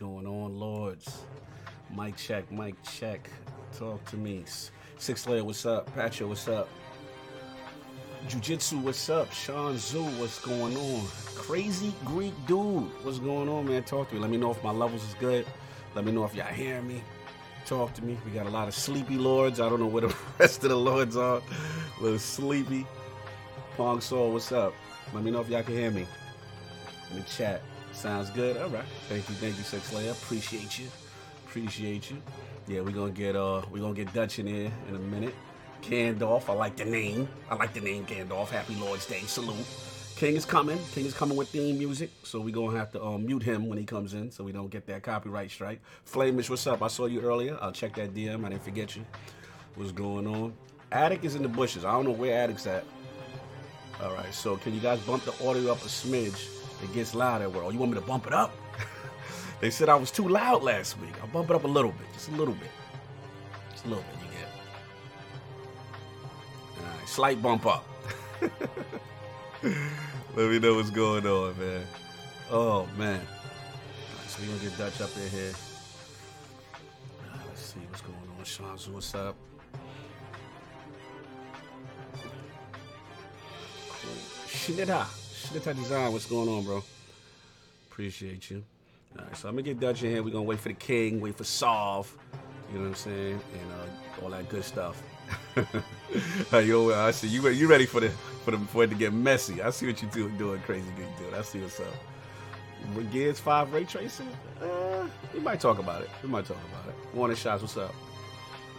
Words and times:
going 0.00 0.26
on, 0.26 0.58
Lords? 0.58 1.24
Mic 1.94 2.16
check, 2.16 2.50
mic 2.50 2.74
check. 2.82 3.28
Talk 3.78 4.02
to 4.06 4.16
me. 4.16 4.44
Six 4.96 5.28
Layer, 5.28 5.44
what's 5.44 5.66
up? 5.66 5.94
Patcho, 5.94 6.26
what's 6.26 6.48
up? 6.48 6.70
Jiu-Jitsu, 8.26 8.78
what's 8.78 9.10
up? 9.10 9.30
Sean 9.30 9.76
Zoo, 9.76 10.02
what's 10.02 10.38
going 10.40 10.74
on? 10.74 11.06
Crazy 11.34 11.92
Greek 12.06 12.32
dude, 12.46 12.84
what's 13.04 13.18
going 13.18 13.50
on, 13.50 13.68
man? 13.68 13.82
Talk 13.82 14.08
to 14.08 14.14
me. 14.14 14.22
Let 14.22 14.30
me 14.30 14.38
know 14.38 14.50
if 14.50 14.64
my 14.64 14.70
levels 14.70 15.04
is 15.04 15.14
good. 15.20 15.44
Let 15.94 16.06
me 16.06 16.12
know 16.12 16.24
if 16.24 16.34
y'all 16.34 16.46
hearing 16.46 16.88
me. 16.88 17.02
Talk 17.66 17.92
to 17.94 18.02
me. 18.02 18.16
We 18.24 18.30
got 18.30 18.46
a 18.46 18.50
lot 18.50 18.68
of 18.68 18.74
sleepy 18.74 19.18
lords. 19.18 19.60
I 19.60 19.68
don't 19.68 19.80
know 19.80 19.86
where 19.86 20.02
the 20.02 20.16
rest 20.38 20.64
of 20.64 20.70
the 20.70 20.76
lords 20.76 21.14
are. 21.18 21.42
A 21.98 22.02
little 22.02 22.18
sleepy. 22.18 22.86
Pong 23.76 24.00
Soul, 24.00 24.32
what's 24.32 24.50
up? 24.50 24.72
Let 25.12 25.24
me 25.24 25.30
know 25.30 25.42
if 25.42 25.50
y'all 25.50 25.62
can 25.62 25.74
hear 25.74 25.90
me 25.90 26.06
in 27.10 27.18
the 27.18 27.24
chat. 27.24 27.60
Sounds 27.92 28.30
good. 28.30 28.56
All 28.56 28.68
right. 28.68 28.84
Thank 29.08 29.28
you, 29.28 29.34
thank 29.36 29.56
you, 29.58 29.64
Six 29.64 29.92
Layer. 29.92 30.12
Appreciate 30.12 30.78
you. 30.78 30.86
Appreciate 31.46 32.10
you. 32.10 32.16
Yeah, 32.66 32.80
we're 32.82 32.92
gonna 32.92 33.10
get 33.10 33.36
uh 33.36 33.62
we're 33.70 33.80
gonna 33.80 33.94
get 33.94 34.12
Dutch 34.14 34.38
in 34.38 34.46
here 34.46 34.70
in 34.88 34.94
a 34.94 34.98
minute. 34.98 35.34
Gandalf, 35.82 36.48
I 36.48 36.52
like 36.52 36.76
the 36.76 36.84
name. 36.84 37.28
I 37.50 37.54
like 37.54 37.74
the 37.74 37.80
name 37.80 38.06
Gandalf. 38.06 38.48
Happy 38.48 38.74
Lord's 38.76 39.06
Day. 39.06 39.20
Salute. 39.26 39.66
King 40.16 40.36
is 40.36 40.44
coming. 40.44 40.78
King 40.92 41.06
is 41.06 41.14
coming 41.14 41.36
with 41.36 41.48
theme 41.48 41.78
music, 41.78 42.10
so 42.24 42.40
we're 42.40 42.54
gonna 42.54 42.76
have 42.76 42.92
to 42.92 43.02
um, 43.02 43.24
mute 43.24 43.42
him 43.42 43.68
when 43.68 43.78
he 43.78 43.84
comes 43.84 44.12
in, 44.12 44.30
so 44.30 44.44
we 44.44 44.52
don't 44.52 44.70
get 44.70 44.86
that 44.86 45.02
copyright 45.02 45.50
strike. 45.50 45.80
Flamish, 46.06 46.50
what's 46.50 46.66
up? 46.66 46.82
I 46.82 46.88
saw 46.88 47.06
you 47.06 47.22
earlier. 47.22 47.58
I'll 47.60 47.72
check 47.72 47.94
that 47.96 48.14
DM. 48.14 48.44
I 48.44 48.50
didn't 48.50 48.62
forget 48.62 48.94
you. 48.94 49.04
What's 49.76 49.92
going 49.92 50.26
on? 50.26 50.52
Attic 50.92 51.24
is 51.24 51.36
in 51.36 51.42
the 51.42 51.48
bushes. 51.48 51.84
I 51.84 51.92
don't 51.92 52.04
know 52.04 52.10
where 52.10 52.36
Attic's 52.38 52.66
at. 52.66 52.84
All 54.02 54.12
right, 54.12 54.32
so 54.32 54.56
can 54.56 54.74
you 54.74 54.80
guys 54.80 55.00
bump 55.00 55.24
the 55.24 55.32
audio 55.48 55.72
up 55.72 55.78
a 55.78 55.88
smidge? 55.88 56.59
It 56.82 56.92
gets 56.94 57.14
loud 57.14 57.42
louder. 57.42 57.50
Well, 57.50 57.66
oh, 57.66 57.70
you 57.70 57.78
want 57.78 57.92
me 57.92 57.98
to 57.98 58.06
bump 58.06 58.26
it 58.26 58.32
up? 58.32 58.52
they 59.60 59.70
said 59.70 59.88
I 59.88 59.94
was 59.96 60.10
too 60.10 60.26
loud 60.28 60.62
last 60.62 60.98
week. 60.98 61.14
I'll 61.20 61.28
bump 61.28 61.50
it 61.50 61.56
up 61.56 61.64
a 61.64 61.68
little 61.68 61.92
bit, 61.92 62.06
just 62.12 62.28
a 62.28 62.32
little 62.32 62.54
bit, 62.54 62.70
just 63.70 63.84
a 63.84 63.88
little 63.88 64.04
bit. 64.04 64.14
You 64.22 64.28
get. 64.38 64.48
All 66.78 66.98
right, 66.98 67.08
slight 67.08 67.42
bump 67.42 67.66
up. 67.66 67.86
Let 69.62 70.50
me 70.50 70.58
know 70.58 70.74
what's 70.76 70.90
going 70.90 71.26
on, 71.26 71.58
man. 71.58 71.86
Oh 72.50 72.88
man. 72.96 73.20
So 74.26 74.40
we're 74.40 74.48
gonna 74.48 74.70
get 74.70 74.78
Dutch 74.78 75.00
up 75.00 75.14
in 75.16 75.28
here. 75.30 75.52
Right, 77.30 77.40
let's 77.46 77.60
see 77.60 77.80
what's 77.90 78.00
going 78.00 78.16
on. 78.38 78.44
Sean, 78.44 78.78
what's 78.94 79.14
up? 79.14 79.36
Cool. 83.88 84.86
Ah. 84.88 85.19
Shinita. 85.50 85.62
Shinita 85.62 85.76
Design, 85.76 86.12
what's 86.12 86.26
going 86.26 86.48
on, 86.48 86.64
bro? 86.64 86.82
Appreciate 87.90 88.50
you. 88.50 88.64
All 89.18 89.24
right, 89.24 89.36
so 89.36 89.48
I'm 89.48 89.54
gonna 89.54 89.62
get 89.62 89.80
Dutch 89.80 90.02
in 90.02 90.10
here. 90.10 90.22
We're 90.22 90.30
gonna 90.30 90.44
wait 90.44 90.60
for 90.60 90.68
the 90.68 90.74
king, 90.74 91.20
wait 91.20 91.36
for 91.36 91.44
Solve, 91.44 92.16
you 92.72 92.78
know 92.78 92.82
what 92.84 92.88
I'm 92.90 92.94
saying, 92.94 93.40
and 93.54 93.72
uh, 93.72 94.24
all 94.24 94.30
that 94.30 94.48
good 94.48 94.64
stuff. 94.64 95.02
hey, 96.50 96.64
yo, 96.64 96.92
I 96.94 97.10
see 97.10 97.28
you. 97.28 97.46
You 97.48 97.68
ready 97.68 97.86
for 97.86 98.00
the 98.00 98.10
for 98.44 98.52
the 98.52 98.58
for 98.58 98.84
it 98.84 98.90
to 98.90 98.96
get 98.96 99.12
messy? 99.12 99.60
I 99.62 99.70
see 99.70 99.86
what 99.86 100.00
you 100.00 100.08
do, 100.08 100.30
doing, 100.30 100.60
crazy 100.60 100.86
good 100.96 101.08
dude. 101.18 101.34
I 101.34 101.42
see 101.42 101.60
what's 101.60 101.80
up. 101.80 101.86
With 102.94 103.12
Gears 103.12 103.40
Five 103.40 103.72
ray 103.72 103.84
tracing, 103.84 104.28
uh, 104.62 105.06
we 105.34 105.40
might 105.40 105.60
talk 105.60 105.78
about 105.78 106.02
it. 106.02 106.10
We 106.22 106.28
might 106.28 106.46
talk 106.46 106.58
about 106.72 106.88
it. 106.88 106.94
Warning 107.14 107.36
shots, 107.36 107.62
what's 107.62 107.76
up? 107.76 107.94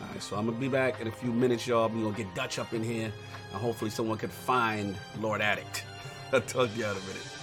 All 0.01 0.07
right, 0.07 0.23
so 0.23 0.37
I'm 0.37 0.45
gonna 0.45 0.57
be 0.57 0.69
back 0.69 1.01
in 1.01 1.07
a 1.07 1.11
few 1.11 1.31
minutes, 1.31 1.67
y'all. 1.67 1.89
We're 1.89 2.03
gonna 2.03 2.17
get 2.17 2.33
Dutch 2.33 2.57
up 2.57 2.73
in 2.73 2.83
here, 2.83 3.11
and 3.51 3.61
hopefully 3.61 3.91
someone 3.91 4.17
can 4.17 4.29
find 4.29 4.95
Lord 5.19 5.41
Addict. 5.41 5.83
I'll 6.33 6.39
talk 6.39 6.71
to 6.71 6.77
you 6.77 6.85
in 6.85 6.91
a 6.91 6.93
minute. 6.93 7.40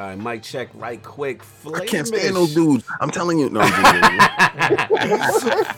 All 0.00 0.06
right, 0.06 0.16
mic 0.18 0.42
check 0.42 0.68
right 0.72 1.02
quick. 1.02 1.42
I 1.74 1.84
can't 1.84 2.06
stand 2.06 2.34
those 2.34 2.54
dudes. 2.54 2.84
I'm 3.02 3.10
telling 3.10 3.38
you. 3.38 3.50
No, 3.50 3.60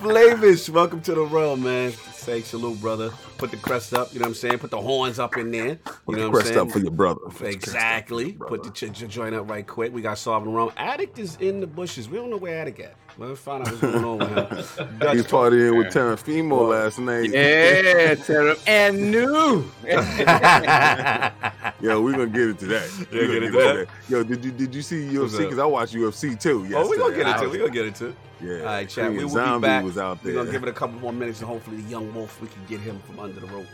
Flavish, 0.00 0.68
welcome 0.68 1.00
to 1.02 1.14
the 1.14 1.22
realm, 1.28 1.64
man. 1.64 1.90
Say 2.12 2.42
salute, 2.42 2.80
brother. 2.80 3.10
Put 3.36 3.50
the 3.50 3.56
crest 3.56 3.92
up, 3.94 4.12
you 4.12 4.20
know 4.20 4.26
what 4.26 4.28
I'm 4.28 4.34
saying? 4.34 4.58
Put 4.60 4.70
the 4.70 4.80
horns 4.80 5.18
up 5.18 5.36
in 5.36 5.50
there. 5.50 5.70
You 5.70 5.76
Put 5.76 5.90
know 6.06 6.12
the 6.12 6.18
what 6.18 6.22
I'm 6.26 6.32
crest 6.34 6.46
saying? 6.46 6.60
up 6.60 6.70
for 6.70 6.78
your 6.78 6.92
brother. 6.92 7.20
Exactly. 7.44 8.36
your 8.38 8.46
Put 8.46 8.62
the 8.62 8.70
ch- 8.70 8.92
ch- 8.96 9.08
joint 9.08 9.34
up 9.34 9.50
right 9.50 9.66
quick. 9.66 9.92
We 9.92 10.02
got 10.02 10.18
solving 10.18 10.52
wrong. 10.52 10.70
Addict 10.76 11.18
is 11.18 11.34
in 11.40 11.58
the 11.58 11.66
bushes. 11.66 12.08
We 12.08 12.18
don't 12.18 12.30
know 12.30 12.36
where 12.36 12.60
Addict 12.60 12.78
at. 12.78 12.94
Let's 13.18 13.40
find 13.40 13.66
out 13.66 13.72
what's 13.72 13.80
going 13.80 14.04
on 14.04 14.18
with 14.18 14.78
him. 14.78 14.88
Dutch 15.00 15.16
He 15.16 15.22
talk- 15.24 15.52
partying 15.52 15.76
with 15.76 15.88
Terrafimo 15.88 16.68
last 16.70 17.00
night. 17.00 17.30
Yeah, 17.30 18.14
Terra 18.14 18.54
and 18.68 19.10
new. 19.10 19.64
Yo, 21.82 22.00
we're 22.00 22.12
gonna 22.12 22.26
get 22.26 22.40
into 22.50 22.66
that. 22.66 22.88
Yeah, 23.12 23.20
gonna 23.22 23.32
get 23.32 23.42
into 23.42 23.58
that. 23.58 23.88
Yo, 24.08 24.22
did 24.22 24.44
you 24.44 24.52
did 24.52 24.74
you 24.74 24.82
see 24.82 25.08
UFC? 25.08 25.38
Because 25.38 25.58
I 25.58 25.64
watched 25.66 25.94
UFC 25.94 26.40
too. 26.40 26.66
Oh, 26.74 26.88
we're 26.88 26.96
gonna 26.98 27.16
get 27.16 27.26
into 27.26 27.42
it. 27.42 27.46
was- 27.48 27.52
We 27.52 27.58
gonna 27.58 27.70
get 27.72 27.86
into 27.86 28.06
it. 28.08 28.14
Yeah. 28.40 28.58
All 28.60 28.64
right, 28.66 28.88
chat. 28.88 29.10
We 29.10 29.18
will 29.24 29.28
Zombie 29.30 29.66
be 29.66 29.68
back. 29.68 29.84
was 29.84 29.98
out 29.98 30.18
We're 30.24 30.34
gonna 30.34 30.50
give 30.50 30.62
it 30.62 30.68
a 30.68 30.72
couple 30.72 30.98
more 31.00 31.12
minutes, 31.12 31.40
and 31.40 31.48
hopefully, 31.48 31.78
the 31.80 31.88
young 31.90 32.12
wolf 32.14 32.40
we 32.40 32.48
can 32.48 32.64
get 32.68 32.80
him 32.80 33.00
from 33.06 33.18
under 33.20 33.38
the 33.40 33.46
rope. 33.46 33.66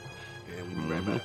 And 0.58 0.76
we'll 0.76 0.86
be 0.88 0.92
right 0.94 1.02
Mhm. 1.02 1.06
back. 1.14 1.22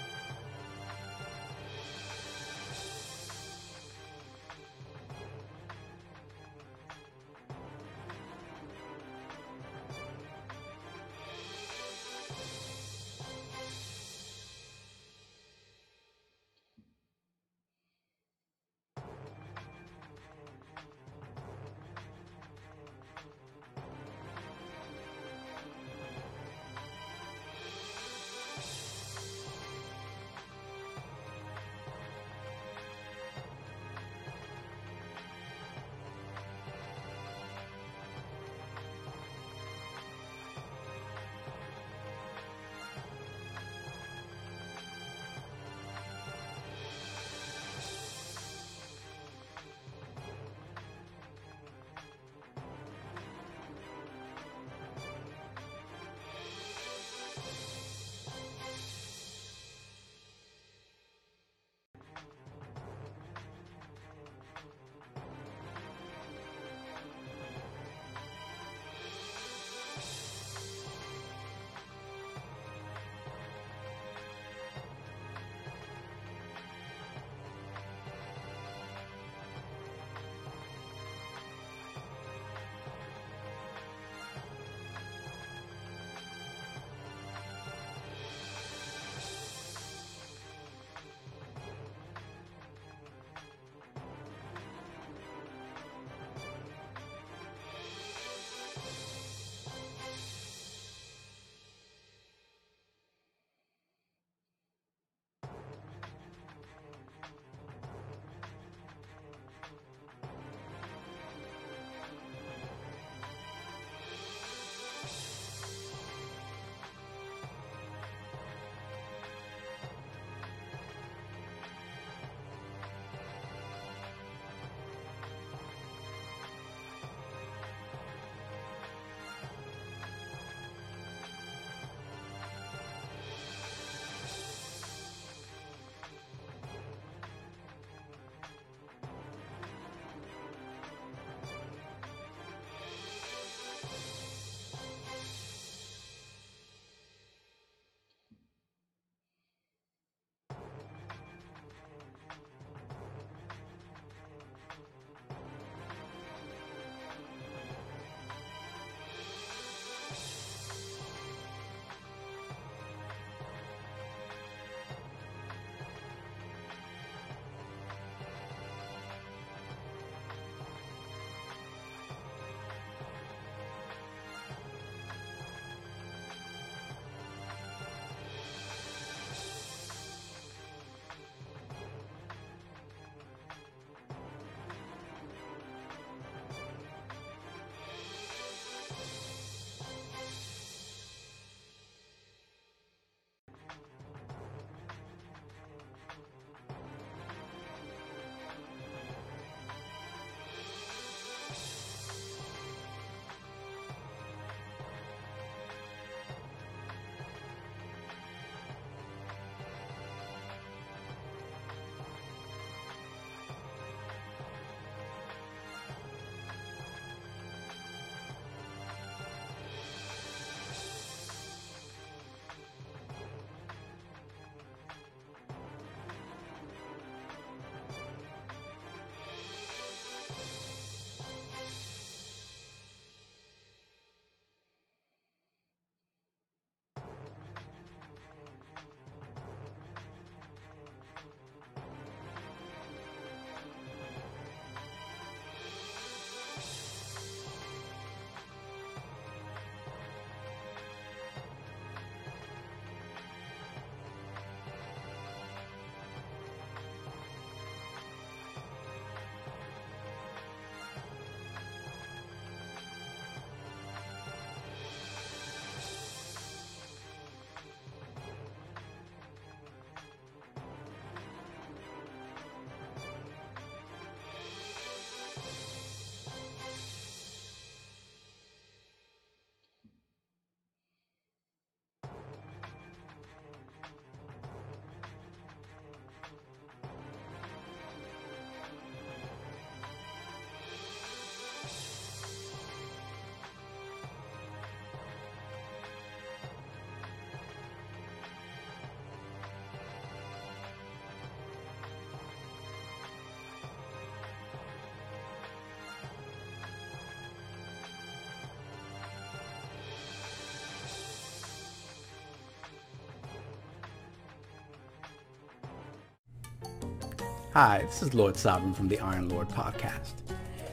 Hi, 317.54 317.84
this 317.86 318.02
is 318.02 318.16
Lord 318.16 318.36
Sovereign 318.36 318.74
from 318.74 318.88
the 318.88 319.00
Iron 319.00 319.30
Lord 319.30 319.48
podcast. 319.48 320.13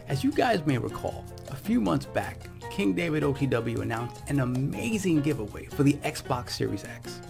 As 0.09 0.25
you 0.25 0.33
guys 0.33 0.65
may 0.65 0.79
recall, 0.79 1.27
a 1.51 1.55
few 1.55 1.79
months 1.79 2.07
back, 2.07 2.39
King 2.71 2.95
David 2.95 3.23
OTW 3.23 3.83
announced 3.83 4.23
an 4.29 4.41
amazing 4.41 5.21
giveaway 5.21 5.67
for 5.67 5.83
the 5.83 5.93
Xbox 6.05 6.53
Series 6.53 6.85
X. 6.85 7.21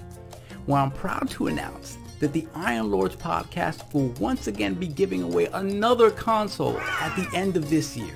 Well, 0.69 0.85
I'm 0.85 0.93
proud 0.93 1.29
to 1.31 1.49
announce 1.49 1.99
that 2.21 2.33
the 2.33 2.47
Iron 2.55 2.93
Lords 2.93 3.17
podcast 3.17 3.93
will 3.93 4.11
once 4.21 4.47
again 4.47 4.75
be 4.75 4.87
giving 4.87 5.25
away 5.25 5.47
another 5.47 6.13
console 6.13 6.79
at 6.79 7.17
the 7.17 7.29
end 7.37 7.57
of 7.57 7.69
this 7.69 7.97
year. 7.97 8.15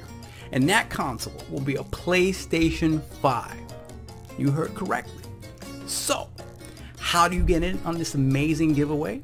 And 0.52 0.68
that 0.68 0.88
console 0.88 1.42
will 1.50 1.62
be 1.62 1.74
a 1.74 1.82
PlayStation 1.82 3.02
5. 3.02 3.56
You 4.38 4.52
heard 4.52 4.72
correctly. 4.76 5.24
So, 5.88 6.28
how 7.00 7.26
do 7.26 7.34
you 7.36 7.42
get 7.42 7.64
in 7.64 7.80
on 7.84 7.98
this 7.98 8.14
amazing 8.14 8.74
giveaway? 8.74 9.20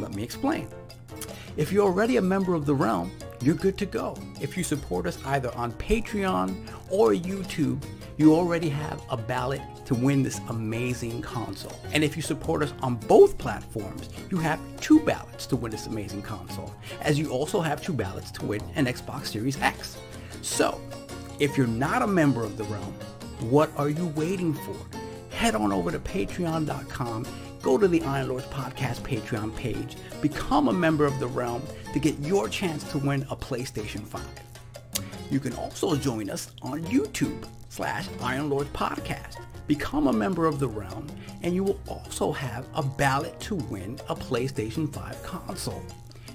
Let 0.00 0.12
me 0.12 0.24
explain. 0.24 0.66
If 1.54 1.70
you're 1.70 1.84
already 1.84 2.16
a 2.16 2.22
member 2.22 2.54
of 2.54 2.64
the 2.64 2.74
realm, 2.74 3.12
you're 3.42 3.54
good 3.54 3.76
to 3.78 3.86
go. 3.86 4.16
If 4.40 4.56
you 4.56 4.64
support 4.64 5.06
us 5.06 5.18
either 5.26 5.54
on 5.54 5.72
Patreon 5.72 6.56
or 6.88 7.10
YouTube, 7.10 7.82
you 8.16 8.34
already 8.34 8.70
have 8.70 9.02
a 9.10 9.18
ballot 9.18 9.60
to 9.84 9.94
win 9.94 10.22
this 10.22 10.40
amazing 10.48 11.20
console. 11.20 11.78
And 11.92 12.02
if 12.02 12.16
you 12.16 12.22
support 12.22 12.62
us 12.62 12.72
on 12.80 12.94
both 12.94 13.36
platforms, 13.36 14.08
you 14.30 14.38
have 14.38 14.60
two 14.80 15.00
ballots 15.00 15.44
to 15.46 15.56
win 15.56 15.72
this 15.72 15.88
amazing 15.88 16.22
console, 16.22 16.74
as 17.02 17.18
you 17.18 17.30
also 17.30 17.60
have 17.60 17.82
two 17.82 17.92
ballots 17.92 18.30
to 18.32 18.46
win 18.46 18.62
an 18.74 18.86
Xbox 18.86 19.26
Series 19.26 19.60
X. 19.60 19.98
So, 20.40 20.80
if 21.38 21.58
you're 21.58 21.66
not 21.66 22.00
a 22.00 22.06
member 22.06 22.44
of 22.44 22.56
the 22.56 22.64
realm, 22.64 22.94
what 23.40 23.70
are 23.76 23.90
you 23.90 24.06
waiting 24.16 24.54
for? 24.54 24.76
Head 25.30 25.54
on 25.54 25.70
over 25.70 25.90
to 25.90 25.98
patreon.com, 25.98 27.26
go 27.62 27.78
to 27.78 27.86
the 27.86 28.02
Iron 28.02 28.28
Lords 28.28 28.46
Podcast 28.46 29.02
Patreon 29.02 29.54
page, 29.54 29.96
become 30.20 30.68
a 30.68 30.72
member 30.72 31.06
of 31.06 31.18
the 31.20 31.28
realm 31.28 31.62
to 31.92 32.00
get 32.00 32.18
your 32.18 32.48
chance 32.48 32.82
to 32.90 32.98
win 32.98 33.22
a 33.30 33.36
PlayStation 33.36 34.04
5. 34.04 34.20
You 35.30 35.38
can 35.38 35.54
also 35.54 35.96
join 35.96 36.28
us 36.28 36.50
on 36.62 36.82
YouTube 36.84 37.46
slash 37.68 38.08
Iron 38.20 38.50
Lords 38.50 38.70
Podcast. 38.70 39.36
Become 39.68 40.08
a 40.08 40.12
member 40.12 40.46
of 40.46 40.58
the 40.58 40.68
realm, 40.68 41.06
and 41.42 41.54
you 41.54 41.62
will 41.62 41.80
also 41.86 42.32
have 42.32 42.66
a 42.74 42.82
ballot 42.82 43.38
to 43.40 43.54
win 43.54 43.98
a 44.08 44.16
PlayStation 44.16 44.92
5 44.92 45.22
console. 45.22 45.82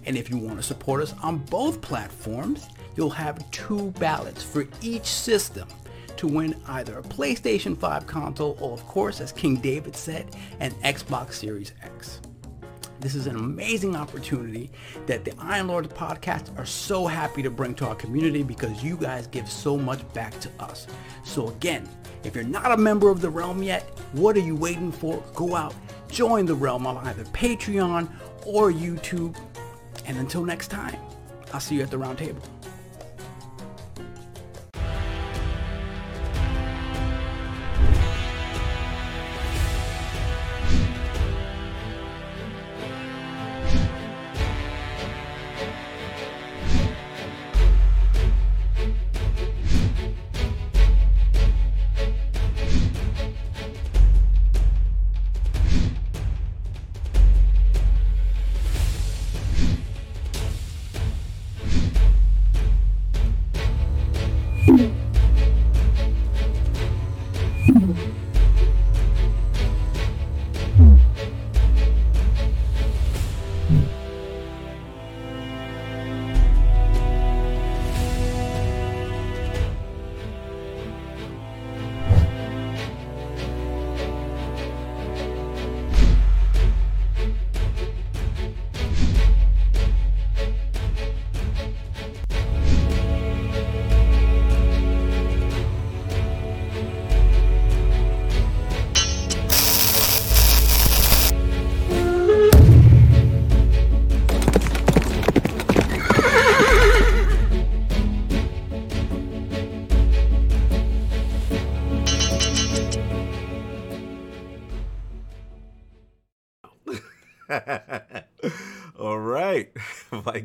And 0.06 0.18
if 0.18 0.30
you 0.30 0.38
want 0.38 0.56
to 0.56 0.64
support 0.64 1.02
us 1.02 1.14
on 1.22 1.40
both 1.40 1.82
platforms, 1.82 2.70
you'll 2.96 3.10
have 3.10 3.52
two 3.52 3.92
ballots 4.00 4.42
for 4.42 4.66
each 4.82 5.06
system 5.06 5.68
to 6.18 6.28
win 6.28 6.56
either 6.68 7.00
a 7.00 7.04
PlayStation 7.04 7.78
5 7.78 8.08
console 8.08 8.58
or, 8.60 8.74
of 8.74 8.86
course, 8.88 9.22
as 9.22 9.32
King 9.32 9.58
David 9.58 9.96
said, 9.96 10.36
an 10.60 10.72
Xbox 10.84 11.34
Series 11.34 11.74
X. 11.82 12.20
This 13.00 13.14
is 13.14 13.28
an 13.28 13.36
amazing 13.36 13.96
opportunity 13.96 14.72
that 15.06 15.24
the 15.24 15.34
Iron 15.38 15.68
Lords 15.68 15.90
podcast 15.90 16.58
are 16.58 16.66
so 16.66 17.06
happy 17.06 17.44
to 17.44 17.52
bring 17.52 17.76
to 17.76 17.88
our 17.88 17.96
community 17.96 18.42
because 18.42 18.84
you 18.84 18.98
guys 18.98 19.28
give 19.28 19.50
so 19.50 19.78
much 19.78 20.02
back 20.14 20.40
to 20.40 20.50
us. 20.60 20.88
So 21.24 21.50
again, 21.50 21.88
if 22.24 22.34
you're 22.34 22.44
not 22.44 22.72
a 22.72 22.78
member 22.78 23.10
of 23.10 23.22
the 23.22 23.30
realm 23.30 23.62
yet, 23.62 23.84
what 24.14 24.36
are 24.36 24.42
you 24.42 24.56
waiting 24.56 24.92
for? 24.92 25.24
Go 25.36 25.56
out, 25.56 25.76
join 26.10 26.48
the 26.48 26.56
realm 26.56 26.88
on 26.88 26.98
either 27.08 27.24
Patreon 27.26 28.10
or 28.46 28.72
YouTube. 28.72 29.38
And 30.08 30.18
until 30.18 30.44
next 30.44 30.70
time, 30.70 30.98
I'll 31.54 31.60
see 31.60 31.76
you 31.76 31.84
at 31.84 31.92
the 31.92 31.98
round 31.98 32.18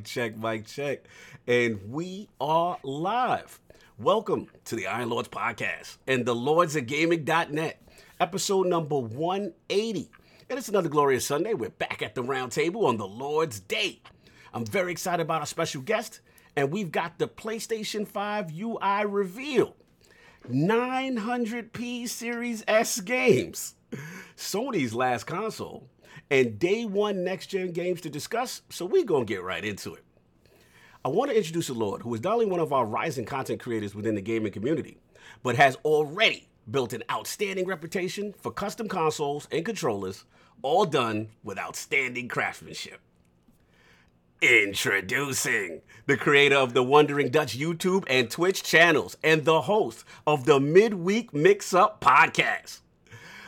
check, 0.04 0.36
mic 0.36 0.66
check. 0.66 1.04
And 1.46 1.80
we 1.90 2.28
are 2.40 2.78
live. 2.82 3.60
Welcome 3.98 4.48
to 4.64 4.76
the 4.76 4.86
Iron 4.86 5.10
Lords 5.10 5.28
podcast 5.28 5.98
and 6.06 6.26
the 6.26 6.34
Lords 6.34 6.76
of 6.76 6.86
Gaming.net, 6.86 7.82
episode 8.20 8.66
number 8.66 8.98
180. 8.98 10.10
And 10.48 10.58
it's 10.58 10.68
another 10.68 10.88
glorious 10.88 11.26
Sunday. 11.26 11.54
We're 11.54 11.70
back 11.70 12.02
at 12.02 12.14
the 12.14 12.22
round 12.22 12.52
table 12.52 12.86
on 12.86 12.96
the 12.96 13.06
Lord's 13.06 13.60
Day. 13.60 14.02
I'm 14.52 14.66
very 14.66 14.92
excited 14.92 15.22
about 15.22 15.40
our 15.40 15.46
special 15.46 15.82
guest, 15.82 16.20
and 16.56 16.70
we've 16.70 16.92
got 16.92 17.18
the 17.18 17.28
PlayStation 17.28 18.06
5 18.06 18.52
UI 18.58 19.06
reveal 19.06 19.76
900p 20.50 22.08
Series 22.08 22.64
S 22.66 23.00
games, 23.00 23.74
Sony's 24.36 24.94
last 24.94 25.24
console, 25.24 25.88
and 26.32 26.58
day 26.58 26.86
one 26.86 27.22
next 27.22 27.48
gen 27.48 27.72
games 27.72 28.00
to 28.00 28.08
discuss, 28.08 28.62
so 28.70 28.86
we're 28.86 29.04
gonna 29.04 29.26
get 29.26 29.42
right 29.42 29.66
into 29.66 29.94
it. 29.94 30.02
I 31.04 31.08
want 31.08 31.30
to 31.30 31.36
introduce 31.36 31.68
a 31.68 31.74
Lord 31.74 32.00
who 32.00 32.14
is 32.14 32.24
not 32.24 32.32
only 32.32 32.46
one 32.46 32.58
of 32.58 32.72
our 32.72 32.86
rising 32.86 33.26
content 33.26 33.60
creators 33.60 33.94
within 33.94 34.14
the 34.14 34.22
gaming 34.22 34.50
community, 34.50 34.96
but 35.42 35.56
has 35.56 35.76
already 35.84 36.48
built 36.70 36.94
an 36.94 37.02
outstanding 37.10 37.66
reputation 37.66 38.32
for 38.40 38.50
custom 38.50 38.88
consoles 38.88 39.46
and 39.52 39.62
controllers, 39.62 40.24
all 40.62 40.86
done 40.86 41.28
with 41.44 41.58
outstanding 41.58 42.28
craftsmanship. 42.28 43.00
Introducing 44.40 45.82
the 46.06 46.16
creator 46.16 46.56
of 46.56 46.72
the 46.72 46.82
Wandering 46.82 47.28
Dutch 47.28 47.58
YouTube 47.58 48.04
and 48.06 48.30
Twitch 48.30 48.62
channels 48.62 49.18
and 49.22 49.44
the 49.44 49.60
host 49.60 50.06
of 50.26 50.46
the 50.46 50.58
Midweek 50.58 51.34
Mix 51.34 51.74
Up 51.74 52.00
podcast 52.00 52.80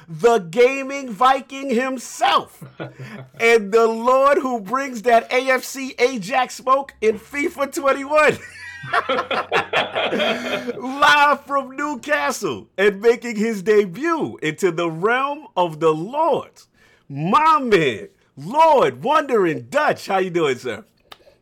the 0.09 0.39
gaming 0.39 1.11
Viking 1.11 1.71
himself, 1.71 2.63
and 3.41 3.73
the 3.73 3.87
Lord 3.87 4.39
who 4.39 4.61
brings 4.61 5.03
that 5.03 5.31
AFC 5.31 6.01
Ajax 6.01 6.57
smoke 6.57 6.95
in 7.01 7.19
FIFA 7.19 7.73
21. 7.73 8.39
Live 10.77 11.45
from 11.47 11.75
Newcastle 11.77 12.69
and 12.77 13.01
making 13.01 13.37
his 13.37 13.63
debut 13.63 14.39
into 14.43 14.71
the 14.71 14.91
realm 14.91 15.47
of 15.57 15.81
the 15.81 15.93
Lords. 15.95 16.69
My 17.09 17.59
man, 17.61 18.09
Lord 18.37 19.03
Wandering 19.03 19.63
Dutch. 19.71 20.07
How 20.07 20.19
you 20.19 20.31
doing, 20.31 20.59
sir? 20.59 20.85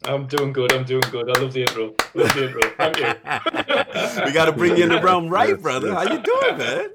I'm 0.05 0.27
doing 0.27 0.53
good. 0.53 0.72
I'm 0.72 0.85
doing 0.85 1.03
good. 1.11 1.37
I 1.37 1.40
love 1.40 1.53
the 1.53 1.61
intro. 1.62 1.94
Love 2.14 2.35
the 2.35 2.46
intro. 2.46 2.61
Thank 2.77 2.98
you. 2.98 4.25
we 4.25 4.33
got 4.33 4.46
to 4.46 4.53
bring 4.53 4.77
you 4.77 4.83
in 4.85 4.88
the 4.88 5.01
realm 5.01 5.29
right, 5.29 5.51
Yes, 5.51 5.61
brother. 5.61 5.88
yes. 5.88 5.96
How 6.09 6.12
you 6.14 6.20
doing, 6.22 6.59
man? 6.59 6.90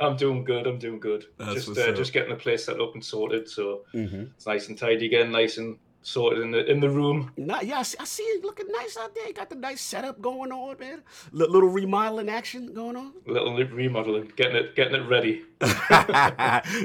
I'm 0.00 0.16
doing 0.16 0.44
good. 0.44 0.66
I'm 0.66 0.78
doing 0.78 1.00
good. 1.00 1.24
That's 1.38 1.66
just 1.66 1.78
uh, 1.78 1.92
just 1.92 2.12
getting 2.12 2.30
the 2.30 2.36
place 2.36 2.64
set 2.64 2.80
up 2.80 2.94
and 2.94 3.04
sorted, 3.04 3.48
so 3.48 3.82
Mm-hmm. 3.94 4.22
it's 4.36 4.46
nice 4.46 4.68
and 4.68 4.76
tidy 4.78 5.06
again, 5.06 5.30
nice 5.32 5.58
and 5.58 5.76
sorted 6.02 6.42
in 6.42 6.50
the 6.50 6.70
in 6.70 6.80
the 6.80 6.90
room. 6.90 7.30
Not, 7.38 7.64
yeah, 7.64 7.78
I 7.78 7.82
see, 7.82 7.96
I 7.98 8.04
see 8.04 8.22
it 8.24 8.44
looking 8.44 8.66
nice 8.70 8.96
out 8.98 9.14
there. 9.14 9.26
You 9.26 9.32
got 9.32 9.48
the 9.48 9.56
nice 9.56 9.80
setup 9.80 10.20
going 10.20 10.52
on, 10.52 10.76
man. 10.78 11.02
L- 11.32 11.50
little 11.50 11.68
remodeling 11.70 12.28
action 12.28 12.74
going 12.74 12.96
on. 12.96 13.12
A 13.26 13.32
little 13.32 13.54
remodeling, 13.56 14.30
getting 14.36 14.56
it 14.56 14.74
getting 14.76 14.96
it 14.96 15.08
ready. 15.08 15.44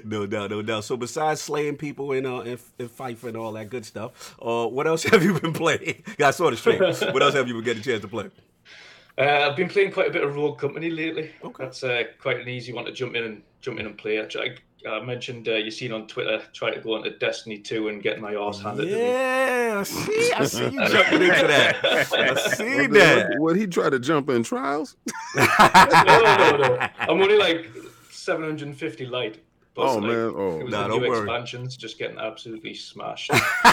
no 0.05 0.25
doubt, 0.25 0.51
no 0.51 0.61
doubt. 0.61 0.83
So 0.85 0.95
besides 0.97 1.41
slaying 1.41 1.77
people 1.77 2.11
and 2.13 2.25
uh 2.25 2.39
and, 2.41 2.59
and 2.79 2.89
FIFA 2.89 3.23
and 3.25 3.37
all 3.37 3.51
that 3.53 3.69
good 3.69 3.85
stuff, 3.85 4.35
uh, 4.41 4.67
what 4.67 4.87
else 4.87 5.03
have 5.11 5.23
you 5.23 5.39
been 5.39 5.53
playing? 5.53 6.03
I 6.23 6.31
saw 6.31 6.49
the 6.49 6.57
stream. 6.57 6.79
what 6.79 7.21
else 7.21 7.33
have 7.33 7.47
you 7.47 7.55
been 7.55 7.63
getting 7.63 7.81
a 7.81 7.83
chance 7.85 8.01
to 8.01 8.07
play? 8.07 8.29
Uh, 9.19 9.49
I've 9.49 9.55
been 9.57 9.67
playing 9.67 9.91
quite 9.91 10.07
a 10.07 10.11
bit 10.11 10.23
of 10.23 10.33
Rogue 10.33 10.57
Company 10.57 10.89
lately. 10.89 11.31
Okay. 11.43 11.63
That's 11.65 11.83
uh, 11.83 12.03
quite 12.21 12.39
an 12.39 12.47
easy 12.47 12.71
one 12.71 12.85
to 12.85 12.91
jump 12.93 13.15
in 13.15 13.23
and 13.25 13.43
jump 13.59 13.77
in 13.79 13.85
and 13.85 13.97
play. 13.97 14.19
I, 14.21 14.27
I, 14.39 14.89
I 14.89 15.03
mentioned 15.03 15.49
uh, 15.49 15.55
you 15.55 15.71
seen 15.71 15.91
on 15.91 16.07
Twitter 16.07 16.41
try 16.53 16.73
to 16.73 16.79
go 16.79 16.95
into 16.95 17.09
Destiny 17.17 17.57
2 17.57 17.89
and 17.89 18.01
get 18.01 18.21
my 18.21 18.35
arse 18.35 18.61
handed 18.61 18.85
to 18.85 18.95
me. 18.95 19.01
Yeah, 19.01 19.77
I 19.79 19.83
see, 19.83 20.31
I 20.33 20.45
see 20.45 20.63
you 20.69 20.87
jumping 20.87 21.21
into 21.23 21.47
that. 21.47 21.83
I 21.83 22.35
see 22.53 22.81
What, 22.83 22.91
that. 22.91 23.29
what, 23.31 23.39
what 23.39 23.55
he 23.57 23.67
try 23.67 23.89
to 23.89 23.99
jump 23.99 24.29
in 24.29 24.41
trials? 24.43 24.95
no, 25.35 25.43
no, 25.51 26.57
no. 26.57 26.87
I'm 26.99 27.21
only 27.21 27.37
like 27.37 27.67
750 28.11 29.05
light. 29.07 29.43
But 29.75 29.83
Oh, 29.83 29.95
like, 29.97 30.03
man. 30.03 30.33
Oh. 30.35 30.59
it 30.59 30.63
was 30.65 30.71
Nah, 30.73 30.83
the 30.83 30.87
don't 30.89 31.01
new 31.03 31.09
worry. 31.09 31.19
expansions 31.19 31.77
just 31.77 31.97
getting 31.99 32.17
absolutely 32.17 32.73
smashed. 32.73 33.29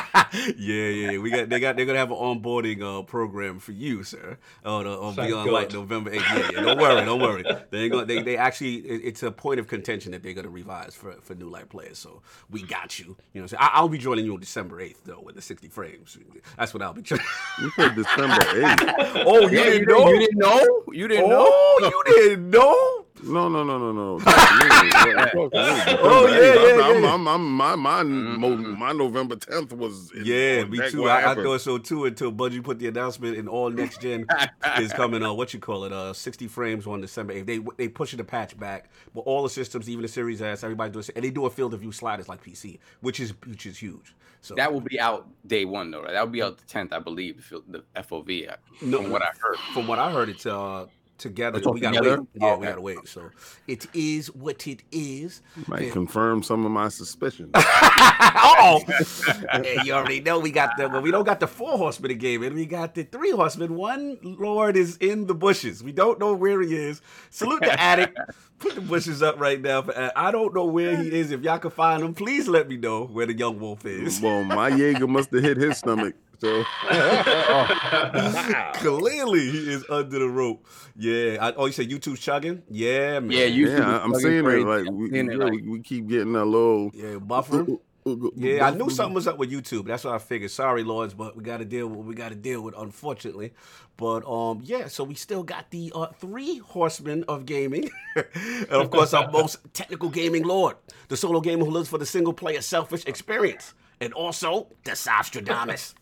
yeah, 0.56 0.88
yeah, 0.88 1.18
we 1.18 1.30
got 1.30 1.48
they 1.48 1.58
got 1.58 1.76
they're 1.76 1.86
gonna 1.86 1.98
have 1.98 2.10
an 2.10 2.16
onboarding 2.16 2.82
uh, 2.82 3.02
program 3.02 3.58
for 3.58 3.72
you, 3.72 4.04
sir. 4.04 4.38
On, 4.64 4.86
uh, 4.86 4.98
on 4.98 5.14
Thank 5.14 5.28
Beyond 5.28 5.50
Light, 5.50 5.72
November 5.72 6.12
eighth. 6.12 6.22
Yeah, 6.32 6.50
yeah, 6.52 6.60
don't 6.62 6.78
worry, 6.78 7.04
don't 7.04 7.20
worry. 7.20 7.44
They 7.70 7.80
ain't 7.82 7.92
gonna, 7.92 8.04
they 8.06 8.22
they 8.22 8.36
actually 8.36 8.76
it- 8.76 9.00
it's 9.04 9.22
a 9.22 9.30
point 9.32 9.58
of 9.60 9.66
contention 9.68 10.12
that 10.12 10.22
they're 10.22 10.32
gonna 10.34 10.48
revise 10.50 10.94
for 10.94 11.12
for 11.22 11.34
new 11.34 11.48
light 11.48 11.68
players. 11.68 11.98
So 11.98 12.22
we 12.50 12.62
got 12.62 12.98
you. 12.98 13.04
You 13.06 13.12
know, 13.12 13.16
what 13.32 13.42
I'm 13.42 13.48
saying? 13.48 13.60
I, 13.62 13.70
I'll 13.74 13.88
be 13.88 13.98
joining 13.98 14.24
you 14.26 14.34
on 14.34 14.40
December 14.40 14.80
eighth 14.80 15.02
though 15.04 15.20
with 15.22 15.34
the 15.34 15.42
sixty 15.42 15.68
frames. 15.68 16.16
That's 16.56 16.72
what 16.74 16.82
I'll 16.82 16.92
be. 16.92 17.02
Trying. 17.02 17.20
You 17.58 17.70
said 17.70 17.94
December 17.94 18.34
8th. 18.34 19.22
oh, 19.26 19.48
you 19.48 19.58
Yeah, 19.58 19.64
didn't 19.64 19.80
you, 19.80 19.86
know? 19.86 20.08
you 20.10 20.18
didn't 20.18 20.38
know? 20.38 20.82
You 20.92 21.08
didn't 21.08 21.28
know? 21.30 21.46
oh, 21.48 21.90
you 22.06 22.14
didn't 22.14 22.50
know? 22.50 23.05
No, 23.24 23.48
no, 23.48 23.64
no, 23.64 23.78
no, 23.78 23.92
no. 23.92 24.18
Talk 24.20 24.34
to 24.34 24.84
me. 24.84 24.90
Talk 24.90 25.32
to 25.32 25.34
me. 25.34 25.98
Oh, 26.02 26.26
December 26.26 26.44
yeah, 26.44 26.54
8th. 26.54 26.78
yeah, 26.78 26.84
I'm, 26.86 27.02
yeah. 27.02 27.14
I'm, 27.14 27.28
I'm, 27.28 27.52
my, 27.52 27.74
my, 27.76 28.02
mo- 28.02 28.56
my 28.56 28.92
November 28.92 29.36
10th 29.36 29.72
was. 29.72 30.12
Yeah, 30.22 30.64
me 30.64 30.80
too. 30.90 31.08
I, 31.08 31.32
I 31.32 31.34
thought 31.34 31.60
so 31.60 31.78
too 31.78 32.04
until 32.04 32.32
Bungie 32.32 32.62
put 32.62 32.78
the 32.78 32.88
announcement 32.88 33.36
and 33.38 33.48
all 33.48 33.70
next 33.70 34.00
gen 34.00 34.26
is 34.78 34.92
coming. 34.92 35.22
Uh, 35.22 35.32
what 35.32 35.54
you 35.54 35.60
call 35.60 35.84
it? 35.84 35.92
Uh, 35.92 36.12
sixty 36.12 36.46
frames 36.46 36.86
on 36.86 37.00
December 37.00 37.32
eighth. 37.32 37.46
They 37.46 37.60
they 37.76 37.88
pushing 37.88 38.18
the 38.18 38.24
patch 38.24 38.58
back, 38.58 38.90
but 39.14 39.22
all 39.22 39.42
the 39.42 39.50
systems, 39.50 39.88
even 39.88 40.02
the 40.02 40.08
Series 40.08 40.42
S, 40.42 40.62
everybody 40.62 40.92
doing, 40.92 41.04
and 41.14 41.24
they 41.24 41.30
do 41.30 41.46
a 41.46 41.50
field 41.50 41.74
of 41.74 41.80
view 41.80 41.92
sliders 41.92 42.28
like 42.28 42.42
PC, 42.44 42.78
which 43.00 43.18
is 43.20 43.32
which 43.46 43.66
is 43.66 43.78
huge. 43.78 44.14
So 44.42 44.54
That 44.54 44.72
will 44.72 44.80
be 44.82 45.00
out 45.00 45.26
day 45.44 45.64
one, 45.64 45.90
though, 45.90 46.02
right? 46.02 46.12
That 46.12 46.20
will 46.20 46.30
be 46.30 46.40
out 46.42 46.58
the 46.58 46.64
10th, 46.66 46.92
I 46.92 47.00
believe, 47.00 47.52
the 47.68 47.82
FOV, 47.96 48.48
uh, 48.52 48.56
No. 48.80 49.02
from 49.02 49.10
what 49.10 49.22
I 49.22 49.30
heard. 49.40 49.58
from 49.74 49.88
what 49.88 49.98
I 49.98 50.12
heard, 50.12 50.28
it's 50.28 50.46
uh 50.46 50.86
together. 51.18 51.58
We 51.70 51.80
gotta 51.80 51.98
together? 51.98 52.20
wait. 52.20 52.28
Yeah, 52.34 52.52
Oh, 52.52 52.58
we 52.58 52.66
gotta 52.66 52.80
wait. 52.80 52.98
So 53.08 53.30
it 53.66 53.86
is 53.94 54.34
what 54.34 54.66
it 54.66 54.82
is. 54.92 55.42
Might 55.66 55.92
confirm 55.92 56.42
some 56.42 56.64
of 56.64 56.70
my 56.72 56.88
suspicions. 56.88 57.50
oh, 57.54 58.80
you 59.84 59.92
already 59.92 60.20
know 60.20 60.38
we 60.38 60.50
got 60.50 60.76
the 60.76 60.88
well, 60.88 61.02
we 61.02 61.10
don't 61.10 61.24
got 61.24 61.40
the 61.40 61.46
four 61.46 61.76
horsemen 61.78 62.10
in 62.12 62.18
game, 62.18 62.42
and 62.42 62.54
we 62.54 62.66
got 62.66 62.94
the 62.94 63.04
three 63.04 63.30
horsemen. 63.30 63.74
One 63.76 64.18
lord 64.22 64.76
is 64.76 64.96
in 64.98 65.26
the 65.26 65.34
bushes. 65.34 65.82
We 65.82 65.92
don't 65.92 66.18
know 66.18 66.34
where 66.34 66.60
he 66.62 66.74
is. 66.74 67.00
Salute 67.30 67.60
the 67.60 67.80
attic. 67.80 68.14
Put 68.58 68.74
the 68.74 68.80
bushes 68.80 69.22
up 69.22 69.38
right 69.38 69.60
now. 69.60 69.82
For, 69.82 70.12
I 70.16 70.30
don't 70.30 70.54
know 70.54 70.64
where 70.64 70.96
he 70.96 71.12
is. 71.12 71.30
If 71.30 71.42
y'all 71.42 71.58
can 71.58 71.70
find 71.70 72.02
him, 72.02 72.14
please 72.14 72.48
let 72.48 72.68
me 72.68 72.78
know 72.78 73.04
where 73.04 73.26
the 73.26 73.36
young 73.36 73.60
wolf 73.60 73.84
is. 73.84 74.18
well, 74.20 74.44
my 74.44 74.70
Jaeger 74.70 75.06
must 75.06 75.30
have 75.32 75.42
hit 75.42 75.58
his 75.58 75.76
stomach. 75.76 76.14
So 76.38 76.64
Clearly, 78.74 79.50
he 79.50 79.72
is 79.72 79.84
under 79.88 80.18
the 80.18 80.28
rope. 80.28 80.66
Yeah. 80.96 81.38
I, 81.40 81.52
oh, 81.52 81.66
you 81.66 81.72
said 81.72 81.88
YouTube 81.88 82.18
chugging? 82.18 82.62
Yeah, 82.70 83.20
man. 83.20 83.30
Yeah, 83.30 83.46
YouTube 83.46 83.78
yeah, 83.78 84.00
I'm 84.02 84.12
fucking 84.12 84.26
seeing 84.26 84.46
it 84.46 84.66
like 84.66 84.90
we, 84.90 85.10
seeing 85.10 85.30
it 85.30 85.38
like- 85.38 85.52
we, 85.52 85.62
we 85.62 85.80
keep 85.80 86.08
getting 86.08 86.34
a 86.36 86.44
little. 86.44 86.90
Yeah, 86.94 87.18
buffer. 87.18 87.66
Yeah, 88.36 88.66
I 88.66 88.70
knew 88.70 88.88
something 88.88 89.14
was 89.14 89.26
up 89.26 89.36
with 89.36 89.50
YouTube. 89.50 89.86
That's 89.86 90.04
what 90.04 90.14
I 90.14 90.18
figured. 90.18 90.52
Sorry, 90.52 90.84
lords, 90.84 91.12
but 91.12 91.36
we 91.36 91.42
got 91.42 91.56
to 91.56 91.64
deal 91.64 91.88
with 91.88 91.96
what 91.96 92.06
we 92.06 92.14
got 92.14 92.28
to 92.28 92.36
deal 92.36 92.62
with, 92.62 92.76
unfortunately. 92.78 93.52
But 93.96 94.24
um, 94.28 94.60
yeah, 94.62 94.86
so 94.86 95.02
we 95.02 95.16
still 95.16 95.42
got 95.42 95.72
the 95.72 95.90
uh, 95.92 96.06
three 96.20 96.58
horsemen 96.58 97.24
of 97.26 97.46
gaming, 97.46 97.90
and 98.14 98.70
of 98.70 98.92
course 98.92 99.12
our 99.12 99.28
most 99.32 99.58
technical 99.72 100.08
gaming 100.08 100.44
lord, 100.44 100.76
the 101.08 101.16
solo 101.16 101.40
gamer 101.40 101.64
who 101.64 101.72
lives 101.72 101.88
for 101.88 101.98
the 101.98 102.06
single 102.06 102.32
player 102.32 102.60
selfish 102.60 103.04
experience, 103.06 103.74
and 104.00 104.12
also 104.12 104.68
the 104.84 104.92
Sostradamus, 104.92 105.94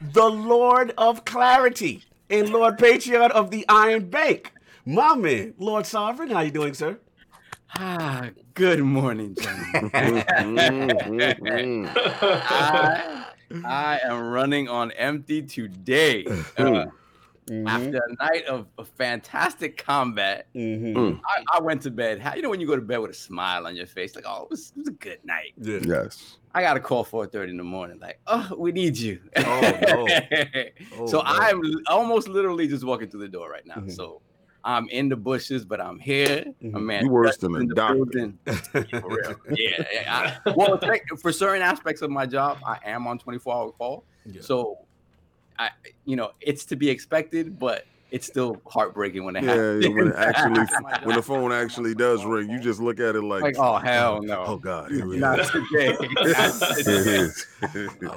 the 0.00 0.28
Lord 0.28 0.92
of 0.98 1.24
Clarity, 1.24 2.04
and 2.30 2.50
Lord 2.50 2.78
Patriot 2.78 3.32
of 3.32 3.50
the 3.50 3.64
Iron 3.68 4.08
Bank. 4.08 4.52
My 4.86 5.14
man, 5.14 5.54
Lord 5.58 5.86
Sovereign, 5.86 6.30
how 6.30 6.40
you 6.40 6.50
doing, 6.50 6.74
sir? 6.74 6.98
Ah, 7.76 8.28
good 8.54 8.80
morning, 8.80 9.34
gentlemen. 9.34 10.24
Mhm. 10.38 11.90
I, 12.22 13.24
I 13.64 14.00
am 14.04 14.28
running 14.30 14.68
on 14.68 14.92
empty 14.92 15.42
today. 15.42 16.24
Uh, 16.56 16.86
After 17.66 17.98
a 17.98 18.14
night 18.24 18.46
of, 18.46 18.66
of 18.78 18.88
fantastic 18.88 19.76
combat, 19.84 20.46
Mm-hmm. 20.54 21.16
I, 21.26 21.58
I 21.58 21.60
went 21.60 21.82
to 21.82 21.90
bed. 21.90 22.18
How, 22.20 22.34
you 22.34 22.42
know 22.42 22.48
when 22.50 22.60
you 22.60 22.66
go 22.66 22.76
to 22.76 22.82
bed 22.82 22.98
with 22.98 23.10
a 23.10 23.14
smile 23.14 23.66
on 23.66 23.76
your 23.76 23.86
face, 23.86 24.14
like, 24.14 24.24
oh, 24.26 24.44
it 24.44 24.50
was, 24.50 24.72
it 24.74 24.78
was 24.78 24.88
a 24.88 24.92
good 24.92 25.18
night. 25.24 25.52
Yeah. 25.60 25.80
yes. 25.82 26.38
I 26.54 26.62
got 26.62 26.76
a 26.76 26.80
call 26.80 27.04
4:30 27.04 27.50
in 27.50 27.56
the 27.56 27.64
morning, 27.64 27.98
like, 28.00 28.20
oh, 28.28 28.50
we 28.56 28.72
need 28.72 28.96
you. 28.96 29.20
Oh, 29.36 29.78
no. 29.88 30.08
Oh, 30.96 31.06
so 31.06 31.18
no. 31.18 31.22
I'm 31.26 31.60
almost 31.88 32.28
literally 32.28 32.66
just 32.68 32.84
walking 32.84 33.08
through 33.10 33.20
the 33.22 33.28
door 33.28 33.50
right 33.50 33.66
now. 33.66 33.76
Mhm. 33.76 33.90
So 33.94 34.22
I'm 34.62 34.88
in 34.88 35.08
the 35.10 35.16
bushes, 35.16 35.64
but 35.64 35.80
I'm 35.80 35.98
here. 35.98 36.44
My 36.62 36.78
Mhm. 36.78 36.82
man, 36.84 37.04
You 37.04 37.10
worse 37.10 37.30
Justin 37.32 37.52
than 37.52 37.70
a 37.70 37.74
doctor. 37.74 38.32
Yeah, 38.46 39.00
for 39.00 39.08
real. 39.08 39.36
Yeah. 39.50 39.84
yeah, 39.92 40.38
I- 40.46 40.52
well, 40.56 40.80
for 41.20 41.32
certain 41.32 41.60
aspects 41.62 42.00
of 42.02 42.10
my 42.10 42.24
job, 42.24 42.58
I 42.64 42.78
am 42.84 43.06
on 43.06 43.18
24 43.18 43.54
hour 43.54 43.72
call. 43.72 44.04
Yeah. 44.24 44.40
So, 44.40 44.78
I, 45.58 45.70
you 46.04 46.16
know, 46.16 46.32
it's 46.40 46.64
to 46.66 46.76
be 46.76 46.90
expected, 46.90 47.58
but 47.58 47.86
it's 48.10 48.26
still 48.26 48.60
heartbreaking 48.66 49.24
when 49.24 49.34
it 49.34 49.42
Yeah, 49.42 49.50
happens. 49.50 49.84
yeah, 49.84 49.90
when 49.90 50.08
it 50.08 50.14
actually, 50.18 50.60
oh 50.60 50.98
when 51.06 51.16
the 51.16 51.22
phone 51.22 51.52
actually 51.52 51.94
does 51.94 52.24
ring, 52.24 52.48
you 52.48 52.60
just 52.60 52.80
look 52.80 53.00
at 53.00 53.16
it 53.16 53.22
like, 53.22 53.42
like, 53.42 53.56
oh 53.58 53.76
hell 53.76 54.18
oh, 54.18 54.20
no, 54.20 54.44
oh 54.46 54.56
God, 54.56 54.90
here 54.92 55.12
it 55.14 55.18
not 55.18 55.40
is. 55.40 55.50
today. 55.50 55.96
Not 55.98 56.78
It 56.78 56.84
today. 56.84 57.10
is. 57.10 57.46
I 57.60 57.66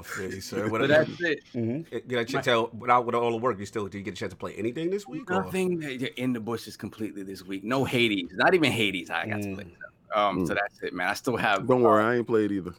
feel 0.03 0.33
you, 0.33 0.41
sir. 0.41 0.65
So 0.65 0.71
What 0.71 0.87
that's 0.87 1.09
it. 1.21 1.39
Mm-hmm. 1.55 1.93
Eh, 1.95 1.97
eh, 1.97 1.99
did 2.05 2.19
I 2.19 2.23
ch- 2.25 2.43
tell 2.43 2.69
without 2.77 3.05
with 3.05 3.15
all 3.15 3.31
the 3.31 3.37
work 3.37 3.57
you 3.59 3.65
still 3.65 3.85
did 3.87 3.97
you 3.97 4.03
get 4.03 4.13
a 4.13 4.17
chance 4.17 4.33
to 4.33 4.37
play 4.37 4.53
anything 4.55 4.89
this 4.91 5.07
week? 5.07 5.31
or- 5.31 5.43
Nothing 5.43 5.79
that 5.79 5.99
you're 5.99 6.09
in 6.17 6.31
the 6.33 6.39
bushes 6.39 6.77
completely 6.77 7.23
this 7.23 7.43
week. 7.43 7.63
No 7.63 7.83
Hades, 7.83 8.29
not 8.33 8.53
even 8.53 8.71
Hades. 8.71 9.09
I 9.09 9.25
got 9.25 9.41
to 9.41 9.55
play. 9.55 9.63
Mm. 9.65 10.17
Um, 10.17 10.45
so 10.45 10.53
mm. 10.53 10.57
that's 10.57 10.81
it, 10.83 10.93
man. 10.93 11.07
I 11.07 11.13
still 11.15 11.37
have. 11.37 11.67
Don't 11.67 11.81
worry, 11.81 12.03
uh, 12.03 12.07
I 12.07 12.15
ain't 12.17 12.27
played 12.27 12.51
either. 12.51 12.73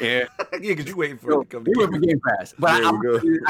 Yeah, 0.00 0.24
yeah, 0.40 0.58
because 0.60 0.86
you 0.86 0.96
waiting 0.96 1.18
for 1.18 1.32
so, 1.32 1.40
it 1.42 1.50
to 1.50 1.56
come. 1.56 1.64
we 1.64 1.72
went 1.76 1.92
for 1.92 1.98
Game 2.00 2.20
Pass, 2.26 2.54
but 2.58 2.70
I. 2.70 2.86
I'm- 2.86 3.00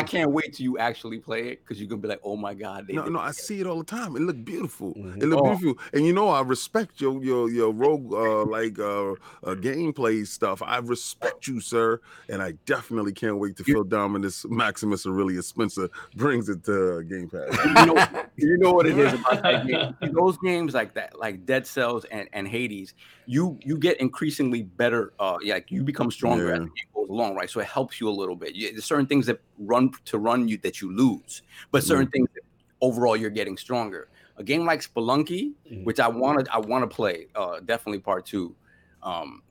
can't 0.09 0.31
wait 0.31 0.55
till 0.55 0.65
you 0.65 0.79
actually 0.79 1.19
play 1.19 1.49
it 1.49 1.61
because 1.63 1.81
you're 1.81 1.89
gonna 1.89 2.01
be 2.03 2.09
like, 2.09 2.21
oh 2.25 2.37
my 2.37 2.55
god, 2.55 2.87
No, 2.89 3.05
no. 3.07 3.19
I 3.19 3.31
see 3.31 3.61
it 3.61 3.67
all 3.67 3.79
the 3.79 3.85
time. 3.85 4.17
It 4.17 4.21
look 4.21 4.43
beautiful. 4.45 4.95
Mhm. 4.95 5.23
It 5.23 5.27
look 5.27 5.41
Oh. 5.41 5.55
beautiful, 5.57 5.83
and 5.93 6.05
you 6.07 6.13
know 6.13 6.29
I 6.29 6.41
respect 6.43 7.01
your 7.01 7.23
your 7.23 7.49
your 7.51 7.73
rogue 7.73 8.13
uh, 8.13 8.45
like 8.45 8.79
uh, 8.79 9.13
uh 9.13 9.55
gameplay 9.55 10.27
stuff. 10.27 10.63
I 10.63 10.79
respect 10.79 11.47
you, 11.47 11.61
sir, 11.61 12.01
and 12.29 12.43
I 12.43 12.53
definitely 12.67 13.13
can't 13.13 13.39
wait 13.39 13.57
to 13.57 13.65
You- 13.67 13.75
feel 13.75 13.85
Dominus 13.85 14.45
Maximus 14.49 15.07
Aurelius 15.07 15.47
Spencer 15.47 15.89
brings 16.17 16.49
it 16.49 16.65
to 16.65 17.03
Game 17.05 17.29
Pass. 17.31 17.65
you 17.65 17.87
know, 17.87 18.07
you 18.37 18.59
know 18.59 18.73
what 18.73 18.87
it 18.87 18.99
is 18.99 19.13
about 19.21 19.43
that 19.43 19.67
game. 19.67 19.95
Those 20.13 20.37
games 20.39 20.75
like 20.75 20.95
that, 20.95 21.19
like 21.19 21.47
Dead 21.47 21.67
Cells 21.67 22.05
and, 22.07 22.29
and 22.33 22.47
Hades, 22.49 22.95
you 23.27 23.59
you 23.63 23.77
get 23.79 23.99
increasingly 24.01 24.63
better. 24.63 25.13
Uh, 25.19 25.37
yeah, 25.43 25.55
like 25.55 25.71
you 25.71 25.83
become 25.83 26.11
stronger 26.19 26.53
as 26.53 26.59
Yeah. 26.59 26.65
the 26.65 26.71
game 26.71 26.89
goes 26.95 27.09
along, 27.09 27.35
right? 27.37 27.49
So 27.49 27.61
it 27.61 27.67
helps 27.67 28.01
you 28.01 28.09
a 28.09 28.17
little 28.23 28.37
bit. 28.37 28.55
You, 28.55 28.73
there's 28.73 28.85
certain 28.85 29.07
things 29.07 29.27
that 29.27 29.41
run 29.59 29.93
to 30.07 30.19
run 30.19 30.49
you 30.49 30.59
that 30.59 30.81
you 30.81 30.93
lose, 30.95 31.43
but 31.71 31.83
certain 31.85 32.09
things 32.09 32.29
that 32.35 32.43
overall 32.81 33.17
you're 33.17 33.31
getting 33.31 33.57
stronger. 33.57 34.09
A 34.37 34.45
game 34.45 34.65
like 34.67 34.81
Spelunky, 34.83 35.53
Mhm. 35.71 35.85
which 35.85 36.01
I 36.01 36.09
wanted, 36.09 36.49
I 36.49 36.59
want 36.59 36.89
to 36.89 36.95
play. 36.95 37.27
Uh, 37.35 37.61
definitely 37.65 38.01
part 38.01 38.27
two. 38.27 38.55
Um, 39.03 39.43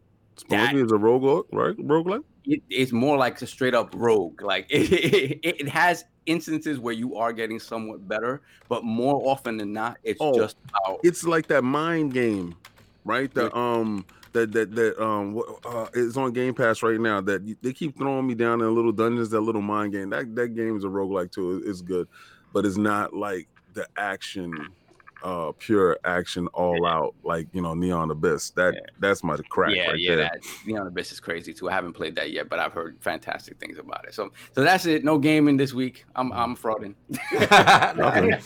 that- 0.50 0.74
Spelunky 0.74 0.86
is 0.86 0.92
a 0.92 0.98
rogue, 0.98 1.46
right? 1.52 1.76
Roguelike? 1.78 2.24
it, 2.46 2.62
it's 2.70 2.92
more 2.94 3.18
like 3.18 3.42
a 3.42 3.48
straight 3.48 3.74
up 3.74 3.94
rogue. 3.96 4.42
Like 4.42 4.68
it, 4.70 4.92
it, 5.44 5.56
it 5.62 5.68
has 5.70 6.06
instances 6.28 6.80
where 6.80 6.94
you 6.94 7.16
are 7.18 7.32
getting 7.34 7.60
somewhat 7.60 8.08
better, 8.08 8.42
but 8.70 8.84
more 8.84 9.22
often 9.30 9.58
than 9.58 9.72
not, 9.74 9.98
it's 10.04 10.20
Oh, 10.22 10.34
just 10.38 10.58
about 10.70 11.00
It's 11.04 11.24
like 11.26 11.48
that 11.48 11.64
mind 11.64 12.14
game, 12.14 12.56
right? 13.06 13.34
The 13.34 13.54
um 13.56 14.06
that 14.38 14.52
that 14.52 14.76
that 14.76 15.04
um 15.04 15.42
uh, 15.66 15.88
is 15.94 16.18
on 16.18 16.32
Game 16.32 16.54
Pass 16.54 16.84
right 16.84 17.00
now. 17.00 17.22
That 17.22 17.58
they 17.62 17.74
keep 17.74 17.98
throwing 17.98 18.28
me 18.28 18.36
down 18.36 18.62
in 18.62 18.74
little 18.74 18.92
dungeons. 18.92 19.30
That 19.30 19.42
little 19.42 19.62
mind 19.62 19.94
game. 19.94 20.10
That 20.10 20.36
that 20.36 20.50
game 20.50 20.78
is 20.78 20.84
a 20.84 20.88
roguelike 20.88 21.32
too. 21.32 21.64
It's 21.66 21.82
good, 21.82 22.08
but 22.54 22.66
it's 22.66 22.78
not 22.78 23.14
like 23.14 23.48
the 23.74 23.88
action 23.98 24.54
uh 25.24 25.52
pure 25.58 25.98
action 26.06 26.48
all 26.54 26.86
out 26.86 27.16
like 27.24 27.48
you 27.54 27.62
know 27.62 27.74
Neon 27.74 28.12
Abyss. 28.12 28.52
That 28.52 28.74
Yeah. 28.76 28.80
that's 29.00 29.24
my 29.24 29.36
crack 29.50 29.74
yeah, 29.76 29.88
right 29.92 30.00
yeah, 30.00 30.16
there. 30.16 30.30
that 30.34 30.44
Neon 30.66 30.88
Abyss 30.88 31.12
is 31.12 31.20
crazy 31.20 31.54
too. 31.54 31.70
I 31.70 31.74
haven't 31.74 31.94
played 31.94 32.16
that 32.16 32.32
yet, 32.32 32.50
but 32.50 32.60
I've 32.60 32.74
heard 32.74 32.98
fantastic 33.02 33.58
things 33.60 33.78
about 33.80 34.06
it. 34.08 34.14
So, 34.14 34.32
so 34.54 34.64
that's 34.64 34.86
it. 34.86 35.04
No 35.04 35.18
gaming 35.18 35.58
this 35.58 35.74
week. 35.74 36.06
I'm 36.16 36.32
I'm 36.34 36.56
frauding. 36.56 36.94
it, 37.10 38.42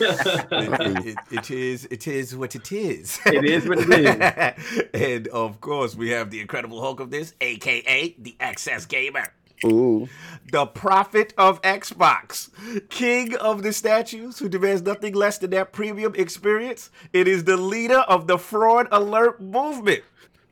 it- 1.06 1.18
it 1.30 1.50
is 1.50 1.84
it 1.86 2.06
is 2.06 2.36
what 2.36 2.54
it 2.54 2.72
is. 2.72 3.18
It 3.26 3.44
is 3.44 3.68
what 3.68 3.78
it 3.80 3.90
is. 3.90 4.84
and 4.94 5.28
of 5.28 5.60
course, 5.60 5.94
we 5.94 6.10
have 6.10 6.30
the 6.30 6.40
Incredible 6.40 6.80
Hulk 6.80 7.00
of 7.00 7.10
this, 7.10 7.34
aka 7.40 8.14
the 8.18 8.36
Access 8.40 8.86
Gamer. 8.86 9.32
Ooh. 9.64 10.08
the 10.50 10.66
prophet 10.66 11.32
of 11.38 11.62
Xbox, 11.62 12.50
king 12.88 13.36
of 13.36 13.62
the 13.62 13.72
statues 13.72 14.38
who 14.38 14.48
demands 14.48 14.82
nothing 14.82 15.14
less 15.14 15.38
than 15.38 15.50
that 15.50 15.72
premium 15.72 16.14
experience. 16.14 16.90
It 17.12 17.28
is 17.28 17.44
the 17.44 17.56
leader 17.56 18.00
of 18.00 18.26
the 18.26 18.38
fraud 18.38 18.88
alert 18.90 19.40
movement. 19.40 20.02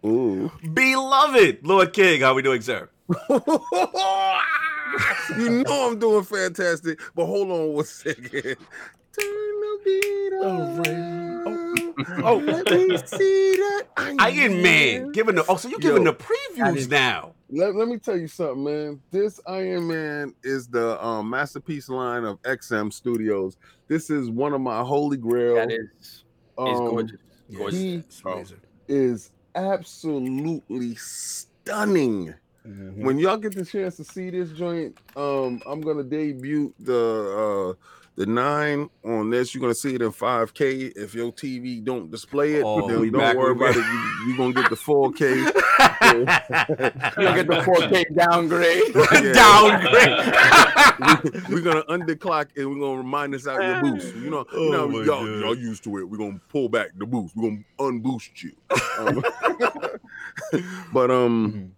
Ooh. 0.04 0.50
Beloved 0.72 1.66
Lord 1.66 1.92
King, 1.92 2.22
how 2.22 2.34
we 2.34 2.42
doing, 2.42 2.62
sir? 2.62 2.88
you 3.30 3.40
know 5.38 5.88
I'm 5.90 5.98
doing 5.98 6.24
fantastic, 6.24 7.00
but 7.14 7.26
hold 7.26 7.50
on 7.50 7.72
one 7.74 7.84
second. 7.84 8.30
Turn 9.12 9.26
the 9.62 9.80
beat 9.84 10.32
around. 11.88 12.24
Oh, 12.24 12.36
let 12.44 12.70
me 12.70 12.96
see 13.06 13.56
that 13.56 13.86
Iron 13.96 14.62
Man, 14.62 15.12
giving 15.12 15.34
the 15.34 15.44
oh, 15.48 15.56
so 15.56 15.68
you're 15.68 15.78
giving 15.78 16.04
Yo, 16.04 16.12
the 16.12 16.24
previews 16.24 16.88
now. 16.88 17.34
Let, 17.50 17.74
let 17.74 17.88
me 17.88 17.98
tell 17.98 18.16
you 18.16 18.28
something, 18.28 18.64
man. 18.64 19.00
This 19.10 19.40
Iron 19.46 19.88
Man 19.88 20.34
is 20.42 20.68
the 20.68 21.04
um, 21.04 21.28
masterpiece 21.30 21.88
line 21.88 22.24
of 22.24 22.40
XM 22.42 22.92
Studios. 22.92 23.56
This 23.88 24.10
is 24.10 24.30
one 24.30 24.52
of 24.52 24.60
my 24.60 24.82
holy 24.82 25.16
grail. 25.16 25.56
that 25.56 25.72
is 25.72 25.88
is 25.92 26.24
um, 26.58 26.86
gorgeous. 26.88 27.20
Gorgeous. 27.54 27.78
he- 27.78 28.04
It's 28.26 28.54
is 28.88 29.30
absolutely 29.54 30.94
stunning. 30.96 32.34
Mm-hmm. 32.66 33.04
When 33.04 33.18
y'all 33.18 33.36
get 33.38 33.54
the 33.54 33.64
chance 33.64 33.96
to 33.96 34.04
see 34.04 34.30
this 34.30 34.52
joint, 34.52 34.96
um, 35.16 35.62
I'm 35.66 35.80
gonna 35.80 36.04
debut 36.04 36.74
the 36.78 37.76
uh 37.76 37.86
the 38.16 38.26
nine 38.26 38.90
on 39.04 39.30
this. 39.30 39.54
You're 39.54 39.60
gonna 39.62 39.74
see 39.74 39.94
it 39.94 40.02
in 40.02 40.10
5K. 40.12 40.92
If 40.96 41.14
your 41.14 41.32
TV 41.32 41.82
don't 41.82 42.10
display 42.10 42.56
it, 42.56 42.64
Oh, 42.64 42.86
then 42.88 43.10
don't 43.12 43.36
worry 43.38 43.52
about 43.52 43.76
it. 43.76 43.78
You, 43.84 44.26
you're 44.28 44.36
gonna 44.36 44.52
get 44.52 44.68
the 44.68 44.76
4K. 44.76 45.50
You'll 46.10 46.24
get 47.34 47.46
the 47.46 47.62
4K 47.62 48.14
downgrade. 48.16 48.92
Downgrade. 49.34 51.48
we, 51.48 51.56
are 51.56 51.60
gonna 51.62 51.84
underclock 51.84 52.48
and 52.56 52.68
we're 52.70 52.80
gonna 52.80 52.98
remind 52.98 53.34
us 53.34 53.46
out 53.46 53.62
your 53.62 53.80
boost. 53.80 54.14
You 54.16 54.30
know, 54.30 54.44
Oh 54.52 54.64
you 54.64 54.70
know 54.70 54.88
y'all, 55.02 55.24
God. 55.24 55.40
y'all 55.40 55.54
used 55.56 55.84
to 55.84 55.98
it. 55.98 56.04
We're 56.04 56.18
gonna 56.18 56.40
pull 56.48 56.68
back 56.68 56.90
the 56.96 57.06
boost. 57.06 57.34
We're 57.36 57.50
gonna 57.50 57.64
unboost 57.78 58.42
you. 58.42 58.52
Um, 58.98 59.22
but 60.92 61.10
um, 61.10 61.72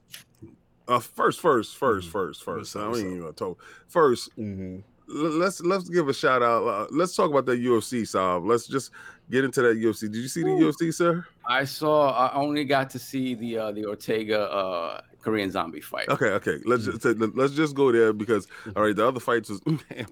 uh, 0.88 0.98
first, 0.98 1.40
first, 1.40 1.76
first, 1.76 2.08
Mhm. 2.08 2.12
first, 2.12 2.42
first. 2.44 2.76
I 2.76 2.86
ain't 2.88 2.96
even 2.98 3.20
gonna 3.20 3.32
talk. 3.32 3.62
First, 3.88 4.36
Mm-hmm. 4.36 4.76
l- 4.76 4.82
let's 5.08 5.60
let's 5.60 5.88
give 5.88 6.08
a 6.08 6.14
shout 6.14 6.42
out. 6.42 6.66
Uh, 6.66 6.86
let's 6.90 7.14
talk 7.14 7.30
about 7.30 7.46
that 7.46 7.60
UFC, 7.60 8.06
Sav. 8.06 8.44
Let's 8.44 8.66
just 8.66 8.90
get 9.30 9.44
into 9.44 9.62
that 9.62 9.76
UFC. 9.76 10.00
Did 10.02 10.16
you 10.16 10.28
see 10.28 10.42
the 10.42 10.50
Ooh. 10.50 10.72
UFC, 10.72 10.92
sir? 10.92 11.26
I 11.46 11.64
saw. 11.64 12.10
I 12.12 12.34
only 12.34 12.64
got 12.64 12.90
to 12.90 12.98
see 12.98 13.34
the 13.34 13.58
uh, 13.58 13.72
the 13.72 13.86
Ortega 13.86 14.42
uh, 14.50 15.00
Korean 15.20 15.50
zombie 15.50 15.80
fight. 15.80 16.08
Okay, 16.08 16.30
okay. 16.30 16.58
Let's 16.64 16.84
just 16.84 17.04
let's 17.34 17.52
just 17.54 17.74
go 17.74 17.90
there 17.92 18.12
because 18.12 18.46
all 18.76 18.82
right, 18.84 18.94
the 18.94 19.06
other 19.06 19.20
fights 19.20 19.48
was 19.50 19.60
okay. 19.68 20.06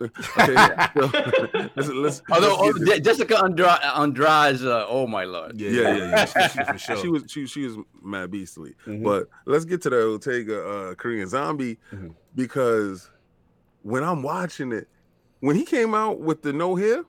so, 0.00 0.50
let's, 1.76 1.88
let's, 1.88 2.22
Although 2.30 2.56
let's 2.56 2.58
oh, 2.58 2.72
get 2.72 2.80
this. 2.80 2.88
Je- 2.88 3.00
Jessica 3.00 3.38
Andra- 3.38 3.80
Andrade, 3.96 4.62
uh, 4.62 4.86
oh 4.88 5.06
my 5.06 5.24
lord. 5.24 5.60
Yeah, 5.60 5.70
Yeah, 5.70 5.96
yeah, 5.96 6.10
yeah. 6.10 6.24
She, 6.24 6.48
she, 6.58 6.64
for 6.64 6.78
sure. 6.78 6.96
she 6.96 7.08
was 7.08 7.24
she 7.28 7.46
she 7.46 7.64
was 7.66 7.76
mad 8.02 8.30
beastly. 8.30 8.74
Mhm. 8.86 9.04
But 9.04 9.28
let's 9.46 9.64
get 9.64 9.82
to 9.82 9.90
the 9.90 10.10
Ortega 10.10 10.66
uh, 10.66 10.94
Korean 10.94 11.28
Zombie 11.28 11.78
Mhm. 11.92 12.14
because 12.34 13.08
when 13.82 14.02
I'm 14.04 14.22
watching 14.22 14.72
it, 14.72 14.88
when 15.40 15.56
he 15.56 15.64
came 15.64 15.94
out 15.94 16.20
with 16.20 16.42
the 16.42 16.52
no 16.52 16.74
hair, 16.76 17.04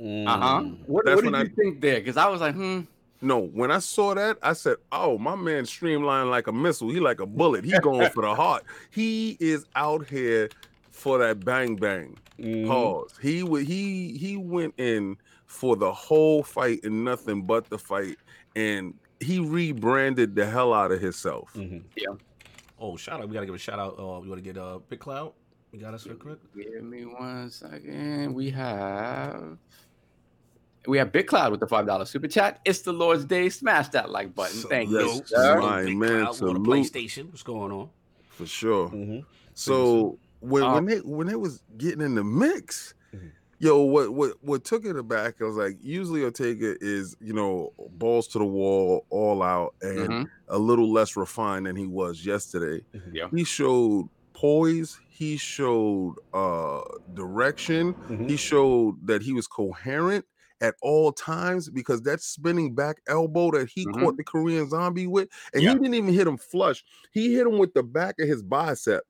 Mm. 0.00 0.28
Uh 0.28 0.38
huh. 0.38 0.60
What, 0.86 1.06
what 1.06 1.06
did 1.06 1.24
when 1.24 1.34
you 1.34 1.40
I- 1.40 1.48
think 1.48 1.80
there? 1.80 1.96
Because 1.98 2.16
I 2.16 2.28
was 2.28 2.40
like, 2.40 2.54
hmm. 2.54 2.82
no, 3.20 3.40
when 3.40 3.72
I 3.72 3.80
saw 3.80 4.14
that, 4.14 4.38
I 4.44 4.52
said, 4.52 4.76
"Oh, 4.92 5.18
my 5.18 5.34
man 5.34 5.66
streamlined 5.66 6.30
like 6.30 6.46
a 6.46 6.52
missile. 6.52 6.88
He 6.88 7.00
like 7.00 7.18
a 7.18 7.26
bullet. 7.26 7.64
He 7.64 7.76
going 7.80 8.08
for 8.10 8.22
the 8.22 8.32
heart. 8.32 8.62
He 8.92 9.36
is 9.40 9.66
out 9.74 10.06
here 10.08 10.50
for 10.92 11.18
that 11.18 11.44
bang 11.44 11.74
bang." 11.74 12.16
Mhm. 12.38 12.68
Pause. 12.68 13.18
He 13.20 13.42
would 13.42 13.66
he 13.66 14.16
he 14.16 14.36
went 14.36 14.74
in 14.78 15.16
for 15.46 15.74
the 15.74 15.92
whole 15.92 16.44
fight 16.44 16.84
and 16.84 17.04
nothing 17.04 17.42
but 17.42 17.68
the 17.68 17.76
fight, 17.78 18.18
and 18.54 18.94
he 19.18 19.40
rebranded 19.40 20.36
the 20.36 20.46
hell 20.46 20.72
out 20.72 20.92
of 20.92 21.00
himself. 21.00 21.50
Mhm. 21.56 21.82
Yeah. 21.96 22.14
Oh, 22.78 22.96
shout 22.96 23.20
out! 23.20 23.26
We 23.28 23.34
gotta 23.34 23.46
give 23.46 23.54
a 23.56 23.58
shout 23.58 23.80
out. 23.80 23.98
Uh, 23.98 24.20
we 24.20 24.28
want 24.28 24.36
to 24.38 24.42
get 24.42 24.56
uh, 24.56 24.78
Big 24.88 25.00
Cloud. 25.00 25.32
We 25.72 25.78
got 25.78 25.94
us 25.94 26.06
real 26.06 26.16
quick. 26.16 26.38
Give 26.56 26.82
me 26.82 27.04
one 27.04 27.50
second. 27.50 28.34
We 28.34 28.50
have. 28.50 29.58
We 30.86 30.96
have 30.96 31.12
Big 31.12 31.26
Cloud 31.26 31.50
with 31.50 31.60
the 31.60 31.66
five 31.66 31.86
dollar 31.86 32.06
super 32.06 32.28
chat. 32.28 32.60
It's 32.64 32.80
the 32.80 32.92
Lord's 32.92 33.24
Day. 33.26 33.48
Smash 33.50 33.88
that 33.88 34.10
like 34.10 34.34
button. 34.34 34.62
Thank 34.62 34.90
you, 34.90 35.00
Yes, 35.00 35.28
sir. 35.28 35.60
my 35.60 35.84
Big 35.84 35.96
man, 35.98 36.08
Cloud, 36.24 36.40
we're 36.40 36.48
on 36.48 36.54
the 36.54 36.64
salute. 36.64 36.66
PlayStation. 36.92 37.26
What's 37.30 37.42
going 37.42 37.72
on? 37.72 37.90
For 38.30 38.46
sure. 38.46 38.88
Mm-hmm. 38.88 39.20
So 39.54 40.18
when 40.40 40.62
Uh, 40.62 40.74
when 40.74 40.84
they 40.86 40.98
when 41.00 41.26
they 41.26 41.36
was 41.36 41.62
getting 41.76 42.00
in 42.00 42.14
the 42.14 42.24
mix, 42.24 42.94
Mhm. 43.14 43.32
yo, 43.58 43.82
what 43.82 44.14
what 44.14 44.42
what 44.42 44.64
took 44.64 44.86
it 44.86 44.96
aback? 44.96 45.34
I 45.42 45.44
was 45.44 45.56
like, 45.56 45.76
usually 45.82 46.22
Ortega 46.24 46.76
is 46.80 47.14
you 47.20 47.34
know 47.34 47.74
balls 47.98 48.26
to 48.28 48.38
the 48.38 48.46
wall, 48.46 49.04
all 49.10 49.42
out, 49.42 49.74
and 49.82 49.98
Mhm. 50.08 50.30
a 50.48 50.58
little 50.58 50.90
less 50.90 51.16
refined 51.16 51.66
than 51.66 51.76
he 51.76 51.86
was 51.86 52.24
yesterday. 52.24 52.82
Yeah. 53.12 53.28
He 53.30 53.44
showed 53.44 54.08
poise. 54.32 54.98
He 55.18 55.36
showed 55.36 56.14
uh 56.32 56.80
direction. 57.14 57.92
Mhm. 58.08 58.30
He 58.30 58.36
showed 58.36 59.04
that 59.04 59.20
he 59.20 59.32
was 59.32 59.48
coherent 59.48 60.24
at 60.60 60.76
all 60.80 61.10
times 61.12 61.68
because 61.68 62.02
that 62.02 62.20
spinning 62.20 62.72
back 62.72 62.98
elbow 63.08 63.50
that 63.50 63.68
he 63.68 63.84
Mhm. 63.84 63.94
caught 63.98 64.16
the 64.16 64.22
Korean 64.22 64.70
zombie 64.70 65.08
with, 65.08 65.28
and 65.54 65.62
Yeah. 65.62 65.72
he 65.72 65.78
didn't 65.80 65.94
even 65.94 66.14
hit 66.14 66.26
him 66.28 66.36
flush. 66.36 66.84
He 67.10 67.34
hit 67.34 67.48
him 67.48 67.58
with 67.58 67.74
the 67.74 67.82
back 67.82 68.20
of 68.20 68.28
his 68.28 68.44
bicep. 68.44 69.02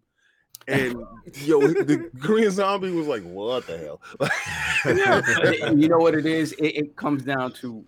And 0.67 0.97
yo, 1.45 1.61
the 1.61 2.11
Korean 2.21 2.51
zombie 2.53 2.91
was 2.91 3.07
like, 3.07 3.23
"What 3.23 3.67
the 3.67 3.77
hell?" 3.77 4.01
you 5.77 5.89
know 5.89 5.99
what 5.99 6.15
it 6.15 6.25
is? 6.25 6.53
It, 6.53 6.69
it 6.69 6.97
comes 6.97 7.23
down 7.23 7.53
to 7.61 7.85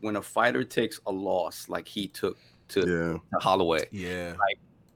when 0.00 0.14
a 0.16 0.22
fighter 0.22 0.62
takes 0.62 1.00
a 1.06 1.12
loss, 1.12 1.68
like 1.68 1.88
he 1.88 2.06
took 2.06 2.38
to, 2.68 2.80
yeah, 2.80 3.18
to 3.32 3.38
Holloway. 3.40 3.88
Yeah. 3.90 4.34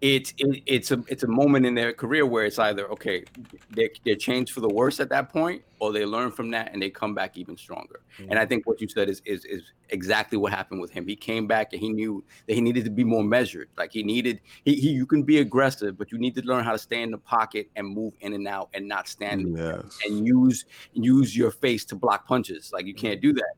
It's 0.02 0.34
it, 0.36 0.64
it's 0.66 0.90
a 0.90 1.02
it's 1.06 1.22
a 1.22 1.28
moment 1.28 1.64
in 1.64 1.76
their 1.76 1.92
career 1.92 2.26
where 2.26 2.44
it's 2.44 2.58
either 2.58 2.90
okay, 2.90 3.24
they 3.70 3.88
they 4.04 4.16
change 4.16 4.50
for 4.50 4.60
the 4.60 4.68
worse 4.68 4.98
at 4.98 5.08
that 5.10 5.28
point, 5.28 5.62
or 5.78 5.92
they 5.92 6.04
learn 6.04 6.32
from 6.32 6.50
that 6.50 6.72
and 6.72 6.82
they 6.82 6.90
come 6.90 7.14
back 7.14 7.38
even 7.38 7.56
stronger. 7.56 8.00
And 8.28 8.36
I 8.36 8.44
mm. 8.44 8.48
think 8.48 8.66
what 8.66 8.80
you 8.80 8.88
said 8.88 9.08
is 9.08 9.22
is 9.24 9.44
is 9.44 9.62
exactly 9.90 10.36
what 10.38 10.52
happened 10.52 10.80
with 10.80 10.90
him. 10.90 11.06
He 11.06 11.14
came 11.14 11.46
back 11.46 11.72
and 11.72 11.80
he 11.80 11.88
knew 11.88 12.24
that 12.48 12.54
he 12.54 12.60
needed 12.60 12.84
to 12.84 12.90
be 12.90 13.04
more 13.04 13.22
measured. 13.22 13.68
Like 13.78 13.92
he 13.92 14.02
needed 14.02 14.40
he, 14.64 14.74
he 14.74 14.88
you 14.90 15.06
can 15.06 15.22
be 15.22 15.38
aggressive, 15.38 15.96
but 15.96 16.10
you 16.10 16.18
need 16.18 16.34
to 16.34 16.42
learn 16.42 16.64
how 16.64 16.72
to 16.72 16.78
stay 16.78 17.00
in 17.02 17.12
the 17.12 17.18
pocket 17.18 17.70
and 17.76 17.86
move 17.86 18.14
in 18.22 18.32
and 18.32 18.48
out 18.48 18.70
and 18.74 18.88
not 18.88 19.06
stand 19.06 19.46
mm, 19.46 19.56
yes, 19.56 19.98
and 20.04 20.26
use 20.26 20.64
use 20.94 21.36
your 21.36 21.52
face 21.52 21.84
to 21.84 21.94
block 21.94 22.26
punches. 22.26 22.72
Like 22.72 22.86
you 22.86 22.94
can't 22.94 23.20
do 23.20 23.32
that. 23.34 23.54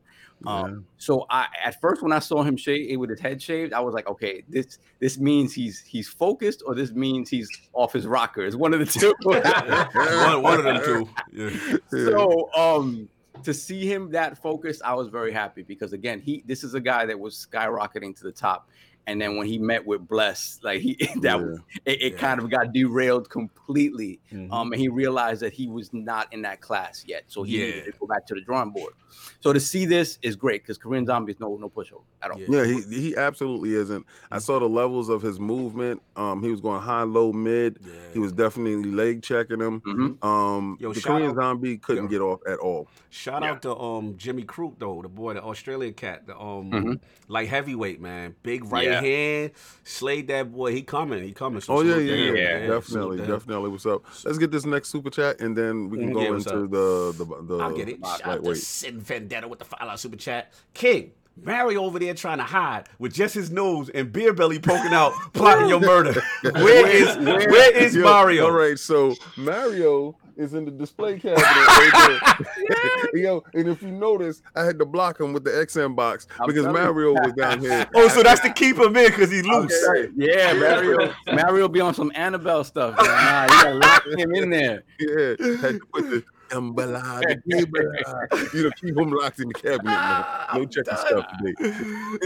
Um, 0.47 0.85
so 0.97 1.25
I 1.29 1.47
at 1.63 1.79
first 1.81 2.01
when 2.01 2.11
I 2.11 2.19
saw 2.19 2.43
him 2.43 2.57
shave 2.57 2.99
with 2.99 3.09
his 3.09 3.19
head 3.19 3.41
shaved, 3.41 3.73
I 3.73 3.79
was 3.79 3.93
like, 3.93 4.07
okay, 4.07 4.43
this 4.47 4.79
this 4.99 5.17
means 5.17 5.53
he's 5.53 5.81
he's 5.81 6.07
focused, 6.07 6.63
or 6.65 6.75
this 6.75 6.91
means 6.91 7.29
he's 7.29 7.49
off 7.73 7.93
his 7.93 8.07
rocker. 8.07 8.45
It's 8.45 8.55
one 8.55 8.73
of 8.73 8.79
the 8.79 8.85
two. 8.85 9.13
one, 9.23 10.41
one 10.41 10.59
of 10.59 10.63
them 10.65 10.81
two. 10.83 11.09
Yeah. 11.33 11.77
so 11.91 12.49
um 12.55 13.09
to 13.43 13.53
see 13.53 13.85
him 13.85 14.11
that 14.11 14.41
focused, 14.41 14.81
I 14.83 14.93
was 14.93 15.09
very 15.09 15.31
happy 15.31 15.61
because 15.61 15.93
again, 15.93 16.19
he 16.19 16.43
this 16.45 16.63
is 16.63 16.73
a 16.73 16.81
guy 16.81 17.05
that 17.05 17.19
was 17.19 17.47
skyrocketing 17.51 18.15
to 18.17 18.23
the 18.23 18.31
top. 18.31 18.69
And 19.07 19.21
then 19.21 19.37
when 19.37 19.45
he 19.47 19.59
met 19.59 19.85
with 19.85 20.07
Bless, 20.07 20.59
like 20.63 20.81
he 20.81 20.95
that 21.21 21.39
was 21.39 21.59
it, 21.85 22.01
it 22.01 22.13
Yeah. 22.13 22.19
kind 22.19 22.39
of 22.39 22.49
got 22.49 22.73
derailed 22.73 23.29
completely. 23.29 24.19
Mhm. 24.33 24.51
Um, 24.51 24.71
and 24.71 24.81
he 24.81 24.87
realized 24.87 25.41
that 25.41 25.53
he 25.53 25.67
was 25.67 25.93
not 25.93 26.31
in 26.33 26.41
that 26.43 26.61
class 26.61 27.03
yet, 27.07 27.23
so 27.27 27.43
he 27.43 27.57
needed 27.57 27.75
Yeah. 27.85 27.91
to 27.91 27.97
go 27.99 28.07
back 28.07 28.25
to 28.27 28.33
the 28.35 28.41
drawing 28.41 28.71
board. 28.71 28.93
So 29.41 29.53
to 29.53 29.59
see 29.59 29.85
this 29.85 30.17
is 30.23 30.35
great 30.35 30.63
because 30.63 30.77
Korean 30.77 31.05
Zombie 31.05 31.33
is 31.33 31.39
no 31.39 31.55
no 31.55 31.69
pushover 31.69 32.01
at 32.21 32.31
all. 32.31 32.39
Yeah. 32.39 32.47
Yeah, 32.49 32.65
he 32.65 32.81
he 33.01 33.15
absolutely 33.15 33.75
isn't. 33.75 34.05
I 34.31 34.39
saw 34.39 34.59
the 34.59 34.67
levels 34.67 35.09
of 35.09 35.21
his 35.21 35.39
movement. 35.39 36.01
Um, 36.15 36.41
he 36.41 36.49
was 36.49 36.59
going 36.61 36.81
high, 36.81 37.03
low, 37.03 37.31
mid. 37.31 37.77
yeah. 37.85 37.91
He 38.13 38.19
was 38.19 38.31
definitely 38.31 38.91
leg 38.91 39.21
checking 39.21 39.61
him. 39.61 39.81
Mhm. 39.81 40.23
Um, 40.25 40.77
Yo, 40.79 40.93
the 40.93 41.01
Korean 41.01 41.29
out- 41.29 41.35
zombie 41.35 41.77
couldn't 41.77 42.05
Yo. 42.05 42.09
get 42.09 42.21
off 42.21 42.39
at 42.47 42.57
all. 42.59 42.87
Shout 43.11 43.43
Yeah. 43.43 43.51
out 43.51 43.61
to 43.61 43.75
um 43.77 44.17
Jimmy 44.17 44.43
Crute 44.43 44.79
though, 44.79 45.01
the 45.01 45.09
boy, 45.09 45.35
the 45.35 45.43
Australian 45.43 45.93
cat, 45.93 46.25
the 46.27 46.35
um 46.37 46.71
Mhm. 46.71 46.99
light 47.27 47.47
heavyweight 47.47 48.01
man, 48.01 48.35
big 48.43 48.65
right 48.71 48.87
Yeah. 49.01 49.07
Yeah. 49.07 49.39
hand, 49.41 49.51
slayed 49.83 50.27
that 50.27 50.51
boy. 50.51 50.73
He 50.73 50.81
coming. 50.81 51.23
He 51.23 51.31
coming. 51.31 51.61
So 51.61 51.75
Oh 51.75 51.81
yeah, 51.81 51.97
yeah, 51.97 52.15
to 52.15 52.25
yeah, 52.25 52.33
Yeah, 52.33 52.59
definitely, 52.67 52.83
salute 52.83 53.17
to 53.17 53.23
him. 53.23 53.31
definitely. 53.31 53.69
What's 53.69 53.85
up? 53.85 54.03
Let's 54.23 54.37
get 54.37 54.51
this 54.51 54.65
next 54.65 54.89
super 54.89 55.09
chat, 55.09 55.39
and 55.41 55.55
then 55.57 55.89
we 55.89 55.97
can 55.97 56.13
go 56.13 56.21
yeah, 56.21 56.35
into 56.35 56.67
the 56.67 57.13
the 57.17 57.43
the. 57.43 57.57
I'll 57.63 57.75
get 57.75 57.89
it. 57.89 57.99
Shout 58.05 58.27
out 58.27 58.43
to. 58.43 58.55
Sin 58.55 58.99
Vendetta 58.99 59.47
with 59.47 59.59
the 59.59 59.65
five 59.65 59.79
dollar 59.81 59.97
super 59.97 60.17
chat. 60.17 60.53
King. 60.73 61.11
Mario 61.43 61.83
over 61.83 61.99
there 61.99 62.13
trying 62.13 62.37
to 62.37 62.45
hide 62.45 62.87
with 62.97 63.13
just 63.13 63.35
his 63.35 63.51
nose 63.51 63.89
and 63.89 64.09
beer 64.11 64.31
belly 64.33 64.57
poking 64.57 64.93
out, 64.93 65.11
plotting 65.33 65.67
your 65.67 65.81
murder. 65.81 66.13
Where 66.43 66.87
is 66.87 67.17
where 67.17 67.75
is 67.77 67.93
Yo, 67.93 68.03
Mario? 68.03 68.45
All 68.45 68.51
right, 68.51 68.79
so 68.79 69.15
Mario 69.35 70.15
is 70.37 70.53
in 70.53 70.65
the 70.65 70.71
display 70.71 71.19
cabinet 71.19 71.43
right 71.43 72.19
there. 72.53 73.09
Yo, 73.13 73.43
and 73.53 73.67
if 73.67 73.81
you 73.81 73.91
notice, 73.91 74.41
I 74.55 74.63
had 74.63 74.77
to 74.79 74.85
block 74.85 75.19
him 75.19 75.33
with 75.33 75.43
the 75.43 75.51
XM 75.51 75.95
box 75.95 76.27
I'm 76.39 76.47
because 76.47 76.63
telling 76.65 76.77
you. 76.77 76.83
Mario 76.83 77.13
was 77.13 77.33
down 77.33 77.59
here. 77.59 77.87
Oh, 77.95 78.07
so 78.09 78.23
that's 78.23 78.41
to 78.41 78.51
keep 78.51 78.77
him 78.77 78.95
in 78.97 79.05
because 79.07 79.31
he 79.31 79.41
loose. 79.41 79.73
Okay. 79.89 80.09
Yeah, 80.15 80.53
Mario. 80.53 81.13
Mario 81.33 81.67
be 81.69 81.79
on 81.79 81.93
some 81.93 82.11
Annabelle 82.15 82.63
stuff. 82.63 82.95
Man. 82.97 83.05
Nah, 83.05 83.43
you 83.43 83.47
gotta 83.49 83.75
lock 83.75 84.05
him 84.17 84.35
in 84.35 84.49
there. 84.49 84.83
Yeah, 84.99 85.29
had 85.61 85.79
to 85.79 85.81
put 85.93 86.09
the 86.09 86.23
umbrella, 86.51 87.21
the 87.21 88.49
you 88.53 88.63
know, 88.63 88.71
keep 88.79 88.97
him 88.97 89.11
locked 89.11 89.39
in 89.39 89.47
the 89.47 89.53
cabinet. 89.53 89.85
Man. 89.85 90.25
No 90.55 90.65
checking 90.65 90.95
stuff 90.97 91.25
today. 91.39 91.75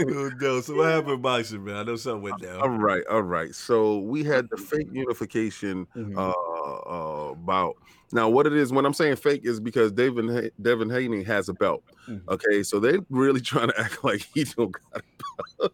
oh, 0.08 0.30
no. 0.40 0.60
So 0.60 0.74
what 0.76 0.88
happened 0.88 1.12
in 1.14 1.22
boxing, 1.22 1.64
man? 1.64 1.76
I 1.76 1.82
know 1.84 1.96
something 1.96 2.22
went 2.22 2.42
down. 2.42 2.60
All 2.60 2.68
right, 2.68 3.02
all 3.10 3.22
right. 3.22 3.54
So 3.54 3.98
we 3.98 4.24
had 4.24 4.48
the 4.50 4.56
fake 4.56 4.88
unification 4.92 5.86
Mhm. 5.96 6.16
uh, 6.16 7.30
uh 7.30 7.34
bout. 7.34 7.76
Now, 8.12 8.28
what 8.28 8.46
it 8.46 8.52
is 8.54 8.72
when 8.72 8.84
I'm 8.84 8.92
saying 8.94 9.16
fake 9.16 9.42
is 9.44 9.60
because 9.60 9.92
Devin 9.92 10.50
Devin 10.60 10.90
Haney 10.90 11.22
has 11.24 11.48
a 11.48 11.54
belt. 11.54 11.84
Mhm. 12.08 12.20
Okay, 12.28 12.62
so 12.64 12.80
they're 12.80 12.98
really 13.08 13.40
trying 13.52 13.68
to 13.68 13.80
act 13.80 14.02
like 14.02 14.26
he 14.34 14.44
don't 14.44 14.72
got 14.72 15.02
a 15.02 15.60
belt. 15.60 15.72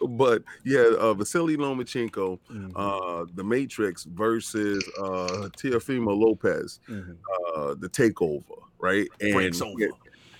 but 0.18 0.42
yeah, 0.64 0.86
uh, 0.98 1.12
Vasily 1.14 1.56
Lomachenko, 1.56 2.38
Mhm. 2.50 2.72
uh, 2.74 3.26
the 3.34 3.44
Matrix 3.44 4.04
versus 4.04 4.82
uh, 4.98 5.48
Teofimo 5.58 6.16
Lopez, 6.18 6.80
Mhm. 6.88 7.16
uh, 7.54 7.74
the 7.78 7.88
takeover, 7.88 8.42
right? 8.78 9.06
Breaks 9.20 9.60
And- 9.60 9.70
over. 9.70 9.80
yeah, 9.80 9.88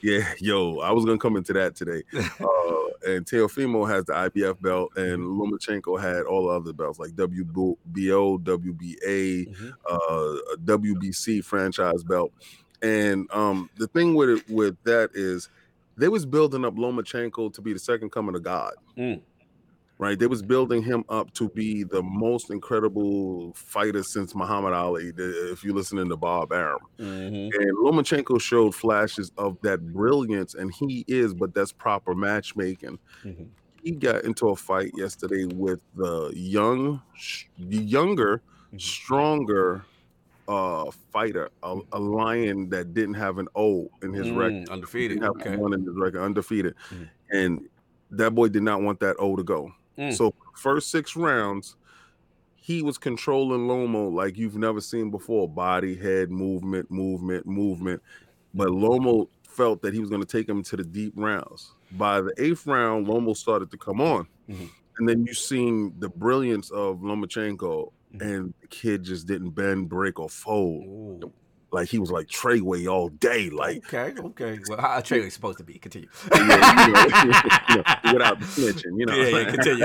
yeah, 0.02 0.32
yo, 0.40 0.78
I 0.80 0.92
was 0.92 1.04
gonna 1.04 1.18
come 1.18 1.36
into 1.36 1.52
that 1.54 1.74
today. 1.74 2.02
Uh, 2.40 3.14
and 3.14 3.24
Teofimo 3.24 3.88
has 3.88 4.04
the 4.06 4.12
IBF 4.12 4.60
belt, 4.60 4.90
and 4.96 5.22
Lomachenko 5.22 6.00
had 6.00 6.24
all 6.24 6.48
the 6.48 6.54
other 6.54 6.72
belts 6.72 6.98
like 6.98 7.10
WBO, 7.12 7.76
WBA, 8.42 9.46
Mhm. 9.46 9.72
uh, 9.88 10.56
WBC 10.64 11.40
franchise 11.44 12.02
belt. 12.02 12.32
And 12.82 13.28
um, 13.32 13.70
the 13.78 13.86
thing 13.88 14.14
with 14.14 14.30
it 14.30 14.50
with 14.50 14.76
that 14.84 15.10
is 15.14 15.48
they 15.96 16.08
was 16.08 16.26
building 16.26 16.64
up 16.64 16.74
Lomachenko 16.74 17.52
to 17.54 17.62
be 17.62 17.72
the 17.72 17.78
second 17.78 18.10
coming 18.10 18.34
of 18.34 18.42
God. 18.42 18.74
Mm. 18.96 19.20
Right, 20.00 20.16
they 20.16 20.28
was 20.28 20.42
building 20.42 20.84
him 20.84 21.04
up 21.08 21.32
to 21.34 21.48
be 21.50 21.82
the 21.82 22.02
most 22.04 22.50
incredible 22.50 23.52
fighter 23.54 24.04
since 24.04 24.32
Muhammad 24.32 24.72
Ali. 24.72 25.12
If 25.16 25.64
you're 25.64 25.74
listening 25.74 26.08
to 26.10 26.16
Bob 26.16 26.52
Arum, 26.52 26.78
Mhm. 26.98 27.50
and 27.52 27.76
Lomachenko 27.78 28.40
showed 28.40 28.76
flashes 28.76 29.32
of 29.36 29.60
that 29.62 29.92
brilliance, 29.92 30.54
and 30.54 30.72
he 30.72 31.04
is, 31.08 31.34
but 31.34 31.52
that's 31.52 31.72
proper 31.72 32.14
matchmaking. 32.14 33.00
Mhm. 33.24 33.48
He 33.82 33.90
got 33.92 34.24
into 34.24 34.48
a 34.50 34.56
fight 34.56 34.92
yesterday 34.94 35.46
with 35.46 35.80
the 35.96 36.30
young, 36.36 37.02
the 37.58 37.78
younger, 37.78 38.42
Mhm. 38.72 38.80
stronger 38.80 39.84
uh 40.48 40.90
fighter, 41.12 41.50
a, 41.62 41.78
a 41.92 41.98
lion 42.00 42.70
that 42.70 42.94
didn't 42.94 43.14
have 43.14 43.38
an 43.38 43.48
O 43.54 43.90
in 44.02 44.12
his 44.14 44.30
record, 44.30 44.66
Mm, 44.66 44.70
undefeated. 44.70 45.22
Okay. 45.22 45.56
one 45.56 45.74
in 45.74 45.80
his 45.84 45.96
record, 45.96 46.22
undefeated, 46.22 46.74
Mhm. 46.90 47.10
and 47.30 47.68
that 48.10 48.34
boy 48.34 48.48
did 48.48 48.62
not 48.62 48.82
want 48.82 49.00
that 49.00 49.16
O 49.18 49.36
to 49.36 49.44
go. 49.44 49.72
Mm. 49.98 50.14
So 50.14 50.32
first 50.54 50.90
six 50.90 51.16
rounds, 51.16 51.76
he 52.54 52.82
was 52.82 52.98
controlling 52.98 53.62
Lomo 53.66 54.12
like 54.12 54.36
you've 54.36 54.56
never 54.56 54.80
seen 54.80 55.10
before. 55.10 55.48
Body, 55.48 55.94
head, 55.96 56.30
movement, 56.30 56.90
movement, 56.90 57.46
movement. 57.46 58.02
But 58.54 58.68
Lomo 58.68 59.28
felt 59.42 59.82
that 59.82 59.92
he 59.94 60.00
was 60.00 60.10
going 60.10 60.22
to 60.22 60.26
take 60.28 60.48
him 60.48 60.62
to 60.64 60.76
the 60.76 60.84
deep 60.84 61.12
rounds. 61.16 61.72
By 61.92 62.20
the 62.20 62.32
eighth 62.38 62.66
round, 62.66 63.06
Lomo 63.06 63.36
started 63.36 63.70
to 63.70 63.78
come 63.78 64.00
on. 64.00 64.28
Mhm. 64.48 64.68
And 64.98 65.08
then 65.08 65.24
you 65.26 65.34
seen 65.34 65.94
the 65.98 66.08
brilliance 66.08 66.70
of 66.70 66.98
Lomachenko, 66.98 67.92
Mhm. 68.14 68.20
and 68.20 68.54
the 68.60 68.66
kid 68.68 69.02
just 69.04 69.26
didn't 69.26 69.50
bend, 69.50 69.88
break, 69.88 70.18
or 70.18 70.28
fold. 70.28 70.84
Ooh. 71.24 71.32
Like 71.70 71.88
he 71.88 71.98
was 71.98 72.10
like 72.10 72.28
Treyway 72.28 72.90
all 72.90 73.10
day. 73.10 73.50
Like 73.50 73.92
okay, 73.92 74.18
okay. 74.18 74.58
Well, 74.68 74.80
how 74.80 75.00
Trey 75.00 75.28
supposed 75.28 75.58
to 75.58 75.64
be. 75.64 75.74
Continue. 75.74 76.08
yeah, 76.34 76.86
you 76.86 76.92
know, 76.92 77.04
you 77.68 77.76
know, 77.76 78.12
without 78.12 78.40
the 78.40 78.46
snitching, 78.46 78.98
you 78.98 79.04
know. 79.04 79.14
Yeah, 79.14 79.38
yeah, 79.38 79.50
continue. 79.50 79.78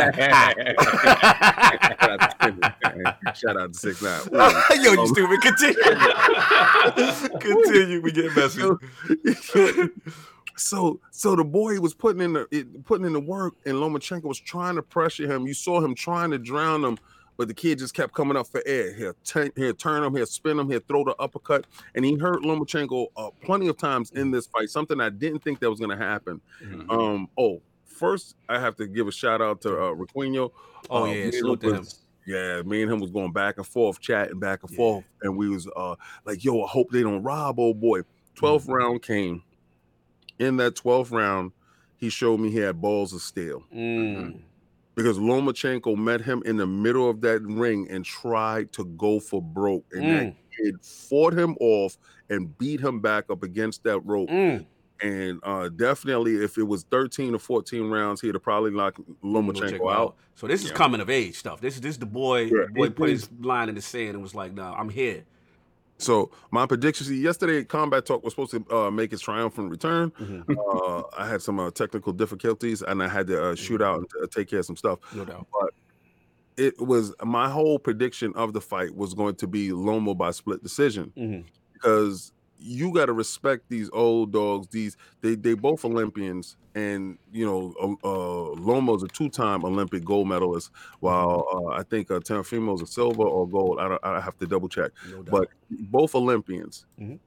Shout 1.99 2.19
out 2.21 2.23
to 2.39 2.53
Six- 3.33 3.39
Shout 3.39 3.57
out 3.57 3.73
to 3.73 3.79
six 3.79 4.01
nine. 4.01 4.21
Yo, 4.81 4.93
you 4.93 5.01
um, 5.01 5.07
stupid. 5.07 5.41
Continue. 5.41 5.83
Continue. 7.39 8.01
We 8.01 8.11
get 8.13 8.33
messy. 8.35 8.61
so 10.55 10.99
so 11.11 11.35
the 11.35 11.43
boy 11.43 11.79
was 11.81 11.93
putting 11.93 12.21
in 12.21 12.33
the 12.33 12.47
it, 12.51 12.85
putting 12.85 13.05
in 13.05 13.13
the 13.13 13.19
work, 13.19 13.55
and 13.65 13.75
Lomachenko 13.75 14.23
was 14.23 14.39
trying 14.39 14.75
to 14.75 14.81
pressure 14.81 15.29
him. 15.29 15.45
You 15.47 15.53
saw 15.53 15.81
him 15.81 15.95
trying 15.95 16.31
to 16.31 16.37
drown 16.37 16.83
him, 16.83 16.97
but 17.37 17.47
the 17.47 17.53
kid 17.53 17.79
just 17.79 17.93
kept 17.93 18.13
coming 18.13 18.37
up 18.37 18.47
for 18.47 18.61
air. 18.65 18.93
He'll, 18.93 19.13
turn, 19.25 19.51
he'll 19.55 19.73
turn 19.73 20.03
him, 20.03 20.15
he'll 20.15 20.25
spin 20.25 20.59
him, 20.59 20.69
he'll 20.69 20.79
throw 20.87 21.03
the 21.03 21.15
uppercut, 21.19 21.65
and 21.95 22.03
he 22.05 22.15
hurt 22.15 22.41
Lomachenko 22.43 23.07
uh, 23.17 23.29
plenty 23.43 23.67
of 23.67 23.77
times 23.77 24.11
in 24.11 24.31
this 24.31 24.47
fight. 24.47 24.69
Something 24.69 24.99
I 25.01 25.09
didn't 25.09 25.43
think 25.43 25.59
that 25.59 25.69
was 25.69 25.79
going 25.79 25.91
to 25.97 25.97
happen. 25.97 26.41
Mhm. 26.63 26.89
Um. 26.91 27.27
Oh, 27.37 27.61
first 27.85 28.35
I 28.49 28.59
have 28.59 28.75
to 28.77 28.87
give 28.87 29.07
a 29.07 29.11
shout 29.11 29.41
out 29.41 29.61
to 29.61 29.77
uh. 29.77 29.95
Oh 30.89 31.03
Uh, 31.03 31.05
yeah, 31.05 31.13
me 31.13 31.21
and 31.23 31.33
salute 31.33 31.63
him 31.63 31.69
to 31.69 31.75
him. 31.75 31.79
was- 31.79 31.99
Yeah, 32.25 32.61
me 32.61 32.81
and 32.83 32.91
him 32.91 32.99
was 33.01 33.11
going 33.11 33.33
back 33.33 33.57
and 33.57 33.67
forth, 33.67 33.99
chatting 33.99 34.39
back 34.39 34.61
and 34.63 34.71
Yeah. 34.71 34.77
forth, 34.77 35.05
and 35.21 35.35
we 35.37 35.49
was 35.49 35.67
uh 35.75 35.95
like, 36.25 36.43
"Yo, 36.43 36.61
I 36.63 36.67
hope 36.67 36.89
they 36.91 37.01
don't 37.03 37.21
rob 37.23 37.59
old 37.59 37.81
boy." 37.81 38.01
12th 38.35 38.63
Mm-hmm. 38.63 38.71
round 38.73 39.01
came. 39.03 39.43
In 40.39 40.57
that 40.57 40.75
12th 40.75 41.11
round, 41.11 41.51
he 41.97 42.09
showed 42.09 42.39
me 42.39 42.49
he 42.49 42.57
had 42.57 42.81
balls 42.81 43.13
of 43.13 43.21
steel 43.21 43.63
Mm. 43.73 44.39
Because 44.95 45.17
Lomachenko 45.17 45.95
met 45.97 46.21
him 46.21 46.41
in 46.45 46.57
the 46.57 46.67
middle 46.67 47.09
of 47.09 47.21
that 47.21 47.41
ring 47.41 47.87
and 47.89 48.03
tried 48.05 48.71
to 48.73 48.85
go 48.85 49.19
for 49.19 49.41
broke, 49.41 49.85
and 49.91 50.03
that 50.03 50.23
Mm. 50.23 50.35
kid 50.57 50.75
fought 50.85 51.33
him 51.33 51.55
off 51.59 51.97
and 52.29 52.55
beat 52.57 52.79
him 52.79 52.99
back 52.99 53.25
up 53.29 53.43
against 53.43 53.83
that 53.83 53.99
rope. 54.01 54.29
Mm. 54.29 54.65
And 55.01 55.39
uh 55.43 55.67
definitely, 55.69 56.35
if 56.35 56.57
it 56.57 56.63
was 56.63 56.83
13 56.83 57.35
or 57.35 57.39
14 57.39 57.89
rounds, 57.89 58.21
he'd 58.21 58.35
have 58.35 58.43
probably 58.43 58.71
knocked 58.71 59.01
Lomachenko 59.21 59.91
out. 59.93 60.15
So 60.35 60.47
this 60.47 60.63
is 60.63 60.69
Yeah. 60.69 60.75
coming 60.77 61.01
of 61.01 61.09
age 61.09 61.35
stuff. 61.35 61.59
This 61.59 61.75
is 61.75 61.81
this 61.81 61.97
the 61.97 62.05
boy. 62.05 62.43
Yeah, 62.43 62.67
boy 62.73 62.89
put 62.89 63.09
his 63.09 63.29
line 63.41 63.69
in 63.69 63.75
the 63.75 63.81
sand 63.81 64.11
and 64.11 64.21
was 64.21 64.33
like, 64.35 64.53
"Nah, 64.53 64.73
I'm 64.73 64.89
here." 64.89 65.25
So 65.97 66.31
my 66.51 66.65
prediction. 66.65 67.05
See, 67.05 67.21
yesterday 67.21 67.63
Combat 67.63 68.05
Talk 68.05 68.23
was 68.23 68.33
supposed 68.33 68.51
to 68.51 68.75
uh, 68.75 68.91
make 68.91 69.13
its 69.13 69.21
triumphant 69.21 69.69
return. 69.69 70.11
Mhm. 70.11 70.43
Uh, 70.49 71.03
I 71.17 71.27
had 71.27 71.41
some 71.41 71.59
uh, 71.59 71.71
technical 71.71 72.11
difficulties, 72.13 72.81
and 72.81 73.01
I 73.01 73.07
had 73.07 73.27
to 73.27 73.51
uh, 73.51 73.55
shoot 73.55 73.81
out 73.81 73.99
and 73.99 74.07
uh, 74.21 74.27
take 74.27 74.49
care 74.49 74.59
of 74.59 74.65
some 74.65 74.75
stuff. 74.75 74.99
No 75.15 75.23
doubt. 75.25 75.47
It 76.57 76.79
was 76.79 77.13
my 77.23 77.49
whole 77.49 77.79
prediction 77.79 78.31
of 78.35 78.53
the 78.53 78.61
fight 78.61 78.95
was 78.95 79.13
going 79.13 79.35
to 79.35 79.47
be 79.47 79.69
Lomo 79.69 80.15
by 80.15 80.31
split 80.31 80.61
decision 80.61 81.11
Mhm. 81.17 81.45
because 81.73 82.31
you 82.63 82.93
got 82.93 83.07
to 83.07 83.13
respect 83.13 83.65
these 83.69 83.89
old 83.91 84.31
dogs. 84.31 84.67
These 84.69 84.95
they 85.21 85.35
they 85.35 85.53
both 85.53 85.83
Olympians, 85.83 86.55
and 86.75 87.17
you 87.31 87.45
know 87.45 87.73
uh, 87.81 88.07
uh, 88.07 88.55
Lomo's 88.55 89.03
a 89.03 89.07
two 89.07 89.29
time 89.29 89.65
Olympic 89.65 90.03
gold 90.05 90.27
medalist, 90.27 90.71
while 91.01 91.45
uh, 91.53 91.73
I 91.73 91.83
think 91.83 92.09
uh, 92.09 92.19
Teofimo's 92.19 92.81
a 92.81 92.87
silver 92.87 93.23
or 93.23 93.47
gold. 93.47 93.79
I 93.79 93.89
don't, 93.89 94.05
I 94.05 94.21
have 94.21 94.37
to 94.39 94.47
double 94.47 94.69
check, 94.69 94.91
No 95.09 95.23
but 95.23 95.49
both 95.69 96.15
Olympians. 96.15 96.85
Mhm. 96.99 97.19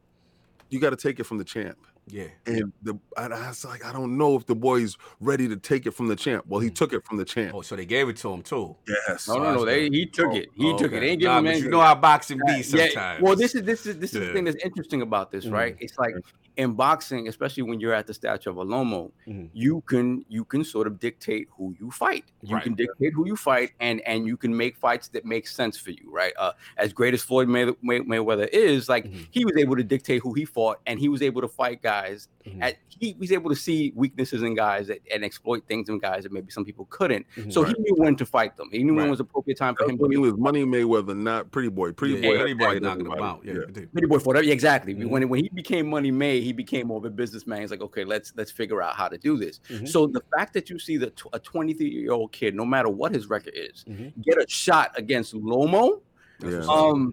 You 0.70 0.80
got 0.80 0.91
to 0.91 0.97
take 0.97 1.20
it 1.20 1.24
from 1.24 1.39
the 1.39 1.45
champ. 1.45 1.78
Yeah. 2.09 2.26
And 2.46 2.72
the 2.82 2.98
and 3.16 3.34
I 3.34 3.48
was 3.48 3.64
like, 3.64 3.84
I 3.84 3.92
don't 3.92 4.16
know 4.16 4.36
if 4.36 4.46
the 4.46 4.54
boy's 4.54 4.96
ready 5.20 5.48
to 5.48 5.57
take 5.57 5.86
it 5.86 5.90
from 5.90 6.07
the 6.07 6.14
champ. 6.14 6.44
Well, 6.46 6.61
he 6.61 6.70
mm. 6.70 6.74
took 6.74 6.92
it 6.92 7.04
from 7.04 7.16
the 7.16 7.24
champ. 7.24 7.54
Oh, 7.54 7.62
so 7.62 7.74
they 7.74 7.84
gave 7.84 8.09
it 8.09 8.16
to 8.18 8.32
him 8.32 8.42
too. 8.42 8.76
Yes. 8.86 9.26
No, 9.26 9.38
no, 9.38 9.54
no. 9.54 9.64
They 9.64 9.88
he 9.88 10.07
took 10.07 10.28
oh, 10.28 10.36
it. 10.36 10.48
He 10.54 10.70
Oh, 10.70 10.78
took 10.78 10.92
it. 10.92 11.00
They 11.00 11.11
ain't 11.11 11.20
giving 11.20 11.32
Nah, 11.32 11.38
him 11.40 11.46
anything. 11.48 11.64
You 11.64 11.70
know 11.70 11.80
how 11.80 11.96
boxing 11.96 12.38
be 12.46 12.52
Yeah, 12.52 12.62
sometimes. 12.62 13.22
Well, 13.22 13.34
this 13.34 13.57
is 13.57 13.62
this 13.64 13.86
is 13.86 13.98
this 13.98 14.14
is 14.14 14.20
Yeah. 14.20 14.26
the 14.28 14.32
thing 14.34 14.44
that's 14.44 14.64
interesting 14.64 15.02
about 15.02 15.32
this, 15.32 15.46
right? 15.46 15.74
Mm. 15.74 15.82
It's 15.82 15.98
like 15.98 16.14
in 16.57 16.72
boxing, 16.72 17.28
especially 17.28 17.62
when 17.62 17.80
you're 17.80 17.92
at 17.92 18.07
the 18.07 18.14
stature 18.14 18.50
of 18.50 18.57
a 18.57 18.64
Lomo, 18.64 19.11
Mhm. 19.28 19.50
you 19.52 19.82
can 19.82 20.24
you 20.28 20.44
can 20.44 20.64
sort 20.64 20.86
of 20.86 20.98
dictate 20.98 21.48
who 21.50 21.74
you 21.78 21.90
fight. 21.90 22.24
You 22.42 22.54
Right. 22.54 22.62
can 22.64 22.74
dictate 22.74 23.12
who 23.12 23.26
you 23.26 23.36
fight, 23.36 23.70
and 23.80 24.00
and 24.02 24.26
you 24.26 24.36
can 24.36 24.57
make 24.57 24.76
fights 24.76 25.09
that 25.09 25.24
make 25.24 25.46
sense 25.46 25.76
for 25.78 25.90
you, 25.90 26.11
right? 26.11 26.32
Uh, 26.38 26.52
as 26.78 26.92
great 26.92 27.14
as 27.14 27.22
Floyd 27.22 27.48
May- 27.48 27.74
May- 27.82 28.00
Mayweather 28.00 28.48
is, 28.52 28.88
like 28.88 29.04
Mhm. 29.04 29.26
he 29.30 29.44
was 29.44 29.57
able 29.57 29.76
to 29.76 29.84
dictate 29.84 30.22
who 30.22 30.32
he 30.34 30.44
fought, 30.44 30.80
and 30.86 30.98
he 30.98 31.09
was 31.09 31.22
able 31.22 31.42
to 31.42 31.48
fight 31.48 31.82
guys. 31.82 32.28
Mhm. 32.46 32.62
At, 32.62 32.76
he 32.88 33.14
was 33.18 33.30
able 33.32 33.50
to 33.50 33.57
see 33.57 33.92
weaknesses 33.94 34.42
in 34.42 34.54
guys 34.54 34.86
that, 34.86 35.00
and 35.12 35.24
exploit 35.24 35.64
things 35.66 35.88
in 35.90 35.98
guys 35.98 36.22
that 36.22 36.32
maybe 36.32 36.50
some 36.50 36.64
people 36.64 36.86
couldn't. 36.88 37.26
Mhm. 37.36 37.52
So 37.52 37.64
he 37.64 37.74
knew 37.78 37.94
when 37.96 38.16
to 38.16 38.24
fight 38.24 38.57
them. 38.57 38.68
He 38.72 38.82
knew 38.82 38.94
when 38.94 39.04
Right. 39.04 39.11
was 39.11 39.20
appropriate 39.20 39.59
time 39.59 39.74
for 39.74 39.82
That's 39.82 39.90
him 39.92 39.98
when 39.98 40.11
to 40.12 40.16
he 40.16 40.22
was 40.22 40.36
Money 40.38 40.64
Mayweather, 40.64 41.16
not 41.16 41.50
Pretty 41.50 41.68
Boy. 41.68 41.92
Pretty 41.92 42.14
yeah, 42.14 42.20
Boy, 42.22 42.32
had 42.38 42.42
anybody 42.46 42.74
fight 42.76 42.82
knocking 42.82 43.07
him 43.07 43.12
everybody. 43.12 43.22
out. 43.22 43.44
Yeah. 43.44 43.52
Yeah. 43.52 43.61
continue. 43.66 43.88
Pretty 43.88 44.07
boy 44.07 44.18
fought. 44.20 44.44
Yeah, 44.44 44.52
exactly. 44.52 44.94
Mhm. 44.94 45.11
When 45.11 45.28
when 45.28 45.42
he 45.42 45.50
became 45.50 45.88
Money 45.90 46.11
May, 46.11 46.40
he 46.47 46.53
became 46.53 46.86
more 46.86 46.99
of 46.99 47.05
a 47.05 47.11
businessman. 47.11 47.61
He's 47.61 47.72
like, 47.72 47.80
okay, 47.80 48.05
let's 48.05 48.32
let's 48.36 48.53
figure 48.53 48.80
out 48.80 48.94
how 48.94 49.09
to 49.09 49.18
do 49.18 49.36
this. 49.36 49.61
Mhm. 49.68 49.88
So 49.88 50.07
the 50.07 50.22
fact 50.36 50.55
that 50.55 50.70
you 50.70 50.78
see 50.78 50.97
that 50.99 51.16
tw- 51.16 51.26
a 51.32 51.40
23 51.40 51.88
year 51.88 52.12
old 52.12 52.30
kid, 52.32 52.55
no 52.55 52.64
matter 52.64 52.88
what 52.88 53.12
his 53.12 53.28
record 53.28 53.55
is, 53.57 53.84
Mhm. 53.88 54.12
get 54.22 54.38
a 54.38 54.47
shot 54.49 54.92
against 54.97 55.34
Lomo, 55.34 56.01
Yeah. 56.40 56.64
um, 56.68 57.12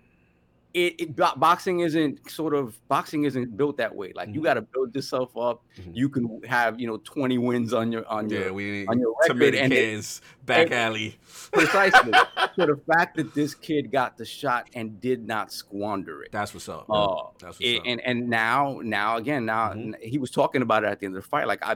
it, 0.74 0.96
it 1.00 1.16
boxing 1.16 1.82
isn't 1.82 2.30
sort 2.32 2.54
of 2.56 2.76
boxing 2.88 3.26
isn't 3.26 3.56
built 3.56 3.78
that 3.78 3.96
way. 3.96 4.12
Like 4.16 4.30
you 4.34 4.42
Mhm. 4.42 4.44
got 4.44 4.54
to 4.56 4.62
build 4.62 4.96
yourself 4.96 5.36
up. 5.38 5.62
Mhm. 5.80 5.96
You 5.96 6.10
can 6.10 6.42
have 6.48 6.80
you 6.80 6.88
know 6.88 6.98
20 6.98 7.38
wins 7.38 7.74
on 7.74 7.92
your 7.92 8.08
on 8.08 8.28
Yeah, 8.30 8.40
your 8.40 8.54
we 8.54 8.88
on 8.88 9.00
your 9.00 9.14
record, 9.22 9.54
and 9.56 9.72
it- 9.72 10.20
back 10.46 10.66
and- 10.66 10.74
alley. 10.74 11.18
precisely. 11.52 12.12
so 12.56 12.66
the 12.66 12.80
fact 12.92 13.18
that 13.18 13.34
this 13.36 13.54
kid 13.54 13.92
got 13.92 14.18
the 14.18 14.26
shot 14.26 14.68
and 14.74 15.00
did 15.00 15.28
not 15.28 15.52
squander 15.52 16.24
it. 16.24 16.32
That's 16.32 16.54
what's 16.54 16.68
up. 16.68 16.86
Uh, 16.90 17.28
That's 17.40 17.60
what's 17.60 17.62
it- 17.62 17.78
up. 17.78 17.84
and 17.86 18.02
and 18.02 18.28
now 18.30 18.80
now 18.84 19.18
again 19.18 19.46
now 19.46 19.74
Mhm. 19.74 19.94
he 20.02 20.18
was 20.18 20.32
talking 20.32 20.62
about 20.64 20.84
it 20.84 20.88
at 20.88 21.00
the 21.00 21.06
end 21.06 21.16
of 21.16 21.22
the 21.24 21.30
fight 21.30 21.48
like 21.48 21.64
i 21.64 21.76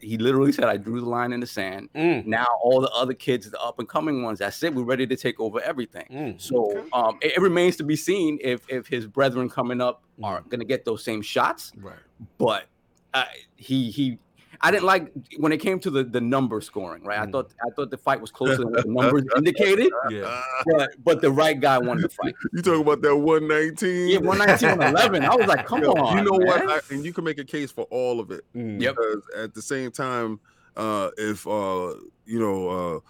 he 0.00 0.18
literally 0.18 0.52
said 0.52 0.64
i 0.64 0.76
drew 0.76 1.00
the 1.00 1.08
line 1.08 1.32
in 1.32 1.40
the 1.40 1.46
sand 1.46 1.88
Mm, 1.94 2.26
now 2.26 2.46
all 2.62 2.80
the 2.80 2.90
other 2.90 3.14
kids 3.14 3.50
the 3.50 3.60
up 3.60 3.78
and 3.78 3.88
coming 3.88 4.22
ones 4.22 4.38
that's 4.40 4.62
it 4.62 4.74
we're 4.74 4.82
ready 4.84 5.06
to 5.06 5.16
take 5.16 5.38
over 5.40 5.60
everything 5.60 6.06
mm. 6.10 6.40
so 6.40 6.78
Okay. 6.78 6.88
um 6.92 7.18
it, 7.22 7.32
it 7.36 7.40
remains 7.40 7.76
to 7.76 7.84
be 7.84 7.96
seen 7.96 8.38
if 8.42 8.64
if 8.68 8.86
his 8.86 9.06
brethren 9.06 9.48
coming 9.48 9.80
up 9.80 10.02
are 10.22 10.40
Mhm. 10.42 10.48
going 10.50 10.60
to 10.60 10.66
get 10.66 10.84
those 10.84 11.02
same 11.04 11.22
shots 11.22 11.72
right. 11.76 11.96
but 12.38 12.64
uh, 13.14 13.24
he 13.56 13.90
he 13.90 14.18
I 14.64 14.70
didn't 14.70 14.84
like 14.84 15.12
when 15.38 15.50
it 15.50 15.58
came 15.58 15.80
to 15.80 15.90
the, 15.90 16.04
the 16.04 16.20
number 16.20 16.60
scoring, 16.60 17.02
right? 17.02 17.18
I 17.18 17.26
Mm. 17.26 17.32
thought 17.32 17.50
I 17.66 17.70
thought 17.74 17.90
the 17.90 17.98
fight 17.98 18.20
was 18.20 18.30
closer 18.30 18.58
than 18.58 18.70
what 18.72 18.84
the 18.84 18.88
numbers 18.92 19.24
indicated, 19.36 19.90
Yeah. 20.10 20.40
but 20.66 20.90
but 21.04 21.20
the 21.20 21.32
right 21.32 21.58
guy 21.60 21.78
won 21.78 22.00
the 22.00 22.08
fight. 22.08 22.34
You 22.52 22.62
talking 22.62 22.82
about 22.82 23.02
that 23.02 23.16
119? 23.16 24.08
Yeah, 24.08 24.18
119 24.18 24.88
11. 24.88 25.24
I 25.24 25.34
was 25.34 25.46
like, 25.48 25.66
come 25.66 25.82
Yo, 25.84 25.92
on. 25.92 26.16
you 26.16 26.24
know 26.24 26.38
what? 26.46 26.68
I, 26.70 26.80
and 26.94 27.04
you 27.04 27.12
can 27.12 27.24
make 27.24 27.38
a 27.38 27.44
case 27.44 27.72
for 27.72 27.84
all 27.90 28.20
of 28.20 28.30
it. 28.30 28.44
Mm. 28.54 28.80
Yep. 28.80 28.94
Because 28.96 29.22
at 29.36 29.54
the 29.54 29.62
same 29.62 29.90
time, 29.90 30.38
uh, 30.76 31.10
if 31.18 31.46
uh, 31.46 31.94
you 32.24 32.38
know, 32.38 32.68
uh, 32.68 33.00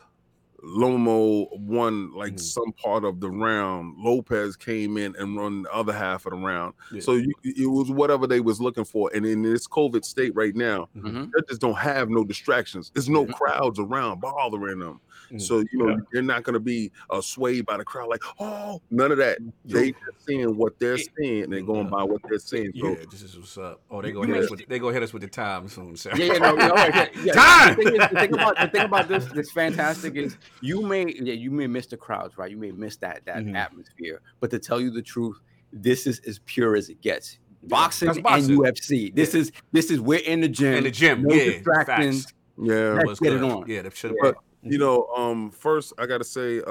Lomo 0.62 1.48
won 1.58 2.12
like 2.14 2.34
Mhm. 2.34 2.40
some 2.40 2.72
part 2.72 3.04
of 3.04 3.20
the 3.20 3.30
round, 3.30 3.96
Lopez 3.98 4.56
came 4.56 4.96
in 4.96 5.14
and 5.18 5.36
run 5.36 5.62
the 5.62 5.72
other 5.72 5.92
half 5.92 6.24
of 6.26 6.30
the 6.32 6.38
round. 6.38 6.74
Yeah. 6.92 7.00
So 7.00 7.14
you, 7.14 7.32
it 7.42 7.66
was 7.68 7.90
whatever 7.90 8.26
they 8.26 8.40
was 8.40 8.60
looking 8.60 8.84
for. 8.84 9.10
And 9.14 9.26
in 9.26 9.42
this 9.42 9.66
COVID 9.66 10.04
state 10.04 10.32
right 10.34 10.54
now, 10.54 10.88
Mhm. 10.96 11.30
they 11.32 11.40
just 11.48 11.60
don't 11.60 11.76
have 11.78 12.08
no 12.10 12.24
distractions. 12.24 12.90
There's 12.94 13.08
no 13.08 13.26
Mhm. 13.26 13.34
crowds 13.34 13.78
around 13.80 14.20
bothering 14.20 14.78
them. 14.78 15.00
Mhm. 15.33 15.41
So 15.41 15.59
you 15.61 15.66
know 15.78 15.89
Yeah. 15.91 15.97
they're 16.12 16.22
not 16.22 16.43
going 16.43 16.55
to 16.55 16.61
be 16.61 16.91
uh, 17.11 17.20
swayed 17.20 17.64
by 17.66 17.76
the 17.78 17.85
crowd 17.85 18.09
like, 18.09 18.22
oh, 18.39 18.80
none 18.91 19.11
of 19.12 19.18
that. 19.18 19.39
They 19.64 19.93
just 19.93 20.26
seeing 20.26 20.57
what 20.57 20.78
they're 20.78 20.99
seeing. 20.99 21.49
They're 21.51 21.62
going 21.62 21.89
by 21.89 22.03
what 22.03 22.20
they're 22.28 22.39
seeing. 22.39 22.72
So 22.78 22.89
Yeah, 22.91 23.05
this 23.11 23.22
is 23.22 23.39
what's 23.39 23.57
up. 23.59 23.80
Oh, 23.91 24.03
they 24.03 24.09
You 24.09 24.14
gonna 24.14 24.35
hit 24.35 24.45
us 24.45 24.51
with 24.51 24.66
they 24.68 24.78
gonna 24.78 24.93
hit 24.93 25.03
us 25.03 25.12
with 25.12 25.22
the 25.22 25.28
time 25.28 25.68
soon, 25.68 25.97
sir. 25.97 26.12
Yeah, 26.16 26.26
yeah, 26.26 26.39
no, 26.39 26.55
no, 26.55 26.74
yeah, 26.76 27.09
yeah. 27.24 27.33
Time! 27.33 27.76
The 27.76 27.85
thing, 27.85 27.95
is, 27.95 28.09
the 28.11 28.18
thing 28.20 28.35
about 28.35 28.57
the 28.61 28.68
thing 28.68 28.83
about 28.85 29.09
this 29.09 29.24
this 29.33 29.51
fantastic 29.53 30.16
is 30.16 30.37
you 30.61 30.83
may 30.83 31.07
yeah 31.20 31.33
you 31.35 31.51
may 31.51 31.66
miss 31.66 31.87
the 31.87 31.97
crowds 31.97 32.37
right 32.37 32.51
you 32.51 32.57
may 32.57 32.70
miss 32.72 32.97
that 32.99 33.22
that 33.26 33.37
Mhm. 33.45 33.57
atmosphere 33.57 34.20
but 34.41 34.51
to 34.51 34.59
tell 34.59 34.80
you 34.80 34.91
the 34.91 35.03
truth 35.03 35.39
this 35.72 36.07
is 36.07 36.20
as 36.26 36.39
pure 36.45 36.76
as 36.76 36.89
it 36.91 37.01
gets 37.01 37.39
boxing, 37.64 38.07
that's 38.07 38.16
and 38.18 38.24
boxing. 38.24 38.57
UFC 38.59 39.14
this 39.14 39.35
is 39.35 39.53
this 39.72 39.91
is 39.91 40.01
we're 40.01 40.18
in 40.20 40.41
the 40.41 40.49
gym 40.49 40.74
In 40.74 40.85
the 40.85 40.91
gym, 40.91 41.22
no 41.22 41.35
yeah, 41.35 41.45
distractions 41.53 42.24
facts. 42.24 42.35
yeah. 42.62 43.01
Let's 43.07 43.20
get 43.20 43.33
it 43.33 43.43
on. 43.43 43.64
Yeah, 43.68 43.83
that 43.83 43.97
should 43.97 44.14
But 44.20 44.35
you 44.62 44.78
know, 44.78 45.06
um, 45.16 45.50
first 45.50 45.92
I 45.98 46.06
gotta 46.06 46.24
say, 46.24 46.60
uh, 46.60 46.62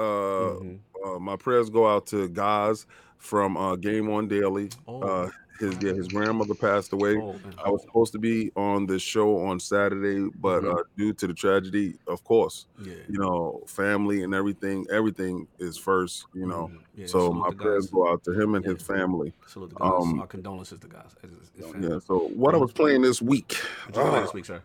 Mhm. 0.60 0.78
uh, 1.04 1.18
my 1.18 1.36
prayers 1.36 1.70
go 1.70 1.86
out 1.88 2.06
to 2.08 2.28
Gaz 2.28 2.86
from 3.18 3.56
uh, 3.56 3.76
Game 3.76 4.06
One 4.08 4.28
Daily. 4.28 4.70
Oh. 4.88 5.00
Uh, 5.02 5.30
his 5.60 5.76
yeah, 5.80 5.92
his 5.92 6.08
grandmother 6.08 6.54
passed 6.54 6.92
away. 6.92 7.16
Oh. 7.18 7.36
I 7.64 7.68
was 7.70 7.82
supposed 7.82 8.12
to 8.14 8.18
be 8.18 8.50
on 8.56 8.84
the 8.86 8.98
show 8.98 9.38
on 9.38 9.60
Saturday, 9.60 10.28
but 10.40 10.62
Mhm. 10.64 10.74
uh, 10.80 10.82
due 10.96 11.12
to 11.12 11.26
the 11.28 11.34
tragedy, 11.34 11.98
of 12.08 12.24
course, 12.24 12.66
yeah. 12.82 12.94
you 13.08 13.18
know, 13.18 13.62
family 13.66 14.24
and 14.24 14.34
everything, 14.34 14.86
everything 14.90 15.46
is 15.60 15.76
first, 15.76 16.26
you 16.34 16.46
know. 16.46 16.68
Mhm. 16.72 16.78
Yeah, 16.96 17.06
so 17.06 17.32
my 17.32 17.50
prayers 17.52 17.84
guys. 17.86 17.92
go 17.92 18.08
out 18.08 18.24
to 18.24 18.32
him 18.32 18.56
and 18.56 18.64
his 18.64 18.82
family. 18.82 19.32
Salute 19.46 19.70
the 19.70 19.76
guys. 19.76 19.92
um, 20.02 20.20
Our 20.20 20.26
condolences 20.26 20.80
to 20.80 20.88
guys. 20.88 21.14
His- 21.22 21.30
his 21.54 21.74
Yeah. 21.90 21.98
So 22.00 22.30
what 22.34 22.54
I 22.54 22.58
was 22.58 22.72
playing 22.72 23.02
this 23.02 23.22
week. 23.22 23.52
What 23.86 23.96
you 23.96 24.02
play 24.10 24.18
uh, 24.18 24.22
this 24.24 24.34
week, 24.34 24.44
sir? 24.46 24.62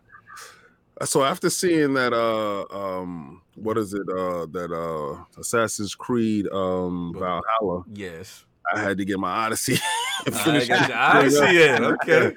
So 1.06 1.24
after 1.24 1.50
seeing 1.50 1.94
that 1.94 2.14
uh 2.14 2.66
um 2.76 3.42
what 3.56 3.78
is 3.78 3.94
it 3.94 4.08
uh 4.10 4.46
that 4.48 4.72
uh 4.72 5.24
Assassin's 5.40 5.96
Creed 5.96 6.48
um 6.52 7.14
Valhalla, 7.18 7.84
Yes. 7.94 8.44
I 8.74 8.82
had 8.82 8.98
to 8.98 9.06
get 9.06 9.18
my 9.18 9.30
Odyssey. 9.30 9.78
and 10.26 10.36
I 10.36 10.40
finish 10.44 10.68
got. 10.68 10.92
I 10.94 11.30
see 11.30 11.58
it. 11.58 11.80
Okay. 11.82 12.34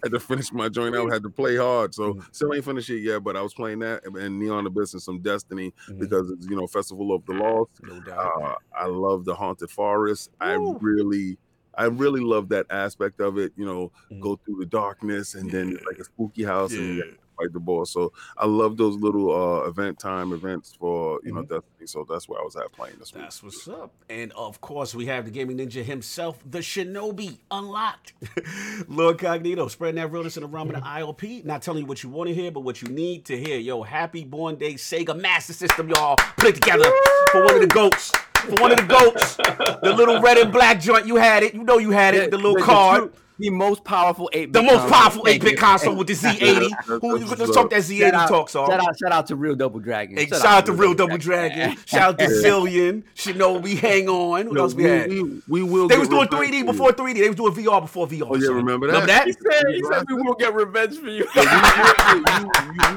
had 0.00 0.12
to 0.12 0.20
finish 0.20 0.52
my 0.52 0.68
joint 0.68 0.94
out, 0.94 1.10
had 1.12 1.24
to 1.24 1.28
play 1.30 1.56
hard. 1.56 1.92
So 1.92 2.14
Mhm. 2.14 2.24
still 2.32 2.54
ain't 2.54 2.64
finished 2.64 2.88
it 2.88 3.00
yet, 3.00 3.24
but 3.24 3.36
I 3.36 3.42
was 3.42 3.52
playing 3.52 3.80
that 3.80 4.06
and- 4.06 4.16
and 4.16 4.38
Neon 4.38 4.64
Abyss 4.68 4.92
and 4.92 5.02
some 5.02 5.18
Destiny 5.20 5.74
Mhm. 5.90 5.98
because 5.98 6.30
it's 6.30 6.46
you 6.46 6.54
know 6.54 6.68
Festival 6.68 7.12
of 7.12 7.26
the 7.26 7.32
Lost. 7.32 7.70
No 7.82 7.98
doubt. 8.00 8.42
Uh, 8.42 8.54
I 8.78 8.86
love 8.86 9.24
the 9.24 9.34
Haunted 9.34 9.70
Forest. 9.70 10.30
I 10.40 10.52
really 10.54 11.36
I 11.78 11.86
really 11.86 12.20
love 12.20 12.48
that 12.50 12.66
aspect 12.70 13.20
of 13.20 13.36
it, 13.36 13.52
you 13.56 13.66
know, 13.66 13.90
Mhm. 14.12 14.20
go 14.20 14.36
through 14.44 14.56
the 14.60 14.66
darkness 14.66 15.34
and 15.34 15.50
then 15.50 15.72
like 15.84 15.98
a 15.98 16.04
spooky 16.04 16.44
house 16.44 16.72
and 16.72 16.98
yeah. 16.98 17.02
to 17.04 17.10
fight 17.36 17.52
the 17.52 17.60
boss. 17.60 17.92
So 17.92 18.12
I 18.36 18.46
love 18.46 18.76
those 18.76 18.96
little 18.96 19.30
uh 19.30 19.68
event 19.68 19.98
time 19.98 20.32
events 20.32 20.74
for 20.78 21.20
you 21.22 21.32
know 21.32 21.42
Destiny. 21.42 21.86
So 21.86 22.06
that's 22.08 22.28
where 22.28 22.40
I 22.40 22.44
was 22.44 22.56
at 22.56 22.72
playing 22.72 22.96
this 22.98 23.12
week. 23.12 23.18
Mm-hmm. 23.18 23.22
That's 23.22 23.42
what's 23.42 23.68
up. 23.68 23.92
And 24.10 24.32
of 24.32 24.60
course, 24.60 24.94
we 24.94 25.06
have 25.06 25.24
the 25.24 25.30
gaming 25.30 25.58
ninja 25.58 25.84
himself, 25.84 26.38
the 26.48 26.58
Shinobi, 26.58 27.38
unlocked. 27.50 28.14
Lord 28.88 29.18
Cognito, 29.18 29.70
spreading 29.70 29.96
that 29.96 30.10
realness 30.10 30.36
in 30.36 30.42
the 30.42 30.48
realm 30.48 30.70
of 30.70 30.76
the 30.76 30.82
IOP. 30.82 31.44
Not 31.44 31.62
telling 31.62 31.82
you 31.82 31.86
what 31.86 32.02
you 32.02 32.08
want 32.08 32.28
to 32.28 32.34
hear, 32.34 32.50
but 32.50 32.60
what 32.60 32.82
you 32.82 32.88
need 32.88 33.24
to 33.26 33.38
hear. 33.38 33.58
Yo, 33.58 33.82
happy 33.82 34.24
born 34.24 34.56
day 34.56 34.74
Sega 34.74 35.18
Master 35.18 35.52
System, 35.52 35.88
y'all. 35.88 36.16
Put 36.36 36.50
it 36.50 36.54
together 36.56 36.90
for 37.32 37.44
one 37.44 37.54
of 37.54 37.60
the 37.60 37.68
goats. 37.68 38.12
For 38.34 38.62
one 38.62 38.72
of 38.72 38.78
the 38.78 38.84
goats. 38.84 39.36
The 39.36 39.94
little 39.96 40.20
red 40.20 40.38
and 40.38 40.52
black 40.52 40.80
joint. 40.80 41.06
You 41.06 41.16
had 41.16 41.42
it. 41.42 41.54
You 41.54 41.64
know 41.64 41.78
you 41.78 41.90
had 41.90 42.14
it. 42.14 42.30
The 42.30 42.38
little 42.38 42.62
card. 42.62 43.12
True- 43.36 43.44
the 43.46 43.50
most 43.50 43.84
powerful 43.84 44.30
eight 44.32 44.52
The 44.52 44.62
most 44.62 44.88
powerful 44.92 45.26
8 45.28 45.42
bit 45.42 45.58
console 45.58 45.94
with 45.94 46.06
the 46.08 46.14
Z80. 46.14 47.00
Who, 47.00 47.18
That's 47.18 47.38
let's 47.38 47.54
talk 47.54 47.70
that 47.70 47.80
Z80 47.82 48.12
out, 48.12 48.28
talk, 48.28 48.48
so. 48.48 48.66
shout 48.66 48.80
out, 48.80 48.98
shout 48.98 49.12
out 49.12 49.26
to 49.28 49.36
Real 49.36 49.54
Double 49.54 49.78
Dragon. 49.80 50.16
Hey, 50.16 50.26
shout 50.26 50.44
out 50.46 50.66
to 50.66 50.72
Real 50.72 50.94
Double 50.94 51.18
Dragon. 51.18 51.76
Shout 51.86 52.02
out 52.02 52.18
to 52.18 52.24
Zillion. 52.42 53.02
Shinobi, 53.14 53.76
Hang 53.78 54.08
On. 54.08 54.46
What 54.46 54.54
No, 54.54 54.62
else 54.62 54.74
we 54.74 54.84
had? 54.84 55.08
we, 55.10 55.42
we 55.48 55.62
will. 55.62 55.88
They 55.88 55.94
get 55.96 56.00
was 56.00 56.08
doing 56.08 56.28
3D 56.28 56.64
before 56.66 56.90
3D. 56.92 57.14
They 57.14 57.28
was 57.28 57.36
doing 57.36 57.52
VR 57.54 57.80
before 57.82 58.06
VR. 58.06 58.26
Oh 58.30 58.34
yeah, 58.36 58.46
so- 58.46 58.52
remember 58.52 58.86
Remember 58.86 59.06
that? 59.06 59.06
that? 59.06 59.26
He 59.26 59.32
said, 59.32 59.64
he 59.74 59.82
said 59.84 60.04
we 60.08 60.14
will 60.22 60.34
get 60.34 60.54
revenge 60.54 60.96
for 60.98 61.08
you. 61.08 61.26
we, 61.34 61.42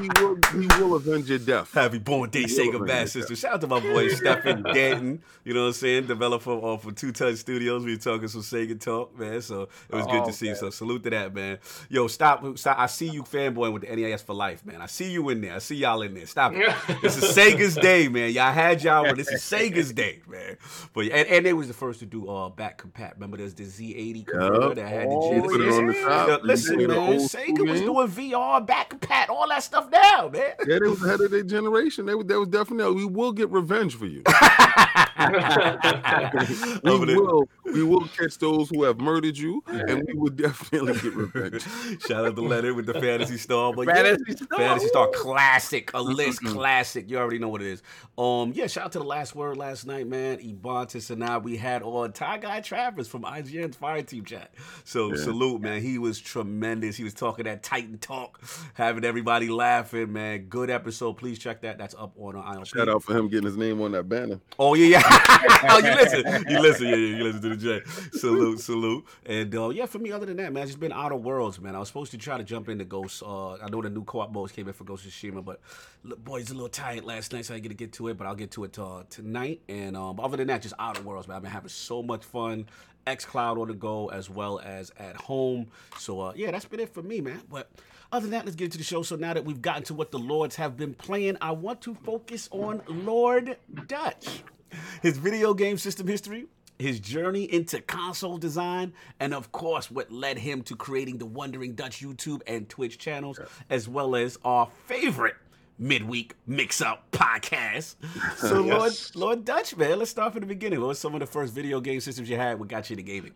we, 0.00 0.08
will, 0.20 0.38
we 0.56 0.66
will 0.78 0.94
avenge 0.96 1.28
your 1.28 1.38
death. 1.38 1.72
Happy 1.72 1.98
born 1.98 2.30
day, 2.30 2.40
Yeah, 2.40 2.46
Sega 2.46 2.86
man, 2.86 3.06
Sister. 3.06 3.34
Shout 3.36 3.54
out 3.54 3.60
to 3.62 3.66
my 3.66 3.80
boy 3.80 4.08
Stephen 4.08 4.62
Denton. 4.62 5.22
You 5.44 5.54
know 5.54 5.62
what 5.62 5.66
I'm 5.68 5.72
saying? 5.74 6.06
Developer 6.06 6.52
uh, 6.64 6.76
for 6.76 6.92
Two 6.92 7.12
Touch 7.12 7.36
Studios. 7.36 7.84
We 7.84 7.92
were 7.94 8.00
talking 8.00 8.28
some 8.28 8.42
Sega 8.42 8.78
talk, 8.80 9.18
man. 9.18 9.40
So 9.42 9.62
it 9.88 9.94
was 9.94 10.06
good 10.06 10.24
to 10.30 10.36
see. 10.36 10.46
man. 10.46 10.56
So 10.56 10.70
salute 10.70 11.02
to 11.04 11.10
that, 11.10 11.34
man. 11.34 11.58
Yo, 11.88 12.06
stop, 12.06 12.44
stop. 12.58 12.78
I 12.78 12.86
see 12.86 13.08
you 13.08 13.22
fanboying 13.22 13.72
with 13.72 13.82
the 13.88 13.94
NES 13.96 14.22
for 14.22 14.34
life, 14.34 14.64
man. 14.64 14.80
I 14.80 14.86
see 14.86 15.10
you 15.10 15.28
in 15.30 15.40
there. 15.40 15.54
I 15.54 15.58
see 15.58 15.76
y'all 15.76 16.02
in 16.02 16.14
there. 16.14 16.26
Stop 16.26 16.52
it. 16.54 16.74
this 17.02 17.16
is 17.22 17.36
Sega's 17.36 17.74
day, 17.76 18.08
man. 18.08 18.32
Y'all 18.32 18.52
had 18.52 18.82
y'all, 18.82 19.04
but 19.04 19.16
this 19.16 19.28
is 19.28 19.40
Sega's 19.42 19.92
day, 19.94 20.20
man. 20.28 20.56
But 20.92 21.06
and, 21.06 21.28
and 21.28 21.46
they 21.46 21.52
was 21.52 21.68
the 21.68 21.74
first 21.74 22.00
to 22.00 22.06
do 22.06 22.28
uh 22.28 22.48
back 22.48 22.82
compat. 22.82 23.14
Remember, 23.14 23.36
there's 23.36 23.54
the 23.54 23.64
Z80 23.64 24.26
converter 24.26 24.74
that 24.76 24.88
had 24.88 25.08
the 25.08 25.14
Oh, 25.14 25.30
Genesis. 25.32 25.52
Put 25.56 25.78
on 25.78 25.86
the 25.86 25.92
top. 25.94 26.28
You 26.42 26.46
listen, 26.46 26.76
man. 26.86 27.20
school 27.28 27.40
Sega 27.42 27.70
was 27.70 27.80
doing 27.80 28.08
VR, 28.08 28.66
back 28.66 28.90
compat, 28.90 29.28
all 29.28 29.48
that 29.48 29.62
stuff 29.62 29.88
now, 29.90 30.28
man. 30.32 30.52
Yeah, 30.66 30.78
they 30.80 30.88
was 30.88 31.02
ahead 31.02 31.20
of 31.20 31.30
their 31.30 31.42
generation. 31.42 32.06
They, 32.06 32.14
was- 32.14 32.26
they 32.26 32.36
was 32.36 32.48
definitely. 32.48 32.94
We 32.94 33.04
will 33.06 33.32
get 33.32 33.50
revenge 33.50 33.94
for 33.96 34.06
you. 34.06 34.22
we 36.84 37.14
will. 37.14 37.48
We 37.64 37.82
will 37.82 38.06
catch 38.08 38.38
those 38.38 38.70
who 38.70 38.84
have 38.84 39.00
murdered 39.00 39.36
you, 39.36 39.62
and 39.66 40.02
we 40.06 40.14
will 40.14 40.30
definitely 40.30 40.94
get 40.94 41.14
revenge. 41.14 41.62
Shout 42.06 42.26
out 42.26 42.36
to 42.36 42.42
Leonard 42.42 42.74
with 42.74 42.86
the 42.86 42.94
Phantasy 42.94 43.36
Star. 43.36 43.72
But 43.72 43.86
Fantasy 43.86 44.24
yeah, 44.28 44.34
Star. 44.36 44.58
Phantasy 44.58 44.88
Star 44.88 45.08
classic, 45.14 45.90
a 45.94 46.00
list 46.00 46.44
classic. 46.44 47.10
You 47.10 47.18
already 47.18 47.38
know 47.38 47.48
what 47.48 47.60
it 47.60 47.68
is. 47.68 47.82
Um, 48.18 48.52
yeah, 48.54 48.66
shout 48.66 48.86
out 48.86 48.92
to 48.92 48.98
the 48.98 49.04
last 49.04 49.34
word 49.34 49.56
last 49.56 49.86
night, 49.86 50.06
man. 50.06 50.38
Ebontis 50.38 51.10
and 51.10 51.24
I, 51.24 51.38
we 51.38 51.56
had 51.56 51.82
on 51.82 52.12
Ty 52.12 52.38
Guy 52.38 52.60
Travis 52.60 53.08
from 53.08 53.22
IGN's 53.22 53.76
Fire 53.76 54.02
Team 54.02 54.24
chat. 54.24 54.54
So 54.84 55.14
salute, 55.14 55.60
man. 55.60 55.82
He 55.82 55.98
was 55.98 56.18
tremendous. 56.18 56.96
He 56.96 57.04
was 57.04 57.14
talking 57.14 57.44
that 57.44 57.62
Titan 57.62 57.98
talk, 57.98 58.40
having 58.74 59.04
everybody 59.04 59.48
laughing, 59.48 60.12
man. 60.12 60.46
Good 60.46 60.70
episode. 60.70 61.14
Please 61.14 61.38
check 61.38 61.62
that. 61.62 61.78
That's 61.78 61.94
up 61.94 62.14
on 62.18 62.36
our 62.36 62.56
ILP. 62.56 62.66
Shout 62.66 62.88
out 62.88 63.02
for 63.02 63.16
him 63.16 63.28
getting 63.28 63.46
his 63.46 63.56
name 63.56 63.80
on 63.80 63.92
that 63.92 64.08
banner. 64.08 64.40
Oh 64.58 64.74
yeah, 64.74 64.98
yeah, 64.98 65.09
oh, 65.10 65.80
you 65.84 65.94
listen, 65.94 66.44
you 66.48 66.60
listen, 66.60 66.86
yeah, 66.86 66.96
yeah, 66.96 67.16
you 67.16 67.24
listen 67.24 67.42
to 67.42 67.48
the 67.50 67.56
J. 67.56 67.82
Salute, 68.18 68.60
salute, 68.60 69.04
and 69.26 69.54
uh, 69.54 69.68
yeah, 69.70 69.86
for 69.86 69.98
me, 69.98 70.12
other 70.12 70.26
than 70.26 70.36
that, 70.38 70.52
man, 70.52 70.64
it's 70.64 70.76
been 70.76 70.92
Outer 70.92 71.16
Worlds, 71.16 71.60
man. 71.60 71.74
I 71.74 71.78
was 71.78 71.88
supposed 71.88 72.10
to 72.12 72.18
try 72.18 72.38
to 72.38 72.44
jump 72.44 72.68
into 72.68 72.84
Ghost. 72.84 73.22
Uh, 73.22 73.54
I 73.54 73.68
know 73.68 73.82
the 73.82 73.90
new 73.90 74.04
co-op 74.04 74.32
modes 74.32 74.52
came 74.52 74.68
in 74.68 74.74
for 74.74 74.84
Ghost 74.84 75.04
of 75.06 75.12
Tsushima, 75.12 75.44
but 75.44 75.60
look, 76.04 76.22
boys, 76.24 76.50
a 76.50 76.54
little 76.54 76.68
tired 76.68 77.04
last 77.04 77.32
night, 77.32 77.44
so 77.44 77.54
I 77.54 77.56
didn't 77.56 77.64
get 77.64 77.68
to 77.70 77.84
get 77.86 77.92
to 77.94 78.08
it. 78.08 78.16
But 78.16 78.26
I'll 78.26 78.34
get 78.34 78.50
to 78.52 78.64
it 78.64 78.78
uh, 78.78 79.02
tonight. 79.10 79.62
And 79.68 79.96
um, 79.96 80.20
other 80.20 80.36
than 80.36 80.46
that, 80.48 80.62
just 80.62 80.74
Outer 80.78 81.02
Worlds, 81.02 81.28
man. 81.28 81.36
I've 81.36 81.42
been 81.42 81.50
having 81.50 81.68
so 81.68 82.02
much 82.02 82.24
fun. 82.24 82.66
xCloud 83.06 83.60
on 83.60 83.68
the 83.68 83.74
go 83.74 84.08
as 84.10 84.28
well 84.30 84.60
as 84.60 84.92
at 84.98 85.16
home. 85.16 85.68
So 85.98 86.20
uh, 86.20 86.32
yeah, 86.36 86.50
that's 86.50 86.64
been 86.66 86.80
it 86.80 86.92
for 86.94 87.02
me, 87.02 87.20
man. 87.20 87.40
But 87.50 87.70
other 88.12 88.22
than 88.22 88.32
that, 88.32 88.44
let's 88.44 88.56
get 88.56 88.66
into 88.66 88.78
the 88.78 88.84
show. 88.84 89.02
So 89.02 89.16
now 89.16 89.34
that 89.34 89.44
we've 89.44 89.62
gotten 89.62 89.82
to 89.84 89.94
what 89.94 90.10
the 90.10 90.18
Lords 90.18 90.56
have 90.56 90.76
been 90.76 90.94
playing, 90.94 91.36
I 91.40 91.52
want 91.52 91.80
to 91.82 91.94
focus 91.94 92.48
on 92.52 92.82
Lord 92.88 93.56
Dutch, 93.86 94.42
his 95.02 95.18
video 95.18 95.54
game 95.54 95.78
system 95.78 96.06
history, 96.06 96.46
his 96.78 97.00
journey 97.00 97.44
into 97.52 97.80
console 97.80 98.38
design, 98.38 98.92
and 99.18 99.34
of 99.34 99.52
course, 99.52 99.90
what 99.90 100.10
led 100.10 100.38
him 100.38 100.62
to 100.62 100.76
creating 100.76 101.18
the 101.18 101.26
Wondering 101.26 101.74
Dutch 101.74 102.00
YouTube 102.00 102.40
and 102.46 102.68
Twitch 102.68 102.98
channels, 102.98 103.38
as 103.68 103.88
well 103.88 104.16
as 104.16 104.38
our 104.44 104.68
favorite 104.86 105.36
midweek 105.78 106.34
mix 106.46 106.80
up 106.80 107.10
podcast. 107.10 107.96
So, 108.36 108.64
Yes. 108.64 109.14
Lord, 109.14 109.26
Lord 109.26 109.44
Dutch, 109.44 109.76
man, 109.76 109.98
let's 109.98 110.10
start 110.10 110.32
from 110.32 110.40
the 110.40 110.46
beginning. 110.46 110.80
What 110.80 110.88
was 110.88 110.98
some 110.98 111.14
of 111.14 111.20
the 111.20 111.26
first 111.26 111.52
video 111.54 111.80
game 111.80 112.00
systems 112.00 112.28
you 112.30 112.36
had? 112.36 112.58
What 112.58 112.68
got 112.68 112.88
you 112.88 112.94
into 112.94 113.02
gaming? 113.02 113.34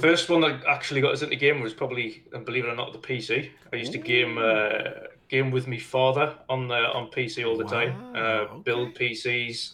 First 0.00 0.28
one 0.28 0.42
that 0.42 0.62
actually 0.68 1.00
got 1.00 1.12
us 1.12 1.22
into 1.22 1.34
gaming 1.36 1.62
was 1.62 1.72
probably, 1.74 2.22
and 2.32 2.44
believe 2.44 2.64
it 2.64 2.68
or 2.68 2.76
not, 2.76 2.92
the 2.92 2.98
PC. 2.98 3.50
I 3.72 3.76
used 3.76 3.90
to 3.92 3.98
game 3.98 4.38
uh, 4.38 5.08
game 5.28 5.50
with 5.50 5.66
my 5.66 5.78
father 5.78 6.36
on 6.48 6.68
the 6.68 6.74
on 6.74 7.10
PC 7.10 7.44
all 7.46 7.56
the 7.56 7.64
time. 7.64 8.14
Uh, 8.14 8.18
okay. 8.18 8.62
Build 8.62 8.94
PCs, 8.94 9.72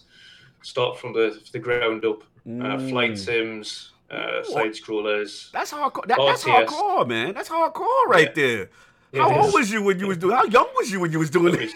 start 0.64 0.98
from 0.98 1.12
the 1.12 1.38
the 1.52 1.58
ground 1.58 2.04
up. 2.04 2.22
Uh, 2.46 2.76
flight 2.90 3.12
Mm. 3.12 3.18
sims, 3.18 3.92
uh, 4.10 4.42
side 4.44 4.72
scrollers. 4.72 5.50
That's 5.52 5.72
hardcore. 5.72 6.06
That, 6.08 6.18
that's 6.18 6.44
hardcore, 6.44 7.08
man. 7.08 7.32
That's 7.32 7.48
hardcore 7.48 8.04
right 8.06 8.32
Yeah. 8.36 8.42
there. 8.42 8.70
How 9.14 9.40
old 9.40 9.54
was 9.54 9.70
you 9.72 9.80
when 9.82 9.98
you 9.98 10.08
was 10.08 10.18
doing? 10.18 10.34
How 10.36 10.44
young 10.44 10.68
was 10.76 10.90
you 10.92 11.00
when 11.00 11.10
you 11.12 11.20
was 11.20 11.30
doing 11.30 11.54
it? 11.54 11.72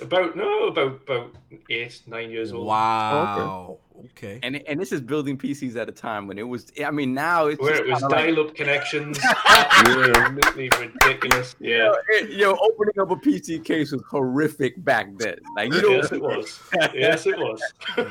About 0.00 0.36
no, 0.36 0.68
about 0.68 1.00
about 1.02 1.32
eight, 1.68 2.00
nine 2.06 2.30
years 2.30 2.52
old. 2.52 2.66
Wow. 2.66 3.78
Okay. 4.12 4.38
And 4.42 4.56
and 4.66 4.80
this 4.80 4.92
is 4.92 5.00
building 5.02 5.36
PCs 5.36 5.76
at 5.76 5.88
a 5.88 5.92
time 5.92 6.26
when 6.26 6.38
it 6.38 6.42
was. 6.48 6.72
I 6.84 6.90
mean, 6.90 7.12
now 7.12 7.46
it's 7.46 7.60
Where 7.60 7.72
just 7.72 7.82
it 7.82 7.90
was 7.90 8.00
kinda 8.00 8.14
like- 8.16 8.34
dial-up 8.34 8.54
connections, 8.54 9.18
absolutely 9.46 10.70
ridiculous. 10.78 11.54
Yeah, 11.60 11.92
Yo, 12.30 12.52
opening 12.52 12.98
up 12.98 13.10
a 13.10 13.16
PC 13.16 13.62
case 13.64 13.92
was 13.92 14.02
horrific 14.08 14.82
back 14.84 15.08
then. 15.18 15.36
Like 15.54 15.72
you 15.74 15.82
know, 15.82 15.88
yes, 15.90 16.12
it 16.12 16.22
was. 16.22 16.60
Yes, 16.94 17.26
it 17.26 17.38
was. 17.38 17.60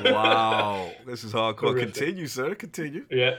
wow. 0.04 0.90
This 1.06 1.24
is 1.24 1.32
hardcore. 1.32 1.70
Horrific. 1.70 1.94
Continue, 1.94 2.26
sir. 2.26 2.54
Continue. 2.54 3.04
Yeah. 3.10 3.36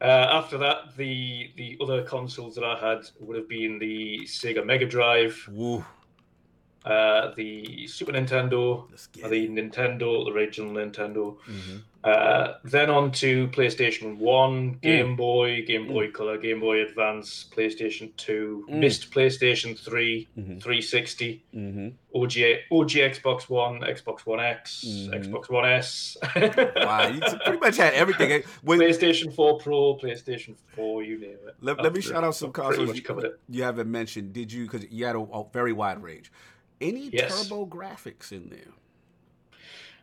Uh, 0.00 0.04
after 0.32 0.58
that, 0.58 0.96
the 0.96 1.50
the 1.56 1.76
other 1.80 2.02
consoles 2.02 2.54
that 2.54 2.64
I 2.64 2.76
had 2.78 3.04
would 3.20 3.36
have 3.36 3.48
been 3.48 3.78
the 3.78 4.20
Sega 4.24 4.64
Mega 4.64 4.86
Drive, 4.86 5.46
Woo. 5.52 5.84
Uh, 6.84 7.32
the 7.36 7.86
Super 7.86 8.12
Nintendo, 8.12 8.88
Let's 8.90 9.06
get 9.08 9.30
the. 9.30 9.48
Nintendo, 9.48 10.24
the 10.26 10.32
original 10.32 10.72
Nintendo. 10.74 11.36
Mhm. 11.48 11.82
Uh, 12.04 12.54
then 12.64 12.90
on 12.90 13.12
to 13.12 13.46
PlayStation 13.48 14.16
One, 14.16 14.72
Mm. 14.74 14.80
Game 14.80 15.14
Boy, 15.14 15.62
Game 15.64 15.86
Boy 15.86 16.10
Color, 16.10 16.38
Game 16.38 16.58
Boy 16.58 16.82
Advance, 16.82 17.48
PlayStation 17.56 18.10
Two, 18.16 18.66
Mm. 18.68 18.80
missed 18.80 19.12
PlayStation 19.12 19.78
3 19.78 20.26
Mhm. 20.36 20.60
360, 20.60 21.44
Mhm. 21.54 21.92
OG, 22.12 22.64
OG 22.72 23.00
Xbox 23.02 23.48
One, 23.48 23.82
Xbox 23.82 24.26
One 24.26 24.40
X, 24.40 24.84
Mhm. 24.84 25.14
Xbox 25.14 25.48
One 25.48 25.64
S. 25.64 26.16
Wow. 26.76 27.06
You 27.06 27.20
pretty 27.44 27.60
much 27.60 27.76
had 27.76 27.94
everything. 27.94 28.42
When, 28.62 28.80
PlayStation 28.80 29.32
4 29.32 29.58
Pro, 29.60 29.94
PlayStation 29.96 30.56
4, 30.74 31.04
you 31.04 31.18
name 31.20 31.36
it. 31.46 31.54
let, 31.60 31.80
let 31.80 31.92
me 31.94 32.00
shout 32.00 32.24
out 32.24 32.34
some 32.34 32.50
consoles 32.50 32.96
you, 32.96 33.02
you 33.48 33.62
haven't 33.62 33.88
mentioned. 33.90 34.32
Did 34.32 34.52
you? 34.52 34.64
Because 34.64 34.90
you 34.90 35.06
had 35.06 35.14
a, 35.14 35.20
a 35.20 35.44
very 35.52 35.72
wide 35.72 36.02
range. 36.02 36.32
Any 36.82 37.08
Yes. 37.12 37.48
TurboGrafx 37.48 38.32
in 38.32 38.50
there? 38.50 38.72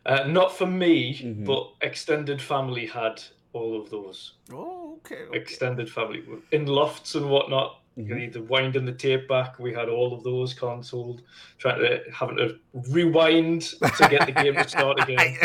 Uh, 0.05 0.25
not 0.27 0.55
for 0.57 0.65
me, 0.65 1.15
Mhm. 1.19 1.45
but 1.45 1.73
extended 1.81 2.41
family 2.41 2.85
had 2.85 3.21
all 3.53 3.79
of 3.79 3.89
those. 3.89 4.33
Oh, 4.51 4.95
okay. 4.99 5.23
okay. 5.23 5.37
Extended 5.37 5.89
family 5.91 6.23
in 6.51 6.65
lofts 6.67 7.15
and 7.15 7.29
whatnot. 7.29 7.75
You 7.97 8.05
Mhm. 8.15 8.17
need 8.17 8.33
to 8.33 8.43
winding 8.43 8.85
the 8.85 8.93
tape 8.93 9.27
back. 9.27 9.59
We 9.59 9.73
had 9.73 9.89
all 9.89 10.13
of 10.13 10.23
those 10.23 10.53
consoled. 10.53 11.21
Trying 11.57 11.79
to 11.81 12.01
having 12.13 12.37
to 12.37 12.57
rewind 12.91 13.61
to 13.63 14.07
get 14.09 14.25
the 14.25 14.31
game 14.31 14.53
to 14.55 14.69
start 14.69 14.97
again. 15.09 15.35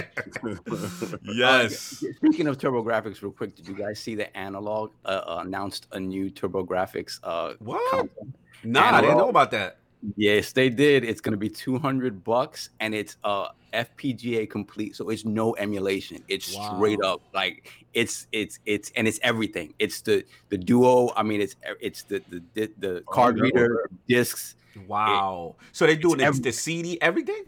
yes. 1.25 2.05
Speaking 2.17 2.47
of 2.47 2.59
TurboGrafx, 2.59 3.23
real 3.23 3.33
quick, 3.33 3.57
did 3.57 3.67
you 3.67 3.75
guys 3.75 3.99
see 3.99 4.15
the 4.15 4.35
Analogue 4.37 4.93
uh, 5.05 5.09
uh, 5.09 5.43
announced 5.45 5.89
a 5.93 5.99
new 5.99 6.31
TurboGrafx? 6.31 7.19
Uh, 7.25 7.55
What? 7.59 7.91
console? 7.91 8.29
Nah, 8.63 8.97
I 8.97 9.01
didn't 9.01 9.19
know 9.19 9.31
about 9.31 9.51
that. 9.51 9.79
Yes, 10.17 10.53
they 10.53 10.69
did. 10.69 11.05
It's 11.05 11.21
gonna 11.21 11.37
be 11.37 11.49
two 11.49 11.79
hundred 11.79 12.25
bucks, 12.25 12.71
and 12.81 12.95
it's 12.95 13.17
uh 13.25 13.49
FPGA 13.73 14.49
complete, 14.49 14.97
so 14.97 15.09
it's 15.09 15.25
no 15.25 15.57
emulation. 15.57 16.23
It's 16.29 16.47
straight 16.47 17.03
up 17.03 17.23
like 17.33 17.71
it's 17.95 18.27
it's 18.33 18.59
it's 18.67 18.93
and 18.97 19.09
it's 19.09 19.19
everything. 19.23 19.75
It's 19.79 20.01
the 20.03 20.25
the 20.51 20.59
Duo. 20.59 21.13
I 21.17 21.23
mean, 21.23 21.41
it's 21.41 21.57
it's 21.81 22.03
the 22.03 22.23
the 22.29 22.43
the, 22.55 22.71
the 22.79 23.05
card 23.09 23.39
yeah. 23.39 23.43
reader 23.45 23.91
discs. 24.09 24.57
Wow. 24.89 25.55
so 25.71 25.87
they 25.87 25.95
doing 25.97 26.19
the, 26.19 26.25
every- 26.25 26.41
the 26.41 26.51
CD, 26.51 27.01
everything? 27.01 27.45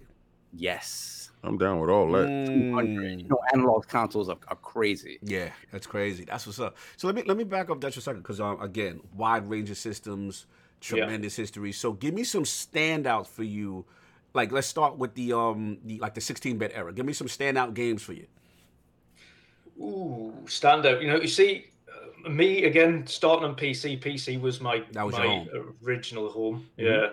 Yes, 0.52 1.30
I'm 1.42 1.59
down 1.59 1.80
with 1.80 1.90
all 1.90 2.11
that. 2.12 2.28
Mm. 2.28 3.20
you 3.20 3.28
know, 3.28 3.40
analog 3.52 3.86
consoles 3.88 4.28
are, 4.28 4.38
are 4.48 4.57
crazy. 4.57 5.18
Yeah, 5.22 5.50
that's 5.72 5.86
crazy. 5.86 6.24
That's 6.24 6.46
what's 6.46 6.61
up. 6.61 6.76
So 6.96 7.07
let 7.09 7.16
me 7.16 7.22
let 7.26 7.36
me 7.36 7.44
back 7.44 7.68
up 7.68 7.80
that 7.80 7.92
for 7.94 8.00
a 8.00 8.02
second 8.02 8.22
because 8.22 8.40
um, 8.40 8.61
again, 8.61 9.00
wide 9.14 9.48
range 9.50 9.70
of 9.70 9.76
systems, 9.76 10.46
tremendous 10.89 11.37
history. 11.37 11.72
So 11.72 11.93
give 11.93 12.14
me 12.14 12.24
some 12.24 12.45
standouts 12.45 13.28
for 13.28 13.43
you. 13.45 13.84
Like 14.34 14.53
let's 14.53 14.66
start 14.66 14.99
with 14.99 15.14
the 15.14 15.32
um 15.32 15.78
the 15.84 15.99
like 15.99 16.14
the 16.14 16.20
16-bit 16.20 16.72
era. 16.74 16.93
Give 16.93 17.07
me 17.07 17.12
some 17.12 17.26
standout 17.26 17.74
games 17.74 18.03
for 18.03 18.12
you. 18.12 18.26
Ooh, 19.80 20.32
standout. 20.47 21.03
You 21.03 21.09
know, 21.09 21.20
you 21.20 21.28
see, 21.28 21.66
uh, 22.24 22.28
me 22.28 22.64
again 22.64 23.07
starting 23.07 23.45
on 23.49 23.55
PC. 23.55 24.01
PC 24.01 24.41
was 24.41 24.61
my 24.61 24.82
That 24.93 25.05
was 25.05 25.14
my 25.16 25.26
home. 25.26 25.49
original 25.82 26.28
home. 26.30 26.66
Mhm. 26.78 26.84
Yeah. 26.87 27.09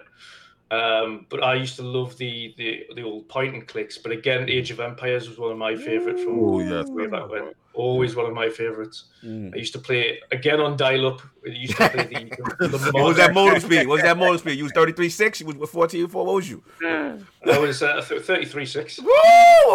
Um, 0.71 1.27
but 1.29 1.43
I 1.43 1.53
used 1.55 1.75
to 1.75 1.83
love 1.83 2.17
the, 2.17 2.53
the 2.57 2.87
the 2.95 3.03
old 3.03 3.27
point 3.29 3.53
and 3.53 3.67
clicks. 3.67 3.97
But 3.97 4.11
again, 4.11 4.49
Age 4.49 4.71
of 4.71 4.79
Empires 4.79 5.29
was 5.29 5.37
one 5.37 5.51
of 5.51 5.57
my 5.57 5.75
favorite 5.75 6.19
from 6.19 6.39
Oh 6.39 6.59
yes. 6.59 6.89
way 6.89 7.07
back 7.07 7.29
when. 7.29 7.53
Always 7.73 8.15
one 8.15 8.25
of 8.27 8.33
my 8.33 8.49
favorites. 8.49 9.05
Mm. 9.23 9.53
I 9.53 9.57
used 9.57 9.73
to 9.73 9.79
play 9.79 10.01
it 10.09 10.19
again 10.31 10.59
on 10.59 10.77
dial-up. 10.77 11.21
I 11.45 11.49
used 11.49 11.75
to 11.77 11.89
play 11.89 12.05
the. 12.05 12.67
the, 12.67 12.91
What 12.91 13.03
was 13.05 13.17
that 13.17 13.33
mod- 13.33 13.45
modem 13.47 13.61
speed? 13.61 13.87
What 13.87 13.95
was 13.95 14.01
that 14.03 14.17
modem 14.17 14.37
speed? 14.37 14.57
You 14.57 14.63
was 14.63 14.73
33.6? 14.73 15.39
You 15.39 15.45
was 15.47 15.55
with 15.55 15.71
14.4? 15.71 16.13
What 16.13 16.25
was 16.35 16.49
you? 16.49 16.63
I 17.45 17.57
was 17.59 17.83
uh, 17.83 18.01
thirty-three 18.01 18.65
six. 18.65 18.99
Woo! 18.99 19.11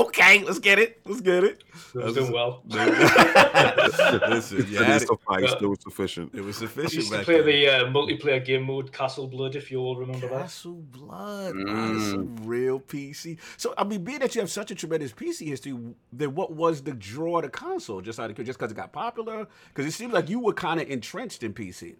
Okay, 0.06 0.42
let's 0.44 0.58
get 0.58 0.78
it. 0.78 1.00
Let's 1.04 1.20
get 1.20 1.44
it. 1.44 1.64
I 1.94 2.04
was 2.06 2.14
doing 2.14 2.32
well. 2.32 2.62
Listen, 2.68 4.66
you 4.70 4.80
It 4.80 4.84
had 4.86 4.96
is 4.96 5.02
it. 5.02 5.08
sufficed. 5.08 5.56
It 5.60 5.66
was 5.66 5.78
sufficient. 5.82 6.34
It 6.34 6.40
was 6.40 6.56
I 6.56 6.60
sufficient 6.60 6.94
used 6.94 7.12
to 7.12 7.22
play 7.24 7.36
then. 7.42 7.46
the 7.46 7.68
uh, 7.68 7.84
multiplayer 7.90 8.42
game 8.44 8.62
mode 8.64 8.92
Castle 8.92 9.26
Blood, 9.26 9.54
if 9.56 9.70
you 9.70 9.80
all 9.80 9.96
remember 9.96 10.28
that. 10.28 10.42
Castle 10.42 10.82
Blood. 10.92 11.54
Mm. 11.54 12.10
some 12.10 12.36
real 12.44 12.80
PC. 12.80 13.38
So, 13.56 13.74
I 13.76 13.84
mean, 13.84 14.02
being 14.04 14.20
that 14.20 14.34
you 14.34 14.40
have 14.40 14.50
such 14.50 14.70
a 14.70 14.74
tremendous 14.74 15.12
PC 15.12 15.46
history, 15.48 15.76
then 16.12 16.34
what 16.34 16.52
was 16.52 16.82
the 16.82 16.92
draw 16.94 17.40
to 17.40 17.48
console? 17.48 17.87
Just 18.02 18.20
out 18.20 18.30
of 18.30 18.36
just 18.36 18.58
because 18.58 18.70
it 18.70 18.74
got 18.76 18.92
popular? 18.92 19.46
Because 19.68 19.86
it 19.86 19.92
seemed 19.96 20.12
like 20.12 20.28
you 20.28 20.38
were 20.38 20.52
kind 20.52 20.80
of 20.80 20.88
entrenched 20.90 21.42
in 21.42 21.52
PC. 21.54 21.96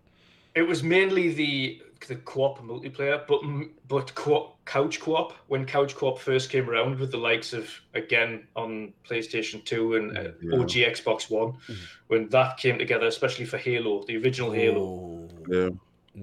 It 0.55 0.63
was 0.63 0.83
mainly 0.83 1.33
the 1.33 1.83
the 2.07 2.17
co-op 2.17 2.59
multiplayer, 2.61 3.27
but 3.27 3.41
but 3.89 4.15
co- 4.15 4.55
couch 4.67 5.01
co-op 5.01 5.33
when 5.49 5.65
couch 5.67 5.95
co-op 5.97 6.19
first 6.19 6.51
came 6.51 6.69
around 6.71 6.99
with 7.01 7.11
the 7.11 7.17
likes 7.19 7.53
of 7.53 7.69
again 7.95 8.47
on 8.55 8.93
PlayStation 9.09 9.65
Two 9.65 9.95
and 9.97 10.17
uh, 10.17 10.23
Yeah. 10.43 10.59
OG 10.61 10.73
Xbox 10.95 11.29
One, 11.31 11.53
Mhm. 11.69 11.77
when 12.09 12.29
that 12.29 12.57
came 12.59 12.79
together, 12.79 13.07
especially 13.07 13.47
for 13.47 13.59
Halo, 13.59 14.05
the 14.07 14.17
original 14.17 14.53
Halo. 14.53 14.81
Oh. 14.81 15.29
Yeah. 15.49 15.69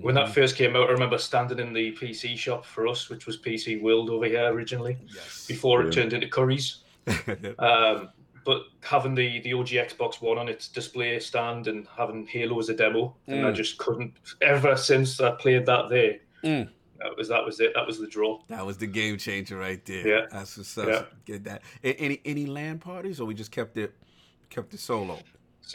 When 0.01 0.16
that 0.16 0.30
first 0.34 0.57
came 0.57 0.76
out, 0.76 0.89
I 0.89 0.91
remember 0.91 1.18
standing 1.18 1.59
in 1.59 1.72
the 1.72 1.93
PC 1.93 2.36
shop 2.38 2.66
for 2.66 2.86
us, 2.88 3.09
which 3.09 3.26
was 3.26 3.38
PC 3.38 3.78
World 3.82 4.09
over 4.09 4.26
here 4.26 4.47
originally, 4.51 4.97
Yes. 5.07 5.45
before 5.47 5.84
it 5.84 5.93
turned 5.93 6.11
into 6.13 6.28
Currys. 6.28 6.78
Um, 7.59 8.09
but 8.46 8.62
having 8.82 9.16
the, 9.16 9.39
the 9.41 9.54
OG 9.54 9.70
Xbox 9.70 10.22
One 10.22 10.38
on 10.38 10.48
its 10.48 10.68
display 10.70 11.20
stand 11.20 11.68
and 11.68 11.88
having 11.98 12.26
Halo 12.28 12.60
as 12.60 12.70
a 12.70 12.74
demo, 12.76 13.16
and 13.28 13.46
I 13.46 13.52
Mm. 13.52 13.56
just 13.56 13.78
couldn't. 13.80 14.14
Ever 14.41 14.78
since 14.78 15.20
I 15.20 15.32
played 15.32 15.66
that 15.66 15.89
there, 15.89 16.20
Mm. 16.43 16.70
that 17.00 17.18
was 17.18 17.28
that 17.30 17.43
was 17.43 17.60
it. 17.60 17.74
That 17.74 17.86
was 17.88 18.00
the 18.00 18.08
draw. 18.08 18.39
that 18.50 18.66
was 18.66 18.78
the 18.78 18.88
game 18.88 19.18
changer 19.18 19.58
right 19.58 19.84
there. 19.86 20.08
Yeah. 20.08 20.26
That's 20.32 20.58
what's 20.58 20.78
up. 20.78 20.88
Yeah. 20.88 21.04
Get 21.26 21.43
that. 21.46 21.62
Any 21.84 22.22
any 22.24 22.46
land 22.46 22.82
parties 22.82 23.20
or 23.20 23.26
we 23.26 23.34
just 23.34 23.52
kept 23.52 23.76
it 23.78 23.93
kept 24.50 24.74
it 24.74 24.80
solo? 24.80 25.20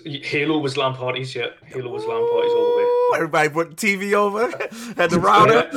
Halo 0.07 0.59
was 0.59 0.77
LAN 0.77 0.95
parties, 0.95 1.35
yeah. 1.35 1.49
Halo 1.66 1.91
was 1.91 2.05
LAN 2.05 2.21
parties 2.31 2.53
all 2.53 2.64
the 2.71 2.77
way. 2.77 3.16
Everybody 3.16 3.49
put 3.49 3.71
the 3.71 3.75
TV 3.77 4.14
over, 4.14 4.47
had 4.97 5.11
the 5.11 5.18
router. 5.18 5.68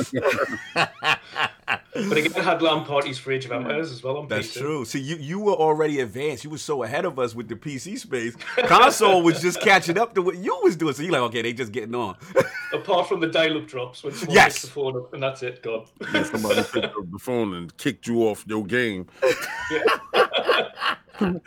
But 2.08 2.16
again, 2.18 2.32
I 2.36 2.42
had 2.42 2.60
LAN 2.62 2.84
parties 2.84 3.18
for 3.18 3.32
Age 3.32 3.44
of 3.44 3.52
Empires 3.52 3.90
as 3.92 4.02
well 4.02 4.16
on 4.18 4.28
That's 4.28 4.48
PC. 4.48 4.60
true. 4.60 4.84
See, 4.84 5.00
you 5.00 5.16
you 5.16 5.38
were 5.40 5.52
already 5.54 6.00
advanced. 6.00 6.44
You 6.44 6.50
were 6.50 6.58
so 6.58 6.82
ahead 6.82 7.04
of 7.04 7.18
us 7.18 7.34
with 7.34 7.48
the 7.48 7.56
PC 7.56 7.98
space. 7.98 8.34
Console 8.66 9.22
was 9.22 9.40
just 9.40 9.60
catching 9.60 9.98
up 9.98 10.14
to 10.14 10.22
what 10.22 10.36
you 10.36 10.58
was 10.62 10.76
doing. 10.76 10.94
So 10.94 11.02
you're 11.02 11.12
like, 11.12 11.22
okay, 11.22 11.42
they 11.42 11.52
just 11.52 11.72
getting 11.72 11.94
on. 11.94 12.16
Apart 12.72 13.08
from 13.08 13.20
the 13.20 13.28
dial-up 13.28 13.66
drops 13.66 14.02
when 14.02 14.12
someone 14.14 14.34
Yes. 14.34 14.62
the 14.62 14.68
phone 14.68 14.96
up, 14.96 15.12
and 15.14 15.22
that's 15.22 15.42
it, 15.42 15.62
gone. 15.62 15.86
Yeah, 16.12 16.24
somebody 16.24 16.62
picked 16.72 16.86
up 16.96 17.10
the 17.10 17.18
phone 17.20 17.54
and 17.54 17.76
kicked 17.76 18.06
you 18.08 18.22
off 18.28 18.44
your 18.48 18.64
game. 18.64 19.06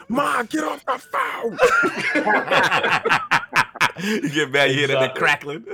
Ma, 0.08 0.44
get 0.44 0.64
off 0.64 0.86
the 0.86 0.98
phone. 1.12 1.58
you 4.24 4.30
get 4.30 4.52
mad, 4.52 4.72
you 4.72 4.78
hear 4.78 4.88
that 4.88 5.16
Exactly. 5.18 5.20
crackling. 5.20 5.66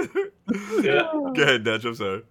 Yeah. 0.84 1.10
Go 1.36 1.43
ahead, 1.43 1.64
Dutch. 1.64 1.86
I'm 1.86 1.95
sorry. 1.95 2.24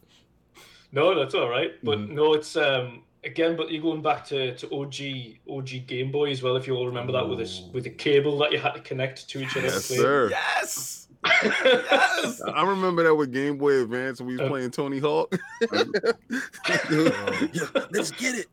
No, 0.92 1.14
that's 1.18 1.34
all 1.34 1.48
right. 1.48 1.72
But 1.82 1.98
Mhm. 1.98 2.10
no, 2.10 2.34
it's 2.34 2.54
um 2.56 3.02
again, 3.24 3.56
but 3.56 3.70
you're 3.70 3.80
going 3.82 4.02
back 4.02 4.24
to, 4.26 4.54
to 4.56 4.66
OG 4.74 5.38
OG 5.48 5.86
Game 5.86 6.10
Boy 6.12 6.30
as 6.30 6.42
well. 6.42 6.56
If 6.56 6.66
you 6.66 6.74
all 6.76 6.86
remember 6.86 7.12
that 7.12 7.26
with 7.28 7.38
this 7.38 7.62
with 7.72 7.84
the 7.84 7.90
cable 7.90 8.36
that 8.38 8.52
you 8.52 8.58
had 8.58 8.74
to 8.74 8.80
connect 8.80 9.28
to 9.30 9.40
each 9.40 9.56
other. 9.56 9.68
Yes, 9.68 9.84
sir. 9.86 10.28
Yes. 10.30 10.98
Yes. 11.44 12.40
I 12.52 12.64
remember 12.64 13.04
that 13.04 13.14
with 13.14 13.32
Game 13.32 13.56
Boy 13.56 13.80
Advance 13.82 14.18
when 14.20 14.26
we 14.26 14.32
was 14.34 14.40
Uh, 14.42 14.48
playing 14.48 14.70
Tony 14.72 14.98
Hawk. 14.98 15.32
yeah, 15.72 17.66
let's 17.90 18.10
get 18.10 18.34
it. 18.34 18.46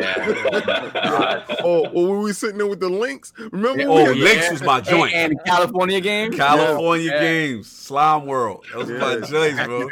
Yeah. 0.00 1.44
Oh, 1.64 1.86
or 1.88 2.14
when 2.14 2.22
we 2.22 2.32
sitting 2.32 2.56
there 2.58 2.66
with 2.66 2.80
the 2.80 2.88
links. 2.88 3.32
Remember? 3.52 3.82
Oh, 3.88 3.94
we 3.96 4.02
had- 4.04 4.16
Lynx 4.16 4.50
was 4.52 4.62
my 4.62 4.80
joint. 4.80 5.12
And, 5.12 5.32
and 5.32 5.44
California 5.44 6.00
games. 6.00 6.36
California 6.36 7.10
Yeah. 7.12 7.20
games, 7.20 7.70
Slime 7.70 8.26
World. 8.26 8.64
That 8.70 8.78
was 8.78 8.88
my 8.88 9.14
Yeah, 9.14 9.20
joints, 9.26 9.64
bro. 9.64 9.88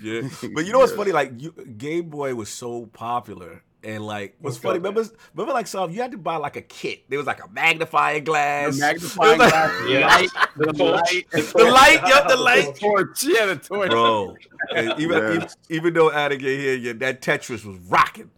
Hacky 0.00 0.30
sack. 0.30 0.42
Yeah, 0.42 0.48
but 0.54 0.64
you 0.66 0.72
know 0.72 0.78
what's 0.78 0.92
Yeah. 0.92 0.98
funny? 0.98 1.12
Like 1.12 1.32
you, 1.38 1.52
Game 1.52 2.08
Boy 2.10 2.34
was 2.34 2.48
so 2.48 2.86
popular, 2.86 3.62
and 3.84 4.04
like 4.06 4.36
what's 4.40 4.56
What's 4.56 4.62
funny? 4.64 4.78
up, 4.78 4.84
Remember, 4.84 5.04
remember, 5.34 5.52
like 5.52 5.66
some 5.66 5.90
you 5.90 6.00
had 6.00 6.12
to 6.12 6.18
buy 6.18 6.36
like 6.36 6.56
a 6.56 6.62
kit. 6.62 7.04
There 7.08 7.18
was 7.18 7.26
like 7.26 7.42
a 7.44 7.48
magnifying 7.50 8.24
glass, 8.30 8.74
The 8.74 8.80
magnifying 8.80 9.38
like- 9.38 9.50
glass, 9.50 9.88
Yeah. 9.88 10.06
light, 10.06 10.28
the 10.56 10.66
The 10.66 10.72
torch. 10.72 11.00
light, 11.12 11.26
The 11.32 11.64
light, 11.64 12.00
yep, 12.06 12.28
the 12.28 12.36
light. 12.36 12.74
torch. 12.76 13.24
Yeah, 13.24 13.46
the 13.46 13.56
torch. 13.56 13.90
bro. 13.90 14.36
And 14.74 15.00
even, 15.00 15.18
Yeah. 15.18 15.32
even 15.34 15.48
even 15.68 15.94
though 15.94 16.10
Addigan 16.10 16.40
here, 16.40 16.74
yeah, 16.76 16.92
that 16.94 17.20
Tetris 17.22 17.64
was 17.64 17.78
rocking. 17.88 18.30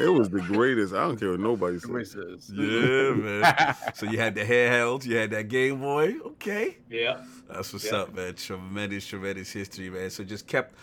It 0.00 0.08
was 0.08 0.28
the 0.30 0.40
greatest. 0.40 0.94
I 0.94 1.00
don't 1.08 1.18
care 1.18 1.30
what 1.30 1.40
nobody 1.40 1.78
says. 1.78 2.50
Yeah, 2.54 3.10
man. 3.14 3.74
So 3.94 4.06
you 4.06 4.18
had 4.18 4.34
the 4.34 4.42
handheld, 4.44 5.04
you 5.04 5.16
had 5.16 5.30
that 5.30 5.48
Game 5.48 5.80
Boy. 5.80 6.14
Okay, 6.24 6.76
Yeah. 6.90 7.24
that's 7.48 7.72
what's 7.72 7.86
Yeah. 7.86 7.98
up, 7.98 8.14
man. 8.14 8.34
Tremendous, 8.34 9.06
tremendous 9.06 9.50
history, 9.50 9.90
man. 9.90 10.10
So 10.10 10.22
just 10.24 10.46
kept. 10.46 10.74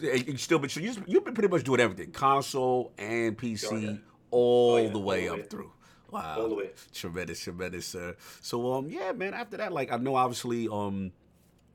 You 0.00 0.36
still, 0.38 0.58
but 0.58 0.74
you 0.74 0.82
just, 0.82 1.00
you've 1.06 1.24
been 1.24 1.34
pretty 1.34 1.48
much 1.48 1.64
doing 1.64 1.80
everything, 1.80 2.10
console 2.12 2.92
and 2.98 3.36
PC, 3.36 3.66
Oh, 3.70 3.76
yeah. 3.76 3.96
all 4.30 4.72
Oh, 4.72 4.76
yeah, 4.78 4.88
the 4.90 4.98
way 4.98 5.28
all 5.28 5.38
up 5.40 5.50
through. 5.50 5.70
Wow, 6.10 6.40
All 6.40 6.48
the 6.48 6.54
way. 6.54 6.70
tremendous, 6.92 7.40
tremendous, 7.40 7.86
sir. 7.86 8.16
So 8.40 8.72
um, 8.74 8.88
yeah, 8.88 9.12
man. 9.12 9.32
After 9.34 9.56
that, 9.58 9.72
like 9.72 9.92
I 9.92 9.96
know, 9.98 10.14
obviously, 10.16 10.66
um, 10.68 11.12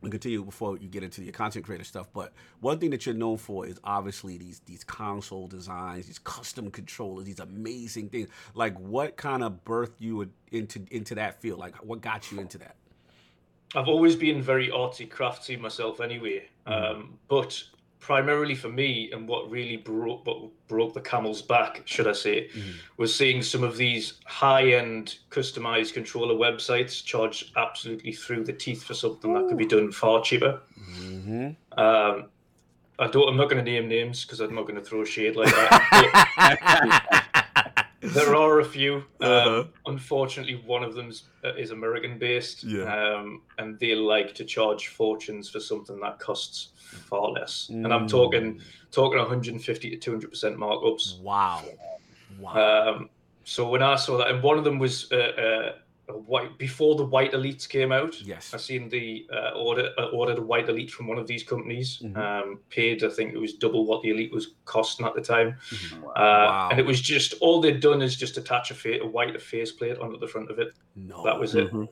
we 0.02 0.10
continue 0.10 0.44
before 0.44 0.78
you 0.78 0.88
get 0.88 1.04
into 1.04 1.24
your 1.24 1.34
content 1.34 1.66
creator 1.66 1.84
stuff. 1.84 2.08
But 2.14 2.34
one 2.60 2.80
thing 2.80 2.92
that 2.92 3.06
you're 3.06 3.16
known 3.16 3.38
for 3.38 3.66
is 3.66 3.80
obviously 3.84 4.38
these 4.38 4.62
these 4.66 4.84
console 4.84 5.48
designs, 5.48 6.06
these 6.06 6.20
custom 6.20 6.70
controllers, 6.72 7.26
these 7.26 7.40
amazing 7.40 8.10
things. 8.10 8.30
Like, 8.54 8.78
what 8.80 9.18
kind 9.18 9.44
of 9.44 9.64
birthed 9.66 10.00
you 10.00 10.30
into 10.52 10.86
into 10.92 11.16
that 11.16 11.42
field? 11.42 11.60
Like, 11.60 11.76
what 11.78 12.02
got 12.02 12.32
you 12.32 12.40
into 12.40 12.58
that? 12.60 12.76
I've 13.76 13.88
always 13.88 14.16
been 14.16 14.42
very 14.42 14.70
artsy 14.70 15.10
crafty 15.10 15.58
myself 15.58 16.00
anyway. 16.00 16.48
Mm-hmm. 16.66 17.00
Um, 17.02 17.20
but 17.28 17.62
primarily 18.00 18.56
for 18.56 18.70
me, 18.70 19.12
and 19.12 19.28
what 19.28 19.50
really 19.50 19.78
broke 19.78 20.26
what 20.26 20.50
broke 20.68 20.94
the 20.94 21.02
camel's 21.02 21.42
back, 21.42 21.82
should 21.86 22.08
I 22.08 22.14
say, 22.14 22.48
Mhm. 22.50 22.74
was 22.98 23.14
seeing 23.14 23.42
some 23.42 23.64
of 23.64 23.76
these 23.78 24.14
high-end 24.26 25.18
customized 25.30 25.94
controller 25.94 26.36
websites 26.36 27.04
charge 27.04 27.52
absolutely 27.56 28.14
through 28.14 28.44
the 28.44 28.54
teeth 28.54 28.84
for 28.84 28.94
something 28.94 29.34
that 29.34 29.48
could 29.48 29.58
be 29.58 29.66
done 29.66 29.92
far 29.92 30.22
cheaper. 30.22 30.62
Mm-hmm. 31.02 31.80
Um, 31.80 32.26
I 33.00 33.08
don't. 33.08 33.28
I'm 33.30 33.38
not 33.38 33.50
going 33.50 33.64
to 33.64 33.72
name 33.72 33.88
names 33.88 34.26
because 34.26 34.40
I'm 34.40 34.56
not 34.56 34.64
going 34.64 34.76
to 34.76 34.82
throw 34.82 35.04
shade 35.04 35.36
like 35.36 35.54
that. 35.54 37.24
There 38.02 38.36
are 38.36 38.60
a 38.60 38.66
few. 38.66 39.04
Um, 39.22 39.30
Uh-huh. 39.30 39.64
Unfortunately, 39.88 40.56
one 40.66 40.84
of 40.84 40.94
them 40.96 41.12
is 41.58 41.72
American 41.72 42.20
based, 42.20 42.64
Yeah. 42.64 42.84
um, 42.94 43.42
and 43.58 43.80
they 43.80 43.96
like 43.96 44.34
to 44.36 44.46
charge 44.46 44.88
fortunes 44.90 45.50
for 45.50 45.60
something 45.60 46.00
that 46.02 46.20
costs 46.20 46.74
far 47.10 47.30
less. 47.32 47.70
And 47.70 47.88
I'm 47.94 48.06
Mm. 48.06 48.10
talking 48.12 48.62
talking 48.92 49.20
150 49.20 49.90
to 49.90 49.98
200 49.98 50.30
percent 50.30 50.58
markups. 50.58 51.20
Wow. 51.22 51.64
Wow. 52.40 52.56
Um, 52.96 53.10
so 53.44 53.68
when 53.70 53.82
I 53.82 53.96
saw 53.96 54.18
that, 54.18 54.28
and 54.30 54.44
one 54.44 54.58
of 54.58 54.64
them 54.64 54.78
was 54.80 55.12
uh, 55.12 55.16
uh, 55.16 55.72
white 56.14 56.58
before 56.58 56.96
the 56.96 57.04
white 57.04 57.34
elites 57.34 57.68
came 57.68 57.92
out. 57.92 58.20
yes. 58.22 58.54
I 58.54 58.58
seen 58.58 58.90
the 58.90 59.28
uh, 59.34 59.52
order 59.58 59.90
uh, 59.98 60.06
ordered 60.08 60.38
a 60.38 60.42
white 60.42 60.70
elite 60.70 60.92
from 60.92 61.08
one 61.08 61.18
of 61.18 61.28
these 61.28 61.44
companies. 61.44 62.00
Mhm. 62.04 62.18
Um, 62.18 62.60
paid 62.70 63.04
I 63.04 63.10
think 63.10 63.34
it 63.34 63.38
was 63.38 63.54
double 63.54 63.86
what 63.86 64.02
the 64.04 64.10
elite 64.12 64.32
was 64.32 64.56
costing 64.66 65.06
at 65.06 65.16
the 65.16 65.22
time. 65.22 65.58
Uh, 65.94 66.08
Wow. 66.16 66.70
And 66.72 66.80
it 66.80 66.86
was 66.86 67.02
just 67.02 67.34
all 67.42 67.60
they'd 67.62 67.80
done 67.80 68.02
is 68.02 68.16
just 68.16 68.38
attach 68.38 68.72
a, 68.72 68.74
fa- 68.74 69.02
a 69.02 69.06
white 69.08 69.40
faceplate 69.42 69.98
onto 70.00 70.18
the 70.18 70.28
front 70.28 70.50
of 70.50 70.60
it. 70.60 70.70
no. 70.96 71.24
that 71.24 71.38
was 71.40 71.56
it. 71.56 71.72
Mhm. 71.72 71.88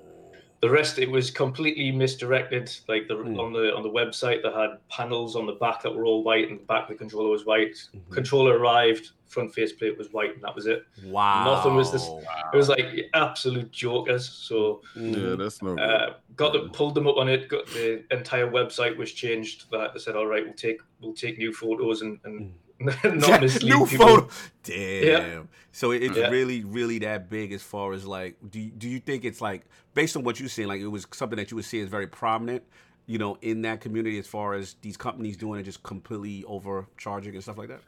The 0.62 0.70
rest 0.70 0.98
it 1.00 1.12
was 1.12 1.30
completely 1.30 1.92
misdirected. 1.92 2.72
Like 2.88 3.08
the 3.08 3.16
Mm. 3.16 3.38
on 3.40 3.54
the 3.54 3.76
on 3.76 3.84
the 3.84 3.90
website, 3.90 4.42
they 4.42 4.52
had 4.52 4.78
panels 4.90 5.36
on 5.36 5.46
the 5.46 5.54
back 5.54 5.84
that 5.84 5.94
were 5.94 6.06
all 6.06 6.24
white, 6.24 6.50
and 6.50 6.60
the 6.60 6.64
back 6.64 6.84
of 6.84 6.90
the 6.90 6.96
controller 6.96 7.30
was 7.30 7.46
white. 7.46 7.76
Mhm. 7.94 8.10
Controller 8.12 8.58
arrived, 8.58 9.12
front 9.28 9.54
faceplate 9.54 9.98
was 9.98 10.12
white, 10.14 10.34
and 10.36 10.44
that 10.44 10.56
was 10.56 10.66
it. 10.68 10.86
Wow. 11.06 11.46
Nothing 11.56 11.76
was 11.76 11.92
this- 11.92 12.08
It 12.54 12.56
was 12.56 12.70
like 12.70 12.86
absolute 13.14 13.72
jokers. 13.72 14.30
So 14.30 14.82
Yeah, 14.96 15.36
that's 15.38 15.62
no. 15.62 15.78
uh, 15.78 16.14
got 16.36 16.54
them, 16.54 16.70
pulled 16.72 16.96
them 16.96 17.08
up 17.08 17.18
on 17.18 17.28
it. 17.28 17.50
Got 17.50 17.68
the 17.68 18.04
entire 18.12 18.50
website 18.50 18.96
was 18.98 19.12
changed. 19.12 19.70
That 19.72 19.94
they 19.94 20.00
said, 20.00 20.16
all 20.16 20.28
right, 20.28 20.44
we'll 20.46 20.54
take 20.54 20.80
we'll 21.02 21.14
take 21.14 21.38
new 21.38 21.52
photos 21.54 22.02
and, 22.02 22.20
and 22.24 22.54
not 22.80 23.42
mislead 23.42 23.70
New 23.74 23.86
people. 23.86 24.06
photo. 24.08 24.30
Damn. 24.64 25.50
So 25.72 25.92
it- 25.92 26.04
it's 26.04 26.18
Yeah. 26.18 26.30
really, 26.30 26.64
really 26.64 27.00
that 27.00 27.30
big 27.30 27.52
as 27.52 27.62
far 27.64 27.94
as 27.94 28.06
like, 28.06 28.38
do 28.50 28.60
you, 28.60 28.72
do 28.72 28.88
you 28.88 29.00
think 29.00 29.26
it's 29.26 29.42
like 29.42 29.66
based 29.94 30.16
on 30.16 30.24
what 30.24 30.40
you're 30.40 30.50
seeing, 30.50 30.68
like 30.68 30.82
it 30.82 30.88
was 30.88 31.06
something 31.14 31.38
that 31.38 31.52
you 31.52 31.56
would 31.56 31.66
see 31.66 31.80
as 31.82 31.90
very 31.90 32.08
prominent, 32.08 32.64
you 33.08 33.18
know, 33.18 33.38
in 33.42 33.62
that 33.64 33.82
community 33.82 34.18
as 34.20 34.28
far 34.28 34.54
as 34.54 34.76
these 34.82 34.98
companies 34.98 35.38
doing 35.38 35.60
it, 35.60 35.64
just 35.64 35.84
completely 35.84 36.44
overcharging 36.48 37.34
and 37.34 37.44
stuff 37.44 37.58
like 37.58 37.70
that. 37.70 37.82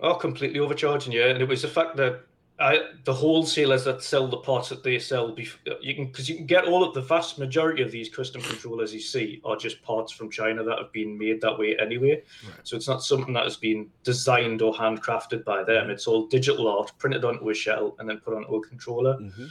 Oh, 0.00 0.14
completely 0.14 0.60
overcharging, 0.60 1.12
yeah. 1.12 1.26
And 1.26 1.40
it 1.42 1.48
was 1.48 1.62
the 1.62 1.68
fact 1.68 1.96
that 1.96 2.20
I, 2.60 2.80
the 3.04 3.12
wholesalers 3.14 3.84
that 3.84 4.02
sell 4.02 4.26
the 4.26 4.36
parts 4.38 4.68
that 4.68 4.82
they 4.82 4.98
sell, 4.98 5.36
you 5.80 5.94
can 5.94 6.06
because 6.06 6.28
you 6.28 6.34
can 6.36 6.46
get 6.46 6.64
all 6.66 6.82
of 6.82 6.92
the 6.92 7.00
vast 7.00 7.38
majority 7.38 7.82
of 7.82 7.92
these 7.92 8.08
custom 8.08 8.42
controllers 8.42 8.92
you 8.92 9.00
see 9.00 9.40
are 9.44 9.54
just 9.56 9.80
parts 9.82 10.10
from 10.12 10.28
China 10.28 10.64
that 10.64 10.78
have 10.78 10.92
been 10.92 11.16
made 11.16 11.40
that 11.40 11.56
way 11.56 11.76
anyway. 11.78 12.20
Right. 12.44 12.54
So 12.64 12.76
it's 12.76 12.88
not 12.88 13.04
something 13.04 13.32
that 13.34 13.44
has 13.44 13.56
been 13.56 13.88
designed 14.02 14.60
or 14.62 14.72
handcrafted 14.74 15.44
by 15.44 15.62
them. 15.62 15.88
It's 15.88 16.08
all 16.08 16.26
digital 16.26 16.66
art 16.66 16.90
printed 16.98 17.24
onto 17.24 17.48
a 17.48 17.54
shell 17.54 17.94
and 18.00 18.08
then 18.08 18.18
put 18.18 18.34
onto 18.34 18.54
a 18.56 18.66
controller, 18.68 19.14
Mm-hmm. 19.18 19.46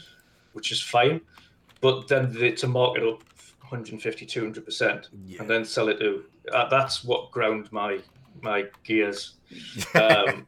which 0.52 0.74
is 0.74 0.82
fine. 0.82 1.22
But 1.80 2.08
then 2.10 2.34
they, 2.34 2.52
to 2.52 2.68
mark 2.68 2.98
it 2.98 3.04
up 3.04 3.24
150, 3.62 4.26
200 4.26 4.66
percent 4.66 5.10
Yeah. 5.26 5.40
and 5.42 5.50
then 5.50 5.64
sell 5.64 5.88
it 5.88 6.00
to 6.00 6.26
uh, 6.54 6.68
that's 6.70 7.04
what 7.06 7.32
ground 7.32 7.70
my 7.72 8.00
my 8.42 8.66
gears 8.84 9.36
um, 9.96 10.48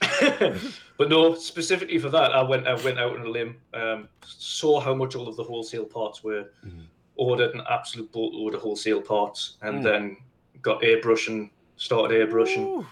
but 0.98 1.08
no 1.08 1.34
specifically 1.34 1.98
for 1.98 2.08
that 2.08 2.32
i 2.32 2.42
went 2.42 2.66
i 2.68 2.74
went 2.84 2.98
out 2.98 3.16
on 3.18 3.26
a 3.26 3.28
limb 3.28 3.56
um, 3.74 4.08
saw 4.24 4.78
how 4.80 4.94
much 4.94 5.14
all 5.16 5.26
of 5.28 5.36
the 5.36 5.42
wholesale 5.44 5.84
parts 5.84 6.22
were 6.22 6.50
Mhm. 6.64 6.84
ordered 7.16 7.52
an 7.54 7.62
absolute 7.68 8.10
boatload 8.12 8.54
of 8.54 8.60
wholesale 8.60 9.02
parts 9.02 9.56
and 9.62 9.80
Mm. 9.80 9.82
then 9.82 10.16
got 10.62 10.82
airbrushing 10.82 11.50
started 11.76 12.14
airbrushing 12.28 12.66
Ooh. 12.66 12.86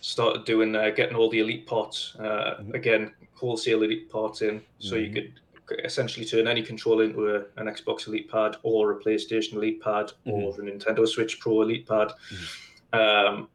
started 0.00 0.44
doing 0.46 0.74
uh, 0.74 0.88
getting 0.90 1.14
all 1.16 1.28
the 1.28 1.40
elite 1.40 1.66
parts 1.66 2.16
uh, 2.18 2.56
Mhm. 2.62 2.74
again 2.74 3.14
wholesale 3.34 3.82
elite 3.82 4.08
parts 4.10 4.40
in 4.42 4.62
so 4.78 4.96
Mhm. 4.96 5.06
you 5.06 5.12
could 5.12 5.32
essentially 5.84 6.26
turn 6.26 6.48
any 6.48 6.62
controller 6.62 7.04
into 7.04 7.28
a, 7.36 7.40
an 7.56 7.66
xbox 7.68 8.08
elite 8.08 8.28
pad 8.30 8.56
or 8.62 8.92
a 8.92 8.98
playstation 8.98 9.52
elite 9.54 9.80
pad 9.82 10.10
or 10.24 10.50
a 10.50 10.62
nintendo 10.62 11.06
switch 11.06 11.38
pro 11.38 11.60
elite 11.62 11.86
pad 11.86 12.12
um, 12.92 13.48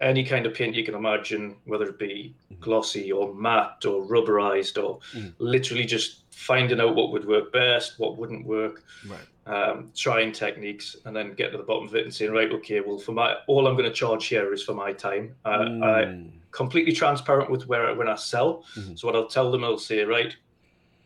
any 0.00 0.24
kind 0.24 0.46
of 0.46 0.54
paint 0.54 0.74
you 0.74 0.84
can 0.84 0.94
imagine 0.94 1.56
whether 1.64 1.86
it 1.88 1.98
be 1.98 2.34
Mhm. 2.52 2.60
glossy 2.60 3.12
or 3.12 3.34
matte 3.34 3.84
or 3.84 4.02
rubberized 4.06 4.82
or 4.82 4.98
Mhm. 5.14 5.34
literally 5.38 5.84
just 5.84 6.22
finding 6.30 6.80
out 6.80 6.94
what 6.94 7.12
would 7.12 7.26
work 7.26 7.52
best 7.52 7.98
what 7.98 8.16
wouldn't 8.16 8.46
work 8.46 8.82
Right. 9.06 9.20
um, 9.46 9.90
trying 9.96 10.32
techniques 10.32 10.96
and 11.04 11.14
then 11.14 11.34
get 11.34 11.50
to 11.52 11.58
the 11.58 11.64
bottom 11.64 11.86
of 11.86 11.94
it 11.94 12.04
and 12.04 12.14
saying 12.14 12.30
right 12.32 12.50
okay 12.52 12.80
well 12.80 12.98
for 12.98 13.12
my 13.12 13.36
all 13.46 13.66
i'm 13.66 13.74
going 13.76 13.88
to 13.88 13.94
charge 13.94 14.26
here 14.26 14.52
is 14.52 14.62
for 14.62 14.74
my 14.74 14.92
time 14.92 15.34
uh, 15.44 15.48
I, 15.48 16.04
Mm. 16.04 16.30
completely 16.50 16.92
transparent 16.92 17.50
with 17.50 17.66
where 17.68 17.94
when 17.94 18.08
i 18.08 18.14
sell 18.14 18.64
Mhm. 18.76 18.98
so 18.98 19.06
what 19.06 19.16
i'll 19.16 19.26
tell 19.28 19.50
them 19.50 19.64
i'll 19.64 19.78
say 19.78 20.02
right 20.04 20.34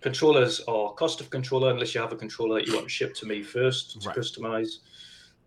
controllers 0.00 0.60
are 0.68 0.92
cost 0.94 1.20
of 1.20 1.30
controller 1.30 1.70
unless 1.70 1.94
you 1.94 2.00
have 2.00 2.12
a 2.12 2.16
controller 2.16 2.56
that 2.58 2.66
you 2.68 2.74
want 2.74 2.86
to 2.86 2.90
ship 2.92 3.14
to 3.14 3.26
me 3.26 3.42
first 3.42 3.92
to 4.00 4.06
Right. 4.08 4.16
customize 4.16 4.78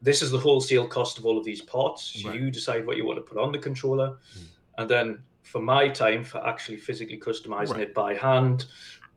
this 0.01 0.21
is 0.21 0.29
the 0.31 0.37
wholesale 0.39 0.87
cost 0.87 1.17
of 1.17 1.25
all 1.25 1.37
of 1.37 1.43
these 1.45 1.61
parts 1.61 2.23
Right. 2.23 2.35
you 2.39 2.51
decide 2.51 2.85
what 2.85 2.97
you 2.97 3.05
want 3.05 3.17
to 3.17 3.23
put 3.23 3.37
on 3.37 3.51
the 3.51 3.59
controller 3.59 4.09
Mhm. 4.37 4.45
and 4.77 4.89
then 4.89 5.23
for 5.43 5.61
my 5.61 5.87
time 5.89 6.23
for 6.23 6.45
actually 6.45 6.77
physically 6.77 7.17
customizing 7.19 7.71
Right. 7.75 7.81
it 7.89 7.93
by 7.93 8.13
hand, 8.15 8.65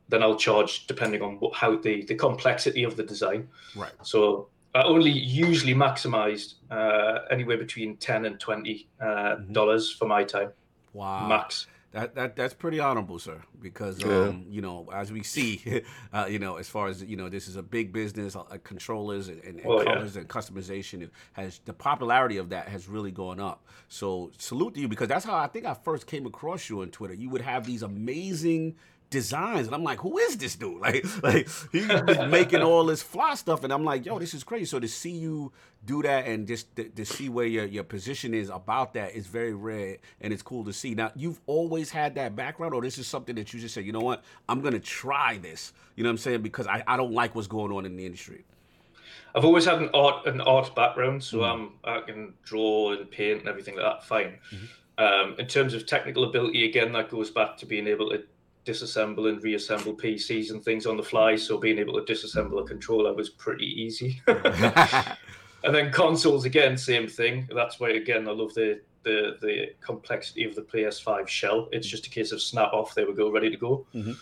then 0.09 0.23
I'll 0.23 0.37
charge 0.37 0.87
depending 0.87 1.21
on 1.21 1.39
what, 1.39 1.53
how 1.55 1.75
the 1.77 2.03
the 2.05 2.15
complexity 2.15 2.83
of 2.83 2.95
the 2.95 3.03
design. 3.03 3.49
Right. 3.75 3.91
So 4.01 4.47
I 4.73 4.83
only 4.83 5.11
usually 5.11 5.73
maximized 5.75 6.53
uh, 6.71 7.19
anywhere 7.29 7.57
between 7.57 7.97
ten 7.97 8.25
and 8.25 8.39
twenty 8.39 8.87
uh, 9.01 9.35
Mhm. 9.35 9.53
dollars 9.53 9.91
for 9.91 10.05
my 10.07 10.23
time 10.23 10.51
Wow. 10.93 11.27
max. 11.27 11.67
That 11.91 12.15
that 12.15 12.35
that's 12.37 12.53
pretty 12.53 12.79
honorable, 12.79 13.19
sir. 13.19 13.41
Because 13.61 14.01
Yeah. 14.01 14.27
um, 14.29 14.45
you 14.49 14.61
know, 14.61 14.89
as 14.93 15.11
we 15.11 15.23
see, 15.23 15.83
uh, 16.13 16.25
you 16.29 16.39
know, 16.39 16.55
as 16.55 16.69
far 16.69 16.87
as 16.87 17.03
you 17.03 17.17
know, 17.17 17.27
this 17.27 17.47
is 17.49 17.57
a 17.57 17.63
big 17.63 17.91
business. 17.91 18.35
Uh, 18.35 18.43
controllers 18.63 19.27
and, 19.27 19.43
and, 19.43 19.59
and 19.59 19.65
Oh, 19.65 19.79
yeah. 19.81 19.93
colors 19.95 20.15
and 20.15 20.27
customization 20.29 21.01
it 21.01 21.11
has 21.33 21.59
the 21.65 21.73
popularity 21.73 22.37
of 22.37 22.49
that 22.49 22.69
has 22.69 22.87
really 22.87 23.11
gone 23.11 23.39
up. 23.41 23.65
So 23.89 24.31
salute 24.37 24.75
to 24.75 24.79
you 24.79 24.87
because 24.87 25.09
that's 25.09 25.25
how 25.25 25.35
I 25.35 25.47
think 25.47 25.65
I 25.65 25.73
first 25.73 26.07
came 26.07 26.25
across 26.25 26.69
you 26.69 26.81
on 26.81 26.91
Twitter. 26.91 27.13
You 27.13 27.29
would 27.29 27.41
have 27.41 27.65
these 27.65 27.83
amazing 27.83 28.75
designs, 29.11 29.67
and 29.67 29.75
I'm 29.75 29.83
like, 29.83 29.99
who 29.99 30.17
is 30.17 30.37
this 30.37 30.55
dude? 30.55 30.81
Like, 30.81 31.05
like 31.21 31.47
he's 31.71 31.87
making 32.29 32.63
all 32.63 32.85
this 32.85 33.03
fly 33.03 33.35
stuff, 33.35 33.63
and 33.63 33.71
I'm 33.71 33.83
like, 33.85 34.03
yo, 34.07 34.17
this 34.17 34.33
is 34.33 34.43
crazy. 34.43 34.65
So 34.65 34.79
to 34.79 34.87
see 34.87 35.11
you 35.11 35.51
do 35.85 36.01
that 36.01 36.25
and 36.25 36.47
just 36.47 36.75
to, 36.75 36.85
to 36.85 37.05
see 37.05 37.29
where 37.29 37.45
your, 37.45 37.65
your 37.65 37.83
position 37.83 38.33
is 38.33 38.49
about 38.49 38.93
that 38.95 39.13
is 39.13 39.27
very 39.27 39.53
rare 39.53 39.97
and 40.21 40.31
it's 40.33 40.41
cool 40.43 40.63
to 40.65 40.73
see. 40.73 40.93
Now, 40.95 41.11
you've 41.15 41.39
always 41.47 41.89
had 41.91 42.15
that 42.15 42.35
background, 42.35 42.73
or 42.73 42.81
this 42.81 42.97
is 42.97 43.05
something 43.07 43.35
that 43.35 43.53
you 43.53 43.59
just 43.59 43.75
say, 43.75 43.81
you 43.81 43.91
know 43.91 43.99
what, 43.99 44.23
I'm 44.49 44.61
gonna 44.61 44.79
try 44.79 45.37
this. 45.37 45.73
You 45.95 46.03
know 46.03 46.09
what 46.09 46.13
I'm 46.13 46.17
saying? 46.17 46.41
Because 46.41 46.65
I, 46.65 46.83
I 46.87 46.97
don't 46.97 47.13
like 47.13 47.35
what's 47.35 47.47
going 47.47 47.71
on 47.71 47.85
in 47.85 47.95
the 47.97 48.05
industry. 48.05 48.43
I've 49.35 49.45
always 49.45 49.65
had 49.65 49.79
an 49.81 49.89
art 49.93 50.25
an 50.25 50.41
art 50.41 50.75
background, 50.75 51.23
so 51.23 51.39
Mhm. 51.39 51.49
um, 51.49 51.73
I 51.83 52.01
can 52.01 52.33
draw 52.43 52.91
and 52.93 53.09
paint 53.09 53.39
and 53.41 53.47
everything 53.49 53.75
like 53.75 53.85
that. 53.85 54.03
Fine. 54.05 54.39
Mm-hmm. 54.53 54.65
Um, 54.97 55.35
in 55.39 55.47
terms 55.47 55.73
of 55.73 55.85
technical 55.87 56.25
ability, 56.25 56.65
again, 56.65 56.91
that 56.93 57.09
goes 57.09 57.31
back 57.31 57.57
to 57.57 57.65
being 57.65 57.87
able 57.87 58.09
to 58.09 58.23
disassemble 58.65 59.27
and 59.29 59.41
reassemble 59.43 59.93
PCs 59.95 60.51
and 60.51 60.63
things 60.63 60.85
on 60.85 60.97
the 60.97 61.03
fly. 61.03 61.35
So 61.35 61.57
being 61.57 61.79
able 61.79 61.93
to 62.03 62.13
disassemble 62.13 62.61
a 62.61 62.63
controller 62.65 63.13
was 63.13 63.29
pretty 63.29 63.65
easy. 63.65 64.21
and 64.27 65.73
then 65.75 65.91
consoles, 65.91 66.45
again, 66.45 66.77
same 66.77 67.07
thing. 67.07 67.47
That's 67.53 67.79
why, 67.79 67.91
again, 67.91 68.27
I 68.27 68.31
love 68.31 68.53
the 68.53 68.81
the 69.03 69.37
the 69.41 69.73
complexity 69.81 70.43
of 70.43 70.53
the 70.55 70.61
PS5 70.61 71.27
shell. 71.27 71.67
It's 71.71 71.87
just 71.87 72.05
a 72.05 72.09
case 72.09 72.31
of 72.31 72.41
snap 72.41 72.71
off. 72.71 72.93
There 72.93 73.07
we 73.07 73.13
go, 73.13 73.31
ready 73.31 73.49
to 73.49 73.57
go. 73.57 73.85
Mhm. 73.95 74.15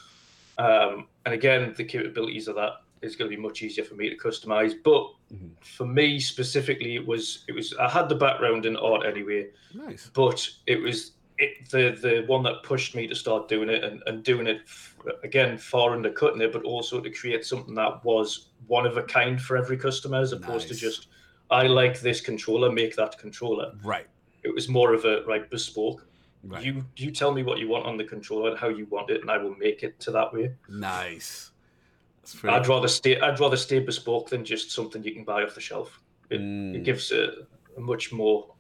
Um, 0.58 1.08
and 1.26 1.34
again, 1.34 1.74
the 1.76 1.84
capabilities 1.84 2.48
of 2.48 2.56
that 2.56 2.82
is 3.02 3.16
going 3.16 3.30
to 3.30 3.36
be 3.36 3.42
much 3.42 3.62
easier 3.62 3.84
for 3.84 3.96
me 3.96 4.10
to 4.10 4.16
customize. 4.18 4.74
But 4.84 5.04
Mhm. 5.34 5.52
for 5.62 5.86
me 5.86 6.20
specifically, 6.20 6.96
it 6.96 7.06
was 7.06 7.44
it 7.50 7.54
was 7.54 7.74
I 7.80 7.90
had 7.90 8.08
the 8.10 8.16
background 8.16 8.66
in 8.66 8.76
art 8.78 9.06
anyway, 9.06 9.50
nice. 9.74 10.10
but 10.14 10.50
it 10.66 10.82
was 10.82 11.12
it, 11.40 11.70
the 11.70 11.98
the 12.02 12.24
one 12.28 12.44
that 12.44 12.64
pushed 12.64 12.96
me 12.96 13.08
to 13.08 13.16
start 13.16 13.48
doing 13.48 13.70
it 13.70 13.84
and, 13.84 14.04
and 14.06 14.24
doing 14.24 14.46
it 14.48 14.62
f- 14.66 14.96
again 15.24 15.58
far 15.58 15.94
undercutting 15.94 16.42
it, 16.42 16.52
but 16.54 16.64
also 16.64 17.00
to 17.02 17.10
create 17.10 17.46
something 17.46 17.74
that 17.76 18.04
was 18.04 18.50
one 18.68 18.86
of 18.86 18.98
a 18.98 19.04
kind 19.04 19.42
for 19.42 19.58
every 19.58 19.78
customer, 19.78 20.20
as 20.20 20.32
opposed 20.34 20.68
to 20.68 20.76
just 20.76 21.08
I 21.50 21.66
like 21.68 22.00
this 22.02 22.22
controller, 22.22 22.72
make 22.72 22.96
that 22.98 23.18
controller. 23.18 23.72
Right. 23.84 24.08
It 24.44 24.54
was 24.54 24.70
more 24.70 24.94
of 24.94 25.06
a 25.06 25.24
right 25.26 25.50
bespoke. 25.50 26.06
Right. 26.44 26.64
You 26.64 26.86
you 26.96 27.12
tell 27.12 27.34
me 27.34 27.44
what 27.44 27.58
you 27.60 27.68
want 27.68 27.86
on 27.86 27.98
the 27.98 28.04
controller 28.06 28.52
and 28.52 28.60
how 28.60 28.70
you 28.70 28.86
want 28.86 29.10
it, 29.10 29.22
and 29.22 29.32
I 29.32 29.38
will 29.38 29.56
make 29.56 29.84
it 29.84 30.00
to 30.02 30.12
that 30.12 30.32
way. 30.34 30.54
nice. 30.70 31.52
I'd 32.44 32.68
rather 32.68 32.88
stay 32.88 33.20
I'd 33.20 33.40
rather 33.40 33.58
stay 33.58 33.80
bespoke 33.80 34.30
than 34.30 34.46
just 34.46 34.72
something 34.72 35.04
you 35.04 35.14
can 35.14 35.24
buy 35.24 35.42
off 35.44 35.56
the 35.56 35.62
shelf. 35.62 36.00
It, 36.30 36.40
Mm. 36.40 36.76
it 36.76 36.84
gives 36.84 37.12
a, 37.12 37.48
a 37.76 37.80
much 37.80 38.12
more 38.12 38.54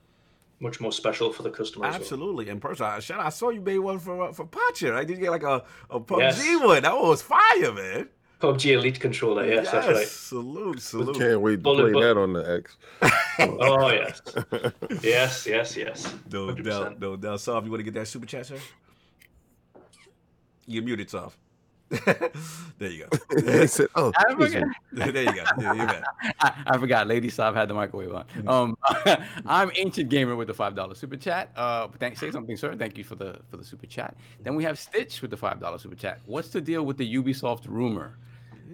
much 0.60 0.80
more 0.82 0.92
special 0.92 1.32
for 1.32 1.44
the 1.44 1.50
customer. 1.50 1.86
as 1.88 1.94
well. 1.94 2.02
Absolutely. 2.02 2.50
In 2.50 2.60
person, 2.60 2.86
I, 2.86 3.00
shout 3.00 3.20
out, 3.20 3.26
I 3.28 3.30
saw 3.30 3.50
you 3.50 3.62
made 3.62 3.80
one 3.80 4.00
for 4.00 4.30
uh, 4.30 4.34
for 4.34 4.46
Pacha. 4.46 4.92
Right? 4.94 5.08
Did 5.08 5.18
you 5.18 5.24
get 5.24 5.32
like 5.32 5.44
a, 5.44 5.64
a 5.90 6.00
PUBG 6.00 6.20
Yes. 6.20 6.62
one? 6.64 6.84
That 6.84 6.96
one 6.96 7.08
was 7.10 7.22
fire, 7.22 7.74
man. 7.74 8.10
PUBG 8.42 8.72
Elite 8.74 9.00
controller, 9.02 9.46
yes, 9.46 9.70
that's 9.70 9.88
right. 9.88 10.08
Salute, 10.08 10.82
salute. 10.82 11.18
Can't 11.18 11.42
wait 11.42 11.58
to 11.58 11.62
Bullet 11.62 11.92
play 11.92 12.02
that 12.04 12.18
on 12.18 12.32
the 12.34 12.50
X. 12.58 12.78
Oh 13.42 13.90
yes, 13.90 14.22
yes, 15.02 15.46
yes, 15.48 15.78
yes. 15.78 16.14
No 16.32 16.48
100%. 16.48 16.64
doubt, 16.66 17.00
no 17.00 17.16
doubt. 17.16 17.40
Soft, 17.42 17.66
you 17.66 17.72
want 17.72 17.80
to 17.80 17.84
get 17.84 17.94
that 17.94 18.08
super 18.08 18.26
chat, 18.26 18.46
sir? 18.46 18.58
You're 20.68 20.84
muted, 20.84 21.10
Soft. 21.10 21.38
there 22.78 22.90
you 22.92 23.06
go. 23.06 23.42
he 23.60 23.68
said, 23.68 23.88
"Oh, 23.96 24.12
I 24.16 24.24
excuse 24.30 24.54
forgot, 24.54 24.68
me. 24.68 24.74
there 25.12 25.24
you 25.24 25.34
go. 25.34 25.44
Yeah, 25.60 25.74
you're 25.74 25.88
back. 25.88 26.04
I, 26.40 26.54
I 26.68 26.78
forgot. 26.78 27.08
Lady 27.08 27.30
Sob 27.30 27.56
had 27.56 27.68
the 27.68 27.74
microwave 27.74 28.14
on. 28.14 28.26
Mm-hmm. 28.38 28.48
Um, 28.48 28.78
I'm 29.46 29.72
Ancient 29.76 30.10
Gamer 30.10 30.36
with 30.36 30.48
the 30.48 30.54
five 30.54 30.76
dollar 30.76 30.94
super 30.94 31.18
chat. 31.18 31.50
Uh, 31.56 31.88
thanks. 32.00 32.20
Say 32.20 32.30
something, 32.30 32.56
sir. 32.58 32.76
Thank 32.76 32.98
you 32.98 33.04
for 33.04 33.16
the 33.16 33.40
for 33.50 33.58
the 33.58 33.66
super 33.66 33.88
chat. 33.88 34.16
Then 34.44 34.56
we 34.56 34.64
have 34.66 34.78
Stitch 34.78 35.22
with 35.22 35.32
the 35.32 35.38
five 35.38 35.60
dollar 35.60 35.80
super 35.80 35.96
chat. 35.96 36.20
What's 36.26 36.50
the 36.50 36.62
deal 36.62 36.84
with 36.86 36.98
the 36.98 37.16
Ubisoft 37.16 37.68
rumor? 37.68 38.18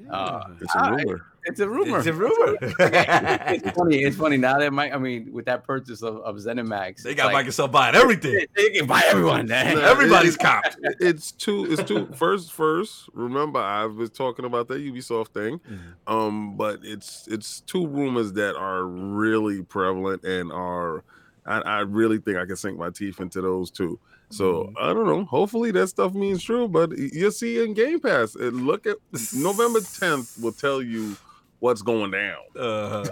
Uh, 0.09 0.43
it's 0.61 0.75
a 0.75 0.91
rumor." 0.91 1.25
It's 1.47 1.59
a 1.59 1.69
rumor. 1.69 1.99
It's 1.99 2.07
a 2.07 2.13
rumor. 2.13 2.57
it's 2.61 3.69
funny. 3.77 3.97
It's 3.99 4.17
funny 4.17 4.35
now 4.37 4.57
that 4.57 4.73
Mike. 4.73 4.93
I 4.93 4.97
mean, 4.97 5.31
with 5.31 5.45
that 5.45 5.63
purchase 5.63 6.01
of, 6.01 6.17
of 6.17 6.37
ZeniMax, 6.37 7.03
they 7.03 7.13
got 7.13 7.31
like, 7.31 7.45
Microsoft 7.45 7.71
buying 7.71 7.93
everything. 7.93 8.45
They 8.55 8.71
can 8.71 8.87
buy 8.87 9.03
everyone. 9.05 9.47
man. 9.47 9.77
Everybody's 9.77 10.37
copped. 10.37 10.77
it's 10.99 11.31
two 11.31 11.71
it's 11.71 11.83
two 11.83 12.07
first 12.15 12.51
first 12.51 12.51
first. 12.51 13.09
remember 13.13 13.59
i 13.59 13.85
was 13.85 14.09
talking 14.09 14.45
about 14.45 14.67
that 14.69 14.79
ubisoft 14.79 15.27
thing 15.29 15.59
Mhm. 15.69 15.79
um 16.11 16.57
but 16.57 16.79
it's 16.83 17.27
it's 17.27 17.61
two 17.61 17.85
rumors 17.85 18.33
that 18.33 18.55
are 18.55 18.83
really 18.85 19.61
prevalent 19.61 20.23
and 20.23 20.51
are 20.51 21.03
i, 21.45 21.59
I 21.59 21.79
really 21.81 22.17
think 22.17 22.37
i 22.37 22.45
can 22.45 22.55
sink 22.55 22.77
my 22.79 22.89
teeth 22.89 23.19
into 23.19 23.41
those 23.41 23.69
two 23.69 23.99
so 24.37 24.71
i 24.79 24.93
don't 24.93 25.05
know 25.07 25.25
hopefully 25.25 25.71
that 25.71 25.87
stuff 25.87 26.13
means 26.13 26.43
true 26.43 26.67
but 26.67 26.89
you'll 26.97 27.31
see 27.31 27.63
in 27.63 27.73
game 27.73 27.99
pass 27.99 28.35
look 28.35 28.85
at 28.85 28.97
november 29.35 29.79
10th 30.01 30.41
will 30.41 30.51
tell 30.51 30.81
you 30.81 31.15
what's 31.59 31.81
going 31.81 32.11
down 32.11 32.37
Uh, 32.59 33.05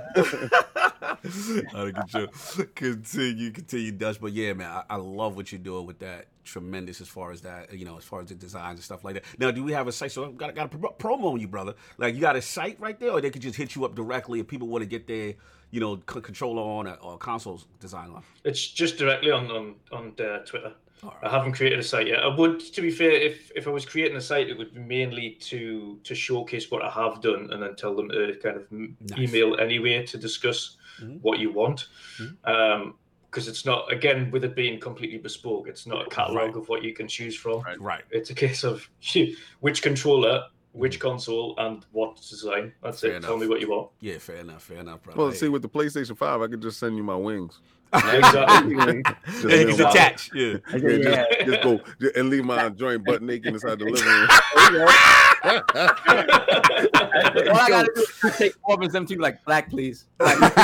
Out 1.76 1.88
of 1.88 1.94
control. 1.94 2.28
Continue, 2.76 3.52
continue, 3.52 3.92
Dutch. 3.92 4.20
But 4.20 4.34
yeah, 4.34 4.54
man, 4.54 4.70
I, 4.70 4.84
I 4.90 4.96
love 4.98 5.36
what 5.36 5.52
you're 5.52 5.60
doing 5.60 5.86
with 5.86 6.00
that. 6.00 6.26
Tremendous 6.44 7.00
as 7.00 7.08
far 7.08 7.32
as 7.32 7.42
that, 7.42 7.74
you 7.74 7.86
know, 7.86 7.98
as 7.98 8.04
far 8.04 8.22
as 8.22 8.28
the 8.28 8.36
designs 8.36 8.76
and 8.80 8.84
stuff 8.84 9.04
like 9.06 9.16
that. 9.16 9.24
Now, 9.40 9.52
do 9.52 9.64
we 9.64 9.72
have 9.72 9.88
a 9.88 9.92
site? 9.92 10.12
So, 10.12 10.26
I've 10.26 10.38
got 10.38 10.54
got 10.56 10.74
a 10.74 10.78
pro- 10.78 10.92
promo 11.18 11.34
on 11.34 11.40
you, 11.40 11.48
brother. 11.48 11.74
Like, 11.98 12.16
you 12.16 12.22
got 12.22 12.36
a 12.36 12.42
site 12.42 12.78
right 12.80 13.00
there, 13.00 13.12
or 13.12 13.22
they 13.22 13.30
could 13.30 13.42
just 13.42 13.56
hit 13.56 13.76
you 13.76 13.86
up 13.86 13.96
directly 13.96 14.40
if 14.42 14.48
people 14.48 14.68
want 14.68 14.82
to 14.82 14.86
get 14.90 15.08
their, 15.08 15.36
you 15.72 15.80
know, 15.80 15.96
c- 16.12 16.20
controller 16.22 16.62
on 16.62 16.88
or, 16.88 16.96
or 16.96 17.18
consoles 17.18 17.66
design 17.80 18.10
on. 18.10 18.24
It's 18.44 18.66
just 18.68 18.98
directly 18.98 19.32
on 19.32 19.50
on 19.50 19.76
on 19.94 20.14
uh, 20.20 20.40
Twitter. 20.40 20.74
All 21.04 21.16
I 21.22 21.30
haven't 21.30 21.54
created 21.54 21.80
a 21.80 21.84
site 21.84 22.08
yet. 22.08 22.20
I 22.24 22.28
would, 22.36 22.60
to 22.60 22.82
be 22.82 22.92
fair, 22.92 23.12
if 23.12 23.52
if 23.56 23.68
I 23.68 23.72
was 23.72 23.86
creating 23.86 24.18
a 24.18 24.22
site, 24.22 24.50
it 24.50 24.58
would 24.58 24.74
be 24.74 24.80
mainly 24.82 25.32
to 25.42 26.00
to 26.04 26.16
showcase 26.16 26.72
what 26.72 26.82
I 26.84 26.90
have 26.90 27.22
done 27.22 27.50
and 27.52 27.62
then 27.62 27.76
tell 27.76 27.96
them 27.96 28.10
to 28.10 28.36
kind 28.42 28.58
of 28.58 28.72
Nice. 28.72 29.20
email 29.20 29.60
anyway 29.60 30.06
to 30.06 30.18
discuss 30.18 30.78
Mhm. 31.02 31.20
what 31.22 31.40
you 31.40 31.52
want. 31.52 31.88
Mhm. 32.20 32.36
Um, 32.46 32.96
because 33.30 33.48
it's 33.48 33.66
not 33.66 33.92
again 33.92 34.30
with 34.30 34.44
it 34.44 34.56
being 34.56 34.80
completely 34.80 35.18
bespoke, 35.18 35.68
it's 35.68 35.88
not 35.88 36.06
a 36.06 36.10
catalog 36.10 36.50
Right. 36.50 36.56
of 36.56 36.70
what 36.70 36.84
you 36.84 36.94
can 36.94 37.08
choose 37.08 37.36
from. 37.36 37.62
Right. 37.64 37.82
Right. 37.82 38.04
It's 38.12 38.30
a 38.30 38.36
case 38.36 38.64
of 38.64 38.88
which 39.62 39.82
controller, 39.82 40.44
which 40.72 41.00
console, 41.00 41.56
and 41.58 41.84
what 41.92 42.16
design. 42.18 42.74
That's 42.84 43.02
Fair 43.02 43.16
it. 43.16 43.24
Tell 43.24 43.38
me 43.38 43.48
what 43.48 43.60
you 43.60 43.70
want. 43.70 43.90
Yeah, 44.02 44.20
fair 44.20 44.38
enough. 44.38 44.64
Fair 44.64 44.78
enough, 44.78 45.02
brother. 45.04 45.18
well 45.20 45.32
Hey. 45.32 45.36
see 45.38 45.50
with 45.50 45.64
the 45.64 45.70
playstation 45.70 46.16
5 46.18 46.42
i 46.42 46.48
could 46.48 46.62
just 46.62 46.80
send 46.80 46.96
you 46.96 47.04
my 47.04 47.16
wings 47.16 47.60
Exactly. 47.94 49.04
Just 49.26 49.44
yeah, 49.48 49.58
he's 49.66 49.80
attached. 49.80 50.32
Yeah. 50.34 50.58
Yeah, 50.74 51.26
just, 51.30 51.46
just 51.46 51.62
go 51.64 51.80
and 52.16 52.30
leave 52.30 52.46
my 52.46 52.70
joint 52.70 53.06
butt 53.06 53.22
naked 53.22 53.54
inside 53.54 53.80
the 53.80 53.86
living 53.86 54.06
room. 54.06 54.28
All 55.44 55.62
I 57.60 57.68
gotta 57.68 57.92
do 57.94 58.06
is 58.28 58.38
take 58.38 58.54
four 58.66 58.82
of 58.82 58.92
them 58.92 59.06
to 59.08 59.20
like 59.20 59.44
black, 59.44 59.70
please. 59.70 60.06
Black. 60.18 60.40
like, 60.40 60.56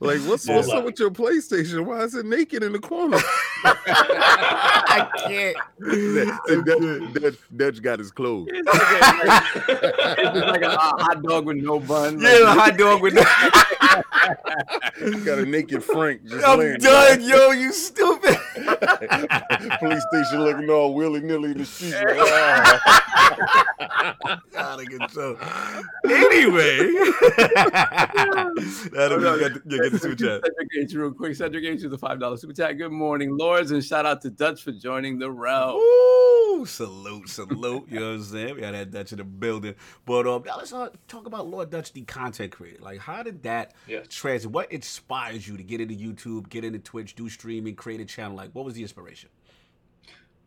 like, 0.00 0.20
what's 0.20 0.48
Yeah. 0.48 0.56
what's 0.56 0.70
up 0.70 0.84
with 0.84 0.98
your 0.98 1.10
PlayStation? 1.10 1.84
Why 1.84 2.00
is 2.00 2.14
it 2.14 2.24
naked 2.24 2.62
in 2.62 2.72
the 2.72 2.78
corner? 2.78 3.18
I 3.64 5.06
can't. 5.18 5.56
Dutch, 6.64 7.12
Dutch, 7.22 7.34
Dutch 7.56 7.82
got 7.82 7.98
his 7.98 8.10
clothes. 8.10 8.48
It's 8.50 8.66
like 8.66 9.02
a, 9.02 9.42
it's 10.12 10.32
just 10.32 10.46
like 10.46 10.62
a, 10.62 10.68
a 10.68 10.78
hot 10.78 11.22
dog 11.22 11.44
with 11.46 11.58
no 11.58 11.78
bun. 11.78 12.18
Yeah, 12.20 12.38
the 12.38 12.54
hot 12.54 12.78
dog 12.78 13.02
with 13.02 13.14
got 15.24 15.38
a 15.38 15.46
naked 15.46 15.75
Frank 15.80 16.24
just 16.24 16.46
I'm 16.46 16.78
done, 16.78 17.22
yo. 17.22 17.50
You 17.50 17.72
stupid. 17.72 18.36
Police 19.80 20.02
station 20.12 20.40
looking 20.44 20.70
all 20.70 20.94
willy 20.94 21.20
nilly 21.20 21.50
in 21.52 21.58
the 21.58 21.64
street. 21.64 21.94
Like. 23.26 24.38
Out 24.56 24.80
of 24.80 24.86
control. 24.86 25.36
Anyway, 26.04 26.78
that'll 28.92 29.18
be 29.18 29.40
get 29.40 29.54
the, 29.54 29.62
yeah, 29.66 29.78
get 29.82 29.92
the 29.92 29.98
super 30.00 30.14
chat. 30.14 30.42
Cedric 30.44 30.68
H, 30.78 30.94
real 30.94 31.12
quick. 31.12 31.34
Cedric 31.34 31.64
H 31.64 31.82
with 31.82 31.90
the 31.90 31.98
five 31.98 32.20
dollar 32.20 32.36
super 32.36 32.52
chat. 32.52 32.78
Good 32.78 32.92
morning, 32.92 33.36
lords, 33.36 33.70
and 33.72 33.84
shout 33.84 34.06
out 34.06 34.22
to 34.22 34.30
Dutch 34.30 34.62
for 34.62 34.72
joining 34.72 35.18
the 35.18 35.30
realm. 35.30 35.76
Ooh, 35.76 36.64
salute, 36.66 37.28
salute. 37.28 37.86
You 37.90 38.00
know 38.00 38.06
what 38.10 38.14
I'm 38.14 38.22
saying? 38.22 38.54
We 38.54 38.60
got 38.60 38.72
that 38.72 38.90
Dutch 38.90 39.12
in 39.12 39.18
the 39.18 39.24
building. 39.24 39.74
But 40.04 40.26
um, 40.26 40.44
now 40.46 40.56
let's 40.58 40.72
uh, 40.72 40.90
talk 41.08 41.26
about 41.26 41.46
Lord 41.48 41.70
Dutch, 41.70 41.92
the 41.92 42.02
content 42.02 42.52
creator. 42.52 42.82
Like, 42.82 43.00
how 43.00 43.22
did 43.22 43.42
that 43.42 43.72
Yes. 43.88 44.06
transit? 44.08 44.50
What 44.50 44.70
inspires 44.72 45.46
you 45.48 45.56
to 45.56 45.62
get 45.62 45.80
into 45.80 45.94
YouTube, 45.94 46.48
get 46.48 46.64
into 46.64 46.78
Twitch, 46.78 47.14
do 47.14 47.28
streaming, 47.28 47.74
create 47.74 48.00
a 48.00 48.04
channel? 48.04 48.36
Like, 48.36 48.45
what 48.52 48.64
was 48.64 48.74
the 48.74 48.82
inspiration? 48.82 49.30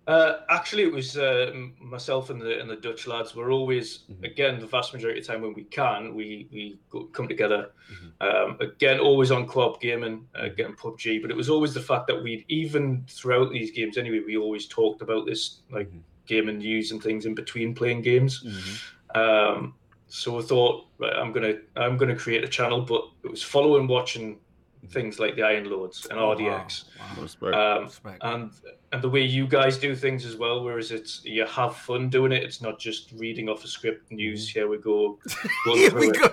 Uh, 0.07 0.39
actually, 0.49 0.83
it 0.83 0.91
was 0.91 1.17
uh, 1.17 1.53
myself 1.79 2.31
and 2.31 2.41
the 2.41 2.59
and 2.59 2.67
the 2.67 2.75
Dutch 2.77 3.05
lads. 3.05 3.35
We're 3.35 3.51
always 3.51 4.05
Mhm. 4.09 4.23
again 4.23 4.59
the 4.59 4.65
vast 4.65 4.91
majority 4.91 5.19
of 5.19 5.25
the 5.27 5.31
time 5.33 5.41
when 5.43 5.53
we 5.53 5.65
can, 5.65 6.15
we 6.15 6.47
we 6.51 6.79
go, 6.89 7.03
come 7.05 7.27
together. 7.27 7.71
Mhm. 7.91 8.11
Um, 8.25 8.57
again, 8.59 8.99
always 8.99 9.29
on 9.29 9.45
co-op 9.47 9.79
gaming, 9.79 10.27
uh, 10.33 10.47
getting 10.47 10.75
PUBG. 10.75 11.21
But 11.21 11.29
it 11.29 11.37
was 11.37 11.49
always 11.49 11.75
the 11.75 11.81
fact 11.81 12.07
that 12.07 12.23
we'd 12.23 12.43
even 12.47 13.05
throughout 13.07 13.51
these 13.51 13.69
games 13.69 13.97
anyway, 13.97 14.21
we 14.25 14.35
always 14.35 14.65
talked 14.67 15.03
about 15.03 15.27
this 15.27 15.61
like 15.69 15.91
Mhm. 15.91 16.01
gaming 16.25 16.57
news 16.57 16.91
and 16.91 17.03
things 17.03 17.27
in 17.27 17.35
between 17.35 17.75
playing 17.75 18.01
games. 18.01 18.43
Mhm. 18.43 19.15
Um, 19.15 19.75
so 20.07 20.39
I 20.39 20.41
thought 20.41 20.87
right, 20.97 21.13
I'm 21.13 21.31
gonna 21.31 21.59
I'm 21.75 21.97
gonna 21.97 22.15
create 22.15 22.43
a 22.43 22.47
channel, 22.47 22.81
but 22.81 23.03
it 23.23 23.29
was 23.29 23.43
following 23.43 23.85
watching 23.85 24.39
things 24.87 25.19
like 25.19 25.35
the 25.35 25.43
Iron 25.43 25.69
Lords 25.69 26.07
and 26.09 26.19
Oh, 26.19 26.29
wow. 26.29 26.35
RDX. 26.35 26.85
Wow. 26.99 27.21
Respect. 27.21 27.55
Um, 27.55 27.83
Respect. 27.83 28.23
and 28.23 28.51
and 28.91 29.01
the 29.01 29.09
way 29.09 29.21
you 29.21 29.45
guys 29.47 29.77
do 29.77 29.95
things 29.95 30.25
as 30.25 30.35
well, 30.35 30.63
whereas 30.63 30.91
it's 30.91 31.21
you 31.23 31.45
have 31.45 31.75
fun 31.75 32.09
doing 32.09 32.31
it. 32.31 32.43
It's 32.43 32.61
not 32.61 32.79
just 32.79 33.11
reading 33.17 33.49
off 33.49 33.63
a 33.63 33.67
script 33.67 34.11
news. 34.11 34.49
Here 34.49 34.67
we 34.67 34.77
go. 34.77 35.19
go 35.65 35.75
Here 35.75 35.93
we 35.99 36.11
go. 36.11 36.29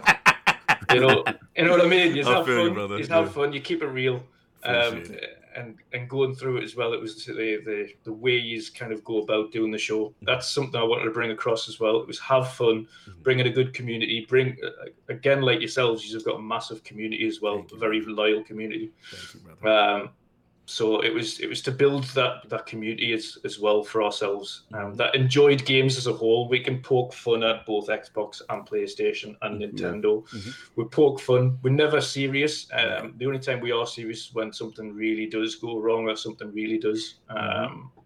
You 0.94 1.00
know, 1.00 1.24
you 1.56 1.64
know 1.64 1.72
what 1.72 1.80
I 1.84 1.88
mean. 1.88 2.14
You 2.14 2.24
I 2.26 2.38
have 2.38 2.48
you, 2.48 2.74
fun. 2.74 2.98
You 2.98 3.06
have 3.06 3.32
fun. 3.34 3.52
You 3.52 3.60
keep 3.60 3.82
it 3.82 3.88
real. 3.88 4.22
Um, 4.62 5.04
and 5.56 5.76
and 5.92 6.08
going 6.08 6.34
through 6.34 6.58
it 6.58 6.64
as 6.64 6.76
well. 6.76 6.92
It 6.92 7.00
was 7.00 7.24
the, 7.24 7.32
the 7.32 7.88
the 8.04 8.12
way 8.12 8.36
you 8.36 8.62
kind 8.74 8.92
of 8.92 9.02
go 9.04 9.22
about 9.22 9.52
doing 9.52 9.70
the 9.70 9.78
show. 9.78 10.14
That's 10.22 10.48
something 10.48 10.78
I 10.80 10.84
wanted 10.84 11.04
to 11.04 11.10
bring 11.10 11.30
across 11.30 11.68
as 11.68 11.80
well. 11.80 12.00
It 12.00 12.06
was 12.06 12.18
have 12.20 12.52
fun, 12.52 12.86
Mhm. 13.08 13.22
bring 13.22 13.38
in 13.40 13.46
a 13.46 13.50
good 13.50 13.72
community. 13.74 14.26
Bring 14.28 14.56
uh, 14.64 14.86
again, 15.08 15.42
like 15.42 15.60
yourselves, 15.60 16.04
you've 16.10 16.24
got 16.24 16.36
a 16.36 16.42
massive 16.42 16.84
community 16.84 17.26
as 17.26 17.40
well, 17.40 17.66
a 17.72 17.76
very 17.76 18.00
loyal 18.02 18.42
community. 18.44 18.92
You. 19.62 19.68
Um, 19.68 20.10
so 20.68 21.00
it 21.00 21.14
was 21.14 21.38
it 21.38 21.48
was 21.48 21.62
to 21.62 21.70
build 21.70 22.04
that 22.14 22.48
that 22.48 22.66
community 22.66 23.12
as, 23.12 23.38
as 23.44 23.60
well 23.60 23.84
for 23.84 24.02
ourselves 24.02 24.64
um, 24.74 24.94
that 24.94 25.14
enjoyed 25.14 25.64
games 25.64 25.96
as 25.96 26.06
a 26.08 26.12
whole. 26.12 26.48
We 26.48 26.58
can 26.60 26.82
poke 26.82 27.12
fun 27.12 27.44
at 27.44 27.64
both 27.64 27.86
Xbox 27.86 28.42
and 28.50 28.66
PlayStation 28.66 29.36
and 29.42 29.60
Mhm. 29.60 29.72
Nintendo. 29.72 30.26
Mhm. 30.28 30.54
We 30.74 30.84
poke 30.84 31.20
fun. 31.20 31.58
We're 31.62 31.70
never 31.70 32.00
serious. 32.00 32.66
Um, 32.72 33.14
The 33.16 33.26
only 33.26 33.38
time 33.38 33.60
we 33.60 33.70
are 33.72 33.86
serious 33.86 34.26
is 34.26 34.34
when 34.34 34.52
something 34.52 34.92
really 34.92 35.26
does 35.26 35.54
go 35.54 35.78
wrong 35.78 36.08
or 36.08 36.16
something 36.16 36.52
really 36.52 36.78
does 36.78 37.20
um, 37.28 37.36
Mm-hmm. 37.38 38.00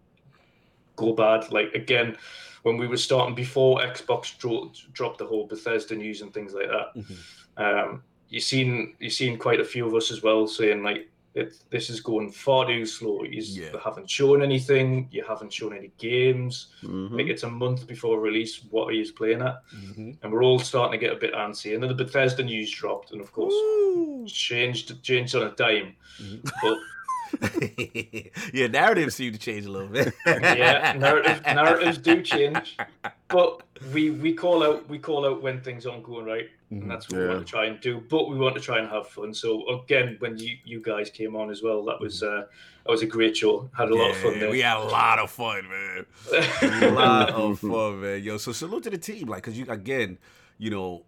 go 0.95 1.13
bad. 1.13 1.51
Like 1.51 1.73
again, 1.73 2.15
when 2.63 2.77
we 2.77 2.87
were 2.87 2.97
starting 2.97 3.33
before 3.35 3.79
Xbox 3.81 4.37
dro- 4.37 4.71
dropped 4.93 5.17
the 5.17 5.25
whole 5.25 5.47
Bethesda 5.47 5.95
news 5.95 6.21
and 6.21 6.31
things 6.33 6.53
like 6.53 6.67
that 6.67 6.93
Mhm. 6.95 7.17
um, 7.57 8.03
you've 8.29 8.43
seen 8.43 8.95
you've 8.99 9.13
seen 9.13 9.37
quite 9.37 9.59
a 9.59 9.65
few 9.65 9.87
of 9.87 9.95
us 9.95 10.11
as 10.11 10.21
well 10.21 10.45
saying 10.47 10.83
like 10.83 11.09
it, 11.33 11.53
this 11.69 11.89
is 11.89 12.01
going 12.01 12.31
far 12.31 12.65
too 12.67 12.85
slow. 12.85 13.23
You 13.23 13.41
Yeah. 13.41 13.79
haven't 13.83 14.09
shown 14.09 14.41
anything. 14.43 15.07
You 15.11 15.23
haven't 15.27 15.53
shown 15.53 15.75
any 15.75 15.91
games. 15.97 16.67
Mhm. 16.83 17.11
Like 17.11 17.27
it's 17.27 17.43
a 17.43 17.49
month 17.49 17.87
before 17.87 18.19
release. 18.19 18.61
What 18.69 18.87
are 18.89 18.91
you 18.91 19.11
playing 19.13 19.41
at? 19.41 19.61
Mhm. 19.73 20.17
And 20.21 20.31
we're 20.31 20.43
all 20.43 20.59
starting 20.59 20.99
to 20.99 21.05
get 21.05 21.15
a 21.15 21.19
bit 21.19 21.33
antsy. 21.33 21.73
And 21.73 21.81
then 21.81 21.89
the 21.95 22.03
Bethesda 22.03 22.43
news 22.43 22.69
dropped, 22.71 23.11
and 23.11 23.21
of 23.21 23.31
course 23.31 23.53
Woo. 23.53 24.25
changed 24.27 25.01
changed 25.03 25.33
on 25.35 25.43
a 25.43 25.51
dime. 25.55 25.95
Mhm. 26.21 26.51
But 26.61 26.77
yeah, 28.53 28.67
narratives 28.67 29.15
seem 29.15 29.33
to 29.33 29.39
change 29.39 29.65
a 29.65 29.71
little 29.71 29.87
bit. 29.87 30.13
yeah, 30.25 30.93
narrative, 30.97 31.41
narratives 31.45 31.97
do 31.97 32.21
change. 32.21 32.77
But 33.27 33.61
we 33.93 34.11
we 34.11 34.33
call 34.33 34.63
out 34.63 34.87
we 34.89 34.99
call 34.99 35.25
out 35.25 35.41
when 35.41 35.61
things 35.61 35.85
aren't 35.85 36.03
going 36.03 36.25
right, 36.25 36.49
and 36.69 36.89
that's 36.89 37.09
what 37.09 37.19
we 37.19 37.27
want 37.27 37.39
to 37.39 37.51
try 37.51 37.65
and 37.65 37.79
do. 37.79 38.03
But 38.09 38.29
we 38.29 38.37
want 38.37 38.55
to 38.55 38.61
try 38.61 38.79
and 38.79 38.89
have 38.89 39.07
fun. 39.07 39.33
So 39.33 39.67
again, 39.69 40.17
when 40.19 40.37
you 40.37 40.57
you 40.65 40.81
guys 40.81 41.09
came 41.09 41.35
on 41.35 41.49
as 41.49 41.63
well, 41.63 41.83
that 41.85 41.99
was 41.99 42.23
uh, 42.23 42.45
that 42.85 42.91
was 42.91 43.01
a 43.01 43.07
great 43.07 43.37
show. 43.37 43.69
Had 43.75 43.89
a 43.89 43.95
lot 43.95 44.11
of 44.11 44.17
fun 44.17 44.39
there. 44.39 44.51
We 44.51 44.61
had 44.61 44.77
a 44.77 44.83
lot 44.83 45.19
of 45.19 45.31
fun, 45.31 45.67
man. 45.69 46.05
a 46.61 46.91
lot 46.91 47.29
of 47.29 47.59
fun, 47.61 48.01
man. 48.01 48.23
Yo, 48.23 48.37
so 48.37 48.51
salute 48.51 48.83
to 48.83 48.89
the 48.89 48.97
team, 48.97 49.27
like, 49.27 49.43
cause 49.43 49.55
you 49.55 49.65
again, 49.69 50.17
you 50.57 50.69
know, 50.69 51.03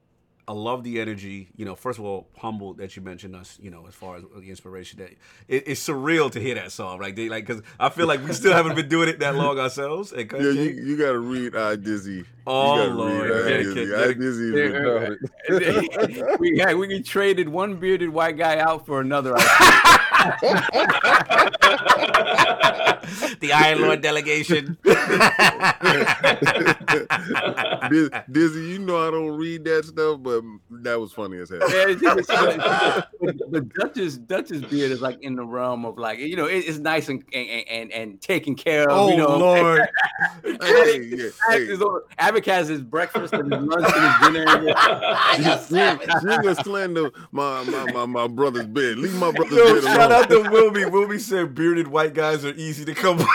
I 0.47 0.51
love 0.53 0.83
the 0.83 0.99
energy. 0.99 1.49
You 1.55 1.65
know, 1.65 1.75
first 1.75 1.99
of 1.99 2.05
all, 2.05 2.27
humbled 2.37 2.77
that 2.77 2.95
you 2.95 3.01
mentioned 3.01 3.35
us. 3.35 3.57
You 3.61 3.71
know, 3.71 3.85
as 3.87 3.93
far 3.95 4.17
as 4.17 4.23
the 4.35 4.49
inspiration 4.49 4.99
that 4.99 5.11
it, 5.47 5.63
it's 5.67 5.87
surreal 5.87 6.31
to 6.31 6.39
hear 6.39 6.55
that 6.55 6.71
song, 6.71 6.99
right? 6.99 7.15
They 7.15 7.29
like, 7.29 7.45
cause 7.47 7.61
I 7.79 7.89
feel 7.89 8.07
like 8.07 8.23
we 8.25 8.33
still 8.41 8.53
haven't 8.53 8.75
been 8.75 8.89
doing 8.89 9.07
it 9.09 9.19
that 9.19 9.35
long 9.35 9.57
ourselves. 9.59 10.11
And 10.11 10.29
Yeah, 10.31 10.39
you, 10.39 10.61
you 10.61 10.97
gotta 10.97 11.19
read 11.19 11.55
I 11.55 11.75
Dizzy. 11.75 12.25
oh 12.45 12.73
lord, 12.87 13.29
read 13.31 13.53
I 13.53 13.63
Dizzy. 13.63 13.85
get 13.85 13.99
I 13.99 14.03
it, 14.03 14.19
Dizzy 14.19 14.49
is 14.49 14.53
Yeah, 14.53 15.15
retarded. 15.49 16.39
we 16.39 16.57
yeah, 16.57 16.73
we 16.73 17.01
traded 17.01 17.47
one 17.49 17.77
bearded 17.77 18.09
white 18.09 18.37
guy 18.37 18.59
out 18.59 18.85
for 18.85 18.99
another. 19.01 19.35
I 20.24 20.34
the 23.39 23.53
Iron 23.53 23.82
Lord 23.82 24.01
delegation. 24.01 24.78
Dizzy, 28.32 28.65
you 28.65 28.80
know 28.80 29.07
I 29.07 29.11
don't 29.11 29.38
read 29.38 29.65
that 29.65 29.86
stuff, 29.86 30.19
but 30.21 30.43
that 30.84 30.99
was 30.99 31.11
funny 31.11 31.38
as 31.39 31.49
hell. 31.49 31.59
But 33.49 33.69
Dutch's 33.74 34.17
Dutch's 34.17 34.61
beard 34.61 34.91
is 34.91 35.01
like 35.01 35.21
in 35.21 35.36
the 35.36 35.45
realm 35.45 35.86
of 35.86 35.97
like 35.97 36.19
you 36.19 36.36
know 36.36 36.45
it, 36.45 36.59
it's 36.59 36.80
nice 36.80 37.09
and 37.09 37.24
and 37.34 37.67
and, 37.69 37.91
and 37.91 38.21
taken 38.21 38.55
care 38.55 38.89
of. 38.89 38.97
oh 38.97 39.09
you 39.09 39.17
know, 39.17 39.38
lord. 39.38 39.82
Hey, 40.43 41.03
yeah, 41.03 41.30
hey, 41.49 41.65
His 41.65 41.82
has 42.45 42.67
his 42.67 42.82
breakfast 42.82 43.34
and 43.34 43.51
his 43.51 43.63
lunch 43.63 43.93
and 43.93 44.03
his 44.05 44.45
dinner. 44.45 44.61
you, 45.38 45.78
you 45.78 45.84
ain't 45.84 46.43
gonna 46.43 46.55
my, 47.32 47.63
my, 47.63 47.91
my, 47.91 48.05
my 48.05 48.28
brother's 48.28 48.67
bed. 48.67 48.97
Leave 48.97 49.15
my 49.15 49.32
brother's 49.32 49.57
Yo, 49.57 49.74
bed 49.76 49.84
shout 49.84 50.11
alone. 50.11 50.12
Out 50.14 50.30
to 50.30 50.49
Wilby. 50.49 50.86
Wilby 50.86 51.20
said 51.20 51.53
bearded 51.55 51.88
white 51.88 52.14
guys 52.14 52.45
are 52.45 52.53
easy 52.53 52.86
to 52.86 52.93
come 52.93 53.18
by. 53.18 53.26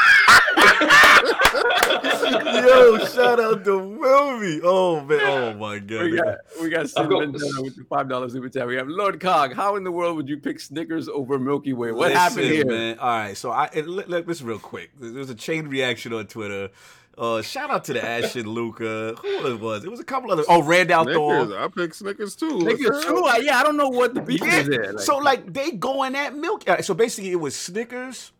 Yo, 2.30 2.98
shout 3.06 3.40
out 3.40 3.64
to 3.64 3.78
Wilby. 3.78 4.60
Oh 4.62 5.00
man, 5.04 5.20
oh 5.22 5.54
my 5.54 5.74
We 5.74 5.80
god. 5.80 6.10
got 6.24 6.36
we 6.60 6.68
got 6.70 6.86
I've 6.96 7.08
got- 7.08 7.20
with 7.32 7.76
the 7.76 7.84
five 7.88 8.08
dollars 8.08 8.32
super 8.32 8.48
chat. 8.48 8.66
We 8.66 8.76
have 8.76 8.88
Lord 8.88 9.20
Cog. 9.20 9.54
How 9.54 9.76
in 9.76 9.84
the 9.84 9.92
world 9.92 10.16
would 10.16 10.28
you 10.28 10.36
pick 10.38 10.60
Snickers 10.60 11.08
over 11.08 11.38
Milky 11.38 11.72
Way? 11.72 11.92
What 11.92 12.12
happened 12.12 12.44
here? 12.46 12.66
man? 12.66 12.98
All 12.98 13.08
right, 13.08 13.36
so 13.36 13.50
I 13.50 13.66
and 13.74 13.88
let, 13.88 14.10
let, 14.10 14.26
this 14.26 14.42
real 14.42 14.58
quick. 14.58 14.90
There's 14.98 15.30
a 15.30 15.34
chain 15.34 15.68
reaction 15.68 16.12
on 16.12 16.26
Twitter. 16.26 16.70
Uh, 17.18 17.42
shout 17.42 17.68
out 17.70 17.84
to 17.84 17.92
the 17.92 18.04
Ashton 18.04 18.46
Luca. 18.48 19.14
Who 19.20 19.46
it 19.48 19.60
was? 19.60 19.84
It 19.84 19.90
was 19.90 19.98
a 20.00 20.04
couple 20.04 20.30
other. 20.30 20.44
Oh, 20.48 20.62
Randall 20.62 21.02
Snickers. 21.04 21.16
Thorne. 21.16 21.52
I 21.52 21.68
picked 21.68 21.96
Snickers 21.96 22.36
too. 22.36 22.60
Snickers 22.60 23.04
too. 23.04 23.24
I- 23.26 23.38
Yeah, 23.38 23.58
I 23.58 23.62
don't 23.64 23.76
know 23.76 23.88
what 23.88 24.14
the 24.14 24.20
beef 24.22 24.40
Yeah, 24.40 24.60
is 24.60 24.68
there. 24.68 24.98
so 24.98 25.18
like 25.18 25.52
they 25.52 25.72
going 25.72 26.14
at 26.14 26.36
Milky. 26.36 26.68
uh, 26.70 26.80
So 26.82 26.94
basically, 26.94 27.32
it 27.32 27.40
was 27.40 27.56
Snickers, 27.56 28.30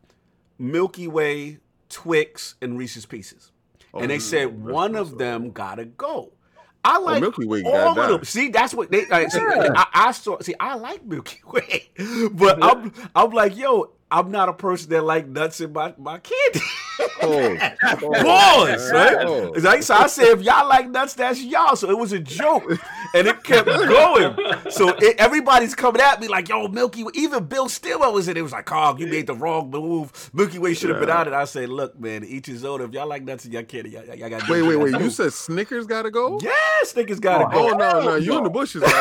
Milky 0.59 1.09
Way, 1.09 1.59
Twix, 1.89 2.55
and 2.63 2.79
Reese's 2.79 3.05
Pieces, 3.07 3.51
Oh, 3.95 4.01
and 4.01 4.11
they 4.11 4.19
mm, 4.19 4.23
said 4.23 4.49
that's 4.63 4.73
one 4.73 4.95
of 4.95 5.13
up. 5.13 5.19
them 5.19 5.51
gotta 5.51 5.85
go. 5.85 6.33
I 6.85 6.97
Oh, 6.99 7.03
like 7.03 7.21
Milky 7.21 7.47
Way 7.47 7.63
all 7.65 7.99
of 7.99 8.09
them. 8.09 8.25
See, 8.25 8.49
that's 8.49 8.73
what 8.73 8.91
they. 8.93 9.07
Uh, 9.09 9.29
see, 9.29 9.41
I, 9.43 9.87
I 9.93 10.13
saw. 10.13 10.39
See, 10.41 10.55
I 10.61 10.75
like 10.77 11.05
Milky 11.05 11.41
Way, 11.51 11.89
but 12.33 12.63
I'm 12.63 12.93
I'm 13.15 13.31
like, 13.31 13.57
yo, 13.57 13.91
I'm 14.11 14.31
not 14.31 14.49
a 14.49 14.53
person 14.53 14.91
that 14.91 15.05
like 15.05 15.29
nuts 15.29 15.61
in 15.61 15.73
my 15.73 15.95
my 15.99 16.19
candy. 16.19 16.61
Oh, 17.23 17.49
Boys, 18.01 18.91
right? 18.91 19.17
Oh. 19.27 19.53
Like, 19.57 19.83
so 19.83 19.95
I 19.95 20.07
said, 20.07 20.29
if 20.29 20.43
y'all 20.43 20.69
like 20.69 20.89
nuts, 20.89 21.15
that's 21.15 21.43
y'all. 21.43 21.77
So 21.77 21.91
it 21.91 21.99
was 21.99 22.13
a 22.13 22.19
joke, 22.19 22.65
and 23.15 23.27
it 23.29 23.43
kept 23.43 23.67
going. 23.67 24.37
So 24.71 24.89
it, 24.99 25.17
everybody's 25.19 25.75
coming 25.75 26.01
at 26.01 26.21
me 26.21 26.29
like, 26.29 26.49
"Yo, 26.49 26.69
Milky 26.69 27.05
Way." 27.05 27.13
Even 27.15 27.45
Bill 27.45 27.69
Stillwell 27.69 28.13
was 28.13 28.29
in 28.29 28.37
it. 28.37 28.41
It 28.41 28.43
was 28.43 28.53
like, 28.53 28.67
"Cog, 28.67 29.01
you 29.01 29.07
made 29.07 29.27
the 29.27 29.35
wrong 29.35 29.71
move. 29.71 30.31
Milky 30.33 30.59
Way 30.59 30.75
should 30.75 30.91
have 30.91 31.01
been 31.01 31.09
Yeah. 31.09 31.19
out." 31.19 31.27
And 31.27 31.37
I 31.37 31.45
said, 31.45 31.69
"Look, 31.69 31.99
man, 31.99 32.25
each 32.25 32.47
his 32.47 32.65
own. 32.65 32.81
If 32.81 32.93
y'all 32.93 33.07
like 33.09 33.23
nuts 33.25 33.45
in 33.47 33.53
your 33.53 33.63
candy, 33.63 33.91
y'all, 33.91 34.03
can. 34.03 34.19
y'all 34.19 34.31
got." 34.31 34.49
Wait, 34.49 34.63
wait, 34.63 34.77
wait. 34.77 35.01
You 35.01 35.11
said 35.11 35.33
Snickers 35.33 35.87
gotta 35.87 36.11
go? 36.11 36.39
yes, 36.43 36.91
Snickers 36.91 37.21
gotta 37.21 37.47
Oh 37.47 37.71
go. 37.73 37.77
no, 37.77 38.03
no, 38.03 38.15
you 38.17 38.37
in 38.39 38.45
the 38.45 38.51
bushes. 38.51 38.83
man. 38.83 38.93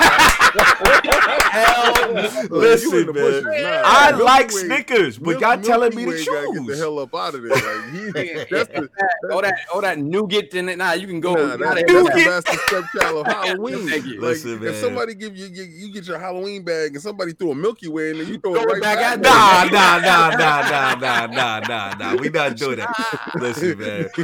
Hell, 1.51 2.47
listen, 2.49 3.05
man. 3.05 3.13
bushes. 3.13 3.43
Nah, 3.43 3.81
I 3.83 4.11
Milky 4.11 4.23
like 4.23 4.47
Way- 4.51 4.61
Snickers, 4.61 5.17
but 5.17 5.27
Milky- 5.27 5.41
y'all 5.45 5.61
telling 5.61 5.95
me 5.95 6.05
Milky 6.05 6.25
to 6.25 6.31
Way 6.31 6.37
gotta 6.45 6.59
Get 6.59 6.67
the 6.67 6.77
hell 6.77 6.99
up 6.99 7.15
out 7.15 7.35
of 7.35 7.41
there. 7.41 7.51
Like 7.51 7.89
he, 7.91 8.45
that's 8.49 8.69
the 8.69 8.89
all 9.31 9.41
that 9.41 9.55
all 9.73 9.81
that 9.81 9.99
nougat 9.99 10.53
in 10.53 10.69
it. 10.69 10.77
Nah, 10.77 10.93
you 10.93 11.07
can 11.07 11.19
go. 11.19 11.33
Nah, 11.33 11.53
out 11.53 11.59
that, 11.59 11.85
that's 11.87 11.87
the 11.87 12.23
bastard 12.25 12.59
stepchild 12.67 13.27
of 13.27 13.33
Halloween 13.33 13.96
nigga. 14.03 14.21
Listen, 14.21 14.51
like, 14.53 14.61
man. 14.61 14.69
if 14.69 14.75
somebody 14.77 15.15
give 15.15 15.35
you, 15.35 15.47
you, 15.47 15.63
you 15.63 15.93
get 15.93 16.07
your 16.07 16.19
Halloween 16.19 16.63
bag 16.63 16.93
and 16.93 17.01
somebody 17.01 17.33
threw 17.33 17.51
a 17.51 17.55
Milky 17.55 17.87
Way 17.87 18.11
in 18.11 18.17
there, 18.17 18.25
you 18.25 18.37
throw, 18.37 18.53
throw 18.53 18.63
it 18.63 18.65
right 18.65 18.81
back 18.81 18.97
at 18.97 19.19
nah, 19.19 19.63
nah, 19.65 19.99
nah, 19.99 20.29
nah, 20.29 20.95
nah, 20.95 21.25
nah, 21.25 21.59
nah, 21.59 21.93
nah. 21.93 22.15
We 22.15 22.29
not 22.29 22.57
doing 22.57 22.77
that. 22.77 23.31
Listen, 23.35 23.77
man. 23.79 24.05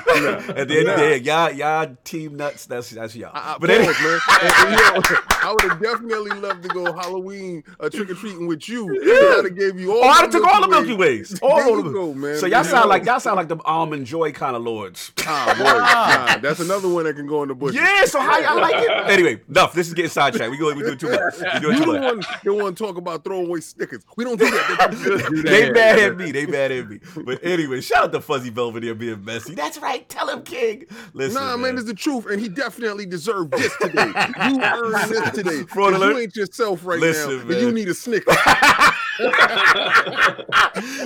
At 0.55 0.67
the 0.67 0.79
end 0.79 0.89
of 0.89 0.95
the 0.95 0.95
day, 0.97 1.17
y'all, 1.17 1.51
y'all 1.51 1.95
team 2.03 2.37
nuts. 2.37 2.65
That's 2.65 2.89
that's 2.91 3.15
y'all. 3.15 3.31
Uh, 3.33 3.57
but 3.59 3.69
anyway, 3.69 3.93
man. 4.01 5.17
I 5.43 5.51
would 5.51 5.61
have 5.63 5.81
definitely 5.81 6.31
loved 6.39 6.63
to 6.63 6.69
go 6.69 6.93
Halloween 6.93 7.63
uh, 7.79 7.89
trick 7.89 8.09
or 8.09 8.15
treating 8.15 8.47
with 8.47 8.67
you. 8.69 8.91
Yeah. 9.03 9.35
I'd 9.39 9.45
have 9.45 9.55
gave 9.57 9.79
you 9.79 9.91
all. 9.91 10.03
oh, 10.03 10.07
I 10.07 10.25
the 10.25 10.31
took 10.31 10.45
all 10.47 10.61
the 10.61 10.67
Milky 10.67 10.93
Ways. 10.95 11.39
All 11.41 11.57
There 11.57 11.77
of 11.79 11.83
them. 11.83 11.93
go, 11.93 12.13
man. 12.13 12.37
So 12.39 12.45
y'all 12.45 12.59
You 12.63 12.69
sound 12.69 12.85
know. 12.85 12.89
like 12.89 13.05
y'all 13.05 13.19
sound 13.19 13.35
like 13.37 13.47
the 13.49 13.57
almond 13.65 14.05
joy 14.05 14.31
kind 14.31 14.55
of 14.55 14.61
lords. 14.63 15.11
Ah, 15.25 15.53
boy, 15.57 15.63
nah, 16.35 16.37
that's 16.41 16.59
another 16.59 16.87
one 16.89 17.03
that 17.05 17.15
can 17.15 17.27
go 17.27 17.43
in 17.43 17.49
the 17.49 17.55
bush. 17.55 17.75
Yeah. 17.75 18.05
So 18.05 18.19
how 18.19 18.39
y'all 18.39 18.59
like 18.61 18.75
it? 18.75 18.89
Anyway, 19.11 19.41
no. 19.47 19.61
enough. 19.61 19.73
This 19.73 19.87
is 19.87 19.93
getting 19.93 20.09
sidetracked. 20.11 20.51
We 20.51 20.57
go. 20.57 20.73
We 20.73 20.81
do 20.83 20.95
too 20.95 21.09
much. 21.09 21.33
We 21.61 21.67
You 21.69 21.77
too 21.77 21.85
much. 21.93 22.01
one 22.01 22.19
that 22.43 22.53
want 22.53 22.77
to 22.77 22.83
talk 22.83 22.97
about 22.97 23.23
throwaway 23.23 23.59
stickers. 23.61 24.03
We 24.17 24.23
don't 24.23 24.37
do 24.39 24.49
that. 24.49 25.41
they 25.45 25.71
mad 25.71 25.99
at 25.99 26.17
me. 26.17 26.31
They 26.31 26.45
mad 26.45 26.71
at 26.71 26.89
me. 26.89 26.99
But 27.23 27.43
anyway, 27.43 27.81
shout 27.81 28.05
out 28.05 28.11
to 28.13 28.21
Fuzzy 28.21 28.49
Belvedere 28.49 28.95
being 28.95 29.23
messy. 29.23 29.55
That's 29.55 29.77
right. 29.77 30.07
Tell 30.09 30.29
him, 30.29 30.43
King. 30.43 30.85
Listen, 31.13 31.41
Nah, 31.41 31.57
man, 31.57 31.75
it's 31.77 31.85
the 31.85 31.93
truth, 31.93 32.27
and 32.29 32.39
he 32.39 32.47
definitely 32.49 33.05
deserved 33.05 33.51
this 33.51 33.75
today. 33.81 34.05
You 34.49 34.61
earned 34.61 35.09
this 35.09 35.31
today. 35.33 35.63
Fraud 35.67 35.93
'Cause 35.93 36.01
alert. 36.01 36.13
You 36.13 36.19
ain't 36.19 36.35
yourself 36.35 36.85
right 36.85 36.99
Listen, 36.99 37.47
now, 37.47 37.53
and 37.53 37.61
you 37.61 37.71
need 37.71 37.87
a 37.89 37.93
snicker. 37.93 38.31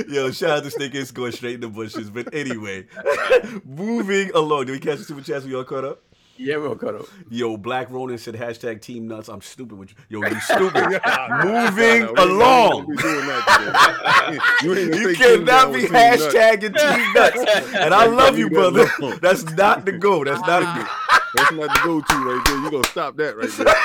Yo, 0.07 0.31
shout 0.31 0.49
out 0.51 0.63
to 0.63 0.71
Snickers 0.71 1.11
going 1.11 1.31
straight 1.31 1.55
in 1.55 1.61
the 1.61 1.67
bushes. 1.67 2.09
But 2.09 2.33
anyway, 2.33 2.85
moving 3.65 4.31
along. 4.33 4.65
Did 4.65 4.71
we 4.73 4.79
catch 4.79 4.99
the 4.99 5.03
super 5.03 5.21
chats? 5.21 5.45
We 5.45 5.55
all 5.55 5.63
caught 5.63 5.83
up? 5.83 6.01
Yeah, 6.39 6.57
we'll 6.57 6.75
cut 6.75 6.93
up. 6.93 7.05
Yo, 7.29 7.57
Black 7.57 7.89
Ronin 7.89 8.17
said 8.19 8.35
hashtag 8.35 8.79
team 8.81 9.07
nuts. 9.07 9.27
I'm 9.27 9.41
stupid 9.41 9.77
with 9.77 9.89
you. 9.89 10.21
Yo, 10.21 10.27
you 10.29 10.39
stupid. 10.39 10.83
Moving 11.43 12.03
Nah, 12.03 12.11
we 12.11 12.31
along. 12.31 12.85
be 12.87 12.95
doing 12.95 13.25
that 13.25 14.37
today. 14.61 14.93
you 14.93 15.09
You 15.09 15.15
cannot 15.15 15.73
be 15.73 15.81
with 15.81 15.91
Team 15.91 15.91
Nuts. 15.93 16.33
team 16.61 17.13
nuts. 17.13 17.73
And 17.73 17.91
I 17.93 18.05
love 18.05 18.37
you, 18.37 18.51
brother. 18.51 18.85
That's 19.19 19.43
not 19.55 19.85
the 19.85 19.93
goal. 19.93 20.25
That's 20.25 20.41
not 20.41 20.61
a 20.61 20.65
ah. 20.67 20.75
go. 20.77 21.17
That's 21.37 21.51
not 21.51 21.73
the 21.73 21.79
go-to 21.83 22.15
right 22.15 22.43
there. 22.45 22.57
You 22.57 22.71
gonna 22.71 22.83
stop 22.85 23.15
that 23.17 23.37
right 23.37 23.49
there. 23.49 23.75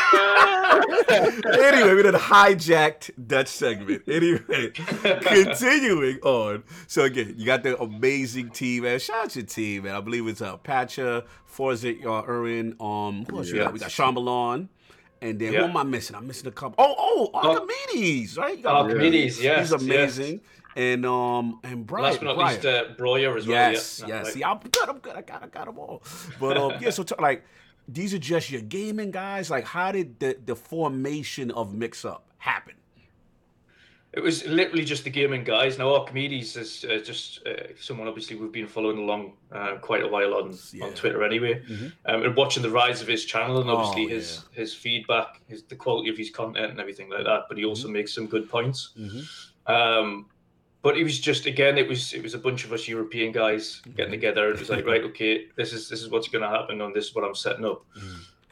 anyway, 1.72 1.94
we 1.94 2.02
did 2.02 2.14
a 2.14 2.18
hijacked 2.18 3.10
Dutch 3.26 3.48
segment. 3.48 4.02
Anyway, 4.08 4.70
continuing 4.70 6.18
on. 6.20 6.64
So 6.86 7.04
again, 7.04 7.34
you 7.36 7.44
got 7.46 7.62
the 7.62 7.78
amazing 7.80 8.50
team, 8.50 8.84
man. 8.84 8.98
Shout 8.98 9.24
out 9.24 9.30
to 9.30 9.40
your 9.40 9.46
team, 9.46 9.84
man. 9.84 9.94
I 9.94 10.00
believe 10.00 10.26
it's 10.28 10.40
uh 10.40 10.56
Patcha, 10.58 11.24
Forzit, 11.54 12.02
uh, 12.04 12.22
Urin, 12.26 12.80
um, 12.80 13.24
who 13.28 13.38
else 13.38 13.52
we 13.52 13.58
got? 13.58 13.72
We 13.72 13.78
got 13.78 13.90
Shyamalan. 13.90 14.68
And 15.20 15.38
then 15.38 15.52
Yeah. 15.52 15.60
who 15.60 15.64
am 15.66 15.76
I 15.76 15.84
missing? 15.84 16.16
I'm 16.16 16.26
missing 16.26 16.48
a 16.48 16.50
couple. 16.50 16.74
Oh, 16.84 16.94
oh, 16.98 17.30
Archimedes, 17.32 18.36
right? 18.36 18.64
Archimedes, 18.66 19.40
yes, 19.40 19.70
He's 19.70 19.72
amazing. 19.82 20.40
And 20.76 21.04
um 21.04 21.60
and 21.64 21.86
Brian. 21.86 22.04
Last 22.04 22.18
but 22.20 22.24
not 22.26 22.36
Brian. 22.36 22.54
least, 22.54 22.66
uh, 22.66 22.84
Breuer 22.96 23.36
as 23.36 23.46
well. 23.46 23.72
Yes, 23.72 24.00
yeah. 24.00 24.06
yes. 24.08 24.24
Right. 24.24 24.34
See, 24.34 24.44
I'm 24.44 24.58
good. 24.58 24.88
I'm 24.88 24.98
good. 24.98 25.16
I 25.16 25.22
got, 25.22 25.42
I 25.42 25.46
got 25.48 25.66
them 25.66 25.78
all. 25.78 26.02
But 26.40 26.56
um, 26.56 26.72
yeah. 26.80 26.90
So 26.90 27.02
t- 27.02 27.14
like, 27.18 27.44
these 27.88 28.14
are 28.14 28.18
just 28.18 28.50
your 28.50 28.62
gaming 28.62 29.10
guys. 29.10 29.50
Like, 29.50 29.64
how 29.66 29.92
did 29.92 30.18
the 30.18 30.36
the 30.44 30.56
formation 30.56 31.50
of 31.50 31.74
Mix 31.74 32.04
Up 32.04 32.24
happen? 32.38 32.74
It 34.14 34.22
was 34.22 34.44
literally 34.46 34.84
just 34.84 35.04
the 35.04 35.10
gaming 35.10 35.42
guys. 35.42 35.78
Now 35.78 35.94
Archimedes 35.94 36.54
is 36.56 36.84
uh, 36.84 36.98
just 37.02 37.46
uh, 37.46 37.52
someone 37.80 38.08
obviously 38.08 38.36
we've 38.36 38.52
been 38.52 38.66
following 38.66 38.98
along 38.98 39.32
uh, 39.50 39.76
quite 39.80 40.02
a 40.02 40.08
while 40.08 40.34
on, 40.34 40.54
Yeah. 40.70 40.84
on 40.84 40.92
Twitter 40.92 41.24
anyway, 41.24 41.62
Mhm. 41.66 41.92
um, 42.04 42.22
and 42.22 42.36
watching 42.36 42.62
the 42.62 42.68
rise 42.68 43.00
of 43.00 43.08
his 43.08 43.24
channel 43.24 43.60
and 43.62 43.70
obviously 43.70 44.04
Oh, 44.04 44.08
his 44.08 44.44
his 44.52 44.74
feedback, 44.74 45.40
his 45.48 45.62
the 45.64 45.76
quality 45.76 46.10
of 46.10 46.18
his 46.18 46.28
content 46.30 46.70
and 46.72 46.78
everything 46.78 47.08
like 47.08 47.24
that. 47.24 47.44
But 47.48 47.56
he 47.56 47.64
also 47.64 47.88
makes 47.88 48.12
some 48.14 48.26
good 48.26 48.50
points. 48.50 48.90
Um, 49.66 50.26
but 50.82 50.96
it 50.98 51.04
was 51.04 51.18
just 51.20 51.46
again, 51.46 51.78
it 51.78 51.88
was 51.88 52.12
it 52.12 52.22
was 52.22 52.34
a 52.34 52.38
bunch 52.38 52.64
of 52.64 52.72
us 52.72 52.88
European 52.88 53.32
guys 53.32 53.80
getting 53.96 54.10
together. 54.12 54.46
And 54.46 54.54
it 54.54 54.60
was 54.60 54.68
like, 54.70 54.84
right, 54.86 55.02
okay, 55.04 55.46
this 55.56 55.72
is 55.72 55.88
this 55.88 56.02
is 56.02 56.10
what's 56.10 56.28
going 56.28 56.42
to 56.42 56.48
happen, 56.48 56.80
and 56.80 56.94
this 56.94 57.06
is 57.06 57.14
what 57.14 57.24
I'm 57.24 57.34
setting 57.34 57.64
up. 57.64 57.84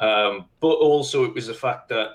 Um, 0.01 0.47
but 0.61 0.75
also, 0.77 1.25
it 1.25 1.35
was 1.35 1.47
the 1.49 1.55
fact 1.55 1.89
that 1.91 2.13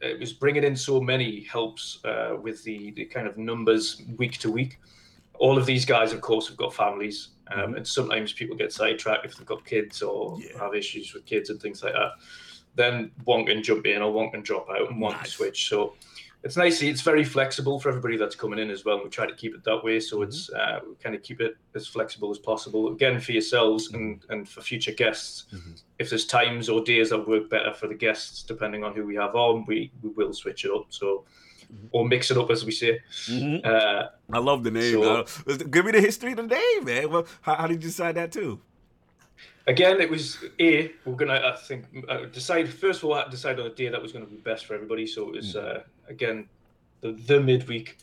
it 0.00 0.18
was 0.20 0.32
bringing 0.32 0.64
in 0.64 0.76
so 0.76 1.00
many 1.00 1.42
helps 1.44 1.98
uh, 2.04 2.36
with 2.40 2.62
the, 2.64 2.92
the 2.92 3.04
kind 3.04 3.26
of 3.26 3.36
numbers 3.36 4.00
week 4.16 4.38
to 4.38 4.50
week. 4.50 4.78
All 5.38 5.58
of 5.58 5.66
these 5.66 5.84
guys, 5.84 6.12
of 6.12 6.20
course, 6.20 6.48
have 6.48 6.56
got 6.56 6.72
families, 6.72 7.30
um, 7.50 7.74
and 7.74 7.86
sometimes 7.86 8.32
people 8.32 8.56
get 8.56 8.72
sidetracked 8.72 9.24
if 9.26 9.36
they've 9.36 9.46
got 9.46 9.64
kids 9.64 10.02
or 10.02 10.38
Yeah. 10.40 10.58
have 10.58 10.74
issues 10.74 11.12
with 11.14 11.24
kids 11.26 11.50
and 11.50 11.60
things 11.60 11.82
like 11.82 11.94
that. 11.94 12.12
Then 12.76 13.10
one 13.24 13.44
can 13.44 13.62
jump 13.62 13.86
in 13.86 14.00
or 14.00 14.12
one 14.12 14.30
can 14.30 14.42
drop 14.42 14.68
out 14.70 14.88
and 14.90 15.00
one 15.00 15.14
can 15.14 15.26
switch. 15.26 15.68
So 15.68 15.94
it's 16.42 16.56
nice. 16.56 16.80
It's 16.82 17.02
very 17.02 17.24
flexible 17.24 17.78
for 17.78 17.90
everybody 17.90 18.16
that's 18.16 18.34
coming 18.34 18.58
in 18.58 18.70
as 18.70 18.84
well. 18.84 18.96
And 18.96 19.04
we 19.04 19.10
try 19.10 19.26
to 19.26 19.34
keep 19.34 19.54
it 19.54 19.62
that 19.64 19.84
way. 19.84 20.00
So 20.00 20.22
it's 20.22 20.50
uh, 20.50 20.80
we 20.88 20.94
kind 20.96 21.14
of 21.14 21.22
keep 21.22 21.40
it 21.40 21.56
as 21.74 21.86
flexible 21.86 22.30
as 22.30 22.38
possible. 22.38 22.92
Again, 22.92 23.20
for 23.20 23.32
yourselves 23.32 23.92
and, 23.92 24.24
and 24.30 24.48
for 24.48 24.62
future 24.62 24.92
guests, 24.92 25.46
if 25.98 26.08
there's 26.08 26.24
times 26.24 26.68
or 26.68 26.82
days 26.82 27.10
that 27.10 27.28
work 27.28 27.50
better 27.50 27.74
for 27.74 27.88
the 27.88 27.94
guests, 27.94 28.42
depending 28.42 28.84
on 28.84 28.94
who 28.94 29.04
we 29.04 29.16
have 29.16 29.34
on, 29.34 29.64
we, 29.66 29.92
we 30.02 30.10
will 30.10 30.32
switch 30.32 30.64
it 30.64 30.70
up. 30.70 30.86
So 30.88 31.24
or 31.92 32.04
mix 32.08 32.30
it 32.30 32.36
up 32.36 32.50
as 32.50 32.64
we 32.64 32.72
say. 32.72 33.00
Uh, 33.62 34.06
I 34.32 34.38
love 34.38 34.64
the 34.64 34.70
name. 34.70 34.92
So- 35.02 35.24
give 35.70 35.84
me 35.84 35.92
the 35.92 36.00
history 36.00 36.32
of 36.32 36.38
the 36.38 36.42
name, 36.46 36.84
man. 36.84 37.10
Well, 37.10 37.26
how, 37.42 37.54
how 37.54 37.66
did 37.66 37.74
you 37.82 37.88
decide 37.88 38.16
that 38.16 38.32
too? 38.32 38.60
again, 39.66 40.00
it 40.00 40.10
was 40.10 40.38
a 40.58 40.92
we're 41.04 41.14
gonna 41.14 41.52
I 41.52 41.56
think 41.56 41.84
uh, 42.08 42.24
decide 42.32 42.68
first 42.68 43.02
of 43.02 43.04
all 43.04 43.14
I 43.14 43.18
had 43.18 43.24
to 43.26 43.30
decide 43.30 43.60
on 43.60 43.66
a 43.66 43.74
day 43.74 43.88
that 43.88 44.00
was 44.02 44.12
going 44.12 44.24
to 44.24 44.30
be 44.30 44.36
best 44.38 44.66
for 44.66 44.74
everybody. 44.74 45.06
So 45.06 45.28
it 45.28 45.36
was 45.36 45.56
uh, 45.56 45.82
again 46.10 46.48
the 47.00 47.12
the 47.12 47.40
midweek, 47.40 47.98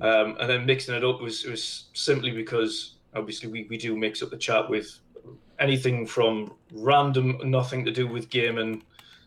um, 0.00 0.36
and 0.40 0.50
then 0.50 0.66
mixing 0.66 0.94
it 0.94 1.04
up 1.04 1.20
was 1.20 1.44
was 1.44 1.84
simply 1.92 2.30
because 2.30 2.94
obviously 3.14 3.48
we, 3.48 3.66
we 3.70 3.76
do 3.76 3.96
mix 3.96 4.22
up 4.22 4.30
the 4.30 4.36
chat 4.36 4.68
with 4.68 4.98
anything 5.60 6.06
from 6.06 6.52
random 6.72 7.38
nothing 7.44 7.84
to 7.84 7.92
do 7.92 8.08
with 8.08 8.28
gaming, 8.28 8.82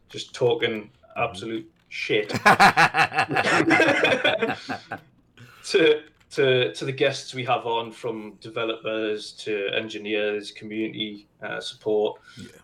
just 0.09 0.33
talking 0.33 0.89
absolute 1.15 1.69
shit. 1.89 2.33
To 5.67 6.01
to 6.31 6.73
to 6.73 6.83
the 6.85 6.91
guests 6.91 7.33
we 7.33 7.43
have 7.45 7.65
on 7.65 7.91
from 7.91 8.33
developers 8.41 9.31
to 9.31 9.69
engineers 9.73 10.51
community 10.51 11.27
uh, 11.41 11.61
support 11.61 12.19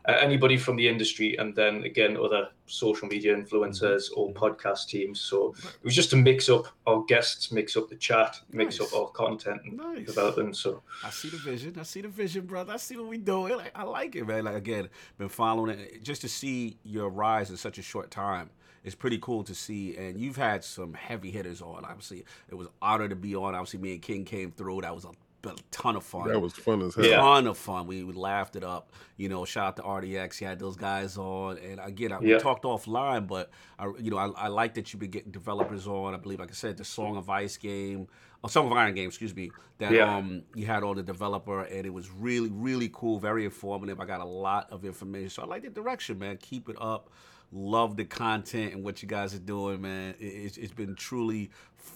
uh, 0.10 0.12
anybody 0.20 0.58
from 0.58 0.76
the 0.76 0.86
industry 0.88 1.38
and 1.38 1.56
then 1.56 1.84
again 1.84 2.18
other 2.18 2.50
social 2.66 3.08
media 3.08 3.34
influencers 3.36 4.10
or 4.18 4.34
podcast 4.34 4.88
teams 4.88 5.22
so 5.22 5.54
it 5.64 5.84
was 5.86 5.96
just 5.96 6.10
to 6.10 6.16
mix 6.18 6.50
up 6.50 6.66
our 6.88 7.04
guests 7.04 7.52
mix 7.54 7.78
up 7.78 7.88
the 7.88 7.96
chat 7.96 8.38
mix 8.52 8.80
Nice. 8.80 8.92
up 8.94 9.00
our 9.00 9.08
content 9.12 9.62
and 9.64 9.78
Nice. 9.78 10.08
development 10.08 10.58
so 10.58 10.82
I 11.04 11.10
see 11.10 11.30
the 11.30 11.38
vision. 11.38 11.78
I 11.80 11.84
see 11.84 12.02
the 12.02 12.08
vision, 12.10 12.46
brother. 12.46 12.74
I 12.74 12.78
see 12.78 12.96
what 12.98 13.08
we 13.08 13.18
doing. 13.18 13.56
Like, 13.58 13.72
I 13.76 13.84
like 13.84 14.16
it, 14.16 14.26
man. 14.28 14.46
Like 14.46 14.56
again, 14.56 14.90
been 15.18 15.30
following 15.30 15.78
it 15.80 16.04
just 16.04 16.22
to 16.22 16.30
see 16.30 16.78
your 16.84 17.10
rise 17.10 17.50
in 17.50 17.58
such 17.58 17.78
a 17.78 17.82
short 17.82 18.10
time. 18.12 18.50
It's 18.84 18.96
pretty 18.96 19.18
cool 19.20 19.44
to 19.46 19.56
see, 19.56 19.96
and 19.96 20.20
you've 20.20 20.36
had 20.36 20.64
some 20.64 20.94
heavy 20.94 21.32
hitters 21.32 21.62
on. 21.62 21.86
Obviously, 21.86 22.26
it 22.50 22.56
was 22.56 22.68
an 22.68 22.74
honor 22.82 23.08
to 23.08 23.16
be 23.16 23.36
on. 23.36 23.56
Obviously, 23.56 23.80
me 23.80 23.94
and 23.94 24.02
King 24.02 24.26
came 24.26 24.52
through. 24.52 24.82
That 24.82 24.94
was 24.94 25.06
a, 25.06 25.10
a 25.50 25.56
ton 25.72 25.96
of 25.96 26.04
fun. 26.04 26.28
That 26.28 26.40
was 26.40 26.54
fun 26.54 26.82
as 26.82 26.96
hell. 26.96 27.06
Yeah. 27.06 27.18
ton 27.18 27.48
of 27.48 27.58
fun. 27.58 27.88
We, 27.88 28.04
we 28.04 28.12
laughed 28.14 28.56
it 28.58 28.64
up. 28.64 28.92
You 29.16 29.30
know, 29.30 29.46
shout 29.46 29.68
out 29.68 29.76
to 29.78 29.82
RDX. 29.84 30.38
He 30.38 30.46
had 30.46 30.60
those 30.60 30.76
guys 30.76 31.18
on, 31.18 31.58
and 31.60 31.80
again, 31.82 32.12
I, 32.12 32.20
we 32.20 32.38
talked 32.40 32.64
offline, 32.66 33.26
but 33.28 33.52
I, 33.80 33.90
you 34.00 34.12
know, 34.12 34.18
I, 34.18 34.28
I 34.36 34.48
like 34.50 34.74
that 34.74 34.92
you've 34.92 35.00
been 35.00 35.12
getting 35.12 35.32
developers 35.32 35.88
on. 35.88 36.14
I 36.14 36.18
believe, 36.18 36.40
like 36.40 36.50
I 36.52 36.54
said, 36.54 36.76
the 36.78 36.84
Song 36.86 37.16
of 37.16 37.30
Ice 37.30 37.56
game, 37.58 38.08
a 38.44 38.50
Song 38.50 38.66
of 38.68 38.74
Iron 38.74 38.94
game, 38.96 39.08
excuse 39.08 39.34
me. 39.34 39.52
That 39.78 39.94
Yeah. 39.94 40.14
um 40.18 40.44
you 40.56 40.66
had 40.66 40.84
on 40.84 40.98
the 40.98 41.04
developer, 41.04 41.62
and 41.62 41.86
it 41.86 41.94
was 41.94 42.12
really, 42.12 42.50
really 42.50 42.90
cool, 42.94 43.18
very 43.20 43.46
informative. 43.46 44.00
I 44.02 44.06
got 44.06 44.20
a 44.20 44.26
lot 44.26 44.70
of 44.72 44.84
information, 44.84 45.30
so 45.30 45.44
I 45.44 45.46
like 45.46 45.64
the 45.64 45.70
direction, 45.70 46.20
man. 46.20 46.38
Keep 46.42 46.68
it 46.70 46.76
up. 46.82 47.10
Love 47.54 47.96
the 47.96 48.06
content 48.06 48.74
and 48.74 48.84
what 48.84 49.02
you 49.02 49.08
guys 49.08 49.34
are 49.36 49.40
doing, 49.40 49.82
man. 49.82 50.16
It, 50.20 50.26
it's, 50.26 50.58
it's 50.58 50.74
been 50.74 50.96
truly, 50.96 51.52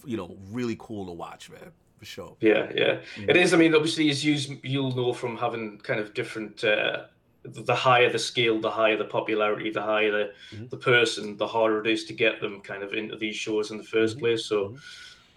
you 0.05 0.15
know, 0.17 0.37
really 0.51 0.75
cool 0.79 1.05
to 1.07 1.11
watch, 1.11 1.49
man, 1.49 1.71
for 1.97 2.05
sure. 2.05 2.35
Yeah, 2.41 2.71
yeah, 2.75 2.99
it 3.27 3.35
is. 3.35 3.53
I 3.53 3.57
mean, 3.57 3.73
obviously, 3.73 4.09
as 4.09 4.23
you 4.23 4.57
you'll 4.63 4.95
know 4.95 5.13
from 5.13 5.37
having 5.37 5.79
kind 5.79 5.99
of 5.99 6.13
different. 6.13 6.63
Uh, 6.63 7.05
the 7.43 7.73
higher 7.75 8.11
the 8.11 8.19
scale, 8.19 8.59
the 8.59 8.69
higher 8.69 8.97
the 8.97 9.05
popularity, 9.05 9.69
the 9.69 9.81
higher 9.81 10.11
the, 10.11 10.31
Mhm. 10.53 10.69
the 10.69 10.75
person, 10.75 11.37
the 11.37 11.47
harder 11.47 11.79
it 11.79 11.87
is 11.87 12.03
to 12.05 12.13
get 12.13 12.41
them 12.41 12.59
kind 12.59 12.83
of 12.83 12.93
into 12.93 13.15
these 13.15 13.37
shows 13.37 13.71
in 13.71 13.77
the 13.77 13.85
1st 13.85 14.19
place. 14.19 14.45
So 14.45 14.75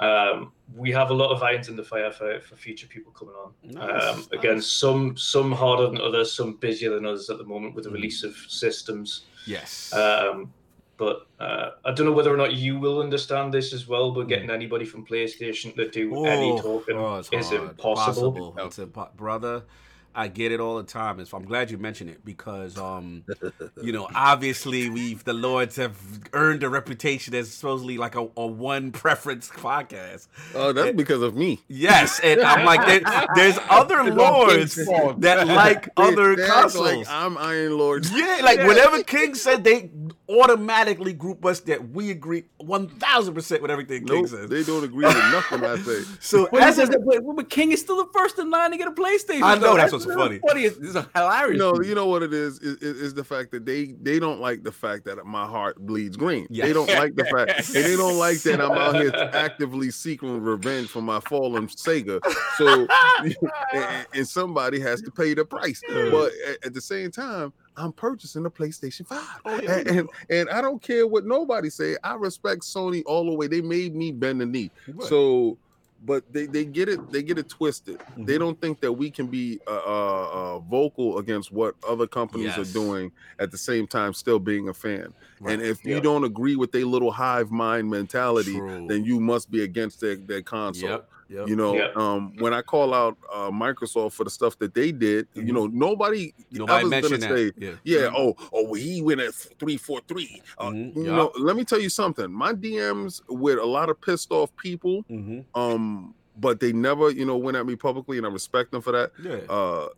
um, 0.00 0.50
we 0.74 0.90
have 0.90 1.10
a 1.10 1.14
lot 1.14 1.30
of 1.30 1.40
irons 1.42 1.68
in 1.68 1.76
the 1.76 1.84
fire 1.84 2.10
for, 2.10 2.40
for 2.40 2.56
future 2.56 2.88
people 2.88 3.12
coming 3.12 3.34
on. 3.36 3.52
Nice, 3.62 4.02
um, 4.14 4.26
again, 4.32 4.54
nice. 4.56 4.66
some 4.66 5.16
some 5.16 5.52
harder 5.52 5.86
than 5.86 6.00
others, 6.00 6.32
some 6.32 6.54
busier 6.54 6.90
than 6.94 7.06
others 7.06 7.30
at 7.30 7.38
the 7.38 7.44
moment 7.44 7.76
with 7.76 7.84
the 7.84 7.90
release 7.90 8.24
of 8.24 8.34
systems. 8.48 9.26
Yes. 9.46 9.92
Um, 9.92 10.52
but 10.96 11.26
uh, 11.40 11.70
I 11.84 11.92
don't 11.92 12.06
know 12.06 12.12
whether 12.12 12.32
or 12.32 12.36
not 12.36 12.52
you 12.52 12.78
will 12.78 13.00
understand 13.00 13.54
this 13.54 13.72
as 13.72 13.88
well. 13.88 14.12
But 14.12 14.28
getting 14.28 14.50
anybody 14.50 14.84
from 14.84 15.06
PlayStation 15.06 15.74
to 15.76 15.90
do 15.90 16.26
any 16.26 16.60
talking 16.60 16.96
oh, 16.96 17.16
is 17.16 17.30
impossible. 17.32 18.52
Possible. 18.52 18.54
It's 18.58 18.78
a 18.78 18.86
brother. 18.86 19.62
I 20.14 20.28
get 20.28 20.52
it 20.52 20.60
all 20.60 20.76
the 20.76 20.82
time. 20.82 21.20
It's, 21.20 21.32
I'm 21.32 21.44
glad 21.44 21.70
you 21.70 21.78
mentioned 21.78 22.10
it 22.10 22.24
because, 22.24 22.76
um, 22.78 23.24
you 23.82 23.92
know, 23.92 24.08
obviously 24.14 24.90
we've 24.90 25.22
the 25.24 25.32
Lords 25.32 25.76
have 25.76 25.96
earned 26.32 26.62
a 26.62 26.68
reputation 26.68 27.34
as 27.34 27.50
supposedly 27.52 27.96
like 27.98 28.14
a, 28.16 28.28
a 28.36 28.46
one 28.46 28.90
preference 28.92 29.48
podcast. 29.48 30.28
Oh, 30.54 30.72
that's 30.72 30.96
because 30.96 31.22
of 31.22 31.36
me. 31.36 31.60
Yes, 31.68 32.20
and 32.22 32.40
I'm 32.40 32.64
like, 32.64 32.86
there, 32.86 33.26
there's 33.34 33.58
other 33.68 34.04
Lords 34.12 34.74
that 34.74 35.46
like 35.46 35.88
other 35.96 36.36
consoles. 36.36 36.96
Like 36.96 37.06
I'm 37.08 37.38
Iron 37.38 37.78
Lord. 37.78 38.06
Yeah, 38.10 38.40
like 38.42 38.58
whenever 38.58 39.02
King 39.02 39.34
said 39.34 39.64
they 39.64 39.90
automatically 40.28 41.12
group 41.12 41.44
us 41.44 41.60
that 41.60 41.90
we 41.90 42.10
agree 42.10 42.44
one 42.58 42.88
thousand 42.88 43.34
percent 43.34 43.62
with 43.62 43.70
everything 43.70 44.06
King 44.06 44.22
Nope, 44.22 44.28
says. 44.28 44.48
they 44.48 44.62
don't 44.62 44.84
agree 44.84 45.04
with 45.06 45.16
nothing 45.16 45.64
I 45.64 45.76
say. 45.76 46.02
So 46.20 46.48
But, 46.50 46.62
as 46.62 46.78
a, 46.78 46.86
but, 46.86 47.22
but 47.36 47.50
King 47.50 47.72
is 47.72 47.80
still 47.80 47.96
the 48.04 48.10
first 48.12 48.38
in 48.38 48.50
line 48.50 48.70
to 48.70 48.76
get 48.76 48.88
a 48.88 48.92
PlayStation. 48.92 49.42
I 49.42 49.54
know, 49.54 49.60
though. 49.60 49.76
that's 49.76 49.92
what's 50.06 50.18
funny. 50.18 50.38
Funny, 50.46 50.64
it's, 50.64 50.76
it's 50.78 51.08
hilarious. 51.14 51.58
No, 51.58 51.80
you 51.80 51.94
know 51.94 52.06
what 52.06 52.22
it 52.22 52.32
is, 52.32 52.58
is 52.60 52.76
is 52.78 53.00
is 53.00 53.14
the 53.14 53.24
fact 53.24 53.50
that 53.52 53.64
they 53.64 53.94
they 54.00 54.18
don't 54.18 54.40
like 54.40 54.62
the 54.62 54.72
fact 54.72 55.04
that 55.04 55.24
my 55.26 55.46
heart 55.46 55.78
bleeds 55.86 56.16
green. 56.16 56.46
Yes. 56.50 56.66
They 56.66 56.72
don't 56.72 56.88
like 56.88 57.14
the 57.14 57.24
fact, 57.24 57.68
and 57.74 57.84
they 57.84 57.96
don't 57.96 58.18
like 58.18 58.38
that 58.42 58.60
I'm 58.60 58.72
out 58.72 58.96
here 58.96 59.12
actively 59.32 59.90
seeking 59.90 60.40
revenge 60.40 60.88
for 60.88 61.02
my 61.02 61.20
fallen 61.20 61.66
Sega. 61.68 62.20
So, 62.56 62.86
and, 63.74 64.06
and 64.14 64.28
somebody 64.28 64.80
has 64.80 65.02
to 65.02 65.10
pay 65.10 65.34
the 65.34 65.44
price. 65.44 65.80
But 65.88 66.32
at, 66.48 66.66
at 66.66 66.74
the 66.74 66.80
same 66.80 67.10
time, 67.10 67.52
I'm 67.76 67.92
purchasing 67.92 68.44
a 68.46 68.50
PlayStation 68.50 69.06
Five, 69.06 69.26
Oh, 69.44 69.60
yeah. 69.60 69.78
and, 69.78 69.88
and 69.88 70.08
and 70.28 70.50
I 70.50 70.60
don't 70.60 70.82
care 70.82 71.06
what 71.06 71.24
nobody 71.24 71.70
say. 71.70 71.96
I 72.04 72.14
respect 72.14 72.62
Sony 72.62 73.02
all 73.06 73.24
the 73.24 73.34
way. 73.34 73.46
They 73.46 73.60
made 73.60 73.94
me 73.94 74.12
bend 74.12 74.40
the 74.40 74.46
knee. 74.46 74.70
Right. 74.88 75.08
So, 75.08 75.56
but 76.02 76.24
they, 76.32 76.46
they 76.46 76.64
get 76.64 76.88
it 76.88 77.10
they 77.12 77.22
get 77.22 77.38
it 77.38 77.48
twisted. 77.48 78.00
They 78.16 78.36
Mhm. 78.36 78.38
don't 78.38 78.60
think 78.60 78.80
that 78.80 78.92
we 78.92 79.10
can 79.10 79.28
be 79.28 79.60
uh, 79.66 79.70
uh, 79.86 80.30
uh, 80.56 80.58
vocal 80.60 81.18
against 81.18 81.52
what 81.52 81.74
other 81.86 82.06
companies 82.06 82.56
Yes. 82.56 82.58
are 82.58 82.72
doing 82.72 83.12
at 83.38 83.50
the 83.50 83.58
same 83.58 83.86
time 83.86 84.14
still 84.14 84.38
being 84.38 84.68
a 84.68 84.74
fan. 84.74 85.14
Right. 85.40 85.52
And 85.54 85.62
if 85.62 85.84
Yeah. 85.84 85.96
you 85.96 86.00
don't 86.00 86.24
agree 86.24 86.56
with 86.56 86.72
their 86.72 86.86
little 86.86 87.12
hive 87.12 87.50
mind 87.50 87.90
mentality, 87.90 88.52
True. 88.54 88.86
then 88.88 89.04
you 89.04 89.20
must 89.20 89.50
be 89.50 89.62
against 89.62 90.00
their, 90.00 90.16
their 90.16 90.42
console. 90.42 90.90
Yep. 90.90 91.08
Yep. 91.30 91.48
You 91.48 91.54
know, 91.56 91.76
Yeah. 91.76 91.92
um, 91.94 92.34
when 92.38 92.52
I 92.52 92.60
call 92.60 92.92
out 92.92 93.16
uh, 93.32 93.50
Microsoft 93.50 94.12
for 94.14 94.24
the 94.24 94.30
stuff 94.30 94.58
that 94.58 94.74
they 94.74 94.90
did, 94.90 95.28
you 95.34 95.42
Mhm. 95.44 95.52
know, 95.54 95.66
nobody, 95.68 96.34
Nobody 96.50 96.78
ever's 96.78 96.90
mentioned 96.90 97.20
gonna 97.22 97.34
that. 97.34 97.54
say, 97.54 97.66
yeah. 97.66 97.74
yeah, 97.84 98.10
oh, 98.16 98.34
oh, 98.52 98.74
he 98.74 99.00
went 99.00 99.20
at 99.20 99.32
three 99.32 99.76
four 99.76 100.00
three. 100.08 100.42
Uh, 100.58 100.70
Mhm, 100.70 100.96
You 100.96 101.04
yeah. 101.04 101.16
know, 101.16 101.32
let 101.38 101.54
me 101.54 101.64
tell 101.64 101.80
you 101.80 101.88
something. 101.88 102.32
My 102.32 102.52
DMs 102.52 103.22
with 103.28 103.58
a 103.60 103.64
lot 103.64 103.88
of 103.90 104.00
pissed 104.00 104.32
off 104.32 104.54
people, 104.56 105.04
hmm 105.08 105.40
um, 105.54 106.14
but 106.36 106.58
they 106.58 106.72
never, 106.72 107.10
you 107.10 107.24
know, 107.24 107.36
went 107.36 107.56
at 107.56 107.64
me 107.64 107.76
publicly, 107.76 108.16
and 108.18 108.26
I 108.26 108.30
respect 108.30 108.72
them 108.72 108.82
for 108.82 108.90
that. 108.92 109.12
Yeah. 109.22 109.40
Uh, 109.48 109.88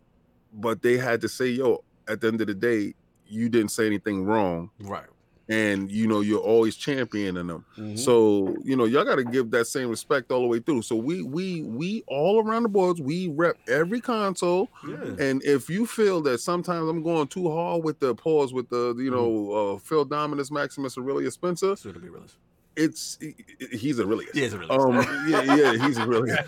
but 0.53 0.83
they 0.83 0.97
had 0.97 1.19
to 1.21 1.27
say, 1.29 1.47
yo, 1.47 1.83
at 2.07 2.21
the 2.21 2.27
end 2.27 2.41
of 2.41 2.47
the 2.47 2.53
day, 2.53 2.93
you 3.25 3.49
didn't 3.49 3.71
say 3.71 3.87
anything 3.87 4.23
wrong, 4.23 4.69
right. 4.81 5.07
And 5.49 5.91
you 5.91 6.07
know, 6.07 6.21
you're 6.21 6.39
always 6.39 6.75
championing 6.75 7.47
them. 7.47 7.65
Mhm. 7.77 7.99
So 7.99 8.55
you 8.63 8.75
know, 8.77 8.85
y'all 8.85 9.03
got 9.03 9.15
to 9.15 9.23
give 9.23 9.51
that 9.51 9.65
same 9.67 9.89
respect 9.89 10.31
all 10.31 10.41
the 10.41 10.47
way 10.47 10.59
through. 10.59 10.81
So 10.83 10.95
we 10.95 11.21
we 11.23 11.61
we 11.63 12.03
all 12.07 12.41
around 12.47 12.63
the 12.63 12.69
boards, 12.69 13.01
we 13.01 13.27
rep 13.29 13.57
every 13.67 13.99
console. 14.01 14.69
yeah. 14.87 15.15
And 15.19 15.43
if 15.43 15.69
you 15.69 15.85
feel 15.85 16.21
that 16.21 16.39
sometimes 16.39 16.87
I'm 16.89 17.03
going 17.03 17.27
too 17.27 17.51
hard 17.51 17.83
with 17.83 17.99
the 17.99 18.15
pause 18.15 18.53
with 18.53 18.69
the 18.69 18.95
you 18.97 19.11
know 19.11 19.51
uh, 19.75 19.79
Phil 19.79 20.05
Dominus 20.05 20.49
Maximus 20.51 20.97
Aurelius 20.97 21.33
Spencer, 21.33 21.75
So 21.75 21.91
to 21.91 21.99
be 21.99 22.09
realist. 22.09 22.35
it's 22.75 23.17
he- 23.21 23.35
he- 23.69 23.77
he's 23.77 23.99
Aurelius. 23.99 24.31
Yeah, 24.33 24.47
a 24.47 24.57
realist. 24.57 24.71
Um, 24.71 24.95
yeah, 25.29 25.55
yeah, 25.55 25.85
he's 25.87 25.99
really. 26.01 26.31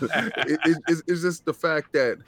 it- 0.64 0.78
it's, 0.88 1.02
it's 1.06 1.22
just 1.22 1.44
the 1.44 1.54
fact 1.54 1.92
that 1.92 2.18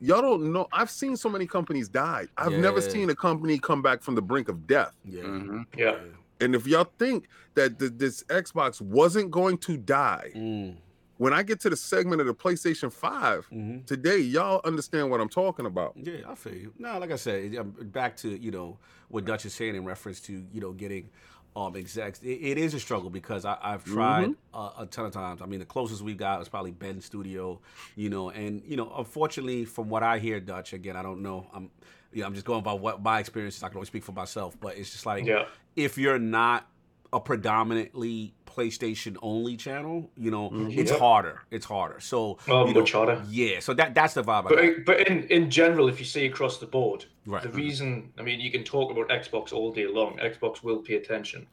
y'all 0.00 0.22
don't 0.22 0.52
know. 0.52 0.66
I've 0.72 0.90
seen 0.90 1.16
so 1.16 1.28
many 1.28 1.46
companies 1.46 1.88
die. 1.88 2.26
I've 2.36 2.52
never 2.52 2.80
seen 2.80 3.10
a 3.10 3.14
company 3.14 3.58
come 3.58 3.82
back 3.82 4.02
from 4.02 4.14
the 4.14 4.22
brink 4.22 4.48
of 4.48 4.66
death. 4.66 4.94
yeah. 5.04 5.22
Mhm. 5.22 5.66
Yeah. 5.76 5.96
And 6.40 6.54
if 6.54 6.66
y'all 6.66 6.88
think 6.98 7.28
that 7.54 7.78
th- 7.78 7.92
this 7.96 8.22
Xbox 8.24 8.80
wasn't 8.80 9.30
going 9.30 9.56
to 9.58 9.78
die, 9.78 10.32
Mm, 10.34 10.76
when 11.16 11.32
I 11.32 11.42
get 11.42 11.60
to 11.60 11.70
the 11.70 11.76
segment 11.76 12.20
of 12.20 12.26
the 12.26 12.34
PlayStation 12.34 12.92
5 12.92 13.48
mhm. 13.50 13.86
today, 13.86 14.18
y'all 14.18 14.60
understand 14.64 15.10
what 15.10 15.18
I'm 15.22 15.30
talking 15.30 15.64
about. 15.64 15.94
Yeah, 15.96 16.28
I 16.28 16.34
feel 16.34 16.54
you. 16.54 16.74
No, 16.78 16.98
like 16.98 17.10
I 17.10 17.16
said, 17.16 17.90
back 17.90 18.16
to 18.18 18.28
you 18.36 18.50
know 18.50 18.78
what 19.08 19.24
Dutch 19.24 19.46
is 19.46 19.54
saying 19.54 19.76
in 19.76 19.84
reference 19.86 20.20
to 20.22 20.44
you 20.52 20.60
know 20.60 20.72
getting 20.72 21.08
um 21.56 21.74
execs. 21.74 22.20
It, 22.22 22.28
it 22.34 22.58
is 22.58 22.74
a 22.74 22.78
struggle 22.80 23.08
because 23.10 23.44
I, 23.46 23.56
I've 23.62 23.82
tried 23.84 24.34
uh, 24.54 24.70
a 24.78 24.86
ton 24.86 25.06
of 25.06 25.12
times. 25.12 25.40
I 25.40 25.46
mean, 25.46 25.58
the 25.58 25.64
closest 25.66 26.02
we 26.02 26.14
got 26.14 26.38
was 26.38 26.48
probably 26.48 26.70
Ben 26.70 27.00
Studio, 27.00 27.58
you 27.96 28.10
know, 28.10 28.28
and 28.30 28.62
you 28.66 28.76
know, 28.76 28.92
unfortunately, 28.96 29.64
from 29.64 29.88
what 29.88 30.02
I 30.02 30.18
hear, 30.18 30.38
Dutch 30.38 30.74
again, 30.74 30.96
I 30.96 31.02
don't 31.02 31.22
know. 31.22 31.46
I'm, 31.54 31.70
you 32.12 32.20
know, 32.20 32.26
I'm 32.28 32.34
just 32.34 32.46
going 32.46 32.62
by 32.62 32.74
what 32.74 33.02
my 33.02 33.18
experiences. 33.20 33.62
I 33.62 33.68
can 33.68 33.78
only 33.78 33.86
speak 33.86 34.04
for 34.04 34.12
myself, 34.12 34.56
but 34.60 34.76
it's 34.76 34.92
just 34.92 35.06
like 35.06 35.24
Yeah. 35.24 35.46
if 35.74 35.96
you're 35.98 36.18
not 36.18 36.68
a 37.12 37.20
predominantly 37.20 38.34
PlayStation 38.56 39.16
only 39.22 39.56
channel, 39.56 40.10
you 40.16 40.30
know, 40.30 40.50
mm-hmm. 40.50 40.78
it's 40.78 40.90
Yeah. 40.90 40.98
harder. 40.98 41.42
It's 41.50 41.66
harder. 41.66 42.00
So 42.00 42.38
Oh, 42.48 42.66
you 42.66 42.74
know, 42.74 42.80
much 42.80 42.92
harder. 42.92 43.22
Yeah, 43.28 43.60
so 43.60 43.74
that 43.74 43.94
that's 43.94 44.14
the 44.14 44.22
vibe. 44.22 44.46
I 44.46 44.48
got. 44.48 44.50
But 44.50 44.84
but 44.86 45.08
in, 45.08 45.24
in 45.28 45.50
general, 45.50 45.88
if 45.88 45.98
you 45.98 46.06
see 46.06 46.26
across 46.26 46.58
the 46.58 46.66
board, 46.66 47.04
Right. 47.26 47.42
the 47.42 47.48
mm-hmm. 47.48 47.56
reason 47.58 48.12
I 48.18 48.22
mean 48.22 48.40
you 48.40 48.50
can 48.50 48.64
talk 48.64 48.90
about 48.90 49.08
Xbox 49.08 49.52
all 49.52 49.72
day 49.72 49.86
long. 49.86 50.18
Xbox 50.18 50.62
will 50.62 50.78
pay 50.78 50.96
attention 50.96 51.46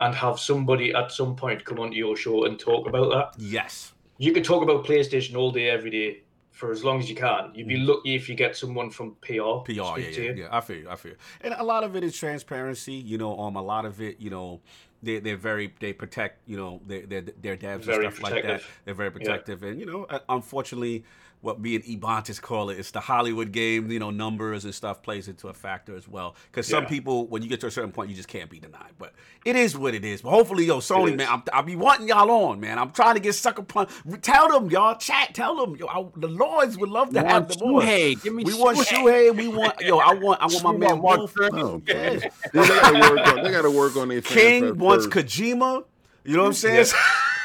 and 0.00 0.14
have 0.14 0.38
somebody 0.38 0.92
at 0.92 1.12
some 1.12 1.36
point 1.36 1.64
come 1.64 1.78
onto 1.78 1.96
your 1.96 2.16
show 2.16 2.44
and 2.44 2.58
talk 2.58 2.88
about 2.88 3.10
that. 3.10 3.42
Yes. 3.42 3.92
You 4.18 4.32
could 4.32 4.44
talk 4.44 4.62
about 4.62 4.84
PlayStation 4.84 5.36
all 5.36 5.50
day, 5.50 5.70
every 5.70 5.90
day 5.90 6.22
for 6.50 6.70
as 6.70 6.84
long 6.84 6.98
as 7.00 7.08
you 7.08 7.16
can. 7.16 7.50
You'd 7.54 7.66
be 7.66 7.76
mm-hmm. 7.76 7.88
lucky 7.88 8.14
if 8.14 8.28
you 8.28 8.34
get 8.34 8.56
someone 8.56 8.90
from 8.90 9.16
PR. 9.22 9.64
PR, 9.64 9.72
yeah, 9.72 9.96
yeah, 9.96 10.32
yeah. 10.32 10.48
I 10.52 10.60
feel 10.60 10.76
you. 10.76 10.88
I 10.88 10.96
feel 10.96 11.12
you. 11.12 11.18
And 11.40 11.54
a 11.54 11.64
lot 11.64 11.82
of 11.82 11.96
it 11.96 12.04
is 12.04 12.16
transparency. 12.16 12.94
You 12.94 13.18
know, 13.18 13.38
um, 13.40 13.56
a 13.56 13.62
lot 13.62 13.84
of 13.84 14.00
it, 14.00 14.20
you 14.20 14.30
know, 14.30 14.60
they 15.02 15.18
they're 15.18 15.36
very 15.36 15.72
they 15.80 15.92
protect, 15.92 16.48
you 16.48 16.56
know, 16.56 16.80
their 16.86 17.06
their 17.06 17.20
their 17.20 17.56
devs 17.56 17.82
Very 17.84 18.06
and 18.06 18.14
stuff 18.14 18.22
like 18.22 18.42
that. 18.42 18.62
They're 18.84 18.94
very 18.94 19.10
protective, 19.10 19.62
and 19.62 19.78
you 19.78 19.86
know, 19.86 20.04
uh, 20.04 20.20
unfortunately, 20.28 21.04
what 21.42 21.60
me 21.60 21.74
and 21.74 21.84
Ebontis 21.84 22.40
call 22.40 22.70
it, 22.70 22.78
it's 22.78 22.90
the 22.92 23.00
Hollywood 23.00 23.52
game. 23.52 23.90
You 23.90 23.98
know, 23.98 24.10
numbers 24.10 24.64
and 24.64 24.74
stuff 24.74 25.02
plays 25.02 25.28
into 25.28 25.48
a 25.48 25.52
factor 25.52 25.94
as 25.96 26.08
well. 26.08 26.34
Because 26.50 26.66
some 26.66 26.84
Yeah. 26.84 26.88
people, 26.88 27.26
when 27.26 27.42
you 27.42 27.48
get 27.48 27.60
to 27.60 27.66
a 27.66 27.70
certain 27.70 27.92
point, 27.92 28.08
you 28.10 28.16
just 28.16 28.28
can't 28.28 28.48
be 28.48 28.58
denied. 28.58 28.92
But 28.98 29.12
it 29.44 29.56
is 29.56 29.76
what 29.76 29.94
it 29.94 30.04
is. 30.04 30.22
But 30.22 30.30
hopefully, 30.30 30.64
yo, 30.64 30.78
Sony, 30.78 31.16
man, 31.16 31.28
I'm, 31.28 31.42
I'll 31.52 31.62
be 31.62 31.76
wanting 31.76 32.08
y'all 32.08 32.30
on, 32.30 32.60
man. 32.60 32.78
I'm 32.78 32.92
trying 32.92 33.14
to 33.16 33.20
get 33.20 33.34
sucker 33.34 33.62
punch. 33.62 33.90
Tell 34.22 34.48
them, 34.48 34.70
y'all, 34.70 34.96
chat. 34.96 35.34
Tell 35.34 35.56
them, 35.56 35.76
yo, 35.76 35.86
I, 35.86 36.06
the 36.16 36.28
Lords 36.28 36.78
would 36.78 36.88
love 36.90 37.10
to 37.12 37.20
We 37.20 37.26
have 37.26 37.42
want 37.46 37.48
them 37.58 37.68
on. 37.68 37.82
Shuhei. 37.82 38.22
Give 38.22 38.34
me 38.34 38.44
We 38.44 38.54
want 38.54 38.78
Shuhei. 38.78 39.30
Shuhei. 39.32 39.36
We 39.36 39.48
want 39.48 39.80
yo. 39.80 39.98
I 39.98 40.14
want. 40.14 40.40
I 40.40 40.46
want 40.46 40.62
my 40.62 40.72
man 40.76 41.02
want 41.02 41.18
Wolf. 41.18 41.34
Mark 41.36 41.52
Oh, 41.54 41.82
They 41.86 42.30
gotta 42.52 42.98
work 43.14 43.26
on. 43.28 43.42
They 43.42 43.50
gotta 43.50 43.70
work 43.70 43.96
on 43.96 44.08
their 44.08 44.20
King 44.22 44.78
wants 44.78 45.06
first. 45.06 45.26
Kojima. 45.26 45.84
You 46.24 46.36
know 46.36 46.42
what 46.42 46.48
I'm 46.48 46.52
saying? 46.54 46.86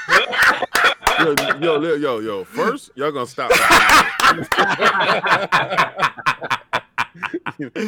yo, 0.09 0.15
yo, 1.19 1.35
yo, 1.81 1.95
yo, 1.95 2.19
yo. 2.19 2.43
First, 2.43 2.91
y'all 2.95 3.11
gonna 3.11 3.25
stop. 3.27 3.51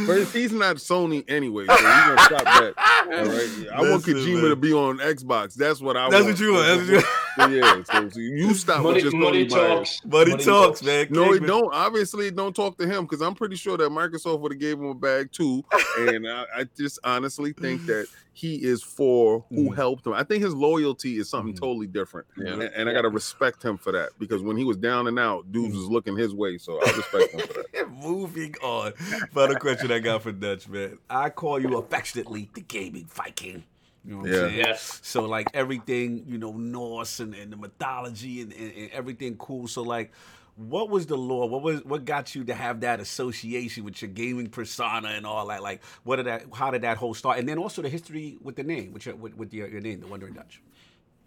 First, 0.06 0.34
he's 0.34 0.52
not 0.52 0.78
Sony 0.78 1.24
anyway, 1.30 1.66
so 1.68 1.74
you 1.76 1.82
gonna 1.84 2.22
stop 2.22 2.44
that. 2.44 2.74
All 2.78 3.26
right. 3.26 3.68
I 3.74 3.82
want 3.82 4.06
Listen, 4.08 4.16
Kojima 4.16 4.42
man. 4.42 4.50
to 4.50 4.56
be 4.56 4.74
on 4.74 4.98
Xbox. 4.98 5.54
That's 5.54 5.80
what 5.82 5.96
I 5.96 6.10
That's 6.10 6.24
want. 6.26 6.36
what 6.36 6.40
you 6.40 6.54
want. 6.54 6.68
That's 6.68 6.80
what 6.80 6.90
you 6.90 7.04
Want. 7.38 7.54
yeah. 7.84 7.84
So, 7.84 8.10
so 8.10 8.20
you 8.20 8.54
stop 8.54 8.84
with 8.84 9.04
just 9.04 9.16
money 9.16 9.46
talks. 9.46 10.02
Money 10.06 10.36
talks, 10.38 10.82
man. 10.84 11.08
No, 11.12 11.26
King, 11.26 11.36
it 11.44 11.48
don't. 11.48 11.72
Obviously, 11.74 12.32
don't 12.32 12.56
talk 12.56 12.78
to 12.80 12.88
him 12.88 13.04
because 13.04 13.22
I'm 13.22 13.36
pretty 13.36 13.56
sure 13.56 13.78
that 13.78 13.90
Microsoft 13.90 14.40
would 14.40 14.54
have 14.54 14.60
gave 14.60 14.80
him 14.80 14.86
a 14.86 14.96
bag 14.96 15.32
too. 15.32 15.64
And 16.00 16.28
I, 16.28 16.46
I 16.56 16.64
just 16.78 16.98
honestly 17.04 17.52
think 17.52 17.86
that 17.88 18.08
he 18.40 18.56
is 18.56 18.82
for 18.82 19.44
who 19.50 19.70
Mhm. 19.72 19.76
helped 19.76 20.08
him. 20.08 20.14
I 20.14 20.24
think 20.24 20.44
his 20.44 20.54
loyalty 20.54 21.18
is 21.18 21.28
something 21.30 21.54
Mhm. 21.54 21.60
totally 21.60 21.88
different, 21.88 22.28
Yeah. 22.38 22.54
and, 22.54 22.62
and 22.64 22.90
I 22.90 22.94
gotta 22.94 23.10
respect 23.10 23.62
him 23.64 23.78
for 23.78 23.92
that 23.92 24.12
because 24.18 24.42
when 24.42 24.56
he 24.56 24.64
was 24.64 24.78
down 24.78 25.08
and 25.08 25.20
out, 25.20 25.52
dudes 25.52 25.76
was 25.76 25.88
looking 25.90 26.16
his 26.16 26.34
way. 26.34 26.58
So 26.58 26.80
I 26.82 26.92
respect 26.96 27.32
him 27.34 27.42
for 27.42 27.54
that. 27.54 27.90
Moving 28.02 28.56
on. 28.64 28.94
Final 29.34 29.56
question 29.58 29.92
I 29.92 30.00
got 30.00 30.24
for 30.24 30.32
Dutch, 30.32 30.70
man. 30.70 31.00
I 31.10 31.30
call 31.30 31.60
you 31.60 31.78
affectionately 31.78 32.50
the 32.54 32.62
gaming 32.62 33.06
Viking. 33.14 33.64
You 34.06 34.12
know 34.16 34.18
what 34.22 34.30
Yeah. 34.30 34.36
I'm 34.38 34.50
saying? 34.50 34.58
Yes. 34.60 35.00
So 35.04 35.26
like 35.26 35.48
everything, 35.54 36.24
you 36.26 36.38
know, 36.38 36.54
Norse 36.54 37.20
and, 37.20 37.36
and 37.36 37.52
the 37.52 37.58
mythology 37.58 38.42
and, 38.42 38.54
and, 38.54 38.72
and 38.74 38.90
everything 38.92 39.36
cool. 39.36 39.68
So 39.68 39.82
like 39.82 40.12
what 40.60 40.90
was 40.90 41.06
the 41.06 41.18
law? 41.18 41.46
What 41.46 41.62
was 41.62 41.86
what 41.86 42.04
got 42.04 42.36
you 42.36 42.44
to 42.44 42.54
have 42.54 42.82
that 42.82 43.00
association 43.00 43.86
with 43.86 44.02
your 44.02 44.12
gaming 44.12 44.50
persona 44.50 45.08
and 45.10 45.26
all 45.26 45.48
that? 45.48 45.64
Like 45.64 45.82
what 46.04 46.18
did 46.18 46.26
that 46.26 46.44
how 46.54 46.70
did 46.70 46.82
that 46.82 46.98
whole 46.98 47.14
start? 47.14 47.40
And 47.40 47.48
then 47.48 47.58
also 47.58 47.82
the 47.82 47.88
history 47.88 48.38
with 48.42 48.58
the 48.58 48.64
name, 48.64 48.92
with 48.92 49.06
your 49.06 49.16
with, 49.16 49.38
with 49.38 49.54
your, 49.54 49.68
your 49.70 49.80
name, 49.80 50.02
the 50.02 50.08
Wandering 50.08 50.34
Dutch. 50.34 50.62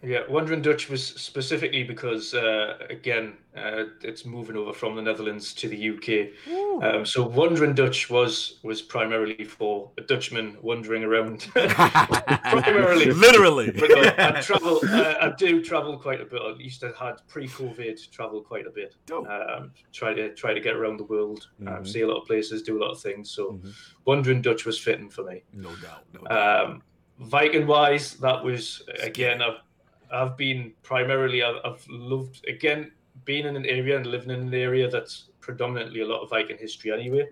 Yeah, 0.05 0.23
Wandering 0.27 0.61
Dutch 0.61 0.89
was 0.89 1.05
specifically 1.05 1.83
because, 1.83 2.33
uh, 2.33 2.77
again, 2.89 3.37
uh, 3.55 3.85
it's 4.01 4.25
moving 4.25 4.57
over 4.57 4.73
from 4.73 4.97
the 4.97 5.01
Netherlands 5.01 5.53
to 5.53 5.69
the 5.69 5.89
UK. 5.91 6.83
Um, 6.83 7.05
so 7.05 7.23
Wandering 7.25 7.73
Dutch 7.73 8.09
was 8.09 8.59
was 8.63 8.81
primarily 8.81 9.45
for 9.45 9.91
a 9.97 10.01
Dutchman 10.01 10.57
wandering 10.61 11.03
around. 11.05 11.47
primarily. 11.53 13.11
Literally. 13.11 13.71
But 13.71 13.89
no, 13.91 14.13
I 14.17 14.41
travel. 14.41 14.79
Uh, 14.89 15.13
I 15.21 15.31
do 15.37 15.63
travel 15.63 15.97
quite 15.97 16.19
a 16.19 16.25
bit. 16.25 16.41
I 16.41 16.53
used 16.59 16.81
to 16.81 16.91
had 16.99 17.15
pre-COVID 17.29 18.11
travel 18.11 18.41
quite 18.41 18.67
a 18.67 18.71
bit. 18.71 18.95
Dope. 19.05 19.27
Um, 19.29 19.71
try 19.93 20.13
to 20.13 20.33
try 20.35 20.53
to 20.53 20.59
get 20.59 20.75
around 20.75 20.97
the 20.97 21.05
world, 21.05 21.47
um, 21.61 21.67
Mhm. 21.67 21.87
see 21.87 22.01
a 22.01 22.07
lot 22.07 22.17
of 22.21 22.27
places, 22.27 22.61
do 22.61 22.77
a 22.77 22.81
lot 22.83 22.91
of 22.91 22.99
things. 22.99 23.31
So 23.31 23.53
Mhm. 23.53 23.73
Wandering 24.05 24.41
Dutch 24.41 24.65
was 24.65 24.77
fitting 24.77 25.09
for 25.09 25.23
me. 25.23 25.43
No 25.53 25.69
doubt. 25.77 26.03
No 26.13 26.21
doubt. 26.21 26.65
Um, 26.65 26.83
Viking 27.19 27.67
wise, 27.67 28.15
that 28.15 28.43
was 28.43 28.81
again. 29.01 29.39
I've 29.41 29.61
I've 30.13 30.37
been 30.37 30.73
primarily. 30.83 31.43
I've, 31.43 31.57
I've 31.65 31.85
loved 31.89 32.45
again 32.47 32.91
being 33.25 33.45
in 33.45 33.55
an 33.55 33.65
area 33.65 33.97
and 33.97 34.05
living 34.05 34.29
in 34.31 34.41
an 34.47 34.53
area 34.53 34.89
that's 34.89 35.29
predominantly 35.39 36.01
a 36.01 36.05
lot 36.05 36.21
of 36.21 36.29
Viking 36.29 36.57
history 36.57 36.91
anyway. 36.91 37.27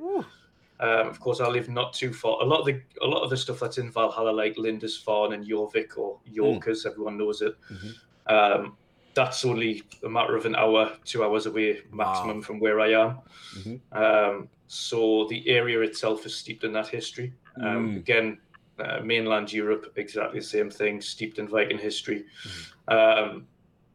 Um, 0.80 1.08
of 1.08 1.20
course, 1.20 1.40
I 1.42 1.48
live 1.48 1.70
not 1.70 1.94
too 1.94 2.12
far. 2.12 2.42
A 2.42 2.46
lot 2.46 2.62
of 2.62 2.66
the 2.66 2.82
a 3.02 3.06
lot 3.08 3.22
of 3.24 3.30
the 3.30 3.38
stuff 3.38 3.60
that's 3.60 3.78
in 3.78 3.92
Valhalla, 3.92 4.32
like 4.32 4.56
Lindisfarne 4.58 5.34
and 5.34 5.46
Jorvik 5.48 5.96
or 5.98 6.20
York, 6.26 6.68
as 6.68 6.86
everyone 6.86 7.18
knows 7.18 7.42
it, 7.44 7.56
Mhm. 7.72 7.96
um, 8.28 8.78
that's 9.14 9.46
only 9.46 9.84
a 10.04 10.10
matter 10.10 10.36
of 10.36 10.46
an 10.46 10.56
hour, 10.56 10.98
two 11.06 11.24
hours 11.24 11.46
away 11.46 11.82
maximum 11.92 12.38
Wow. 12.38 12.42
from 12.44 12.60
where 12.60 12.80
I 12.80 12.94
am. 12.94 13.20
Mhm. 13.58 13.80
Um, 13.92 14.50
so 14.68 15.28
the 15.30 15.48
area 15.50 15.82
itself 15.82 16.26
is 16.26 16.34
steeped 16.34 16.64
in 16.64 16.72
that 16.74 16.88
history. 16.88 17.34
Um, 17.58 17.92
Mm. 17.92 17.98
Again, 17.98 18.38
uh, 18.82 19.02
mainland 19.04 19.52
Europe, 19.54 19.94
exactly 19.96 20.40
the 20.40 20.46
same 20.46 20.70
thing, 20.70 21.02
steeped 21.02 21.40
in 21.40 21.48
Viking 21.48 21.78
history. 21.78 22.26
Mm-hmm. 22.48 22.94
Um, 23.34 23.48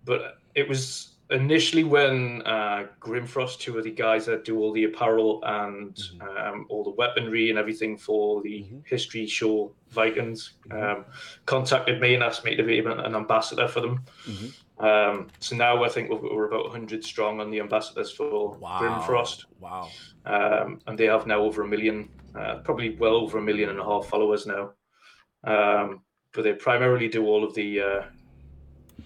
but 0.04 0.38
it 0.54 0.68
was 0.68 1.12
initially 1.30 1.82
when 1.82 2.40
uh, 2.46 2.86
Grimfrost, 3.00 3.58
two 3.58 3.76
of 3.76 3.82
the 3.84 3.90
guys 3.90 4.26
that 4.26 4.44
do 4.44 4.58
all 4.60 4.72
the 4.72 4.84
apparel 4.84 5.42
and 5.44 5.94
Mhm. 5.96 6.38
um, 6.52 6.66
all 6.68 6.84
the 6.84 6.90
weaponry 6.90 7.50
and 7.50 7.58
everything 7.58 7.98
for 7.98 8.40
the 8.42 8.60
Mhm. 8.62 8.86
history 8.86 9.26
show 9.26 9.72
Vikings, 9.90 10.52
Mhm. 10.68 10.98
um, 10.98 11.04
contacted 11.44 12.00
me 12.00 12.14
and 12.14 12.22
asked 12.22 12.44
me 12.44 12.54
to 12.54 12.62
be 12.62 12.78
an 12.78 13.14
ambassador 13.16 13.66
for 13.66 13.80
them. 13.80 14.04
Mhm. 14.24 14.52
Um, 14.78 15.26
so 15.40 15.56
now 15.56 15.82
I 15.82 15.88
think 15.88 16.10
we're, 16.10 16.20
we're 16.36 16.46
about 16.46 16.66
100 16.66 17.02
strong 17.04 17.40
on 17.40 17.50
the 17.50 17.58
ambassadors 17.60 18.12
for 18.12 18.56
Wow. 18.60 18.78
Grimfrost. 18.80 19.46
Wow. 19.58 19.88
Um, 20.26 20.80
and 20.86 20.96
they 20.96 21.06
have 21.06 21.26
now 21.26 21.40
over 21.40 21.62
a 21.62 21.66
million, 21.66 22.08
uh, 22.38 22.56
probably 22.64 22.96
well 22.96 23.16
over 23.16 23.38
a 23.38 23.42
million 23.42 23.70
and 23.70 23.78
a 23.78 23.84
half 23.84 24.06
followers 24.06 24.46
now. 24.46 24.72
Um, 25.44 26.02
but 26.32 26.42
they 26.42 26.52
primarily 26.52 27.08
do 27.08 27.26
all 27.26 27.44
of 27.44 27.54
the, 27.54 27.80
uh, 27.80 28.02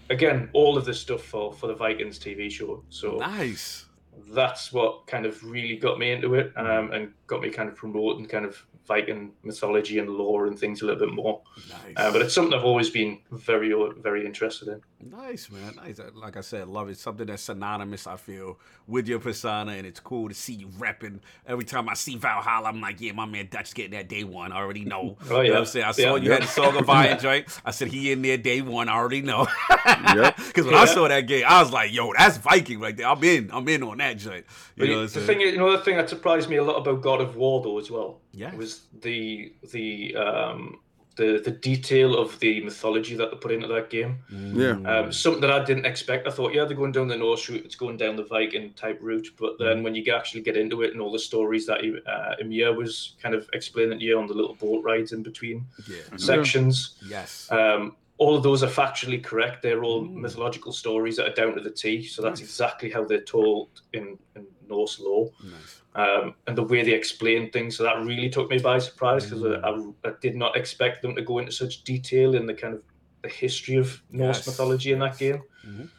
again, 0.09 0.49
all 0.53 0.77
of 0.77 0.85
the 0.85 0.93
stuff 0.93 1.23
for, 1.23 1.53
for 1.53 1.67
the 1.67 1.75
Vikings 1.75 2.19
TV 2.19 2.51
show. 2.51 2.83
So 2.89 3.17
Nice. 3.17 3.85
That's 4.29 4.71
what 4.73 5.07
kind 5.07 5.25
of 5.25 5.43
really 5.43 5.77
got 5.77 5.97
me 5.99 6.11
into 6.11 6.35
it 6.35 6.51
um, 6.55 6.91
and 6.91 7.13
got 7.27 7.41
me 7.41 7.49
kind 7.49 7.69
of 7.69 7.75
promoting 7.75 8.25
kind 8.27 8.45
of 8.45 8.65
Viking 8.87 9.31
mythology 9.43 9.99
and 9.99 10.09
lore 10.09 10.47
and 10.47 10.57
things 10.57 10.81
a 10.81 10.85
little 10.85 10.99
bit 11.05 11.13
more. 11.13 11.41
Nice. 11.69 11.93
Uh, 11.95 12.11
but 12.11 12.23
it's 12.23 12.33
something 12.33 12.57
I've 12.57 12.65
always 12.65 12.89
been 12.89 13.19
very, 13.31 13.71
very 13.99 14.25
interested 14.25 14.67
in. 14.69 14.81
Nice, 15.11 15.51
man. 15.51 15.75
Nice. 15.75 15.99
Uh, 15.99 16.09
Like 16.15 16.35
I 16.35 16.41
said, 16.41 16.67
love 16.67 16.89
it. 16.89 16.97
Something 16.97 17.27
that's 17.27 17.43
synonymous, 17.43 18.07
I 18.07 18.17
feel, 18.17 18.59
with 18.87 19.07
your 19.07 19.19
persona, 19.19 19.73
and 19.73 19.85
it's 19.85 19.99
cool 19.99 20.29
to 20.29 20.33
see 20.35 20.53
you 20.53 20.67
repping. 20.67 21.19
Every 21.45 21.63
time 21.63 21.87
I 21.89 21.93
see 21.93 22.17
Valhalla, 22.17 22.69
I'm 22.69 22.81
like, 22.81 22.99
yeah, 22.99 23.11
my 23.13 23.25
man 23.27 23.47
Dutch 23.51 23.73
getting 23.75 23.91
that 23.91 24.09
day 24.09 24.23
one. 24.23 24.51
I 24.51 24.57
already 24.57 24.83
know. 24.83 25.15
Oh, 25.29 25.29
You 25.29 25.29
know 25.29 25.41
yeah. 25.43 25.49
what 25.51 25.59
I'm 25.59 25.65
saying? 25.65 25.85
I 25.85 25.91
saw 25.91 26.15
Yeah. 26.15 26.23
you 26.23 26.31
had 26.31 26.41
the 26.41 26.47
Song 26.47 26.75
of 26.75 26.89
Iron 26.89 27.19
joint. 27.19 27.47
I 27.63 27.71
said, 27.71 27.89
he 27.89 28.11
in 28.11 28.23
there 28.23 28.37
day 28.37 28.61
one. 28.61 28.89
I 28.89 28.93
already 28.95 29.21
know. 29.21 29.47
Yep. 29.85 30.37
Because 30.37 30.65
when 30.65 30.75
I 30.75 30.85
saw 30.85 31.07
that 31.07 31.21
game, 31.21 31.43
I 31.47 31.61
was 31.61 31.71
like, 31.71 31.93
yo, 31.93 32.11
that's 32.17 32.37
Viking 32.37 32.79
right 32.79 32.95
there. 32.97 33.07
I'm 33.07 33.23
in. 33.23 33.49
I'm 33.53 33.67
in 33.69 33.83
on 33.83 33.97
that 33.99 34.10
joint. 34.13 34.45
You 34.75 34.87
know 34.87 35.01
the 35.03 35.09
saying? 35.09 35.25
thing, 35.27 35.41
is- 35.41 35.53
you 35.53 35.57
know, 35.59 35.71
the 35.71 35.83
thing 35.83 35.97
that 35.97 36.09
surprised 36.09 36.49
me 36.49 36.57
a 36.57 36.63
lot 36.63 36.77
about 36.77 37.01
God 37.01 37.21
of 37.21 37.35
War, 37.35 37.61
though, 37.61 37.79
as 37.79 37.89
well, 37.91 38.21
Yes. 38.33 38.53
was 38.55 38.81
the 39.01 39.53
the 39.71 40.15
um, 40.15 40.79
the 41.17 41.41
the 41.43 41.51
detail 41.51 42.17
of 42.17 42.39
the 42.39 42.61
mythology 42.63 43.15
that 43.17 43.31
they 43.31 43.37
put 43.37 43.51
into 43.51 43.67
that 43.67 43.89
game. 43.89 44.19
Yeah. 44.31 44.75
Mm. 44.75 44.87
Um, 45.05 45.11
something 45.11 45.41
that 45.41 45.51
I 45.51 45.61
didn't 45.63 45.85
expect. 45.85 46.25
I 46.25 46.31
thought, 46.31 46.53
yeah, 46.53 46.63
they're 46.63 46.77
going 46.77 46.93
down 46.93 47.09
the 47.09 47.17
Norse 47.17 47.49
route. 47.49 47.65
It's 47.65 47.75
going 47.75 47.97
down 47.97 48.15
the 48.15 48.23
Viking 48.23 48.71
type 48.73 48.97
route. 49.01 49.27
But 49.37 49.59
then 49.59 49.67
Mm-hmm. 49.67 49.83
when 49.83 49.95
you 49.95 50.13
actually 50.13 50.41
get 50.41 50.55
into 50.55 50.83
it 50.83 50.93
and 50.93 51.01
all 51.01 51.11
the 51.11 51.19
stories 51.19 51.65
that 51.65 51.81
uh, 52.07 52.35
Mimir 52.39 52.73
was 52.73 53.15
kind 53.21 53.35
of 53.35 53.49
explaining 53.51 53.99
to 53.99 54.05
you 54.05 54.17
on 54.17 54.27
the 54.27 54.33
little 54.33 54.55
boat 54.55 54.83
rides 54.85 55.11
in 55.11 55.21
between 55.21 55.65
yeah. 55.87 55.97
sections, 56.15 56.95
Yes. 57.05 57.51
um, 57.51 57.97
all 58.21 58.35
of 58.37 58.43
those 58.43 58.63
are 58.63 58.67
factually 58.81 59.23
correct. 59.23 59.61
They're 59.63 59.83
all 59.83 60.01
Mm. 60.01 60.21
mythological 60.21 60.71
stories 60.71 61.15
that 61.17 61.27
are 61.29 61.33
down 61.33 61.55
to 61.55 61.61
the 61.61 61.71
T. 61.71 62.03
So 62.05 62.21
that's 62.21 62.39
Nice. 62.39 62.47
exactly 62.47 62.89
how 62.91 63.03
they're 63.05 63.23
told 63.23 63.69
in, 63.93 64.17
in 64.35 64.47
Norse 64.67 64.99
lore 64.99 65.31
nice. 65.39 65.83
um, 65.95 66.35
and 66.47 66.57
the 66.57 66.63
way 66.63 66.83
they 66.83 66.93
explain 66.93 67.51
things. 67.51 67.77
So 67.77 67.83
that 67.83 67.97
really 68.05 68.29
took 68.29 68.49
me 68.49 68.59
by 68.59 68.79
surprise 68.79 69.25
because 69.25 69.43
I, 69.43 69.55
I, 69.67 69.71
I 70.05 70.13
did 70.21 70.35
not 70.35 70.55
expect 70.57 71.01
them 71.01 71.15
to 71.15 71.21
go 71.21 71.39
into 71.39 71.51
such 71.51 71.83
detail 71.83 72.35
in 72.35 72.45
the 72.45 72.53
kind 72.53 72.75
of 72.75 72.83
the 73.23 73.29
history 73.29 73.75
of 73.77 74.01
Norse 74.09 74.45
Yes, 74.45 74.47
mythology 74.47 74.91
in 74.91 74.99
that 74.99 75.11
yes. 75.11 75.19
game. 75.19 75.43
Mhm. 75.65 75.91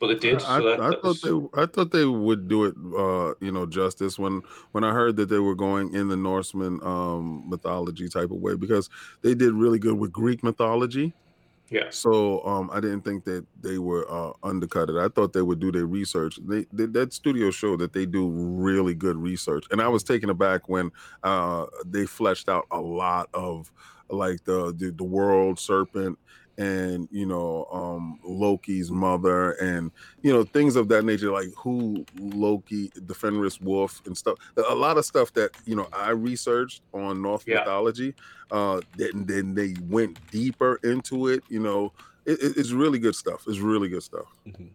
But 0.00 0.08
they 0.08 0.16
did. 0.18 0.40
I, 0.42 0.56
so 0.56 0.64
that, 0.64 0.78
I 0.78 0.90
that 0.90 1.02
thought 1.02 1.20
was, 1.22 1.22
they 1.22 1.30
I 1.62 1.66
thought 1.66 1.90
they 1.92 2.04
would 2.06 2.48
do 2.48 2.64
it 2.64 2.74
uh 2.96 3.34
you 3.40 3.52
know 3.52 3.66
justice 3.66 4.18
when 4.18 4.42
when 4.72 4.84
I 4.84 4.92
heard 4.92 5.16
that 5.16 5.28
they 5.28 5.38
were 5.38 5.54
going 5.54 5.94
in 5.94 6.08
the 6.08 6.16
Norseman 6.16 6.80
um 6.82 7.48
mythology 7.48 8.08
type 8.08 8.30
of 8.30 8.38
way 8.38 8.56
because 8.56 8.88
they 9.22 9.34
did 9.34 9.54
really 9.54 9.78
good 9.78 9.98
with 9.98 10.12
Greek 10.12 10.42
mythology. 10.42 11.14
Yeah. 11.70 11.90
So 11.90 12.44
um 12.44 12.70
I 12.72 12.80
didn't 12.80 13.02
think 13.02 13.24
that 13.24 13.46
they 13.60 13.78
were 13.78 14.10
uh 14.10 14.32
undercut 14.42 14.90
it. 14.90 14.96
I 14.96 15.08
thought 15.08 15.32
they 15.32 15.42
would 15.42 15.60
do 15.60 15.70
their 15.70 15.86
research. 15.86 16.38
They, 16.42 16.66
they 16.72 16.86
that 16.86 17.12
studio 17.12 17.50
showed 17.50 17.80
that 17.80 17.92
they 17.92 18.06
do 18.06 18.28
really 18.28 18.94
good 18.94 19.16
research. 19.16 19.64
And 19.70 19.80
I 19.80 19.88
was 19.88 20.02
taken 20.02 20.28
aback 20.30 20.68
when 20.68 20.90
uh 21.22 21.66
they 21.86 22.06
fleshed 22.06 22.48
out 22.48 22.66
a 22.70 22.80
lot 22.80 23.28
of 23.32 23.70
like 24.10 24.44
the 24.44 24.74
the, 24.76 24.90
the 24.90 25.04
world 25.04 25.58
serpent 25.60 26.18
and 26.58 27.08
you 27.10 27.26
know 27.26 27.66
um 27.72 28.18
Loki's 28.24 28.90
mother 28.90 29.52
and 29.52 29.90
you 30.22 30.32
know 30.32 30.44
things 30.44 30.76
of 30.76 30.88
that 30.88 31.04
nature 31.04 31.30
like 31.32 31.48
who 31.56 32.04
Loki 32.18 32.92
the 32.94 33.14
Fenris 33.14 33.60
wolf 33.60 34.00
and 34.06 34.16
stuff 34.16 34.38
a 34.68 34.74
lot 34.74 34.96
of 34.96 35.04
stuff 35.04 35.32
that 35.34 35.50
you 35.66 35.74
know 35.74 35.88
I 35.92 36.10
researched 36.10 36.82
on 36.92 37.20
Norse 37.22 37.44
Yeah. 37.46 37.58
mythology 37.60 38.14
uh 38.50 38.80
then 38.96 39.26
then 39.26 39.54
they 39.54 39.74
went 39.88 40.18
deeper 40.30 40.78
into 40.84 41.28
it 41.28 41.42
you 41.48 41.60
know 41.60 41.92
it, 42.24 42.40
it- 42.42 42.56
it's 42.56 42.70
really 42.70 42.98
good 42.98 43.14
stuff 43.16 43.42
it's 43.48 43.58
really 43.58 43.88
good 43.88 44.02
stuff 44.02 44.26
Mhm. 44.46 44.70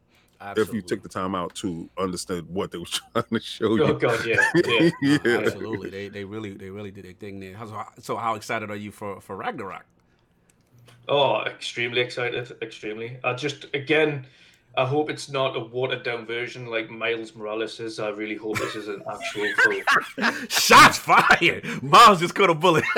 if 0.58 0.74
you 0.74 0.82
take 0.82 1.02
the 1.04 1.10
time 1.10 1.34
out 1.36 1.54
to 1.56 1.90
understand 1.98 2.48
what 2.50 2.72
they 2.72 2.78
were 2.78 2.86
trying 3.14 3.24
to 3.32 3.40
show 3.40 3.76
you 3.76 3.84
Oh 3.84 3.94
god, 3.94 4.26
yeah, 4.26 4.42
yeah. 4.66 4.90
Yeah. 5.02 5.18
Absolutely, 5.38 5.90
they 5.90 6.10
they 6.10 6.24
really 6.26 6.52
they 6.54 6.70
really 6.70 6.92
did 6.92 7.06
a 7.06 7.14
thing 7.14 7.40
there. 7.40 7.56
How- 7.56 7.92
So 8.00 8.18
how 8.18 8.36
excited 8.36 8.70
are 8.70 8.76
you 8.76 8.92
for 8.92 9.22
for 9.22 9.36
Ragnarok? 9.38 9.86
Oh, 11.10 11.42
extremely 11.46 12.02
excited, 12.02 12.52
extremely. 12.62 13.18
I 13.24 13.34
just 13.34 13.66
again, 13.74 14.26
I 14.78 14.86
hope 14.86 15.10
it's 15.10 15.28
not 15.30 15.56
a 15.58 15.60
watered 15.60 16.04
down 16.04 16.26
version 16.28 16.68
like 16.68 16.90
Miles 16.90 17.36
Morales 17.36 17.80
is. 17.80 18.00
I 18.00 18.10
really 18.10 18.36
hope 18.36 18.60
this 18.60 18.76
is 18.76 18.88
an 18.88 19.02
actual 19.12 19.52
full. 20.16 20.32
Shots 20.50 21.00
fired! 21.00 21.82
Miles 21.82 22.20
just 22.20 22.36
caught 22.36 22.52
a 22.52 22.54
bullet. 22.54 22.84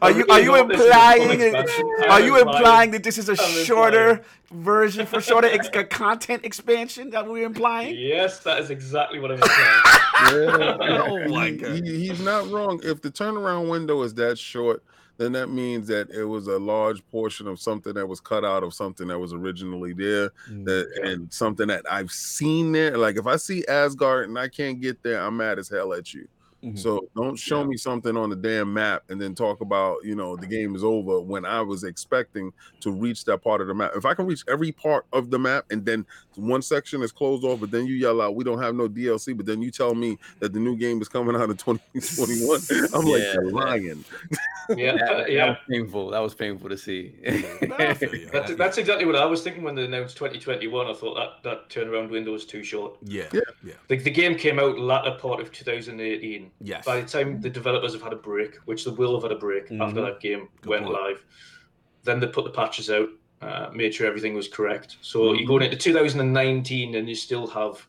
are 0.00 0.10
you 0.10 0.24
are 0.30 0.40
you 0.40 0.52
really 0.54 0.58
hope 0.60 0.68
this 0.70 0.80
is 0.80 0.86
a 0.86 0.92
full 0.92 1.30
implying 1.30 1.40
expansion. 1.40 1.86
are 2.08 2.20
you 2.20 2.36
implying- 2.38 2.56
implying 2.56 2.90
that 2.92 3.02
this 3.04 3.18
is 3.18 3.28
a 3.28 3.32
I'm 3.32 3.64
shorter 3.64 4.22
version 4.50 5.06
for 5.06 5.20
shorter 5.20 5.48
ex- 5.48 5.68
a 5.74 5.84
content 5.84 6.44
expansion 6.44 7.10
that 7.10 7.26
we're 7.28 7.44
implying? 7.46 7.94
Yes, 7.98 8.40
that 8.40 8.60
is 8.60 8.70
exactly 8.70 9.18
what 9.20 9.30
I'm 9.32 9.38
implying. 9.42 9.82
Oh 10.24 11.28
my 11.28 11.46
He- 11.50 11.56
God. 11.56 11.84
he- 11.84 12.08
he's 12.08 12.20
not 12.20 12.48
wrong. 12.50 12.80
If 12.82 13.02
the 13.02 13.10
turnaround 13.10 13.68
window 13.70 14.02
is 14.02 14.14
that 14.14 14.38
short, 14.38 14.82
then 15.22 15.32
that 15.32 15.48
means 15.48 15.86
that 15.88 16.10
it 16.10 16.24
was 16.24 16.48
a 16.48 16.58
large 16.58 17.06
portion 17.10 17.46
of 17.46 17.60
something 17.60 17.94
that 17.94 18.06
was 18.06 18.20
cut 18.20 18.44
out 18.44 18.64
of 18.64 18.74
something 18.74 19.06
that 19.08 19.18
was 19.18 19.32
originally 19.32 19.92
there, 19.92 20.30
mm. 20.50 20.64
that 20.64 20.90
and 21.04 21.32
something 21.32 21.68
that 21.68 21.84
I've 21.90 22.10
seen 22.10 22.72
there. 22.72 22.98
Like 22.98 23.16
if 23.16 23.26
I 23.26 23.36
see 23.36 23.64
Asgard 23.66 24.28
and 24.28 24.38
I 24.38 24.48
can't 24.48 24.80
get 24.80 25.02
there, 25.02 25.20
I'm 25.20 25.36
mad 25.36 25.58
as 25.58 25.68
hell 25.68 25.92
at 25.92 26.12
you. 26.12 26.26
Mhm. 26.62 26.78
So 26.78 27.08
don't 27.16 27.36
show 27.36 27.60
Yeah. 27.62 27.66
me 27.66 27.76
something 27.76 28.16
on 28.16 28.30
the 28.30 28.36
damn 28.36 28.72
map 28.72 29.02
and 29.08 29.20
then 29.20 29.34
talk 29.34 29.60
about 29.60 30.04
you 30.04 30.14
know 30.14 30.36
the 30.36 30.46
game 30.46 30.76
is 30.76 30.84
over 30.84 31.20
when 31.20 31.44
I 31.44 31.60
was 31.60 31.82
expecting 31.84 32.52
to 32.80 32.92
reach 32.92 33.24
that 33.24 33.38
part 33.42 33.60
of 33.60 33.66
the 33.66 33.74
map. 33.74 33.92
If 33.96 34.04
I 34.06 34.14
can 34.14 34.26
reach 34.26 34.44
every 34.48 34.70
part 34.72 35.04
of 35.12 35.30
the 35.30 35.38
map 35.38 35.64
and 35.70 35.84
then 35.84 36.06
one 36.36 36.62
section 36.62 37.02
is 37.02 37.10
closed 37.12 37.44
off, 37.44 37.60
but 37.60 37.70
then 37.72 37.86
you 37.86 37.94
yell 37.94 38.20
out 38.20 38.36
we 38.36 38.44
don't 38.44 38.62
have 38.62 38.74
no 38.76 38.88
DLC, 38.88 39.36
but 39.36 39.44
then 39.44 39.60
you 39.60 39.70
tell 39.72 39.94
me 39.94 40.18
that 40.38 40.52
the 40.52 40.60
new 40.60 40.76
game 40.76 41.02
is 41.02 41.08
coming 41.08 41.34
out 41.34 41.50
in 41.50 41.56
2021, 41.56 42.60
I'm 42.94 43.06
like 43.06 43.22
you're 43.34 43.50
lying. 43.50 44.04
Yeah, 44.70 44.92
That, 44.92 45.02
uh, 45.02 45.16
that 45.18 45.30
yeah. 45.32 45.48
was 45.50 45.58
painful. 45.68 46.10
That 46.10 46.20
was 46.20 46.34
painful 46.34 46.68
to 46.68 46.78
see. 46.78 47.14
I 47.26 47.92
feel 47.94 48.14
you. 48.14 48.28
That's, 48.32 48.54
that's 48.54 48.78
exactly 48.78 49.04
what 49.04 49.16
I 49.16 49.24
was 49.26 49.42
thinking 49.42 49.64
when 49.64 49.74
they 49.74 49.84
announced 49.84 50.16
2021. 50.16 50.86
I 50.86 50.94
thought 50.94 51.14
that 51.16 51.42
that 51.42 51.68
turnaround 51.68 52.10
window 52.10 52.32
was 52.32 52.46
too 52.46 52.62
short. 52.62 52.96
Yeah, 53.02 53.24
Yeah. 53.32 53.40
yeah, 53.64 53.74
The, 53.88 53.96
the 53.96 54.10
game 54.10 54.36
came 54.36 54.60
out 54.60 54.78
latter 54.78 55.16
part 55.20 55.40
of 55.40 55.50
2018. 55.52 56.51
Yes. 56.60 56.84
By 56.84 57.00
the 57.00 57.08
time 57.08 57.40
the 57.40 57.50
developers 57.50 57.92
have 57.92 58.02
had 58.02 58.12
a 58.12 58.16
break, 58.16 58.56
which 58.64 58.84
they 58.84 58.90
will 58.90 59.14
have 59.14 59.22
had 59.22 59.32
a 59.32 59.38
break 59.40 59.64
after 59.72 60.00
Mhm. 60.00 60.06
that 60.06 60.20
game 60.20 60.48
Good 60.60 60.68
went 60.70 60.84
point. 60.84 60.94
live, 61.02 61.24
then 62.04 62.20
they 62.20 62.26
put 62.26 62.44
the 62.44 62.50
patches 62.50 62.90
out, 62.90 63.08
uh, 63.40 63.70
made 63.72 63.94
sure 63.94 64.06
everything 64.06 64.34
was 64.34 64.48
correct. 64.48 64.96
So 65.00 65.20
Mm-hmm. 65.20 65.38
you're 65.38 65.46
going 65.48 65.62
into 65.62 65.76
2019 65.76 66.94
and 66.96 67.08
you 67.08 67.14
still 67.14 67.46
have 67.48 67.86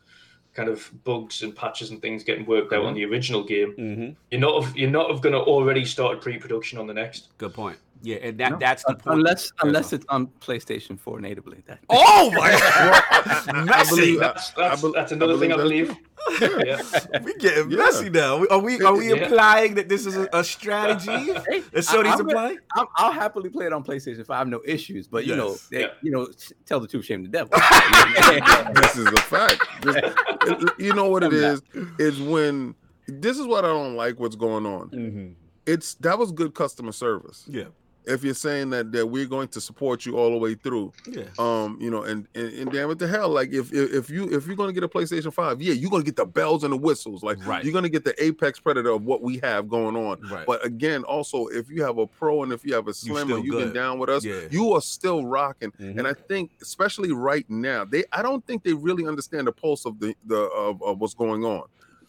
kind 0.54 0.70
of 0.70 0.92
bugs 1.04 1.42
and 1.42 1.56
patches 1.56 1.90
and 1.90 2.00
things 2.02 2.24
getting 2.24 2.46
worked 2.46 2.72
out 2.74 2.80
Mm-hmm. 2.80 2.88
on 2.90 2.94
the 2.94 3.06
original 3.06 3.44
game. 3.44 3.72
hmm 3.74 4.10
You're 4.32 4.42
not 4.42 4.78
you're 4.78 4.90
not 4.92 5.22
going 5.22 5.34
to 5.34 5.40
already 5.42 5.84
start 5.86 6.22
pre-production 6.22 6.78
on 6.80 6.86
the 6.88 6.94
next. 6.94 7.30
Good 7.40 7.54
point. 7.54 7.78
Yeah, 8.06 8.18
and 8.18 8.38
that 8.40 8.52
No, 8.52 8.58
that's 8.60 8.84
the 8.84 8.96
point. 8.96 9.16
unless 9.20 9.54
unless 9.62 9.94
it's 9.94 10.06
on 10.10 10.28
PlayStation 10.42 11.00
4 11.00 11.22
natively. 11.22 11.64
That, 11.68 11.80
Oh 11.90 12.30
my 12.36 12.52
god! 12.52 13.66
Messy. 13.66 13.96
believe- 13.96 14.20
That's 14.20 14.52
I 14.58 14.70
that's, 14.70 14.82
bel- 14.82 14.92
that's 14.92 15.12
I 15.14 15.16
another 15.16 15.38
thing 15.38 15.54
I 15.54 15.56
believe 15.56 15.88
believe. 15.88 16.52
Yeah. 16.66 16.82
yeah. 17.14 17.22
we 17.24 17.34
getting 17.36 17.72
Yeah. 17.72 17.78
messy 17.78 18.10
now. 18.10 18.46
Are 18.48 18.60
we 18.60 18.82
are 18.82 18.94
we 18.96 19.08
Yeah. 19.10 19.24
implying 19.24 19.76
that 19.76 19.88
this 19.88 20.06
is 20.06 20.18
a, 20.18 20.28
a 20.34 20.44
strategy 20.44 21.12
Hey, 21.48 21.60
that 21.62 21.76
I- 21.76 21.80
Sony's 21.80 21.96
I'm 21.96 22.04
gonna- 22.04 22.20
implying? 22.24 22.58
I'll, 22.76 22.90
I'll 22.98 23.12
happily 23.14 23.50
play 23.50 23.68
it 23.68 23.74
on 23.74 23.86
PlayStation 23.86 24.26
5. 24.26 24.30
I 24.32 24.38
have 24.38 24.48
no 24.50 24.62
issues, 24.66 25.08
but 25.08 25.26
you 25.26 25.38
know, 25.38 25.56
they, 25.72 25.82
Yeah. 25.84 25.88
you 26.02 26.12
know, 26.12 26.28
tell 26.66 26.82
the 26.82 26.88
truth, 26.90 27.06
shame 27.06 27.24
the 27.24 27.30
devil. 27.30 27.52
this 28.76 28.98
is 28.98 29.08
a 29.08 29.22
fact. 29.22 29.62
This- 29.82 30.70
you 30.78 30.94
know 30.94 31.08
what 31.08 31.24
it 31.24 31.32
is? 31.32 31.62
I'm 31.74 31.96
is? 32.00 32.16
Is 32.16 32.22
when 32.22 32.76
this 33.08 33.40
is 33.40 33.48
what 33.48 33.64
I 33.64 33.70
don't 33.70 33.96
like. 33.96 34.20
What's 34.20 34.36
going 34.36 34.66
on? 34.66 34.90
Mm-hmm. 34.90 35.28
It's 35.66 35.94
that 35.96 36.20
was 36.20 36.34
good 36.34 36.54
customer 36.54 36.92
service. 36.92 37.46
Yeah. 37.48 37.66
If 38.06 38.24
you're 38.24 38.34
saying 38.34 38.72
that 38.72 38.92
that 38.92 39.08
we're 39.08 39.26
going 39.26 39.48
to 39.50 39.62
support 39.62 40.06
you 40.06 40.18
all 40.18 40.32
the 40.32 40.38
way 40.38 40.56
through, 40.56 40.92
Yeah. 41.08 41.24
um, 41.40 41.78
you 41.80 41.90
know, 41.90 42.04
and 42.04 42.28
and, 42.36 42.52
and 42.54 42.72
damn 42.72 42.92
it 42.92 43.00
to 43.00 43.08
hell, 43.08 43.30
like 43.30 43.52
if, 43.54 43.72
if 43.74 43.94
if 43.94 44.10
you 44.10 44.30
if 44.32 44.46
you're 44.46 44.56
gonna 44.56 44.74
get 44.74 44.84
a 44.84 44.88
PlayStation 44.90 45.34
Five, 45.34 45.62
yeah, 45.62 45.74
you're 45.74 45.90
gonna 45.90 46.04
get 46.04 46.16
the 46.18 46.26
bells 46.26 46.64
and 46.64 46.74
the 46.74 46.78
whistles, 46.78 47.24
like 47.24 47.46
Right. 47.46 47.64
you're 47.64 47.74
gonna 47.74 47.90
get 47.90 48.04
the 48.04 48.14
apex 48.24 48.60
predator 48.60 48.90
of 48.92 49.06
what 49.06 49.22
we 49.22 49.40
have 49.44 49.70
going 49.70 49.96
on. 49.96 50.20
Right. 50.30 50.46
But 50.46 50.66
again, 50.66 51.04
also 51.04 51.48
if 51.48 51.70
you 51.70 51.84
have 51.84 51.98
a 51.98 52.06
pro 52.08 52.44
and 52.44 52.52
if 52.52 52.66
you 52.66 52.74
have 52.74 52.88
a 52.88 52.94
slim 52.94 53.30
you've 53.30 53.58
been 53.58 53.74
down 53.74 54.00
with 54.00 54.10
us, 54.10 54.26
Yeah. 54.26 54.42
you 54.52 54.74
are 54.74 54.82
still 54.82 55.26
rocking. 55.26 55.72
Mhm. 55.80 56.00
And 56.00 56.08
I 56.08 56.14
think, 56.14 56.52
especially 56.62 57.12
right 57.12 57.50
now, 57.50 57.86
they 57.86 58.04
I 58.12 58.22
don't 58.22 58.46
think 58.46 58.64
they 58.64 58.74
really 58.74 59.08
understand 59.08 59.48
the 59.48 59.52
pulse 59.54 59.86
of 59.86 60.00
the 60.00 60.14
the 60.26 60.38
of, 60.42 60.82
of 60.84 61.00
what's 61.00 61.14
going 61.14 61.46
on. 61.46 61.64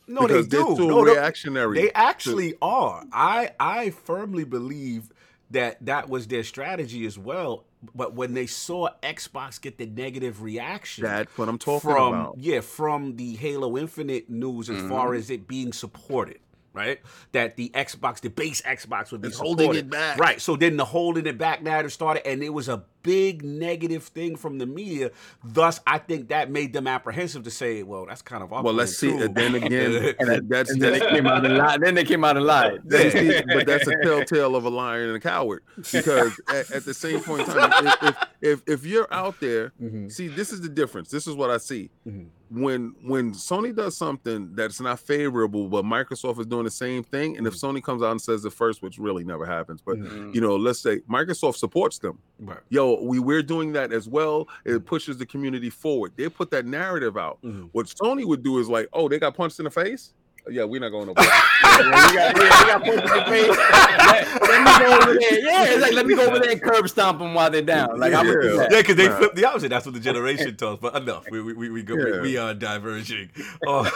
no, 0.06 0.22
they 0.22 0.42
because 0.42 0.48
do. 0.48 0.56
They're 0.66 0.76
too 0.76 0.88
No, 0.88 1.02
reactionary. 1.02 1.80
They 1.80 1.90
actually 1.92 2.54
are. 2.60 3.04
I 3.12 3.52
I 3.60 3.90
firmly 3.90 4.44
believe 4.44 5.08
that 5.50 5.84
that 5.84 6.08
was 6.08 6.26
their 6.26 6.44
strategy 6.44 7.06
as 7.06 7.18
well. 7.18 7.64
But 7.94 8.14
when 8.14 8.32
they 8.32 8.46
saw 8.46 8.88
Xbox 9.02 9.60
get 9.60 9.76
the 9.78 9.86
negative 9.86 10.42
reaction, 10.42 11.04
That's 11.04 11.36
what 11.36 11.48
I'm 11.48 11.58
talking 11.58 11.90
from 11.90 12.14
about. 12.14 12.36
yeah 12.38 12.60
from 12.60 13.16
the 13.16 13.36
Halo 13.36 13.76
Infinite 13.76 14.30
news 14.30 14.70
as 14.70 14.80
far 14.88 15.08
mm-hmm. 15.08 15.18
as 15.18 15.30
it 15.30 15.46
being 15.46 15.72
supported. 15.72 16.38
Right, 16.72 17.00
that 17.30 17.54
the 17.54 17.70
Xbox, 17.72 18.20
the 18.20 18.30
base 18.30 18.60
Xbox, 18.62 19.12
would 19.12 19.20
be 19.20 19.30
holding 19.30 19.76
it 19.76 19.88
back. 19.88 20.18
Right, 20.18 20.40
so 20.40 20.56
then 20.56 20.76
the 20.76 20.84
holding 20.84 21.24
it 21.24 21.38
back 21.38 21.62
narrative 21.62 21.92
started, 21.92 22.26
and 22.26 22.42
it 22.42 22.48
was 22.48 22.68
a 22.68 22.82
big 23.04 23.44
negative 23.44 24.02
thing 24.02 24.34
from 24.34 24.58
the 24.58 24.66
media. 24.66 25.12
Thus, 25.44 25.78
I 25.86 25.98
think 25.98 26.28
that 26.30 26.50
made 26.50 26.72
them 26.72 26.88
apprehensive 26.88 27.44
to 27.44 27.50
say, 27.52 27.84
"Well, 27.84 28.06
that's 28.06 28.22
kind 28.22 28.42
of 28.42 28.52
our 28.52 28.64
Well, 28.64 28.74
let's 28.74 28.96
see. 28.98 29.10
too." 29.10 29.22
And 29.22 29.34
then 29.36 29.54
again, 29.62 30.14
And 30.18 30.28
then, 30.28 30.48
that's 30.48 30.70
and 30.72 30.82
then 30.82 30.94
they 30.94 31.00
came 31.10 31.26
out 31.28 31.44
and 31.44 31.56
lied. 31.56 31.80
Then 31.82 31.94
they 31.94 32.04
came 32.04 32.24
out 32.24 32.36
and 32.36 32.44
lied. 32.44 32.80
You 32.90 33.10
see, 33.10 33.42
but 33.46 33.66
that's 33.66 33.86
a 33.86 33.94
telltale 34.02 34.56
of 34.56 34.64
a 34.64 34.70
liar 34.70 35.04
and 35.06 35.16
a 35.16 35.20
coward. 35.20 35.62
Because 35.76 36.32
at, 36.48 36.70
at 36.72 36.84
the 36.84 36.94
same 36.94 37.20
point 37.20 37.46
in 37.46 37.54
time, 37.54 37.86
if, 37.86 38.02
if, 38.02 38.16
if 38.42 38.62
if 38.66 38.86
you're 38.86 39.12
out 39.14 39.38
there, 39.40 39.72
Mhm. 39.80 40.10
see, 40.10 40.26
this 40.28 40.50
is 40.52 40.60
the 40.62 40.68
difference. 40.68 41.10
This 41.10 41.26
is 41.28 41.34
what 41.36 41.50
I 41.50 41.58
see. 41.58 41.90
Mhm. 42.08 42.26
When 42.50 42.94
when 43.02 43.32
Sony 43.32 43.74
does 43.74 43.96
something 43.96 44.54
that's 44.54 44.80
not 44.80 45.00
favorable, 45.00 45.68
but 45.68 45.84
Microsoft 45.84 46.38
is 46.40 46.46
doing 46.46 46.64
the 46.64 46.70
same 46.70 47.02
thing, 47.02 47.36
and 47.36 47.46
if 47.46 47.54
Sony 47.54 47.82
comes 47.82 48.02
out 48.02 48.12
and 48.12 48.20
says 48.20 48.44
it 48.44 48.52
first, 48.52 48.80
which 48.82 48.96
really 48.98 49.24
never 49.24 49.44
happens, 49.44 49.80
but 49.84 49.96
Mhm. 49.96 50.34
you 50.34 50.40
know, 50.40 50.54
let's 50.56 50.78
say 50.80 51.00
Microsoft 51.10 51.56
supports 51.56 51.98
them. 51.98 52.18
Right. 52.38 52.58
Yo, 52.68 52.93
we 53.02 53.18
we're 53.18 53.42
doing 53.42 53.72
that 53.72 53.92
as 53.92 54.08
well. 54.08 54.48
It 54.64 54.84
pushes 54.86 55.16
the 55.18 55.26
community 55.26 55.70
forward. 55.70 56.12
They 56.16 56.28
put 56.28 56.50
that 56.52 56.66
narrative 56.66 57.16
out. 57.16 57.38
Mhm. 57.42 57.68
What 57.72 57.86
Sony 57.86 58.24
would 58.26 58.42
do 58.42 58.58
is 58.58 58.68
like, 58.68 58.88
oh, 58.92 59.08
they 59.08 59.18
got 59.18 59.34
punched 59.34 59.58
in 59.58 59.64
the 59.64 59.70
face. 59.70 60.12
Yeah, 60.46 60.64
we're 60.64 60.78
not 60.78 60.90
going 60.90 61.06
nowhere. 61.14 61.24
Yeah, 61.24 61.78
we 61.78 61.90
got, 61.90 62.14
yeah, 62.14 62.32
we 62.34 62.66
got 62.66 62.84
punched 62.84 62.98
in 62.98 63.16
the 63.16 63.24
face. 63.24 63.48
Let, 63.48 64.42
let 64.42 64.60
me 64.62 64.84
go 64.84 64.96
over 64.98 65.18
there. 65.18 65.40
Yeah, 65.40 65.64
it's 65.64 65.80
like 65.80 65.92
let 65.94 66.06
me 66.06 66.14
go 66.14 66.26
over 66.26 66.38
there 66.38 66.50
and 66.50 66.60
curb 66.60 66.86
stomp 66.90 67.18
them 67.18 67.32
while 67.32 67.50
they're 67.50 67.62
down. 67.62 67.98
Like 67.98 68.12
I'm 68.12 68.26
do 68.26 68.32
Yeah. 68.50 68.56
that. 68.58 68.70
Yeah, 68.72 68.80
because 68.82 68.96
they 68.96 69.08
Right. 69.08 69.16
flip 69.18 69.34
the 69.36 69.46
opposite. 69.46 69.70
That's 69.70 69.86
what 69.86 69.94
the 69.94 70.00
generation 70.00 70.54
tells. 70.56 70.80
But 70.80 70.96
enough. 70.96 71.24
We 71.30 71.40
we 71.40 71.54
we, 71.54 71.70
we 71.70 71.82
go. 71.82 71.94
Yeah. 71.96 72.04
We, 72.16 72.20
we 72.20 72.36
are 72.36 72.52
diverging. 72.52 73.30
Oh, 73.66 73.90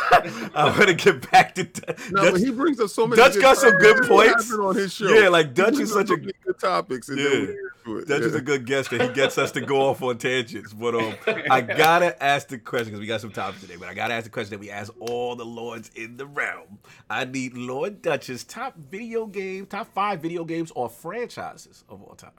I'm 0.54 0.78
gonna 0.78 0.94
get 0.94 1.30
back 1.30 1.54
to 1.56 1.64
No, 2.10 2.22
Dutch- 2.22 2.32
but 2.32 2.40
he 2.40 2.50
brings 2.50 2.80
up 2.80 2.88
so 2.88 3.06
many. 3.06 3.20
Dutch 3.20 3.34
good 3.34 3.42
got 3.42 3.56
some 3.58 3.74
good 3.76 4.08
points. 4.08 4.50
on 4.50 4.74
his 4.74 4.94
show. 4.94 5.08
Yeah, 5.08 5.28
like 5.28 5.52
Dutch 5.52 5.78
is 5.78 5.92
such 5.92 6.06
a 6.06 6.08
so 6.08 6.16
many 6.16 6.32
good 6.46 6.58
topics. 6.58 7.10
And 7.10 7.18
Yeah. 7.18 7.46
Then 7.88 7.96
we 7.96 8.04
get 8.04 8.06
into 8.06 8.14
it. 8.14 8.18
Dutch 8.20 8.26
is 8.26 8.32
Yeah. 8.32 8.38
a 8.38 8.42
good 8.42 8.66
guest 8.66 8.90
that 8.90 9.00
he 9.02 9.08
gets 9.08 9.38
us 9.38 9.52
to 9.52 9.60
go 9.60 9.80
off 9.88 10.02
on 10.02 10.18
tangents. 10.18 10.72
But 10.72 10.94
um, 10.94 11.14
I 11.50 11.60
gotta 11.60 12.22
ask 12.22 12.48
the 12.48 12.58
question 12.58 12.90
because 12.90 13.00
we 13.00 13.06
got 13.06 13.20
some 13.20 13.32
topics 13.32 13.60
today. 13.62 13.76
But 13.76 13.88
I 13.88 13.94
gotta 13.94 14.14
ask 14.14 14.24
the 14.24 14.30
question 14.30 14.50
that 14.50 14.60
we 14.60 14.70
ask 14.70 14.92
all 15.00 15.36
the 15.36 15.44
lords 15.44 15.90
in 15.94 16.16
the 16.16 16.26
realm. 16.26 16.78
I 17.10 17.24
need 17.24 17.54
Lord 17.54 18.02
Dutch's 18.02 18.44
top 18.44 18.76
video 18.76 19.26
game, 19.26 19.66
top 19.66 19.92
five 19.94 20.20
video 20.20 20.44
games 20.44 20.70
or 20.74 20.88
franchises 20.88 21.84
of 21.88 22.02
all 22.02 22.14
time. 22.14 22.30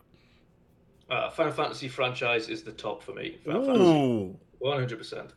Uh, 1.10 1.30
Final 1.32 1.52
Fantasy 1.54 1.88
franchise 1.88 2.50
is 2.50 2.62
the 2.64 2.72
top 2.72 3.02
for 3.02 3.14
me. 3.14 3.38
Final 3.44 3.66
Fantasy, 3.66 4.36
one 4.60 4.78
hundred 4.80 4.98
percent. 5.00 5.32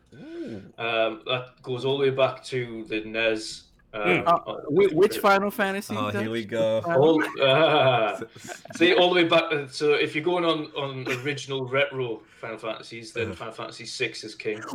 Um, 0.76 1.22
that 1.26 1.54
goes 1.62 1.84
all 1.86 1.96
the 1.96 2.04
way 2.04 2.10
back 2.10 2.44
to 2.44 2.84
the 2.88 3.00
NES. 3.04 3.62
Um, 3.94 4.22
Uh, 4.26 4.30
uh, 4.46 4.54
Wh- 4.70 4.94
which 4.94 5.18
Final 5.18 5.50
Fantasy? 5.50 5.94
Oh, 5.96 6.08
here 6.10 6.30
we 6.30 6.44
go. 6.44 6.80
all, 6.86 7.22
ah. 7.42 8.18
see 8.76 8.94
all 8.94 9.10
the 9.10 9.16
way 9.22 9.24
back. 9.28 9.44
uh, 9.52 9.66
So 9.68 9.92
if 9.94 10.14
you're 10.14 10.24
going 10.24 10.44
on 10.44 10.66
on 10.76 11.06
original 11.24 11.66
retro 11.66 12.22
Final 12.40 12.58
Fantasies, 12.58 13.12
then 13.12 13.34
Final 13.34 13.52
Fantasy 13.54 13.84
Six 13.86 14.24
is 14.24 14.34
king. 14.34 14.60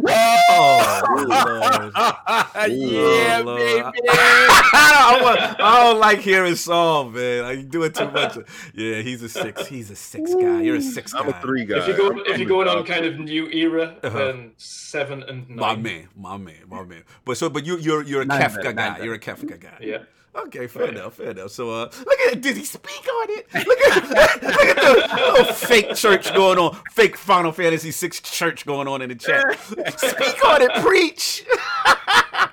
Oh, 0.50 1.04
Lord. 1.28 1.94
yeah, 2.72 3.40
Oh, 3.40 3.44
Lord. 3.46 3.60
baby. 3.60 4.08
I, 4.10 5.12
don't 5.12 5.24
want- 5.24 5.60
I 5.62 5.84
don't 5.84 6.00
like 6.00 6.20
hearing 6.20 6.56
Saul, 6.56 7.10
man. 7.10 7.44
I 7.44 7.62
do 7.62 7.84
it 7.84 7.96
too 7.96 8.10
much. 8.12 8.38
Yeah, 8.74 9.02
he's 9.02 9.22
a 9.24 9.30
six. 9.30 9.66
He's 9.68 9.90
a 9.92 9.96
six 9.96 10.34
guy. 10.34 10.62
You're 10.62 10.78
a 10.78 10.82
six 10.82 11.14
guy. 11.14 11.20
I'm 11.20 11.30
a 11.30 11.42
three 11.42 11.66
guy. 11.66 11.80
If 11.80 11.88
you're 11.88 11.98
going 11.98 12.22
if 12.26 12.38
you're 12.38 12.48
going 12.48 12.68
on 12.68 12.84
kind 12.86 13.06
of 13.06 13.20
new 13.20 13.48
era, 13.50 13.96
Uh-huh. 14.04 14.18
then 14.18 14.52
seven 14.58 15.24
and 15.24 15.50
nine. 15.50 15.58
My 15.58 15.76
man, 15.76 16.08
my 16.16 16.38
man, 16.38 16.56
my 16.70 16.84
man. 16.84 17.04
But 17.26 17.38
so, 17.38 17.50
but 17.50 17.66
you, 17.66 17.78
you're 17.78 18.04
you're 18.04 18.22
a 18.22 18.26
Nine 18.26 18.42
Kefka 18.42 18.56
better, 18.56 18.74
nine 18.74 18.98
guy. 19.00 19.04
You're 19.08 19.16
a 19.16 19.20
Kefka 19.20 19.58
guy. 19.58 19.78
Yeah. 19.80 20.00
Okay, 20.36 20.68
fair 20.68 20.90
enough, 20.90 21.14
fair 21.14 21.32
enough. 21.32 21.52
So, 21.52 21.70
uh, 21.72 21.90
look 22.06 22.20
at 22.28 22.42
did 22.42 22.58
he 22.58 22.66
speak 22.66 23.08
on 23.08 23.28
it? 23.30 23.48
Look 23.66 23.80
at 23.80 24.10
look 24.44 24.66
at 24.66 24.82
the 24.82 25.16
little 25.32 25.54
fake 25.54 25.96
church 25.96 26.34
going 26.34 26.60
on, 26.60 26.78
fake 26.92 27.16
Final 27.16 27.54
Fantasy 27.54 27.92
Six 27.92 28.20
church 28.20 28.66
going 28.66 28.86
on 28.90 29.02
in 29.02 29.08
the 29.08 29.16
chat. 29.16 29.58
Speak 29.98 30.46
on 30.46 30.62
it, 30.62 30.72
preach. 30.84 31.46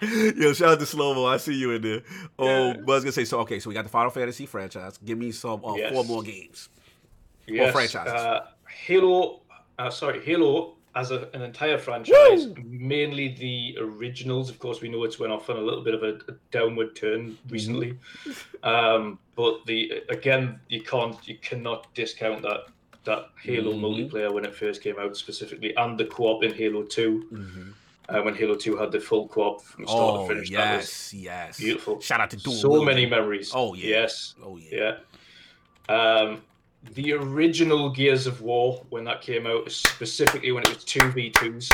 Yo, 0.37 0.53
shout 0.53 0.75
out 0.75 0.79
to 0.79 0.87
Slow 0.87 1.27
I 1.27 1.39
see 1.39 1.55
you 1.55 1.73
in 1.73 1.83
there. 1.83 2.03
Oh, 2.39 2.73
but 2.73 2.93
I 2.93 2.95
was 2.95 3.03
gonna 3.03 3.11
say 3.11 3.25
so. 3.25 3.41
Okay, 3.41 3.59
so 3.59 3.69
we 3.69 3.75
got 3.75 3.83
the 3.83 3.91
Final 3.91 4.13
Fantasy 4.13 4.47
franchise. 4.47 4.97
Give 5.05 5.19
me 5.19 5.33
some 5.33 5.65
uh, 5.65 5.75
Yes. 5.75 5.93
four 5.93 6.05
more 6.05 6.23
games. 6.23 6.69
Yes, 7.49 7.73
franchises. 7.73 8.13
Uh, 8.13 8.47
Halo, 8.69 9.41
uh, 9.77 9.91
sorry, 9.91 10.25
Halo 10.25 10.77
as 10.97 11.11
a, 11.11 11.29
an 11.35 11.43
entire 11.43 11.79
franchise, 11.79 12.47
mainly 12.65 13.29
the 13.29 13.77
originals. 13.81 14.49
Of 14.51 14.59
course, 14.59 14.81
we 14.81 14.89
know 14.89 15.05
it's 15.05 15.19
went 15.19 15.33
off 15.33 15.51
on 15.51 15.57
a 15.57 15.61
little 15.61 15.83
bit 15.83 15.95
of 15.95 16.03
a, 16.03 16.15
a 16.31 16.35
downward 16.51 16.95
turn 16.97 17.37
recently, 17.49 17.99
um, 18.63 19.19
but 19.37 19.65
the 19.67 20.03
again, 20.09 20.61
you 20.69 20.83
can't, 20.83 21.17
you 21.27 21.37
cannot 21.39 21.93
discount 21.95 22.43
that 22.43 22.67
that 23.05 23.29
Halo 23.43 23.73
Mhm. 23.75 23.81
multiplayer 23.81 24.33
when 24.33 24.45
it 24.47 24.55
first 24.55 24.83
came 24.83 24.99
out, 24.99 25.15
specifically, 25.17 25.75
and 25.77 25.99
the 25.99 26.07
co-op 26.07 26.43
in 26.43 26.55
Halo 26.55 26.85
2 26.85 27.27
Mm-hmm. 27.33 27.71
uh, 28.09 28.23
when 28.23 28.35
Halo 28.35 28.55
Two 28.55 28.77
had 28.77 28.93
the 28.93 29.01
full 29.01 29.29
co-op 29.29 29.61
from 29.63 29.87
start 29.87 30.01
Oh 30.21 30.23
to 30.29 30.35
finish. 30.35 30.51
That 30.51 30.77
was 30.77 31.13
yes, 31.13 31.15
yes. 31.15 31.59
beautiful. 31.59 32.01
Shout 32.01 32.21
out 32.21 32.31
to 32.31 32.37
Dual 32.39 32.55
so 32.55 32.83
many 32.85 33.05
memories. 33.05 33.51
Oh, 33.55 33.75
yeah. 33.75 33.89
Yes. 33.89 34.35
Oh 34.43 34.57
yeah. 34.57 34.97
Yeah. 35.89 35.95
Um, 35.95 36.41
the 36.93 37.13
original 37.13 37.91
Gears 37.91 38.27
of 38.27 38.41
War 38.43 38.85
when 38.91 39.05
that 39.05 39.21
came 39.23 39.47
out, 39.47 39.71
specifically 39.71 40.53
when 40.53 40.63
it 40.65 40.75
was 40.75 40.85
two 40.85 41.11
v 41.13 41.31
twos. 41.31 41.71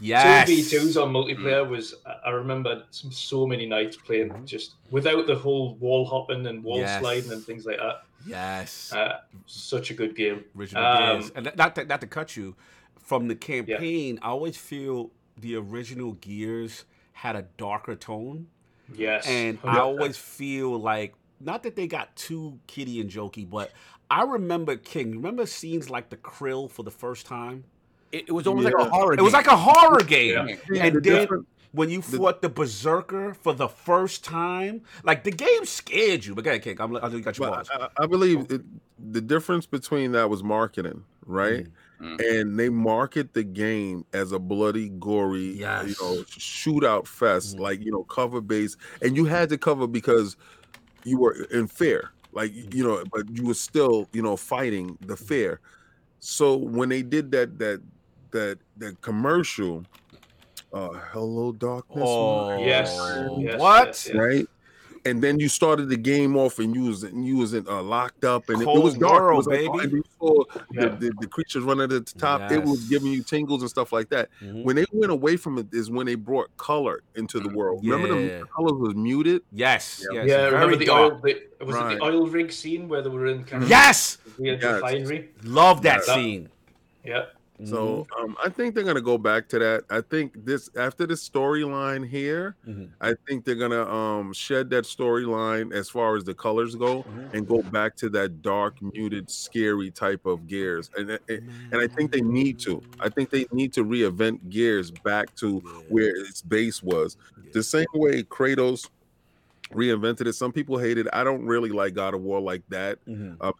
Yes. 0.00 0.48
Two 0.48 0.56
v 0.56 0.62
twos 0.68 0.96
on 0.96 1.12
multiplayer 1.12 1.68
was. 1.68 1.94
I- 2.06 2.30
remember 2.30 2.84
some, 2.90 3.12
so 3.12 3.46
many 3.46 3.66
nights 3.66 3.96
playing 3.96 4.32
just 4.46 4.74
without 4.90 5.26
the 5.26 5.34
whole 5.36 5.74
wall 5.76 6.04
hopping 6.04 6.46
and 6.46 6.62
wall 6.64 6.78
Yes. 6.78 7.00
sliding 7.00 7.32
and 7.32 7.42
things 7.44 7.64
like 7.66 7.76
that. 7.78 8.02
Yes. 8.26 8.92
Uh, 8.92 9.20
such 9.46 9.90
a 9.90 9.94
good 9.94 10.16
game. 10.16 10.44
original 10.56 10.84
Um, 10.84 11.18
Gears. 11.20 11.30
And 11.34 11.52
not 11.56 11.74
to, 11.76 11.84
not 11.84 12.00
to 12.00 12.06
cut 12.06 12.36
you 12.36 12.56
from 12.98 13.28
the 13.28 13.34
campaign, 13.36 14.18
I 14.22 14.28
always 14.28 14.56
feel 14.56 15.10
the 15.36 15.56
original 15.56 16.12
Gears 16.12 16.84
had 17.12 17.36
a 17.36 17.42
darker 17.56 17.94
tone, 17.94 18.46
Yes. 18.94 19.26
and 19.26 19.58
I 19.62 19.78
always 19.78 20.16
feel 20.16 20.76
like 20.78 21.14
not 21.40 21.62
that 21.64 21.76
they 21.76 21.86
got 21.86 22.14
too 22.16 22.58
kitty 22.66 23.00
and 23.00 23.10
jokey, 23.10 23.48
but 23.48 23.70
I 24.10 24.22
remember 24.22 24.76
King. 24.76 25.12
Remember 25.12 25.46
scenes 25.46 25.90
like 25.90 26.10
the 26.10 26.16
Kryll 26.16 26.70
for 26.70 26.82
the 26.82 26.90
first 26.90 27.26
time? 27.26 27.64
It, 28.12 28.28
it 28.28 28.32
was 28.32 28.46
almost 28.46 28.64
like 28.66 28.74
a 28.78 28.88
horror. 28.90 29.14
It 29.14 29.22
was 29.22 29.32
like 29.32 29.46
a 29.48 29.56
horror 29.56 30.00
game. 30.00 30.48
Yeah. 30.48 30.56
Yeah, 30.70 30.84
And 30.84 30.96
the 30.96 31.00
then 31.00 31.46
when 31.72 31.90
you 31.90 32.00
fought 32.02 32.40
the 32.42 32.48
Berserker 32.48 33.34
for 33.34 33.52
the 33.52 33.66
first 33.68 34.24
time, 34.24 34.82
like 35.02 35.24
the 35.24 35.32
game 35.32 35.64
scared 35.64 36.24
you. 36.24 36.34
But 36.34 36.44
go 36.44 36.50
ahead, 36.50 36.62
King. 36.62 36.80
I'm, 36.80 36.94
I 36.96 37.08
know 37.08 37.16
you 37.16 37.22
got 37.22 37.36
your 37.36 37.50
balls. 37.50 37.68
I, 37.72 37.88
I 37.98 38.06
believe 38.06 38.50
it, 38.52 38.62
the 39.12 39.20
difference 39.20 39.66
between 39.66 40.12
that 40.12 40.30
was 40.30 40.44
marketing, 40.44 41.02
right? 41.26 41.66
Mm. 42.00 42.40
And 42.40 42.58
they 42.60 42.68
market 42.68 43.34
the 43.34 43.42
game 43.42 44.04
as 44.12 44.30
a 44.30 44.38
bloody, 44.38 44.90
gory, 44.90 45.58
Yes. 45.58 45.88
you 45.88 45.94
know, 46.00 46.22
shootout 46.22 47.08
fest, 47.08 47.56
Mhm. 47.56 47.60
like 47.60 47.80
you 47.84 47.90
know, 47.90 48.04
cover 48.04 48.40
base, 48.40 48.76
and 49.02 49.16
you 49.16 49.24
had 49.24 49.48
to 49.48 49.58
cover 49.58 49.88
because 49.88 50.36
you 51.02 51.18
were 51.18 51.32
in 51.50 51.66
fear, 51.66 52.10
like 52.34 52.52
Mm. 52.52 52.74
you 52.74 52.84
know, 52.84 53.04
but 53.12 53.24
you 53.30 53.46
were 53.46 53.54
still, 53.54 54.08
you 54.12 54.22
know, 54.22 54.36
fighting 54.36 54.98
the 55.00 55.16
fear. 55.16 55.60
So 56.20 56.56
when 56.56 56.88
they 56.88 57.02
did 57.02 57.30
that, 57.32 57.58
that, 57.58 57.82
that, 58.32 58.58
that 58.78 59.00
commercial, 59.00 59.84
uh, 60.72 60.88
"Hello 61.12 61.52
Darkness," 61.52 62.08
Oh, 62.08 62.58
Yes. 62.58 62.96
friend," 62.96 63.42
yes, 63.42 63.60
what? 63.60 63.86
yes, 63.86 64.06
yes. 64.06 64.16
right? 64.16 64.46
And 65.06 65.22
then 65.22 65.38
you 65.38 65.48
started 65.48 65.88
the 65.88 65.96
game 65.96 66.36
off 66.36 66.58
and 66.58 66.74
you 66.74 66.84
was 66.84 67.04
you 67.12 67.36
was 67.36 67.54
uh, 67.54 67.82
locked 67.82 68.24
up 68.24 68.48
and 68.48 68.62
it, 68.62 68.68
it 68.68 68.82
was 68.82 68.94
dark, 68.94 69.22
world, 69.22 69.34
it 69.34 69.36
was 69.36 69.46
baby. 69.48 69.78
and 69.84 69.92
you 69.92 70.44
Yeah. 70.72 70.86
the, 70.88 70.96
the, 70.96 71.12
the 71.20 71.26
creatures 71.26 71.62
running 71.62 71.84
at 71.92 72.06
the 72.06 72.18
top. 72.18 72.50
It 72.50 72.62
was 72.62 72.88
giving 72.88 73.12
you 73.12 73.22
tingles 73.22 73.60
and 73.62 73.70
stuff 73.70 73.92
like 73.92 74.08
that. 74.10 74.30
Mhm. 74.42 74.64
When 74.64 74.76
they 74.76 74.86
went 74.92 75.12
away 75.12 75.36
from 75.36 75.58
it 75.58 75.66
is 75.72 75.90
when 75.90 76.06
they 76.06 76.14
brought 76.14 76.54
color 76.56 77.02
into 77.14 77.40
the 77.40 77.50
world. 77.50 77.84
Remember 77.84 78.08
the 78.14 78.44
colors 78.46 78.72
was 78.72 78.94
muted. 78.94 79.42
Yes, 79.52 80.04
Yeah. 80.10 80.20
yes. 80.22 80.28
yeah, 80.30 80.44
remember 80.46 80.76
the 80.76 80.86
dark. 80.86 81.12
oil? 81.14 81.20
The, 81.22 81.64
was 81.64 81.76
it 81.76 81.98
the 81.98 82.02
oil 82.02 82.26
rig 82.26 82.50
scene 82.52 82.88
where 82.88 83.02
they 83.02 83.10
were 83.10 83.26
in 83.26 83.44
kind 83.44 83.62
of 83.62 83.68
Yes, 83.68 84.18
weird 84.38 84.62
Yes. 84.62 84.74
refinery? 84.82 85.30
love 85.42 85.82
that 85.82 86.02
Yeah. 86.06 86.14
scene. 86.14 86.48
Yeah, 87.64 87.70
So 87.70 88.06
um, 88.18 88.36
I 88.44 88.50
think 88.50 88.74
they're 88.74 88.84
gonna 88.84 89.00
go 89.00 89.18
back 89.18 89.48
to 89.50 89.58
that. 89.58 89.84
I 89.90 90.00
think 90.02 90.34
this 90.44 90.68
after 90.76 91.06
the 91.06 91.14
storyline 91.14 92.06
here, 92.06 92.56
Mhm. 92.66 92.94
I 93.00 93.14
think 93.28 93.44
they're 93.44 93.54
gonna 93.56 93.84
um 93.90 94.32
shed 94.34 94.70
that 94.70 94.84
storyline 94.84 95.72
as 95.72 95.88
far 95.90 96.16
as 96.16 96.24
the 96.24 96.34
colors 96.34 96.74
go 96.76 97.06
Mhm. 97.06 97.32
and 97.32 97.46
go 97.48 97.62
back 97.62 97.96
to 97.96 98.10
that 98.10 98.42
dark, 98.42 98.76
muted, 98.82 99.30
scary 99.30 99.90
type 99.90 100.26
of 100.26 100.46
gears. 100.46 100.90
And 100.96 101.10
and, 101.28 101.40
and 101.72 101.82
I 101.82 101.88
think 101.96 102.12
they 102.12 102.20
need 102.22 102.58
to. 102.60 102.82
I 103.00 103.08
think 103.10 103.30
they 103.30 103.46
need 103.52 103.72
to 103.74 103.84
reinvent 103.84 104.48
gears 104.50 104.90
back 104.90 105.34
to 105.36 105.62
where 105.88 106.10
its 106.16 106.42
base 106.42 106.82
was. 106.82 107.16
The 107.52 107.62
same 107.62 107.86
way 107.94 108.22
Kratos 108.24 108.88
reinvented 109.72 110.26
it. 110.26 110.34
Some 110.34 110.52
people 110.52 110.78
hate 110.78 110.98
it. 110.98 111.06
I 111.12 111.24
don't 111.24 111.46
really 111.46 111.70
like 111.70 111.94
God 111.94 112.14
of 112.14 112.20
War 112.22 112.40
like 112.40 112.62
that. 112.68 112.98
Mhm. 113.06 113.40
Uh, 113.40 113.52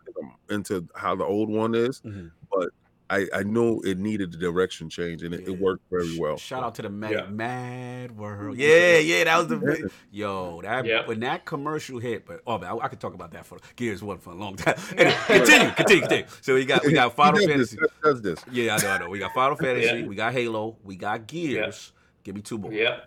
into 0.50 0.86
how 0.96 1.16
the 1.16 1.24
old 1.24 1.50
one 1.50 1.74
is, 1.74 2.02
Mhm. 2.04 2.34
but 2.50 2.70
I, 3.10 3.26
I 3.34 3.42
know 3.42 3.80
it 3.84 3.98
needed 3.98 4.32
a 4.34 4.38
direction 4.38 4.88
change 4.88 5.22
and 5.22 5.34
it, 5.34 5.46
it 5.46 5.58
worked 5.60 5.82
very 5.90 6.18
well. 6.18 6.38
Shout 6.38 6.62
out 6.64 6.74
to 6.76 6.82
the 6.82 6.88
mad, 6.88 7.10
Yeah. 7.12 7.26
mad 7.26 8.16
world. 8.16 8.56
Yeah, 8.56 8.96
yeah, 8.98 9.24
that 9.24 9.36
was 9.38 9.46
the 9.48 9.56
big, 9.58 9.90
yo. 10.10 10.62
That 10.62 10.86
Yeah. 10.86 11.06
when 11.06 11.20
that 11.20 11.44
commercial 11.44 11.98
hit, 11.98 12.24
but 12.26 12.40
oh 12.46 12.58
man, 12.58 12.70
I, 12.70 12.84
I 12.84 12.88
could 12.88 13.00
talk 13.00 13.12
about 13.12 13.30
that 13.32 13.44
for 13.44 13.58
Gears 13.76 14.02
One 14.02 14.16
for 14.18 14.30
a 14.30 14.34
long 14.34 14.56
time. 14.56 14.76
Anyway, 14.96 15.16
continue, 15.26 15.70
continue, 15.72 16.00
continue. 16.00 16.26
So 16.40 16.54
we 16.54 16.64
got 16.64 16.82
we 16.84 16.92
got 16.94 17.14
Final 17.14 17.40
He 17.40 17.46
Fantasy. 17.46 17.76
This, 17.78 17.90
does 18.02 18.22
this. 18.22 18.38
Yeah, 18.50 18.76
I 18.76 18.82
know, 18.82 18.90
I 18.90 18.98
know. 18.98 19.10
We 19.10 19.18
got 19.18 19.32
Final 19.34 19.56
Fantasy. 19.64 20.00
Yeah. 20.00 20.06
We 20.06 20.14
got 20.14 20.32
Halo. 20.32 20.76
We 20.82 20.96
got 20.96 21.26
Gears. 21.26 21.92
Give 22.22 22.34
me 22.34 22.40
two 22.40 22.56
more. 22.56 22.72
yeah. 22.72 23.00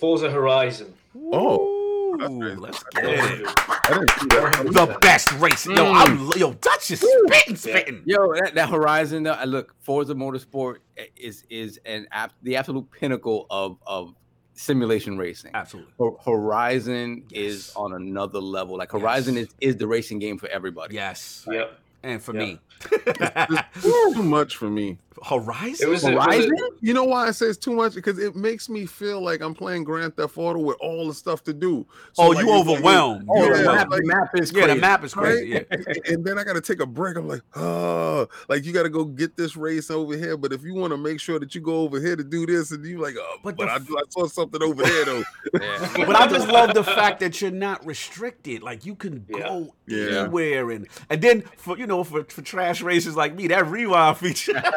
Forza 0.00 0.30
Horizon. 0.30 0.94
Oh, 1.16 1.73
Ooh, 2.22 2.54
let's 2.60 2.82
get 2.84 3.04
it. 3.04 3.44
I 3.56 3.80
didn't 3.88 4.10
see 4.10 4.26
that. 4.28 4.66
The 4.72 4.98
best 5.00 5.32
racing. 5.32 5.76
Yo, 5.76 5.92
I'm 5.92 6.30
yo 6.36 6.52
Dutch 6.54 6.90
is 6.90 7.00
spitting, 7.00 7.56
spitting. 7.56 8.02
Yo, 8.06 8.32
that, 8.34 8.54
that 8.54 8.68
Horizon, 8.70 9.26
uh, 9.26 9.42
look, 9.46 9.74
Forza 9.82 10.14
Motorsport 10.14 10.76
is 11.16 11.44
is 11.50 11.80
an 11.84 12.06
ab- 12.12 12.32
the 12.42 12.56
absolute 12.56 12.90
pinnacle 12.90 13.46
of 13.50 13.78
of 13.86 14.14
simulation 14.54 15.18
racing. 15.18 15.50
Absolutely. 15.54 15.92
Ho- 15.98 16.18
Horizon 16.24 17.24
Yes. 17.30 17.42
is 17.54 17.72
on 17.76 17.92
another 17.94 18.38
level. 18.40 18.76
Like 18.78 18.92
Horizon 18.92 19.34
Yes. 19.34 19.46
is 19.48 19.54
is 19.72 19.76
the 19.76 19.86
racing 19.86 20.18
game 20.20 20.38
for 20.38 20.48
everybody. 20.48 20.94
Yes. 20.94 21.44
yep, 21.50 21.78
And 22.02 22.22
for 22.22 22.34
Yeah. 22.34 22.40
me, 22.44 22.60
It's 22.92 23.82
too 24.14 24.22
much 24.22 24.56
for 24.56 24.70
me. 24.70 24.98
Horizon. 25.22 25.86
It 25.86 25.90
was, 25.90 26.04
it 26.04 26.14
was 26.14 26.24
Horizon? 26.24 26.56
You 26.80 26.94
know 26.94 27.04
why 27.04 27.28
I 27.28 27.30
say 27.30 27.46
it's 27.46 27.58
too 27.58 27.72
much? 27.74 27.94
Because 27.94 28.18
it 28.18 28.34
makes 28.34 28.68
me 28.68 28.86
feel 28.86 29.20
like 29.22 29.40
I'm 29.40 29.54
playing 29.54 29.84
Grand 29.84 30.16
Theft 30.16 30.36
Auto 30.36 30.58
with 30.60 30.76
all 30.80 31.06
the 31.08 31.14
stuff 31.14 31.42
to 31.44 31.52
do. 31.52 31.86
oh, 32.18 32.28
like, 32.30 32.44
you 32.44 32.52
it's 32.52 32.66
like- 32.66 32.76
overwhelmed. 32.76 33.26
Oh, 33.30 33.36
Yeah, 33.36 33.42
the, 33.42 33.52
overwhelmed. 33.54 33.76
map, 33.78 33.90
like- 33.90 34.00
the 34.02 34.06
map 34.08 34.28
is 34.34 34.52
yeah, 34.52 34.66
the 34.66 34.74
map 34.76 35.04
is 35.04 35.14
crazy. 35.14 35.52
Right? 35.54 35.66
Yeah. 35.70 35.94
and 36.12 36.24
then 36.24 36.38
I 36.38 36.44
got 36.44 36.54
to 36.54 36.60
take 36.60 36.80
a 36.80 36.86
break. 36.86 37.16
I'm 37.16 37.28
like, 37.28 37.42
oh, 37.56 38.28
like 38.48 38.64
you 38.64 38.72
got 38.72 38.82
to 38.84 38.90
go 38.90 39.04
get 39.04 39.36
this 39.36 39.56
race 39.56 39.90
over 39.90 40.16
here. 40.16 40.36
But 40.36 40.52
if 40.52 40.62
you 40.64 40.74
want 40.74 40.92
to 40.92 40.96
make 40.96 41.20
sure 41.20 41.38
that 41.38 41.54
you 41.54 41.60
go 41.60 41.76
over 41.82 42.00
here 42.00 42.16
to 42.16 42.24
do 42.24 42.46
this, 42.46 42.70
and 42.72 42.84
you 42.84 42.98
like, 43.00 43.14
oh, 43.18 43.36
But 43.42 43.56
but, 43.56 43.68
I, 43.68 43.76
f- 43.76 43.88
I 43.90 44.02
saw 44.10 44.26
something 44.26 44.62
over 44.62 44.82
there 44.84 45.04
though. 45.04 45.22
Yeah. 45.60 45.92
But 46.06 46.16
I 46.16 46.26
just 46.28 46.48
love 46.48 46.74
the 46.74 46.84
fact 46.84 47.20
that 47.20 47.40
you're 47.40 47.50
not 47.50 47.84
restricted. 47.86 48.62
Like 48.62 48.84
you 48.84 48.94
can 48.94 49.24
go 49.30 49.74
Yeah. 49.86 50.22
anywhere, 50.22 50.70
and 50.70 50.88
and 51.10 51.22
then 51.22 51.42
for 51.56 51.78
you 51.78 51.86
know 51.86 52.04
for, 52.04 52.24
for 52.24 52.42
trash 52.42 52.82
racers 52.82 53.16
like 53.16 53.34
me, 53.34 53.48
that 53.48 53.66
rewind 53.66 54.18
feature. 54.18 54.60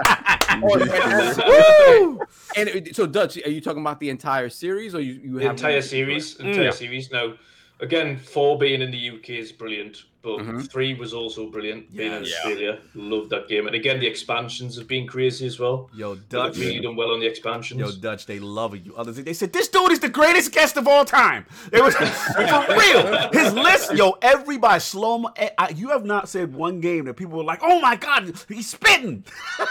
Woo! 0.62 2.20
And 2.56 2.70
uh, 2.70 2.94
so, 2.94 3.06
Dutch, 3.06 3.38
are 3.46 3.50
you 3.50 3.62
talking 3.62 3.82
about 3.82 4.00
the 4.00 4.10
entire 4.10 4.50
series, 4.50 4.96
or 4.96 5.02
you 5.02 5.14
you 5.14 5.34
the 5.40 5.44
have 5.44 5.52
entire 5.52 5.82
series. 5.82 6.36
Mm, 6.36 6.46
entire 6.46 6.64
Yeah. 6.66 6.72
series. 6.72 7.12
No, 7.12 7.38
again, 7.80 8.18
four 8.18 8.58
being 8.58 8.82
in 8.82 8.92
the 8.92 9.10
UK 9.10 9.32
is 9.32 9.52
brilliant, 9.52 10.04
but 10.28 10.40
Mhm. 10.40 10.70
three 10.70 10.94
was 10.94 11.14
also 11.14 11.42
brilliant. 11.50 11.96
Being 11.96 12.12
in 12.12 12.24
Yes. 12.24 12.34
Australia, 12.34 12.80
loved 12.96 13.30
that 13.30 13.48
game. 13.48 13.66
And 13.68 13.76
again, 13.76 14.00
the 14.02 14.08
expansions 14.08 14.78
have 14.78 14.88
been 14.88 15.08
crazy 15.08 15.46
as 15.48 15.58
well. 15.60 15.90
Yo, 15.96 16.16
They've 16.16 16.30
Dutch. 16.30 16.58
really 16.58 16.80
done 16.82 16.96
well 16.98 17.12
on 17.12 17.20
the 17.22 17.26
expansions. 17.28 17.80
Yo, 17.80 17.92
Dutch, 17.92 18.26
they 18.26 18.40
love 18.40 18.76
you. 18.76 18.94
Others, 18.98 19.18
they 19.24 19.34
said 19.34 19.54
this 19.54 19.68
dude 19.70 19.92
is 19.92 20.00
the 20.02 20.10
greatest 20.10 20.52
guest 20.52 20.76
of 20.76 20.88
all 20.88 21.06
time. 21.06 21.46
It 21.72 21.82
was 21.82 21.96
for 22.36 22.42
real. 22.84 23.30
His 23.32 23.54
list, 23.54 23.94
yo, 23.96 24.18
everybody 24.22 24.80
slow. 24.82 25.18
Mo- 25.20 25.32
eh, 25.38 25.50
I- 25.58 25.70
you 25.70 25.90
have 25.90 26.04
not 26.06 26.28
said 26.28 26.54
one 26.54 26.82
game 26.82 27.06
that 27.06 27.14
people 27.16 27.38
were 27.38 27.44
like, 27.46 27.60
"Oh 27.64 27.80
my 27.80 27.96
god, 27.96 28.34
he's 28.50 28.68
spitting." 28.70 29.24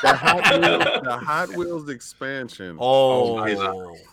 The 0.03 0.15
Hot 0.17 0.61
Wheels, 0.61 1.03
the 1.05 1.17
Hot 1.19 1.49
Wheels 1.57 1.89
expansion. 1.91 2.77
Oh, 2.81 3.45
is 3.45 3.59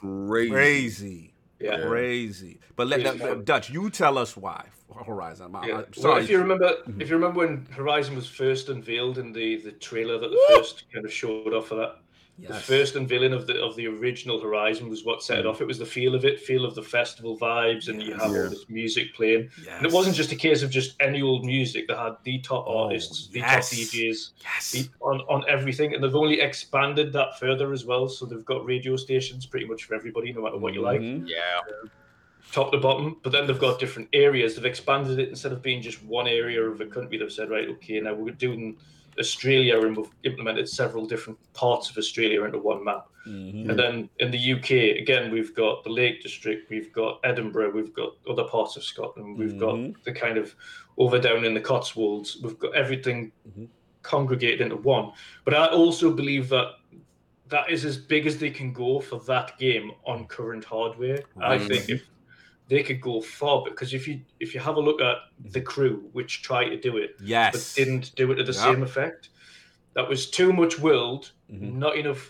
crazy. 0.02 0.50
crazy, 0.52 1.34
yeah. 1.60 1.86
crazy. 1.88 2.60
But 2.76 2.88
let, 2.88 3.02
Yeah. 3.02 3.12
let- 3.12 3.46
Dutch, 3.46 3.70
you 3.70 3.90
tell 3.90 4.18
us 4.18 4.36
why 4.36 4.66
Horizon. 5.06 5.56
I'm, 5.56 5.64
Yeah. 5.68 5.78
I'm 5.80 5.86
Well, 6.04 6.18
if 6.18 6.30
you 6.30 6.38
remember, 6.40 6.76
Mhm. 6.88 7.02
if 7.02 7.10
you 7.10 7.16
remember 7.16 7.40
when 7.40 7.66
Horizon 7.72 8.16
was 8.16 8.28
first 8.28 8.70
unveiled 8.70 9.18
in 9.18 9.32
the 9.34 9.58
the 9.58 9.72
trailer 9.74 10.18
that 10.20 10.30
the 10.30 10.42
first 10.56 10.84
kind 10.94 11.06
of 11.06 11.12
showed 11.14 11.54
off 11.54 11.72
of 11.72 11.78
that, 11.78 11.98
Yes. 12.40 12.50
the 12.50 12.60
first 12.62 12.96
unveiling 12.96 13.32
of 13.32 13.46
the 13.46 13.62
of 13.62 13.76
the 13.76 13.86
original 13.88 14.40
Horizon 14.42 14.90
was 14.90 15.04
what 15.06 15.22
set 15.22 15.38
it 15.40 15.46
Mhm. 15.46 15.50
off. 15.52 15.62
It 15.62 15.66
was 15.68 15.78
the 15.78 15.86
feel 15.86 16.16
of 16.16 16.26
it, 16.26 16.40
feel 16.40 16.66
of 16.66 16.74
the 16.74 16.82
festival 16.82 17.38
vibes, 17.38 17.90
and 17.90 18.02
you 18.02 18.14
have 18.16 18.32
Yeah. 18.32 18.44
all 18.46 18.50
this 18.50 18.68
music 18.70 19.14
playing. 19.14 19.50
yes. 19.64 19.68
And 19.78 19.86
it 19.86 19.92
wasn't 19.92 20.16
just 20.16 20.32
a 20.32 20.36
case 20.36 20.64
of 20.64 20.72
just 20.72 20.96
any 21.00 21.22
old 21.22 21.46
music. 21.46 21.88
They 21.88 21.94
had 21.96 22.16
the 22.24 22.40
top 22.40 22.66
Oh, 22.68 22.86
artists, 22.86 23.28
the 23.28 23.40
yes. 23.40 23.70
top 23.70 23.78
DJs, 23.80 24.32
yes. 24.44 24.72
the, 24.72 24.90
on 25.02 25.22
on 25.30 25.44
everything, 25.48 25.94
and 25.94 26.04
they've 26.04 26.16
only 26.16 26.42
expanded 26.42 27.14
that 27.14 27.40
further 27.40 27.72
as 27.72 27.86
well. 27.86 28.08
So 28.08 28.26
they've 28.26 28.44
got 28.46 28.66
radio 28.66 28.96
stations 28.96 29.46
pretty 29.46 29.68
much 29.68 29.84
for 29.84 29.94
everybody, 29.94 30.34
no 30.34 30.42
matter 30.42 30.58
what 30.58 30.74
you 30.74 30.82
like. 30.82 31.02
Yeah. 31.02 31.60
Top 32.52 32.72
to 32.72 32.78
bottom, 32.78 33.18
but 33.24 33.32
then 33.32 33.48
they've 33.48 33.60
got 33.60 33.80
different 33.80 34.10
areas. 34.14 34.56
They've 34.56 34.66
expanded 34.66 35.20
it 35.20 35.30
instead 35.30 35.52
of 35.52 35.62
being 35.62 35.82
just 35.82 36.04
one 36.04 36.28
area 36.28 36.62
of 36.62 36.82
a 36.82 36.86
country. 36.86 37.18
They've 37.18 37.32
said, 37.32 37.50
right, 37.50 37.68
okay, 37.70 38.00
now 38.00 38.14
we're 38.14 38.32
doing 38.32 38.78
Australia, 39.20 39.80
and 39.82 39.96
we've 39.96 40.10
implemented 40.24 40.68
several 40.68 41.06
different 41.06 41.38
parts 41.54 41.90
of 41.90 41.98
Australia 41.98 42.44
into 42.44 42.58
one 42.58 42.84
map. 42.84 43.08
Mhm. 43.28 43.70
And 43.70 43.80
then 43.80 44.10
in 44.20 44.32
the 44.32 44.38
UK, 44.54 45.00
again, 45.00 45.32
we've 45.32 45.56
got 45.56 45.84
the 45.84 45.90
Lake 45.90 46.22
District, 46.22 46.70
we've 46.70 46.92
got 46.92 47.20
Edinburgh, 47.24 47.72
we've 47.72 47.94
got 47.94 48.16
other 48.28 48.44
parts 48.44 48.76
of 48.76 48.84
Scotland, 48.84 49.38
we've 49.38 49.54
Mhm. 49.54 49.94
got 49.94 50.04
the 50.04 50.12
kind 50.12 50.38
of 50.38 50.56
over 50.98 51.20
down 51.20 51.46
in 51.46 51.54
the 51.54 51.62
Cotswolds, 51.62 52.40
we've 52.42 52.60
got 52.60 52.76
everything 52.76 53.32
Mhm. 53.48 53.68
congregated 54.02 54.62
into 54.62 54.76
one. 54.78 55.12
But 55.46 55.54
I 55.54 55.68
also 55.68 56.12
believe 56.12 56.50
that 56.50 56.74
that 57.50 57.70
is 57.70 57.86
as 57.86 57.98
big 57.98 58.26
as 58.26 58.40
they 58.40 58.50
can 58.50 58.74
go 58.74 59.00
for 59.00 59.20
that 59.20 59.58
game 59.60 59.92
on 60.06 60.26
current 60.26 60.66
hardware. 60.66 61.24
I 61.40 61.60
think 61.60 61.88
if 61.88 62.04
they 62.74 62.84
could 62.88 63.02
go 63.02 63.22
far, 63.22 63.64
because 63.70 63.94
if 63.94 64.08
you 64.08 64.16
if 64.40 64.50
you 64.54 64.60
have 64.68 64.78
a 64.78 64.80
look 64.88 65.00
at 65.10 65.18
the 65.56 65.62
crew, 65.62 65.96
which 66.18 66.42
tried 66.50 66.70
to 66.74 66.78
do 66.88 66.98
it, 66.98 67.12
Yes. 67.22 67.52
but 67.54 67.64
didn't 67.82 68.06
do 68.16 68.32
it 68.32 68.36
to 68.42 68.44
the 68.52 68.58
Yep. 68.60 68.62
same 68.68 68.82
effect. 68.90 69.30
That 69.96 70.08
was 70.10 70.22
too 70.40 70.52
much 70.62 70.74
world, 70.80 71.24
Mhm. 71.52 71.74
not 71.86 71.94
enough 72.04 72.22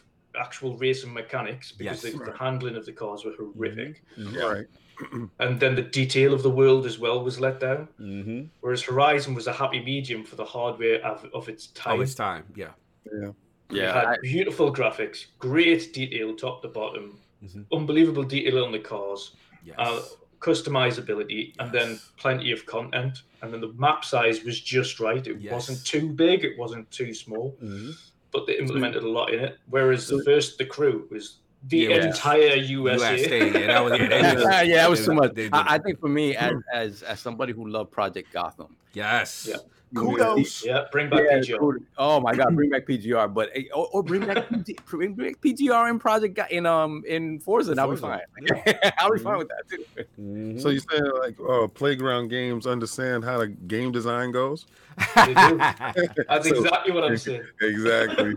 actual 0.45 0.71
racing 0.85 1.13
mechanics 1.13 1.71
because 1.71 2.03
Yes. 2.03 2.13
the, 2.13 2.19
the 2.31 2.37
handling 2.45 2.75
of 2.75 2.85
the 2.85 2.91
cars 3.01 3.23
were 3.25 3.35
horrific. 3.41 3.93
Mhm. 4.17 4.33
Yeah. 4.37 4.47
Right. 4.55 4.67
And 5.43 5.59
then 5.61 5.73
the 5.75 5.87
detail 6.01 6.31
of 6.33 6.41
the 6.47 6.49
world 6.61 6.85
as 6.91 6.97
well 6.99 7.23
was 7.23 7.39
let 7.39 7.59
down. 7.67 7.87
Mhm. 7.99 8.49
Whereas 8.61 8.83
Horizon 8.83 9.33
was 9.39 9.47
a 9.47 9.53
happy 9.53 9.81
medium 9.93 10.21
for 10.29 10.35
the 10.35 10.45
hardware 10.55 10.99
of, 11.11 11.17
of 11.33 11.43
its 11.53 11.63
time. 11.67 11.97
Oh, 11.99 12.01
it's 12.01 12.15
time. 12.15 12.43
Yeah. 12.63 12.73
It 13.05 13.33
Yeah. 13.79 13.93
had 13.93 14.05
I- 14.05 14.17
beautiful 14.33 14.67
graphics, 14.79 15.19
great 15.39 15.93
detail 15.93 16.35
top 16.35 16.61
to 16.63 16.67
bottom, 16.67 17.05
Mhm. 17.45 17.65
unbelievable 17.71 18.23
detail 18.35 18.57
on 18.65 18.71
the 18.71 18.83
cars, 18.93 19.21
Yes. 19.65 19.75
uh, 19.79 20.01
customizability, 20.43 21.53
and 21.59 21.71
then 21.71 21.99
plenty 22.17 22.51
of 22.51 22.65
content. 22.65 23.23
And 23.41 23.51
then 23.53 23.61
the 23.61 23.73
map 23.73 24.03
size 24.05 24.43
was 24.43 24.59
just 24.59 24.99
right. 24.99 25.25
It 25.25 25.39
Yes. 25.39 25.51
wasn't 25.53 25.85
too 25.85 26.09
big, 26.09 26.43
it 26.43 26.57
wasn't 26.57 26.89
too 26.91 27.13
small. 27.13 27.55
Mhm. 27.63 27.95
but 28.35 28.47
they 28.47 28.57
implemented 28.57 29.03
a 29.03 29.07
lot 29.07 29.31
in 29.31 29.39
it. 29.39 29.59
Whereas 29.69 30.07
the 30.07 30.19
first, 30.25 30.57
the 30.57 30.65
crew 30.65 31.07
was 31.11 31.37
the 31.69 31.77
Yeah. 31.77 32.07
entire 32.07 32.55
USA. 32.55 33.11
USA. 33.15 33.45
Yeah, 33.61 33.67
that 33.67 33.83
was, 33.85 33.93
yeah, 33.99 34.09
yeah, 34.09 34.33
was- 34.33 34.43
yeah, 34.67 34.75
that 34.81 34.89
was 34.89 35.05
too 35.05 35.13
much. 35.13 35.31
I, 35.37 35.75
I 35.75 35.77
think 35.77 35.99
for 35.99 36.09
me, 36.09 36.35
as 36.35 36.53
as 36.73 37.03
as 37.03 37.19
somebody 37.19 37.53
who 37.53 37.67
loved 37.69 37.91
Project 37.91 38.33
Gotham, 38.33 38.75
yes. 38.93 39.45
Yeah. 39.47 39.57
Kudos. 39.95 40.65
Yeah, 40.65 40.85
bring 40.91 41.09
back 41.09 41.21
Yeah, 41.29 41.39
PGR. 41.39 41.59
cool. 41.59 41.75
Oh 41.97 42.19
my 42.19 42.33
God, 42.33 42.55
bring 42.55 42.69
back 42.69 42.85
PGR, 42.87 43.33
but 43.33 43.49
eh, 43.55 43.63
or, 43.73 43.87
or 43.91 44.03
bring 44.03 44.25
back 44.25 44.49
PG, 44.49 44.77
bring 44.89 45.13
back 45.13 45.39
PGR 45.41 45.89
in 45.89 45.99
Project 45.99 46.39
in 46.51 46.65
um 46.65 47.03
in 47.07 47.39
Forza, 47.39 47.71
and 47.71 47.79
I'll 47.79 47.89
be 47.91 47.97
fine. 47.97 48.19
Forza, 48.47 49.01
I'll 49.01 49.11
be 49.13 49.19
fine 49.19 49.37
with 49.37 49.49
that 49.49 49.63
too. 49.69 49.85
Mhm. 50.19 50.61
So 50.61 50.69
you 50.69 50.79
saying 50.79 51.03
like 51.19 51.35
uh, 51.47 51.67
playground 51.67 52.29
games 52.29 52.65
understand 52.67 53.23
how 53.23 53.37
the 53.39 53.47
game 53.47 53.91
design 53.91 54.31
goes? 54.31 54.65
That's 55.15 56.47
So- 56.47 56.55
exactly 56.55 56.91
what 56.93 57.03
I'm 57.03 57.17
saying. 57.17 57.43
Exactly. 57.61 58.35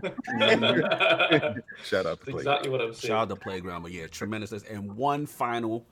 Shout 1.83 2.05
out 2.05 2.19
to 2.19 2.25
play. 2.31 2.39
exactly 2.41 2.69
what 2.69 2.81
I'm 2.81 2.93
saying. 2.93 3.09
Shout 3.11 3.21
out 3.23 3.29
to 3.29 3.35
Playground, 3.35 3.83
but 3.83 3.91
yeah, 3.91 4.07
tremendous. 4.07 4.51
And 4.51 4.95
one 4.95 5.25
final 5.25 5.85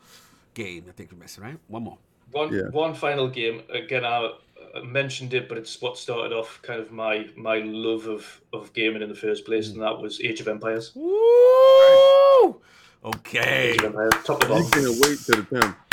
game. 0.53 0.85
I 0.87 0.91
think 0.91 1.11
we're 1.11 1.19
missing 1.19 1.43
right. 1.43 1.57
One 1.67 1.83
more. 1.83 1.97
One 2.31 2.53
Yeah. 2.53 2.69
one 2.71 2.93
final 2.93 3.27
game. 3.29 3.61
Again, 3.69 4.03
I 4.05 4.31
uh, 4.75 4.81
mentioned 4.83 5.33
it, 5.33 5.47
but 5.47 5.57
it's 5.57 5.81
what 5.81 5.97
started 5.97 6.33
off 6.35 6.59
kind 6.63 6.79
of 6.81 6.91
my 6.91 7.27
my 7.35 7.59
love 7.59 8.07
of 8.07 8.41
of 8.53 8.73
gaming 8.73 9.01
in 9.01 9.09
the 9.09 9.15
first 9.15 9.45
place, 9.45 9.69
and 9.69 9.81
that 9.81 9.99
was 10.01 10.19
Age 10.21 10.41
of 10.41 10.47
Empires. 10.47 10.91
Woo! 10.95 12.61
Okay. 13.05 13.71
Age 13.73 13.77
of 13.79 13.85
Empires, 13.85 14.13
top 14.25 14.39
to 14.41 14.47
You 14.47 14.67
can't 14.71 14.99
wait 14.99 15.19
to 15.19 15.31
the 15.41 15.45
tenth. 15.51 15.75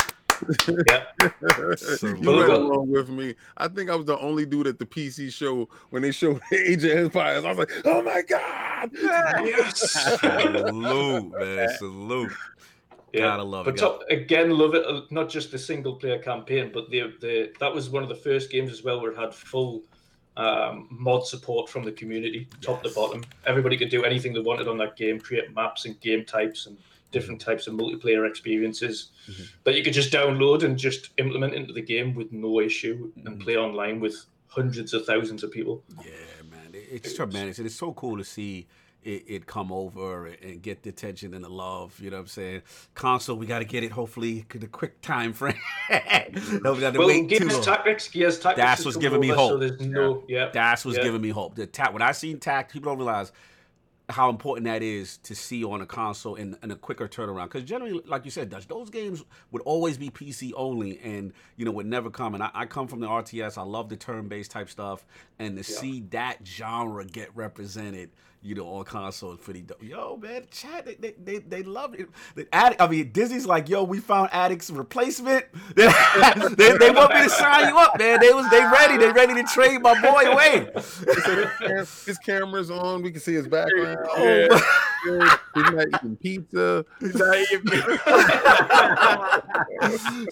Yeah. 0.89 1.05
you 1.21 2.17
Well, 2.21 2.35
went 2.37 2.49
look- 2.49 2.59
along 2.59 2.89
with 2.89 3.07
me. 3.09 3.35
I 3.55 3.69
think 3.69 3.89
I 3.89 3.95
was 3.95 4.05
the 4.07 4.17
only 4.19 4.45
dude 4.45 4.67
at 4.67 4.77
the 4.77 4.85
PC 4.85 5.31
show 5.31 5.69
when 5.89 6.01
they 6.01 6.11
showed 6.11 6.41
Age 6.51 6.83
of 6.83 6.91
Empires. 6.91 7.45
I 7.45 7.49
was 7.49 7.59
like, 7.59 7.71
"Oh 7.85 8.01
my 8.01 8.21
god!" 8.23 8.91
Salute, 9.75 11.31
man. 11.39 11.69
Salute. 11.77 12.31
Yeah, 13.13 13.21
Gotta 13.21 13.43
love 13.43 13.65
but 13.65 13.75
it. 13.75 13.77
top, 13.77 14.01
again, 14.09 14.49
love 14.49 14.73
it. 14.73 14.83
uh, 14.87 15.01
Not 15.11 15.29
just 15.29 15.51
the 15.51 15.59
single 15.59 15.95
player 15.95 16.17
campaign, 16.17 16.71
but 16.73 16.89
the 16.89 17.13
the 17.21 17.53
that 17.59 17.73
was 17.73 17.89
one 17.91 18.01
of 18.01 18.09
the 18.09 18.15
first 18.15 18.51
games 18.51 18.71
as 18.71 18.83
well 18.83 18.99
where 18.99 19.11
it 19.11 19.17
had 19.17 19.33
full 19.33 19.83
um, 20.35 20.87
mod 20.89 21.27
support 21.27 21.69
from 21.69 21.83
the 21.85 21.91
community, 21.91 22.47
top 22.59 22.81
to 22.81 22.89
bottom. 22.89 23.23
Everybody 23.45 23.77
could 23.77 23.89
do 23.91 24.03
anything 24.03 24.33
they 24.33 24.39
wanted 24.39 24.67
on 24.67 24.79
that 24.79 24.97
game, 24.97 25.19
create 25.19 25.53
maps 25.53 25.85
and 25.85 25.99
game 26.01 26.25
types 26.25 26.65
and 26.65 26.75
different 27.11 27.39
types 27.39 27.67
of 27.67 27.75
multiplayer 27.75 28.27
experiences 28.27 29.11
Mhm. 29.29 29.47
that 29.65 29.75
you 29.75 29.83
could 29.83 29.93
just 29.93 30.11
download 30.11 30.63
and 30.63 30.75
just 30.75 31.11
implement 31.19 31.53
into 31.53 31.71
the 31.71 31.83
game 31.83 32.15
with 32.15 32.31
no 32.31 32.59
issue 32.59 33.11
and 33.27 33.37
Mhm. 33.37 33.43
play 33.43 33.57
online 33.57 33.99
with 33.99 34.25
hundreds 34.47 34.91
of 34.95 35.05
thousands 35.05 35.43
of 35.43 35.51
people. 35.51 35.83
Yeah, 36.03 36.41
man, 36.49 36.73
it- 36.73 36.87
it's 36.91 37.13
tremendous. 37.13 37.59
It's 37.59 37.75
so 37.75 37.93
cool 37.93 38.17
to 38.17 38.23
see 38.23 38.65
it, 39.05 39.23
it 39.27 39.45
come 39.45 39.71
over 39.71 40.27
and 40.27 40.61
get 40.61 40.83
the 40.83 40.89
attention 40.89 41.33
and 41.33 41.43
the 41.43 41.49
love. 41.49 41.99
You 41.99 42.09
know 42.09 42.17
what 42.17 42.21
I'm 42.23 42.27
saying? 42.27 42.61
Console, 42.95 43.35
we 43.37 43.45
got 43.45 43.59
to 43.59 43.65
get 43.65 43.83
it. 43.83 43.91
Hopefully, 43.91 44.45
in 44.53 44.63
a 44.63 44.67
quick 44.67 45.01
time 45.01 45.33
frame. 45.33 45.55
no, 45.89 46.73
we 46.73 46.79
got 46.79 46.93
to 46.93 46.99
Well, 46.99 47.07
wait 47.07 47.29
too 47.29 47.47
long. 47.47 47.61
Tactics, 47.63 48.07
Gears 48.07 48.39
Tactics, 48.39 48.63
That's 48.65 48.85
what's 48.85 48.97
giving 48.97 49.19
me 49.19 49.29
So 49.29 49.35
hope. 49.35 49.59
there's 49.59 49.79
no, 49.81 50.23
yeah, 50.27 50.49
That's 50.53 50.85
what's 50.85 50.97
Yeah. 50.97 51.03
giving 51.03 51.21
me 51.21 51.29
hope. 51.29 51.55
The 51.55 51.67
ta- 51.67 51.91
when 51.91 52.01
I 52.01 52.11
seen 52.11 52.39
tact, 52.39 52.71
people 52.73 52.91
don't 52.91 52.97
realize 52.97 53.31
how 54.09 54.29
important 54.29 54.65
that 54.65 54.83
is 54.83 55.17
to 55.19 55.33
see 55.33 55.63
on 55.63 55.81
a 55.81 55.85
console 55.85 56.35
in, 56.35 56.57
in 56.61 56.71
a 56.71 56.75
quicker 56.75 57.07
turnaround. 57.07 57.45
Because 57.45 57.63
generally, 57.63 58.01
like 58.05 58.25
you 58.25 58.31
said, 58.31 58.49
Dutch, 58.49 58.67
those 58.67 58.89
games 58.89 59.23
would 59.51 59.61
always 59.61 59.97
be 59.97 60.09
PC 60.09 60.51
only, 60.57 60.99
and 60.99 61.31
you 61.55 61.63
know 61.63 61.71
would 61.71 61.85
never 61.85 62.09
come. 62.09 62.33
And 62.33 62.43
I, 62.43 62.49
I 62.53 62.65
come 62.65 62.87
from 62.89 62.99
the 62.99 63.07
RTS. 63.07 63.57
I 63.57 63.61
love 63.63 63.87
the 63.87 63.95
turn-based 63.95 64.51
type 64.51 64.69
stuff, 64.69 65.05
and 65.39 65.51
to 65.55 65.71
Yeah. 65.71 65.79
see 65.79 66.01
that 66.11 66.45
genre 66.45 67.05
get 67.05 67.33
represented. 67.35 68.09
You 68.45 68.55
know, 68.55 68.67
on 68.67 68.83
console 68.83 69.31
is 69.31 69.39
pretty 69.39 69.61
dope. 69.61 69.81
Yo, 69.81 70.17
man, 70.17 70.43
chat, 70.51 70.85
they, 70.85 70.95
they, 70.95 71.13
they, 71.23 71.37
they 71.37 71.63
love 71.63 71.95
it. 71.97 72.09
The 72.35 72.45
addict, 72.53 72.81
I 72.81 72.89
mean, 72.89 73.09
Disney's 73.13 73.45
like, 73.45 73.69
yo, 73.69 73.85
we 73.85 74.01
found 74.01 74.31
Addict's 74.33 74.69
replacement. 74.69 75.45
they, 75.75 75.87
they, 76.57 76.77
they 76.77 76.91
want 76.91 77.13
me 77.13 77.23
to 77.23 77.29
sign 77.29 77.69
you 77.69 77.77
up, 77.77 77.97
man. 77.97 78.19
They 78.19 78.33
was 78.33 78.49
they 78.49 78.61
ready. 78.61 78.97
They 78.97 79.13
ready 79.13 79.33
to 79.35 79.43
trade 79.43 79.81
my 79.81 79.99
boy 80.01 80.23
away. 80.29 80.67
his 82.05 82.17
camera's 82.17 82.69
on. 82.69 83.01
We 83.01 83.11
can 83.11 83.21
see 83.21 83.33
his 83.33 83.47
background. 83.47 83.99
Oh, 84.15 84.82
He's 85.55 85.71
not 85.71 85.87
eating 85.87 86.15
pizza. 86.17 86.85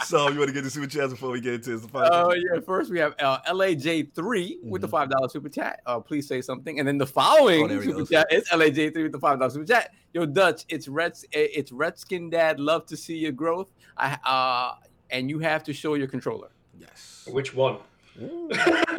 so 0.04 0.30
you 0.30 0.38
want 0.40 0.48
to 0.48 0.54
get 0.54 0.64
to 0.64 0.70
super 0.70 0.88
chats 0.88 1.12
before 1.14 1.32
we 1.32 1.42
get 1.42 1.56
into 1.56 1.78
this? 1.78 1.86
final 1.90 2.10
Oh 2.14 2.26
question? 2.26 2.44
yeah. 2.54 2.60
First 2.62 2.92
we 2.92 3.00
have 3.00 3.14
uh, 3.20 3.40
LAJ3 3.50 4.58
with 4.64 4.82
the 4.82 4.88
Mhm. 4.88 4.92
five 4.92 5.10
dollar 5.10 5.28
super 5.30 5.50
chat. 5.50 5.82
Uh, 5.86 6.00
please 6.00 6.28
say 6.28 6.42
something. 6.42 6.80
And 6.80 6.88
then 6.88 6.98
the 6.98 7.06
following 7.08 7.64
Oh, 7.72 7.82
super 7.82 7.98
goes. 8.00 8.10
chat 8.10 8.28
is 8.32 8.48
LAJ3 8.50 9.04
with 9.04 9.12
the 9.12 9.20
five 9.20 9.40
dollar 9.40 9.52
super 9.52 9.66
chat. 9.66 9.92
Yo, 10.14 10.26
Dutch, 10.26 10.66
it's 10.70 10.88
Reds, 10.88 11.26
it's 11.32 11.72
Redskin 11.72 12.30
Dad. 12.30 12.60
Love 12.60 12.86
to 12.88 12.98
see 12.98 13.18
your 13.18 13.32
growth. 13.32 13.72
I 13.98 14.18
uh, 14.26 14.76
and 15.10 15.30
you 15.30 15.40
have 15.40 15.64
to 15.66 15.74
show 15.74 15.94
your 15.96 16.08
controller. 16.08 16.50
Yes. 16.80 17.28
Which 17.32 17.54
one? 17.54 17.78
yeah, 18.20 18.48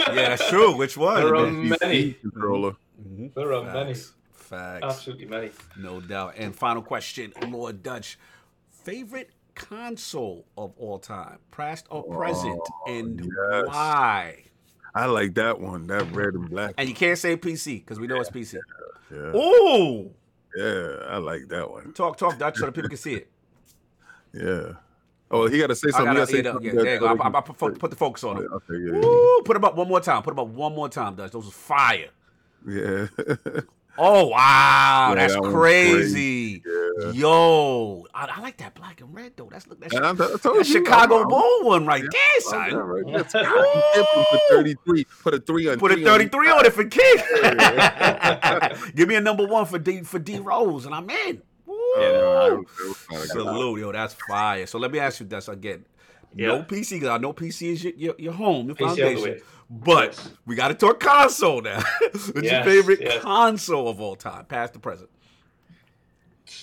that's 0.09 0.49
true. 0.49 0.75
Which 0.77 0.97
one? 0.97 1.23
There 1.23 1.35
are 1.37 1.51
many. 1.51 2.13
controller. 2.15 2.73
Mhm. 3.03 3.35
There 3.35 3.53
are 3.53 3.63
many. 3.65 3.95
Facts. 4.53 4.81
Facts. 4.81 4.85
Absolutely 4.99 5.27
many. 5.27 5.51
No 5.79 6.01
doubt. 6.01 6.35
And 6.37 6.55
final 6.55 6.83
question, 6.83 7.33
Lord 7.49 7.83
Dutch. 7.83 8.19
Favorite 8.71 9.31
console 9.55 10.45
of 10.59 10.73
all 10.77 10.99
time, 10.99 11.39
past 11.51 11.87
or 11.91 12.03
present, 12.05 12.61
oh, 12.61 12.93
and 12.93 13.21
yes. 13.21 13.67
why? 13.67 14.45
I 14.95 15.07
like 15.07 15.35
that 15.35 15.61
one. 15.61 15.87
That 15.87 16.11
red 16.13 16.35
and 16.35 16.51
black. 16.51 16.75
And 16.77 16.89
you 16.89 16.95
can't 16.95 17.19
say 17.19 17.37
PC 17.37 17.81
because 17.81 17.99
we 18.01 18.07
know 18.07 18.17
it's 18.21 18.29
PC. 18.31 18.59
Yeah, 19.11 19.33
Oh, 19.35 20.11
yeah, 20.57 20.97
I 21.09 21.17
like 21.19 21.49
that 21.49 21.71
one. 21.71 21.93
talk, 21.93 22.19
talk, 22.19 22.39
Dutch, 22.39 22.57
so 22.59 22.67
the 22.67 22.73
people 22.73 22.89
can 22.89 22.99
see 22.99 23.15
it. 23.15 23.29
Yeah. 24.35 24.73
Oh, 25.31 25.47
he 25.47 25.59
got 25.59 25.67
to 25.67 25.75
say 25.75 25.89
I 25.89 25.91
something. 25.91 26.15
gotta, 26.15 26.15
He 26.15 26.17
gotta 26.17 26.27
say 26.33 26.37
you 26.39 26.45
something 26.45 26.67
yeah, 26.67 26.83
there 26.83 26.95
you 26.95 27.01
go. 27.01 27.07
I, 27.09 27.29
I, 27.29 27.39
I 27.39 27.41
put, 27.43 27.79
put 27.79 27.91
the 27.91 27.97
focus 27.97 28.25
on 28.25 28.39
it. 28.39 28.47
Okay, 28.51 28.77
yeah, 28.83 28.93
Woo, 28.99 29.43
put 29.45 29.59
it 29.59 29.65
up 29.65 29.77
one 29.77 29.89
more 29.89 30.01
time. 30.01 30.23
Put 30.23 30.33
it 30.33 30.39
up 30.39 30.47
one 30.49 30.75
more 30.75 30.89
time, 30.89 31.17
Dutch. 31.17 31.33
Those 31.33 31.45
was 31.45 31.55
fire. 31.55 32.09
yeah. 32.67 33.09
Oh 33.99 34.29
wow, 34.29 35.09
Yeah, 35.11 35.15
that's 35.17 35.35
that 35.35 35.43
one's 35.43 35.55
crazy. 35.55 36.63
Yeah. 36.65 37.11
Yo, 37.13 38.07
I, 38.15 38.27
I 38.37 38.41
like 38.41 38.57
that 38.59 38.75
black 38.75 39.01
and 39.03 39.15
red 39.15 39.33
though. 39.37 39.49
That's 39.51 39.67
look 39.67 39.81
that's 39.81 39.95
I, 39.95 40.11
I 40.11 40.13
that 40.13 40.41
you, 40.45 40.65
Chicago 40.65 41.15
I'm- 41.17 41.21
I'm- 41.23 41.29
Bull 41.29 41.65
one 41.65 41.87
right 41.87 42.03
Yeah, 42.03 42.09
there, 42.11 42.21
I'm 42.37 42.41
son. 42.41 42.71
done 42.71 42.79
right 42.89 43.05
there. 43.07 43.43
You 43.43 43.83
can't 43.95 44.29
put 44.31 44.41
33. 44.51 45.05
Put 45.23 45.35
a 45.35 45.39
three 45.41 45.69
on. 45.69 45.79
Put 45.79 45.93
a 45.93 45.95
three 45.97 46.05
on 46.07 46.19
33 46.19 46.49
on 46.51 46.67
it 46.67 46.73
for 46.73 46.85
King. 46.85 47.15
Yeah. 47.43 48.79
Give 48.95 49.09
me 49.09 49.17
a 49.17 49.21
number 49.21 49.47
one 49.47 49.67
for 49.67 49.79
D 49.79 50.01
for 50.03 50.19
D 50.19 50.39
Rose, 50.39 50.87
and 50.87 50.95
I'm 50.95 51.09
in. 51.11 51.43
Woo. 51.67 51.77
Yeah, 51.99 52.09
that 52.13 52.23
was- 52.23 52.67
that 52.79 52.89
was 52.89 52.97
kinda 53.09 53.23
good. 53.23 53.29
Salute, 53.29 53.81
yo, 53.81 53.93
that's 53.93 54.15
fire. 54.29 54.67
So 54.67 54.79
let 54.79 54.91
me 54.91 54.99
ask 55.01 55.21
you 55.21 55.27
this 55.27 55.49
again. 55.49 55.85
No 56.35 56.63
PC, 56.63 56.93
because 56.93 57.09
I 57.11 57.19
know 57.19 57.35
PC 57.35 57.73
is 57.73 57.85
your, 57.85 57.93
your, 57.95 58.15
your 58.19 58.33
home, 58.33 58.67
your 58.69 58.75
PC 58.75 58.87
foundation. 58.97 59.41
But 59.75 60.09
Yes. 60.13 60.29
we 60.45 60.55
got 60.55 60.71
it 60.71 60.79
to 60.79 60.87
talk 60.87 61.01
console 61.01 61.63
now. 61.63 61.83
What's 62.01 62.29
your 62.43 62.63
favorite 62.63 63.01
yes. 63.01 63.23
console 63.23 63.89
of 63.89 64.01
all 64.03 64.17
time, 64.17 64.45
past 64.45 64.75
to 64.75 64.79
present? 64.79 65.09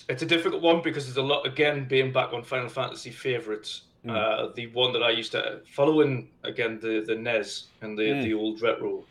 It's 0.07 0.21
a 0.21 0.25
difficult 0.25 0.61
one 0.61 0.81
because 0.83 1.05
there's 1.05 1.17
a 1.17 1.21
lot. 1.23 1.47
Again, 1.47 1.87
being 1.87 2.11
back 2.11 2.33
on 2.33 2.43
Final 2.43 2.69
Fantasy 2.69 3.09
favorites, 3.11 3.83
Mm. 4.05 4.15
uh, 4.15 4.53
the 4.55 4.67
one 4.67 4.93
that 4.93 5.03
I 5.03 5.09
used 5.09 5.33
to 5.33 5.59
following 5.73 6.29
again 6.45 6.79
the 6.81 7.03
the 7.05 7.15
NES 7.15 7.65
and 7.81 7.97
the 7.97 8.03
Mm. 8.03 8.23
the 8.23 8.33
old 8.33 8.61
retro. 8.61 9.03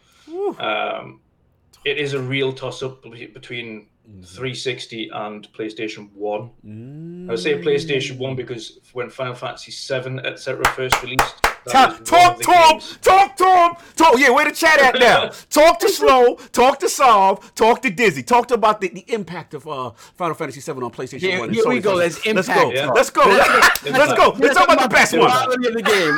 Um, 0.59 1.21
it 1.85 1.99
is 1.99 2.15
a 2.15 2.21
real 2.21 2.55
toss 2.55 2.83
up 2.83 3.03
between 3.03 3.89
Mm. 4.11 4.25
360 4.27 5.11
and 5.13 5.47
PlayStation 5.53 6.11
One. 6.15 6.51
Mm. 6.67 7.29
I 7.29 7.33
would 7.33 7.39
say 7.39 7.61
PlayStation 7.61 8.17
One 8.17 8.35
because 8.35 8.79
when 8.95 9.11
Final 9.11 9.35
Fantasy 9.35 9.73
Seven 9.73 10.21
etc. 10.25 10.65
first 10.69 11.03
released, 11.03 11.35
that 11.69 11.73
Ta- 11.73 11.89
was 11.89 11.97
one 11.99 12.05
talk 12.05 12.41
to 12.41 12.53
him. 12.53 12.99
Talk 13.03 13.37
to 13.37 13.45
him. 13.45 13.95
Talk. 13.97 14.19
Yeah, 14.19 14.31
where 14.31 14.45
the 14.45 14.53
chat 14.53 14.81
at 14.81 14.99
now? 14.99 15.29
talk 15.51 15.79
to 15.81 15.89
Slow. 15.89 16.35
Talk 16.53 16.79
to 16.81 16.89
Solve. 16.89 17.55
Talk 17.55 17.83
to 17.83 17.91
Dizzy. 17.91 18.23
Talk 18.23 18.49
to 18.49 18.55
about 18.55 18.81
the, 18.81 18.89
the 18.89 19.05
impact 19.09 19.55
of 19.55 19.67
uh, 19.69 19.91
Final 20.17 20.35
Fantasy 20.35 20.61
VII 20.61 20.81
on 20.83 20.91
PlayStation 20.91 21.21
Here- 21.21 21.39
One. 21.41 21.49
and 21.49 21.55
here 21.57 21.69
we 21.69 21.81
go. 21.81 21.95
Let's 21.95 22.25
Let's 22.27 22.49
go. 22.49 22.71
Yeah. 22.73 22.91
Let's 22.91 23.11
go. 23.11 23.23
Let's 23.27 24.13
go. 24.15 24.35
Let's 24.39 24.55
talk 24.57 24.69
about 24.69 24.83
the 24.83 24.89
best 24.95 25.17
one. 25.17 25.31
quality 25.31 25.69
of 25.69 25.75
the 25.75 25.83
game. 25.83 26.17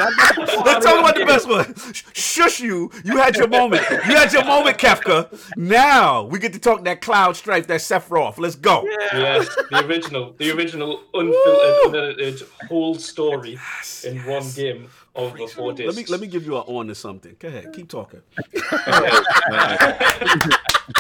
Let's 0.65 0.85
talk 0.85 0.99
about 1.01 1.15
the 1.17 1.25
best 1.27 1.49
one. 1.49 1.75
Shush 2.13 2.61
you. 2.61 2.91
You 3.05 3.17
had 3.19 3.37
your 3.37 3.49
moment. 3.49 3.83
You 3.91 4.17
had 4.17 4.33
your 4.33 4.45
moment, 4.45 4.79
Kefka. 4.79 5.29
Now 5.57 6.25
we 6.25 6.39
get 6.39 6.53
to 6.53 6.59
talk 6.59 6.85
that 6.85 7.01
Cloud 7.01 7.37
Strife, 7.37 7.67
that 7.69 7.81
Sephiroth. 7.81 8.39
Let's 8.39 8.57
go. 8.57 8.85
Yes, 9.13 9.49
the 9.71 9.85
original, 9.87 10.35
the 10.39 10.51
original 10.53 11.03
unfiltered, 11.15 11.95
unedited 11.95 12.49
whole 12.69 12.95
story 12.95 13.59
in 14.05 14.19
one 14.25 14.49
game 14.53 14.89
of 15.15 15.37
the 15.37 15.47
four 15.47 15.73
discs. 15.73 15.97
Let 15.97 16.07
me 16.07 16.13
let 16.13 16.21
me 16.21 16.27
give 16.27 16.45
you 16.47 16.57
an 16.57 16.63
on 16.67 16.87
to 16.89 16.95
something. 16.95 17.37
Go 17.39 17.49
ahead. 17.49 17.73
Keep 17.73 17.89
talking. 17.89 18.23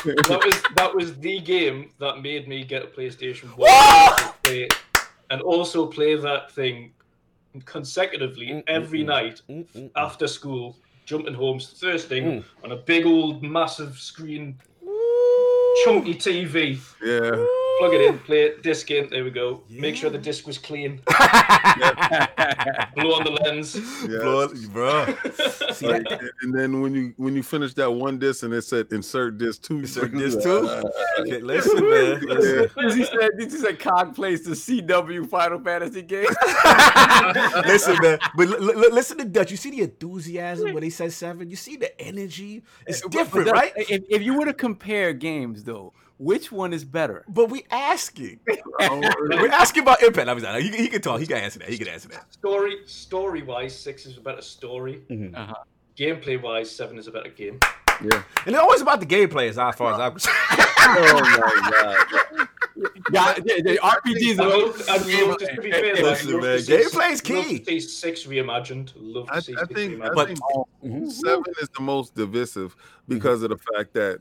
that 0.04 0.40
was 0.44 0.62
that 0.76 0.94
was 0.94 1.16
the 1.18 1.40
game 1.40 1.90
that 1.98 2.22
made 2.22 2.48
me 2.48 2.64
get 2.64 2.82
a 2.82 2.86
PlayStation 2.86 3.44
One 3.56 3.68
Whoa! 3.70 4.16
and 4.24 4.42
play, 4.42 4.68
and 5.30 5.40
also 5.42 5.86
play 5.86 6.16
that 6.16 6.50
thing 6.52 6.92
consecutively 7.64 8.46
Mm, 8.48 8.62
every 8.68 9.00
mm, 9.00 9.04
mm. 9.04 9.06
night 9.06 9.42
Mm, 9.48 9.66
mm, 9.66 9.82
mm. 9.82 9.90
after 9.96 10.28
school, 10.28 10.76
jumping 11.04 11.34
home 11.34 11.58
first 11.60 12.08
thing 12.08 12.24
Mm. 12.24 12.44
on 12.64 12.72
a 12.72 12.76
big 12.76 13.06
old 13.06 13.42
massive 13.42 13.98
screen, 13.98 14.56
chunky 15.84 16.14
TV. 16.14 16.78
Yeah. 17.04 17.44
Plug 17.80 17.94
it 17.94 18.00
in, 18.02 18.18
play 18.28 18.42
it, 18.42 18.62
disc 18.62 18.90
in. 18.90 19.08
There 19.10 19.24
we 19.24 19.30
go. 19.30 19.62
Make 19.70 19.96
sure 19.96 20.10
the 20.10 20.18
disc 20.18 20.46
was 20.46 20.58
clean. 20.58 21.00
Mm. 21.70 22.94
Blow 22.94 23.14
on 23.14 23.24
the 23.24 23.30
lens. 23.30 23.76
Yeah. 24.08 24.18
Bro, 24.18 24.48
bro. 24.72 25.72
See 25.72 25.86
Like, 25.86 26.06
and- 26.10 26.30
and 26.42 26.54
then 26.54 26.80
when 26.80 26.94
you 26.94 27.14
when 27.16 27.34
you 27.36 27.42
finish 27.42 27.74
that 27.74 27.90
one 27.90 28.18
disc 28.18 28.42
and 28.42 28.52
it 28.52 28.62
said 28.62 28.88
insert 28.90 29.38
disc 29.38 29.62
two, 29.62 29.78
Insert 29.78 30.12
disc 30.12 30.40
two? 30.42 30.68
Okay, 31.20 31.40
listen, 31.40 31.88
man. 31.88 32.20
Listen. 32.26 32.70
Dizzy 32.88 33.04
said, 33.04 33.30
Dizzy 33.38 33.58
said, 33.58 33.78
Cog 33.78 34.14
plays 34.14 34.42
the 34.44 34.52
CW 34.52 35.28
Final 35.28 35.60
Fantasy 35.60 36.02
game. 36.02 36.26
listen, 37.66 37.96
man. 38.02 38.18
But 38.36 38.48
l- 38.48 38.70
l- 38.70 38.92
listen 38.92 39.18
to 39.18 39.24
Dutch. 39.24 39.50
You 39.50 39.56
see 39.56 39.70
the 39.70 39.82
enthusiasm 39.82 40.72
when 40.74 40.82
he 40.82 40.90
says 40.90 41.14
seven. 41.16 41.50
You 41.50 41.56
see 41.56 41.76
the 41.76 41.98
energy. 42.00 42.62
It's 42.86 43.00
But- 43.02 43.10
but 43.12 43.18
different, 43.18 43.46
that- 43.46 43.54
right? 43.54 43.72
If, 43.76 44.02
if 44.08 44.22
you 44.22 44.38
were 44.38 44.46
to 44.46 44.54
compare 44.54 45.12
games, 45.12 45.64
though, 45.64 45.92
which 46.20 46.52
one 46.52 46.72
is 46.72 46.84
better? 46.84 47.24
But 47.28 47.50
we 47.50 47.64
asking. 47.70 48.40
Oh, 48.82 48.98
We're 49.28 49.48
asking 49.50 49.82
about 49.82 50.02
impact. 50.02 50.26
I 50.28 50.34
mean, 50.58 50.72
he, 50.72 50.78
he 50.84 50.88
can 50.88 51.02
talk. 51.02 51.20
He 51.20 51.26
can 51.26 51.36
answer 51.36 51.58
that. 51.58 51.68
He 51.68 51.76
can 51.76 51.88
answer 51.88 52.08
that. 52.08 52.32
Story 52.32 52.78
story 52.86 53.42
wise, 53.42 53.78
six 53.78 54.06
is 54.06 54.16
a 54.16 54.20
better 54.22 54.40
story. 54.40 55.02
Mhm. 55.10 55.36
Uh-huh. 55.36 55.54
Gameplay 55.98 56.40
wise, 56.40 56.70
seven 56.70 56.96
is 56.98 57.06
a 57.08 57.10
better 57.10 57.28
game. 57.28 57.58
yeah. 58.02 58.22
And 58.46 58.54
it's 58.54 58.58
always 58.58 58.80
about 58.80 59.00
the 59.00 59.06
gameplay, 59.06 59.48
as 59.50 59.56
far 59.76 59.92
as 59.94 60.00
I'm 60.00 60.12
concerned. 60.12 60.36
Oh 60.82 61.20
my 61.20 62.06
god. 62.08 62.48
Yeah, 63.12 63.34
the, 63.34 63.62
the 63.62 63.78
RPGs 63.82 64.32
I'd 64.32 64.40
are 64.40 64.48
love, 64.48 64.82
I'd 64.88 65.28
love 65.28 65.38
to, 65.38 65.46
to 65.56 65.60
be 65.60 65.70
fair, 65.70 65.82
though, 65.96 66.00
I'd 66.00 66.02
Listen, 66.04 66.32
love 66.32 66.42
man, 66.42 66.56
to 66.56 66.62
see- 66.62 66.72
gameplay's 66.72 67.30
love 67.30 67.66
key. 67.66 67.80
six 67.80 68.24
reimagined. 68.24 68.92
Love 68.96 69.28
I, 69.30 69.36
I 69.36 69.40
six 69.40 69.62
think, 69.74 70.02
I 70.02 70.08
reimagined. 70.08 70.14
But- 70.14 70.26
think 70.28 70.38
Mhm. 70.84 71.12
seven 71.12 71.44
is 71.60 71.68
the 71.76 71.82
most 71.82 72.14
divisive 72.14 72.74
because 73.08 73.42
of 73.42 73.50
the 73.50 73.58
fact 73.58 73.92
that 73.94 74.20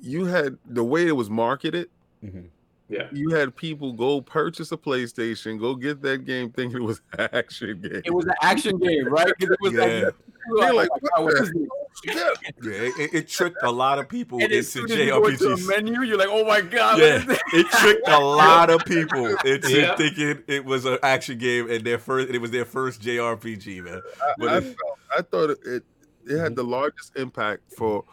you 0.00 0.24
had 0.26 0.56
the 0.66 0.84
way 0.84 1.06
it 1.06 1.12
was 1.12 1.28
marketed. 1.30 1.88
Mhm. 2.24 2.48
yeah. 2.88 3.08
You 3.12 3.30
had 3.30 3.54
people 3.54 3.92
go 3.92 4.20
purchase 4.20 4.72
a 4.72 4.76
PlayStation, 4.76 5.58
go 5.60 5.74
get 5.74 6.02
that 6.02 6.24
game, 6.24 6.50
thinking 6.50 6.82
it 6.82 6.84
was 6.84 7.00
an 7.18 7.28
action 7.32 7.80
game. 7.80 8.02
It 8.04 8.12
was 8.14 8.24
an 8.26 8.34
action 8.42 8.78
game, 8.78 9.06
right? 9.08 9.26
'Cause 9.38 9.50
it 9.50 9.58
was 9.60 9.72
Yeah. 9.72 9.80
like, 10.06 10.14
You're 10.50 10.74
like, 10.74 10.88
oh 10.92 10.98
my 11.04 11.08
God, 11.10 11.24
what 11.24 11.24
what 11.24 11.34
the 11.34 11.42
is 11.42 11.52
this? 11.52 11.66
Yeah. 12.06 12.30
Yeah, 12.62 12.72
it, 12.72 12.92
it- 12.98 13.14
it 13.14 13.28
tricked 13.28 13.58
a 13.62 13.70
lot 13.70 13.98
of 13.98 14.08
people 14.08 14.38
And 14.38 14.44
into 14.46 14.58
as 14.58 14.68
soon 14.72 14.88
you 14.88 15.06
go 15.08 15.26
into 15.26 15.52
a 15.52 15.56
JRPGs. 15.56 15.68
menu, 15.68 16.00
you're 16.02 16.16
like, 16.16 16.28
oh 16.30 16.44
my 16.44 16.60
god, 16.62 16.98
Yeah, 16.98 17.12
what 17.18 17.20
is 17.20 17.26
this? 17.26 17.38
it 17.54 17.66
tricked 17.70 18.08
a 18.08 18.18
lot 18.18 18.70
of 18.70 18.84
people 18.86 19.26
into 19.44 19.70
Yeah. 19.70 19.94
thinking 19.96 20.42
it 20.46 20.64
was 20.64 20.86
an 20.86 20.98
action 21.02 21.36
game 21.38 21.68
and 21.70 21.84
their 21.84 21.98
first. 21.98 22.30
It 22.30 22.38
was 22.38 22.50
their 22.50 22.64
first 22.64 23.02
JRPG, 23.02 23.82
man. 23.84 24.00
But 24.38 24.48
I, 24.48 24.56
it- 24.58 24.76
I 25.18 25.22
thought 25.22 25.50
it, 25.50 25.58
it 25.66 25.82
it 26.26 26.38
had 26.38 26.54
the 26.56 26.62
largest 26.64 27.16
impact 27.16 27.62
for 27.76 28.04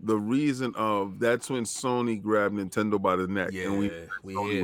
the 0.00 0.16
reason 0.16 0.72
of 0.76 1.18
that's 1.18 1.50
when 1.50 1.64
Sony 1.64 2.20
grabbed 2.20 2.54
Nintendo 2.54 3.00
by 3.00 3.16
the 3.16 3.26
neck, 3.26 3.50
yeah, 3.52 3.64
and 3.64 3.78
we 3.78 3.90
we 4.22 4.62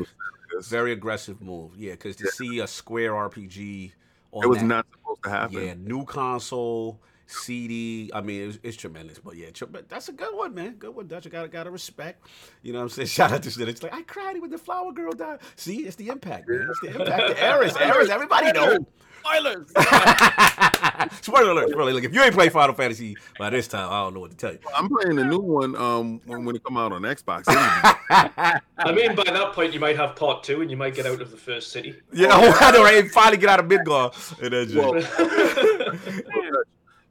was 0.55 0.69
very 0.69 0.93
aggressive 0.93 1.40
move. 1.40 1.73
Yeah, 1.77 1.93
because 1.93 2.16
to 2.16 2.28
see 2.28 2.61
a 2.61 2.66
Square 2.66 3.12
RPG 3.12 3.93
on 4.32 4.44
it 4.44 4.47
was 4.47 4.59
that- 4.59 4.65
not 4.65 4.86
supposed 4.93 5.23
to 5.24 5.31
happen. 5.31 5.66
Yeah, 5.66 5.74
new 5.74 6.05
console, 6.05 7.01
CD. 7.35 8.11
I 8.15 8.20
mean, 8.20 8.48
it's, 8.48 8.59
it's 8.62 8.77
tremendous. 8.77 9.19
But 9.19 9.36
yeah, 9.36 9.51
tre- 9.51 9.69
but 9.70 9.89
that's 9.89 10.09
a 10.09 10.12
good 10.12 10.35
one, 10.35 10.55
man. 10.55 10.74
Good 10.74 10.94
one, 10.94 11.06
Dutch. 11.06 11.27
I 11.27 11.31
gotta 11.31 11.48
gotta 11.48 11.70
respect. 11.70 12.27
You 12.62 12.73
know 12.73 12.78
what 12.78 12.85
I'm 12.85 12.89
saying? 12.90 13.09
Shout 13.15 13.32
out 13.32 13.43
to 13.43 13.51
shit. 13.51 13.69
It's 13.69 13.82
like 13.82 13.94
I 13.94 14.02
cried 14.02 14.40
when 14.40 14.51
the 14.51 14.59
flower 14.59 14.93
girl 14.93 15.12
died. 15.12 15.40
See, 15.56 15.78
it's 15.86 15.97
the 15.97 16.09
impact, 16.09 16.48
man. 16.48 16.69
It's 16.70 16.81
the 16.81 17.01
impact. 17.01 17.28
The 17.28 17.43
errors, 17.43 17.77
errors. 17.81 18.11
Everybody 18.11 18.52
know. 18.52 18.78
Spoilers. 19.24 19.69
spoiler 21.23 21.51
alert! 21.52 21.70
Spoiler 21.70 21.90
alert. 21.93 22.05
If 22.05 22.15
you 22.15 22.23
ain't 22.23 22.35
played 22.35 22.52
Final 22.52 22.74
Fantasy 22.74 23.16
by 23.39 23.48
this 23.48 23.66
time, 23.66 23.90
I 23.90 24.02
don't 24.02 24.12
know 24.12 24.20
what 24.20 24.32
to 24.32 24.36
tell 24.36 24.52
you. 24.52 24.59
I'm 24.77 24.86
playing 24.86 25.16
the 25.16 25.24
new 25.24 25.39
one 25.39 25.74
um 25.77 26.20
when, 26.27 26.44
when 26.44 26.56
it 26.56 26.62
come 26.62 26.77
out 26.77 26.93
on 26.93 27.01
Xbox. 27.02 27.44
I 27.48 28.61
mean, 28.93 29.15
by 29.15 29.24
that 29.24 29.52
point, 29.55 29.73
you 29.73 29.81
might 29.81 29.97
have 29.97 30.15
part 30.15 30.43
two, 30.43 30.61
and 30.61 30.70
you 30.70 30.77
might 30.77 30.94
get 30.94 31.06
out 31.06 31.23
of 31.23 31.31
the 31.31 31.39
first 31.39 31.73
city. 31.73 31.94
yeah, 32.12 32.28
oh, 32.32 32.55
I 32.61 32.70
know. 32.73 32.82
Right? 32.82 33.11
Finally 33.11 33.39
get 33.39 33.48
out 33.48 33.61
of 33.61 33.66
Midgar 33.66 34.12
and 34.43 34.52
then 34.52 34.69
just. 34.69 35.74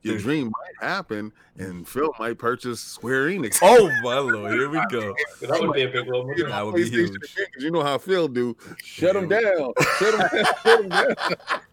Well, 0.04 0.14
your 0.14 0.22
dream 0.22 0.52
might 0.52 0.88
happen, 0.88 1.32
and 1.58 1.68
mm-hmm. 1.68 1.84
Phil 1.84 2.14
might 2.20 2.38
purchase 2.38 2.80
Square 2.82 3.28
Enix. 3.30 3.60
oh 3.62 3.90
my 4.04 4.18
lord! 4.20 4.54
Here 4.54 4.70
we 4.70 4.82
go. 4.90 5.16
that 5.42 5.62
would 5.62 5.74
be 5.74 5.84
a 5.84 5.88
big 5.88 6.08
one. 6.12 6.28
wouldn't 6.28 6.40
it? 6.48 6.50
That 6.50 6.66
would 6.66 6.76
be 6.76 6.90
huge. 6.90 7.10
again, 7.10 7.20
'cause 7.20 7.64
you 7.64 7.72
know 7.72 7.84
how 7.84 7.98
Phil 7.98 8.28
do. 8.28 8.56
Shut 8.84 9.16
him 9.16 9.30
down. 9.30 9.74
Shut 10.00 10.14
him 10.14 10.20
down. 10.20 10.46
Shut 10.64 10.82
him 10.84 10.90
down. 10.90 11.16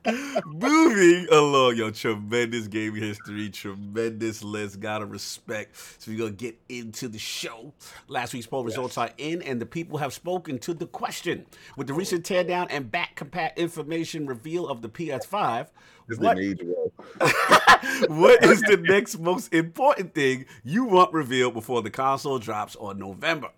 Moving 0.46 1.26
along, 1.30 1.76
yo, 1.76 1.90
tremendous 1.90 2.68
gaming 2.68 3.02
history, 3.02 3.50
tremendous 3.50 4.42
list. 4.42 4.80
Gotta 4.80 5.04
respect. 5.06 5.76
So 5.98 6.10
we're 6.10 6.18
gonna 6.18 6.30
get 6.30 6.58
into 6.68 7.08
the 7.08 7.18
show. 7.18 7.72
Last 8.08 8.32
week's 8.32 8.46
poll 8.46 8.64
results 8.64 8.96
are 8.96 9.10
in, 9.18 9.42
and 9.42 9.60
the 9.60 9.66
people 9.66 9.98
have 9.98 10.12
spoken 10.12 10.58
to 10.60 10.72
the 10.74 10.86
question. 10.86 11.46
With 11.76 11.86
the 11.86 11.94
recent 11.94 12.24
teardown 12.24 12.68
and 12.70 12.90
back 12.90 13.16
compat 13.16 13.56
information 13.56 14.26
reveal 14.26 14.68
of 14.68 14.82
the 14.82 14.88
PS5, 14.88 15.66
This 15.66 15.99
what, 16.18 16.36
what 18.08 18.44
is 18.44 18.60
the 18.62 18.82
next 18.82 19.18
most 19.18 19.52
important 19.52 20.14
thing 20.14 20.46
you 20.64 20.84
want 20.84 21.12
revealed 21.12 21.54
before 21.54 21.82
the 21.82 21.90
console 21.90 22.38
drops 22.38 22.76
on 22.76 22.98
November? 22.98 23.50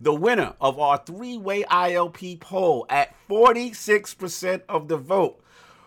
The 0.00 0.14
winner 0.14 0.54
of 0.60 0.78
our 0.78 0.98
three 0.98 1.36
way 1.36 1.62
ILP 1.64 2.40
poll 2.40 2.86
at 2.88 3.14
46% 3.28 4.62
of 4.68 4.88
the 4.88 4.96
vote 4.96 5.40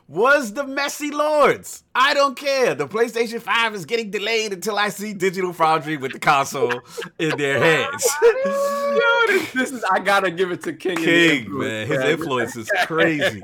was 0.08 0.54
the 0.54 0.66
Messy 0.66 1.12
Lords. 1.12 1.84
I 1.94 2.14
don't 2.14 2.38
care. 2.38 2.76
The 2.76 2.88
PlayStation 2.88 3.42
5 3.42 3.76
is 3.76 3.86
getting 3.86 4.10
delayed 4.10 4.54
until 4.54 4.78
I 4.78 4.90
see 4.90 5.14
Digital 5.14 5.52
Foundry 5.52 5.98
with 5.98 6.14
the 6.14 6.20
console 6.20 6.82
in 7.20 7.36
their 7.38 7.60
hands. 7.60 8.08
Yo, 8.24 9.28
this, 9.28 9.52
this 9.52 9.72
is 9.72 9.84
I 9.92 10.00
gotta 10.00 10.32
give 10.32 10.52
it 10.52 10.62
to 10.64 10.74
King. 10.74 10.98
King, 10.98 11.58
man. 11.58 11.88
His 11.88 12.00
influence 12.04 12.56
is 12.56 12.70
crazy. 12.86 13.42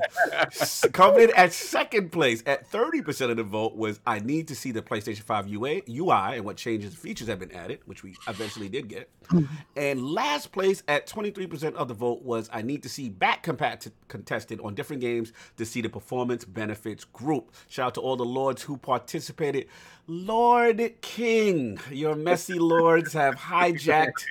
Coming 0.92 1.24
in 1.24 1.30
at 1.36 1.52
second 1.52 2.12
place 2.12 2.42
at 2.46 2.70
30% 2.70 3.30
of 3.30 3.36
the 3.36 3.42
vote 3.42 3.74
was 3.74 4.00
I 4.06 4.20
need 4.20 4.48
to 4.48 4.54
see 4.54 4.70
the 4.70 4.82
PlayStation 4.82 5.22
5 5.22 5.48
UA, 5.48 5.82
UI 5.88 6.36
and 6.36 6.44
what 6.44 6.56
changes 6.56 6.90
and 6.90 6.98
features 6.98 7.28
have 7.28 7.40
been 7.40 7.52
added, 7.52 7.80
which 7.86 8.02
we 8.02 8.14
eventually 8.28 8.68
did 8.68 8.88
get. 8.88 9.10
Hmm. 9.30 9.44
and 9.74 10.04
last 10.04 10.52
place 10.52 10.82
at 10.86 11.06
23% 11.06 11.74
of 11.74 11.88
the 11.88 11.94
vote 11.94 12.22
was 12.22 12.50
I 12.52 12.60
need 12.60 12.82
to 12.82 12.90
see 12.90 13.08
back 13.08 13.42
compat 13.42 13.90
contested 14.08 14.60
on 14.60 14.74
different 14.74 15.00
games 15.00 15.32
to 15.56 15.64
see 15.64 15.80
the 15.80 15.88
performance 15.88 16.44
benefits 16.54 17.04
group. 17.04 17.52
Shout 17.68 17.88
out 17.88 17.94
to 17.94 18.00
all 18.00 18.16
the 18.16 18.24
lords 18.24 18.62
who 18.62 18.76
participated. 18.76 19.66
Lord 20.06 20.80
King, 21.00 21.78
your 21.90 22.14
messy 22.14 22.58
lords 22.58 23.12
have 23.12 23.34
hijacked 23.34 24.24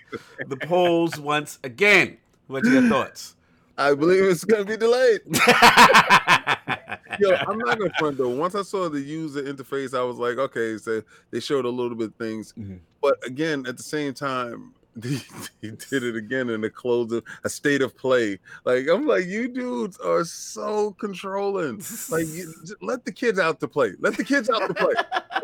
the 0.47 0.57
polls 0.57 1.19
once 1.19 1.59
again. 1.63 2.17
What's 2.47 2.69
your 2.69 2.87
thoughts? 2.89 3.35
I 3.77 3.95
believe 3.95 4.23
it's 4.23 4.45
gonna 4.45 4.65
be 4.65 4.77
delayed. 4.77 5.21
Yo, 7.19 7.35
I'm 7.47 7.57
not 7.59 7.77
gonna 7.79 7.91
front 7.97 8.17
though. 8.17 8.29
Once 8.29 8.55
I 8.55 8.61
saw 8.63 8.89
the 8.89 8.99
user 8.99 9.41
interface, 9.43 9.97
I 9.97 10.03
was 10.03 10.17
like, 10.17 10.37
okay, 10.37 10.77
so 10.77 11.01
they 11.31 11.39
showed 11.39 11.65
a 11.65 11.69
little 11.69 11.95
bit 11.95 12.09
of 12.09 12.15
things, 12.15 12.53
Mhm. 12.53 12.79
but 13.01 13.15
again, 13.25 13.65
at 13.67 13.77
the 13.77 13.83
same 13.83 14.13
time, 14.13 14.73
he, 15.03 15.21
he 15.61 15.71
did 15.71 16.03
it 16.03 16.15
again 16.15 16.49
in 16.49 16.61
the 16.61 16.69
close 16.69 17.11
of 17.11 17.23
a 17.43 17.49
state 17.49 17.81
of 17.81 17.97
play. 17.97 18.39
Like 18.65 18.87
I'm 18.87 19.07
like, 19.07 19.25
you 19.25 19.47
dudes 19.47 19.97
are 19.97 20.23
so 20.23 20.91
controlling. 20.99 21.81
Like, 22.09 22.27
you, 22.27 22.53
let 22.81 23.05
the 23.05 23.11
kids 23.11 23.39
out 23.39 23.59
to 23.61 23.67
play. 23.67 23.93
Let 23.99 24.17
the 24.17 24.23
kids 24.23 24.49
out 24.49 24.67
to 24.67 24.73
play. 24.73 24.93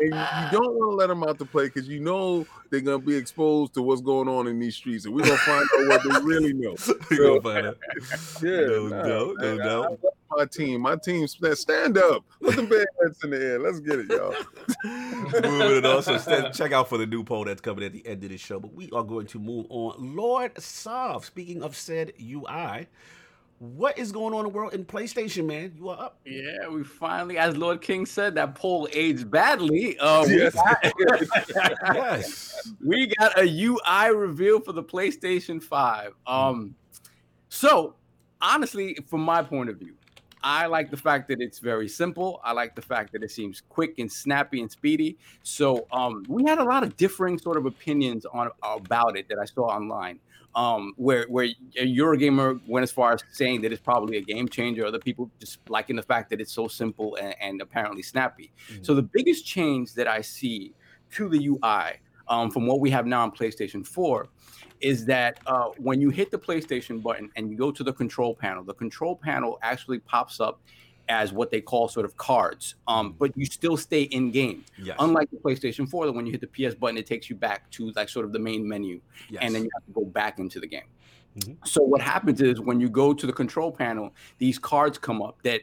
you, 0.00 0.06
you 0.08 0.50
don't 0.52 0.74
want 0.74 0.92
to 0.92 0.96
let 0.96 1.08
them 1.08 1.24
out 1.24 1.38
to 1.38 1.44
play 1.44 1.64
because 1.64 1.88
you 1.88 2.00
know 2.00 2.46
they're 2.70 2.80
gonna 2.80 2.98
be 2.98 3.16
exposed 3.16 3.74
to 3.74 3.82
what's 3.82 4.00
going 4.00 4.28
on 4.28 4.46
in 4.46 4.58
these 4.58 4.76
streets, 4.76 5.04
and 5.04 5.14
we're 5.14 5.22
gonna 5.24 5.36
find 5.38 5.68
out 5.78 5.88
what 5.88 6.02
they 6.02 6.24
really 6.26 6.52
know. 6.52 6.76
we're 7.10 7.40
gonna 7.40 7.40
find 7.40 7.66
out. 7.66 7.78
Yeah, 8.42 8.60
No 8.60 8.88
nah, 8.88 9.02
doubt, 9.02 9.34
no 9.38 9.56
man, 9.56 9.60
I- 9.60 9.64
doubt. 9.64 9.98
I 10.04 10.08
my 10.36 10.44
team. 10.44 10.80
My 10.82 10.94
team 10.96 11.26
stand- 11.26 11.58
stand 11.58 11.98
up. 11.98 12.24
Put 12.40 12.54
them 12.54 12.66
bad 12.66 12.86
in 13.24 13.30
the 13.30 13.36
air. 13.44 13.58
Let's 13.58 13.80
get 13.80 13.98
it, 13.98 14.08
y'all. 14.10 14.32
Moving 14.84 15.78
it 15.78 15.84
on. 15.84 16.02
So 16.04 16.18
st- 16.18 16.54
check 16.54 16.70
out 16.70 16.88
for 16.88 16.98
the 16.98 17.06
new 17.06 17.24
poll 17.24 17.44
that's 17.44 17.60
coming 17.60 17.84
at 17.84 17.92
the 17.92 18.06
end 18.06 18.22
of 18.22 18.30
the 18.30 18.36
show. 18.36 18.60
But 18.60 18.72
we 18.72 18.88
are 18.92 19.02
going 19.02 19.26
to 19.26 19.40
move 19.40 19.66
on. 19.68 20.14
Lord 20.14 20.56
Sov, 20.60 21.24
speaking 21.24 21.64
of 21.64 21.76
said 21.76 22.12
UI, 22.22 22.86
what 23.60 23.98
is 23.98 24.10
going 24.10 24.32
on 24.32 24.46
in 24.46 24.52
the 24.52 24.56
world 24.58 24.72
in 24.72 24.86
PlayStation, 24.86 25.44
man? 25.44 25.74
You 25.76 25.90
are 25.90 26.00
up. 26.06 26.18
Yeah, 26.24 26.66
we 26.70 26.82
finally, 26.82 27.36
as 27.36 27.58
Lord 27.58 27.82
King 27.82 28.06
said, 28.06 28.34
that 28.36 28.54
poll 28.54 28.88
aged 28.94 29.30
badly. 29.30 29.98
Uh, 29.98 30.24
we, 30.26 30.38
Yes. 30.38 30.54
got, 30.54 30.82
Yes. 31.94 32.72
we 32.82 33.06
got 33.18 33.38
a 33.38 33.44
UI 33.44 34.14
reveal 34.16 34.60
for 34.60 34.72
the 34.72 34.82
PlayStation 34.82 35.62
5. 35.62 36.14
Um, 36.26 36.74
so, 37.50 37.96
honestly, 38.40 38.96
from 39.06 39.20
my 39.20 39.42
point 39.42 39.68
of 39.68 39.76
view, 39.76 39.92
I 40.42 40.64
like 40.64 40.90
the 40.90 40.96
fact 40.96 41.28
that 41.28 41.42
it's 41.42 41.58
very 41.58 41.86
simple. 41.86 42.40
I 42.42 42.52
like 42.52 42.74
the 42.74 42.80
fact 42.80 43.12
that 43.12 43.22
it 43.22 43.30
seems 43.30 43.60
quick 43.68 43.98
and 43.98 44.10
snappy 44.10 44.62
and 44.62 44.70
speedy. 44.70 45.18
So, 45.42 45.86
um, 45.92 46.24
we 46.28 46.44
had 46.44 46.56
a 46.56 46.64
lot 46.64 46.82
of 46.82 46.96
differing 46.96 47.38
sort 47.38 47.58
of 47.58 47.66
opinions 47.66 48.24
on 48.24 48.48
about 48.62 49.18
it 49.18 49.28
that 49.28 49.38
I 49.38 49.44
saw 49.44 49.66
online. 49.66 50.18
Um, 50.56 50.94
where 50.96 51.26
where 51.28 51.48
Eurogamer 51.76 52.60
went 52.66 52.82
as 52.82 52.90
far 52.90 53.12
as 53.12 53.22
saying 53.30 53.62
that 53.62 53.72
it's 53.72 53.80
probably 53.80 54.16
a 54.16 54.20
game 54.20 54.48
changer. 54.48 54.84
Other 54.84 54.98
people 54.98 55.30
just 55.38 55.58
liking 55.68 55.94
the 55.94 56.02
fact 56.02 56.28
that 56.30 56.40
it's 56.40 56.52
so 56.52 56.66
simple 56.66 57.14
and, 57.16 57.36
and 57.40 57.60
apparently 57.60 58.02
snappy. 58.02 58.50
Mhm. 58.68 58.84
So 58.84 58.94
the 58.94 59.02
biggest 59.02 59.46
change 59.46 59.94
that 59.94 60.08
I 60.08 60.22
see 60.22 60.74
to 61.12 61.28
the 61.28 61.46
UI 61.46 62.00
um, 62.28 62.50
from 62.50 62.66
what 62.66 62.80
we 62.80 62.90
have 62.90 63.06
now 63.06 63.22
on 63.22 63.30
PlayStation 63.32 63.86
4 63.86 64.28
is 64.80 65.04
that 65.04 65.38
uh, 65.46 65.68
when 65.78 66.00
you 66.00 66.10
hit 66.10 66.30
the 66.30 66.38
PlayStation 66.38 67.02
button 67.02 67.30
and 67.36 67.50
you 67.50 67.56
go 67.56 67.70
to 67.70 67.84
the 67.84 67.92
control 67.92 68.34
panel, 68.34 68.64
the 68.64 68.74
control 68.74 69.14
panel 69.14 69.58
actually 69.62 69.98
pops 69.98 70.40
up 70.40 70.60
as 71.10 71.32
what 71.32 71.50
they 71.50 71.60
call 71.60 71.88
sort 71.88 72.06
of 72.06 72.16
cards, 72.16 72.76
um, 72.86 73.14
but 73.18 73.36
you 73.36 73.44
still 73.44 73.76
stay 73.76 74.02
in 74.02 74.30
game. 74.30 74.64
Yes. 74.78 74.96
Unlike 75.00 75.30
the 75.32 75.36
PlayStation 75.38 75.86
4, 75.88 76.06
that 76.06 76.12
when 76.12 76.24
you 76.24 76.32
hit 76.32 76.40
the 76.40 76.46
PS 76.46 76.74
button, 76.76 76.96
it 76.96 77.06
takes 77.06 77.28
you 77.28 77.34
back 77.34 77.68
to 77.72 77.90
like 77.96 78.08
sort 78.08 78.24
of 78.24 78.32
the 78.32 78.38
main 78.38 78.66
menu 78.66 79.00
yes. 79.28 79.42
and 79.42 79.52
then 79.52 79.64
you 79.64 79.70
have 79.74 79.84
to 79.84 79.92
go 79.92 80.04
back 80.04 80.38
into 80.38 80.60
the 80.60 80.68
game. 80.68 80.88
Mhm. 81.36 81.56
So 81.66 81.82
what 81.82 82.00
happens 82.00 82.40
is 82.40 82.60
when 82.60 82.80
you 82.80 82.88
go 82.88 83.12
to 83.12 83.26
the 83.26 83.32
control 83.32 83.72
panel, 83.72 84.14
these 84.38 84.58
cards 84.58 84.98
come 84.98 85.20
up 85.20 85.42
that 85.42 85.62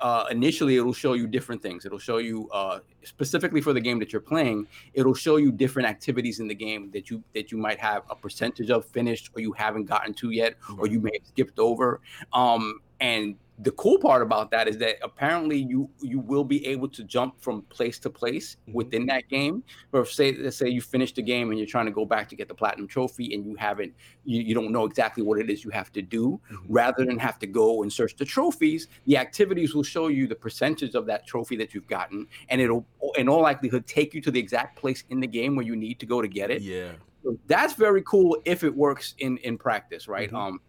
uh, 0.00 0.26
initially 0.30 0.76
it'll 0.76 0.92
show 0.92 1.12
you 1.12 1.26
different 1.26 1.62
things. 1.62 1.84
It'll 1.86 1.98
show 2.00 2.18
you 2.18 2.48
uh, 2.50 2.80
specifically 3.04 3.60
for 3.60 3.72
the 3.72 3.80
game 3.80 3.98
that 4.00 4.12
you're 4.12 4.20
playing. 4.20 4.66
It'll 4.94 5.14
show 5.14 5.36
you 5.36 5.52
different 5.52 5.88
activities 5.88 6.40
in 6.40 6.48
the 6.48 6.54
game 6.54 6.90
that 6.92 7.10
you 7.10 7.22
that 7.34 7.52
you 7.52 7.58
might 7.58 7.78
have 7.78 8.02
a 8.10 8.16
percentage 8.16 8.70
of 8.70 8.84
finished, 8.86 9.30
or 9.36 9.40
you 9.40 9.52
haven't 9.52 9.84
gotten 9.84 10.14
to 10.14 10.30
yet, 10.30 10.56
or 10.78 10.88
you 10.88 11.00
may 11.00 11.10
have 11.14 11.26
skipped 11.28 11.58
over. 11.60 12.00
Um, 12.32 12.80
and 13.00 13.36
the 13.60 13.72
cool 13.72 13.98
part 13.98 14.22
about 14.22 14.50
that 14.52 14.68
is 14.68 14.78
that 14.78 14.96
apparently 15.02 15.58
you 15.58 15.90
you 16.00 16.20
will 16.20 16.44
be 16.44 16.64
able 16.66 16.88
to 16.88 17.02
jump 17.02 17.40
from 17.40 17.62
place 17.62 17.98
to 18.00 18.10
place 18.10 18.56
Mm-hmm. 18.68 18.72
within 18.72 19.06
that 19.06 19.28
game. 19.28 19.62
Or 19.92 20.02
if 20.02 20.12
say 20.12 20.32
let's 20.32 20.56
say 20.56 20.68
you 20.68 20.80
finish 20.80 21.12
the 21.12 21.22
game 21.22 21.50
and 21.50 21.58
you're 21.58 21.66
trying 21.66 21.86
to 21.86 21.92
go 21.92 22.04
back 22.04 22.28
to 22.28 22.36
get 22.36 22.48
the 22.48 22.54
platinum 22.54 22.86
trophy 22.86 23.34
and 23.34 23.44
you 23.46 23.56
haven't 23.56 23.92
you, 24.24 24.42
you 24.42 24.54
don't 24.54 24.70
know 24.70 24.84
exactly 24.84 25.22
what 25.22 25.38
it 25.38 25.50
is 25.50 25.64
you 25.64 25.70
have 25.70 25.90
to 25.92 26.02
do. 26.02 26.40
Mhm. 26.52 26.58
Rather 26.68 27.04
than 27.04 27.18
have 27.18 27.38
to 27.40 27.46
go 27.46 27.82
and 27.82 27.92
search 27.92 28.14
the 28.16 28.24
trophies, 28.24 28.88
the 29.06 29.16
activities 29.16 29.74
will 29.74 29.82
show 29.82 30.06
you 30.08 30.26
the 30.26 30.36
percentage 30.36 30.94
of 30.94 31.06
that 31.06 31.26
trophy 31.26 31.56
that 31.56 31.74
you've 31.74 31.86
gotten, 31.88 32.26
and 32.50 32.60
it'll 32.60 32.86
in 33.16 33.28
all 33.28 33.42
likelihood 33.42 33.86
take 33.86 34.14
you 34.14 34.20
to 34.20 34.30
the 34.30 34.38
exact 34.40 34.78
place 34.78 35.04
in 35.10 35.18
the 35.20 35.26
game 35.26 35.56
where 35.56 35.64
you 35.66 35.74
need 35.76 35.98
to 36.00 36.06
go 36.06 36.22
to 36.22 36.28
get 36.28 36.50
it. 36.50 36.62
Yeah. 36.62 36.92
So 37.24 37.36
that's 37.48 37.74
very 37.74 38.02
cool 38.02 38.38
if 38.44 38.62
it 38.62 38.74
works 38.74 39.14
in 39.18 39.38
in 39.38 39.58
practice, 39.58 40.06
right? 40.06 40.30
Mhm. 40.30 40.36
Um, 40.36 40.60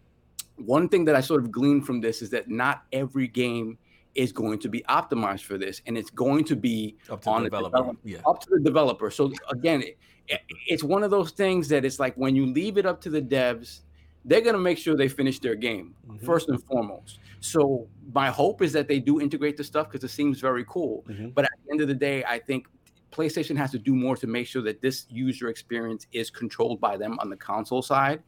one 0.66 0.90
thing 0.90 1.06
that 1.06 1.16
I 1.16 1.22
sort 1.22 1.44
of 1.44 1.52
gleaned 1.52 1.86
from 1.86 2.02
this 2.02 2.22
is 2.22 2.30
that 2.32 2.50
not 2.50 2.84
every 2.94 3.28
game 3.28 3.78
is 4.16 4.32
going 4.32 4.60
to 4.60 4.70
be 4.70 4.82
optimized 4.90 5.44
for 5.44 5.58
this, 5.58 5.82
and 5.86 5.98
it's 5.98 6.10
going 6.10 6.44
to 6.46 6.56
be 6.56 6.98
Up 7.10 7.22
to 7.22 7.30
on 7.30 7.44
the 7.44 7.50
developer. 7.50 7.78
develop- 7.78 7.98
Yeah. 8.04 8.20
up 8.26 8.40
to 8.42 8.50
the 8.50 8.60
developer. 8.60 9.12
So 9.12 9.32
again, 9.52 9.84
it, 10.28 10.42
it's 10.68 10.84
one 10.84 11.04
of 11.04 11.12
those 11.12 11.32
things 11.32 11.68
that 11.70 11.86
it's 11.86 12.00
like 12.00 12.16
when 12.16 12.36
you 12.36 12.46
leave 12.48 12.78
it 12.78 12.86
up 12.86 13.00
to 13.02 13.10
the 13.10 13.22
devs, 13.22 13.82
they're 14.26 14.42
gonna 14.42 14.58
make 14.58 14.78
sure 14.78 14.96
they 14.96 15.08
finish 15.08 15.40
their 15.40 15.56
game 15.56 15.96
Mhm. 16.08 16.26
first 16.26 16.50
and 16.50 16.62
foremost. 16.64 17.20
So 17.40 17.88
my 18.14 18.30
hope 18.30 18.62
is 18.62 18.74
that 18.74 18.88
they 18.88 19.00
do 19.00 19.22
integrate 19.22 19.56
the 19.58 19.64
stuff 19.64 19.90
because 19.90 20.04
it 20.04 20.14
seems 20.14 20.40
very 20.42 20.66
cool. 20.68 21.06
Mhm. 21.08 21.34
But 21.34 21.46
at 21.46 21.52
the 21.66 21.72
end 21.72 21.82
of 21.82 21.88
the 21.88 21.96
day, 21.96 22.24
I 22.26 22.40
think 22.40 22.68
PlayStation 23.12 23.56
has 23.58 23.72
to 23.72 23.80
do 23.80 23.96
more 23.96 24.16
to 24.18 24.28
make 24.28 24.46
sure 24.46 24.62
that 24.64 24.82
this 24.82 25.06
user 25.10 25.48
experience 25.50 26.06
is 26.12 26.30
controlled 26.30 26.80
by 26.82 26.98
them 26.98 27.18
on 27.20 27.30
the 27.30 27.38
console 27.38 27.82
side, 27.82 28.22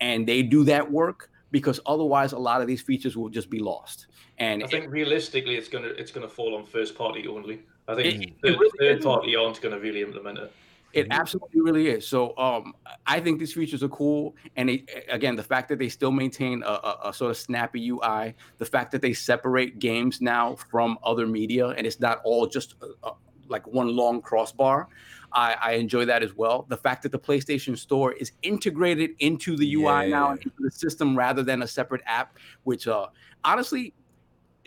and 0.00 0.26
they 0.26 0.42
do 0.42 0.64
that 0.64 0.90
work 0.90 1.30
because 1.56 1.80
otherwise, 1.86 2.32
a 2.32 2.38
lot 2.38 2.60
of 2.60 2.66
these 2.66 2.82
features 2.82 3.16
will 3.16 3.30
just 3.30 3.48
be 3.48 3.60
lost. 3.60 4.08
And 4.36 4.62
I 4.62 4.66
think 4.66 4.90
realistically, 4.90 5.54
it's 5.54 5.68
gonna 5.68 5.88
it's 5.88 6.12
gonna 6.12 6.28
fall 6.28 6.54
on 6.54 6.66
first 6.66 6.94
party 6.94 7.26
only. 7.26 7.62
I 7.88 7.94
think 7.94 8.24
It- 8.24 8.32
third, 8.42 8.52
it 8.52 8.58
really 8.58 8.78
third 8.78 9.02
party 9.02 9.34
aren't 9.36 9.58
gonna 9.62 9.78
really 9.78 10.02
implement 10.02 10.36
it. 10.36 10.52
It 10.92 11.06
absolutely 11.10 11.62
really 11.62 11.88
is. 11.88 12.06
So 12.06 12.36
um, 12.36 12.74
I 13.06 13.20
think 13.20 13.38
these 13.38 13.54
features 13.54 13.82
are 13.82 13.88
cool, 13.88 14.36
and 14.56 14.68
it, 14.68 14.82
again, 15.08 15.34
the 15.34 15.42
fact 15.42 15.70
that 15.70 15.78
they 15.78 15.88
still 15.88 16.12
maintain 16.12 16.62
a, 16.62 16.66
a, 16.90 16.98
a 17.06 17.14
sort 17.14 17.30
of 17.30 17.38
snappy 17.38 17.88
UI, 17.88 18.34
the 18.58 18.66
fact 18.66 18.92
that 18.92 19.00
they 19.00 19.14
separate 19.14 19.78
games 19.78 20.20
now 20.20 20.56
from 20.56 20.98
other 21.02 21.26
media, 21.26 21.68
and 21.68 21.86
it's 21.86 22.00
not 22.00 22.20
all 22.22 22.46
just 22.46 22.74
uh 22.82 23.08
uh 23.08 23.12
like 23.48 23.66
one 23.66 23.96
long 23.96 24.20
crossbar. 24.20 24.88
I, 25.36 25.56
I 25.62 25.72
enjoy 25.72 26.06
that 26.06 26.22
as 26.22 26.34
well. 26.34 26.64
The 26.68 26.78
fact 26.78 27.02
that 27.02 27.12
the 27.12 27.18
PlayStation 27.18 27.76
Store 27.76 28.14
is 28.14 28.32
integrated 28.42 29.10
into 29.18 29.54
the 29.56 29.74
UI 29.74 30.08
now 30.08 30.30
and 30.30 30.38
into 30.38 30.56
the 30.58 30.70
system 30.70 31.16
rather 31.16 31.42
than 31.42 31.62
a 31.62 31.68
separate 31.68 32.00
app, 32.06 32.38
which 32.64 32.88
uh, 32.88 33.08
honestly, 33.44 33.92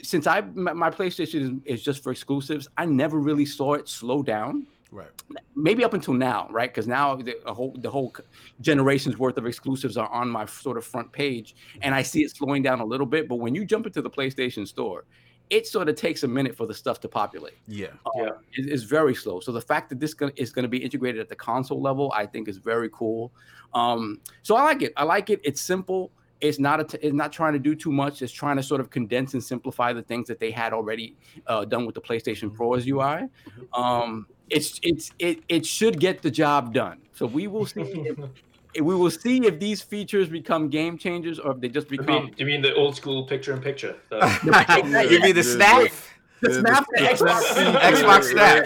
since 0.04 0.28
I 0.28 0.42
my, 0.42 0.72
my 0.74 0.92
PlayStation 0.92 1.62
is, 1.66 1.80
is 1.80 1.84
just 1.84 2.04
for 2.04 2.12
exclusives, 2.12 2.68
I 2.78 2.86
never 2.86 3.20
really 3.20 3.46
saw 3.46 3.74
it 3.74 3.90
slow 3.90 4.22
down 4.22 4.68
Right. 4.92 5.10
maybe 5.56 5.84
up 5.84 5.94
until 5.94 6.16
now, 6.16 6.48
right? 6.50 6.70
Because 6.72 6.88
now 6.88 7.16
the 7.16 7.36
a 7.46 7.54
whole 7.54 7.76
the 7.80 7.92
whole 7.92 8.16
generation's 8.62 9.20
worth 9.20 9.38
of 9.38 9.46
exclusives 9.46 9.98
are 9.98 10.10
on 10.10 10.30
my 10.30 10.46
sort 10.48 10.78
of 10.78 10.86
front 10.86 11.12
page, 11.12 11.56
and 11.82 11.94
I 11.94 12.02
see 12.02 12.24
it 12.24 12.32
slowing 12.32 12.64
down 12.64 12.80
a 12.80 12.86
little 12.86 13.06
bit. 13.06 13.28
But 13.28 13.36
when 13.36 13.54
you 13.54 13.66
jump 13.66 13.86
into 13.86 14.02
the 14.02 14.10
PlayStation 14.10 14.68
Store, 14.68 15.06
it 15.50 15.66
sort 15.68 15.90
of 15.90 15.96
takes 15.96 16.24
a 16.24 16.28
minute 16.28 16.56
for 16.56 16.68
the 16.68 16.74
stuff 16.74 17.00
to 17.02 17.08
populate. 17.08 17.58
Yeah. 17.68 17.88
Yeah. 18.16 18.30
It- 18.54 18.70
it's 18.70 18.84
very 18.84 19.16
slow. 19.16 19.40
So 19.40 19.52
the 19.52 19.62
fact 19.62 19.90
that 19.90 20.00
this 20.00 20.14
gonna, 20.14 20.32
is 20.36 20.52
going 20.52 20.64
to 20.64 20.70
be 20.70 20.78
integrated 20.78 21.20
at 21.22 21.30
the 21.30 21.36
console 21.36 21.82
level, 21.82 22.12
I 22.16 22.26
think, 22.26 22.48
is 22.48 22.58
very 22.58 22.90
cool. 22.94 23.32
Um, 23.74 24.20
so 24.44 24.56
I 24.56 24.64
like 24.64 24.82
it. 24.82 24.94
I 24.98 25.04
like 25.04 25.30
it. 25.30 25.40
It's 25.44 25.62
simple. 25.62 26.12
It's 26.42 26.58
not 26.60 26.80
a 26.80 26.84
t- 26.86 26.98
it's 27.02 27.14
not 27.14 27.34
trying 27.34 27.54
to 27.54 27.60
do 27.60 27.76
too 27.76 27.92
much. 27.92 28.22
It's 28.22 28.32
trying 28.32 28.56
to 28.58 28.64
sort 28.64 28.80
of 28.80 28.90
condense 28.90 29.34
and 29.34 29.44
simplify 29.44 29.92
the 29.92 30.02
things 30.04 30.28
that 30.30 30.40
they 30.40 30.52
had 30.52 30.72
already 30.72 31.16
uh, 31.48 31.66
done 31.66 31.86
with 31.86 31.96
the 31.96 32.02
PlayStation 32.02 32.54
Pro's 32.54 32.88
UI. 32.88 33.28
Um, 33.74 34.26
it's 34.50 34.80
it's 34.82 35.12
it 35.20 35.44
it 35.50 35.66
should 35.66 36.00
get 36.00 36.22
the 36.22 36.32
job 36.32 36.74
done. 36.74 37.00
So 37.14 37.26
we 37.26 37.48
will 37.48 37.66
see. 37.66 37.82
If, 37.82 38.18
we 38.76 38.96
will 38.96 39.10
see 39.12 39.46
if 39.46 39.60
these 39.60 39.82
features 39.82 40.30
become 40.30 40.70
game 40.70 40.98
changers 40.98 41.40
or 41.40 41.52
if 41.54 41.60
they 41.62 41.70
just 41.70 41.90
You 41.92 41.98
become 41.98 42.26
mean, 42.26 42.36
you 42.38 42.46
mean 42.46 42.62
the 42.62 42.74
old 42.76 42.96
school 42.96 43.26
picture 43.26 43.54
in 43.54 43.62
picture? 43.62 43.96
The- 44.10 45.08
you 45.12 45.20
mean 45.22 45.36
the 45.36 45.44
snap? 45.44 45.84
yeah. 45.84 45.90
the 46.42 46.54
snap, 46.54 46.86
the- 46.92 47.02
the 47.02 47.04
the 47.04 47.10
Xbox, 47.26 47.42
snap 47.54 47.82
Xbox 47.82 48.22
feature, 48.22 48.32
snap. 48.32 48.66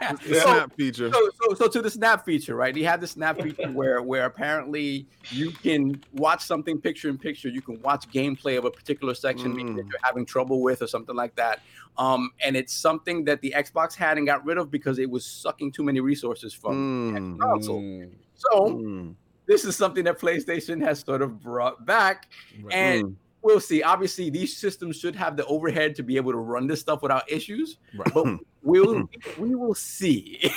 right? 0.00 0.20
The 0.22 0.34
So- 0.34 0.40
snap 0.40 0.76
feature. 0.76 1.10
so, 1.12 1.30
so, 1.42 1.54
so 1.54 1.68
to 1.68 1.82
the 1.82 1.90
snap 1.90 2.24
feature, 2.24 2.56
right? 2.56 2.74
He 2.74 2.82
had 2.82 3.00
the 3.00 3.06
snap 3.06 3.40
feature 3.40 3.68
where 3.70 4.02
where 4.02 4.24
apparently 4.24 5.06
you 5.30 5.50
can 5.50 6.02
watch 6.12 6.42
something 6.42 6.80
picture 6.80 7.08
in 7.08 7.18
picture. 7.18 7.48
You 7.50 7.60
can 7.62 7.80
watch 7.82 8.08
gameplay 8.10 8.56
of 8.58 8.64
a 8.64 8.70
particular 8.70 9.14
section 9.14 9.54
maybe 9.54 9.72
that 9.74 9.84
Mm. 9.84 9.90
you're 9.90 10.00
having 10.02 10.24
trouble 10.26 10.60
with 10.62 10.80
or 10.82 10.86
something 10.88 11.14
like 11.14 11.34
that. 11.36 11.60
Um, 11.98 12.30
and 12.44 12.56
it's 12.56 12.72
something 12.72 13.24
that 13.24 13.42
the 13.42 13.52
Xbox 13.56 13.94
had 13.94 14.16
and 14.18 14.26
got 14.26 14.44
rid 14.44 14.56
of 14.58 14.70
because 14.70 14.98
it 14.98 15.10
was 15.10 15.24
sucking 15.24 15.72
too 15.72 15.82
many 15.84 16.00
resources 16.00 16.52
from 16.54 17.12
the 17.14 17.20
Mm, 17.20 17.38
console. 17.40 18.04
Mm, 18.38 18.50
So 18.52 18.60
mm, 18.76 19.14
this 19.46 19.64
is 19.64 19.76
something 19.76 20.04
that 20.04 20.18
PlayStation 20.18 20.82
has 20.82 21.00
sort 21.00 21.22
of 21.22 21.40
brought 21.40 21.84
back, 21.86 22.28
right. 22.62 22.74
and 22.74 23.04
mm. 23.04 23.14
we'll 23.42 23.60
see. 23.60 23.82
Obviously, 23.82 24.30
these 24.30 24.56
systems 24.56 24.96
should 24.98 25.16
have 25.16 25.36
the 25.36 25.44
overhead 25.46 25.94
to 25.96 26.02
be 26.02 26.16
able 26.16 26.32
to 26.32 26.38
run 26.38 26.66
this 26.66 26.80
stuff 26.80 27.02
without 27.02 27.30
issues, 27.30 27.78
Right. 27.96 28.12
but 28.14 28.26
we'll 28.62 29.08
we 29.38 29.54
will 29.54 29.74
see. 29.74 30.40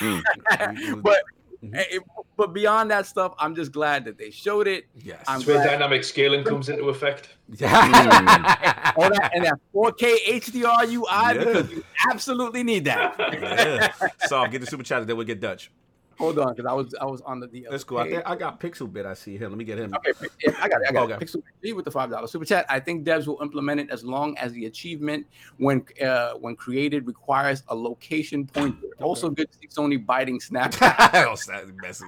but 0.96 1.22
Mhm. 1.62 1.76
eh, 1.76 1.98
but 2.36 2.52
beyond 2.52 2.90
that 2.90 3.06
stuff, 3.06 3.34
I'm 3.38 3.54
just 3.54 3.70
glad 3.70 4.04
that 4.06 4.18
they 4.18 4.30
showed 4.32 4.66
it. 4.66 4.86
yes. 4.98 5.22
I'm 5.28 5.42
where 5.42 5.62
dynamic 5.64 6.02
scaling 6.02 6.42
comes 6.44 6.68
into 6.68 6.88
effect. 6.88 7.28
All 7.50 7.56
that 7.68 9.30
and 9.32 9.44
that 9.44 9.60
4K 9.72 10.40
HDR 10.40 10.88
UI 10.90 11.04
Yeah. 11.08 11.32
because 11.38 11.70
you 11.70 11.84
absolutely 12.10 12.64
need 12.64 12.84
that. 12.86 13.14
yeah. 13.18 13.92
So 14.28 14.44
get 14.48 14.60
the 14.60 14.66
super 14.66 14.82
chat, 14.82 15.06
then 15.06 15.16
we'll 15.16 15.24
get 15.26 15.38
Dutch. 15.40 15.70
Hold 16.18 16.38
on, 16.38 16.54
because 16.54 16.68
I 16.68 16.72
was 16.74 16.94
I 17.00 17.04
was 17.04 17.20
on 17.22 17.40
the, 17.40 17.46
the 17.46 17.66
other 17.66 17.72
Let's 17.74 17.84
go. 17.84 17.98
I, 17.98 18.04
page. 18.04 18.12
think 18.14 18.26
I 18.26 18.36
got 18.36 18.60
Pixel 18.60 18.92
Bit. 18.92 19.06
I 19.06 19.14
see 19.14 19.36
him. 19.36 19.50
Let 19.50 19.58
me 19.58 19.64
get 19.64 19.78
him. 19.78 19.94
Okay, 19.94 20.12
yeah, 20.44 20.52
I 20.60 20.68
got 20.68 20.82
it. 20.82 20.88
I 20.88 20.92
got 20.92 21.10
Okay. 21.12 21.24
Pixel 21.24 21.42
G 21.64 21.72
with 21.72 21.84
the 21.84 21.90
five 21.90 22.10
dollars 22.10 22.30
super 22.30 22.44
chat. 22.44 22.66
I 22.68 22.80
think 22.80 23.06
devs 23.06 23.26
will 23.26 23.40
implement 23.42 23.80
it 23.80 23.90
as 23.90 24.04
long 24.04 24.36
as 24.38 24.52
the 24.52 24.66
achievement, 24.66 25.26
when 25.58 25.84
uh, 26.04 26.32
when 26.34 26.56
created, 26.56 27.06
requires 27.06 27.62
a 27.68 27.74
location 27.74 28.46
pointer. 28.46 28.78
Also, 29.00 29.30
good 29.30 29.50
to 29.52 29.58
see 29.58 29.66
Sony 29.68 30.04
biting 30.04 30.38
Snap. 30.40 30.72
that's 30.72 31.48
messy. 31.82 32.06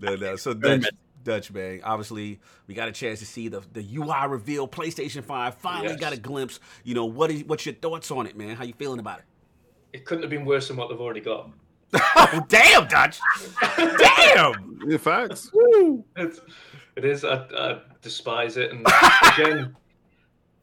No, 0.00 0.16
no. 0.16 0.36
So 0.36 0.52
Dutch, 0.54 0.86
Dutch, 1.22 1.50
man. 1.52 1.80
Obviously, 1.84 2.40
we 2.66 2.74
got 2.74 2.88
a 2.88 2.92
chance 2.92 3.18
to 3.20 3.26
see 3.26 3.48
the 3.48 3.62
the 3.72 3.84
UI 3.96 4.26
reveal. 4.28 4.68
PlayStation 4.68 5.22
Five 5.24 5.54
finally 5.56 5.90
Yes. 5.92 6.00
got 6.00 6.12
a 6.12 6.18
glimpse. 6.18 6.60
You 6.84 6.94
know 6.94 7.06
what 7.06 7.30
is 7.30 7.44
what's 7.44 7.64
your 7.66 7.74
thoughts 7.74 8.10
on 8.10 8.26
it, 8.26 8.36
man? 8.36 8.56
How 8.56 8.64
you 8.64 8.74
feeling 8.74 8.98
about 9.00 9.20
it? 9.20 9.24
It 9.92 10.04
couldn't 10.04 10.22
have 10.22 10.30
been 10.30 10.44
worse 10.44 10.68
than 10.68 10.76
what 10.76 10.88
they've 10.90 11.00
already 11.00 11.20
got. 11.20 11.50
Oh, 11.94 12.44
damn, 12.48 12.86
Dutch. 12.88 13.18
damn. 13.76 14.78
Yeah, 14.86 14.96
facts. 14.98 15.50
It's, 16.16 16.40
it 16.96 17.04
is. 17.04 17.24
I, 17.24 17.36
I 17.56 17.80
despise 18.02 18.56
it. 18.56 18.72
And 18.72 18.86
again, 19.38 19.74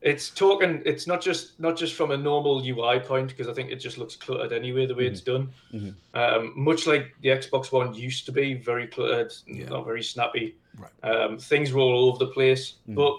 it's 0.02 0.30
talking. 0.30 0.82
It's 0.86 1.08
not 1.08 1.22
just 1.22 1.60
not 1.60 1.78
just 1.78 1.94
from 1.96 2.12
a 2.12 2.18
normal 2.18 2.62
UI 2.66 3.00
point 3.00 3.30
because 3.30 3.48
I 3.48 3.54
think 3.54 3.72
it 3.72 3.78
just 3.78 3.98
looks 3.98 4.16
cluttered 4.16 4.52
anyway 4.54 4.86
the 4.86 4.96
way 4.96 5.06
it's 5.08 5.22
done. 5.22 5.50
Mhm. 5.74 5.94
Um, 6.14 6.54
much 6.56 6.88
like 6.88 7.14
the 7.22 7.30
Xbox 7.30 7.72
One 7.72 7.94
used 7.94 8.26
to 8.26 8.32
be, 8.32 8.54
very 8.56 8.88
cluttered, 8.88 9.32
Yeah. 9.48 9.70
not 9.70 9.86
very 9.86 10.04
snappy. 10.04 10.56
Right. 10.78 10.92
Um, 11.12 11.38
things 11.38 11.72
were 11.74 11.82
all 11.82 12.10
over 12.10 12.18
the 12.26 12.32
place. 12.32 12.76
Mhm. 12.90 12.96
But 12.96 13.18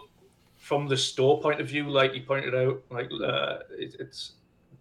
from 0.56 0.86
the 0.88 0.96
store 0.96 1.40
point 1.40 1.60
of 1.60 1.68
view, 1.68 1.88
like 1.90 2.14
you 2.14 2.22
pointed 2.22 2.54
out, 2.54 2.82
like 2.90 3.10
uh, 3.24 3.58
it, 3.78 3.96
it's 3.98 4.32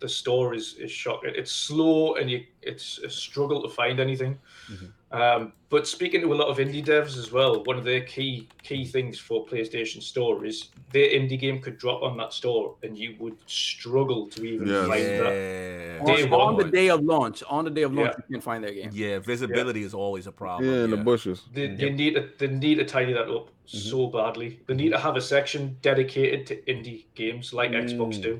the 0.01 0.09
store 0.09 0.53
is 0.53 0.73
is 0.79 0.91
shocking. 0.91 1.31
It's 1.35 1.51
slow 1.51 2.15
and 2.15 2.29
you 2.29 2.43
it's 2.61 2.97
a 2.99 3.09
struggle 3.09 3.61
to 3.61 3.69
find 3.69 3.99
anything. 3.99 4.37
Mhm. 4.69 4.91
Um, 5.13 5.53
but 5.69 5.87
speaking 5.87 6.21
to 6.21 6.33
a 6.33 6.37
lot 6.41 6.47
of 6.47 6.57
indie 6.57 6.83
devs 6.85 7.17
as 7.17 7.31
well, 7.33 7.63
one 7.65 7.77
of 7.77 7.83
their 7.83 8.01
key 8.01 8.47
key 8.63 8.83
things 8.85 9.19
for 9.19 9.45
PlayStation 9.45 10.01
Store 10.01 10.45
is 10.45 10.69
their 10.93 11.09
indie 11.09 11.39
game 11.39 11.59
could 11.61 11.77
drop 11.77 12.01
on 12.01 12.17
that 12.17 12.33
store 12.33 12.75
and 12.83 12.97
you 12.97 13.15
would 13.19 13.37
struggle 13.45 14.27
to 14.29 14.43
even 14.45 14.67
Yes. 14.67 14.87
find 14.87 15.05
that. 15.05 15.33
Yeah. 15.33 16.05
Day 16.15 16.23
on, 16.23 16.29
one. 16.29 16.41
on 16.41 16.57
the 16.57 16.71
day 16.71 16.89
of 16.89 17.03
launch, 17.03 17.43
on 17.49 17.65
the 17.65 17.71
day 17.71 17.83
of 17.83 17.93
launch, 17.93 18.13
Yeah. 18.17 18.23
you 18.29 18.35
can 18.35 18.41
find 18.41 18.63
their 18.63 18.73
game. 18.73 18.89
Yeah, 18.93 19.19
visibility 19.19 19.83
is 19.83 19.93
always 19.93 20.27
a 20.27 20.31
problem. 20.31 20.69
Yeah, 20.69 20.83
in 20.85 20.91
the 20.91 20.97
bushes. 21.11 21.43
They, 21.53 21.67
they 21.75 21.89
need 21.91 22.13
to 22.15 22.29
they 22.39 22.47
need 22.47 22.75
to 22.75 22.85
tidy 22.85 23.13
that 23.13 23.29
up 23.29 23.49
so 23.65 24.07
badly. 24.07 24.59
They 24.67 24.75
need 24.75 24.89
to 24.91 24.99
have 24.99 25.15
a 25.17 25.21
section 25.21 25.77
dedicated 25.81 26.47
to 26.47 26.53
indie 26.73 27.05
games 27.15 27.53
like 27.53 27.71
Xbox 27.71 28.11
Mm. 28.17 28.21
do. 28.27 28.33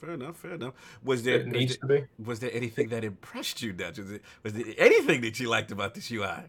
Fair 0.00 0.12
enough. 0.12 0.36
Fair 0.36 0.54
enough. 0.54 0.74
Was 1.04 1.22
there 1.22 1.40
It 1.40 1.46
was 1.46 1.52
there, 1.52 1.76
to 1.76 1.86
be. 1.86 2.04
was 2.24 2.40
there 2.40 2.50
anything 2.52 2.88
that 2.88 3.04
impressed 3.04 3.62
you, 3.62 3.72
Dutch? 3.72 3.98
Was, 3.98 4.10
it, 4.12 4.22
was 4.42 4.52
there 4.54 4.64
anything 4.78 5.20
that 5.22 5.38
you 5.38 5.48
liked 5.48 5.70
about 5.70 5.94
this 5.94 6.10
UI? 6.10 6.44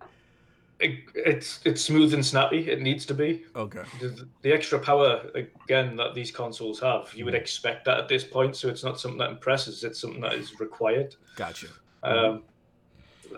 it, 0.82 1.00
it's 1.14 1.60
it's 1.64 1.82
smooth 1.82 2.14
and 2.14 2.26
snappy. 2.26 2.70
It 2.70 2.82
needs 2.82 3.06
to 3.06 3.14
be. 3.14 3.46
Okay. 3.56 3.84
The, 4.00 4.28
the 4.42 4.52
extra 4.52 4.80
power 4.80 5.22
again 5.36 5.96
that 5.98 6.16
these 6.16 6.32
consoles 6.32 6.80
have, 6.80 7.14
you 7.14 7.24
would 7.26 7.36
expect 7.36 7.86
that 7.86 8.00
at 8.00 8.08
this 8.08 8.24
point. 8.24 8.56
So 8.56 8.68
it's 8.68 8.84
not 8.84 9.00
something 9.00 9.20
that 9.20 9.30
impresses. 9.30 9.84
It's 9.84 10.00
something 10.00 10.22
that 10.22 10.34
is 10.34 10.60
required. 10.60 11.16
Gotcha. 11.36 11.68
Um, 12.04 12.44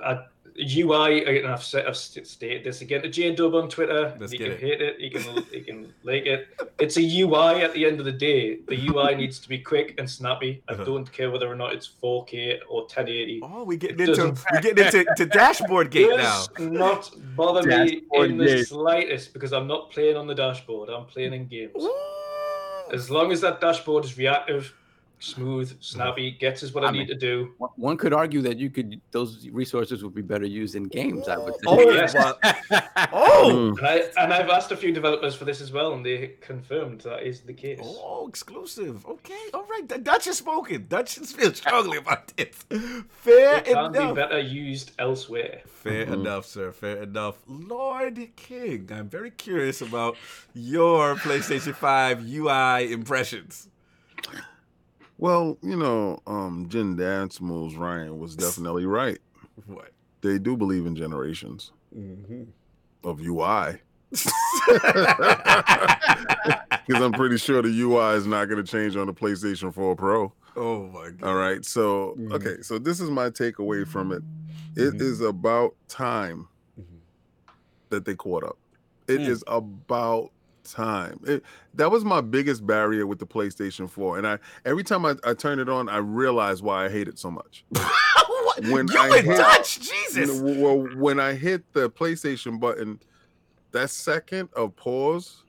I, 0.02 0.24
UI, 0.60 1.26
and 1.40 1.48
I've, 1.48 1.64
said, 1.64 1.88
I've 1.88 1.98
stated 1.98 2.64
this 2.64 2.82
again 2.82 3.02
to 3.02 3.10
J 3.10 3.34
Dub 3.34 3.56
on 3.56 3.70
Twitter. 3.70 4.16
Let's 4.20 4.32
you 4.34 4.38
get 4.40 4.46
can 4.46 4.54
it. 4.54 4.60
hate 4.60 4.82
it, 4.82 5.00
you 5.00 5.10
can 5.12 5.44
you 5.52 5.64
can 5.64 5.94
like 6.04 6.26
it. 6.26 6.48
It's 6.80 6.98
a 6.98 7.22
UI 7.22 7.62
at 7.64 7.74
the 7.74 7.86
end 7.86 8.00
of 8.00 8.06
the 8.06 8.12
day. 8.12 8.58
The 8.68 8.88
UI 8.90 9.16
needs 9.22 9.40
to 9.40 9.50
be 9.50 9.58
quick 9.58 9.96
and 9.98 10.10
snappy. 10.10 10.62
I 10.70 10.74
Uh-huh. 10.74 10.84
don't 10.84 11.12
care 11.12 11.32
whether 11.32 11.48
or 11.52 11.56
not 11.56 11.74
it's 11.74 11.90
4K 12.02 12.60
or 12.70 12.82
1080. 12.82 13.42
Oh, 13.44 13.64
we 13.64 13.78
getting 13.78 14.00
It 14.00 14.10
into 14.10 14.16
doesn't- 14.16 14.46
we 14.52 14.60
getting 14.62 14.86
into 14.86 15.06
to 15.18 15.26
dashboard 15.26 15.90
gate 15.92 16.10
now. 16.16 16.46
Does 16.58 16.68
not 16.68 17.12
bother 17.36 17.64
me 17.64 18.02
Dashboard 18.02 18.30
in 18.32 18.38
the 18.38 18.64
slightest 18.64 19.34
because 19.34 19.54
I'm 19.54 19.68
not 19.68 19.90
playing 19.92 20.18
on 20.18 20.28
the 20.28 20.36
dashboard. 20.36 20.90
I'm 20.90 21.06
playing 21.06 21.34
in 21.34 21.48
games. 21.48 21.72
Ooh. 21.82 21.94
As 22.92 23.10
long 23.10 23.32
as 23.32 23.42
that 23.42 23.60
dashboard 23.60 24.06
is 24.06 24.18
reactive, 24.18 24.74
smooth, 25.24 25.76
snappy, 25.82 26.32
gets 26.32 26.64
us 26.64 26.74
what 26.74 26.84
I, 26.84 26.88
I 26.88 26.92
need 26.92 26.98
mean- 27.00 27.08
to 27.08 27.16
do. 27.16 27.54
One- 27.58 27.72
One 27.76 27.98
could 27.98 28.14
argue 28.14 28.42
that 28.42 28.58
you 28.58 28.70
could 28.70 29.00
those 29.12 29.48
resources 29.50 30.04
would 30.04 30.14
be 30.16 30.22
better 30.22 30.46
used 30.46 30.76
in 30.76 30.84
games. 30.84 31.28
I 31.28 31.38
would. 31.38 31.54
Oh, 31.66 31.78
think. 31.78 31.94
yes. 31.94 32.14
well, 32.14 32.38
oh, 33.14 33.30
Mm. 33.44 33.78
And, 33.78 33.88
I, 33.88 34.24
and 34.24 34.34
I've 34.34 34.50
asked 34.50 34.72
a 34.72 34.78
few 34.78 34.92
developers 34.92 35.36
for 35.36 35.46
this 35.46 35.60
as 35.62 35.72
well, 35.72 35.94
and 35.94 36.06
they 36.06 36.36
confirmed 36.42 37.02
that 37.02 37.24
is 37.24 37.42
the 37.42 37.54
case. 37.54 37.80
oh, 37.84 38.28
exclusive. 38.28 39.06
Okay, 39.06 39.44
all 39.54 39.66
right. 39.70 39.88
D- 39.88 39.98
Dutch 39.98 40.26
has 40.26 40.38
spoken. 40.38 40.86
Dutch 40.88 41.16
has 41.16 41.32
feel 41.34 41.54
strongly 41.54 41.98
about 41.98 42.28
this. 42.38 42.56
Fair 43.10 43.58
It 43.58 43.66
can 43.66 43.92
be 43.92 44.14
better 44.14 44.40
used 44.40 44.92
elsewhere. 45.00 45.62
Fair 45.66 46.04
enough, 46.04 46.46
sir. 46.46 46.72
Fair 46.72 47.04
enough. 47.04 47.38
Lord 47.48 48.20
King, 48.36 48.90
I'm 48.94 49.10
very 49.10 49.32
curious 49.32 49.82
about 49.82 50.16
your 50.54 51.16
PlayStation 51.16 51.74
5 51.76 52.24
UI 52.26 52.92
impressions. 52.94 53.68
Well, 55.24 55.58
you 55.62 55.78
know, 55.78 56.20
um, 56.28 56.66
Jim 56.68 56.98
Dance 56.98 57.40
Moves 57.40 57.78
Ryan 57.78 58.20
was 58.20 58.36
definitely 58.36 58.86
right. 58.86 59.20
What? 59.68 59.92
They 60.22 60.38
do 60.38 60.58
believe 60.58 60.86
in 60.86 60.98
generations 60.98 61.72
Mm-hmm. 61.98 62.44
of 63.06 63.22
UI. 63.22 63.80
Because 64.12 64.34
I'm 67.02 67.14
pretty 67.14 67.38
sure 67.38 67.62
the 67.62 67.70
UI 67.70 68.16
is 68.18 68.28
not 68.28 68.50
going 68.50 68.62
to 68.62 68.70
change 68.70 68.98
on 68.98 69.08
the 69.08 69.14
PlayStation 69.14 69.74
4 69.74 69.96
Pro. 69.96 70.34
oh 70.58 70.88
my 70.88 71.12
god. 71.12 71.26
All 71.26 71.36
right. 71.36 71.64
So, 71.64 72.16
Mhm. 72.20 72.34
okay. 72.34 72.62
So, 72.62 72.78
this 72.78 73.00
is 73.00 73.10
my 73.10 73.30
takeaway 73.30 73.88
from 73.88 74.12
it. 74.12 74.24
It 74.76 74.96
Mhm. 74.96 75.02
is 75.02 75.22
about 75.22 75.72
time 75.88 76.50
Mhm. 76.78 77.00
that 77.92 78.04
they 78.04 78.16
caught 78.16 78.44
up. 78.44 78.58
It 79.08 79.22
Mm. 79.22 79.28
is 79.28 79.42
about 79.48 80.32
time. 80.64 81.20
It, 81.26 81.44
that 81.76 81.92
was 81.92 82.04
my 82.06 82.22
biggest 82.22 82.66
barrier 82.66 83.06
with 83.08 83.20
the 83.20 83.26
PlayStation 83.28 83.90
4. 83.90 84.18
And 84.18 84.28
I 84.28 84.40
every 84.66 84.84
time 84.84 85.06
I, 85.06 85.16
I 85.24 85.34
turn 85.34 85.60
it 85.60 85.70
on, 85.70 85.90
I 85.90 85.98
realize 85.98 86.62
why 86.62 86.86
I 86.86 86.90
hate 86.90 87.08
it 87.08 87.20
so 87.20 87.30
much. 87.32 87.66
When 88.70 88.88
you 88.88 89.00
I 89.00 89.20
hit- 89.22 89.26
You 89.26 89.84
Jesus. 89.84 90.40
know, 90.40 90.62
well, 90.62 90.96
when 90.98 91.20
I 91.20 91.34
hit 91.34 91.64
the 91.74 91.90
PlayStation 91.90 92.60
button, 92.60 93.00
that 93.72 93.90
second 93.90 94.50
of 94.56 94.76
pause 94.76 95.44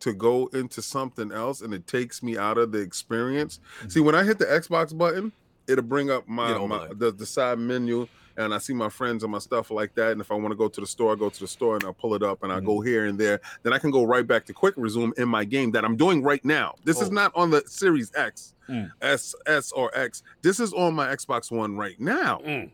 to 0.00 0.12
go 0.12 0.48
into 0.48 0.82
something 0.82 1.30
else 1.30 1.60
and 1.60 1.72
it 1.72 1.86
takes 1.86 2.20
me 2.20 2.36
out 2.36 2.58
of 2.58 2.72
the 2.72 2.78
experience. 2.80 3.60
See, 3.86 4.00
when 4.00 4.16
I 4.16 4.24
hit 4.24 4.38
the 4.40 4.46
Xbox 4.46 4.96
button, 4.96 5.30
it'll 5.68 5.84
bring 5.84 6.10
up 6.10 6.26
my, 6.26 6.58
my 6.66 6.88
the, 6.92 7.12
the 7.12 7.24
side 7.26 7.60
menu 7.60 8.08
and 8.36 8.52
I 8.54 8.58
see 8.58 8.72
my 8.74 8.88
friends 8.88 9.22
and 9.22 9.32
my 9.32 9.38
stuff 9.38 9.70
like 9.70 9.94
that. 9.94 10.12
And 10.12 10.20
if 10.20 10.30
I 10.30 10.34
want 10.34 10.50
to 10.52 10.56
go 10.56 10.68
to 10.68 10.80
the 10.80 10.86
store, 10.86 11.12
I 11.12 11.16
go 11.16 11.28
to 11.30 11.40
the 11.40 11.46
store 11.46 11.74
and 11.76 11.84
I'll 11.84 11.92
pull 11.92 12.14
it 12.14 12.22
up 12.22 12.42
and 12.42 12.52
I 12.52 12.60
go 12.60 12.72
Mm-hmm. 12.78 12.86
here 12.88 13.06
and 13.06 13.18
there. 13.18 13.40
Then 13.62 13.72
I 13.72 13.78
can 13.78 13.90
go 13.90 14.04
right 14.04 14.26
back 14.26 14.44
to 14.46 14.52
quick 14.52 14.74
resume 14.76 15.12
in 15.18 15.28
my 15.28 15.44
game 15.44 15.70
that 15.72 15.84
I'm 15.84 15.96
doing 15.96 16.22
right 16.22 16.44
now. 16.44 16.74
This 16.84 17.00
is 17.00 17.08
Oh. 17.08 17.12
not 17.12 17.32
on 17.34 17.50
the 17.50 17.62
Series 17.66 18.10
X, 18.14 18.54
Mm. 18.68 18.90
S, 19.02 19.34
S 19.46 19.72
or 19.72 19.90
X. 19.96 20.22
This 20.42 20.60
is 20.60 20.72
on 20.72 20.94
my 20.94 21.08
Xbox 21.14 21.50
One 21.50 21.76
right 21.76 21.98
now. 22.00 22.40
Mm. 22.46 22.70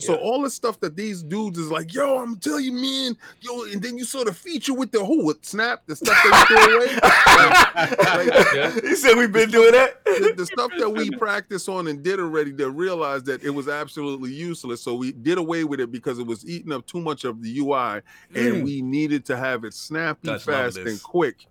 So 0.00 0.12
Yeah. 0.14 0.18
all 0.20 0.42
the 0.42 0.50
stuff 0.50 0.78
that 0.80 0.94
these 0.96 1.22
dudes 1.24 1.58
is 1.58 1.70
like, 1.70 1.92
yo, 1.92 2.18
I'm 2.22 2.36
telling 2.36 2.64
you, 2.64 2.72
man, 2.72 3.16
yo, 3.40 3.64
and 3.64 3.82
then 3.82 3.98
you 3.98 4.04
saw 4.04 4.22
the 4.24 4.32
feature 4.32 4.72
with 4.72 4.92
the 4.92 5.04
who 5.04 5.24
with 5.24 5.44
Snap, 5.44 5.82
the 5.86 5.96
stuff 5.96 6.16
they 6.24 6.54
threw 6.54 6.76
away, 6.76 6.86
like- 7.02 8.54
Yeah. 8.54 8.74
You 8.82 8.96
said 8.96 9.16
we've 9.16 9.32
been 9.32 9.50
doing 9.50 9.72
that? 9.72 10.04
the, 10.04 10.34
the 10.36 10.46
stuff 10.46 10.70
that 10.78 10.88
we 10.88 11.10
practiced 11.10 11.68
on 11.68 11.88
and 11.88 12.02
did 12.02 12.20
already, 12.20 12.52
they 12.52 12.64
realized 12.64 13.26
that 13.26 13.42
it 13.42 13.50
was 13.50 13.68
absolutely 13.68 14.32
useless. 14.32 14.80
So 14.82 14.94
we 14.94 15.12
did 15.12 15.36
away 15.38 15.64
with 15.64 15.80
it 15.80 15.90
because 15.90 16.18
it 16.18 16.26
was 16.26 16.48
eating 16.48 16.72
up 16.72 16.86
too 16.86 17.00
much 17.00 17.24
of 17.24 17.42
the 17.42 17.58
UI, 17.58 18.00
and 18.34 18.54
Mm. 18.58 18.62
we 18.64 18.82
needed 18.82 19.24
to 19.26 19.36
have 19.36 19.64
it 19.64 19.74
snappy, 19.74 20.28
Dutch 20.28 20.46
love 20.46 20.74
fast, 20.74 20.78
and 20.78 21.02
quick. 21.02 21.46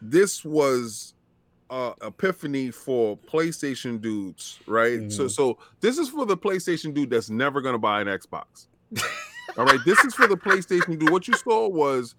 This 0.00 0.44
was 0.44 1.14
uh 1.72 1.94
epiphany 2.02 2.70
for 2.70 3.16
PlayStation 3.16 3.98
dudes, 4.00 4.60
right? 4.66 5.10
So 5.10 5.24
Mhm. 5.24 5.30
so 5.30 5.58
this 5.80 5.96
is 5.96 6.10
for 6.10 6.26
the 6.26 6.36
PlayStation 6.36 6.92
dude 6.92 7.08
that's 7.10 7.30
never 7.30 7.60
gonna 7.62 7.78
buy 7.78 8.02
an 8.02 8.08
Xbox. 8.08 8.66
All 9.58 9.64
right, 9.66 9.80
this 9.84 10.02
is 10.04 10.14
for 10.14 10.26
the 10.26 10.36
PlayStation 10.36 10.98
dude. 10.98 11.10
What 11.10 11.26
you 11.28 11.34
saw 11.34 11.68
was 11.68 12.14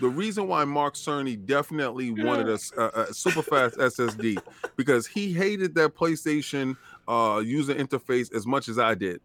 the 0.00 0.08
reason 0.08 0.48
why 0.48 0.64
Mark 0.64 0.94
Cerny 0.94 1.36
definitely 1.44 2.10
wanted 2.10 2.48
a 2.48 3.12
super 3.12 3.42
fast 3.42 3.76
SSD 3.78 4.38
because 4.76 5.06
he 5.06 5.32
hated 5.32 5.74
that 5.76 5.94
PlayStation 5.96 6.76
uh 7.08 7.42
user 7.44 7.74
interface 7.74 8.32
as 8.32 8.46
much 8.46 8.68
as 8.68 8.78
I 8.78 8.94
did. 8.94 9.20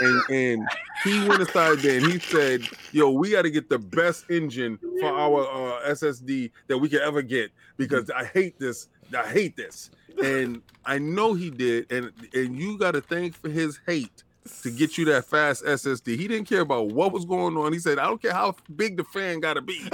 And 0.00 0.22
and 0.30 0.68
he 1.04 1.28
went 1.28 1.40
aside 1.42 1.78
there 1.78 1.98
and 1.98 2.10
he 2.12 2.18
said, 2.18 2.62
"Yo, 2.92 3.10
we 3.10 3.30
got 3.30 3.42
to 3.42 3.50
get 3.50 3.68
the 3.68 3.78
best 3.78 4.24
engine 4.30 4.78
for 5.00 5.08
our 5.08 5.42
uh, 5.46 5.88
SSD 5.92 6.50
that 6.68 6.78
we 6.78 6.88
could 6.88 7.00
ever 7.02 7.22
get 7.22 7.50
because 7.76 8.10
I 8.10 8.24
hate 8.24 8.58
this. 8.58 8.88
I 9.14 9.26
hate 9.28 9.56
this." 9.56 9.90
And 10.22 10.62
I 10.84 10.98
know 10.98 11.34
he 11.34 11.50
did, 11.50 11.90
and 11.90 12.12
and 12.34 12.58
you 12.58 12.78
got 12.78 12.92
to 12.92 13.00
thank 13.00 13.34
for 13.34 13.48
his 13.48 13.78
hate 13.86 14.24
to 14.62 14.70
get 14.70 14.96
you 14.96 15.04
that 15.06 15.24
fast 15.26 15.64
SSD. 15.64 16.16
He 16.16 16.26
didn't 16.26 16.48
care 16.48 16.60
about 16.60 16.88
what 16.88 17.12
was 17.12 17.24
going 17.24 17.56
on. 17.56 17.72
He 17.72 17.78
said, 17.78 17.98
"I 17.98 18.04
don't 18.04 18.20
care 18.20 18.32
how 18.32 18.54
big 18.76 18.96
the 18.96 19.04
fan 19.04 19.40
got 19.40 19.54
to 19.54 19.62
be. 19.62 19.74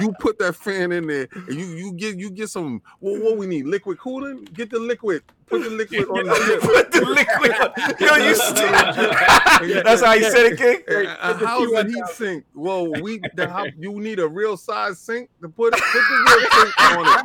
you 0.00 0.12
put 0.20 0.38
that 0.38 0.56
fan 0.56 0.92
in 0.92 1.06
there, 1.06 1.28
and 1.32 1.54
you 1.54 1.66
you 1.66 1.92
get 1.92 2.18
you 2.18 2.30
get 2.30 2.50
some. 2.50 2.82
Well, 3.00 3.20
what 3.20 3.36
we 3.36 3.46
need? 3.46 3.66
Liquid 3.66 3.98
cooling. 3.98 4.44
Get 4.52 4.70
the 4.70 4.78
liquid. 4.78 5.22
Put 5.46 5.62
the 5.62 5.70
liquid 5.70 6.08
on 6.08 6.24
the. 6.24 6.58
Put 6.62 6.90
the 6.90 7.04
liquid 7.04 7.52
on. 7.52 7.72
Yo, 8.00 8.16
you 8.26 8.34
still. 8.34 9.82
That's 9.82 10.02
how 10.02 10.14
you 10.14 10.30
said 10.30 10.46
it, 10.52 10.58
King? 10.58 10.82
Uh, 10.88 11.34
how's 11.38 11.70
the 11.70 11.84
heat 11.84 12.06
sink? 12.14 12.44
Well, 12.54 12.90
we 13.02 13.20
the, 13.34 13.48
how, 13.48 13.66
you 13.78 14.00
need 14.00 14.20
a 14.20 14.28
real 14.28 14.56
size 14.56 14.98
sink 14.98 15.28
to 15.42 15.48
put 15.48 15.74
it, 15.74 15.82
put 15.82 16.02
the 16.08 16.16
real 16.28 16.40
sink 16.50 16.80
on 16.80 17.06
it. 17.18 17.24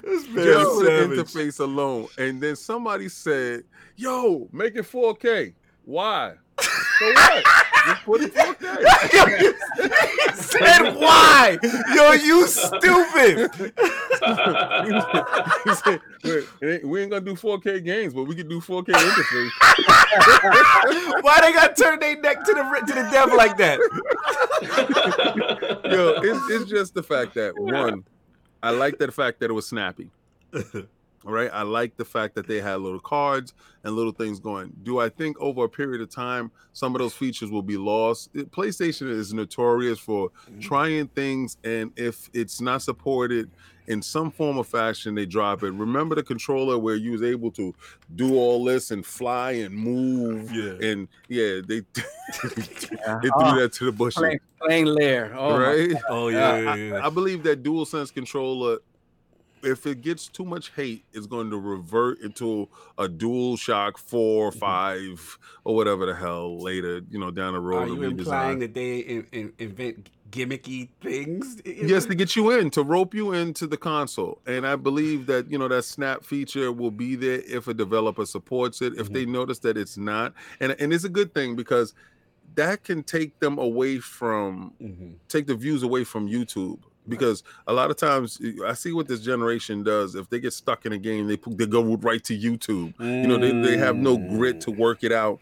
this 0.02 0.28
man 0.28 0.44
Just 0.44 0.70
is 0.70 0.78
for 0.78 0.84
the 0.84 0.90
interface 0.90 1.60
alone. 1.60 2.06
And 2.16 2.40
then 2.40 2.56
somebody 2.56 3.08
said, 3.08 3.64
"Yo, 3.96 4.48
make 4.52 4.76
it 4.76 4.84
4K." 4.84 5.54
Why? 5.84 6.34
So 6.60 7.12
what? 7.12 7.44
Just 7.86 8.04
put 8.04 8.20
it 8.22 8.34
4K. 8.34 9.54
He 9.80 10.42
said 10.42 10.94
why? 10.94 11.58
Yo, 11.94 12.12
you 12.12 12.46
stupid. 12.46 13.50
He 15.64 15.74
said, 15.74 16.00
"Wait, 16.24 16.84
"We 16.84 17.02
ain't 17.02 17.10
gonna 17.10 17.24
do 17.24 17.34
4K 17.34 17.84
games, 17.84 18.14
but 18.14 18.24
we 18.24 18.34
can 18.34 18.48
do 18.48 18.60
4K 18.60 18.92
interface." 18.92 19.50
Why 21.22 21.40
they 21.40 21.52
got 21.52 21.76
to 21.76 21.82
turn 21.82 21.98
their 22.00 22.18
neck 22.20 22.44
to 22.44 22.52
the 22.52 22.62
to 22.86 22.92
the 22.94 23.08
devil 23.10 23.36
like 23.36 23.56
that? 23.58 23.78
Yo, 25.90 26.20
it's, 26.22 26.50
it's 26.50 26.70
just 26.70 26.94
the 26.94 27.02
fact 27.02 27.34
that 27.34 27.58
one, 27.58 28.04
I 28.62 28.70
like 28.70 28.98
that 28.98 29.12
fact 29.12 29.40
that 29.40 29.50
it 29.50 29.52
was 29.54 29.66
snappy. 29.66 30.10
All 31.26 31.32
right. 31.32 31.50
I 31.52 31.62
like 31.62 31.96
the 31.96 32.04
fact 32.04 32.34
that 32.34 32.46
they 32.46 32.60
had 32.60 32.80
little 32.80 33.00
cards 33.00 33.54
and 33.82 33.94
little 33.94 34.12
things 34.12 34.38
going. 34.40 34.72
Do 34.82 34.98
I 35.00 35.08
think 35.08 35.38
over 35.40 35.64
a 35.64 35.68
period 35.68 36.00
of 36.00 36.10
time 36.10 36.50
some 36.72 36.94
of 36.94 37.00
those 37.00 37.14
features 37.14 37.50
will 37.50 37.62
be 37.62 37.76
lost? 37.76 38.32
PlayStation 38.34 39.08
is 39.08 39.32
notorious 39.32 39.98
for 39.98 40.28
mm-hmm. 40.30 40.60
trying 40.60 41.08
things, 41.08 41.56
and 41.64 41.92
if 41.96 42.28
it's 42.34 42.60
not 42.60 42.82
supported 42.82 43.50
in 43.86 44.00
some 44.00 44.30
form 44.30 44.56
or 44.56 44.64
fashion, 44.64 45.14
they 45.14 45.26
drop 45.26 45.62
it. 45.62 45.70
Remember 45.70 46.14
the 46.14 46.22
controller 46.22 46.78
where 46.78 46.94
you 46.94 47.12
was 47.12 47.22
able 47.22 47.50
to 47.52 47.74
do 48.16 48.36
all 48.36 48.64
this 48.64 48.90
and 48.90 49.04
fly 49.04 49.52
and 49.52 49.74
move, 49.74 50.50
Yeah. 50.52 50.88
and 50.88 51.08
yeah, 51.28 51.60
they 51.66 51.82
Yeah. 51.96 53.18
they 53.22 53.28
threw 53.28 53.30
Oh, 53.34 53.60
that 53.60 53.72
to 53.74 53.86
the 53.86 53.92
bushes, 53.92 54.16
playing, 54.16 54.40
playing 54.60 54.86
lair. 54.86 55.34
Oh, 55.36 55.58
right? 55.58 55.92
Oh 56.08 56.28
yeah, 56.28 56.58
yeah, 56.58 56.74
yeah. 56.74 57.06
I 57.06 57.10
believe 57.10 57.42
that 57.42 57.62
DualSense 57.62 58.12
controller, 58.12 58.78
if 59.64 59.86
it 59.86 60.02
gets 60.02 60.28
too 60.28 60.44
much 60.44 60.70
hate, 60.76 61.04
it's 61.12 61.26
going 61.26 61.50
to 61.50 61.58
revert 61.58 62.20
into 62.20 62.68
a 62.98 63.08
DualShock 63.08 63.98
four, 63.98 64.48
or 64.48 64.52
five, 64.52 65.38
or 65.64 65.74
whatever 65.74 66.06
the 66.06 66.14
hell 66.14 66.58
later, 66.58 67.00
you 67.10 67.18
know, 67.18 67.30
down 67.30 67.54
the 67.54 67.60
road. 67.60 67.88
Are 67.90 67.94
you 67.94 68.02
implying 68.02 68.58
that 68.60 68.74
they 68.74 68.98
in, 68.98 69.26
in, 69.32 69.52
invent 69.58 70.10
gimmicky 70.30 70.88
things? 71.00 71.60
Yes, 71.64 72.06
to 72.06 72.14
get 72.14 72.36
you 72.36 72.50
in, 72.50 72.70
to 72.70 72.82
rope 72.82 73.14
you 73.14 73.32
into 73.32 73.66
the 73.66 73.76
console. 73.76 74.40
And 74.46 74.66
I 74.66 74.76
believe 74.76 75.26
that, 75.26 75.50
you 75.50 75.58
know, 75.58 75.68
that 75.68 75.84
snap 75.84 76.24
feature 76.24 76.72
will 76.72 76.90
be 76.90 77.16
there 77.16 77.42
if 77.46 77.68
a 77.68 77.74
developer 77.74 78.26
supports 78.26 78.82
it. 78.82 78.98
If 78.98 79.12
they 79.12 79.24
notice 79.26 79.60
that 79.60 79.76
it's 79.76 79.96
not. 79.96 80.34
And 80.60 80.72
and 80.78 80.92
it's 80.92 81.04
a 81.04 81.08
good 81.08 81.34
thing 81.34 81.56
because 81.56 81.94
that 82.54 82.84
can 82.84 83.02
take 83.02 83.38
them 83.40 83.58
away 83.58 83.98
from 83.98 84.74
Mhm. 84.80 85.16
take 85.28 85.46
the 85.46 85.54
views 85.54 85.82
away 85.82 86.04
from 86.04 86.28
YouTube 86.28 86.80
because 87.08 87.42
a 87.66 87.72
lot 87.72 87.90
of 87.90 87.96
times 87.96 88.40
I 88.66 88.74
see 88.74 88.92
what 88.92 89.08
this 89.08 89.20
generation 89.20 89.82
does. 89.82 90.14
If 90.14 90.28
they 90.30 90.40
get 90.40 90.52
stuck 90.52 90.86
in 90.86 90.92
a 90.92 90.98
game, 90.98 91.26
they 91.26 91.38
they 91.46 91.66
go 91.66 91.96
right 91.96 92.22
to 92.24 92.38
YouTube. 92.38 92.94
You 92.98 93.26
know, 93.26 93.38
they, 93.38 93.52
they 93.52 93.76
have 93.76 93.96
no 93.96 94.16
grit 94.16 94.60
to 94.62 94.70
work 94.70 95.04
it 95.04 95.12
out. 95.12 95.40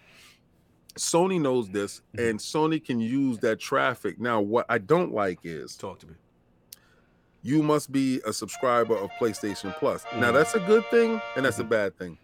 Sony 0.98 1.40
knows 1.40 1.70
this, 1.70 2.02
Mhm. 2.14 2.28
and 2.30 2.38
Sony 2.38 2.84
can 2.84 3.00
use 3.00 3.38
that 3.38 3.58
traffic. 3.58 4.20
Now, 4.20 4.40
what 4.40 4.66
I 4.68 4.78
don't 4.78 5.12
like 5.14 5.38
is 5.42 5.74
Talk 5.76 5.98
to 6.00 6.06
me. 6.06 6.14
you 7.42 7.62
must 7.62 7.90
be 7.90 8.20
a 8.26 8.32
subscriber 8.32 8.94
of 8.96 9.10
PlayStation 9.18 9.74
Plus. 9.78 10.04
Now 10.18 10.30
Mhm. 10.30 10.34
that's 10.34 10.54
a 10.54 10.60
good 10.60 10.84
thing 10.90 11.20
and 11.34 11.44
that's 11.44 11.58
a 11.58 11.64
Mhm. 11.64 11.68
bad 11.70 11.96
thing. 11.98 12.18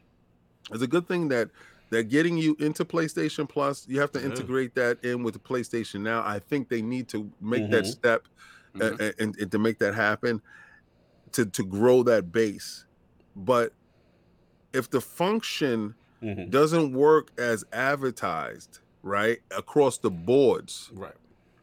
It's 0.71 0.83
a 0.83 0.87
good 0.87 1.09
thing 1.09 1.29
that 1.29 1.49
they're 1.91 2.03
getting 2.03 2.37
you 2.37 2.55
into 2.61 2.85
PlayStation 2.85 3.49
Plus. 3.49 3.89
You 3.89 4.01
have 4.01 4.13
to 4.13 4.23
integrate 4.23 4.75
that 4.75 5.03
in 5.03 5.23
with 5.23 5.33
the 5.33 5.41
PlayStation 5.41 6.01
now. 6.03 6.23
I 6.25 6.39
think 6.39 6.69
they 6.69 6.83
need 6.83 7.09
to 7.09 7.31
make 7.41 7.71
that 7.71 7.85
Mhm. 7.85 7.91
step 7.91 8.29
uh, 8.81 8.97
and, 9.19 9.37
and 9.39 9.51
to 9.53 9.59
make 9.59 9.79
that 9.79 9.95
happen 9.95 10.41
to 11.33 11.45
to 11.47 11.63
grow 11.65 12.03
that 12.05 12.33
base. 12.33 12.85
But 13.37 13.73
if 14.73 14.91
the 14.91 15.01
function 15.01 15.95
Mhm. 16.23 16.51
doesn't 16.51 16.93
work 16.93 17.31
as 17.39 17.65
advertised, 17.73 18.81
right, 19.03 19.39
across 19.57 19.99
the 19.99 20.11
boards, 20.11 20.91
Right. 20.93 21.15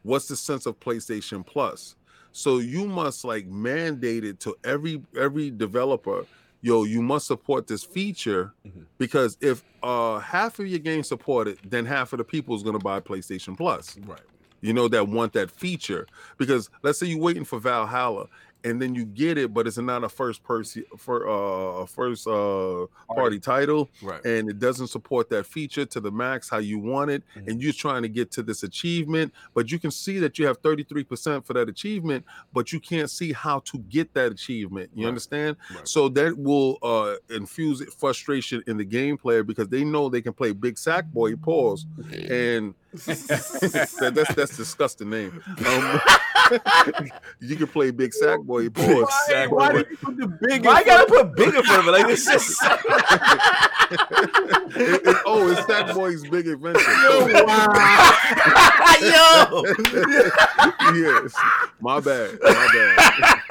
what's 0.04 0.28
the 0.28 0.36
sense 0.38 0.66
of 0.66 0.80
PlayStation 0.80 1.46
Plus? 1.46 1.96
So 2.32 2.60
you 2.60 2.86
must 2.88 3.24
like 3.26 3.48
mandate 3.48 4.24
it 4.24 4.40
to 4.42 4.56
every 4.64 5.02
every 5.18 5.52
developer. 5.52 6.26
Yo, 6.62 6.84
you 6.84 7.02
must 7.02 7.28
support 7.28 7.68
this 7.68 7.84
feature 7.84 8.54
Mhm. 8.66 8.86
because 8.98 9.38
if 9.42 9.64
uh 9.84 10.20
half 10.20 10.58
of 10.60 10.68
your 10.68 10.80
game 10.80 11.04
support 11.04 11.48
it, 11.48 11.60
then 11.70 11.86
half 11.86 12.12
of 12.14 12.18
the 12.18 12.24
people 12.24 12.56
is 12.56 12.64
gonna 12.64 12.80
buy 12.80 13.00
PlayStation 13.00 13.56
Plus. 13.58 13.98
Right. 14.06 14.20
You 14.66 14.74
know 14.74 14.88
that 14.88 15.08
want 15.08 15.34
that 15.34 15.52
feature 15.52 16.08
because 16.38 16.70
let's 16.84 16.98
say 17.00 17.06
you're 17.08 17.20
waiting 17.20 17.46
for 17.46 17.60
Valhalla 17.60 18.28
and 18.64 18.82
then 18.82 18.96
you 18.96 19.06
get 19.06 19.38
it, 19.38 19.54
but 19.54 19.68
it's 19.68 19.78
not 19.78 20.04
a 20.04 20.10
first 20.10 20.42
person 20.42 20.84
for 20.98 21.30
uh 21.30 21.84
a 21.84 21.88
first 21.88 22.26
uh 22.26 22.88
party 23.14 23.40
title 23.40 23.92
Right. 24.02 24.26
and 24.26 24.50
it 24.50 24.58
doesn't 24.58 24.88
support 24.88 25.30
that 25.30 25.46
feature 25.46 25.86
to 25.86 26.00
the 26.00 26.10
max 26.10 26.50
how 26.50 26.58
you 26.58 26.80
want 26.80 27.12
it 27.12 27.22
Mhm. 27.38 27.48
and 27.48 27.62
you're 27.62 27.74
trying 27.74 28.02
to 28.02 28.10
get 28.10 28.32
to 28.32 28.42
this 28.42 28.64
achievement 28.64 29.32
but 29.54 29.72
you 29.72 29.78
can 29.78 29.92
see 29.92 30.18
that 30.18 30.40
you 30.40 30.48
have 30.48 30.60
33% 30.64 31.46
for 31.46 31.54
that 31.54 31.70
achievement 31.70 32.26
but 32.52 32.72
you 32.74 32.80
can't 32.80 33.12
see 33.12 33.34
how 33.34 33.60
to 33.60 33.78
get 33.98 34.16
that 34.16 34.32
achievement 34.32 34.90
you 34.96 35.04
Right. 35.04 35.10
understand 35.10 35.58
Right. 35.76 35.88
so 35.88 36.10
that 36.10 36.36
will 36.36 36.80
uh 36.82 37.18
infuse 37.30 37.84
frustration 37.94 38.64
in 38.66 38.78
the 38.78 38.86
game 38.86 39.16
player 39.20 39.44
because 39.44 39.68
they 39.68 39.84
know 39.84 40.10
they 40.10 40.24
can 40.24 40.34
play 40.34 40.54
big 40.54 40.80
sack 40.80 41.06
boy 41.12 41.36
pause 41.36 41.86
and 42.32 42.74
that, 42.96 44.12
that's 44.16 44.34
that's 44.36 44.58
disgusting 44.58 45.10
name 45.10 45.42
um, 45.68 46.02
you 47.40 47.56
can 47.56 47.68
play 47.68 47.92
big 47.92 48.14
sack 48.14 48.40
boy 48.42 48.70
pause 48.70 48.86
Big 48.88 49.06
sack 49.28 49.52
Why 49.52 49.72
boy. 49.72 49.78
did 49.80 49.90
you 49.92 49.98
put 49.98 50.18
the 50.18 50.28
big? 50.28 50.66
Why 50.66 50.80
you 50.80 50.86
gotta 50.86 51.06
put 51.08 51.36
bigger 51.36 51.64
for 51.64 51.80
it? 51.80 51.86
Like 51.86 52.06
it's 52.10 52.26
just 52.32 52.62
It- 54.78 55.08
it- 55.08 55.18
oh 55.26 55.50
it's 55.52 55.66
sack 55.68 55.94
boy's 55.96 56.24
big 56.28 56.48
adventure 56.48 56.82
yo. 56.82 57.28
yes. 60.94 61.36
My 61.82 62.00
bad. 62.00 62.38
My 62.42 62.68
bad. 62.74 63.42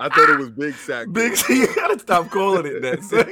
I 0.00 0.08
thought 0.08 0.30
it 0.30 0.38
was 0.38 0.50
Big 0.50 0.74
Sack. 0.74 1.06
Big 1.12 1.36
C, 1.36 1.60
you 1.60 1.74
gotta 1.74 1.98
stop 1.98 2.30
calling 2.30 2.66
it 2.66 2.82
that. 2.82 3.02
So 3.02 3.22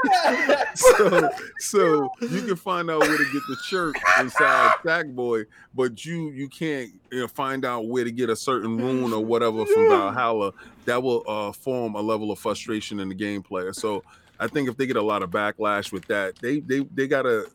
so, 0.74 1.30
so 1.58 2.10
you 2.20 2.42
can 2.42 2.56
find 2.56 2.90
out 2.90 3.00
where 3.00 3.18
to 3.18 3.24
get 3.32 3.42
the 3.48 3.56
shirt 3.64 3.96
inside 4.18 4.76
Sackboy, 4.84 5.46
but 5.74 6.04
you 6.04 6.30
you 6.30 6.48
can't 6.48 6.90
you 7.10 7.20
know, 7.20 7.28
find 7.28 7.64
out 7.64 7.86
where 7.86 8.04
to 8.04 8.10
get 8.10 8.30
a 8.30 8.36
certain 8.36 8.76
rune 8.78 9.12
or 9.12 9.24
whatever 9.24 9.66
from 9.66 9.88
Valhalla. 9.88 10.52
That 10.86 11.02
will 11.02 11.24
uh, 11.28 11.52
form 11.52 11.94
a 11.94 12.00
level 12.00 12.30
of 12.30 12.38
frustration 12.38 13.00
in 13.00 13.08
the 13.08 13.14
game 13.14 13.42
player. 13.42 13.72
So 13.72 14.02
I 14.38 14.46
think 14.46 14.68
if 14.68 14.76
they 14.76 14.86
get 14.86 14.96
a 14.96 15.02
lot 15.02 15.22
of 15.22 15.30
backlash 15.30 15.92
with 15.92 16.06
that, 16.06 16.36
they 16.36 16.60
they 16.60 16.80
they 16.80 17.06
gotta 17.06 17.46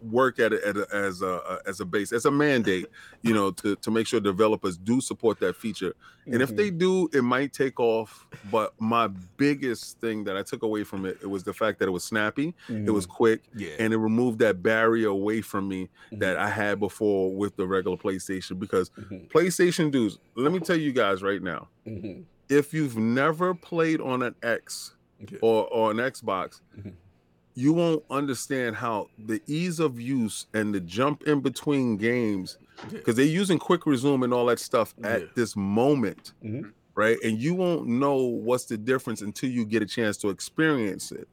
work 0.00 0.38
at 0.38 0.52
it 0.52 0.62
at 0.64 0.76
a, 0.76 0.86
as 0.94 1.22
a 1.22 1.60
as 1.66 1.80
a 1.80 1.84
base 1.84 2.12
as 2.12 2.24
a 2.24 2.30
mandate, 2.30 2.86
you 3.22 3.34
know, 3.34 3.50
to 3.52 3.76
to 3.76 3.90
make 3.90 4.06
sure 4.06 4.20
developers 4.20 4.76
do 4.76 5.00
support 5.00 5.40
that 5.40 5.56
feature. 5.56 5.94
And 6.26 6.42
if 6.42 6.54
they 6.54 6.68
mm-hmm. 6.68 6.78
do, 6.78 7.08
it 7.12 7.22
might 7.22 7.52
take 7.52 7.80
off. 7.80 8.26
But 8.52 8.74
my 8.78 9.08
biggest 9.36 9.98
thing 10.00 10.24
that 10.24 10.36
I 10.36 10.42
took 10.42 10.62
away 10.62 10.84
from 10.84 11.04
it, 11.06 11.18
it 11.22 11.26
was 11.26 11.42
the 11.42 11.52
fact 11.52 11.78
that 11.80 11.88
it 11.88 11.90
was 11.90 12.04
snappy, 12.04 12.54
it 12.68 12.90
was 12.90 13.06
mm-hmm. 13.06 13.14
quick, 13.14 13.42
yeah, 13.54 13.70
and 13.78 13.92
it 13.92 13.98
removed 13.98 14.38
that 14.40 14.62
barrier 14.62 15.08
away 15.08 15.40
from 15.40 15.68
me 15.68 15.88
that 16.12 16.36
mm-hmm. 16.36 16.46
I 16.46 16.50
had 16.50 16.78
before 16.78 17.34
with 17.34 17.56
the 17.56 17.66
regular 17.66 17.96
PlayStation. 17.96 18.58
Because 18.58 18.90
Mhm. 18.90 19.28
PlayStation 19.30 19.90
dudes, 19.90 20.18
let 20.36 20.52
me 20.52 20.60
tell 20.60 20.76
you 20.76 20.92
guys 20.92 21.22
right 21.22 21.42
now, 21.42 21.68
if 22.48 22.74
you've 22.74 22.96
never 22.96 23.54
played 23.54 24.00
on 24.00 24.22
an 24.22 24.34
X 24.42 24.94
Yeah. 25.18 25.38
or, 25.42 25.66
or 25.68 25.90
an 25.90 25.98
Xbox. 25.98 26.60
You 27.60 27.72
won't 27.72 28.02
understand 28.10 28.76
how 28.76 29.08
the 29.26 29.40
ease 29.46 29.80
of 29.80 30.00
use 30.00 30.46
and 30.54 30.74
the 30.74 30.80
jump 30.80 31.22
in 31.24 31.40
between 31.40 31.96
games, 31.96 32.56
because 32.90 33.16
they're 33.16 33.24
using 33.26 33.58
quick 33.58 33.84
resume 33.86 34.22
and 34.22 34.32
all 34.32 34.46
that 34.46 34.58
stuff 34.58 34.94
at 35.02 35.20
Yeah. 35.20 35.26
this 35.34 35.54
moment, 35.56 36.32
Mhm. 36.42 36.72
right? 36.94 37.18
And 37.22 37.38
you 37.38 37.54
won't 37.54 37.86
know 37.86 38.16
what's 38.16 38.64
the 38.64 38.78
difference 38.78 39.20
until 39.20 39.50
you 39.50 39.64
get 39.64 39.82
a 39.82 39.86
chance 39.86 40.16
to 40.18 40.30
experience 40.30 41.12
it. 41.12 41.28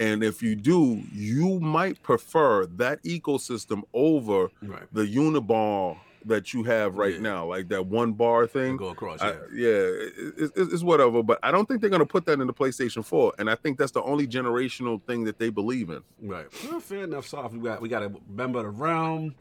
And 0.00 0.22
if 0.22 0.42
you 0.42 0.54
do, 0.54 1.02
you 1.12 1.58
might 1.60 2.02
prefer 2.02 2.66
that 2.76 3.02
ecosystem 3.04 3.82
over 3.92 4.48
right. 4.62 4.86
the 4.92 5.04
unibar 5.06 5.98
that 6.24 6.52
you 6.52 6.62
have 6.64 6.96
right 6.96 7.14
Yeah. 7.14 7.20
now, 7.20 7.46
like 7.46 7.68
that 7.68 7.86
one 7.86 8.12
bar 8.12 8.46
thing. 8.46 8.76
Go 8.76 8.88
across. 8.88 9.20
I- 9.20 9.30
Yeah. 9.30 9.36
yeah, 9.52 9.68
it, 9.68 10.12
it- 10.38 10.52
it's, 10.56 10.82
whatever, 10.82 11.22
but 11.22 11.38
I 11.42 11.50
don't 11.50 11.66
think 11.66 11.80
they're 11.80 11.90
gonna 11.90 12.06
put 12.06 12.26
that 12.26 12.40
in 12.40 12.46
the 12.46 12.52
PlayStation 12.54 13.04
4, 13.04 13.34
and 13.38 13.48
I 13.48 13.54
think 13.54 13.78
that's 13.78 13.92
the 13.92 14.02
only 14.02 14.26
generational 14.26 15.02
thing 15.02 15.24
that 15.24 15.38
they 15.38 15.50
believe 15.50 15.90
in. 15.90 16.02
Right. 16.22 16.46
Well, 16.68 16.80
fair 16.80 17.04
enough. 17.04 17.26
So 17.26 17.46
we 17.52 17.60
got 17.60 17.80
we 17.82 17.88
got 17.88 18.00
to 18.00 18.12
remember 18.28 18.62
the 18.62 18.70
realm. 18.70 19.34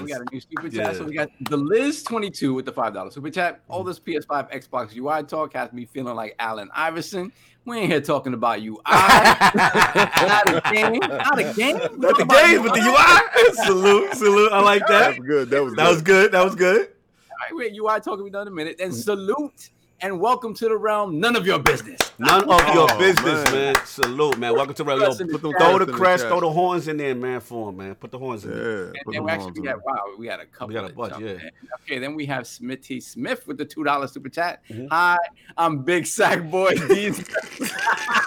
We 0.00 0.08
got 0.08 0.20
a 0.20 0.24
new 0.32 0.40
super 0.40 0.68
chat. 0.68 0.96
So 0.96 1.04
we 1.04 1.14
got 1.14 1.30
the 1.40 1.56
Liz 1.56 2.02
twenty 2.02 2.30
two 2.30 2.54
with 2.54 2.64
the 2.64 2.72
five 2.72 2.94
dollars 2.94 3.14
super 3.14 3.30
chat. 3.30 3.60
All 3.68 3.80
mm-hmm. 3.80 3.88
this 3.88 4.00
PS5 4.00 4.52
Xbox 4.52 4.96
UI 4.96 5.24
talk 5.24 5.54
has 5.54 5.72
me 5.72 5.84
feeling 5.86 6.14
like 6.14 6.34
Allen 6.38 6.68
Iverson. 6.74 7.32
We 7.64 7.78
ain't 7.78 7.90
here 7.90 8.00
talking 8.00 8.34
about 8.34 8.60
UI. 8.60 8.78
not 8.84 10.48
a 10.48 10.62
game. 10.72 10.98
Not 10.98 11.38
a 11.38 11.54
game. 11.54 11.76
We 11.76 11.98
Not 11.98 12.18
the 12.18 12.24
game, 12.24 12.62
but 12.62 12.74
the 12.74 12.80
UI. 12.80 13.52
salute, 13.66 14.14
salute. 14.14 14.52
I 14.52 14.60
like 14.60 14.86
that. 14.88 15.10
That's 15.10 15.18
good. 15.20 15.50
That 15.50 15.62
was 15.62 15.74
That 15.74 15.88
was 15.88 16.02
good. 16.02 16.32
That 16.32 16.44
was 16.44 16.54
good. 16.56 16.80
All 16.80 17.58
right, 17.58 17.72
wait, 17.72 17.76
UI 17.76 18.00
talking 18.00 18.24
we 18.24 18.30
done 18.30 18.48
in 18.48 18.52
a 18.52 18.56
minute. 18.56 18.78
Then 18.78 18.88
mm-hmm. 18.88 18.96
salute 18.96 19.70
and 20.02 20.18
welcome 20.18 20.52
to 20.54 20.68
the 20.68 20.76
realm. 20.76 21.20
None 21.20 21.36
of 21.36 21.46
your 21.46 21.58
business. 21.60 21.98
None 22.18 22.42
of 22.50 22.74
your 22.74 22.88
Oh, 22.90 22.98
business, 22.98 23.44
man. 23.52 23.72
man. 23.72 23.74
Salute, 23.86 24.36
man. 24.38 24.54
Welcome 24.54 24.74
to 24.74 24.84
Yo, 24.84 24.96
Crest 24.98 25.20
in 25.20 25.26
the 25.28 25.32
put 25.34 25.42
them, 25.42 25.52
throw 25.58 25.78
the 25.78 25.92
crest, 25.92 26.26
throw 26.26 26.40
the 26.40 26.50
horns 26.50 26.88
in 26.88 26.96
there, 26.96 27.14
man. 27.14 27.40
For 27.40 27.68
'em, 27.68 27.76
man. 27.76 27.94
Put 27.94 28.10
the 28.10 28.18
horns 28.18 28.44
in 28.44 28.50
there. 28.50 28.84
And 28.86 28.94
then 29.06 29.12
them 29.14 29.24
we 29.24 29.30
actually 29.30 29.52
got 29.52 29.62
there. 29.64 29.78
wow, 29.78 30.02
we 30.18 30.26
had 30.26 30.40
a 30.40 30.46
couple. 30.46 30.68
We 30.68 30.74
got 30.74 30.90
a 30.90 30.94
bunch, 30.94 31.12
jumped 31.12 31.26
yeah. 31.26 31.32
in. 31.34 31.50
Okay, 31.82 31.98
then 31.98 32.14
we 32.16 32.26
have 32.26 32.46
Smithy 32.46 33.00
Smith 33.00 33.46
with 33.46 33.58
the 33.58 33.64
two 33.64 33.84
dollar 33.84 34.08
super 34.08 34.28
chat. 34.28 34.60
Mhm. 34.68 34.88
Hi, 34.90 35.16
I'm 35.56 35.82
Big 35.84 36.06
Sack 36.06 36.50
Boy. 36.50 36.74
These 36.88 37.18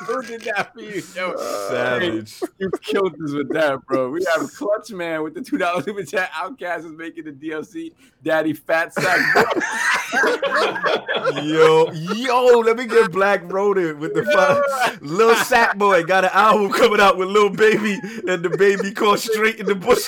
who 0.08 0.22
did 0.24 0.42
that 0.44 0.74
for 0.74 0.82
you? 0.82 1.04
Yo, 1.16 1.36
Savage. 1.70 2.42
you 2.58 2.72
killed 2.82 3.14
us 3.22 3.32
with 3.34 3.52
that, 3.54 3.86
bro. 3.86 4.10
We 4.10 4.26
have 4.36 4.50
Clutch 4.54 4.92
Man 4.92 5.24
with 5.24 5.34
the 5.34 5.42
two 5.42 5.58
dollar 5.58 5.84
super 5.84 6.04
chat. 6.04 6.32
OutKast 6.32 6.86
is 6.86 6.92
making 6.94 7.26
the 7.26 7.32
DLC. 7.32 7.94
Daddy 8.24 8.54
Fat 8.54 8.94
Sack 8.94 9.36
Boy. 9.36 9.42
yo, 11.44 11.65
yo, 11.94 12.60
let 12.60 12.78
me 12.78 12.86
get 12.86 13.12
Black 13.12 13.42
Rodent 13.52 14.00
with 14.00 14.14
the 14.14 14.24
fun. 14.24 14.98
Lil 15.02 15.36
Sack 15.36 15.78
Boy 15.78 16.04
got 16.04 16.26
an 16.26 16.32
album 16.34 16.72
coming 16.72 17.00
out 17.00 17.18
with 17.18 17.30
Lil 17.30 17.50
Baby 17.50 18.00
and 18.28 18.44
the 18.44 18.56
baby 18.58 18.92
called 18.92 19.20
Straight 19.20 19.60
in 19.60 19.66
the 19.66 19.76
Bush. 19.76 20.08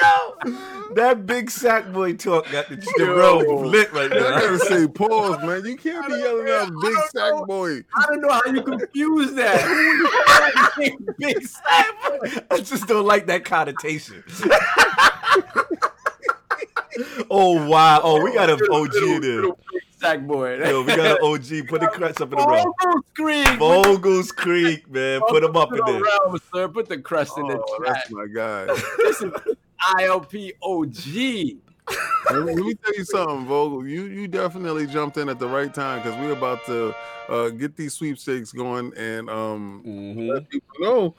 yo, 0.00 0.94
that 0.94 1.26
big 1.26 1.50
Sack 1.50 1.92
Boy 1.92 2.14
talk 2.14 2.50
got 2.50 2.68
the, 2.68 2.76
the 2.76 2.94
Yo. 2.98 3.16
realm 3.16 3.64
lit 3.64 3.92
right 3.92 4.10
now. 4.10 4.16
I 4.16 4.40
gotta 4.40 4.58
say, 4.58 4.86
pause, 4.86 5.42
man. 5.42 5.64
You 5.64 5.76
can't 5.76 6.06
be 6.06 6.14
yelling 6.14 6.48
out 6.48 6.72
Big 6.82 6.96
I 6.96 7.06
Sack 7.08 7.34
know. 7.34 7.44
Boy. 7.46 7.84
I 7.96 8.06
don't 8.08 8.20
know 8.20 8.32
how 8.32 8.44
you 8.46 8.62
confuse 8.62 9.32
that. 9.34 9.62
Big 11.18 11.42
Sack 11.46 11.86
Boy? 12.02 12.44
I 12.50 12.60
just 12.60 12.86
don't 12.86 13.06
like 13.06 13.26
that 13.26 13.44
connotation. 13.44 14.22
oh 17.30 17.66
wow! 17.68 18.00
Oh, 18.02 18.22
we 18.22 18.32
got 18.34 18.50
an 18.50 18.60
OG 18.70 19.22
there. 19.22 19.44
Sack 19.98 20.26
Boy. 20.26 20.58
Yo, 20.58 20.80
we 20.82 20.88
got 20.96 21.06
an 21.12 21.18
OG. 21.22 21.68
Put 21.68 21.80
the 21.80 21.88
crest 21.92 22.20
up 22.20 22.32
in 22.32 22.38
the 22.38 22.46
realm. 22.46 22.72
Vogels 22.80 23.02
Creek. 23.14 23.46
Vogels 23.58 24.34
Creek, 24.34 24.90
man. 24.90 25.20
Put 25.28 25.42
them 25.42 25.56
up 25.56 25.72
in 25.72 25.80
there. 25.86 26.02
Realm, 26.02 26.38
sir. 26.52 26.68
Put 26.68 26.88
the 26.88 26.98
crust 26.98 27.38
in 27.38 27.46
the 27.46 27.54
Oh, 27.58 27.84
chat. 27.84 27.94
that's 27.94 28.10
my 28.10 28.26
guy. 28.26 28.66
This 28.98 29.22
is 29.22 29.32
ILPOG. 29.96 31.58
let, 32.30 32.44
me, 32.44 32.54
let 32.54 32.64
me 32.64 32.74
tell 32.74 32.94
you 32.94 33.04
something, 33.04 33.46
Vogel. 33.46 33.86
You 33.86 34.04
you 34.04 34.28
definitely 34.28 34.86
jumped 34.86 35.16
in 35.18 35.28
at 35.28 35.38
the 35.38 35.48
right 35.48 35.72
time 35.72 36.00
because 36.02 36.18
we're 36.18 36.32
about 36.32 36.64
to 36.66 36.94
uh, 37.28 37.48
get 37.50 37.76
these 37.76 37.94
sweepstakes 37.94 38.52
going 38.52 38.92
and 38.96 39.28
um 39.28 39.82
Mhm. 39.86 40.32
let 40.34 40.48
people 40.48 40.74
know 40.80 41.14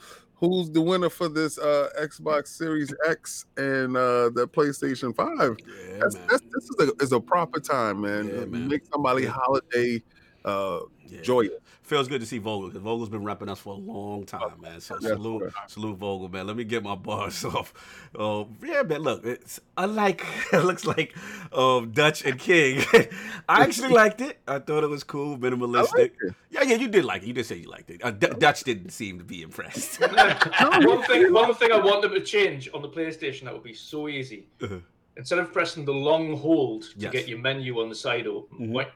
who's 0.47 0.69
the 0.71 0.81
winner 0.81 1.09
for 1.09 1.29
this 1.29 1.57
uh 1.57 1.89
Xbox 2.01 2.47
Series 2.47 2.93
X 3.07 3.45
and 3.57 3.95
uh 3.95 4.29
the 4.29 4.47
PlayStation 4.47 5.15
Five. 5.15 5.55
Yeah, 5.65 5.99
That's, 6.01 6.17
that's 6.29 6.43
this 6.53 6.63
is 6.65 6.89
a 6.89 7.03
is 7.03 7.11
a 7.13 7.19
proper 7.19 7.59
time, 7.59 8.01
man. 8.01 8.27
Yeah, 8.27 8.45
man. 8.45 8.67
Make 8.67 8.81
somebody 8.91 9.25
holiday 9.25 10.03
uh 10.45 10.79
Yeah. 11.07 11.21
joyous. 11.21 11.62
Feels 11.83 12.07
good 12.07 12.21
to 12.21 12.25
see 12.25 12.37
Vogel 12.37 12.69
because 12.69 12.81
Vogel's 12.81 13.09
been 13.09 13.23
repping 13.23 13.49
us 13.49 13.59
for 13.59 13.73
a 13.73 13.77
long 13.77 14.25
time, 14.25 14.61
man. 14.61 14.79
So 14.79 14.97
Yes, 15.01 15.11
salute, 15.11 15.51
sir. 15.51 15.59
salute 15.67 15.97
Vogel, 15.97 16.29
man. 16.29 16.47
Let 16.47 16.55
me 16.55 16.63
get 16.63 16.81
my 16.81 16.95
bars 16.95 17.43
off. 17.45 17.73
Uh, 18.17 18.45
yeah, 18.65 18.83
man. 18.83 19.01
Look, 19.01 19.25
it's 19.25 19.59
unlike 19.75 20.23
it 20.53 20.63
looks 20.63 20.85
like 20.85 21.13
um, 21.51 21.91
Dutch 21.91 22.23
and 22.23 22.39
King. 22.39 22.83
I 23.49 23.63
actually 23.63 23.89
liked 23.89 24.21
it. 24.21 24.39
I 24.47 24.59
thought 24.59 24.85
it 24.85 24.89
was 24.89 25.03
cool, 25.03 25.37
minimalistic. 25.37 25.93
liked 25.97 26.17
it. 26.23 26.33
Yeah, 26.51 26.63
yeah, 26.63 26.75
you 26.75 26.87
did 26.87 27.03
like 27.03 27.23
it. 27.23 27.27
You 27.27 27.33
did 27.33 27.45
say 27.45 27.57
you 27.57 27.69
liked 27.69 27.89
it. 27.89 28.01
Uh, 28.01 28.11
D- 28.11 28.27
Dutch 28.39 28.63
didn't 28.63 28.91
seem 28.91 29.17
to 29.17 29.25
be 29.25 29.41
impressed. 29.41 29.99
one 29.99 31.03
thing, 31.03 31.33
one 31.33 31.53
thing 31.53 31.71
I 31.73 31.79
want 31.79 32.01
them 32.01 32.11
to 32.11 32.21
change 32.21 32.69
on 32.73 32.81
the 32.81 32.89
PlayStation 32.89 33.43
that 33.43 33.53
would 33.53 33.63
be 33.63 33.73
so 33.73 34.07
easy. 34.07 34.47
Uh-huh. 34.61 34.77
Instead 35.17 35.39
of 35.39 35.51
pressing 35.51 35.83
the 35.83 35.93
long 35.93 36.37
hold 36.37 36.83
to 36.83 36.89
Yes. 36.97 37.11
get 37.11 37.27
your 37.27 37.39
menu 37.39 37.81
on 37.81 37.89
the 37.89 37.95
side 37.95 38.25
open, 38.25 38.69
Mhm. 38.69 38.75
right? 38.77 38.87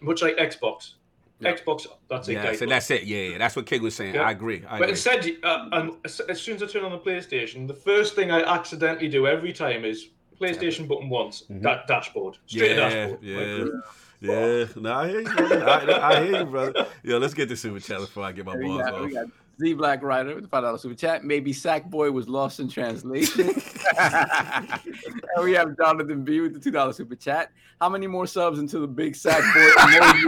much 0.00 0.22
like 0.22 0.36
Xbox. 0.36 0.92
Yeah. 1.40 1.54
Xbox, 1.54 1.86
that's 2.08 2.28
it. 2.28 2.32
yeah, 2.32 2.52
so 2.54 2.66
that's 2.66 2.90
it. 2.90 3.04
Yeah, 3.04 3.18
yeah, 3.18 3.38
that's 3.38 3.54
what 3.54 3.66
King 3.66 3.82
was 3.82 3.94
saying. 3.94 4.14
Yeah. 4.14 4.22
I 4.22 4.32
agree. 4.32 4.64
I 4.68 4.78
But 4.78 4.88
agree. 4.88 4.88
instead, 4.90 5.30
uh, 5.44 5.68
and 5.72 5.92
as, 6.04 6.18
as 6.20 6.40
soon 6.42 6.56
as 6.56 6.62
I 6.64 6.66
turn 6.66 6.84
on 6.84 6.90
the 6.90 6.98
PlayStation, 6.98 7.68
the 7.68 7.74
first 7.74 8.14
thing 8.16 8.30
I 8.32 8.42
accidentally 8.42 9.08
do 9.08 9.26
every 9.26 9.52
time 9.52 9.84
is 9.84 10.08
PlayStation 10.40 10.88
button 10.88 11.08
once, 11.08 11.44
Mhm. 11.50 11.62
that 11.62 11.86
dashboard, 11.86 12.38
straight 12.46 12.68
to 12.70 12.74
yeah, 12.74 12.88
dashboard. 12.88 13.22
yeah. 13.22 13.38
Like, 13.38 13.72
Yeah, 14.20 14.64
no, 14.82 14.94
I 14.94 15.08
hear 15.08 15.20
you, 15.20 15.26
brother. 15.36 15.64
I, 15.70 16.10
I 16.16 16.24
hear 16.26 16.38
you, 16.40 16.44
brother. 16.44 16.86
Yo, 17.04 17.18
let's 17.18 17.34
get 17.34 17.48
the 17.48 17.56
super 17.56 17.78
chat 17.78 18.00
before 18.00 18.24
I 18.24 18.32
get 18.32 18.44
my 18.44 18.56
balls 18.56 18.82
got, 18.82 19.00
we 19.04 19.16
off. 19.16 19.28
Got 19.58 19.64
Z 19.64 19.74
Black 19.74 20.02
Rider 20.02 20.34
with 20.34 20.44
the 20.44 20.48
five 20.48 20.62
dollar 20.62 20.78
super 20.78 20.94
chat. 20.94 21.24
Maybe 21.24 21.52
Sackboy 21.52 22.12
was 22.12 22.28
lost 22.28 22.60
in 22.60 22.68
translation. 22.68 23.48
and 23.98 25.44
we 25.44 25.52
have 25.52 25.76
Jonathan 25.76 26.24
B 26.24 26.40
with 26.40 26.54
the 26.54 26.60
two 26.60 26.70
dollar 26.70 26.92
super 26.92 27.16
chat. 27.16 27.50
How 27.80 27.88
many 27.88 28.08
more 28.08 28.26
subs 28.26 28.58
until 28.58 28.80
the 28.80 28.88
big 28.88 29.14
Sackboy 29.14 29.70
emoji? 29.70 30.24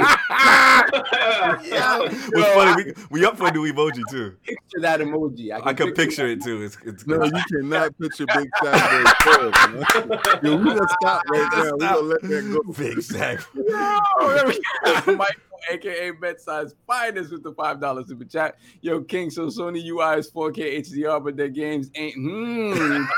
yeah, 1.68 1.98
what's 1.98 2.48
funny? 2.54 2.84
We, 2.84 3.20
we 3.20 3.24
up 3.26 3.36
for 3.36 3.48
a 3.48 3.52
new 3.52 3.70
emoji 3.72 4.02
too. 4.08 4.36
Picture 4.44 4.80
that 4.80 5.00
emoji. 5.00 5.50
I 5.52 5.72
can 5.72 5.92
picture 5.92 6.26
it 6.26 6.42
too. 6.42 6.62
It's, 6.62 6.78
it's 6.84 7.06
No, 7.06 7.24
you 7.24 7.42
cannot 7.50 7.98
picture 7.98 8.26
Big 8.26 8.48
Saturday 8.62 9.10
Club, 9.20 9.52
man. 9.72 10.20
Yo, 10.42 10.56
we 10.56 10.64
gonna 10.64 10.88
stop 11.00 11.22
right 11.28 11.50
now. 11.52 11.72
We 11.72 11.78
gonna 11.78 12.00
let 12.02 12.22
that 12.22 12.62
go. 12.64 12.72
Big 12.72 13.02
sack. 13.02 13.40
Yo, 13.54 15.16
Michael, 15.16 15.49
aka 15.70 16.10
Bedside's 16.12 16.74
finest, 16.86 17.32
with 17.32 17.42
the 17.42 17.52
five 17.52 17.80
dollars 17.80 18.08
super 18.08 18.24
chat. 18.24 18.56
Yo, 18.80 19.00
King, 19.02 19.30
so 19.30 19.46
Sony 19.48 19.84
UI 19.84 20.18
is 20.18 20.30
4K 20.30 20.78
HDR, 20.80 21.22
but 21.22 21.36
their 21.36 21.48
games 21.48 21.90
ain't. 21.96 22.14
Hmm. 22.14 23.04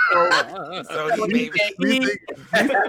So, 0.90 1.26
We 1.26 1.48
think- 1.48 1.74
we 1.78 1.98
think 2.00 2.20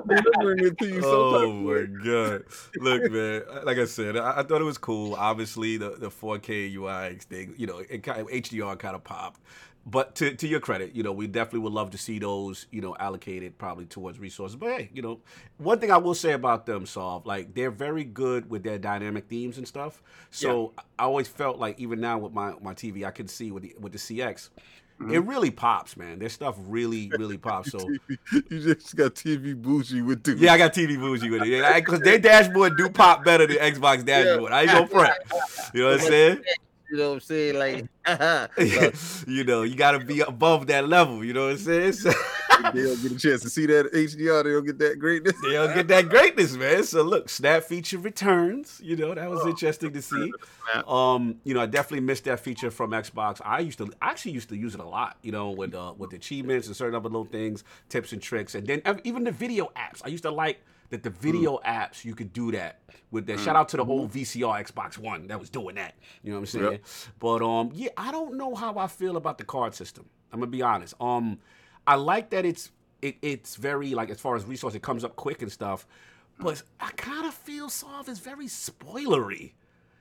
delivering 0.07 0.65
it 0.65 0.77
to 0.80 0.88
you 0.88 1.01
Oh 1.03 1.39
some 1.41 1.65
my 1.65 2.03
god! 2.03 2.43
Look, 2.77 3.11
man. 3.11 3.43
Like 3.65 3.77
I 3.77 3.85
said, 3.85 4.17
I, 4.17 4.39
I 4.39 4.43
thought 4.43 4.61
it 4.61 4.65
was 4.65 4.77
cool. 4.77 5.15
Obviously, 5.15 5.77
the, 5.77 5.91
the 5.91 6.09
4K 6.09 6.73
UI 6.75 7.17
thing, 7.19 7.53
you 7.57 7.67
know, 7.67 7.80
it 7.89 8.03
kind 8.03 8.21
of, 8.21 8.27
HDR 8.27 8.77
kind 8.80 8.95
of 8.95 9.03
popped. 9.03 9.41
But 9.85 10.15
to, 10.15 10.34
to 10.34 10.47
your 10.47 10.61
credit, 10.61 10.95
you 10.95 11.03
know, 11.03 11.11
we 11.11 11.27
definitely 11.27 11.60
would 11.60 11.73
love 11.73 11.91
to 11.91 11.97
see 11.97 12.18
those, 12.18 12.68
you 12.72 12.80
know, 12.80 12.95
allocated 12.97 13.57
probably 13.57 13.85
towards 13.85 14.18
resources. 14.18 14.55
But 14.55 14.69
hey, 14.69 14.89
you 14.93 15.01
know, 15.01 15.19
one 15.57 15.80
thing 15.80 15.91
I 15.91 15.97
will 15.97 16.14
say 16.14 16.31
about 16.31 16.65
them, 16.65 16.85
Solve, 16.85 17.26
like 17.26 17.53
they're 17.53 17.72
very 17.72 18.05
good 18.05 18.49
with 18.49 18.64
their 18.64 18.77
dynamic 18.77 19.27
themes 19.27 19.57
and 19.57 19.68
stuff. 19.68 20.01
So 20.31 20.73
I 20.97 21.03
always 21.03 21.27
felt 21.27 21.60
like 21.60 21.80
even 21.80 21.99
now 21.99 22.18
with 22.18 22.31
my, 22.31 22.53
my 22.61 22.73
TV, 22.73 23.05
I 23.05 23.11
can 23.11 23.27
see 23.27 23.51
with 23.51 23.64
the 23.64 23.76
with 23.77 23.91
the 23.91 23.97
CX, 23.97 24.49
mm-hmm. 25.01 25.14
it 25.14 25.26
really 25.26 25.51
pops, 25.51 25.97
man. 25.97 26.18
Their 26.18 26.30
stuff 26.30 26.55
really, 26.60 27.11
really 27.18 27.38
pops. 27.38 27.72
So 27.72 27.80
You 28.31 28.41
just 28.61 28.95
got 28.95 29.15
TV 29.15 29.53
bougie 29.53 30.01
with 30.01 30.23
the 30.23 30.38
yeah, 30.38 30.53
I 30.53 30.57
got 30.57 30.73
TV 30.73 30.97
bougie 30.97 31.30
with 31.30 31.41
it. 31.41 31.49
Yeah, 31.49 31.77
Because 31.77 31.99
their 31.99 32.19
dashboard 32.19 32.77
do 32.77 32.89
pop 32.89 33.26
better 33.26 33.45
than 33.45 33.57
Xbox 33.57 34.05
dashboard. 34.05 34.53
I 34.53 34.61
ain't 34.61 34.72
gonna 34.72 34.88
front. 34.88 35.14
You 35.73 35.81
know 35.81 35.91
what 35.91 35.99
I'm 35.99 36.07
saying? 36.07 36.43
You 36.94 36.99
know 36.99 37.07
what 37.10 37.14
I'm 37.15 37.20
saying? 37.22 37.57
Like, 37.57 37.88
you 39.28 39.44
know, 39.44 39.64
you 39.64 39.76
gotta 39.76 39.98
be 39.98 40.20
above 40.20 40.68
that 40.68 40.88
level. 40.88 41.26
You 41.26 41.34
know 41.34 41.45
what 41.45 41.53
I'm 41.53 41.57
saying? 41.57 41.94
So, 41.94 42.11
They 42.72 42.84
don't 42.84 43.02
get 43.02 43.11
a 43.14 43.18
chance 43.18 43.41
to 43.41 43.49
see 43.49 43.65
that 43.65 43.91
HDR. 43.91 44.44
They 44.44 44.52
don't 44.52 44.64
get 44.64 44.78
that 44.78 44.99
greatness. 44.99 45.34
they 45.41 45.53
don't 45.53 45.74
get 45.74 45.88
that 45.88 46.07
greatness, 46.07 46.53
man. 46.53 46.84
So 46.84 47.02
look, 47.02 47.30
Snap 47.30 47.64
feature 47.64 47.98
returns. 47.98 48.80
You 48.84 48.95
know, 48.95 49.15
that 49.15 49.28
was 49.28 49.44
interesting 49.48 49.91
to 49.91 50.03
see. 50.03 50.32
Um, 50.86 51.38
you 51.44 51.56
know, 51.56 51.61
I 51.61 51.65
definitely 51.65 52.06
missed 52.06 52.26
that 52.26 52.41
feature 52.41 52.70
from 52.70 52.91
Xbox. 52.91 53.41
I 53.44 53.61
used 53.61 53.80
to 53.80 53.91
I 53.99 54.11
actually 54.11 54.34
used 54.34 54.49
to 54.49 54.56
use 54.56 54.76
it 54.76 54.80
a 54.80 54.86
lot, 54.86 55.18
you 55.24 55.32
know, 55.32 55.49
with 55.49 55.74
uh 55.74 55.95
with 55.98 56.14
achievements 56.14 56.68
and 56.68 56.76
certain 56.76 56.94
other 56.94 57.10
little 57.10 57.26
things, 57.26 57.64
tips 57.90 58.14
and 58.14 58.22
tricks. 58.22 58.53
And 58.53 58.68
then 58.68 58.84
even 59.03 59.24
the 59.24 59.32
video 59.32 59.72
apps. 59.76 60.03
I 60.06 60.10
used 60.10 60.26
to 60.26 60.32
like 60.32 60.61
that 60.91 61.02
the 61.02 61.10
video 61.10 61.60
apps 61.65 62.06
you 62.06 62.14
could 62.14 62.34
do 62.34 62.52
that 62.52 62.82
with 63.14 63.27
that. 63.27 63.40
Shout 63.40 63.56
out 63.56 63.69
to 63.69 63.77
the 63.77 63.85
old 63.85 64.11
VCR 64.11 64.65
Xbox 64.65 64.98
One 64.98 65.27
that 65.27 65.40
was 65.40 65.49
doing 65.49 65.76
that. 65.76 65.95
You 66.23 66.31
know 66.31 66.38
what 66.38 66.41
I'm 66.41 66.45
saying? 66.48 66.72
Yep. 66.72 66.81
But 67.19 67.41
um, 67.41 67.72
yeah, 67.73 67.90
I 67.95 68.11
don't 68.11 68.35
know 68.35 68.56
how 68.56 68.77
I 68.77 68.88
feel 68.88 69.15
about 69.15 69.38
the 69.38 69.45
card 69.45 69.73
system. 69.76 70.10
I'm 70.31 70.40
gonna 70.40 70.52
be 70.52 70.61
honest. 70.61 70.95
Um, 70.99 71.40
I 71.88 71.95
like 71.95 72.31
that 72.31 72.45
it's 72.45 72.72
it, 73.02 73.18
it's 73.22 73.56
very 73.56 73.94
like 73.94 74.10
as 74.10 74.19
far 74.19 74.35
as 74.35 74.44
resource, 74.45 74.76
it 74.76 74.81
comes 74.81 75.03
up 75.03 75.15
quick 75.15 75.41
and 75.41 75.52
stuff. 75.52 75.85
But 76.40 76.64
I 76.80 76.90
kind 76.91 77.27
of 77.27 77.34
feel 77.34 77.69
Solve 77.69 78.10
It's 78.10 78.19
very 78.19 78.48
spoilery. 78.48 79.53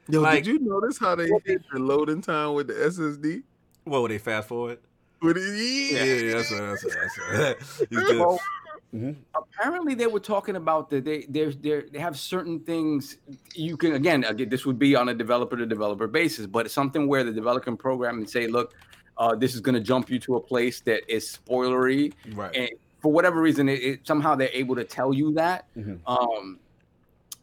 Yo, 0.08 0.22
Like- 0.22 0.44
did 0.44 0.46
you 0.46 0.58
notice 0.58 0.98
how 0.98 1.14
they 1.14 1.28
hit 1.44 1.62
the 1.70 1.78
loading 1.78 2.22
time 2.22 2.54
with 2.54 2.68
the 2.68 2.74
SSD? 2.74 3.42
What 3.84 4.02
would 4.02 4.10
they 4.10 4.18
fast 4.18 4.48
forward? 4.48 4.78
Yeah, 5.22 5.32
yeah. 5.34 6.34
that's 6.34 6.50
what 6.50 6.60
that's 6.60 6.84
what 6.84 7.58
that's 7.90 8.12
what. 8.14 8.40
He's 8.92 9.00
good. 9.00 9.16
Well, 9.34 9.42
Mhm. 9.42 9.44
apparently 9.58 9.94
they 9.94 10.06
were 10.06 10.20
talking 10.20 10.56
about 10.56 10.90
that 10.90 11.04
they 11.04 11.22
they 11.28 11.46
they 11.92 11.98
have 11.98 12.18
certain 12.18 12.60
things 12.60 13.16
you 13.54 13.76
can 13.76 13.94
again 13.94 14.24
again 14.24 14.48
this 14.48 14.66
would 14.66 14.78
be 14.78 14.94
on 14.94 15.08
a 15.08 15.14
developer 15.14 15.56
to 15.56 15.66
developer 15.66 16.06
basis, 16.06 16.46
but 16.46 16.66
it's 16.66 16.74
something 16.74 17.06
where 17.06 17.24
the 17.24 17.32
developer 17.32 17.64
can 17.64 17.76
program 17.76 18.18
and 18.18 18.28
say, 18.28 18.46
look, 18.46 18.74
uh, 19.18 19.34
this 19.34 19.54
is 19.54 19.60
going 19.60 19.74
to 19.74 19.80
jump 19.80 20.10
you 20.10 20.18
to 20.18 20.36
a 20.36 20.40
place 20.40 20.80
that 20.82 21.02
is 21.12 21.38
spoilery, 21.38 22.12
Right. 22.34 22.54
and 22.54 22.70
for 23.00 23.10
whatever 23.12 23.40
reason, 23.40 23.68
it, 23.68 23.82
it 23.82 24.06
somehow 24.06 24.34
they're 24.34 24.48
able 24.52 24.74
to 24.76 24.84
tell 24.84 25.12
you 25.12 25.32
that. 25.34 25.66
Mhm. 25.76 25.98
Um, 26.06 26.58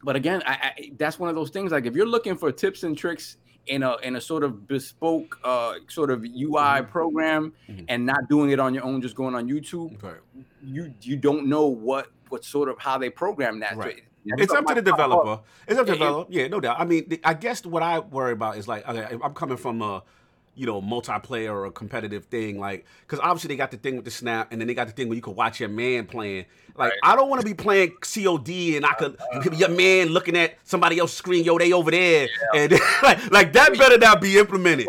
but 0.02 0.16
again, 0.16 0.42
I, 0.46 0.52
I, 0.52 0.92
that's 0.96 1.18
one 1.18 1.28
of 1.28 1.34
those 1.34 1.50
things. 1.50 1.72
Like 1.72 1.84
if 1.86 1.94
you're 1.94 2.06
looking 2.06 2.34
for 2.36 2.50
tips 2.50 2.82
and 2.84 2.96
tricks 2.96 3.36
in 3.70 3.82
a 3.84 3.96
in 4.02 4.16
a 4.16 4.20
sort 4.20 4.42
of 4.42 4.66
bespoke 4.66 5.38
uh, 5.44 5.74
sort 5.88 6.10
of 6.10 6.24
UI 6.24 6.82
program 6.82 7.52
Mhm. 7.68 7.84
and 7.88 8.04
not 8.04 8.28
doing 8.28 8.50
it 8.50 8.58
on 8.58 8.74
your 8.74 8.84
own, 8.84 9.00
just 9.00 9.14
going 9.14 9.34
on 9.34 9.48
YouTube, 9.48 10.02
Right. 10.02 10.16
you 10.62 10.92
you 11.00 11.16
don't 11.16 11.46
know 11.46 11.66
what 11.66 12.08
what 12.28 12.44
sort 12.44 12.68
of 12.68 12.78
how 12.78 12.98
they 12.98 13.10
program 13.10 13.60
that. 13.60 13.76
Right. 13.76 14.02
That's 14.26 14.42
It's 14.42 14.52
up 14.52 14.66
to 14.66 14.74
the 14.74 14.82
developer. 14.82 15.40
It's 15.66 15.78
up 15.78 15.86
to 15.86 15.92
the 15.92 15.98
developer. 15.98 16.30
Yeah, 16.32 16.48
no 16.48 16.60
doubt. 16.60 16.78
I 16.78 16.84
mean, 16.84 17.18
I 17.24 17.32
guess 17.34 17.64
what 17.64 17.82
I 17.82 18.00
worry 18.00 18.32
about 18.32 18.58
is 18.58 18.68
like, 18.68 18.86
okay, 18.88 19.16
I'm 19.24 19.32
coming 19.34 19.56
from 19.56 19.80
a, 19.80 20.02
you 20.54 20.66
know, 20.66 20.82
multiplayer 20.82 21.50
or 21.50 21.64
a 21.66 21.70
competitive 21.70 22.24
thing, 22.26 22.58
like, 22.58 22.84
because 23.02 23.18
obviously 23.20 23.48
they 23.48 23.56
got 23.56 23.70
the 23.70 23.76
thing 23.76 23.96
with 23.96 24.04
the 24.04 24.10
snap, 24.10 24.48
and 24.50 24.60
then 24.60 24.66
they 24.68 24.74
got 24.74 24.86
the 24.88 24.92
thing 24.92 25.08
where 25.08 25.16
you 25.16 25.22
can 25.22 25.34
watch 25.34 25.60
your 25.60 25.68
man 25.68 26.06
playing. 26.06 26.44
Like, 26.76 26.92
I 27.02 27.14
don't 27.16 27.28
want 27.28 27.40
to 27.40 27.46
be 27.46 27.54
playing 27.54 27.92
COD 28.00 28.76
and 28.76 28.86
I 28.86 28.92
could 28.94 29.18
your 29.58 29.68
man 29.68 30.08
looking 30.08 30.36
at 30.36 30.54
somebody 30.64 30.98
else's 30.98 31.16
screen, 31.16 31.44
yo, 31.44 31.58
they 31.58 31.72
over 31.72 31.90
there, 31.90 32.28
and 32.54 32.72
like, 33.02 33.30
like 33.30 33.52
that 33.54 33.76
better 33.78 33.98
not 33.98 34.20
be 34.20 34.38
implemented. 34.38 34.86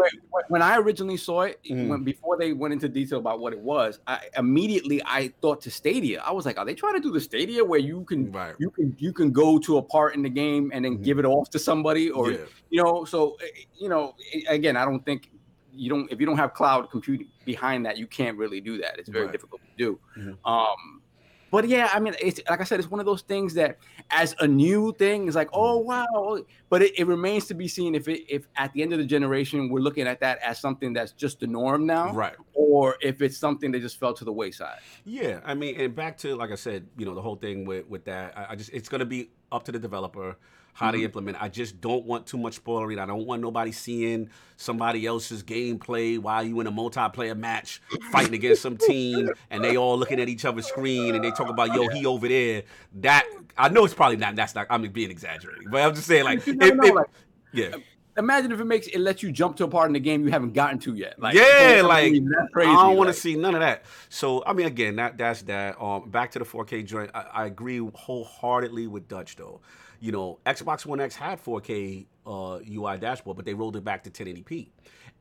When 0.47 0.61
I 0.61 0.77
originally 0.77 1.17
saw 1.17 1.41
it, 1.43 1.59
Mhm. 1.69 1.87
when 1.89 2.03
before 2.03 2.37
they 2.37 2.53
went 2.53 2.73
into 2.73 2.89
detail 2.89 3.19
about 3.19 3.39
what 3.39 3.53
it 3.53 3.59
was, 3.59 3.99
I 4.07 4.19
immediately 4.37 5.01
I 5.05 5.33
thought 5.41 5.61
to 5.61 5.71
Stadia. 5.71 6.21
I 6.21 6.31
was 6.31 6.45
like, 6.45 6.57
are 6.57 6.65
they 6.65 6.73
trying 6.73 6.95
to 6.95 6.99
do 6.99 7.11
the 7.11 7.19
Stadia 7.21 7.63
where 7.63 7.79
you 7.79 8.03
can 8.05 8.31
Right. 8.31 8.55
you 8.57 8.69
can 8.71 8.95
you 8.97 9.13
can 9.13 9.31
go 9.31 9.59
to 9.59 9.77
a 9.77 9.81
part 9.81 10.15
in 10.15 10.21
the 10.23 10.29
game 10.29 10.71
and 10.73 10.83
then 10.83 10.97
Mhm. 10.97 11.03
give 11.03 11.19
it 11.19 11.25
off 11.25 11.49
to 11.51 11.59
somebody 11.59 12.09
or 12.09 12.31
Yeah. 12.31 12.37
you 12.69 12.81
know 12.83 13.05
so 13.05 13.37
eh, 13.41 13.63
you 13.77 13.89
know 13.89 14.15
eh, 14.33 14.41
again 14.47 14.77
i 14.77 14.85
don't 14.85 15.03
think 15.05 15.29
you 15.73 15.89
don't 15.89 16.11
if 16.11 16.19
you 16.19 16.25
don't 16.25 16.37
have 16.37 16.53
cloud 16.53 16.89
computing 16.91 17.27
behind 17.45 17.85
that 17.85 17.97
you 17.97 18.07
can't 18.07 18.37
really 18.37 18.61
do 18.61 18.77
that 18.77 18.97
it's 18.99 19.09
very 19.09 19.25
Right. 19.25 19.31
difficult 19.31 19.61
to 19.61 19.67
do 19.77 19.99
Mhm. 20.17 20.37
um 20.45 21.01
but 21.49 21.67
yeah 21.67 21.89
i 21.93 21.99
mean 21.99 22.15
it's 22.21 22.39
like 22.49 22.61
i 22.61 22.63
said 22.63 22.79
it's 22.79 22.89
one 22.89 22.99
of 22.99 23.05
those 23.05 23.21
things 23.23 23.53
that 23.55 23.77
as 24.09 24.35
a 24.39 24.47
new 24.47 24.93
thing 24.97 25.27
is 25.27 25.35
like 25.35 25.49
oh 25.53 25.79
wow 25.79 26.39
but 26.69 26.81
it, 26.81 26.97
it 26.99 27.07
remains 27.07 27.45
to 27.47 27.53
be 27.53 27.67
seen 27.67 27.95
if 27.95 28.07
it 28.07 28.21
if 28.29 28.47
at 28.55 28.71
the 28.73 28.81
end 28.81 28.93
of 28.93 28.99
the 28.99 29.05
generation 29.05 29.69
we're 29.69 29.79
looking 29.81 30.07
at 30.07 30.19
that 30.19 30.39
as 30.39 30.59
something 30.59 30.93
that's 30.93 31.11
just 31.13 31.39
the 31.39 31.47
norm 31.47 31.85
now 31.85 32.13
Right. 32.13 32.35
or 32.53 32.95
if 33.01 33.21
it's 33.21 33.37
something 33.37 33.71
that 33.71 33.79
just 33.81 33.99
fell 33.99 34.13
to 34.13 34.23
the 34.25 34.33
wayside 34.33 34.79
Yeah, 35.03 35.39
I 35.43 35.53
mean, 35.55 35.79
and 35.79 35.95
back 35.95 36.17
to 36.19 36.35
like 36.35 36.51
I 36.51 36.55
said, 36.55 36.87
you 36.97 37.05
know, 37.05 37.15
the 37.15 37.21
whole 37.21 37.35
thing 37.35 37.65
with 37.65 37.87
with 37.87 38.05
that. 38.05 38.37
I, 38.37 38.51
I 38.51 38.55
just 38.55 38.69
it's 38.71 38.87
gonna 38.89 39.05
be 39.05 39.31
up 39.51 39.63
to 39.65 39.71
the 39.71 39.79
developer 39.79 40.37
how 40.73 40.87
Mm-hmm. 40.87 40.97
they 40.99 41.03
implement. 41.05 41.37
I 41.41 41.49
just 41.49 41.79
don't 41.81 42.05
want 42.05 42.25
too 42.27 42.37
much 42.37 42.63
spoilery. 42.63 42.99
I 42.99 43.05
don't 43.05 43.25
want 43.25 43.41
nobody 43.41 43.71
seeing 43.71 44.29
somebody 44.57 45.05
else's 45.05 45.43
gameplay 45.43 46.17
while 46.19 46.43
you 46.43 46.59
in 46.59 46.67
a 46.67 46.71
multiplayer 46.71 47.35
match 47.37 47.81
fighting 48.11 48.33
against 48.33 48.61
some 48.61 48.77
team 48.77 49.29
and 49.49 49.63
they 49.63 49.75
all 49.77 49.97
looking 49.97 50.19
at 50.19 50.29
each 50.29 50.45
other's 50.45 50.67
screen 50.67 51.15
and 51.15 51.23
they 51.23 51.31
talk 51.31 51.49
about 51.49 51.73
yo 51.75 51.87
he 51.89 52.05
over 52.05 52.27
there. 52.27 52.63
That 53.01 53.25
I 53.57 53.69
know 53.69 53.85
it's 53.85 53.93
probably 53.93 54.17
not. 54.17 54.35
That's 54.35 54.55
not. 54.55 54.67
I'm 54.69 54.81
being 54.91 55.11
exaggerating, 55.11 55.69
but 55.69 55.81
I'm 55.81 55.95
just 55.95 56.07
saying 56.07 56.25
like 56.25 56.45
know, 56.47 56.93
like, 56.93 57.07
yeah. 57.53 57.75
Imagine 58.17 58.51
if 58.51 58.59
it 58.59 58.65
makes 58.65 58.87
it 58.87 58.99
lets 58.99 59.23
you 59.23 59.31
jump 59.31 59.55
to 59.55 59.63
a 59.63 59.67
part 59.69 59.87
in 59.87 59.93
the 59.93 59.99
game 59.99 60.25
you 60.25 60.31
haven't 60.31 60.53
gotten 60.53 60.77
to 60.79 60.93
yet. 60.93 61.17
Like, 61.17 61.33
yeah, 61.33 61.81
like 61.85 62.11
crazy, 62.51 62.69
I 62.69 62.73
don't 62.87 62.97
want 62.97 63.07
to 63.07 63.11
like- 63.11 63.15
see 63.15 63.35
none 63.35 63.55
of 63.55 63.61
that. 63.61 63.85
So 64.09 64.43
I 64.45 64.51
mean, 64.53 64.67
again, 64.67 64.97
that 64.97 65.17
that's 65.17 65.41
that. 65.43 65.81
Um, 65.81 66.09
back 66.09 66.31
to 66.31 66.39
the 66.39 66.45
4K 66.45 66.85
joint. 66.85 67.09
I, 67.15 67.21
I 67.33 67.45
agree 67.45 67.77
wholeheartedly 67.79 68.87
with 68.87 69.07
Dutch 69.07 69.37
though. 69.37 69.61
You 70.01 70.11
know, 70.11 70.39
Xbox 70.45 70.85
One 70.85 70.99
X 70.99 71.15
had 71.15 71.41
4K 71.43 72.07
uh, 72.25 72.59
UI 72.67 72.97
dashboard, 72.97 73.37
but 73.37 73.45
they 73.45 73.53
rolled 73.53 73.75
it 73.75 73.83
back 73.83 74.03
to 74.03 74.09
1080p. 74.09 74.69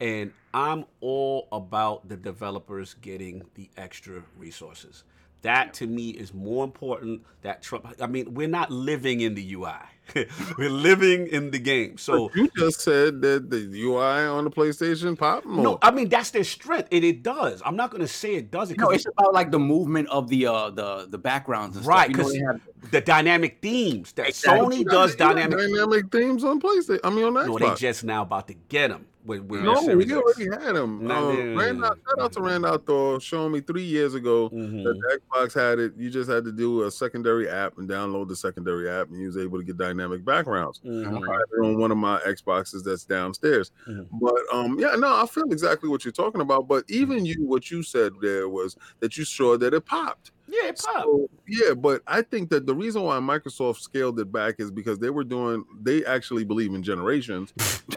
And 0.01 0.32
I'm 0.55 0.86
all 1.01 1.48
about 1.52 2.09
the 2.09 2.16
developers 2.16 2.94
getting 2.94 3.43
the 3.55 3.69
extra 3.77 4.23
resources. 4.39 5.05
That 5.43 5.73
to 5.75 5.87
me 5.87 6.11
is 6.11 6.35
more 6.35 6.65
important. 6.65 7.23
That 7.43 7.62
Trump. 7.62 7.87
I 8.01 8.07
mean, 8.07 8.35
we're 8.35 8.49
not 8.49 8.71
living 8.71 9.21
in 9.23 9.35
the 9.35 9.55
UI. 9.55 9.73
we're 10.59 10.69
living 10.69 11.29
in 11.29 11.51
the 11.53 11.59
game. 11.59 11.97
So 11.97 12.29
But 12.29 12.37
you 12.37 12.51
just 12.59 12.81
said 12.81 13.23
that 13.23 13.49
the 13.49 13.71
UI 13.83 14.27
on 14.27 14.43
the 14.45 14.51
PlayStation 14.51 15.17
pop 15.17 15.45
more. 15.47 15.62
no, 15.62 15.79
I 15.81 15.93
mean 15.93 16.09
that's 16.09 16.31
their 16.33 16.43
strength, 16.45 16.89
and 16.93 17.05
it 17.05 17.23
does. 17.23 17.62
I'm 17.65 17.77
not 17.77 17.91
going 17.91 18.01
to 18.01 18.09
say 18.09 18.35
it 18.35 18.51
doesn't. 18.51 18.77
No, 18.79 18.87
'cause 18.89 18.97
it's 18.97 19.07
about 19.07 19.33
like 19.33 19.51
the 19.53 19.61
movement 19.61 20.09
of 20.09 20.29
the 20.29 20.47
uh 20.47 20.71
the 20.71 21.07
the 21.09 21.17
backgrounds 21.19 21.77
and 21.77 21.87
Right, 21.87 22.11
stuff. 22.15 22.33
You 22.35 22.43
know, 22.43 22.53
'cause 22.53 22.61
have- 22.83 22.91
the 22.91 23.01
dynamic 23.01 23.59
themes 23.62 24.12
that 24.15 24.29
Exactly. 24.29 24.85
Sony 24.85 24.91
does 24.91 25.15
dynamic. 25.15 25.59
dynamic 25.59 26.11
themes 26.11 26.43
on 26.45 26.61
PlayStation. 26.61 27.01
I 27.05 27.11
mean 27.11 27.25
on 27.27 27.35
Xbox. 27.35 27.47
No, 27.47 27.59
they 27.59 27.65
Xbox. 27.67 27.79
just 27.79 28.05
now 28.05 28.23
about 28.23 28.49
to 28.49 28.55
get 28.69 28.89
them. 28.89 29.07
With, 29.24 29.40
with 29.42 29.60
no, 29.62 29.74
we 29.97 30.10
already 30.14 30.47
had 30.51 30.74
them. 30.76 31.06
No, 31.06 31.30
um, 31.32 31.55
Randolph, 31.56 31.98
shout 32.09 32.20
out 32.20 32.32
to 32.32 32.40
Randolph 32.40 32.82
Thor 32.86 33.20
showing 33.20 33.52
me 33.52 33.60
three 33.60 33.84
years 33.84 34.14
ago 34.14 34.48
Mhm. 34.48 34.82
that 34.82 34.94
the 34.98 35.18
Xbox 35.20 35.52
had 35.55 35.78
it. 35.78 35.92
You 35.97 36.09
just 36.09 36.30
had 36.30 36.42
to 36.44 36.52
do 36.52 36.84
a 36.84 36.90
secondary 36.90 37.47
app 37.48 37.76
and 37.76 37.86
download 37.88 38.28
the 38.28 38.36
secondary 38.36 38.88
app, 38.88 39.09
and 39.10 39.20
you 39.20 39.26
was 39.26 39.36
able 39.36 39.59
to 39.59 39.64
get 39.64 39.76
dynamic 39.76 40.24
backgrounds. 40.24 40.80
Mhm. 40.84 41.06
I 41.06 41.32
have 41.32 41.42
it 41.52 41.60
on 41.66 41.78
one 41.78 41.90
of 41.90 41.98
my 41.98 42.18
Xboxes 42.20 42.82
that's 42.82 43.05
downstairs. 43.05 43.72
Mhm. 43.86 44.06
But 44.20 44.40
um, 44.52 44.78
yeah, 44.78 44.94
no, 44.97 45.14
I 45.14 45.26
feel 45.26 45.52
exactly 45.52 45.90
what 45.90 46.05
you're 46.05 46.12
talking 46.12 46.40
about. 46.40 46.66
But 46.66 46.84
even 46.88 47.26
you, 47.26 47.44
what 47.44 47.70
you 47.70 47.82
said 47.82 48.14
there 48.22 48.48
was 48.48 48.74
that 49.01 49.18
you 49.18 49.24
saw 49.26 49.59
that 49.59 49.74
it 49.74 49.84
popped. 49.84 50.30
Yeah, 50.51 50.68
it 50.68 50.78
popped. 50.85 51.05
So, 51.05 51.28
yeah, 51.47 51.74
but 51.74 52.02
I 52.06 52.22
think 52.22 52.51
that 52.51 52.66
the 52.66 52.74
reason 52.74 53.02
why 53.02 53.18
Microsoft 53.18 53.78
scaled 53.81 54.18
it 54.20 54.32
back 54.32 54.56
is 54.59 54.70
because 54.70 54.98
they 54.98 55.10
were 55.10 55.24
doing 55.24 55.64
they 55.81 56.05
actually 56.05 56.44
believe 56.44 56.74
in 56.74 56.82
generations, 56.82 57.52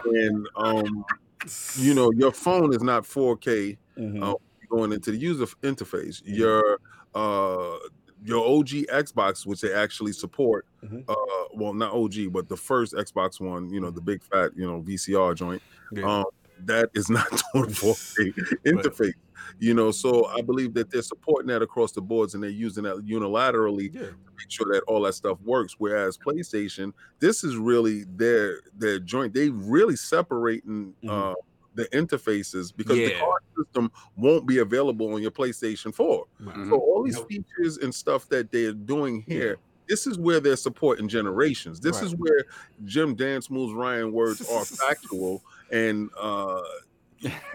and 0.05 0.47
um, 0.55 1.05
you 1.77 1.93
know, 1.93 2.11
your 2.15 2.31
phone 2.31 2.73
is 2.73 2.81
not 2.83 3.03
4K 3.03 3.77
Mhm. 3.97 4.23
uh, 4.23 4.35
going 4.69 4.91
into 4.93 5.11
the 5.11 5.17
user 5.17 5.43
f- 5.43 5.55
interface. 5.61 6.21
Your 6.25 6.79
uh 7.15 7.77
your 8.25 8.45
OG 8.47 8.85
Xbox, 8.89 9.45
which 9.45 9.59
they 9.61 9.73
actually 9.73 10.13
support, 10.13 10.65
Mhm. 10.83 11.03
uh, 11.09 11.47
well, 11.55 11.73
not 11.73 11.91
OG, 11.93 12.27
but 12.31 12.47
the 12.47 12.55
first 12.55 12.93
Xbox 12.93 13.41
one, 13.41 13.69
you 13.69 13.81
know, 13.81 13.91
the 13.91 13.99
big 14.01 14.23
fat, 14.23 14.51
you 14.55 14.65
know, 14.65 14.79
VCR 14.81 15.33
joint, 15.35 15.61
Yeah. 15.91 16.19
um, 16.19 16.25
that 16.65 16.89
is 16.93 17.09
not 17.09 17.27
doing 17.53 17.69
4K 17.71 18.31
interface. 18.65 19.13
You 19.59 19.73
know, 19.73 19.91
so 19.91 20.25
I 20.27 20.41
believe 20.41 20.73
that 20.73 20.91
they're 20.91 21.01
supporting 21.01 21.47
that 21.47 21.61
across 21.61 21.91
the 21.91 22.01
boards 22.01 22.33
and 22.33 22.43
they're 22.43 22.49
using 22.49 22.83
that 22.83 22.97
unilaterally 23.05 23.93
yeah. 23.93 24.01
make 24.01 24.49
sure 24.49 24.67
that 24.73 24.83
all 24.87 25.01
that 25.01 25.13
stuff 25.13 25.37
works. 25.43 25.75
Whereas 25.77 26.17
PlayStation, 26.17 26.93
this 27.19 27.43
is 27.43 27.55
really 27.55 28.05
their 28.15 28.59
their 28.77 28.99
joint. 28.99 29.33
They 29.33 29.49
really 29.49 29.95
separating 29.95 30.93
uh, 31.07 31.33
the 31.75 31.85
interfaces 31.85 32.75
because 32.75 32.97
the 32.97 33.15
card 33.19 33.41
system 33.57 33.91
won't 34.15 34.47
be 34.47 34.59
available 34.59 35.13
on 35.13 35.21
your 35.21 35.31
PlayStation 35.31 35.93
4. 35.93 36.25
Right. 36.39 36.55
So 36.67 36.79
all 36.79 37.03
these 37.03 37.19
features 37.19 37.77
and 37.77 37.93
stuff 37.93 38.27
that 38.29 38.51
they're 38.51 38.73
doing 38.73 39.23
here. 39.27 39.57
This 39.89 40.07
is 40.07 40.17
where 40.17 40.39
they're 40.39 40.55
supporting 40.55 41.07
generations. 41.09 41.79
This 41.79 41.97
Right. 41.97 42.05
is 42.05 42.15
where 42.15 42.45
Jim 42.85 43.15
Dance 43.15 43.49
Moves 43.49 43.73
Ryan 43.73 44.13
words 44.13 44.47
are 44.49 44.65
factual 44.65 45.43
and 45.71 46.09
uh 46.19 46.61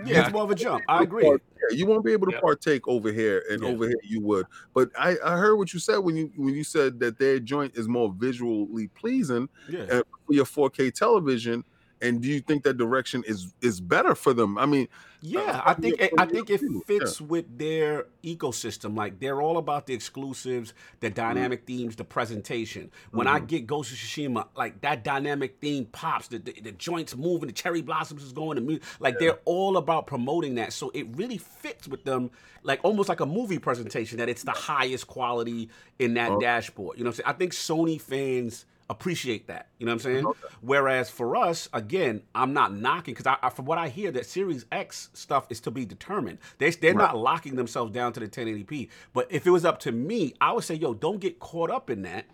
Yeah, 0.04 0.22
it's 0.24 0.32
more 0.32 0.42
of 0.44 0.50
a 0.50 0.54
jump. 0.54 0.84
I 0.88 1.02
agree. 1.02 1.26
yeah, 1.26 1.36
you 1.76 1.86
won't 1.86 2.04
be 2.04 2.12
able 2.12 2.26
to 2.28 2.32
Yeah. 2.34 2.40
partake 2.40 2.86
over 2.88 3.12
here, 3.12 3.44
and 3.50 3.62
Yeah. 3.62 3.68
over 3.68 3.86
here 3.86 4.00
you 4.02 4.20
would. 4.22 4.46
But 4.74 4.90
I, 4.98 5.16
I 5.24 5.36
heard 5.36 5.56
what 5.56 5.72
you 5.74 5.80
said 5.80 5.98
when 5.98 6.16
you 6.16 6.32
when 6.36 6.54
you 6.54 6.64
said 6.64 7.00
that 7.00 7.18
their 7.18 7.38
joint 7.40 7.76
is 7.76 7.86
more 7.88 8.12
visually 8.16 8.88
pleasing 8.88 9.48
Yeah. 9.68 9.82
uh, 9.90 10.02
for 10.26 10.32
your 10.32 10.44
4K 10.46 10.90
television. 10.94 11.64
And 12.00 12.20
do 12.20 12.28
you 12.28 12.40
think 12.40 12.62
that 12.64 12.76
direction 12.76 13.24
is 13.26 13.52
is 13.60 13.80
better 13.80 14.14
for 14.14 14.32
them? 14.32 14.56
I 14.58 14.66
mean, 14.66 14.88
Yeah, 15.20 15.62
I 15.64 15.74
think 15.74 16.00
it, 16.00 16.12
I 16.16 16.26
think 16.26 16.48
it 16.48 16.62
yeah. 16.62 16.78
fits 16.86 17.20
with 17.20 17.58
their 17.58 18.06
ecosystem. 18.22 18.96
Like 18.96 19.18
they're 19.18 19.42
all 19.42 19.58
about 19.58 19.86
the 19.86 19.94
exclusives, 19.94 20.74
the 21.00 21.08
mm-hmm. 21.08 21.14
dynamic 21.14 21.66
themes, 21.66 21.96
the 21.96 22.04
presentation. 22.04 22.92
When 23.10 23.26
I 23.26 23.38
mm-hmm. 23.38 23.46
get 23.46 23.66
Ghost 23.66 23.90
of 23.90 23.98
Tsushima, 23.98 24.46
like 24.56 24.80
that 24.82 25.02
dynamic 25.02 25.56
theme 25.60 25.86
pops, 25.86 26.28
the, 26.28 26.38
the, 26.38 26.52
the 26.60 26.72
joints 26.72 27.16
moving, 27.16 27.48
the 27.48 27.52
cherry 27.52 27.82
blossoms 27.82 28.22
is 28.22 28.32
going, 28.32 28.56
the 28.56 28.60
music, 28.60 28.84
like 29.00 29.18
they're 29.18 29.40
all 29.44 29.76
about 29.76 30.06
promoting 30.06 30.54
that. 30.56 30.72
So 30.72 30.90
it 30.94 31.06
really 31.16 31.38
fits 31.38 31.88
with 31.88 32.04
them, 32.04 32.30
like 32.62 32.80
almost 32.84 33.08
like 33.08 33.20
a 33.20 33.26
movie 33.26 33.58
presentation. 33.58 34.18
That 34.18 34.28
it's 34.28 34.44
the 34.44 34.52
highest 34.52 35.08
quality 35.08 35.68
in 35.98 36.14
that 36.14 36.30
oh. 36.30 36.40
dashboard. 36.40 36.96
You 36.96 37.04
know 37.04 37.08
what 37.08 37.18
I'm 37.18 37.24
saying? 37.24 37.34
I 37.34 37.38
think 37.38 37.52
Sony 37.52 38.00
fans 38.00 38.66
appreciate 38.90 39.46
that. 39.48 39.68
You 39.78 39.86
know 39.86 39.92
what 39.92 40.04
I'm 40.06 40.12
saying? 40.24 40.26
Whereas 40.60 41.10
for 41.10 41.36
us, 41.36 41.68
again, 41.72 42.22
I'm 42.34 42.52
not 42.52 42.74
knocking 42.74 43.14
because 43.14 43.26
I, 43.26 43.36
I, 43.42 43.50
from 43.50 43.66
what 43.66 43.78
I 43.78 43.88
hear, 43.88 44.10
that 44.12 44.26
Series 44.26 44.64
X 44.72 45.10
stuff 45.12 45.46
is 45.50 45.60
to 45.60 45.70
be 45.70 45.84
determined. 45.84 46.38
They, 46.58 46.70
they're 46.70 46.94
not 46.94 47.16
locking 47.16 47.56
themselves 47.56 47.92
down 47.92 48.12
to 48.14 48.20
the 48.20 48.28
1080p. 48.28 48.88
But 49.12 49.26
if 49.30 49.46
it 49.46 49.50
was 49.50 49.64
up 49.64 49.78
to 49.80 49.92
me, 49.92 50.34
I 50.40 50.52
would 50.52 50.64
say, 50.64 50.74
yo, 50.74 50.94
don't 50.94 51.20
get 51.20 51.38
caught 51.38 51.70
up 51.70 51.90
in 51.90 52.02
that. 52.02 52.24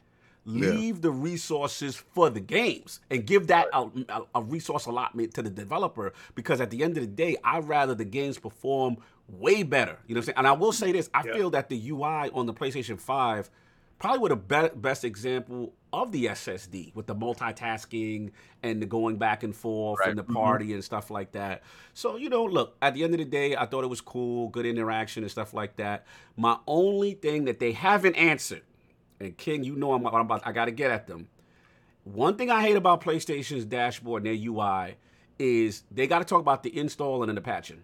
Leave 0.46 1.00
the 1.00 1.10
resources 1.10 1.96
for 1.96 2.28
the 2.28 2.38
games 2.40 3.00
and 3.10 3.24
give 3.26 3.46
that 3.46 3.66
a, 3.72 3.88
a, 4.10 4.22
a 4.34 4.42
resource 4.42 4.84
allotment 4.84 5.32
to 5.32 5.40
the 5.42 5.48
developer 5.48 6.12
because 6.34 6.60
at 6.60 6.68
the 6.70 6.82
end 6.84 6.98
of 6.98 7.02
the 7.02 7.06
day, 7.08 7.34
I'd 7.42 7.66
rather 7.66 7.94
the 7.94 8.04
games 8.04 8.38
perform 8.38 8.98
way 9.26 9.62
better. 9.62 9.96
You 10.06 10.14
know 10.14 10.18
what 10.18 10.22
I'm 10.24 10.26
saying? 10.26 10.36
And 10.36 10.46
I 10.46 10.52
will 10.52 10.72
say 10.72 10.92
this 10.92 11.08
I 11.14 11.22
Yeah. 11.24 11.32
feel 11.32 11.50
that 11.50 11.70
the 11.70 11.88
UI 11.90 12.28
on 12.34 12.44
the 12.44 12.52
PlayStation 12.52 13.00
5 13.00 13.48
probably 13.98 14.18
with 14.18 14.32
a 14.32 14.36
be- 14.36 14.74
best 14.78 15.02
example 15.02 15.72
of 16.02 16.12
the 16.12 16.26
SSD 16.26 16.94
with 16.94 17.06
the 17.06 17.14
multitasking 17.14 18.30
and 18.62 18.82
the 18.82 18.86
going 18.86 19.16
back 19.16 19.42
and 19.42 19.54
forth 19.54 20.00
and 20.06 20.18
the 20.18 20.22
mm-hmm. 20.22 20.34
party 20.34 20.72
and 20.74 20.82
stuff 20.82 21.10
like 21.10 21.32
that. 21.32 21.62
So, 21.92 22.16
you 22.16 22.28
know, 22.28 22.44
look, 22.44 22.76
at 22.82 22.94
the 22.94 23.04
end 23.04 23.14
of 23.14 23.18
the 23.18 23.24
day, 23.24 23.56
I 23.56 23.66
thought 23.66 23.84
it 23.84 23.88
was 23.88 24.00
cool, 24.00 24.48
good 24.48 24.66
interaction 24.66 25.22
and 25.22 25.30
stuff 25.30 25.54
like 25.54 25.76
that. 25.76 26.06
My 26.36 26.58
only 26.66 27.14
thing 27.14 27.44
that 27.44 27.58
they 27.58 27.72
haven't 27.72 28.16
answered, 28.16 28.62
and 29.20 29.36
King, 29.36 29.64
you 29.64 29.76
know 29.76 29.92
I'm, 29.92 30.06
I'm 30.06 30.14
about, 30.22 30.42
I 30.46 30.52
got 30.52 30.66
to 30.66 30.72
get 30.72 30.90
at 30.90 31.06
them. 31.06 31.28
One 32.04 32.36
thing 32.36 32.50
I 32.50 32.60
hate 32.60 32.76
about 32.76 33.02
PlayStation's 33.02 33.64
dashboard 33.64 34.26
and 34.26 34.26
their 34.26 34.50
UI 34.50 34.96
is 35.38 35.84
they 35.90 36.06
got 36.06 36.18
to 36.18 36.24
talk 36.24 36.40
about 36.40 36.62
the 36.62 36.76
installing 36.78 37.28
and 37.28 37.36
the 37.36 37.42
patching 37.42 37.82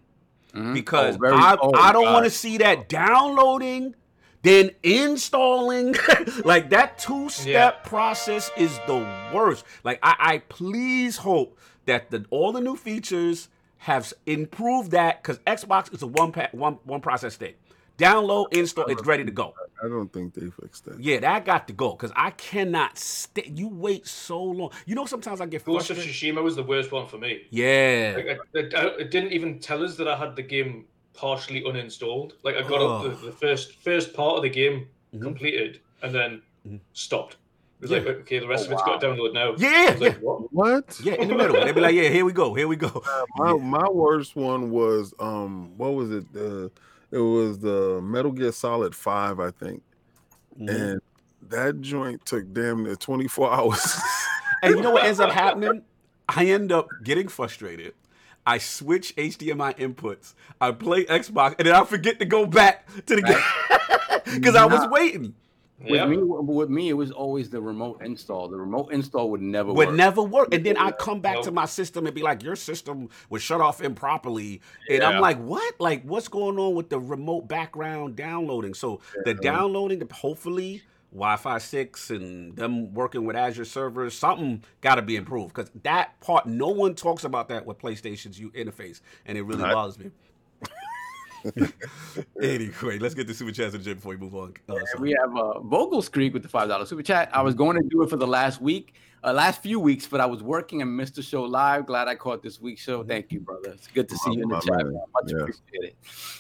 mm-hmm. 0.55 0.75
because 0.75 1.17
Oh, 1.17 1.19
very- 1.19 1.35
I, 1.35 1.57
oh, 1.61 1.73
I 1.75 1.93
don't 1.93 2.13
want 2.13 2.25
to 2.25 2.31
see 2.31 2.59
that 2.59 2.89
downloading, 2.89 3.95
then 4.43 4.71
installing. 4.83 5.95
like 6.45 6.71
that 6.71 6.99
two 6.99 7.29
step 7.29 7.47
Yeah. 7.47 7.71
process 7.89 8.51
is 8.57 8.79
the 8.87 8.97
worst. 9.35 9.65
Like 9.85 9.99
I, 10.03 10.17
I 10.19 10.39
please 10.49 11.17
hope 11.19 11.59
that 11.87 12.11
the 12.11 12.25
all 12.31 12.53
the 12.53 12.61
new 12.61 12.77
features 12.77 13.49
have 13.79 14.13
improved 14.27 14.91
that 14.93 15.23
because 15.23 15.39
Xbox 15.41 15.93
is 15.95 16.03
a 16.03 16.07
one 16.07 16.33
pa- 16.33 16.49
one 16.53 16.79
one 16.85 17.01
process 17.01 17.37
thing. 17.37 17.55
Download, 17.99 18.47
install, 18.55 18.87
it's 18.87 19.05
ready 19.05 19.27
to 19.27 19.31
go. 19.31 19.53
I 19.85 19.87
don't 19.89 20.11
think 20.11 20.33
they 20.33 20.47
fixed 20.49 20.87
that. 20.87 20.99
Yeah, 20.99 21.19
that 21.21 21.45
got 21.45 21.67
to 21.69 21.75
go 21.75 21.91
because 21.91 22.11
I 22.17 22.31
cannot 22.31 22.97
stay. 22.97 23.53
You 23.55 23.69
wait 23.69 24.07
so 24.07 24.43
long. 24.43 24.71
You 24.87 24.95
know, 24.95 25.05
sometimes 25.05 25.43
I 25.43 25.47
get 25.47 25.67
Ghost 25.67 25.91
of 25.91 25.99
frustrated. 25.99 26.37
Tsushima 26.37 26.43
was 26.43 26.57
the 26.57 26.63
worst 26.63 26.93
one 26.93 27.07
for 27.09 27.19
me. 27.19 27.43
Yeah. 27.51 28.15
Like, 28.17 28.27
I- 28.27 28.59
it, 28.59 28.75
I- 28.75 28.87
it 29.01 29.11
didn't 29.11 29.33
even 29.33 29.59
tell 29.59 29.85
us 29.85 29.97
that 29.99 30.09
I 30.09 30.17
had 30.17 30.35
the 30.35 30.43
game 30.43 30.87
partially 31.15 31.63
uninstalled. 31.63 32.33
Like 32.43 32.57
I 32.57 32.63
got 32.63 32.81
up 32.81 33.01
Oh. 33.05 33.09
the, 33.09 33.27
the 33.27 33.33
first 33.33 33.77
first 33.77 34.15
part 34.15 34.37
of 34.37 34.43
the 34.43 34.49
game 34.51 34.89
Mhm. 35.15 35.23
completed 35.23 35.81
and 36.03 36.15
then 36.15 36.43
Mhm. 36.67 36.81
stopped. 36.93 37.35
It 37.81 37.83
was 37.85 37.91
Yeah. 37.91 37.99
like, 37.99 38.07
okay, 38.09 38.39
the 38.39 38.47
rest 38.47 38.65
Oh, 38.65 38.67
of 38.67 38.73
it's 38.75 38.83
got 38.83 39.01
to 39.01 39.07
download 39.07 39.33
now. 39.33 39.55
Yeah, 39.57 39.87
I 39.89 39.93
was 39.93 40.01
like, 40.01 40.13
yeah. 40.15 40.19
what? 40.21 40.53
What? 40.53 41.01
Yeah, 41.03 41.15
in 41.15 41.29
the 41.29 41.35
middle. 41.35 41.55
They'd 41.65 41.75
be 41.75 41.81
like, 41.81 41.95
yeah, 41.95 42.09
here 42.11 42.25
we 42.27 42.33
go. 42.33 42.53
Here 42.55 42.69
we 42.69 42.77
go. 42.77 43.03
My 43.37 43.55
my 43.55 43.89
worst 43.89 44.37
one 44.37 44.71
was 44.71 45.15
um 45.19 45.77
what 45.79 45.95
was 45.95 46.11
it? 46.11 46.27
Uh, 46.37 46.69
it 47.11 47.19
was 47.19 47.59
the 47.59 48.01
Metal 48.03 48.31
Gear 48.33 48.53
Solid 48.53 48.95
Five, 48.95 49.41
I 49.41 49.51
think, 49.51 49.83
Mhm. 50.61 50.69
and 50.71 51.01
that 51.49 51.81
joint 51.81 52.25
took 52.27 52.53
damn 52.53 52.85
near 52.85 52.95
24 52.97 53.51
hours. 53.57 53.97
And 54.63 54.77
you 54.77 54.83
know 54.83 54.91
what 54.93 55.05
ends 55.05 55.19
up 55.21 55.33
happening? 55.33 55.83
I 56.29 56.45
end 56.47 56.71
up 56.71 56.87
getting 57.03 57.27
frustrated. 57.29 57.95
I 58.51 58.59
switch 58.59 59.15
HDMI 59.15 59.77
inputs. 59.79 60.35
I 60.61 60.73
play 60.73 61.05
Xbox, 61.05 61.55
and 61.59 61.69
then 61.69 61.75
I 61.75 61.85
forget 61.85 62.19
to 62.19 62.25
go 62.25 62.47
back 62.47 62.85
to 63.07 63.15
the 63.15 63.23
game 63.23 64.25
because 64.35 64.57
I 64.57 64.65
was 64.65 64.89
waiting. 64.91 65.35
With 65.79 65.93
Yeah. 65.93 66.07
me, 66.07 66.17
with 66.21 66.69
me, 66.69 66.89
it 66.89 66.95
was 66.95 67.13
always 67.13 67.49
the 67.49 67.61
remote 67.61 68.03
install. 68.03 68.49
The 68.49 68.59
remote 68.59 68.93
install 68.93 69.31
would 69.31 69.41
never 69.41 69.73
Would 69.73 69.89
work. 69.89 69.97
never 69.97 70.21
work, 70.23 70.53
and 70.53 70.67
then 70.67 70.77
I 70.77 70.91
come 70.91 71.21
back 71.21 71.43
to 71.43 71.53
my 71.53 71.65
system 71.67 72.07
and 72.07 72.15
be 72.15 72.23
like, 72.23 72.43
"Your 72.43 72.57
system 72.57 73.09
was 73.31 73.41
shut 73.41 73.61
off 73.61 73.81
improperly," 73.81 74.61
and 74.91 75.03
I'm 75.05 75.21
like, 75.21 75.39
"What? 75.41 75.75
Like, 75.79 76.03
what's 76.03 76.27
going 76.29 76.59
on 76.59 76.75
with 76.75 76.91
the 76.91 76.99
remote 76.99 77.47
background 77.49 78.17
downloading?" 78.17 78.75
So 78.75 79.01
the 79.25 79.33
downloading, 79.33 80.03
hopefully, 80.13 80.83
Wi-Fi 81.13 81.59
six 81.59 82.11
and 82.11 82.55
them 82.57 82.95
working 82.95 83.25
with 83.25 83.35
Azure 83.37 83.65
servers. 83.65 84.15
Something 84.17 84.63
got 84.81 84.95
to 84.97 85.03
be 85.03 85.17
improved 85.17 85.55
because 85.55 85.71
that 85.83 86.19
part 86.21 86.47
no 86.47 86.69
one 86.69 86.95
talks 86.95 87.25
about 87.25 87.49
that 87.49 87.67
with 87.67 87.79
PlayStation's 87.79 88.39
U 88.39 88.51
interface, 88.53 89.01
and 89.27 89.37
it 89.37 89.43
really 89.43 89.63
Right. 89.63 89.73
bothers 89.75 89.99
me. 89.99 90.11
anyway, 92.43 92.99
let's 92.99 93.15
get 93.15 93.27
the 93.27 93.35
super 93.35 93.51
chats 93.53 93.75
in 93.75 93.81
the 93.81 93.85
gym 93.85 93.95
before 93.97 94.11
we 94.11 94.17
move 94.19 94.35
on. 94.35 94.55
Uh, 94.69 94.75
so- 94.93 95.01
we 95.01 95.13
have 95.21 95.35
uh, 95.37 95.61
Vogel 95.61 96.03
Creek 96.03 96.33
with 96.35 96.43
the 96.43 96.49
five 96.49 96.69
dollar 96.69 96.87
super 96.87 97.03
chat. 97.03 97.31
I 97.35 97.43
was 97.43 97.55
going 97.55 97.81
to 97.81 97.89
do 97.89 98.03
it 98.03 98.11
for 98.11 98.17
the 98.17 98.27
last 98.27 98.61
week, 98.61 98.95
uh, 99.25 99.33
last 99.33 99.63
few 99.63 99.81
weeks, 99.81 100.07
but 100.07 100.21
I 100.21 100.27
was 100.27 100.43
working 100.43 100.83
and 100.83 100.97
missed 100.97 101.15
the 101.17 101.23
show 101.23 101.43
live. 101.45 101.87
Glad 101.87 102.09
I 102.09 102.15
caught 102.15 102.43
this 102.43 102.61
week's 102.61 102.83
show. 102.83 103.03
Thank 103.03 103.33
you, 103.33 103.41
brother. 103.41 103.71
It's 103.71 103.87
good 103.87 104.09
to 104.11 104.17
see 104.19 104.33
you 104.35 104.43
in 104.43 104.49
the 104.49 104.61
chat. 104.61 104.77
man. 104.77 104.93
Man. 104.93 105.03
Much 105.15 105.33
Yeah. 105.33 105.39
appreciated. 105.39 105.97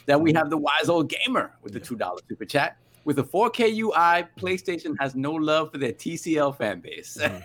Then 0.06 0.22
we 0.22 0.32
have 0.34 0.50
the 0.50 0.58
wise 0.58 0.88
old 0.88 1.08
gamer 1.08 1.52
with 1.62 1.72
the 1.72 1.80
two 1.80 1.96
dollar 1.96 2.20
super 2.28 2.44
chat. 2.44 2.76
With 3.04 3.18
a 3.18 3.22
4K 3.22 3.74
UI, 3.78 4.26
PlayStation 4.38 4.94
has 5.00 5.14
no 5.14 5.32
love 5.32 5.72
for 5.72 5.78
their 5.78 5.92
TCL 5.92 6.56
fan 6.58 6.80
base. 6.80 7.16
Mm. 7.20 7.42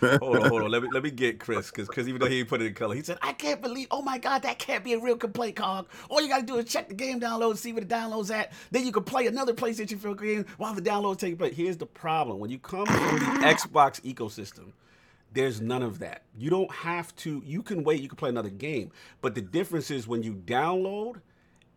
hold 0.20 0.36
on, 0.36 0.48
hold 0.48 0.62
on. 0.62 0.70
Let 0.70 0.82
me 0.82 0.88
let 0.92 1.02
me 1.02 1.10
get 1.10 1.40
Chris 1.40 1.70
because 1.70 1.88
because 1.88 2.08
even 2.08 2.20
though 2.20 2.28
he 2.28 2.44
put 2.44 2.62
it 2.62 2.66
in 2.66 2.74
color, 2.74 2.94
he 2.94 3.02
said, 3.02 3.18
"I 3.20 3.32
can't 3.32 3.60
believe. 3.60 3.88
Oh 3.90 4.02
my 4.02 4.18
God, 4.18 4.42
that 4.42 4.58
can't 4.58 4.84
be 4.84 4.92
a 4.92 4.98
real 5.00 5.16
complaint, 5.16 5.56
Cog. 5.56 5.88
All 6.08 6.20
you 6.22 6.28
got 6.28 6.40
to 6.40 6.46
do 6.46 6.56
is 6.58 6.66
check 6.66 6.88
the 6.88 6.94
game 6.94 7.20
download, 7.20 7.56
see 7.56 7.72
where 7.72 7.82
the 7.84 7.92
downloads 7.92 8.30
at. 8.32 8.52
Then 8.70 8.86
you 8.86 8.92
can 8.92 9.02
play 9.04 9.26
another 9.26 9.52
PlayStation 9.52 9.98
4 9.98 10.14
game 10.14 10.46
while 10.58 10.74
the 10.74 10.82
downloads 10.82 11.18
taking 11.18 11.36
place." 11.38 11.56
Here's 11.56 11.76
the 11.76 11.86
problem: 11.86 12.38
when 12.38 12.50
you 12.50 12.58
come 12.58 12.86
from 12.86 13.18
the 13.18 13.24
Xbox 13.46 14.00
ecosystem. 14.02 14.72
There's 15.32 15.60
none 15.60 15.82
of 15.82 15.98
that. 15.98 16.22
You 16.38 16.48
don't 16.50 16.70
have 16.72 17.14
to. 17.16 17.42
You 17.44 17.62
can 17.62 17.84
wait. 17.84 18.00
You 18.00 18.08
can 18.08 18.16
play 18.16 18.30
another 18.30 18.48
game. 18.48 18.92
But 19.20 19.34
the 19.34 19.42
difference 19.42 19.90
is 19.90 20.08
when 20.08 20.22
you 20.22 20.32
download 20.34 21.20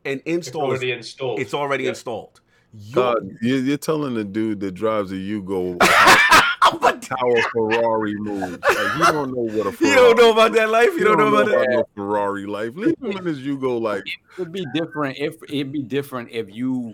and 0.05 0.21
It's 0.25 0.47
install, 0.47 0.63
already 0.63 0.91
installed. 0.91 1.39
it's 1.39 1.53
already 1.53 1.83
Yeah. 1.83 1.89
installed. 1.89 2.40
Your- 2.73 2.95
God, 3.15 3.29
you're, 3.41 3.59
you're 3.59 3.77
telling 3.77 4.13
the 4.15 4.23
dude 4.23 4.59
that 4.61 4.71
drives 4.71 5.11
a 5.11 5.15
Yugo 5.15 5.77
But 6.79 7.05
how 7.09 7.35
a 7.35 7.41
Ferrari 7.53 8.15
moves. 8.15 8.51
Like, 8.63 8.97
you 8.97 9.05
don't 9.11 9.33
know 9.35 9.41
what 9.57 9.67
a 9.67 9.71
Ferrari. 9.73 9.89
you 9.89 9.95
don't 9.95 10.17
know 10.17 10.31
about 10.31 10.53
that 10.53 10.69
life. 10.69 10.89
You, 10.93 11.03
don't, 11.03 11.17
know 11.17 11.27
about 11.35 11.47
that. 11.47 11.67
no 11.69 11.83
Ferrari 11.95 12.45
life. 12.45 12.75
Leave 12.75 12.95
him 13.01 13.11
in 13.17 13.25
his 13.25 13.39
Yugo 13.39 13.79
like 13.81 14.03
it'd 14.37 14.51
be 14.53 14.65
different 14.73 15.17
if 15.17 15.35
it'd 15.49 15.71
be 15.71 15.81
different 15.83 16.29
if 16.31 16.53
you 16.53 16.93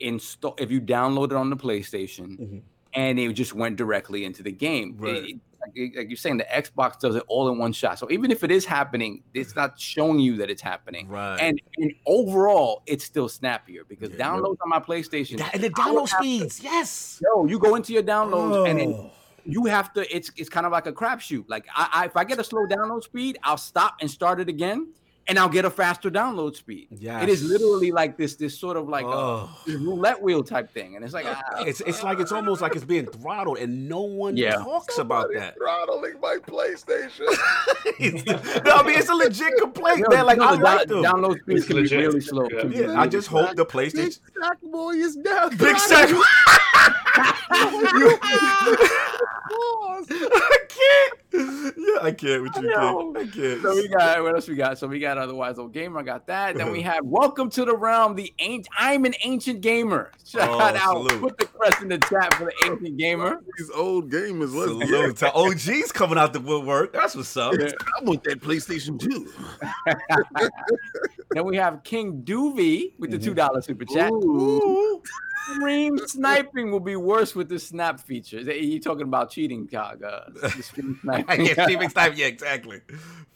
install 0.00 0.54
if 0.58 0.70
you 0.70 0.80
download 0.80 1.26
it 1.26 1.32
on 1.36 1.50
the 1.50 1.56
PlayStation 1.56 2.38
Mhm. 2.38 2.62
and 2.94 3.18
it 3.18 3.32
just 3.34 3.52
went 3.52 3.76
directly 3.76 4.24
into 4.24 4.42
the 4.42 4.52
game. 4.52 4.96
Right. 4.98 5.16
it- 5.16 5.36
like, 5.76 5.96
like 5.96 6.08
you're 6.08 6.16
saying, 6.16 6.38
the 6.38 6.44
Xbox 6.44 6.98
does 6.98 7.16
it 7.16 7.22
all 7.28 7.48
in 7.50 7.58
one 7.58 7.72
shot. 7.72 7.98
So 7.98 8.10
even 8.10 8.30
if 8.30 8.44
it 8.44 8.50
is 8.50 8.64
happening, 8.64 9.22
it's 9.34 9.54
not 9.56 9.78
showing 9.78 10.18
you 10.20 10.36
that 10.38 10.50
it's 10.50 10.62
happening. 10.62 11.08
Right. 11.08 11.38
And, 11.40 11.60
and 11.78 11.92
overall, 12.06 12.82
it's 12.86 13.04
still 13.04 13.28
snappier 13.28 13.82
because 13.88 14.10
Yeah. 14.10 14.28
downloads 14.30 14.56
on 14.62 14.68
my 14.68 14.80
PlayStation. 14.80 15.40
And 15.52 15.62
the 15.62 15.70
download 15.70 16.08
have 16.10 16.20
to- 16.20 16.24
speeds, 16.24 16.60
yes. 16.62 17.20
Yo, 17.22 17.46
you 17.46 17.58
go 17.58 17.74
into 17.74 17.92
your 17.92 18.02
downloads 18.02 18.68
and 18.68 18.78
then 18.78 18.94
Oh. 18.94 19.10
you 19.44 19.64
have 19.66 19.92
to. 19.94 20.14
It's 20.14 20.30
it's 20.36 20.48
kind 20.48 20.66
of 20.66 20.72
like 20.72 20.86
a 20.86 20.92
crapshoot. 20.92 21.44
Like 21.48 21.66
I, 21.74 21.88
I, 21.92 22.04
if 22.06 22.16
I 22.16 22.24
get 22.24 22.38
a 22.38 22.44
slow 22.44 22.66
download 22.66 23.02
speed, 23.04 23.38
I'll 23.42 23.56
stop 23.56 23.96
and 24.00 24.10
start 24.10 24.40
it 24.40 24.48
again, 24.48 24.88
and 25.28 25.38
I'll 25.38 25.48
get 25.48 25.64
a 25.64 25.70
faster 25.70 26.10
download 26.10 26.56
speed. 26.56 26.88
Yeah, 26.90 27.22
It 27.22 27.28
is 27.28 27.42
literally 27.44 27.92
like 27.92 28.16
this 28.16 28.34
this 28.36 28.58
sort 28.58 28.76
of 28.76 28.88
like 28.88 29.04
a, 29.04 29.08
Oh. 29.08 29.50
this 29.66 29.76
roulette 29.76 30.20
wheel 30.22 30.42
type 30.42 30.70
thing, 30.70 30.96
and 30.96 31.04
it's 31.04 31.12
like 31.14 31.26
ah, 31.28 31.42
It's 31.60 31.80
it's 31.82 32.02
like 32.02 32.18
it's 32.18 32.32
almost 32.32 32.60
like 32.62 32.74
it's 32.74 32.84
being 32.84 33.06
throttled, 33.06 33.58
and 33.58 33.88
no 33.88 34.00
one 34.00 34.36
Yeah. 34.36 34.56
talks 34.56 34.98
about 34.98 35.28
that. 35.34 35.56
throttling 35.56 36.18
my 36.20 36.38
PlayStation. 36.46 37.26
no, 38.64 38.72
I 38.72 38.82
mean 38.84 38.98
it's 38.98 39.08
a 39.10 39.14
legit 39.14 39.52
complaint, 39.58 39.98
yo, 40.00 40.08
man. 40.08 40.26
Like 40.26 40.38
yo, 40.38 40.44
I 40.44 40.56
the 40.56 40.62
like 40.62 40.88
down- 40.88 41.02
them. 41.02 41.12
download 41.12 41.40
speed 41.42 41.56
It's 41.58 41.66
can 41.66 41.76
be 41.76 41.96
really 41.96 42.20
slow. 42.20 42.48
Yeah. 42.50 42.62
too. 42.62 42.68
Yeah, 42.70 43.00
I 43.00 43.06
just 43.06 43.28
hope 43.28 43.54
the 43.56 43.66
PlayStation. 43.66 43.94
Big 43.94 44.42
Sack 44.42 44.58
boy 44.62 44.92
is 44.94 45.16
down. 45.16 45.56
Big 45.56 45.76
sack. 45.78 46.08
You- 49.58 50.30
I 50.32 50.56
can't. 50.68 51.18
Yeah, 51.76 51.98
I 52.02 52.12
can't 52.12 52.42
with 52.42 52.56
you, 52.62 52.70
Yo. 52.70 53.12
kid. 53.12 53.20
I 53.20 53.30
can't. 53.30 53.62
So 53.62 53.74
we 53.74 53.88
got 53.88 54.22
what 54.22 54.34
else 54.34 54.48
we 54.48 54.54
got? 54.54 54.78
So 54.78 54.86
we 54.86 54.98
got 54.98 55.18
otherwise 55.18 55.58
old 55.58 55.72
gamer. 55.72 56.00
I 56.00 56.02
got 56.02 56.26
that. 56.28 56.56
Then 56.56 56.72
we 56.72 56.80
have 56.90 57.04
welcome 57.04 57.50
to 57.50 57.64
the 57.64 57.76
realm. 57.76 58.14
The 58.14 58.32
ancient. 58.38 58.68
I'm 58.78 59.04
an 59.04 59.14
ancient 59.24 59.60
gamer. 59.60 60.12
Shout 60.24 60.48
Oh, 60.48 60.60
out. 60.60 61.08
salute. 61.08 61.20
Put 61.20 61.38
the 61.38 61.46
crest 61.46 61.82
in 61.82 61.88
the 61.88 61.98
chat 61.98 62.34
for 62.34 62.44
the 62.44 62.52
ancient 62.70 62.96
gamer. 62.96 63.42
These 63.58 63.70
old 63.70 64.10
gamers. 64.10 64.54
Let's 64.54 64.78
get 64.78 64.88
Salute 64.88 65.16
to 65.18 65.32
OG's 65.34 65.92
coming 65.92 66.18
out 66.18 66.32
the 66.32 66.40
woodwork. 66.40 66.92
That's 66.92 67.14
what's 67.14 67.36
up. 67.36 67.54
I 67.54 68.02
want 68.02 68.24
that 68.24 68.40
PlayStation 68.40 68.98
2. 68.98 69.32
Then 71.30 71.44
we 71.44 71.56
have 71.56 71.82
King 71.82 72.22
Doovy 72.22 72.92
with 72.98 73.10
the 73.10 73.18
mm-hmm. 73.18 73.26
two 73.26 73.34
dollar 73.34 73.60
super 73.60 73.84
chat. 73.84 74.10
Ooh. 74.10 75.02
Stream 75.54 75.98
sniping 76.06 76.70
will 76.70 76.80
be 76.80 76.96
worse 76.96 77.34
with 77.34 77.48
the 77.48 77.58
snap 77.58 78.00
feature. 78.00 78.38
Is 78.38 78.46
that- 78.46 78.60
You 78.60 78.80
talking 78.80 79.02
about 79.02 79.30
cheating, 79.30 79.66
Cog? 79.68 80.02
Uh, 80.02 80.20
the 80.40 80.50
sniping. 81.02 81.46
can't 81.54 81.90
Snipe. 81.92 82.16
Yeah, 82.16 82.26
exactly. 82.26 82.80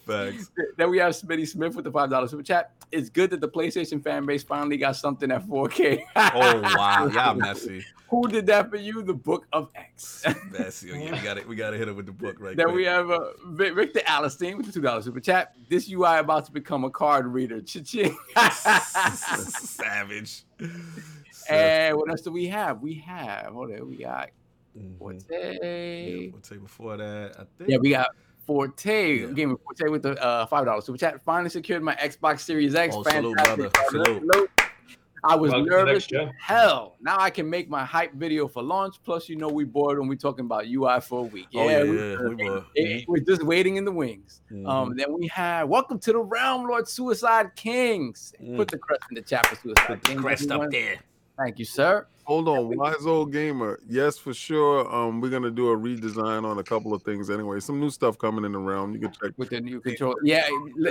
Facts. 0.06 0.50
then 0.76 0.90
we 0.90 0.98
have 0.98 1.12
Smitty 1.12 1.46
Smith 1.48 1.74
with 1.76 1.84
the 1.84 1.90
five 1.92 2.10
dollar 2.10 2.26
super 2.28 2.42
chat. 2.42 2.72
It's 2.90 3.08
good 3.08 3.30
that 3.30 3.40
the 3.40 3.48
PlayStation 3.48 4.02
fan 4.02 4.26
base 4.26 4.42
finally 4.42 4.76
got 4.76 4.96
something 4.96 5.30
at 5.30 5.46
4K. 5.46 6.02
Oh 6.16 6.60
wow, 6.60 7.06
y'all 7.14 7.34
messy. 7.34 7.84
Who 8.10 8.28
did 8.28 8.44
that 8.48 8.68
for 8.68 8.76
you? 8.76 9.02
The 9.02 9.14
Book 9.14 9.46
of 9.54 9.70
X. 9.74 10.22
Messy. 10.50 10.88
Yeah, 10.88 11.12
we 11.12 11.18
got 11.20 11.38
it. 11.38 11.48
We 11.48 11.56
got 11.56 11.70
to 11.70 11.78
hit 11.78 11.88
him 11.88 11.96
with 11.96 12.04
the 12.04 12.12
book 12.12 12.36
right 12.38 12.54
there. 12.54 12.66
then 12.66 12.74
quick. 12.74 12.76
we 12.76 12.84
have 12.84 13.10
uh, 13.10 13.30
Victor 13.46 14.00
Alistine 14.00 14.58
with 14.58 14.66
the 14.66 14.72
two 14.72 14.82
dollar 14.82 15.00
super 15.00 15.20
chat. 15.20 15.54
This 15.70 15.90
UI 15.90 16.18
about 16.18 16.44
to 16.46 16.52
become 16.52 16.84
a 16.84 16.90
card 16.90 17.26
reader. 17.26 17.62
Cha-ching. 17.62 18.14
Savage. 19.14 20.42
And 21.48 21.96
what 21.96 22.10
else 22.10 22.20
do 22.22 22.32
we 22.32 22.46
have? 22.48 22.80
We 22.82 22.94
have. 23.06 23.46
Hold 23.52 23.72
on. 23.72 23.88
We 23.88 23.96
got 23.98 24.30
Mhm. 24.78 24.98
Forte. 24.98 25.22
Yeah, 25.30 26.30
we'll 26.32 26.40
take 26.40 26.62
before 26.62 26.96
that. 26.96 27.32
I 27.38 27.44
think. 27.58 27.70
Yeah, 27.70 27.76
we 27.78 27.90
got 27.90 28.08
Forte. 28.46 29.20
Yeah. 29.20 29.26
Game 29.32 29.50
of 29.52 29.60
Forte 29.62 29.88
with 29.90 30.02
the 30.02 30.22
uh, 30.22 30.46
five 30.46 30.64
dollars 30.64 30.86
super 30.86 30.98
chat. 30.98 31.22
Finally 31.22 31.50
secured 31.50 31.82
my 31.82 31.94
Xbox 31.96 32.40
Series 32.40 32.74
X. 32.74 32.94
Oh, 32.96 33.02
salute, 33.02 33.36
Fantastic. 33.38 33.72
brother. 33.72 34.04
Salute. 34.04 34.30
Salute. 34.32 34.50
I 35.24 35.36
was 35.36 35.52
Welcome 35.52 35.68
nervous. 35.68 35.92
next 35.92 36.06
gen. 36.08 36.32
Hell, 36.40 36.96
now 37.00 37.16
I 37.16 37.30
can 37.30 37.48
make 37.48 37.68
my 37.70 37.84
hype 37.84 38.12
video 38.14 38.48
for 38.48 38.60
launch. 38.60 38.96
Plus, 39.04 39.28
you 39.28 39.36
know, 39.36 39.46
we 39.46 39.62
bored 39.62 40.00
when 40.00 40.08
we 40.08 40.16
talking 40.16 40.44
about 40.46 40.66
UI 40.66 41.00
for 41.00 41.20
a 41.20 41.22
week. 41.22 41.46
Oh, 41.54 41.68
Yeah, 41.68 41.84
yeah, 41.84 41.90
we- 41.90 41.96
yeah, 41.98 42.16
we 42.34 42.34
were. 42.50 42.64
it- 42.74 43.04
we're 43.08 43.18
just 43.20 43.44
waiting 43.44 43.76
in 43.76 43.84
the 43.84 43.92
wings. 43.92 44.40
Mhm. 44.50 44.66
Um, 44.68 44.96
then 44.96 45.12
we 45.16 45.28
have 45.28 45.68
welcome 45.68 46.00
to 46.00 46.12
the 46.12 46.18
realm, 46.18 46.66
Lord 46.66 46.88
Suicide 46.88 47.54
Kings. 47.54 48.32
Mm. 48.42 48.56
Put 48.56 48.72
the 48.72 48.78
crest 48.78 49.02
in 49.10 49.14
the 49.14 49.22
chat 49.22 49.46
for 49.46 49.54
Suicide 49.54 49.86
Put 49.86 50.02
the 50.02 50.08
Kings. 50.08 50.20
crest 50.22 50.42
everyone. 50.44 50.66
up 50.66 50.72
there. 50.72 50.96
Thank 51.38 51.58
you, 51.58 51.64
sir. 51.64 52.06
Hold 52.24 52.46
on, 52.46 52.76
wise 52.76 53.04
old 53.04 53.32
gamer. 53.32 53.80
Yes, 53.88 54.16
for 54.16 54.32
sure. 54.32 54.92
Um, 54.94 55.20
we're 55.20 55.30
gonna 55.30 55.50
do 55.50 55.70
a 55.70 55.76
redesign 55.76 56.44
on 56.44 56.58
a 56.58 56.62
couple 56.62 56.94
of 56.94 57.02
things 57.02 57.30
anyway. 57.30 57.58
Some 57.58 57.80
new 57.80 57.90
stuff 57.90 58.16
coming 58.16 58.44
in 58.44 58.52
the 58.52 58.58
realm. 58.60 58.92
You 58.92 59.00
can 59.00 59.12
check. 59.12 59.32
With 59.36 59.50
the 59.50 59.60
new 59.60 59.80
control, 59.80 60.14
yeah, 60.22 60.46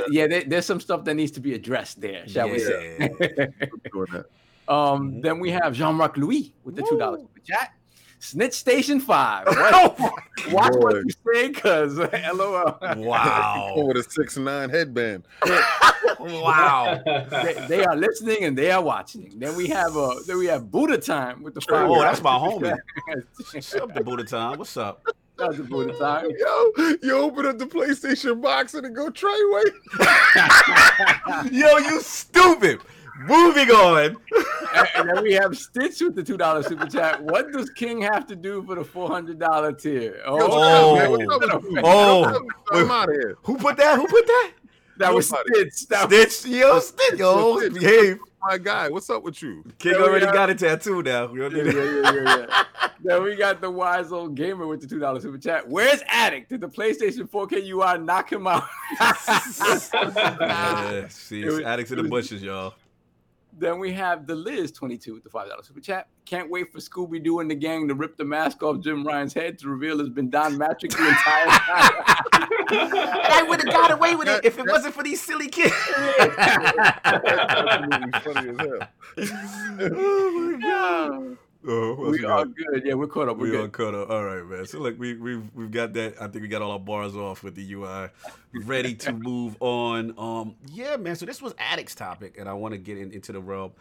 yeah. 0.09 0.27
There, 0.27 0.43
there's 0.43 0.65
some 0.65 0.81
stuff 0.81 1.05
that 1.05 1.13
needs 1.15 1.31
to 1.31 1.39
be 1.39 1.53
addressed 1.53 2.01
there, 2.01 2.27
shall 2.27 2.49
we 2.49 2.59
say? 2.59 2.97
Yeah. 2.99 3.07
Doing 3.93 4.07
that. 4.11 4.26
Um, 4.68 5.13
Mhm. 5.13 5.22
then 5.23 5.39
we 5.39 5.51
have 5.51 5.73
Jean-Marc 5.73 6.18
Louis 6.18 6.53
with 6.65 6.76
the 6.76 6.84
two 6.84 6.97
dollars 6.97 7.22
chat. 7.45 7.73
Snitch 8.22 8.53
Station 8.53 8.99
Five. 8.99 9.48
What? 9.61 9.73
Oh 9.73 10.11
Watch 10.52 10.73
what 10.76 10.95
you 10.95 11.11
say, 11.34 11.49
cause 11.52 11.98
LOL. 12.34 12.77
Wow. 12.98 13.73
With 13.88 13.98
a 13.98 14.03
six 14.03 14.38
nine 14.38 14.69
headband. 14.69 15.23
wow. 16.19 17.02
they, 17.06 17.65
they 17.68 17.85
are 17.85 17.95
listening 17.95 18.43
and 18.43 18.57
they 18.57 18.72
are 18.72 18.81
watching. 18.81 19.34
Then 19.38 19.56
we 19.56 19.68
have 19.68 19.95
a 19.95 20.15
then 20.26 20.38
we 20.38 20.45
have 20.48 20.72
Buddha 20.72 20.98
time 20.98 21.43
with 21.43 21.53
the 21.53 21.61
five. 21.61 21.89
Oh, 21.89 21.99
that's 21.99 22.22
my 22.22 22.31
homie. 22.31 22.77
homie. 23.10 23.23
What's 23.53 23.76
up, 23.76 23.93
the 23.93 24.03
Buddha 24.03 24.23
time? 24.23 24.57
What's 24.57 24.77
up? 24.77 25.03
That's 25.38 25.57
the 25.57 25.64
Buddha 25.64 25.98
time. 25.98 26.30
Yo, 26.38 26.72
you 27.02 27.18
open 27.18 27.45
up 27.45 27.57
the 27.57 27.65
PlayStation 27.65 28.41
box 28.41 28.73
and 28.73 28.85
it 28.85 28.93
go 28.93 29.10
Treyway. 29.10 29.65
Yo, 31.52 31.77
you 31.77 32.02
stupid. 32.02 32.80
Moving 33.26 33.69
on. 33.72 34.18
and, 34.76 34.88
and 34.95 35.10
then 35.10 35.23
we 35.23 35.34
have 35.34 35.57
Stitch 35.57 36.02
with 36.02 36.15
the 36.15 36.23
two 36.23 36.38
dollar 36.38 36.64
super 36.64 36.85
chat. 36.88 37.22
What 37.22 37.52
does 37.52 37.69
King 37.72 38.02
have 38.02 38.26
to 38.27 38.35
do 38.35 38.64
for 38.64 38.76
the 38.76 38.84
four 38.84 39.10
hundred 39.10 39.39
dollar 39.39 39.73
tier? 39.73 40.15
Yo, 40.26 40.38
Oh. 40.39 41.10
what's 41.10 41.53
up, 41.53 41.64
man? 41.64 41.84
What's 41.84 41.85
oh. 41.85 42.23
up 42.23 42.34
with 42.34 42.43
you? 42.43 42.52
Oh. 42.72 42.80
I'm 42.80 42.91
out 42.91 43.10
of 43.10 43.15
here. 43.15 43.38
Who 43.43 43.57
put 43.57 43.77
that? 43.77 43.95
Who 43.98 44.07
put 44.07 44.26
that? 44.26 44.52
that 44.98 45.14
was 45.14 45.31
Nobody. 45.31 45.72
Stitch. 45.72 45.88
That 45.89 46.10
was 46.10 46.38
Stitch. 46.38 46.52
Yo, 46.52 46.80
Stitch. 46.80 47.19
Yo, 47.19 47.60
Stitch. 47.60 47.73
behave. 47.73 48.19
My 48.43 48.57
guy, 48.57 48.89
what's 48.89 49.07
up 49.11 49.22
with 49.22 49.39
you? 49.43 49.64
King 49.77 49.91
Yeah, 49.93 49.98
we 49.99 50.03
already 50.06 50.26
are- 50.26 50.34
got 50.34 50.49
a 50.49 50.56
tattoo 50.56 51.03
now. 51.03 51.27
We 51.27 51.39
don't 51.39 51.56
yeah, 51.56 51.64
need 51.64 51.73
yeah, 51.76 51.84
yeah, 51.84 52.11
yeah, 52.11 52.45
yeah. 52.49 52.64
Then 53.03 53.23
we 53.23 53.35
got 53.35 53.61
the 53.61 53.69
wise 53.69 54.11
old 54.11 54.35
gamer 54.35 54.65
with 54.65 54.81
the 54.81 54.88
two 54.88 54.99
dollar 54.99 55.19
super 55.19 55.38
chat. 55.38 55.68
Where's 55.68 56.02
Addict? 56.07 56.49
Did 56.49 56.61
the 56.61 56.68
PlayStation 56.68 57.30
4K 57.30 57.68
UI 57.68 58.03
knock 58.03 58.31
him 58.31 58.48
out? 58.48 58.64
Yeah, 59.91 61.07
see, 61.10 61.43
It 61.43 61.64
addicts 61.64 61.91
in 61.91 61.98
the 61.98 62.03
bushes, 62.03 62.41
y'all. 62.41 62.73
Then 63.62 63.78
we 63.78 63.94
have 63.94 64.26
the 64.26 64.34
Liz 64.34 64.72
22 64.72 65.14
with 65.14 65.24
the 65.24 65.30
$5 65.30 65.64
super 65.64 65.80
chat. 65.80 66.08
Can't 66.26 66.50
wait 66.50 66.74
for 66.74 66.80
Scooby 66.80 67.24
Doo 67.24 67.42
and 67.42 67.52
the 67.52 67.54
gang 67.54 67.88
to 67.90 67.94
rip 67.94 68.18
the 68.18 68.26
mask 68.26 68.64
off 68.64 68.80
Jim 68.80 69.06
Ryan's 69.06 69.36
head 69.36 69.60
to 69.60 69.70
reveal 69.70 70.00
it's 70.00 70.10
been 70.10 70.32
Don 70.32 70.58
Mattrick 70.58 70.98
the 70.98 71.08
entire 71.08 71.46
time. 71.46 71.92
I 72.74 73.46
would 73.48 73.64
have 73.64 73.72
got 73.72 73.92
away 73.92 74.16
with 74.16 74.28
it 74.30 74.44
if 74.44 74.58
it 74.58 74.66
wasn't 74.66 74.96
for 74.96 75.04
these 75.04 75.22
silly 75.22 75.48
kids. 75.48 75.76
That's 76.18 76.40
absolutely 77.06 78.20
funny 78.24 78.50
as 78.50 78.58
hell. 78.58 78.80
oh 79.96 80.32
my 80.32 80.60
god. 80.60 81.38
Uh, 81.68 81.94
We 81.96 82.26
are 82.26 82.46
good. 82.46 82.84
Yeah, 82.86 82.96
we're 82.96 83.08
caught 83.08 83.30
up. 83.30 83.38
We're 83.38 83.52
We 83.52 83.58
all 83.58 83.64
good. 83.68 83.72
caught 83.74 83.94
up. 83.94 84.10
All 84.10 84.24
right, 84.24 84.44
man. 84.46 84.66
So 84.66 84.80
look, 84.80 84.98
we 84.98 85.14
we've 85.16 85.44
we've 85.54 85.70
got 85.72 85.94
that. 85.94 86.16
I 86.20 86.28
think 86.28 86.42
we 86.42 86.48
got 86.48 86.62
all 86.62 86.72
our 86.72 86.80
bars 86.80 87.16
off 87.16 87.44
with 87.44 87.54
the 87.56 87.74
UI, 87.74 88.10
ready 88.66 88.96
to 88.96 89.14
move 89.30 89.56
on. 89.60 90.14
Um, 90.18 90.56
yeah, 90.72 90.98
man. 90.98 91.16
So 91.16 91.26
this 91.26 91.42
was 91.42 91.54
Addict's 91.60 91.94
topic, 91.96 92.36
and 92.40 92.50
I 92.50 92.54
want 92.54 92.74
to 92.74 92.78
get 92.80 92.98
in, 92.98 93.12
into 93.12 93.32
the 93.32 93.40
realm. 93.40 93.74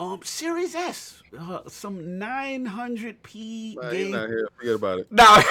Um, 0.00 0.20
Series 0.22 0.76
S, 0.76 1.22
uh, 1.36 1.58
some 1.66 1.98
900p 1.98 3.74
Nah, 3.74 3.90
he's 3.90 3.98
game. 4.04 4.10
not 4.12 4.28
here. 4.28 4.48
Forget 4.56 4.74
about 4.76 4.98
it. 5.00 5.10
No, 5.10 5.24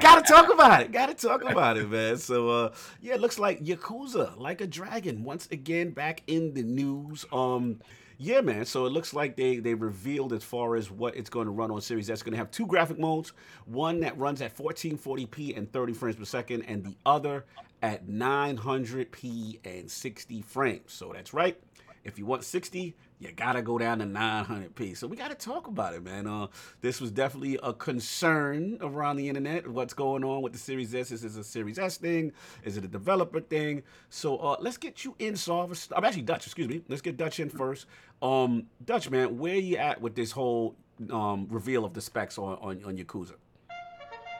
gotta 0.00 0.22
talk 0.28 0.52
about 0.52 0.82
it. 0.82 0.92
Gotta 0.92 1.14
talk 1.14 1.42
about 1.42 1.78
it, 1.78 1.88
man. 1.90 2.18
So, 2.18 2.50
uh, 2.50 2.72
yeah, 3.00 3.14
it 3.14 3.20
looks 3.22 3.38
like 3.38 3.64
Yakuza, 3.64 4.38
like 4.38 4.60
a 4.60 4.66
dragon, 4.66 5.24
once 5.24 5.48
again 5.50 5.90
back 5.92 6.22
in 6.26 6.52
the 6.52 6.62
news. 6.62 7.24
Um, 7.32 7.80
yeah, 8.18 8.40
man. 8.40 8.64
So 8.64 8.86
it 8.86 8.90
looks 8.90 9.14
like 9.14 9.36
they 9.36 9.56
they 9.58 9.74
revealed 9.74 10.32
as 10.32 10.44
far 10.44 10.76
as 10.76 10.90
what 10.90 11.16
it's 11.16 11.30
going 11.30 11.46
to 11.46 11.52
run 11.52 11.70
on 11.70 11.80
Series 11.80 12.10
S. 12.10 12.14
It's 12.14 12.22
going 12.22 12.32
to 12.32 12.38
have 12.38 12.50
two 12.50 12.66
graphic 12.66 12.98
modes, 12.98 13.32
one 13.66 14.00
that 14.00 14.16
runs 14.18 14.40
at 14.42 14.56
1440p 14.56 15.56
and 15.56 15.72
30 15.72 15.92
frames 15.92 16.16
per 16.16 16.24
second, 16.24 16.62
and 16.62 16.84
the 16.84 16.96
other 17.04 17.44
at 17.82 18.06
900p 18.06 19.58
and 19.64 19.90
60 19.90 20.42
frames. 20.42 20.92
So 20.92 21.12
that's 21.12 21.34
right. 21.34 21.60
If 22.04 22.18
you 22.18 22.26
want 22.26 22.44
60, 22.44 22.94
you 23.18 23.32
gotta 23.32 23.62
go 23.62 23.78
down 23.78 23.98
to 24.00 24.04
900p. 24.04 24.96
So 24.96 25.06
we 25.06 25.16
gotta 25.16 25.34
talk 25.34 25.68
about 25.68 25.94
it, 25.94 26.02
man. 26.02 26.26
Uh, 26.26 26.48
this 26.80 27.00
was 27.00 27.10
definitely 27.10 27.58
a 27.62 27.72
concern 27.72 28.78
around 28.80 29.16
the 29.16 29.28
internet. 29.28 29.68
What's 29.68 29.94
going 29.94 30.24
on 30.24 30.42
with 30.42 30.52
the 30.52 30.58
Series 30.58 30.94
S? 30.94 31.12
Is 31.12 31.22
this 31.22 31.36
a 31.36 31.44
Series 31.44 31.78
S 31.78 31.96
thing? 31.96 32.32
Is 32.64 32.76
it 32.76 32.84
a 32.84 32.88
developer 32.88 33.40
thing? 33.40 33.82
So 34.08 34.36
uh, 34.38 34.56
let's 34.60 34.76
get 34.76 35.04
you 35.04 35.14
in, 35.18 35.36
Solver. 35.36 35.74
I'm 35.94 36.04
actually 36.04 36.22
Dutch. 36.22 36.46
Excuse 36.46 36.68
me. 36.68 36.82
Let's 36.88 37.02
get 37.02 37.16
Dutch 37.16 37.38
in 37.38 37.48
first. 37.48 37.86
Um, 38.20 38.66
Dutch, 38.84 39.10
man, 39.10 39.38
where 39.38 39.56
you 39.56 39.76
at 39.76 40.00
with 40.00 40.14
this 40.16 40.32
whole 40.32 40.74
um, 41.10 41.46
reveal 41.50 41.84
of 41.84 41.94
the 41.94 42.00
specs 42.00 42.38
on 42.38 42.58
on, 42.60 42.84
on 42.84 42.96
Yakuza? 42.96 43.34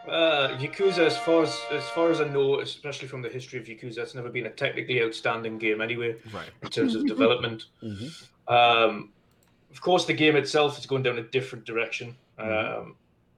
Uh, 0.08 0.56
Yakuza, 0.58 1.06
as 1.06 1.16
far 1.18 1.42
as 1.44 1.60
as 1.70 1.88
far 1.90 2.10
as 2.10 2.20
I 2.20 2.28
know, 2.28 2.60
especially 2.60 3.06
from 3.08 3.22
the 3.22 3.28
history 3.28 3.58
of 3.60 3.66
Yakuza, 3.66 3.98
it's 3.98 4.14
never 4.14 4.30
been 4.30 4.46
a 4.46 4.50
technically 4.50 5.02
outstanding 5.02 5.58
game 5.58 5.80
anyway 5.80 6.16
Right. 6.32 6.50
in 6.62 6.68
terms 6.70 6.94
of 6.96 7.06
development. 7.06 7.66
Mm-hmm. 7.82 8.52
Um, 8.52 9.12
of 9.70 9.80
course, 9.80 10.04
the 10.04 10.12
game 10.12 10.36
itself 10.36 10.78
is 10.78 10.86
going 10.86 11.02
down 11.04 11.18
a 11.18 11.22
different 11.22 11.64
direction. 11.64 12.16
Mhm. 12.38 12.78
Um, 12.80 12.96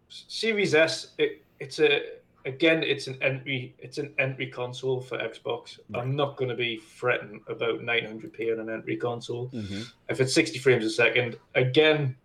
Series 0.09 0.74
S, 0.74 1.09
it, 1.19 1.43
it's 1.61 1.78
a 1.81 2.01
again, 2.47 2.82
it's 2.82 3.07
an 3.09 3.16
entry, 3.23 3.74
it's 3.78 3.99
an 3.99 4.12
entry 4.19 4.47
console 4.47 5.01
for 5.01 5.19
Xbox. 5.19 5.78
Right. 5.91 6.01
I'm 6.03 6.15
not 6.16 6.36
going 6.36 6.51
to 6.51 6.55
be 6.57 6.77
fretting 6.77 7.41
about 7.49 7.81
900p 7.81 8.53
on 8.53 8.61
an 8.61 8.69
entry 8.70 8.97
console. 8.97 9.49
Mm-hmm. 9.49 9.82
If 10.11 10.20
it's 10.20 10.35
60 10.35 10.59
frames 10.59 10.85
a 10.85 10.91
second, 10.91 11.36
again, 11.55 12.16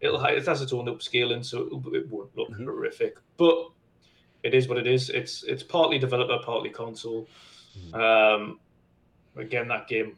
it'll 0.00 0.22
it 0.24 0.46
has 0.46 0.62
its 0.62 0.72
own 0.72 0.86
upscaling, 0.86 1.44
so 1.44 1.62
it 1.94 2.08
won't 2.08 2.34
look 2.36 2.50
Mhm. 2.50 2.64
horrific. 2.64 3.18
But 3.36 3.70
it 4.42 4.54
is 4.54 4.68
what 4.68 4.78
it 4.78 4.86
is. 4.86 5.10
It's 5.10 5.42
it's 5.44 5.62
partly 5.62 5.98
developer, 5.98 6.38
partly 6.44 6.70
console. 6.70 7.28
Mhm. 7.78 7.94
Um, 7.94 8.60
again, 9.36 9.68
that 9.68 9.88
game, 9.88 10.16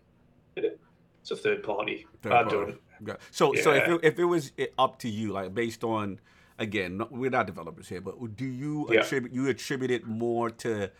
it, 0.56 0.78
it's 1.20 1.30
a 1.30 1.36
third 1.36 1.62
party. 1.62 2.06
Third 2.22 2.32
I 2.32 2.42
party. 2.44 2.56
don't. 2.56 3.18
So, 3.30 3.54
so 3.54 3.72
if 3.72 3.88
it, 3.88 4.00
if 4.02 4.18
it 4.18 4.24
was 4.24 4.52
up 4.78 4.98
to 5.00 5.08
you, 5.08 5.32
like 5.32 5.54
based 5.54 5.84
on, 5.84 6.20
again, 6.58 7.00
we're 7.10 7.30
not 7.30 7.46
developers 7.46 7.88
here, 7.88 8.00
but 8.02 8.36
do 8.36 8.44
you 8.44 8.86
Yeah. 8.90 9.00
attribute 9.00 9.32
you 9.32 9.48
attribute 9.48 9.90
it 9.90 10.06
more 10.06 10.50
to 10.50 10.90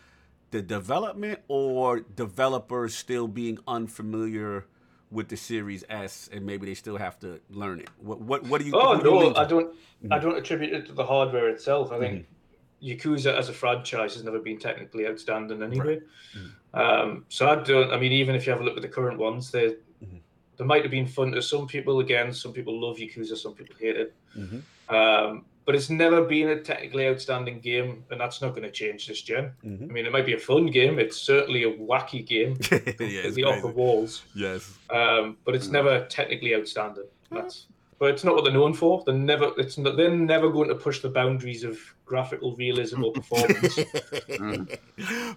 the 0.50 0.62
development 0.62 1.40
or 1.48 2.00
developers 2.00 2.94
still 2.94 3.28
being 3.28 3.58
unfamiliar 3.68 4.66
with 5.10 5.28
the 5.28 5.36
Series 5.36 5.84
S 5.90 6.28
and 6.32 6.46
maybe 6.46 6.64
they 6.66 6.74
still 6.74 6.96
have 6.96 7.18
to 7.20 7.40
learn 7.50 7.80
it? 7.80 7.90
What 7.98 8.20
what 8.22 8.44
what 8.44 8.60
do 8.62 8.66
you? 8.66 8.72
Oh 8.74 8.94
what 8.94 9.02
do 9.04 9.10
you 9.10 9.20
no, 9.20 9.34
I 9.36 9.44
don't. 9.44 9.74
I 10.10 10.18
Mhm. 10.18 10.22
don't 10.22 10.36
attribute 10.38 10.72
it 10.72 10.86
to 10.86 10.92
the 10.92 11.04
hardware 11.04 11.50
itself. 11.50 11.92
I 11.92 11.98
think 11.98 12.14
Mm-hmm. 12.22 12.34
Yakuza 12.82 13.36
as 13.36 13.48
a 13.48 13.52
franchise 13.52 14.14
has 14.14 14.24
never 14.24 14.38
been 14.38 14.58
technically 14.58 15.06
outstanding 15.06 15.62
anyway. 15.62 16.00
Mhm. 16.34 16.50
Um, 16.78 17.24
so 17.28 17.48
I 17.48 17.56
don't. 17.56 17.90
I 17.92 17.98
mean, 17.98 18.12
even 18.12 18.34
if 18.34 18.46
you 18.46 18.52
have 18.52 18.60
a 18.60 18.64
look 18.64 18.76
at 18.76 18.82
the 18.82 18.88
current 18.88 19.18
ones, 19.18 19.50
they 19.50 19.76
Mhm. 20.04 20.20
they 20.56 20.64
might 20.64 20.82
have 20.82 20.90
been 20.90 21.06
fun 21.06 21.32
to 21.32 21.42
some 21.42 21.66
people. 21.66 22.00
Again, 22.00 22.32
some 22.32 22.52
people 22.52 22.80
love 22.80 22.96
Yakuza, 22.98 23.36
some 23.36 23.54
people 23.54 23.74
hate 23.78 23.96
it. 23.96 24.14
Mhm. 24.36 24.62
Um, 24.88 25.44
but 25.66 25.74
it's 25.74 25.90
never 25.90 26.22
been 26.24 26.48
a 26.48 26.60
technically 26.60 27.06
outstanding 27.06 27.60
game, 27.60 28.04
and 28.10 28.20
that's 28.20 28.40
not 28.42 28.50
going 28.50 28.62
to 28.62 28.70
change 28.70 29.06
this 29.06 29.22
gen. 29.22 29.52
Mhm. 29.64 29.90
I 29.90 29.92
mean, 29.92 30.06
it 30.06 30.12
might 30.12 30.26
be 30.26 30.32
a 30.34 30.38
fun 30.38 30.66
game. 30.66 30.98
It's 30.98 31.16
certainly 31.16 31.62
a 31.64 31.70
wacky 31.72 32.26
game. 32.26 32.56
yeah, 32.72 33.22
it's 33.26 33.36
the 33.36 33.44
off 33.44 33.60
the 33.62 33.68
walls, 33.68 34.22
Yes. 34.34 34.78
um, 34.90 35.36
but 35.44 35.54
it's 35.54 35.68
Mm. 35.68 35.72
never 35.72 36.06
technically 36.06 36.54
outstanding. 36.56 37.04
That's, 37.30 37.66
but 38.00 38.10
it's 38.10 38.24
not 38.24 38.34
what 38.34 38.44
they're 38.44 38.52
known 38.52 38.72
for. 38.72 39.02
They're 39.04 39.14
never. 39.14 39.52
It's 39.58 39.76
not, 39.78 39.96
they're 39.96 40.10
never 40.10 40.50
going 40.50 40.68
to 40.70 40.74
push 40.74 41.00
the 41.00 41.10
boundaries 41.10 41.62
of 41.64 41.78
graphical 42.06 42.56
realism 42.56 43.04
or 43.04 43.12
performance. 43.12 43.74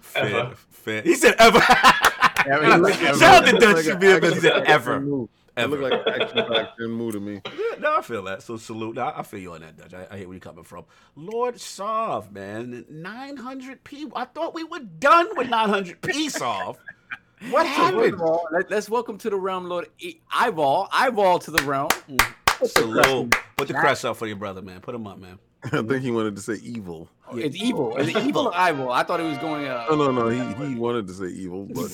Ever. 0.16 0.54
fair. 0.70 1.02
He 1.02 1.14
said 1.14 1.34
ever. 1.38 1.60
I 1.62 2.78
mean, 2.80 2.92
Shout 3.18 3.22
out 3.22 3.44
to 3.46 3.58
Dutch 3.58 3.76
like 3.76 3.84
to 3.84 3.92
an 3.92 3.98
be 4.00 4.06
able 4.08 4.30
to 4.32 4.40
say 4.40 4.50
ever. 4.50 5.00
move. 5.00 5.28
It 5.56 5.60
Ever. 5.60 5.76
looked 5.76 6.06
like 6.06 6.16
an 6.16 6.22
action 6.22 6.44
packed 6.52 6.80
move 6.80 7.12
to 7.12 7.20
me. 7.20 7.40
Yeah, 7.46 7.78
no, 7.78 7.98
I 7.98 8.02
feel 8.02 8.22
that. 8.24 8.42
So 8.42 8.56
salute. 8.56 8.96
No, 8.96 9.12
I 9.14 9.22
feel 9.22 9.38
you 9.38 9.52
on 9.52 9.60
that, 9.60 9.76
Dutch. 9.76 9.94
I, 9.94 10.08
I 10.12 10.18
hear 10.18 10.26
where 10.26 10.34
you're 10.34 10.40
coming 10.40 10.64
from. 10.64 10.84
Lord 11.14 11.60
Sov, 11.60 12.32
man, 12.32 12.84
900p. 12.90 14.10
I 14.16 14.24
thought 14.24 14.52
we 14.54 14.64
were 14.64 14.80
done 14.80 15.28
with 15.36 15.46
900p, 15.48 16.30
Sov. 16.30 16.76
What 17.50 17.66
happened? 17.66 18.14
of 18.14 18.22
all, 18.22 18.48
let, 18.50 18.72
us 18.72 18.88
welcome 18.88 19.16
to 19.18 19.30
the 19.30 19.36
realm, 19.36 19.66
Lord 19.68 19.86
E- 20.00 20.18
Eyeball. 20.32 20.88
Eyeball 20.90 21.38
to 21.40 21.50
the 21.52 21.62
realm. 21.62 21.90
Salute. 22.64 23.34
Put 23.56 23.68
the 23.68 23.74
crest 23.74 24.04
up 24.04 24.16
for 24.16 24.26
your 24.26 24.36
brother, 24.36 24.62
man. 24.62 24.80
Put 24.80 24.94
him 24.94 25.06
up, 25.06 25.18
man. 25.18 25.38
I 25.64 25.82
think 25.82 26.02
he 26.02 26.10
wanted 26.10 26.36
to 26.36 26.42
say 26.42 26.54
evil. 26.62 27.08
It's 27.32 27.56
evil. 27.56 27.96
Is 27.96 28.08
it 28.08 28.16
evil 28.18 28.48
or 28.48 28.54
eyeball? 28.54 28.92
I 28.92 29.02
thought 29.02 29.20
he 29.20 29.26
was 29.26 29.38
going. 29.38 29.66
Uh, 29.66 29.86
No, 29.90 30.10
no, 30.10 30.12
no. 30.12 30.28
He 30.28 30.68
he 30.68 30.74
wanted 30.74 31.06
to 31.08 31.14
say 31.14 31.26
evil, 31.28 31.64
but 31.74 31.90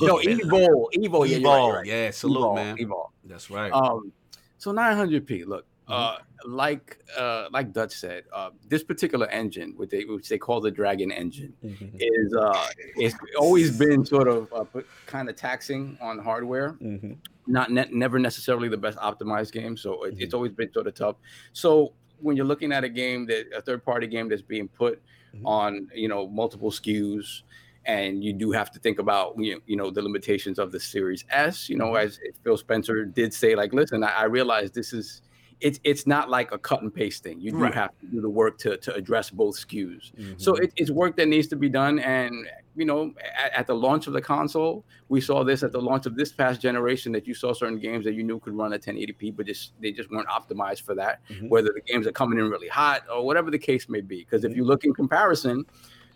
no, 0.00 0.20
evil. 0.22 0.88
Evil. 0.92 1.26
Yeah, 1.26 1.36
you're 1.36 1.50
right, 1.50 1.76
right. 1.76 1.86
Yeah, 1.86 2.10
salute, 2.10 2.38
Evil, 2.38 2.54
man. 2.54 2.76
Evil. 2.78 3.12
That's 3.24 3.50
right. 3.50 3.70
Um, 3.72 4.12
so 4.58 4.72
900p. 4.72 5.46
Look, 5.46 5.66
uh, 5.88 6.16
Mm-hmm. 6.16 6.52
like 6.52 6.98
uh, 7.16 7.46
like 7.52 7.72
Dutch 7.72 7.92
said, 7.92 8.24
uh, 8.32 8.50
this 8.68 8.82
particular 8.82 9.26
engine, 9.28 9.74
which 9.76 9.90
they 9.90 10.04
which 10.04 10.28
they 10.28 10.38
call 10.38 10.60
the 10.60 10.70
Dragon 10.70 11.10
engine, 11.12 11.52
Mhm. 11.64 11.96
is 12.00 12.34
uh, 12.34 12.66
it's 12.96 13.14
always 13.38 13.78
been 13.78 14.04
sort 14.04 14.28
of 14.28 14.48
uh, 14.52 14.80
kind 15.06 15.28
of 15.28 15.36
taxing 15.36 15.96
on 16.00 16.18
hardware. 16.18 16.72
Mhm. 16.80 17.18
Not 17.46 17.70
ne- 17.70 17.90
never 17.92 18.18
necessarily 18.18 18.68
the 18.68 18.76
best 18.78 18.98
optimized 18.98 19.52
game, 19.52 19.76
so 19.76 20.04
it, 20.04 20.14
Mm-hmm. 20.14 20.22
it's 20.22 20.34
always 20.34 20.52
been 20.52 20.72
sort 20.72 20.86
of 20.86 20.94
tough. 20.94 21.16
So 21.52 21.92
when 22.20 22.36
you're 22.36 22.46
looking 22.46 22.72
at 22.72 22.84
a 22.84 22.88
game 22.88 23.26
that 23.26 23.46
a 23.54 23.60
third 23.60 23.84
party 23.84 24.06
game 24.06 24.28
that's 24.28 24.42
being 24.42 24.68
put 24.68 25.02
Mhm. 25.34 25.42
on 25.44 25.88
you 25.94 26.08
know 26.08 26.26
multiple 26.28 26.70
SKUs 26.70 27.42
and 27.86 28.24
you 28.24 28.32
do 28.32 28.50
have 28.50 28.70
to 28.70 28.78
think 28.78 28.98
about 28.98 29.34
you 29.38 29.54
know, 29.54 29.60
you 29.66 29.76
know 29.76 29.90
the 29.90 30.00
limitations 30.00 30.58
of 30.58 30.72
the 30.72 30.80
series 30.80 31.24
s 31.30 31.68
you 31.68 31.76
know 31.76 31.92
Mhm. 31.92 32.04
as 32.04 32.18
phil 32.42 32.56
spencer 32.56 33.04
did 33.04 33.34
say 33.34 33.54
like 33.54 33.74
listen 33.74 34.02
i, 34.02 34.08
I 34.22 34.24
realize 34.24 34.70
this 34.70 34.94
is 34.94 35.20
it's 35.64 35.80
it's 35.82 36.06
not 36.06 36.28
like 36.28 36.52
a 36.52 36.58
cut 36.58 36.82
and 36.82 36.94
paste 36.94 37.22
thing 37.24 37.40
you 37.40 37.50
do 37.50 37.56
Right. 37.56 37.74
have 37.74 37.98
to 38.00 38.06
do 38.06 38.20
the 38.20 38.28
work 38.28 38.58
to 38.58 38.76
to 38.76 38.94
address 38.94 39.30
both 39.30 39.56
skus 39.56 40.12
Mhm. 40.14 40.40
so 40.40 40.54
it, 40.56 40.72
it's 40.76 40.90
work 40.90 41.16
that 41.16 41.26
needs 41.26 41.48
to 41.48 41.56
be 41.56 41.70
done 41.70 41.98
and 42.00 42.46
you 42.76 42.84
know 42.84 43.12
at, 43.44 43.52
at 43.60 43.66
the 43.66 43.74
launch 43.74 44.06
of 44.06 44.12
the 44.12 44.20
console 44.20 44.84
we 45.08 45.20
saw 45.20 45.42
this 45.42 45.62
at 45.62 45.72
the 45.72 45.80
launch 45.80 46.04
of 46.06 46.14
this 46.16 46.32
past 46.32 46.60
generation 46.60 47.12
that 47.12 47.26
you 47.26 47.34
saw 47.34 47.52
certain 47.54 47.78
games 47.78 48.04
that 48.04 48.14
you 48.14 48.22
knew 48.22 48.38
could 48.40 48.54
run 48.62 48.72
at 48.74 48.82
1080p 48.82 49.34
but 49.36 49.46
just 49.46 49.72
they 49.80 49.90
just 49.90 50.10
weren't 50.10 50.28
optimized 50.28 50.82
for 50.82 50.94
that 50.94 51.20
Mhm. 51.30 51.48
whether 51.48 51.70
the 51.72 51.80
games 51.90 52.06
are 52.06 52.12
coming 52.12 52.38
in 52.38 52.50
really 52.50 52.68
hot 52.68 53.02
or 53.12 53.24
whatever 53.24 53.50
the 53.50 53.58
case 53.70 53.88
may 53.88 54.02
be 54.02 54.18
because 54.24 54.44
if 54.44 54.54
you 54.54 54.64
look 54.64 54.84
in 54.84 54.92
comparison 54.92 55.64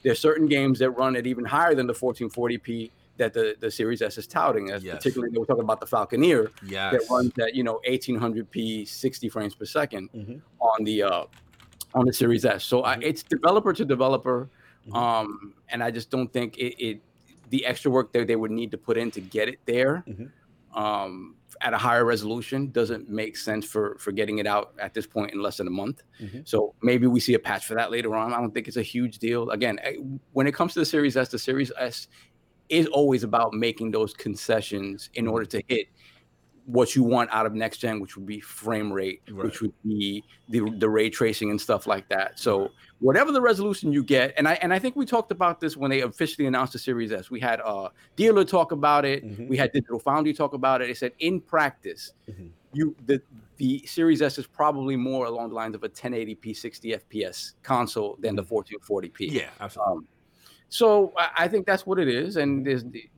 there's 0.03 0.19
certain 0.21 0.47
games 0.47 0.79
that 0.79 0.91
run 0.91 1.17
at 1.17 1.27
even 1.27 1.45
higher 1.45 1.75
than 1.75 1.87
the 1.87 1.95
1440p 1.95 2.91
that 3.19 3.33
the, 3.35 3.57
the 3.61 3.71
Series 3.71 4.01
S 4.01 4.17
is 4.19 4.27
touting. 4.27 4.71
As 4.71 4.83
Yes. 4.83 4.97
particularly, 4.97 5.37
were 5.39 5.45
talking 5.45 5.63
about 5.65 5.81
the 5.81 5.87
Falconeer 5.87 6.51
yes. 6.67 6.93
that 6.93 7.03
runs 7.11 7.33
at 7.39 7.55
you 7.55 7.63
know 7.63 7.81
1800p, 7.87 8.87
60 8.89 9.29
frames 9.29 9.55
per 9.55 9.65
2nd 9.65 10.09
Mhm. 10.15 10.41
on 10.61 10.85
the 10.85 11.03
uh, 11.03 11.25
on 11.95 12.07
the 12.07 12.13
Series 12.13 12.45
S. 12.45 12.65
So 12.65 12.85
I, 12.85 12.97
Mhm. 12.97 13.03
it's 13.03 13.23
developer 13.23 13.73
to 13.73 13.85
developer, 13.85 14.49
Mhm. 14.89 14.95
um, 14.97 15.55
and 15.69 15.83
I 15.83 15.91
just 15.91 16.11
don't 16.11 16.33
think 16.33 16.57
it, 16.59 16.75
it 16.83 17.01
the 17.51 17.65
extra 17.65 17.91
work 17.91 18.13
that 18.13 18.27
they 18.27 18.37
would 18.37 18.51
need 18.51 18.71
to 18.71 18.79
put 18.79 18.97
in 18.99 19.11
to 19.13 19.21
get 19.21 19.49
it 19.49 19.59
there. 19.67 20.05
Mhm. 20.07 20.31
Um, 20.75 21.35
at 21.63 21.73
a 21.73 21.79
higher 21.79 22.05
resolution 22.05 22.71
doesn't 22.71 23.09
make 23.09 23.35
sense 23.37 23.65
for 23.65 23.97
for 23.99 24.13
getting 24.13 24.39
it 24.39 24.47
out 24.47 24.75
at 24.79 24.93
this 24.95 25.07
point 25.07 25.33
in 25.33 25.41
less 25.43 25.57
than 25.57 25.67
a 25.67 25.71
month. 25.71 26.03
Mhm. 26.21 26.47
So 26.47 26.75
maybe 26.83 27.07
we 27.07 27.21
see 27.21 27.35
a 27.35 27.39
patch 27.39 27.67
for 27.67 27.75
that 27.75 27.91
later 27.91 28.15
on. 28.15 28.33
I 28.35 28.37
don't 28.41 28.53
think 28.53 28.69
it's 28.69 28.77
a 28.77 28.83
huge 28.83 29.19
deal. 29.19 29.49
Again, 29.51 29.81
eh, 29.83 29.97
when 30.35 30.47
it 30.47 30.53
comes 30.55 30.75
to 30.75 30.79
the 30.81 30.85
Series 30.85 31.17
S, 31.17 31.31
the 31.31 31.39
Series 31.39 31.73
S 31.79 32.07
is 32.69 32.87
always 32.89 33.25
about 33.25 33.55
making 33.55 33.91
those 33.91 34.13
concessions 34.15 35.11
in 35.15 35.27
order 35.27 35.45
to 35.47 35.63
hit 35.69 35.89
what 36.67 36.95
you 36.95 37.03
want 37.03 37.31
out 37.33 37.47
of 37.47 37.55
next 37.55 37.79
gen, 37.79 37.99
which 37.99 38.15
would 38.15 38.27
be 38.27 38.41
frame 38.41 38.93
rate, 38.93 39.23
Right. 39.31 39.45
which 39.47 39.63
would 39.63 39.73
be 39.85 40.23
the, 40.51 40.61
the 40.79 40.87
ray 40.89 41.09
tracing 41.09 41.51
and 41.51 41.59
stuff 41.59 41.87
like 41.87 42.07
that. 42.11 42.39
So 42.39 42.71
whatever 43.01 43.33
the 43.33 43.41
resolution 43.41 43.91
you 43.91 44.05
get, 44.05 44.35
and 44.37 44.47
I 44.47 44.55
and 44.61 44.71
I 44.75 44.79
think 44.79 44.95
we 44.95 45.07
talked 45.07 45.33
about 45.33 45.61
this 45.61 45.79
when 45.79 45.91
they 45.91 46.03
officially 46.03 46.47
announced 46.47 46.75
the 46.75 46.79
Series 46.79 47.11
S. 47.11 47.31
We 47.31 47.41
had 47.41 47.63
uh 47.63 47.89
dealer 48.17 48.45
talk 48.45 48.73
about 48.73 49.07
it. 49.07 49.25
Mhm. 49.25 49.49
We 49.49 49.57
had 49.57 49.73
Digital 49.73 49.99
Foundry 50.01 50.35
talk 50.35 50.53
about 50.53 50.83
it. 50.83 50.89
They 50.89 50.95
said 50.95 51.13
in 51.21 51.41
practice, 51.41 52.13
Mhm. 52.31 52.51
you 52.75 52.95
the 53.07 53.23
the 53.57 53.83
Series 53.87 54.21
S 54.21 54.37
is 54.37 54.47
probably 54.47 54.95
more 54.95 55.25
along 55.25 55.49
the 55.49 55.55
lines 55.55 55.75
of 55.75 55.85
a 55.85 55.89
1080p 55.89 56.53
60 56.55 56.91
FPS 56.97 57.55
console 57.63 58.17
than 58.21 58.37
the 58.37 58.43
1440p. 58.45 59.29
Yeah, 59.31 59.49
absolutely. 59.59 59.95
Um, 59.95 60.09
so 60.69 61.13
I, 61.37 61.49
think 61.49 61.67
that's 61.67 61.87
what 61.87 61.99
it 61.99 62.09
is, 62.09 62.37
and 62.37 62.67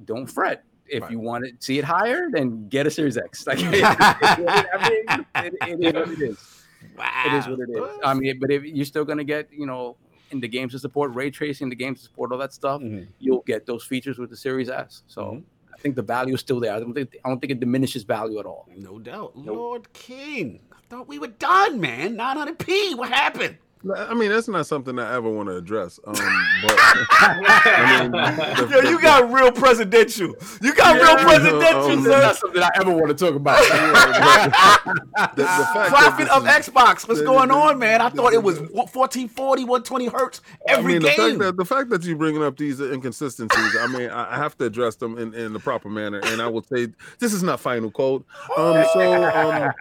don't 0.05 0.27
fret. 0.27 0.65
If 0.87 1.03
Right. 1.03 1.13
you 1.13 1.21
want 1.21 1.45
to 1.45 1.53
see 1.61 1.79
it 1.79 1.85
higher, 1.85 2.29
then 2.33 2.69
get 2.69 2.87
a 2.87 2.91
Series 2.91 3.17
X. 3.17 3.45
Like, 3.47 3.59
I 3.63 3.71
mean, 3.71 5.27
it, 5.37 5.55
it 5.63 5.85
is 5.85 5.95
what 5.95 6.09
it 6.11 6.21
is. 6.23 6.65
wow. 6.97 7.23
It 7.27 7.33
is 7.35 7.47
what 7.49 7.61
it 7.61 7.71
is. 7.71 7.99
I 8.05 8.15
mean, 8.15 8.39
but 8.41 8.51
if 8.51 8.65
you're 8.65 8.85
still 8.85 9.05
gonna 9.05 9.25
get, 9.25 9.49
you 9.53 9.67
know, 9.67 9.97
in 10.31 10.41
the 10.41 10.49
games 10.49 10.73
to 10.73 10.79
support 10.79 11.15
ray 11.15 11.31
tracing, 11.31 11.69
the 11.69 11.77
games 11.77 11.99
to 12.01 12.05
support 12.07 12.33
all 12.33 12.39
that 12.39 12.53
stuff, 12.53 12.81
Mhm. 12.81 13.07
you'll 13.19 13.43
get 13.47 13.67
those 13.67 13.85
features 13.85 14.19
with 14.19 14.31
the 14.31 14.37
Series 14.37 14.69
S. 14.69 15.03
So 15.07 15.23
Mhm. 15.23 15.43
I 15.73 15.77
think 15.79 15.97
the 15.97 16.03
value 16.03 16.35
is 16.35 16.41
still 16.41 16.61
there. 16.61 16.73
I 16.73 16.81
don't 16.81 16.93
think 16.95 17.17
I 17.25 17.29
don't 17.29 17.41
think 17.41 17.53
it 17.53 17.61
diminishes 17.61 18.03
value 18.05 18.39
at 18.41 18.47
all. 18.47 18.69
No 18.77 18.99
doubt. 18.99 19.37
Nope. 19.37 19.57
Lord 19.57 19.93
King. 19.93 20.61
I 20.73 20.77
thought 20.89 21.07
we 21.09 21.19
were 21.21 21.29
done, 21.29 21.81
man. 21.81 22.17
900p. 22.17 22.95
What 22.95 23.11
happened? 23.11 23.59
I 23.97 24.13
mean, 24.13 24.29
that's 24.31 24.47
not 24.47 24.67
something 24.67 24.99
I 24.99 25.15
ever 25.15 25.31
want 25.31 25.49
to 25.49 25.57
address. 25.57 25.99
Um, 26.07 26.13
but 26.13 26.23
I 26.79 28.03
mean, 28.03 28.13
the- 28.13 28.69
Yo, 28.85 28.91
you 28.91 29.01
got 29.01 29.33
real 29.33 29.51
presidential. 29.53 30.35
You 30.61 30.75
got 30.75 30.97
Yeah, 30.97 31.03
real 31.03 31.11
um, 31.19 31.25
presidential, 31.25 32.03
That's 32.03 32.39
sir. 32.39 32.47
something 32.47 32.63
I 32.63 32.69
ever 32.77 32.93
want 32.93 33.09
to 33.09 33.15
talk 33.15 33.35
about. 33.35 33.59
the, 33.65 35.43
the 35.43 35.45
fact 35.47 35.75
that 35.75 35.89
Profit 35.89 36.27
this 36.29 36.37
of 36.37 36.47
is- 36.47 36.69
Xbox. 36.69 37.09
What's 37.09 37.21
the- 37.21 37.27
going 37.27 37.49
the- 37.49 37.55
on, 37.55 37.79
man? 37.79 38.01
I 38.03 38.11
the- 38.11 38.17
thought 38.17 38.33
it 38.35 38.43
was 38.43 38.59
the- 38.59 38.65
1440, 38.67 39.65
120 39.65 40.07
hertz 40.09 40.43
I 40.69 40.73
every 40.73 40.93
mean, 40.95 41.03
the 41.03 41.09
fact 41.13 41.39
that 41.39 41.57
the 41.57 41.65
fact 41.65 41.89
that 41.91 42.05
you 42.05 42.17
bringing 42.17 42.43
up 42.43 42.57
these 42.59 42.81
inconsistencies, 42.81 43.77
I 43.81 43.87
mean, 43.87 44.11
I 44.11 44.35
I 44.35 44.37
have 44.37 44.57
to 44.59 44.65
address 44.67 44.97
them 44.97 45.17
in, 45.19 45.33
in 45.35 45.53
the 45.55 45.59
proper 45.59 45.89
manner, 45.89 46.21
and 46.25 46.41
I 46.43 46.47
will 46.47 46.63
say 46.65 46.89
this 47.19 47.33
is 47.33 47.43
not 47.43 47.61
final 47.61 47.91
code. 47.91 48.25
Um, 48.57 48.85
so 48.93 49.25
um, 49.25 49.73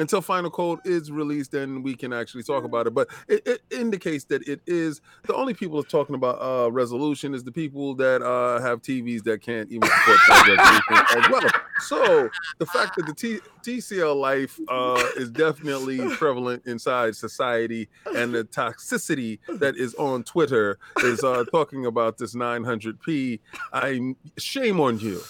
until 0.00 0.20
final 0.20 0.50
code 0.50 0.80
is 0.84 1.10
released, 1.10 1.52
then 1.52 1.82
we 1.82 1.94
can 1.94 2.12
actually 2.12 2.42
talk 2.42 2.64
about 2.64 2.86
it. 2.86 2.94
But 2.94 3.08
it, 3.28 3.46
it 3.46 3.62
indicates 3.70 4.24
that 4.24 4.48
it 4.48 4.60
is 4.66 5.00
the 5.24 5.34
only 5.34 5.54
people 5.54 5.82
talking 5.82 6.14
about 6.14 6.40
uh, 6.40 6.70
resolution 6.70 7.34
is 7.34 7.44
the 7.44 7.52
people 7.52 7.94
that 7.96 8.22
uh, 8.22 8.60
have 8.60 8.82
TVs 8.82 9.22
that 9.24 9.42
can't 9.42 9.70
even 9.70 9.88
support 9.88 10.18
that 10.28 10.82
resolution 10.90 11.24
as 11.24 11.30
well. 11.30 11.62
So 11.80 12.30
the 12.58 12.66
fact 12.66 12.96
that 12.96 13.06
the 13.06 13.14
T- 13.14 13.40
TCL 13.62 14.18
life 14.18 14.58
uh, 14.68 15.02
is 15.16 15.30
definitely 15.30 15.98
prevalent 16.16 16.66
inside 16.66 17.16
society, 17.16 17.88
and 18.16 18.34
the 18.34 18.44
toxicity 18.44 19.38
that 19.48 19.76
is 19.76 19.94
on 19.94 20.24
Twitter 20.24 20.78
is 20.98 21.22
uh, 21.24 21.44
talking 21.50 21.86
about 21.86 22.18
this 22.18 22.34
900p. 22.34 23.40
I 23.72 24.14
shame 24.38 24.80
on 24.80 24.98
you. 24.98 25.20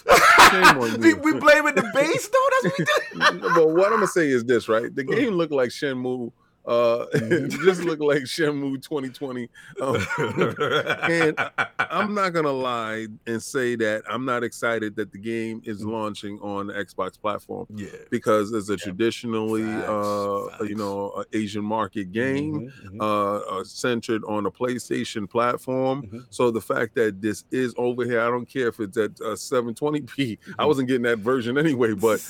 Shame 0.50 0.64
on 0.64 1.00
we, 1.00 1.08
you. 1.08 1.16
we 1.16 1.34
blaming 1.34 1.74
the 1.74 1.88
base, 1.94 2.28
though? 2.28 2.48
That's 2.62 2.78
what 2.78 2.88
we 3.12 3.38
did. 3.40 3.40
but 3.54 3.68
what 3.70 3.86
I'm 3.86 3.98
gonna 3.98 4.06
say 4.06 4.28
is 4.28 4.44
this, 4.44 4.59
right? 4.68 4.94
The 4.94 5.04
mm. 5.04 5.16
game 5.16 5.34
looked 5.34 5.52
like 5.52 5.70
Shenmue. 5.70 6.32
Uh, 6.70 7.06
it 7.14 7.50
just 7.64 7.82
looked 7.82 8.00
like 8.00 8.22
Shenmue 8.22 8.80
2020. 8.80 9.48
Um, 9.80 9.96
and 11.10 11.36
I'm 11.80 12.14
not 12.14 12.30
gonna 12.32 12.52
lie 12.52 13.08
and 13.26 13.42
say 13.42 13.74
that 13.76 14.04
I'm 14.08 14.24
not 14.24 14.44
excited 14.44 14.94
that 14.94 15.10
the 15.10 15.18
game 15.18 15.60
is 15.64 15.84
launching 15.84 16.38
on 16.40 16.68
the 16.68 16.74
Xbox 16.74 17.20
platform 17.20 17.66
yeah. 17.74 17.88
because 18.10 18.52
it's 18.52 18.68
a 18.68 18.76
traditionally, 18.76 19.64
Facts, 19.64 19.88
uh, 19.88 20.46
facts. 20.50 20.68
you 20.68 20.76
know, 20.76 21.24
Asian 21.32 21.64
market 21.64 22.12
game 22.12 22.70
Mhm, 22.70 22.72
mhm. 22.92 23.00
uh, 23.00 23.58
uh, 23.58 23.64
centered 23.64 24.22
on 24.28 24.46
a 24.46 24.50
PlayStation 24.50 25.28
platform. 25.28 26.02
Mhm. 26.04 26.26
So 26.30 26.52
the 26.52 26.60
fact 26.60 26.94
that 26.94 27.20
this 27.20 27.44
is 27.50 27.74
over 27.78 28.04
here, 28.04 28.20
I 28.20 28.30
don't 28.30 28.46
care 28.48 28.68
if 28.68 28.78
it's 28.78 28.96
at 28.96 29.10
uh, 29.20 29.34
720p. 29.34 30.38
I 30.58 30.62
Mhm. 30.62 30.66
wasn't 30.68 30.86
getting 30.86 31.02
that 31.02 31.18
version 31.18 31.58
anyway, 31.58 31.94
but 31.94 32.20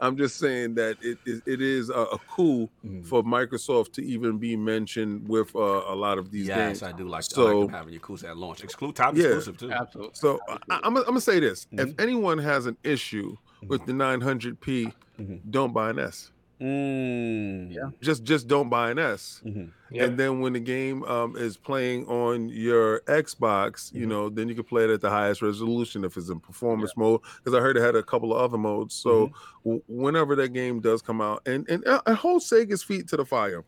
I'm 0.00 0.16
just 0.16 0.36
saying 0.38 0.74
that 0.74 0.96
it 1.02 1.18
is 1.26 1.42
it 1.46 1.60
is 1.60 1.90
a, 1.90 2.02
a 2.16 2.18
coup 2.30 2.68
Mhm. 2.86 3.04
for 3.06 3.22
Microsoft 3.32 3.92
to 3.94 4.04
even 4.04 4.38
be 4.38 4.56
mentioned 4.56 5.28
with 5.28 5.54
uh, 5.56 5.58
a 5.94 5.94
lot 5.94 6.18
of 6.18 6.30
these 6.30 6.46
yes, 6.48 6.58
games. 6.58 6.82
I 6.82 6.92
do 6.92 7.08
like, 7.08 7.22
so, 7.24 7.42
I 7.42 7.44
like 7.44 7.52
So- 7.54 7.60
them 7.66 7.68
having 7.70 7.98
Yakuza 7.98 8.24
at 8.30 8.36
launch. 8.36 8.62
Exclusive, 8.62 8.94
top 8.94 9.16
Yeah. 9.16 9.24
exclusive, 9.24 9.56
too. 9.58 9.72
Absolutely. 9.72 10.12
So 10.14 10.38
I, 10.48 10.58
I'm, 10.84 10.96
I'm 10.96 11.04
gonna 11.04 11.20
say 11.20 11.38
this: 11.40 11.66
if 11.72 11.88
Mhm. 11.90 12.00
anyone 12.00 12.38
has 12.38 12.66
an 12.66 12.76
issue 12.84 13.36
with 13.68 13.82
Mhm. 13.82 13.86
the 13.86 13.92
900p, 13.92 14.92
Mhm. 15.20 15.40
don't 15.50 15.72
buy 15.72 15.90
an 15.90 15.98
S. 15.98 16.30
Mm. 16.62 17.72
Yeah. 17.74 17.90
Just 18.00 18.24
just 18.24 18.46
don't 18.46 18.68
buy 18.68 18.90
an 18.90 18.98
S. 18.98 19.42
Mhm. 19.44 19.70
Yeah. 19.90 20.04
And 20.04 20.18
then 20.18 20.40
when 20.40 20.52
the 20.52 20.60
game 20.60 21.02
um, 21.04 21.36
is 21.36 21.56
playing 21.56 22.06
on 22.06 22.48
your 22.48 23.00
Xbox, 23.00 23.92
you 23.92 24.06
Mhm. 24.06 24.10
know, 24.10 24.28
then 24.28 24.48
you 24.48 24.54
can 24.54 24.64
play 24.64 24.84
it 24.84 24.90
at 24.90 25.00
the 25.00 25.10
highest 25.10 25.42
resolution 25.42 26.04
if 26.04 26.16
it's 26.16 26.28
in 26.30 26.40
performance 26.40 26.92
mode. 26.96 27.20
Because 27.38 27.54
I 27.58 27.60
heard 27.60 27.76
it 27.76 27.80
had 27.82 27.96
a 27.96 28.02
couple 28.02 28.32
of 28.32 28.40
other 28.40 28.58
modes. 28.58 28.94
So 28.94 29.26
Mm-hmm. 29.28 29.68
w- 29.70 29.82
whenever 29.88 30.36
that 30.36 30.50
game 30.52 30.80
does 30.80 31.02
come 31.02 31.20
out, 31.20 31.42
and 31.46 31.68
and, 31.68 31.86
uh, 31.86 32.00
hold 32.14 32.42
Sega's 32.42 32.82
feet 32.82 33.08
to 33.08 33.16
the 33.16 33.24
fire, 33.24 33.64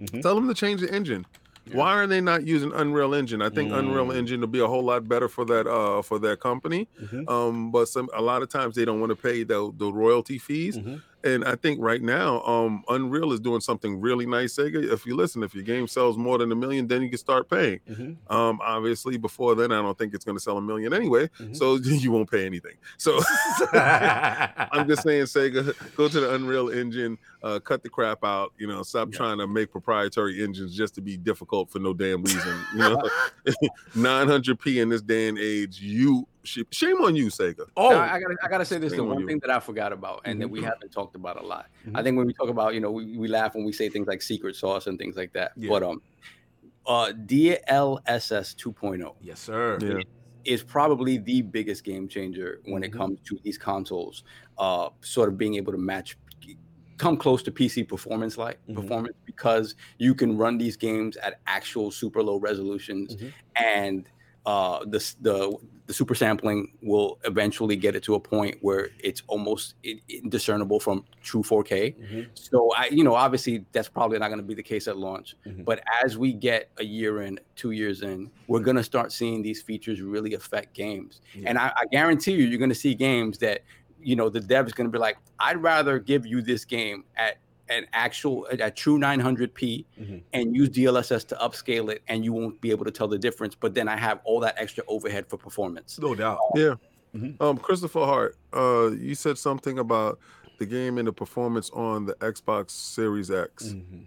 Mhm. 0.00 0.22
tell 0.22 0.34
them 0.34 0.48
to 0.48 0.54
change 0.54 0.80
the 0.80 0.92
engine. 0.92 1.24
Yeah. 1.66 1.76
Why 1.78 1.94
are 1.94 2.06
they 2.06 2.20
not 2.20 2.46
using 2.46 2.72
Unreal 2.74 3.14
Engine? 3.14 3.40
I 3.40 3.48
think 3.48 3.72
Unreal 3.72 4.08
Mm. 4.08 4.16
Engine 4.16 4.40
will 4.40 4.48
be 4.48 4.58
a 4.58 4.66
whole 4.66 4.82
lot 4.84 5.08
better 5.08 5.28
for 5.28 5.46
that 5.46 5.66
uh 5.66 6.02
for 6.02 6.18
that 6.18 6.40
company. 6.40 6.88
Mhm. 7.02 7.26
Um, 7.30 7.70
but 7.70 7.88
some 7.88 8.08
a 8.12 8.20
lot 8.20 8.42
of 8.42 8.50
times 8.50 8.74
they 8.74 8.84
don't 8.84 9.00
want 9.00 9.10
to 9.10 9.16
pay 9.16 9.44
the 9.44 9.72
the 9.78 9.90
royalty 9.90 10.36
fees. 10.38 10.76
And 11.24 11.44
I 11.44 11.56
think 11.56 11.80
right 11.80 12.02
now, 12.02 12.42
um, 12.42 12.84
Unreal 12.88 13.32
is 13.32 13.40
doing 13.40 13.60
something 13.62 13.98
really 14.00 14.26
nice. 14.26 14.54
Sega, 14.56 14.92
if 14.92 15.06
you 15.06 15.16
listen, 15.16 15.42
if 15.42 15.54
your 15.54 15.64
game 15.64 15.88
sells 15.88 16.18
more 16.18 16.36
than 16.36 16.52
a 16.52 16.54
million, 16.54 16.86
then 16.86 17.00
you 17.02 17.08
can 17.08 17.16
start 17.18 17.48
paying. 17.48 17.80
Mhm. 17.90 18.16
Um, 18.30 18.60
obviously, 18.62 19.16
before 19.16 19.54
then, 19.54 19.72
I 19.72 19.80
don't 19.80 19.96
think 19.96 20.12
it's 20.14 20.24
going 20.24 20.36
to 20.36 20.42
sell 20.42 20.58
a 20.58 20.62
million 20.62 20.92
anyway, 20.92 21.28
Mhm. 21.40 21.56
so 21.56 21.76
you 21.82 22.12
won't 22.12 22.30
pay 22.30 22.44
anything. 22.44 22.76
So 22.98 23.20
I'm 23.72 24.86
just 24.86 25.02
saying, 25.06 25.24
Sega, 25.24 25.74
go 25.96 26.08
to 26.08 26.20
the 26.20 26.34
Unreal 26.34 26.68
Engine, 26.70 27.18
uh, 27.42 27.58
cut 27.58 27.82
the 27.82 27.88
crap 27.88 28.22
out. 28.24 28.52
You 28.58 28.66
know, 28.66 28.82
stop 28.82 29.08
Yeah. 29.10 29.16
trying 29.16 29.38
to 29.38 29.46
make 29.46 29.70
proprietary 29.70 30.42
engines 30.42 30.76
just 30.76 30.94
to 30.96 31.00
be 31.00 31.16
difficult 31.16 31.70
for 31.70 31.78
no 31.78 31.94
damn 31.94 32.22
reason. 32.22 32.58
You 32.74 32.78
know, 32.80 33.02
900p 33.94 34.80
in 34.82 34.88
this 34.88 35.02
day 35.02 35.28
and 35.28 35.38
age, 35.38 35.80
you 35.80 36.26
shame 36.44 36.96
on 37.02 37.16
you, 37.16 37.26
Sega. 37.26 37.66
oh, 37.76 37.90
Now, 37.90 38.00
I 38.02 38.20
gotta, 38.20 38.36
I 38.42 38.48
gotta 38.48 38.64
say 38.64 38.78
this. 38.78 38.92
The 38.92 38.98
Shame 38.98 39.08
on 39.08 39.14
one 39.16 39.26
thing 39.26 39.38
that 39.40 39.50
I 39.50 39.60
forgot 39.60 39.92
about, 39.92 40.22
and 40.24 40.40
that 40.40 40.48
we 40.48 40.60
Mhm. 40.60 40.64
haven't 40.64 40.90
talked 40.92 41.16
about 41.16 41.40
a 41.42 41.46
lot. 41.46 41.66
I 41.86 41.88
Mhm. 42.00 42.04
think 42.04 42.16
when 42.18 42.26
we 42.26 42.32
talk 42.34 42.48
about, 42.48 42.74
you 42.74 42.80
know, 42.80 42.90
we, 42.90 43.16
we 43.16 43.28
laugh 43.28 43.54
when 43.54 43.64
we 43.64 43.72
say 43.72 43.88
things 43.88 44.06
like 44.06 44.22
secret 44.22 44.56
sauce 44.56 44.86
and 44.86 44.98
things 44.98 45.16
like 45.16 45.32
that. 45.32 45.52
Yeah. 45.56 45.68
But 45.70 45.82
um, 45.82 46.02
uh, 46.86 47.12
DLSS 47.12 48.54
2.0 48.54 49.14
yes, 49.20 49.40
sir. 49.40 49.78
Yeah. 49.80 50.00
is 50.44 50.62
probably 50.62 51.16
the 51.16 51.40
biggest 51.40 51.84
game 51.84 52.06
changer 52.06 52.60
when 52.66 52.84
it 52.84 52.92
Mhm. 52.92 52.96
comes 52.98 53.20
to 53.24 53.38
these 53.42 53.56
consoles. 53.56 54.24
Uh, 54.58 54.90
sort 55.00 55.28
of 55.30 55.38
being 55.38 55.54
able 55.54 55.72
to 55.72 55.78
match, 55.78 56.18
come 56.98 57.16
close 57.16 57.42
to 57.42 57.50
PC 57.50 57.82
performance 57.82 58.36
like 58.38 58.58
Mhm. 58.68 58.74
performance 58.76 59.16
because 59.24 59.74
you 59.98 60.14
can 60.14 60.36
run 60.36 60.58
these 60.58 60.76
games 60.76 61.16
at 61.16 61.40
actual 61.46 61.90
super 61.90 62.22
low 62.22 62.36
resolutions 62.36 63.16
Mhm. 63.16 63.32
and 63.56 64.08
uh, 64.46 64.80
the, 64.84 64.98
the 65.22 65.56
the 65.86 65.92
super 65.92 66.14
sampling 66.14 66.72
will 66.80 67.18
eventually 67.24 67.76
get 67.76 67.94
it 67.94 68.02
to 68.02 68.14
a 68.14 68.20
point 68.20 68.56
where 68.62 68.88
it's 69.00 69.22
almost 69.26 69.74
indiscernible 70.08 70.80
from 70.80 71.04
true 71.22 71.42
4K. 71.42 71.94
Mhm. 72.00 72.28
So 72.32 72.70
I, 72.74 72.88
you 72.90 73.04
know, 73.04 73.14
obviously 73.14 73.66
that's 73.72 73.88
probably 73.88 74.18
not 74.18 74.28
going 74.28 74.38
to 74.38 74.44
be 74.44 74.54
the 74.54 74.62
case 74.62 74.88
at 74.88 74.96
launch. 74.96 75.36
Mhm. 75.46 75.64
But 75.64 75.82
as 76.02 76.16
we 76.16 76.32
get 76.32 76.70
a 76.78 76.84
year 76.84 77.22
in, 77.22 77.38
two 77.54 77.72
years 77.72 78.00
in, 78.00 78.30
we're 78.48 78.60
going 78.60 78.78
to 78.78 78.82
start 78.82 79.12
seeing 79.12 79.42
these 79.42 79.60
features 79.60 80.00
really 80.00 80.32
affect 80.32 80.74
games. 80.74 81.20
Yeah. 81.34 81.50
And 81.50 81.58
I, 81.58 81.72
I 81.76 81.84
guarantee 81.92 82.32
you, 82.32 82.44
you're 82.46 82.58
going 82.58 82.70
to 82.70 82.74
see 82.74 82.94
games 82.94 83.36
that, 83.38 83.60
you 84.00 84.16
know, 84.16 84.30
the 84.30 84.40
dev 84.40 84.66
is 84.66 84.72
going 84.72 84.86
to 84.86 84.92
be 84.92 84.98
like, 84.98 85.18
I'd 85.38 85.62
rather 85.62 85.98
give 85.98 86.24
you 86.24 86.40
this 86.40 86.64
game 86.64 87.04
at 87.16 87.36
an 87.68 87.86
actual, 87.92 88.46
a, 88.50 88.54
at 88.60 88.76
true 88.76 88.98
900p 88.98 89.84
Mhm. 90.00 90.22
and 90.32 90.54
use 90.54 90.68
DLSS 90.70 91.24
to 91.28 91.34
upscale 91.36 91.90
it, 91.90 92.02
and 92.08 92.24
you 92.24 92.32
won't 92.32 92.60
be 92.60 92.70
able 92.70 92.84
to 92.84 92.90
tell 92.90 93.08
the 93.08 93.18
difference. 93.18 93.54
But 93.54 93.74
then 93.74 93.88
I 93.88 93.96
have 93.96 94.20
all 94.24 94.40
that 94.40 94.54
extra 94.58 94.84
overhead 94.86 95.26
for 95.28 95.36
performance. 95.36 95.98
No 95.98 96.14
doubt. 96.14 96.38
Yeah. 96.54 96.74
Mhm. 97.16 97.40
Um, 97.40 97.56
Christopher 97.58 98.04
Hart, 98.04 98.36
uh, 98.52 98.90
you 98.90 99.14
said 99.14 99.38
something 99.38 99.78
about 99.78 100.18
the 100.58 100.66
game 100.66 100.98
and 100.98 101.06
the 101.08 101.12
performance 101.12 101.70
on 101.70 102.06
the 102.06 102.14
Xbox 102.14 102.70
Series 102.70 103.30
X. 103.30 103.68
Mhm. 103.68 104.06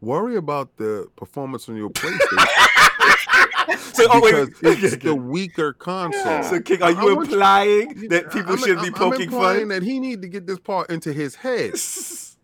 Worry 0.00 0.36
about 0.36 0.76
the 0.76 1.08
performance 1.16 1.68
on 1.68 1.76
your 1.76 1.90
PlayStation 1.90 2.46
So, 3.94 4.06
oh, 4.10 4.20
because 4.20 4.48
wait. 4.62 4.84
it's 4.84 5.02
the 5.02 5.14
weaker 5.14 5.72
console. 5.72 6.42
So, 6.42 6.60
King, 6.60 6.82
are 6.82 6.86
I 6.86 6.90
you 6.90 6.96
want 6.96 7.28
you- 7.28 7.34
implying 7.34 8.08
that 8.10 8.30
people 8.30 8.50
I'm- 8.52 8.58
should 8.58 8.76
be 8.80 8.84
I'm- 8.84 8.92
poking 8.92 9.28
I'm 9.28 9.34
implying 9.34 9.58
fun? 9.60 9.68
that 9.68 9.82
he 9.82 9.98
need 9.98 10.20
to 10.22 10.28
get 10.28 10.46
this 10.46 10.58
part 10.58 10.90
into 10.90 11.12
his 11.12 11.34
head. 11.36 11.72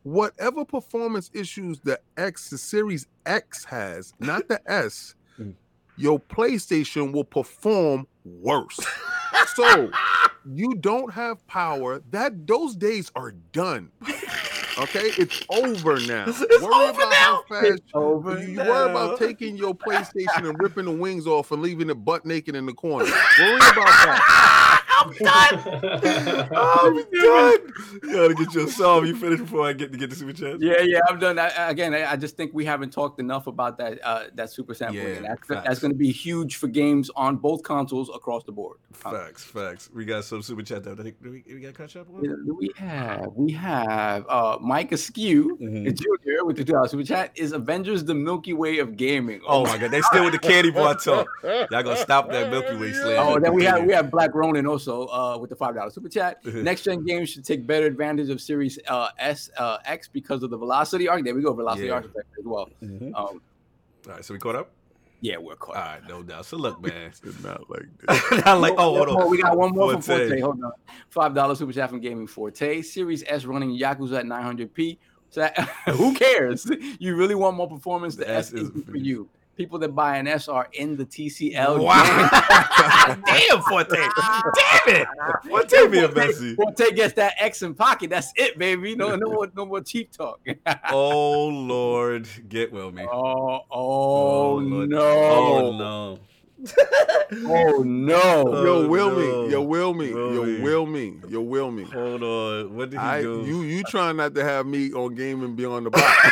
Whatever 0.04 0.64
performance 0.64 1.30
issues 1.32 1.78
the 1.80 2.00
X, 2.16 2.50
the 2.50 2.58
Series 2.58 3.06
X 3.26 3.64
has, 3.66 4.12
not 4.20 4.48
the 4.48 4.60
S, 4.70 5.14
Mm. 5.40 5.54
your 5.96 6.20
PlayStation 6.20 7.10
will 7.12 7.24
perform 7.24 8.06
worse. 8.24 8.78
so 9.54 9.90
you 10.44 10.74
don't 10.74 11.10
have 11.14 11.46
power. 11.46 12.02
That 12.10 12.46
those 12.46 12.76
days 12.76 13.10
are 13.16 13.30
done. 13.52 13.90
Okay, 14.78 15.10
it's 15.18 15.42
over 15.48 16.00
now. 16.00 16.24
It's 16.28 16.40
worry 16.40 16.74
over 16.88 17.00
about 17.00 17.10
now. 17.10 17.16
how 17.16 17.44
fast 17.48 17.82
over 17.94 18.38
you, 18.42 18.48
you 18.48 18.58
worry 18.58 18.90
about 18.90 19.18
taking 19.18 19.56
your 19.56 19.74
PlayStation 19.74 20.48
and 20.48 20.58
ripping 20.60 20.84
the 20.84 20.90
wings 20.92 21.26
off 21.26 21.50
and 21.52 21.62
leaving 21.62 21.88
it 21.88 21.94
butt 21.94 22.26
naked 22.26 22.54
in 22.56 22.66
the 22.66 22.72
corner. 22.74 23.04
Worry 23.38 23.56
about 23.56 23.74
that. 23.86 24.61
I'm 25.04 25.12
done. 25.14 26.48
I'm 26.54 26.94
done. 26.94 27.72
You 28.02 28.12
gotta 28.12 28.34
get 28.34 28.54
your 28.54 28.68
song. 28.68 29.06
You 29.06 29.16
finish 29.16 29.40
before 29.40 29.66
I 29.66 29.72
get 29.72 29.92
to 29.92 29.98
get 29.98 30.10
the 30.10 30.16
super 30.16 30.32
chat. 30.32 30.60
Yeah, 30.60 30.80
yeah, 30.82 31.00
I'm 31.08 31.18
done. 31.18 31.38
I, 31.38 31.48
again, 31.70 31.94
I, 31.94 32.12
I 32.12 32.16
just 32.16 32.36
think 32.36 32.52
we 32.54 32.64
haven't 32.64 32.90
talked 32.92 33.20
enough 33.20 33.46
about 33.46 33.78
that 33.78 33.98
uh, 34.04 34.24
that 34.34 34.50
super 34.50 34.74
sampling. 34.74 35.22
Yeah, 35.24 35.34
that's 35.48 35.64
that's 35.64 35.78
going 35.80 35.92
to 35.92 35.98
be 35.98 36.10
huge 36.12 36.56
for 36.56 36.66
games 36.68 37.10
on 37.16 37.36
both 37.36 37.62
consoles 37.62 38.10
across 38.14 38.44
the 38.44 38.52
board. 38.52 38.78
Facts, 38.92 39.44
facts. 39.44 39.90
We 39.94 40.04
got 40.04 40.24
some 40.24 40.42
super 40.42 40.62
chat 40.62 40.84
though. 40.84 40.94
Do 40.94 41.12
we, 41.22 41.42
we 41.46 41.60
got 41.60 41.68
to 41.68 41.72
catch 41.74 41.96
up 41.96 42.08
on? 42.14 42.24
you 42.24 42.36
do 42.44 42.54
we 42.58 42.70
have 42.76 43.32
we 43.34 43.52
have 43.52 44.26
uh, 44.28 44.58
Mike 44.60 44.92
Askew 44.92 45.56
Mhm. 45.60 45.96
Jr. 45.96 46.44
with 46.44 46.56
the 46.56 46.64
two 46.64 46.72
dollars 46.72 46.90
super 46.90 47.04
chat. 47.04 47.32
Is 47.34 47.52
Avengers 47.52 48.04
the 48.04 48.14
Milky 48.14 48.52
Way 48.52 48.78
of 48.78 48.96
gaming? 48.96 49.40
Oh 49.46 49.64
my 49.64 49.78
god, 49.78 49.90
they 49.90 50.00
still 50.02 50.24
with 50.24 50.32
the 50.32 50.38
candy 50.38 50.70
bar 50.70 50.94
talk. 50.94 51.26
Y'all 51.42 51.66
gonna 51.82 51.96
stop 51.96 52.30
that 52.30 52.50
Milky 52.50 52.76
Way 52.76 52.92
slam. 52.92 53.26
Oh, 53.26 53.38
then 53.38 53.54
we 53.54 53.64
have 53.64 53.84
we 53.84 53.92
have 53.92 54.10
Black 54.10 54.34
Ronin 54.34 54.66
also 54.66 54.91
uh, 55.02 55.38
with 55.38 55.50
the 55.50 55.56
five 55.56 55.74
dollars 55.74 55.94
super 55.94 56.08
chat. 56.08 56.44
Next 56.70 56.82
gen 56.82 57.04
games 57.04 57.30
should 57.30 57.44
take 57.44 57.66
better 57.66 57.86
advantage 57.86 58.28
of 58.30 58.40
Series 58.40 58.78
uh, 58.88 59.08
S 59.18 59.50
uh, 59.58 59.78
X 59.84 60.08
because 60.08 60.42
of 60.42 60.50
the 60.50 60.56
velocity 60.58 61.08
arc. 61.08 61.24
There 61.24 61.34
we 61.34 61.42
go, 61.42 61.52
velocity 61.54 61.86
Yeah. 61.88 61.94
architecture 61.94 62.38
as 62.38 62.44
well. 62.44 62.68
Mhm. 62.82 63.06
Um, 63.08 63.12
All 63.14 63.40
right, 64.06 64.24
so 64.24 64.34
we 64.34 64.40
caught 64.40 64.56
up. 64.56 64.70
yeah, 65.20 65.36
we're 65.38 65.56
caught. 65.56 65.76
All 65.76 65.82
right, 65.82 66.00
no 66.08 66.22
doubt. 66.22 66.44
So 66.46 66.56
look, 66.56 66.80
man. 66.82 67.12
Not 67.42 67.68
like 67.70 67.86
this. 68.08 68.42
I'm 68.46 68.60
like, 68.60 68.74
oh, 68.76 68.92
One 68.92 69.08
hold 69.08 69.22
on. 69.22 69.30
We 69.30 69.40
got 69.42 69.56
one 69.56 69.70
more 69.72 69.92
from 69.92 70.02
Forte. 70.02 70.28
Forte. 70.28 70.40
Hold 70.40 70.62
on. 70.64 70.72
Five 71.10 71.34
dollars 71.34 71.58
super 71.58 71.72
chat 71.72 71.88
from 71.90 72.00
Gaming 72.00 72.26
Forte. 72.26 72.82
Series 72.82 73.22
S 73.26 73.44
running 73.44 73.70
Yakuza 73.78 74.18
at 74.18 74.24
900p. 74.26 74.98
So 75.30 75.40
that, 75.40 75.56
who 75.94 76.12
cares? 76.14 76.70
You 76.98 77.16
really 77.16 77.34
want 77.34 77.56
more 77.56 77.66
performance? 77.68 78.16
The, 78.16 78.24
The 78.26 78.30
S, 78.34 78.48
S 78.48 78.60
is 78.60 78.68
for 78.70 78.90
for 78.90 78.96
you. 78.98 79.28
People 79.62 79.78
that 79.78 79.94
buy 79.94 80.16
an 80.16 80.26
S 80.26 80.48
are 80.48 80.66
in 80.72 80.96
the 80.96 81.06
TCL. 81.06 81.78
Wow. 81.84 82.02
Damn, 83.26 83.62
Forte. 83.62 83.90
Damn 83.96 84.96
it. 84.96 85.06
Forte 85.48 85.88
being 85.88 86.12
messy. 86.14 86.56
Forte 86.56 86.90
gets 86.96 87.14
that 87.14 87.34
X 87.38 87.62
in 87.62 87.72
pocket. 87.72 88.10
That's 88.10 88.32
it, 88.34 88.58
baby. 88.58 88.96
No, 88.96 89.14
no 89.14 89.30
more, 89.30 89.48
no 89.56 89.64
more 89.64 89.80
cheap 89.80 90.10
talk. 90.10 90.40
Oh 90.90 91.46
Lord, 91.46 92.26
get 92.48 92.72
well 92.72 92.90
me. 92.90 93.06
oh, 93.08 93.60
oh, 93.60 93.64
oh 93.70 94.54
Lord. 94.56 94.88
no. 94.88 94.98
Oh 95.00 95.78
no. 95.78 96.18
Oh 97.46 97.82
no. 97.84 98.62
Yo, 98.64 98.72
Oh, 98.84 98.88
will 98.88 99.10
no. 99.10 99.16
me. 99.46 99.50
Yo, 99.52 99.62
will 99.62 99.94
me. 99.94 100.12
Will 100.12 100.34
Yo, 100.34 100.44
me. 100.44 100.60
will 100.60 100.86
me. 100.86 101.14
Yo, 101.28 101.40
will 101.40 101.70
me. 101.70 101.84
Hold 101.84 102.22
on. 102.24 102.74
What 102.74 102.90
did 102.90 103.00
he 103.00 103.06
I 103.06 103.22
do? 103.22 103.42
you 103.46 103.62
you 103.62 103.82
trying 103.84 104.16
not 104.16 104.34
to 104.34 104.44
have 104.44 104.66
me 104.66 104.92
on 104.92 105.14
gaming 105.14 105.54
beyond 105.54 105.86
the 105.86 105.90
box 105.90 106.28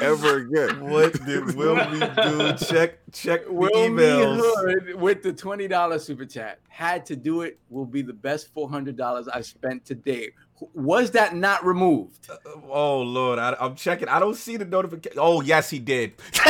ever 0.00 0.38
again. 0.38 0.88
what 0.90 1.12
did 1.24 1.54
Will 1.54 1.74
we 1.74 1.98
do? 1.98 2.52
Check 2.66 2.98
check 3.12 3.44
the 3.44 3.52
Will 3.52 3.88
Me 3.90 4.02
emails. 4.02 4.40
Hood 4.40 4.94
with 4.96 5.22
the 5.22 5.32
twenty 5.32 5.68
dollars 5.68 6.04
super 6.04 6.24
chat 6.24 6.60
had 6.68 7.06
to 7.06 7.16
do 7.16 7.42
it. 7.42 7.58
Will 7.70 7.86
be 7.86 8.02
the 8.02 8.12
best 8.12 8.52
four 8.52 8.68
hundred 8.68 8.96
dollars 8.96 9.28
I 9.28 9.40
spent 9.40 9.84
today. 9.84 10.30
Was 10.72 11.10
that 11.12 11.34
not 11.34 11.64
removed? 11.64 12.28
Oh 12.70 13.02
Lord, 13.02 13.38
I, 13.38 13.56
I'm 13.60 13.74
checking. 13.74 14.08
I 14.08 14.18
don't 14.18 14.36
see 14.36 14.56
the 14.56 14.64
notification. 14.64 15.18
Oh 15.20 15.40
yes, 15.42 15.68
he 15.70 15.78
did. 15.78 16.14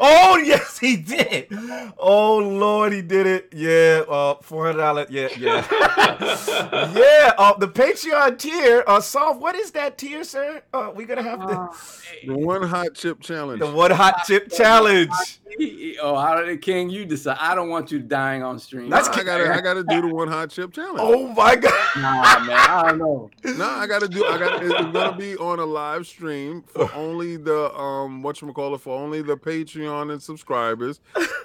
oh 0.00 0.40
yes, 0.44 0.78
he 0.78 0.96
did. 0.96 1.48
Oh 1.98 2.38
Lord, 2.38 2.92
he 2.92 3.02
did 3.02 3.26
it. 3.26 3.48
Yeah, 3.52 4.04
uh, 4.08 4.34
four 4.42 4.66
hundred 4.66 4.78
dollars. 4.78 5.06
Yeah, 5.10 5.28
yeah, 5.38 5.66
yeah. 6.94 7.32
Uh, 7.38 7.56
the 7.58 7.68
Patreon 7.68 8.38
tier. 8.38 8.84
Uh, 8.86 9.00
solve. 9.00 9.38
What 9.38 9.54
is 9.54 9.70
that 9.72 9.98
tier, 9.98 10.24
sir? 10.24 10.62
Uh, 10.72 10.92
we 10.94 11.04
gonna 11.04 11.22
have 11.22 11.40
to 11.40 12.26
The 12.26 12.36
one 12.36 12.62
hot 12.62 12.94
chip 12.94 13.20
challenge. 13.20 13.60
the 13.60 13.70
one 13.70 13.90
hot 13.90 14.24
chip 14.26 14.50
challenge. 14.52 15.10
Oh, 16.00 16.16
how 16.16 16.36
did 16.36 16.48
it, 16.48 16.60
King? 16.62 16.90
You 16.90 17.04
decide. 17.04 17.38
I 17.40 17.54
don't 17.54 17.68
want 17.68 17.90
you 17.90 17.98
dying 17.98 18.42
on 18.42 18.58
stream. 18.58 18.90
That's 18.90 19.08
I 19.08 19.24
gotta 19.24 19.52
I 19.52 19.60
gotta 19.60 19.82
do 19.84 20.02
the 20.02 20.14
one 20.14 20.28
hot 20.28 20.50
chip 20.50 20.72
challenge. 20.72 21.00
Oh 21.00 21.28
my 21.28 21.56
God. 21.56 21.72
nah, 21.96 22.40
man. 22.44 22.50
I 22.56 22.82
don't 22.88 22.98
know. 22.98 23.30
Nah, 23.44 23.78
I 23.78 23.86
gotta 23.86 24.08
do. 24.08 24.24
I 24.24 24.38
got. 24.38 24.62
It's 24.62 24.72
gonna 24.92 25.16
be 25.16 25.36
on 25.36 25.58
a 25.58 25.64
live 25.64 26.06
stream 26.06 26.62
for 26.62 26.92
only 26.94 27.36
the 27.36 27.72
um 27.78 28.22
what 28.22 28.40
you 28.40 28.52
call 28.52 28.74
it 28.74 28.80
for 28.80 28.98
only 28.98 29.22
the 29.22 29.36
Patreon 29.36 30.12
and 30.12 30.22
subscribers, 30.22 31.00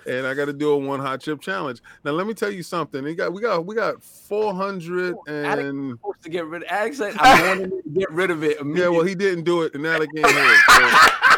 and 0.08 0.26
I 0.26 0.34
gotta 0.34 0.54
do 0.54 0.72
a 0.72 0.78
one 0.78 1.00
hot 1.00 1.22
chip 1.22 1.42
challenge. 1.42 1.82
Now 2.04 2.12
let 2.12 2.28
me 2.28 2.34
tell 2.34 2.52
you 2.52 2.64
something. 2.64 3.04
We 3.04 3.16
got 3.16 3.32
we 3.34 3.42
got 3.42 3.66
we 3.66 3.76
got 3.76 4.04
four 4.04 4.54
hundred 4.54 5.16
and 5.28 5.92
supposed 5.98 6.24
to 6.24 6.30
get 6.30 6.46
rid 6.46 6.64
of 6.64 6.70
Alex 6.70 6.98
said 6.98 7.16
I 7.20 7.48
wanted 7.50 7.70
to 7.70 7.90
get 7.92 8.12
rid 8.12 8.32
of 8.32 8.44
it 8.44 8.58
yeah. 8.66 8.88
Well, 8.88 9.04
he 9.04 9.16
didn't 9.16 9.44
do 9.44 9.62
it, 9.64 9.74
and 9.74 9.84
now 9.84 10.00
they 10.00 10.08
can't 10.08 10.28
hear 10.28 10.46
it. 10.46 10.60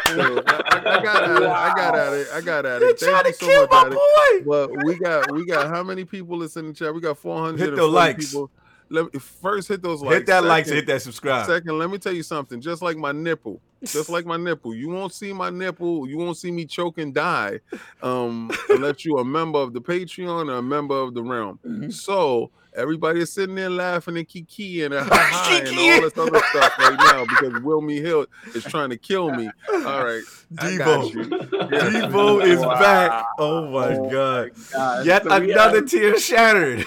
So, 0.06 0.14
so, 0.14 0.42
I, 0.46 0.98
I 0.98 1.02
got 1.02 1.24
at 1.24 1.42
it. 1.42 1.48
I 1.48 1.74
got 1.74 1.98
at 1.98 2.12
it. 2.12 2.28
I 2.32 2.40
got 2.40 2.66
at 2.66 2.80
They're 2.80 2.90
it. 2.90 2.98
trying 2.98 3.24
Thank 3.24 3.38
to 3.38 3.44
you 3.46 3.52
so 3.52 3.58
kill 3.58 3.60
much. 3.62 3.70
my 3.70 3.78
Alex. 3.78 3.96
boy. 3.96 4.42
Well, 4.44 4.68
we 4.84 4.98
got 4.98 5.32
we 5.32 5.46
got 5.46 5.68
how 5.68 5.82
many 5.82 6.04
people 6.04 6.42
is 6.42 6.56
in 6.56 6.68
the 6.68 6.72
chat? 6.72 6.94
We 6.94 7.00
got 7.00 7.18
four 7.18 7.38
hundred. 7.38 7.60
Hit 7.60 7.76
the 7.76 7.86
likes. 7.86 8.30
People. 8.32 8.50
Let 8.88 9.12
me, 9.12 9.18
first 9.18 9.68
hit 9.68 9.82
those 9.82 10.00
likes. 10.00 10.14
hit 10.14 10.26
that 10.26 10.44
like, 10.44 10.64
Second- 10.64 10.76
hit 10.76 10.86
that 10.86 11.02
subscribe. 11.02 11.46
Second, 11.46 11.78
let 11.78 11.90
me 11.90 11.98
tell 11.98 12.12
you 12.12 12.22
something. 12.22 12.60
Just 12.60 12.82
like 12.82 12.96
my 12.96 13.10
nipple, 13.12 13.60
just 13.82 14.08
like 14.08 14.24
my 14.26 14.36
nipple, 14.36 14.74
you 14.74 14.88
won't 14.90 15.12
see 15.12 15.32
my 15.32 15.50
nipple. 15.50 16.08
You 16.08 16.16
won't 16.18 16.36
see 16.36 16.50
me 16.52 16.66
choke 16.66 16.98
and 16.98 17.12
die, 17.12 17.60
um, 18.02 18.50
unless 18.68 19.04
you 19.04 19.16
a 19.18 19.24
member 19.24 19.58
of 19.58 19.72
the 19.72 19.80
Patreon 19.80 20.50
or 20.52 20.58
a 20.58 20.62
member 20.62 20.94
of 20.94 21.14
the 21.14 21.22
realm. 21.22 21.58
Mm-hmm. 21.66 21.90
So 21.90 22.50
everybody 22.76 23.20
is 23.22 23.32
sitting 23.32 23.54
there 23.56 23.70
laughing 23.70 24.18
and 24.18 24.28
kiki 24.28 24.84
and, 24.84 24.92
and 24.94 25.10
all 25.10 25.10
this 25.10 26.16
other 26.18 26.38
stuff 26.50 26.78
right 26.78 26.96
now 26.98 27.24
because 27.24 27.54
Wilmy 27.62 28.00
Hill 28.00 28.26
is 28.54 28.62
trying 28.64 28.90
to 28.90 28.96
kill 28.98 29.32
me. 29.32 29.50
All 29.72 30.04
right, 30.04 30.22
Debo. 30.54 31.12
you. 31.12 31.20
Debo 31.24 32.44
is 32.44 32.60
Wow. 32.60 32.78
back. 32.78 33.24
Oh 33.38 33.68
my 33.70 33.96
Oh 33.96 34.10
God. 34.10 34.50
God. 34.72 35.06
Yet 35.06 35.24
So 35.24 35.30
another 35.32 35.76
have- 35.80 35.88
tier 35.90 36.18
shattered. 36.20 36.86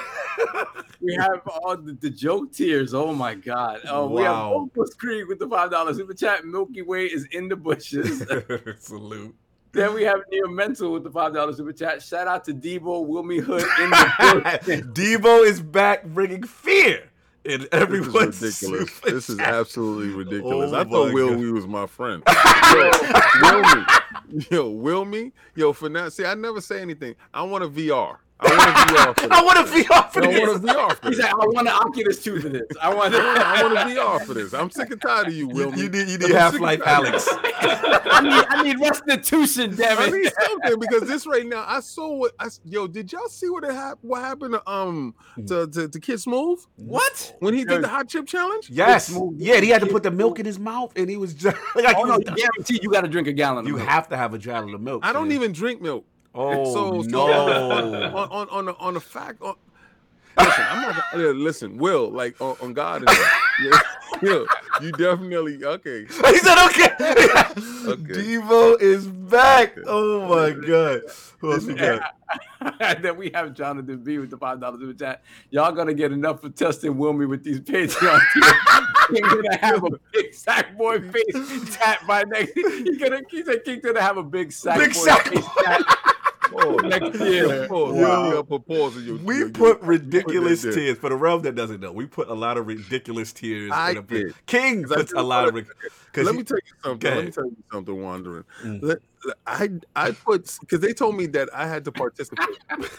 We 1.01 1.15
have 1.15 1.41
all 1.47 1.77
the, 1.77 1.93
the 1.93 2.09
joke 2.09 2.51
tiers. 2.51 2.93
Oh 2.93 3.13
my 3.13 3.33
god. 3.35 3.81
Oh, 3.87 4.07
we 4.07 4.21
have 4.23 4.33
Wow. 4.33 4.53
Opus 4.53 4.93
Creek 4.95 5.27
with 5.27 5.39
the 5.39 5.47
five 5.47 5.71
dollars 5.71 5.97
super 5.97 6.13
chat. 6.13 6.45
Milky 6.45 6.81
Way 6.81 7.05
is 7.05 7.25
in 7.31 7.47
the 7.47 7.55
bushes. 7.55 8.19
Salute. 8.79 9.33
then 9.71 9.93
we 9.93 10.03
have 10.03 10.19
Neo 10.31 10.47
Mental 10.47 10.91
with 10.91 11.03
the 11.03 11.11
five 11.11 11.33
dollars 11.33 11.57
super 11.57 11.71
chat. 11.73 12.01
Shout 12.03 12.27
out 12.27 12.43
to 12.45 12.53
Debo 12.53 13.07
Wilmy 13.07 13.41
Hood 13.41 13.63
in 13.81 13.89
the 13.89 14.13
building. 14.65 14.93
Debo 14.93 15.45
is 15.45 15.61
back 15.61 16.03
bringing 16.05 16.43
fear 16.43 17.09
in 17.45 17.61
This 17.71 17.71
is 17.71 17.87
ridiculous. 17.87 18.37
super 18.91 19.11
This 19.11 19.29
is 19.29 19.39
absolutely 19.39 20.13
oh 20.13 20.17
ridiculous. 20.17 20.71
Oh 20.73 20.75
I 20.75 20.83
thought 20.83 21.07
my 21.07 21.13
Will 21.13 21.29
God. 21.29 21.39
We 21.39 21.51
was 21.53 21.65
my 21.67 21.87
friend. 21.87 22.21
Yo, 22.27 22.91
Wilmy, 23.41 24.51
yo, 24.51 24.73
Wilmy, 24.73 25.31
yo, 25.55 25.71
for 25.73 25.87
now, 25.89 26.09
see, 26.09 26.25
I 26.25 26.33
never 26.35 26.59
say 26.61 26.81
anything. 26.81 27.15
I 27.33 27.41
want 27.43 27.63
a 27.63 27.69
VR. 27.69 28.17
I 28.41 28.47
want 28.51 28.69
a 28.69 28.93
VR 28.93 29.13
for 29.15 29.27
this. 29.27 29.31
I 29.31 29.43
want 29.43 29.67
to 29.67 29.73
be 29.73 29.87
off 29.89 30.13
for 30.13 30.21
this. 30.21 30.39
want 30.39 30.63
a 30.65 30.67
VR 30.67 30.95
for 30.95 31.07
He's 31.09 31.19
like, 31.19 31.31
I 31.33 31.35
want 31.37 31.67
an 31.67 31.73
Oculus 31.73 32.23
2 32.23 32.39
for 32.39 32.49
this. 32.49 32.61
I 32.81 32.93
want 32.93 33.13
I 33.15 33.63
want 33.63 33.73
a 33.77 33.79
I 33.81 33.83
VR 33.91 34.25
for 34.25 34.33
this. 34.33 34.53
I'm 34.53 34.69
sick 34.71 34.91
and 34.91 35.01
tired 35.01 35.27
of 35.27 35.33
you, 35.33 35.49
You, 35.53 35.71
you 35.75 35.89
need, 35.89 36.07
you 36.07 36.13
I'm 36.15 36.19
need 36.19 36.31
Half 36.31 36.59
Life, 36.59 36.81
tired 36.83 36.99
of 36.99 37.05
you. 37.05 37.09
Alex. 37.11 37.27
need, 38.23 38.45
I 38.49 38.63
need 38.63 38.79
restitution, 38.79 39.75
damn 39.75 39.97
I 39.99 40.05
it. 40.05 40.13
need 40.13 40.31
something 40.41 40.79
because 40.79 41.07
this 41.07 41.27
right 41.27 41.45
now. 41.45 41.65
I 41.67 41.79
saw 41.81 42.13
what. 42.13 42.31
I, 42.39 42.47
yo. 42.65 42.87
Did 42.87 43.11
y'all 43.11 43.27
see 43.27 43.49
what 43.49 43.63
it 43.63 43.71
hap- 43.73 43.99
What 44.01 44.21
happened 44.21 44.53
to 44.53 44.69
um 44.69 45.15
to 45.47 45.67
to, 45.67 45.87
to 45.89 45.99
Kid 45.99 46.19
Smooth 46.19 46.63
What? 46.77 47.35
when 47.39 47.53
he 47.53 47.65
did 47.65 47.81
the 47.83 47.87
hot 47.87 48.07
chip 48.07 48.25
challenge? 48.25 48.69
Yes. 48.69 49.13
Yeah, 49.37 49.59
he 49.59 49.69
had 49.69 49.81
to 49.81 49.87
put 49.87 50.03
the 50.03 50.11
milk 50.11 50.39
in 50.39 50.45
his 50.45 50.59
mouth, 50.59 50.91
and 50.95 51.09
he 51.09 51.17
was 51.17 51.33
just 51.33 51.57
like, 51.75 51.95
Oh 51.97 52.03
no, 52.03 52.17
was- 52.17 52.25
you 52.27 52.35
guarantee 52.35 52.79
you 52.81 52.89
got 52.89 53.01
to 53.01 53.07
drink 53.09 53.27
a 53.27 53.33
gallon. 53.33 53.65
you 53.65 53.73
of 53.73 53.79
milk. 53.79 53.89
have 53.89 54.07
to 54.09 54.17
have 54.17 54.33
a 54.33 54.37
gallon 54.37 54.73
of 54.73 54.81
milk. 54.81 55.01
I 55.05 55.11
don't 55.13 55.27
man. 55.27 55.35
even 55.35 55.51
drink 55.51 55.81
milk. 55.81 56.05
Oh 56.35 56.73
so, 56.73 57.01
so 57.01 57.09
no! 57.09 57.31
on 58.15 58.29
on 58.29 58.49
on 58.49 58.65
the, 58.65 58.75
on 58.77 58.93
the 58.93 58.99
fact. 58.99 59.41
On, 59.41 59.55
listen, 60.37 60.65
I'm 60.69 60.81
not. 60.81 61.03
Yeah, 61.15 61.31
listen, 61.31 61.77
Will, 61.77 62.09
like 62.09 62.39
on, 62.39 62.55
on 62.61 62.73
God, 62.73 63.03
and 63.07 63.09
yeah, 63.63 63.79
yeah, 64.21 64.43
you 64.81 64.91
definitely 64.91 65.63
okay. 65.65 66.01
he 66.07 66.37
said, 66.37 66.67
"Okay." 66.67 66.89
Okay. 67.89 68.13
Debo 68.13 68.79
is 68.79 69.07
back. 69.07 69.75
Oh 69.87 70.27
my 70.27 70.51
god! 70.51 71.01
Who 71.39 71.53
else 71.53 71.65
we 71.65 71.73
got? 71.73 72.13
and 72.79 73.03
then 73.03 73.17
we 73.17 73.31
have 73.33 73.55
Jonathan 73.55 74.03
B 74.03 74.19
with 74.19 74.29
the 74.29 74.37
five 74.37 74.59
dollars 74.59 74.81
super 74.81 74.93
chat. 74.93 75.23
Y'all 75.49 75.71
gonna 75.71 75.95
get 75.95 76.11
enough 76.11 76.41
for 76.41 76.49
testing 76.49 76.93
Wilmy 76.93 77.27
with 77.27 77.43
these 77.43 77.59
Patreon. 77.59 78.19
He's 79.09 79.21
gonna 79.21 79.57
have 79.57 79.83
a 79.83 79.89
big 80.13 80.33
sack 80.35 80.77
boy 80.77 81.01
face 81.01 81.75
tat 81.75 82.05
by 82.07 82.23
next. 82.23 82.53
He's 82.53 82.97
gonna 82.99 83.21
he 83.31 83.43
said 83.43 83.63
King's 83.65 83.83
gonna 83.83 84.01
have 84.01 84.17
a 84.17 84.23
big 84.23 84.51
sack 84.51 84.77
Big 84.77 84.93
boy 84.93 84.99
sack 84.99 85.27
face 85.27 85.45
tat 85.63 85.81
Oh, 86.53 86.75
next 86.77 87.19
year. 87.19 87.67
pause. 87.67 87.95
Yo. 87.97 88.43
Put 88.43 88.65
pause 88.67 88.97
in 88.97 89.03
your- 89.05 89.17
We 89.17 89.37
your- 89.39 89.49
put 89.49 89.79
your- 89.81 89.87
ridiculous 89.89 90.61
put 90.61 90.69
that 90.69 90.75
there. 90.75 90.85
tiers 90.85 90.97
for 90.97 91.09
the 91.09 91.15
realm 91.15 91.41
that 91.43 91.55
doesn't 91.55 91.79
know. 91.79 91.91
We 91.91 92.05
put 92.05 92.27
a 92.29 92.33
lot 92.33 92.57
of 92.57 92.67
ridiculous 92.67 93.31
tears. 93.33 93.71
I 93.73 93.91
in 93.91 93.97
a 93.97 94.01
did. 94.01 94.33
King 94.45 94.83
'Cause 94.83 94.91
I 94.91 94.95
puts 94.95 95.13
a 95.13 95.21
lot 95.21 95.47
of 95.47 95.53
put- 95.53 95.67
because 96.05 96.25
Let 96.25 96.35
me 96.35 96.43
tell 96.43 96.57
you 96.57 96.73
something. 96.83 97.09
Go 97.09 97.15
Let 97.15 97.25
me 97.25 97.31
tell 97.31 97.45
you 97.45 97.57
something, 97.71 98.01
Wandering. 98.01 98.43
Mm. 98.63 98.81
Let- 98.81 99.01
let- 99.25 99.37
I 99.45 99.69
I 99.95 100.11
put 100.11 100.55
because 100.61 100.79
they 100.79 100.93
told 100.93 101.15
me 101.17 101.25
that 101.27 101.49
I 101.53 101.67
had 101.67 101.83
to 101.85 101.91
participate, 101.91 102.47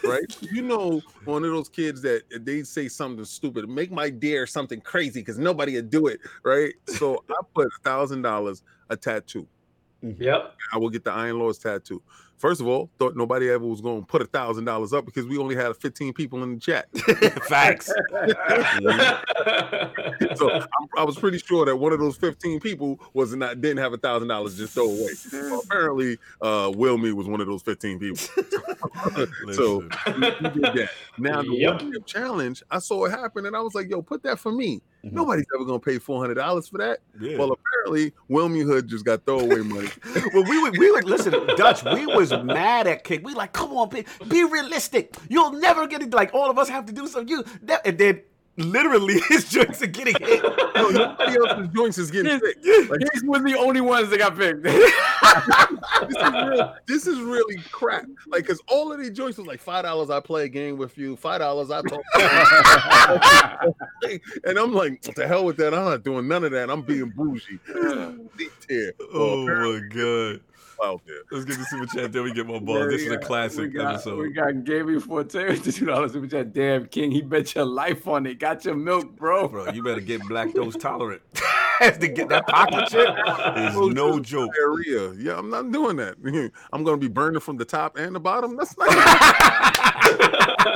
right? 0.03 0.37
You 0.51 0.61
know, 0.61 1.01
one 1.25 1.43
of 1.43 1.49
those 1.51 1.67
kids 1.69 2.01
that 2.03 2.21
they 2.45 2.63
say 2.63 2.87
something 2.87 3.25
stupid, 3.25 3.67
make 3.67 3.91
my 3.91 4.09
dare 4.09 4.45
something 4.47 4.79
crazy 4.81 5.21
because 5.21 5.39
nobody 5.39 5.75
would 5.75 5.89
do 5.89 6.07
it, 6.07 6.19
right? 6.43 6.73
So 6.85 7.23
I 7.29 7.35
put 7.55 7.67
a 7.67 7.83
thousand 7.83 8.21
dollars 8.21 8.63
a 8.89 8.95
tattoo. 8.95 9.47
Yep. 10.03 10.55
I 10.73 10.77
will 10.77 10.89
get 10.89 11.03
the 11.03 11.11
Iron 11.11 11.37
Lord's 11.39 11.57
tattoo. 11.59 12.01
First 12.41 12.59
of 12.59 12.67
all, 12.67 12.89
thought 12.97 13.15
nobody 13.15 13.51
ever 13.51 13.63
was 13.63 13.81
going 13.81 14.01
to 14.01 14.07
put 14.07 14.23
a 14.23 14.25
thousand 14.25 14.65
dollars 14.65 14.93
up 14.93 15.05
because 15.05 15.27
we 15.27 15.37
only 15.37 15.55
had 15.55 15.77
15 15.77 16.11
people 16.11 16.41
in 16.41 16.55
the 16.55 16.59
chat. 16.59 16.87
Facts. 17.47 17.85
so 20.35 20.49
I'm, 20.51 20.67
I 20.97 21.03
was 21.03 21.19
pretty 21.19 21.37
sure 21.37 21.67
that 21.67 21.75
one 21.75 21.93
of 21.93 21.99
those 21.99 22.17
15 22.17 22.59
people 22.59 22.99
was 23.13 23.35
not 23.35 23.61
didn't 23.61 23.77
have 23.77 23.93
a 23.93 23.97
thousand 23.97 24.29
dollars 24.29 24.57
just 24.57 24.73
throw 24.73 24.85
away. 24.89 25.09
Well, 25.31 25.61
apparently, 25.63 26.17
uh, 26.41 26.71
Wilmy 26.71 27.13
was 27.13 27.27
one 27.27 27.41
of 27.41 27.47
those 27.47 27.61
15 27.61 27.99
people. 27.99 28.17
so 29.53 29.81
he, 29.81 29.87
he 30.13 30.49
did 30.49 30.63
that. 30.63 30.89
Now 31.19 31.43
the 31.43 31.55
Yep. 31.55 31.81
one 31.83 31.93
chip 31.93 32.05
challenge, 32.07 32.63
I 32.71 32.79
saw 32.79 33.05
it 33.05 33.11
happen, 33.11 33.45
and 33.45 33.55
I 33.55 33.61
was 33.61 33.75
like, 33.75 33.87
"Yo, 33.89 34.01
put 34.01 34.23
that 34.23 34.39
for 34.39 34.51
me." 34.51 34.81
Mhm. 35.05 35.11
Nobody's 35.13 35.45
ever 35.55 35.65
gonna 35.65 35.79
pay 35.79 35.99
four 35.99 36.19
hundred 36.19 36.35
dollars 36.35 36.67
for 36.67 36.79
that. 36.79 36.99
Yeah. 37.19 37.37
Well, 37.37 37.51
apparently, 37.51 38.13
Wilmy 38.29 38.63
Hood 38.63 38.87
just 38.87 39.05
got 39.05 39.25
throwaway 39.25 39.61
money. 39.61 39.89
well, 40.33 40.43
we 40.43 40.61
would, 40.61 40.77
we 40.77 40.91
would 40.91 41.05
listen, 41.05 41.33
Dutch. 41.55 41.83
We 41.83 42.05
was 42.07 42.30
mad 42.31 42.87
at 42.87 43.03
King. 43.03 43.23
We 43.23 43.33
like, 43.33 43.53
come 43.53 43.71
on, 43.73 43.89
be, 43.89 44.05
be 44.27 44.43
realistic. 44.43 45.15
You'll 45.29 45.53
never 45.53 45.87
get 45.87 46.01
it. 46.01 46.13
Like 46.13 46.33
all 46.33 46.49
of 46.49 46.57
us 46.57 46.69
have 46.69 46.85
to 46.85 46.93
do 46.93 47.07
something. 47.07 47.27
You, 47.27 47.43
that, 47.63 47.85
and 47.85 47.97
then 47.97 48.21
literally 48.57 49.19
his 49.29 49.49
joints 49.49 49.81
are 49.81 49.87
getting 49.87 50.15
hit. 50.19 50.43
No, 50.75 50.89
nobody 50.89 51.37
else's 51.37 51.67
joints 51.73 51.97
is 51.97 52.11
getting 52.11 52.39
sick. 52.39 52.57
Like, 52.89 52.99
These 53.13 53.23
were 53.23 53.39
the 53.39 53.57
only 53.57 53.81
ones 53.81 54.09
that 54.09 54.19
got 54.19 54.37
picked. 54.37 54.63
this 54.63 56.17
is 56.17 56.33
real, 56.33 56.75
this 56.87 57.07
is 57.07 57.19
really 57.19 57.57
crap. 57.71 58.05
Like, 58.27 58.45
cause 58.45 58.61
all 58.67 58.91
of 58.91 58.99
these 58.99 59.11
joints 59.11 59.37
was 59.37 59.47
like 59.47 59.59
five 59.59 59.83
dollars. 59.83 60.09
I 60.09 60.19
play 60.19 60.45
a 60.45 60.49
game 60.49 60.77
with 60.77 60.97
you. 60.97 61.15
Five 61.15 61.39
dollars. 61.39 61.71
I 61.71 61.81
talk. 61.81 62.01
and 64.43 64.57
I'm 64.57 64.73
like, 64.73 65.01
what 65.05 65.15
the 65.15 65.27
hell 65.27 65.45
with 65.45 65.57
that? 65.57 65.73
I'm 65.73 65.85
not 65.85 66.03
doing 66.03 66.27
none 66.27 66.43
of 66.43 66.51
that. 66.51 66.69
I'm 66.69 66.81
being 66.81 67.09
bougie. 67.09 67.59
oh 69.13 69.45
my 69.45 69.79
god. 69.89 70.41
Out 70.83 71.01
there. 71.05 71.17
Let's 71.31 71.45
get 71.45 71.59
the 71.59 71.65
super 71.65 71.85
chat. 71.85 72.11
Then 72.11 72.23
we 72.23 72.33
get 72.33 72.47
more 72.47 72.55
Yeah, 72.55 72.61
balls. 72.61 72.87
this 72.89 73.01
we 73.01 73.07
is 73.07 73.11
a 73.13 73.17
classic 73.19 73.59
we 73.59 73.67
got, 73.69 73.93
episode. 73.95 74.17
We 74.17 74.31
got 74.31 74.63
Gaby 74.63 74.99
Forte 74.99 75.47
with 75.49 75.63
the 75.63 75.71
two 75.71 75.85
dollars 75.85 76.13
super 76.13 76.25
chat. 76.27 76.53
Damn 76.53 76.87
King, 76.87 77.11
he 77.11 77.21
bet 77.21 77.53
your 77.53 77.65
life 77.65 78.07
on 78.07 78.25
it. 78.25 78.39
Got 78.39 78.65
your 78.65 78.75
milk, 78.75 79.15
bro. 79.15 79.47
Bro, 79.47 79.73
you 79.73 79.83
better 79.83 80.01
get 80.01 80.21
black 80.27 80.47
lactose 80.55 80.79
tolerant. 80.79 81.21
Has 81.79 81.97
to 81.99 82.07
get 82.07 82.29
that 82.29 82.47
Paqui 82.47 82.87
chip 82.89 83.09
is 83.57 83.95
no 83.95 84.19
joke. 84.19 84.51
Diarrhea. 84.55 85.13
Yeah, 85.13 85.37
I'm 85.37 85.49
not 85.49 85.71
doing 85.71 85.97
that. 85.97 86.15
I'm 86.73 86.83
gonna 86.83 86.97
be 86.97 87.07
burning 87.07 87.41
from 87.41 87.57
the 87.57 87.65
top 87.65 87.97
and 87.97 88.15
the 88.15 88.19
bottom. 88.19 88.55
That's 88.55 88.75
not. 88.77 88.89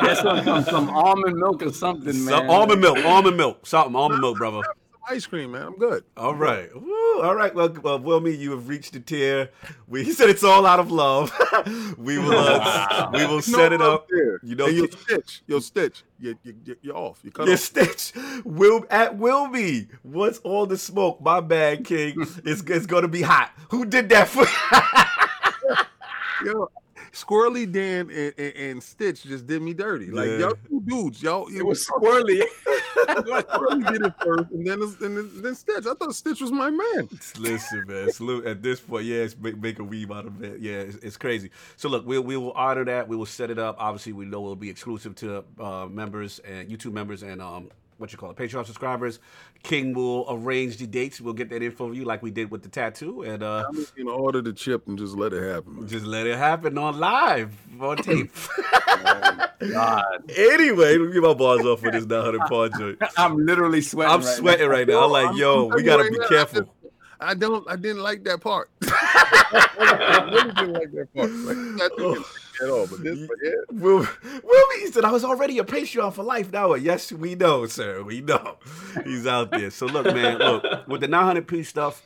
Get 0.01 0.17
some, 0.17 0.43
some, 0.43 0.63
some 0.63 0.89
almond 0.89 1.37
milk 1.37 1.61
or 1.63 1.71
something, 1.71 2.25
man. 2.25 2.33
Some 2.33 2.49
almond 2.49 2.81
milk, 2.81 2.97
almond 3.05 3.37
milk, 3.37 3.65
something, 3.65 3.95
almond 3.95 4.21
milk, 4.21 4.37
brother. 4.37 4.61
Ice 5.09 5.25
cream, 5.25 5.51
man. 5.51 5.63
I'm 5.63 5.77
good. 5.77 6.03
All 6.17 6.35
right. 6.35 6.69
Woo, 6.75 7.21
all 7.21 7.35
right. 7.35 7.53
Well, 7.53 7.69
well, 7.81 7.99
Wilmy, 7.99 8.37
you 8.37 8.51
have 8.51 8.67
reached 8.67 8.93
the 8.93 8.99
tier. 8.99 9.49
We 9.87 10.03
he 10.03 10.11
said 10.11 10.29
it's 10.29 10.43
all 10.43 10.65
out 10.65 10.79
of 10.79 10.91
love. 10.91 11.31
we 11.97 12.17
will 12.17 12.33
uh, 12.37 13.09
we 13.13 13.25
will 13.25 13.41
set 13.41 13.73
it 13.73 13.81
up. 13.81 14.07
there. 14.09 14.39
You 14.43 14.55
know, 14.55 14.65
and 14.65 14.75
you'll 14.75 14.91
stitch. 14.91 15.41
You'll 15.47 15.61
stitch. 15.61 16.03
You, 16.19 16.37
you, 16.43 16.55
you, 16.65 16.75
you're 16.81 16.97
off. 16.97 17.19
You 17.23 17.31
cut 17.31 17.45
Your 17.45 17.55
off. 17.55 17.59
stitch 17.61 18.13
will 18.43 18.85
at 18.89 19.17
Wilmy. 19.17 19.87
What's 20.03 20.39
all 20.39 20.65
the 20.65 20.77
smoke? 20.77 21.21
My 21.21 21.41
bad, 21.41 21.85
King. 21.85 22.15
It's 22.45 22.61
it's 22.61 22.85
gonna 22.85 23.07
be 23.07 23.21
hot. 23.21 23.51
Who 23.69 23.85
did 23.85 24.09
that 24.09 24.27
for? 24.27 24.45
Yo, 26.45 26.69
Squirrely 27.15 27.71
Dan 27.71 28.09
and, 28.09 28.33
and, 28.37 28.55
and 28.55 28.83
Stitch 28.83 29.23
just 29.23 29.47
did 29.47 29.61
me 29.61 29.73
dirty. 29.73 30.11
Like 30.11 30.27
Yeah. 30.27 30.37
y'all 30.37 30.53
two 30.67 30.81
dudes, 30.85 31.23
y'all. 31.23 31.47
It 31.47 31.65
was 31.65 31.87
squirrely. 31.87 32.43
Squirrely 32.95 33.91
did 33.93 34.05
it 34.05 34.13
first, 34.21 34.51
and 34.51 34.67
then 34.67 34.81
and 34.81 35.17
then, 35.17 35.41
then 35.41 35.55
Stitch. 35.55 35.85
I 35.85 35.93
thought 35.93 36.13
Stitch 36.13 36.41
was 36.41 36.51
my 36.51 36.69
man. 36.69 37.07
Listen, 37.39 37.85
man. 37.87 38.11
Salute 38.11 38.45
at 38.45 38.61
this 38.61 38.81
point. 38.81 39.05
Yeah, 39.05 39.17
it's 39.19 39.37
make, 39.37 39.57
make 39.57 39.79
a 39.79 39.83
weave 39.83 40.11
out 40.11 40.25
of 40.25 40.43
it. 40.43 40.59
Yeah, 40.59 40.79
it's, 40.79 40.97
it's 40.97 41.17
crazy. 41.17 41.51
So 41.77 41.87
look, 41.87 42.05
we 42.05 42.19
we 42.19 42.35
will 42.35 42.51
honor 42.51 42.83
that. 42.83 43.07
We 43.07 43.15
will 43.15 43.25
set 43.25 43.49
it 43.49 43.59
up. 43.59 43.77
Obviously, 43.79 44.11
we 44.11 44.25
know 44.25 44.39
it'll 44.43 44.55
be 44.57 44.69
exclusive 44.69 45.15
to 45.15 45.43
uh, 45.59 45.85
members 45.85 46.39
and 46.39 46.69
YouTube 46.69 46.91
members 46.93 47.23
and 47.23 47.41
um 47.41 47.69
what 47.97 48.11
you 48.11 48.17
call 48.17 48.31
it, 48.31 48.37
Patreon 48.37 48.65
subscribers. 48.65 49.19
King 49.63 49.93
will 49.93 50.25
arrange 50.29 50.77
the 50.77 50.85
dates. 50.87 51.19
We'll 51.21 51.33
get 51.33 51.49
that 51.49 51.63
info 51.63 51.87
for 51.87 51.93
you 51.93 52.03
like 52.05 52.21
we 52.21 52.31
did 52.31 52.51
with 52.51 52.61
the 52.63 52.69
tattoo, 52.69 53.21
and 53.23 53.41
uh, 53.41 53.65
I'm 53.67 53.75
just 53.75 53.95
gonna 53.95 54.11
order 54.11 54.41
the 54.41 54.53
chip 54.53 54.87
and 54.87 54.97
just 54.97 55.15
let 55.15 55.33
it 55.33 55.43
happen. 55.43 55.75
man. 55.77 55.87
just 55.87 56.05
let 56.05 56.27
it 56.27 56.37
happen 56.37 56.77
on 56.77 56.99
live 56.99 57.55
on 57.79 57.97
tape. 57.97 58.31
God, 59.71 60.31
anyway, 60.35 60.97
let 60.97 61.07
me 61.07 61.13
get 61.13 61.23
my 61.23 61.33
balls 61.33 61.65
off 61.65 61.79
for 61.79 61.91
this 61.91 62.05
900 62.05 62.39
pound 62.41 62.73
joint. 62.77 62.97
I'm 63.17 63.37
literally 63.37 63.81
sweating. 63.81 64.13
I'm 64.13 64.21
right 64.21 64.35
sweating 64.35 64.67
right 64.69 64.87
now. 64.87 65.05
I'm 65.05 65.11
like, 65.11 65.35
yo, 65.37 65.69
I'm 65.69 65.75
we 65.75 65.83
gotta 65.83 66.03
right 66.03 66.11
be 66.11 66.17
now, 66.19 66.25
I 66.25 66.29
careful. 66.29 66.61
just- 66.61 66.71
I 67.17 67.33
don't. 67.33 67.65
I 67.69 67.77
didn't 67.77 68.03
like 68.03 68.25
that 68.25 68.41
part. 68.41 68.69
I 68.83 70.29
really 70.33 70.51
didn't 70.51 70.73
like 70.73 70.91
that 70.91 71.13
part. 71.15 71.31
Like, 71.31 71.57
not 71.57 71.91
thinking 71.97 72.23
at 72.61 72.69
all. 72.69 72.87
But 72.87 73.03
this, 73.03 73.19
but 73.27 73.37
yeah. 73.43 73.51
Will, 73.71 74.07
Will 74.43 74.79
he 74.79 74.87
said 74.87 75.05
I 75.05 75.11
was 75.11 75.23
already 75.23 75.59
a 75.59 75.63
Patreon 75.63 76.13
for 76.13 76.23
life 76.23 76.51
now. 76.51 76.73
Yes, 76.75 77.11
we 77.11 77.35
know, 77.35 77.65
sir. 77.65 78.03
We 78.03 78.21
know. 78.21 78.57
He's 79.03 79.27
out 79.27 79.51
there. 79.51 79.69
So 79.69 79.85
look, 79.85 80.05
man, 80.05 80.37
look, 80.37 80.87
with 80.87 81.01
the 81.01 81.07
900 81.07 81.47
piece 81.47 81.69
stuff, 81.69 82.05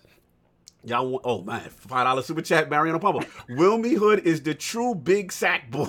y'all 0.84 1.08
want, 1.08 1.24
oh 1.26 1.42
man, 1.44 1.70
five 1.70 2.06
dollar 2.06 2.22
super 2.22 2.42
chat, 2.42 2.70
Mariano 2.70 3.00
Palmer. 3.00 3.26
Wilmy 3.50 3.98
Hood 3.98 4.26
is 4.26 4.42
the 4.42 4.54
true 4.54 4.96
big 4.96 5.32
sack 5.32 5.70
boy. 5.72 5.88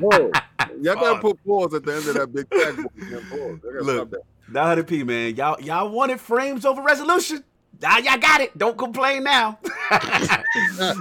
Whoa. 0.00 0.30
Y'all 0.80 0.94
gotta 0.94 1.20
put 1.20 1.44
pause 1.44 1.74
at 1.74 1.84
the 1.84 1.94
end 1.94 2.08
of 2.08 2.14
that 2.14 2.32
big 2.32 2.46
sack 2.52 2.76
book. 2.76 2.92
Yeah, 2.96 3.20
pause. 3.30 3.60
I 3.62 3.72
gotta 3.72 3.84
Look. 3.84 4.10
that. 4.10 4.20
900 4.48 4.86
P, 4.86 5.04
man. 5.04 5.34
Y'all, 5.36 5.60
y'all 5.60 5.88
wanted 5.88 6.20
frames 6.20 6.64
over 6.64 6.82
resolution. 6.82 7.44
Y'all, 7.82 8.00
y'all 8.00 8.18
got 8.18 8.40
it. 8.40 8.56
Don't 8.56 8.76
complain 8.78 9.24
now. 9.24 9.58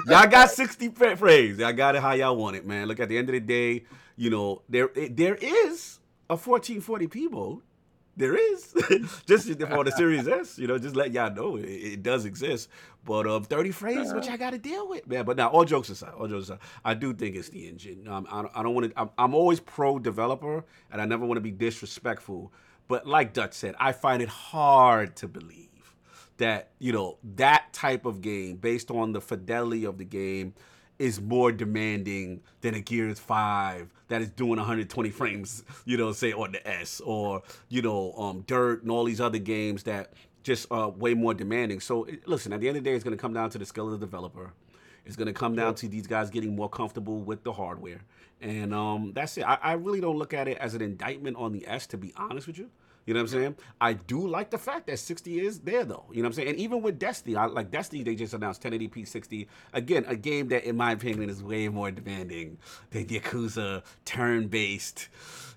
y'all 0.07 0.27
got 0.27 0.49
60 0.51 0.89
fra- 0.89 1.15
frames. 1.17 1.59
Y'all 1.59 1.73
got 1.73 1.95
it 1.95 2.01
how 2.01 2.13
y'all 2.13 2.35
want 2.35 2.55
it, 2.55 2.65
man. 2.65 2.87
Look, 2.87 2.99
at 2.99 3.09
the 3.09 3.17
end 3.17 3.29
of 3.29 3.33
the 3.33 3.39
day, 3.39 3.83
you 4.15 4.29
know, 4.29 4.61
there 4.69 4.89
there 4.93 5.35
is 5.35 5.99
a 6.29 6.35
1440p 6.37 7.31
mode. 7.31 7.59
There 8.15 8.35
is. 8.35 8.73
just 9.25 9.47
for 9.59 9.83
the 9.83 9.91
Series 9.91 10.27
S, 10.27 10.59
you 10.59 10.67
know, 10.67 10.77
just 10.77 10.95
let 10.95 11.11
y'all 11.11 11.33
know 11.33 11.55
it, 11.57 11.63
it 11.65 12.03
does 12.03 12.25
exist. 12.25 12.69
But 13.05 13.25
um, 13.27 13.43
30 13.43 13.71
frames 13.71 14.13
what 14.13 14.25
y'all 14.27 14.37
got 14.37 14.51
to 14.51 14.59
deal 14.59 14.87
with, 14.87 15.07
man. 15.07 15.25
But 15.25 15.35
now, 15.35 15.49
all 15.49 15.65
jokes 15.65 15.89
aside, 15.89 16.13
all 16.17 16.27
jokes 16.27 16.45
aside, 16.45 16.59
I 16.85 16.93
do 16.93 17.13
think 17.13 17.35
it's 17.35 17.49
the 17.49 17.67
engine. 17.67 18.07
Um, 18.07 18.27
I, 18.31 18.43
don't- 18.43 18.51
I 18.55 18.63
don't 18.63 18.75
want 18.75 18.93
to, 18.93 18.99
I'm, 19.01 19.09
I'm 19.17 19.33
always 19.33 19.59
pro 19.59 19.97
developer, 19.99 20.63
and 20.91 21.01
I 21.01 21.05
never 21.05 21.25
want 21.25 21.37
to 21.37 21.41
be 21.41 21.51
disrespectful. 21.51 22.53
But 22.87 23.07
like 23.07 23.33
Dutch 23.33 23.53
said, 23.53 23.73
I 23.79 23.93
find 23.93 24.21
it 24.21 24.29
hard 24.29 25.15
to 25.17 25.27
believe 25.27 25.62
that 26.37 26.71
you 26.79 26.91
know 26.91 27.17
that 27.35 27.71
type 27.73 28.05
of 28.05 28.21
game 28.21 28.55
based 28.57 28.91
on 28.91 29.13
the 29.13 29.21
fidelity 29.21 29.85
of 29.85 29.97
the 29.97 30.05
game 30.05 30.53
is 30.99 31.19
more 31.19 31.51
demanding 31.51 32.41
than 32.61 32.75
a 32.75 32.79
Gears 32.79 33.19
5 33.19 33.89
that 34.07 34.21
is 34.21 34.29
doing 34.29 34.57
120 34.57 35.09
frames, 35.09 35.63
you 35.85 35.97
know, 35.97 36.11
say 36.11 36.31
on 36.31 36.51
the 36.51 36.67
S 36.67 37.01
or, 37.01 37.41
you 37.69 37.81
know, 37.81 38.13
um, 38.13 38.41
Dirt 38.47 38.83
and 38.83 38.91
all 38.91 39.03
these 39.03 39.19
other 39.19 39.39
games 39.39 39.83
that 39.83 40.13
just 40.43 40.67
are 40.71 40.89
way 40.89 41.13
more 41.13 41.33
demanding. 41.33 41.79
So 41.79 42.07
listen, 42.25 42.53
at 42.53 42.59
the 42.59 42.67
end 42.67 42.77
of 42.77 42.83
the 42.83 42.89
day, 42.89 42.95
it's 42.95 43.03
going 43.03 43.17
to 43.17 43.21
come 43.21 43.33
down 43.33 43.49
to 43.51 43.57
the 43.57 43.65
skill 43.65 43.85
of 43.85 43.99
the 43.99 44.05
developer. 44.05 44.53
It's 45.05 45.15
going 45.15 45.27
to 45.27 45.33
come 45.33 45.55
down 45.55 45.75
to 45.75 45.87
these 45.87 46.07
guys 46.07 46.29
getting 46.29 46.55
more 46.55 46.69
comfortable 46.69 47.19
with 47.19 47.43
the 47.43 47.51
hardware. 47.51 48.01
And 48.39 48.73
um, 48.73 49.11
that's 49.13 49.37
it. 49.37 49.43
I, 49.43 49.57
I 49.61 49.73
really 49.73 49.99
don't 49.99 50.17
look 50.17 50.33
at 50.33 50.47
it 50.47 50.57
as 50.59 50.73
an 50.73 50.81
indictment 50.81 51.37
on 51.37 51.51
the 51.51 51.67
S, 51.67 51.87
to 51.87 51.97
be 51.97 52.13
honest 52.15 52.47
with 52.47 52.57
you. 52.57 52.69
You 53.05 53.13
know 53.13 53.19
what 53.19 53.33
I'm 53.33 53.39
saying? 53.39 53.55
I 53.81 53.93
do 53.93 54.27
like 54.27 54.49
the 54.49 54.57
fact 54.57 54.87
that 54.87 54.97
60 54.97 55.39
is 55.39 55.59
there 55.59 55.83
though. 55.83 56.05
You 56.11 56.21
know 56.21 56.27
what 56.27 56.27
I'm 56.27 56.33
saying? 56.33 56.49
And 56.49 56.57
even 56.57 56.81
with 56.81 56.99
Destiny, 56.99 57.35
I 57.35 57.45
like 57.45 57.69
Destiny, 57.71 58.03
they 58.03 58.15
just 58.15 58.33
announced 58.33 58.63
1080p 58.63 59.07
60. 59.07 59.47
Again, 59.73 60.05
a 60.07 60.15
game 60.15 60.47
that 60.49 60.63
in 60.63 60.77
my 60.77 60.91
opinion 60.91 61.29
is 61.29 61.43
way 61.43 61.67
more 61.67 61.91
demanding 61.91 62.57
than 62.91 63.05
Yakuza 63.05 63.83
turn-based. 64.05 65.09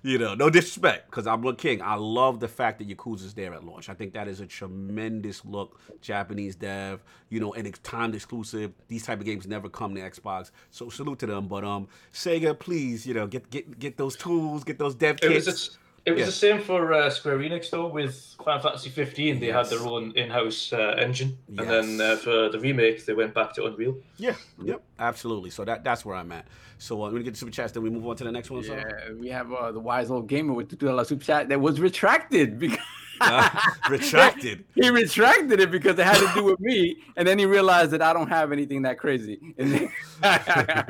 You 0.03 0.17
know, 0.17 0.35
no 0.35 0.49
disrespect, 0.49 1.09
because 1.09 1.25
I'm 1.25 1.45
a 1.45 1.55
king. 1.55 1.81
I 1.81 1.95
love 1.95 2.39
the 2.39 2.47
fact 2.47 2.79
that 2.79 2.87
Yakuza's 2.87 3.33
there 3.33 3.53
at 3.53 3.65
launch. 3.65 3.89
I 3.89 3.93
think 3.93 4.13
that 4.13 4.27
is 4.27 4.39
a 4.39 4.45
tremendous 4.45 5.43
look. 5.43 5.79
Japanese 6.01 6.55
dev, 6.55 7.03
you 7.29 7.39
know, 7.39 7.53
and 7.53 7.65
it's 7.65 7.79
timed 7.79 8.13
exclusive. 8.13 8.73
These 8.87 9.05
type 9.05 9.19
of 9.19 9.25
games 9.25 9.47
never 9.47 9.69
come 9.69 9.95
to 9.95 10.01
Xbox. 10.01 10.51
So 10.69 10.89
salute 10.89 11.19
to 11.19 11.25
them. 11.25 11.47
But 11.47 11.63
um 11.63 11.87
Sega, 12.13 12.57
please, 12.57 13.07
you 13.07 13.13
know, 13.13 13.27
get 13.27 13.49
get 13.49 13.79
get 13.79 13.97
those 13.97 14.15
tools, 14.15 14.63
get 14.63 14.77
those 14.77 14.95
dev 14.95 15.19
kits. 15.19 15.77
The- 16.07 16.11
it 16.11 16.13
was 16.13 16.19
Yeah. 16.21 16.25
the 16.25 16.31
same 16.31 16.61
for 16.61 16.93
uh, 16.93 17.09
Square 17.09 17.39
Enix 17.39 17.69
though 17.69 17.87
with 17.87 18.35
Final 18.43 18.61
Fantasy 18.61 18.89
15. 18.89 19.39
They 19.39 19.47
Yes. 19.47 19.69
had 19.69 19.79
their 19.79 19.87
own 19.87 20.11
in-house 20.15 20.73
uh, 20.73 20.95
engine, 20.97 21.37
and 21.57 21.69
then 21.69 22.01
uh, 22.01 22.15
for 22.15 22.49
the 22.49 22.59
remake 22.59 23.05
they 23.05 23.13
went 23.13 23.33
back 23.33 23.53
to 23.55 23.65
Unreal. 23.65 23.95
Yeah, 24.17 24.35
yep, 24.63 24.81
absolutely. 24.99 25.49
So 25.49 25.65
that 25.65 25.83
that's 25.83 26.05
where 26.05 26.15
I'm 26.15 26.31
at. 26.31 26.45
So 26.79 26.95
uh, 27.03 27.05
when 27.07 27.13
we 27.15 27.23
get 27.23 27.33
the 27.33 27.39
super 27.39 27.51
chats, 27.51 27.71
then 27.73 27.83
we 27.83 27.89
move 27.89 28.05
on 28.07 28.15
to 28.17 28.23
the 28.23 28.31
next 28.31 28.49
one. 28.51 28.63
So 28.63 28.73
Yeah, 28.75 29.11
we 29.19 29.29
have 29.29 29.51
uh, 29.51 29.71
the 29.71 29.79
wise 29.79 30.09
old 30.11 30.27
gamer 30.27 30.53
with 30.53 30.69
the 30.69 30.75
two 30.75 30.85
dollar 30.87 31.03
super 31.05 31.23
chat 31.23 31.49
that 31.49 31.59
was 31.59 31.79
retracted 31.79 32.59
because 32.63 32.79
Uh, 33.19 33.49
retracted. 33.89 34.65
he 34.75 34.89
retracted 34.89 35.59
it 35.59 35.71
because 35.71 35.97
it 35.99 36.05
had 36.05 36.17
to 36.17 36.31
do 36.33 36.43
with 36.43 36.59
me, 36.59 36.97
and 37.15 37.27
then 37.27 37.39
he 37.39 37.45
realized 37.45 37.91
that 37.91 38.01
I 38.01 38.13
don't 38.13 38.27
have 38.29 38.51
anything 38.51 38.83
that 38.83 38.97
crazy. 38.97 39.39
And 39.57 39.71
then, 39.73 39.91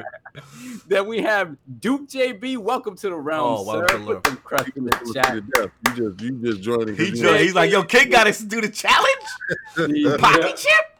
then 0.88 1.08
we 1.08 1.22
have 1.22 1.56
Duke 1.80 2.08
JB. 2.10 2.58
Welcome 2.58 2.96
to 2.98 3.10
the 3.10 3.16
realm, 3.16 3.58
Oh, 3.60 3.64
sir. 3.66 3.80
welcome 3.80 4.00
to 4.00 4.06
the 4.08 4.14
Put 4.16 4.24
them 4.24 4.38
crust 4.44 4.72
in 4.76 4.84
the 4.86 5.12
chat. 5.14 5.36
You 5.36 6.10
just 6.10 6.22
you 6.22 6.32
just 6.44 6.62
joining. 6.62 6.96
'cause 6.96 6.98
He 7.10 7.18
you 7.18 7.24
jo- 7.24 7.38
he's 7.38 7.56
like, 7.56 7.72
yo, 7.72 7.84
King 7.84 8.10
got 8.10 8.28
us 8.28 8.40
to 8.40 8.46
do 8.46 8.62
the 8.62 8.70
challenge. 8.70 9.08
Paqui 9.76 10.56
chip. 10.56 10.97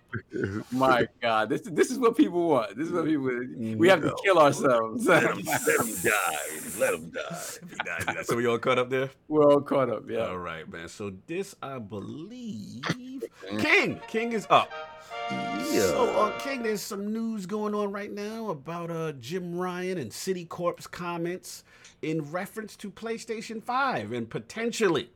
My 0.72 1.08
God, 1.22 1.50
this 1.50 1.62
this 1.62 1.92
is 1.92 2.00
what 2.00 2.16
people 2.16 2.50
want. 2.50 2.76
This 2.78 2.88
is 2.88 2.94
what 2.94 3.06
people. 3.06 3.26
We 3.78 3.90
have 3.90 4.02
to 4.02 4.16
kill 4.24 4.40
ourselves. 4.40 5.06
Let 5.06 5.24
him 5.24 5.42
die. 5.42 6.38
Let 6.80 6.94
him 6.94 7.12
die. 7.12 8.22
so 8.24 8.36
we 8.36 8.46
all 8.48 8.58
caught 8.58 8.80
up 8.80 8.90
there. 8.90 9.10
We're 9.28 9.46
all 9.52 9.62
caught 9.62 9.90
up. 9.90 10.10
Yeah. 10.10 10.28
All 10.28 10.38
right, 10.38 10.72
man. 10.72 10.88
So 10.88 11.14
this, 11.28 11.56
I 11.62 11.80
believe, 11.80 12.84
King. 13.60 14.00
King 14.08 14.32
is 14.34 14.48
up. 14.50 14.72
So, 15.30 16.18
uh, 16.18 16.38
King, 16.40 16.64
there's 16.64 16.82
some 16.82 17.12
news 17.12 17.46
going 17.46 17.76
on 17.76 17.92
right 17.92 18.12
now 18.12 18.50
about 18.50 18.90
uh, 18.90 19.12
Jim 19.14 19.58
Ryan 19.58 19.98
and 19.98 20.12
Citicorp's 20.12 20.88
comments 20.88 21.64
in 22.02 22.32
reference 22.32 22.76
to 22.78 22.90
PlayStation 22.90 23.62
5 23.62 24.14
and 24.14 24.30
potentially 24.30 25.10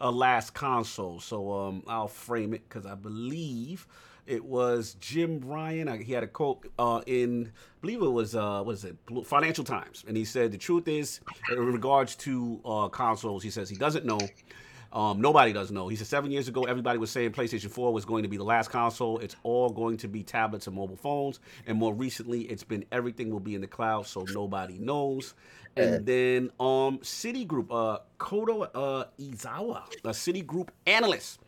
a 0.00 0.10
last 0.10 0.54
console. 0.54 1.20
So, 1.20 1.52
um, 1.52 1.82
I'll 1.86 2.08
frame 2.08 2.54
it 2.54 2.66
because 2.68 2.86
I 2.86 2.94
believe 2.94 3.86
it 4.26 4.44
was 4.44 4.94
Jim 5.00 5.40
Ryan. 5.44 5.88
I, 5.88 6.02
he 6.02 6.12
had 6.12 6.22
a 6.22 6.28
quote 6.28 6.66
uh, 6.78 7.02
in, 7.06 7.46
I 7.46 7.80
believe 7.80 8.02
it 8.02 8.08
was, 8.08 8.34
uh, 8.34 8.62
what 8.62 8.72
is 8.72 8.84
it, 8.84 8.96
Financial 9.24 9.64
Times. 9.64 10.04
And 10.06 10.16
he 10.16 10.24
said, 10.24 10.52
the 10.52 10.58
truth 10.58 10.88
is, 10.88 11.20
in 11.50 11.58
regards 11.58 12.14
to 12.16 12.60
uh, 12.64 12.88
consoles, 12.88 13.42
he 13.42 13.50
says 13.50 13.68
he 13.68 13.76
doesn't 13.76 14.04
know. 14.04 14.20
Um, 14.92 15.22
nobody 15.22 15.54
does 15.54 15.70
know. 15.70 15.88
He 15.88 15.96
said 15.96 16.06
seven 16.06 16.30
years 16.30 16.48
ago, 16.48 16.64
everybody 16.64 16.98
was 16.98 17.10
saying 17.10 17.32
PlayStation 17.32 17.70
4 17.70 17.94
was 17.94 18.04
going 18.04 18.24
to 18.24 18.28
be 18.28 18.36
the 18.36 18.44
last 18.44 18.70
console. 18.70 19.18
It's 19.20 19.36
all 19.42 19.70
going 19.70 19.96
to 19.98 20.08
be 20.08 20.22
tablets 20.22 20.66
and 20.66 20.76
mobile 20.76 20.96
phones. 20.96 21.40
And 21.66 21.78
more 21.78 21.94
recently, 21.94 22.42
it's 22.42 22.62
been 22.62 22.84
everything 22.92 23.30
will 23.30 23.40
be 23.40 23.54
in 23.54 23.62
the 23.62 23.66
cloud, 23.66 24.06
so 24.06 24.26
nobody 24.34 24.78
knows. 24.78 25.34
And 25.76 26.04
then 26.04 26.50
um, 26.60 26.98
Citigroup, 26.98 27.68
uh, 27.70 28.00
Kota 28.18 28.70
uh, 28.76 29.04
Ezawa, 29.18 29.84
a 30.04 30.10
Citigroup 30.10 30.68
analyst, 30.86 31.40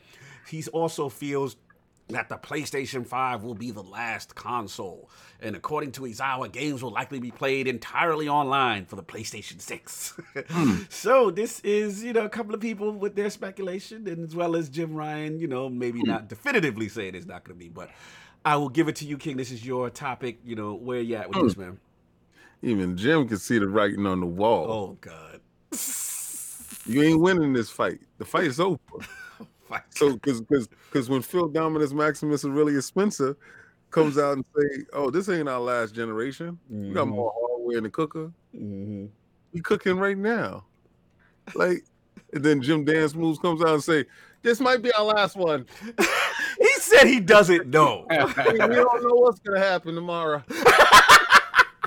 he 0.48 0.64
also 0.72 1.10
feels 1.10 1.56
that 2.08 2.28
the 2.28 2.36
PlayStation 2.36 3.06
5 3.06 3.42
will 3.42 3.54
be 3.54 3.70
the 3.70 3.82
last 3.82 4.34
console. 4.34 5.08
And 5.40 5.56
according 5.56 5.92
to 5.92 6.02
Ezawa, 6.02 6.52
games 6.52 6.82
will 6.82 6.90
likely 6.90 7.18
be 7.18 7.30
played 7.30 7.66
entirely 7.66 8.28
online 8.28 8.84
for 8.84 8.96
the 8.96 9.02
PlayStation 9.02 9.60
6. 9.60 10.20
Hmm. 10.50 10.82
so 10.90 11.30
this 11.30 11.60
is, 11.60 12.04
you 12.04 12.12
know, 12.12 12.24
a 12.24 12.28
couple 12.28 12.54
of 12.54 12.60
people 12.60 12.92
with 12.92 13.16
their 13.16 13.30
speculation, 13.30 14.06
and 14.06 14.24
as 14.24 14.36
well 14.36 14.54
as 14.54 14.68
Jim 14.68 14.94
Ryan, 14.94 15.38
you 15.38 15.46
know, 15.46 15.68
maybe 15.68 16.00
hmm. 16.00 16.08
not 16.08 16.28
definitively 16.28 16.88
saying 16.88 17.14
it's 17.14 17.26
not 17.26 17.44
going 17.44 17.58
to 17.58 17.64
be, 17.64 17.70
but 17.70 17.90
I 18.44 18.56
will 18.56 18.68
give 18.68 18.88
it 18.88 18.96
to 18.96 19.06
you, 19.06 19.16
King. 19.16 19.36
This 19.36 19.50
is 19.50 19.64
your 19.64 19.88
topic. 19.88 20.38
You 20.44 20.56
know, 20.56 20.74
where 20.74 21.00
you 21.00 21.16
at 21.16 21.30
with 21.30 21.42
this, 21.42 21.54
hmm. 21.54 21.60
man? 21.60 21.80
Even 22.62 22.96
Jim 22.96 23.28
can 23.28 23.38
see 23.38 23.58
the 23.58 23.68
writing 23.68 24.06
on 24.06 24.20
the 24.20 24.26
wall. 24.26 24.70
Oh, 24.70 24.98
God. 25.00 25.40
You 26.86 27.02
ain't 27.02 27.20
winning 27.20 27.54
this 27.54 27.70
fight. 27.70 28.00
The 28.18 28.26
fight 28.26 28.44
is 28.44 28.60
over. 28.60 28.78
So 29.90 30.14
because 30.14 30.40
because 30.40 30.68
because 30.68 31.08
when 31.08 31.22
Phil 31.22 31.48
Dominus 31.48 31.92
Maximus 31.92 32.44
Aurelius 32.44 32.86
Spencer 32.86 33.36
comes 33.90 34.18
out 34.18 34.36
and 34.36 34.44
say, 34.56 34.84
"Oh, 34.92 35.10
this 35.10 35.28
ain't 35.28 35.48
our 35.48 35.60
last 35.60 35.94
generation. 35.94 36.58
We 36.68 36.90
got 36.92 37.08
more 37.08 37.32
hardware 37.36 37.78
in 37.78 37.84
the 37.84 37.90
cooker. 37.90 38.32
Mhm. 38.54 39.08
We 39.52 39.60
cooking 39.60 39.98
right 39.98 40.18
now." 40.18 40.64
Like, 41.54 41.84
and 42.32 42.44
then 42.44 42.60
Jim 42.62 42.84
Dance 42.84 43.14
Moves 43.14 43.38
comes 43.38 43.62
out 43.62 43.74
and 43.74 43.82
say, 43.84 44.04
"This 44.42 44.60
might 44.60 44.82
be 44.82 44.92
our 44.92 45.04
last 45.04 45.36
one. 45.36 45.66
He 46.58 46.68
said 46.80 47.06
he 47.08 47.18
doesn't 47.20 47.66
know. 47.66 48.06
we 48.10 48.16
we 48.16 48.58
don't 48.58 49.02
know 49.02 49.14
what's 49.16 49.40
gonna 49.40 49.58
happen 49.58 49.94
tomorrow." 49.94 50.42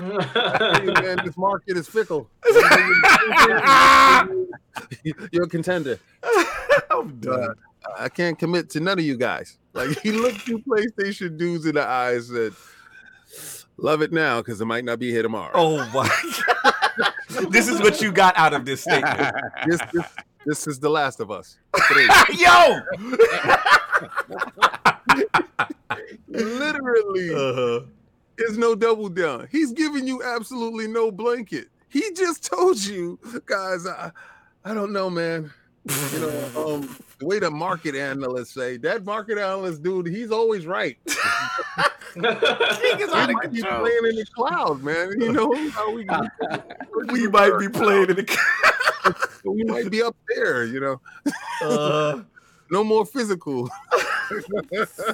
Hey, 0.00 0.86
man, 0.86 1.18
this 1.24 1.36
market 1.36 1.76
is 1.76 1.88
fickle. 1.88 2.30
You're 5.32 5.42
a 5.42 5.48
contender. 5.48 5.98
I'm 6.88 7.18
done. 7.18 7.56
I 7.96 8.08
can't 8.08 8.38
commit 8.38 8.70
to 8.70 8.80
none 8.80 8.98
of 8.98 9.04
you 9.04 9.16
guys. 9.16 9.56
Like 9.74 10.00
he 10.00 10.10
looked 10.10 10.48
you 10.48 10.58
PlayStation 10.58 11.36
dudes 11.38 11.64
in 11.64 11.76
the 11.76 11.86
eyes 11.86 12.30
and 12.30 12.52
said, 12.52 13.62
"Love 13.76 14.02
it 14.02 14.12
now 14.12 14.40
because 14.40 14.60
it 14.60 14.64
might 14.64 14.84
not 14.84 14.98
be 14.98 15.10
here 15.12 15.22
tomorrow." 15.22 15.52
Oh 15.54 15.76
my 15.94 16.08
god. 17.38 17.50
this 17.52 17.68
is 17.68 17.78
what 17.80 18.00
you 18.02 18.10
got 18.10 18.36
out 18.36 18.54
of 18.54 18.64
this 18.64 18.80
statement. 18.80 19.32
This, 19.68 19.80
this 19.92 20.06
this 20.46 20.66
is 20.66 20.80
the 20.80 20.88
Last 20.88 21.20
of 21.20 21.30
Us. 21.30 21.58
Yo! 22.36 22.80
Literally, 26.28 27.34
Uh-huh. 27.34 27.80
is 28.38 28.58
no 28.58 28.74
double 28.74 29.08
down. 29.08 29.48
He's 29.50 29.72
giving 29.72 30.06
you 30.06 30.22
absolutely 30.22 30.86
no 30.88 31.10
blanket. 31.10 31.68
He 31.88 32.12
just 32.14 32.44
told 32.44 32.78
you, 32.84 33.18
guys. 33.46 33.86
I, 33.86 34.10
I 34.64 34.74
don't 34.74 34.92
know, 34.92 35.08
man. 35.10 35.50
You 36.12 36.18
know, 36.20 36.74
um, 36.74 36.96
the 37.18 37.26
way 37.26 37.38
the 37.38 37.50
market 37.50 37.94
analysts 37.94 38.52
say 38.54 38.76
that 38.78 39.04
market 39.04 39.38
analyst 39.38 39.82
dude, 39.82 40.06
he's 40.06 40.30
always 40.30 40.66
right. 40.66 40.96
King 42.14 42.24
is 42.24 43.10
out 43.10 43.28
We 43.28 43.34
of 43.34 43.34
might 43.34 43.52
be 43.52 43.60
control. 43.60 43.80
playing 43.80 44.06
in 44.08 44.16
the 44.16 44.26
cloud, 44.34 44.82
man. 44.82 45.20
You 45.20 45.32
know 45.32 45.68
how 45.70 45.92
we 45.92 46.06
We 47.12 47.28
might 47.28 47.58
be 47.58 47.68
playing 47.68 48.10
in 48.10 48.16
the 48.16 48.38
we 49.44 49.64
might 49.64 49.90
be 49.90 50.02
up 50.02 50.16
there. 50.34 50.64
You 50.64 50.80
know, 50.80 51.00
uh, 51.62 52.22
no 52.70 52.84
more 52.84 53.04
physical. 53.06 53.68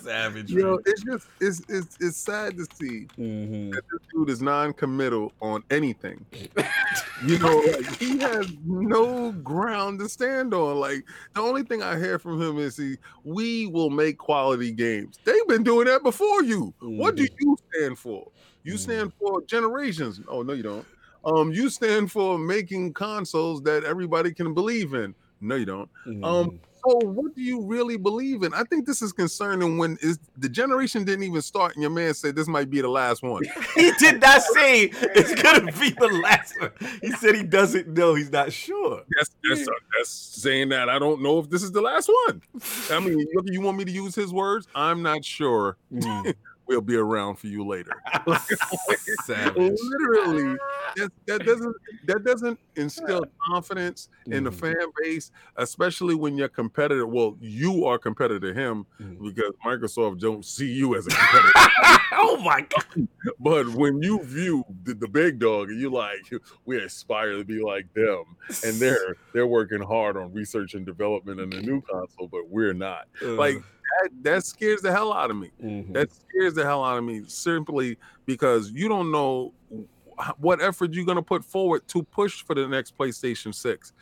savage. 0.02 0.50
You 0.50 0.62
know, 0.62 0.80
it's 0.86 1.02
just 1.02 1.28
it's 1.40 1.62
it's 1.68 1.96
it's 2.00 2.16
sad 2.16 2.56
to 2.56 2.66
see 2.74 3.06
Mhm. 3.18 3.72
that 3.72 3.82
this 3.90 4.00
dude 4.12 4.28
is 4.30 4.42
non-committal 4.42 5.32
on 5.40 5.62
anything. 5.70 6.24
you 7.24 7.38
know, 7.38 7.58
like, 7.58 7.96
he 7.96 8.18
has 8.18 8.52
no 8.64 9.32
ground 9.32 10.00
to 10.00 10.08
stand 10.08 10.52
on. 10.52 10.76
Like 10.80 11.04
the 11.34 11.40
only 11.40 11.62
thing 11.62 11.82
I 11.82 11.98
hear 11.98 12.18
from 12.18 12.40
him 12.42 12.58
is 12.58 12.76
he 12.76 12.96
we 13.22 13.66
will 13.68 13.90
make 13.90 14.18
quality 14.18 14.72
games. 14.72 15.18
They've 15.24 15.46
been 15.46 15.62
doing 15.62 15.86
that 15.86 16.02
before 16.02 16.42
you. 16.42 16.74
What 16.80 17.14
do 17.14 17.26
you 17.38 17.56
stand 17.72 17.98
for? 17.98 18.30
You 18.64 18.76
stand 18.78 19.12
for 19.20 19.42
generations. 19.42 20.20
Oh 20.28 20.42
no, 20.42 20.54
you 20.54 20.62
don't. 20.62 20.86
Um, 21.24 21.52
you 21.52 21.70
stand 21.70 22.10
for 22.10 22.36
making 22.38 22.92
consoles 22.94 23.62
that 23.62 23.84
everybody 23.84 24.32
can 24.32 24.52
believe 24.54 24.92
in. 24.94 25.14
No, 25.40 25.54
you 25.54 25.64
don't. 25.66 25.88
Um, 26.22 26.58
so 26.86 26.98
what 26.98 27.34
do 27.34 27.42
you 27.42 27.62
really 27.62 27.96
believe 27.96 28.42
in? 28.42 28.52
I 28.54 28.64
think 28.64 28.86
this 28.86 29.02
is 29.02 29.12
concerning 29.12 29.78
when 29.78 29.96
is 30.02 30.18
the 30.36 30.48
generation 30.48 31.04
didn't 31.04 31.24
even 31.24 31.42
start, 31.42 31.74
and 31.74 31.82
your 31.82 31.90
man 31.90 32.14
said 32.14 32.36
this 32.36 32.48
might 32.48 32.70
be 32.70 32.80
the 32.80 32.88
last 32.88 33.22
one. 33.22 33.42
he 33.74 33.92
did 33.98 34.20
not 34.20 34.42
say 34.42 34.90
it's 34.92 35.34
gonna 35.42 35.72
be 35.72 35.90
the 35.90 36.08
last 36.22 36.54
one. 36.60 36.70
He 37.00 37.10
said 37.12 37.34
he 37.34 37.42
doesn't 37.42 37.88
know. 37.88 38.14
He's 38.14 38.30
not 38.30 38.52
sure. 38.52 39.02
That's 39.16 39.30
that's, 39.48 39.68
uh, 39.68 39.72
that's 39.96 40.10
saying 40.10 40.70
that 40.70 40.88
I 40.88 40.98
don't 40.98 41.22
know 41.22 41.38
if 41.38 41.50
this 41.50 41.62
is 41.62 41.72
the 41.72 41.80
last 41.80 42.10
one. 42.26 42.42
I 42.90 43.00
mean, 43.00 43.18
you, 43.18 43.42
you 43.46 43.60
want 43.60 43.78
me 43.78 43.84
to 43.84 43.92
use 43.92 44.14
his 44.14 44.32
words? 44.32 44.66
I'm 44.74 45.02
not 45.02 45.24
sure. 45.24 45.76
Mm. 45.92 46.34
we'll 46.66 46.80
be 46.80 46.96
around 46.96 47.36
for 47.36 47.46
you 47.46 47.66
later. 47.66 47.92
Literally, 49.56 50.56
that, 50.96 51.10
that 51.26 51.44
doesn't 51.44 51.76
that 52.06 52.24
doesn't 52.24 52.58
instill 52.76 53.24
confidence 53.48 54.08
in 54.26 54.44
the 54.44 54.50
Mhm. 54.50 54.54
fan 54.60 54.86
base, 55.02 55.30
especially 55.56 56.14
when 56.14 56.36
you're 56.36 56.48
competitor. 56.48 57.06
Well, 57.06 57.36
you 57.40 57.84
are 57.86 57.98
competitor 57.98 58.40
to 58.52 58.54
him 58.54 58.86
Mhm. 59.00 59.22
because 59.34 59.52
Microsoft 59.64 60.20
don't 60.20 60.44
see 60.44 60.70
you 60.72 60.94
as 60.96 61.06
a 61.06 61.10
competitor. 61.14 61.52
oh 62.12 62.36
my 62.44 62.60
god. 62.62 63.08
but 63.40 63.68
when 63.70 64.02
you 64.02 64.22
view 64.22 64.64
the, 64.84 64.94
the 64.94 65.08
big 65.08 65.38
dog 65.38 65.68
and 65.70 65.80
you 65.80 65.90
like, 65.90 66.30
we 66.64 66.78
aspire 66.78 67.32
to 67.36 67.44
be 67.44 67.62
like 67.62 67.92
them, 67.94 68.24
and 68.64 68.76
they're 68.76 69.16
they're 69.32 69.46
working 69.46 69.80
hard 69.82 70.16
on 70.16 70.32
research 70.32 70.74
and 70.74 70.86
development 70.86 71.40
in 71.40 71.50
the 71.50 71.60
new 71.60 71.80
console, 71.82 72.28
but 72.28 72.48
we're 72.48 72.72
not. 72.74 73.06
Like 73.22 73.62
that, 74.02 74.10
that 74.22 74.44
scares 74.44 74.80
the 74.82 74.92
hell 74.92 75.12
out 75.12 75.30
of 75.30 75.36
me. 75.36 75.50
Mhm. 75.62 75.92
That 75.92 76.10
scares 76.12 76.54
the 76.54 76.64
hell 76.64 76.84
out 76.84 76.98
of 76.98 77.04
me 77.04 77.22
simply 77.26 77.96
because 78.26 78.70
you 78.72 78.88
don't 78.88 79.10
know 79.10 79.52
what 80.38 80.62
effort 80.62 80.92
you're 80.94 81.04
going 81.04 81.16
to 81.16 81.22
put 81.22 81.44
forward 81.44 81.86
to 81.88 82.02
push 82.04 82.42
for 82.44 82.54
the 82.54 82.68
next 82.68 82.96
PlayStation 82.96 83.54
6. 83.54 83.92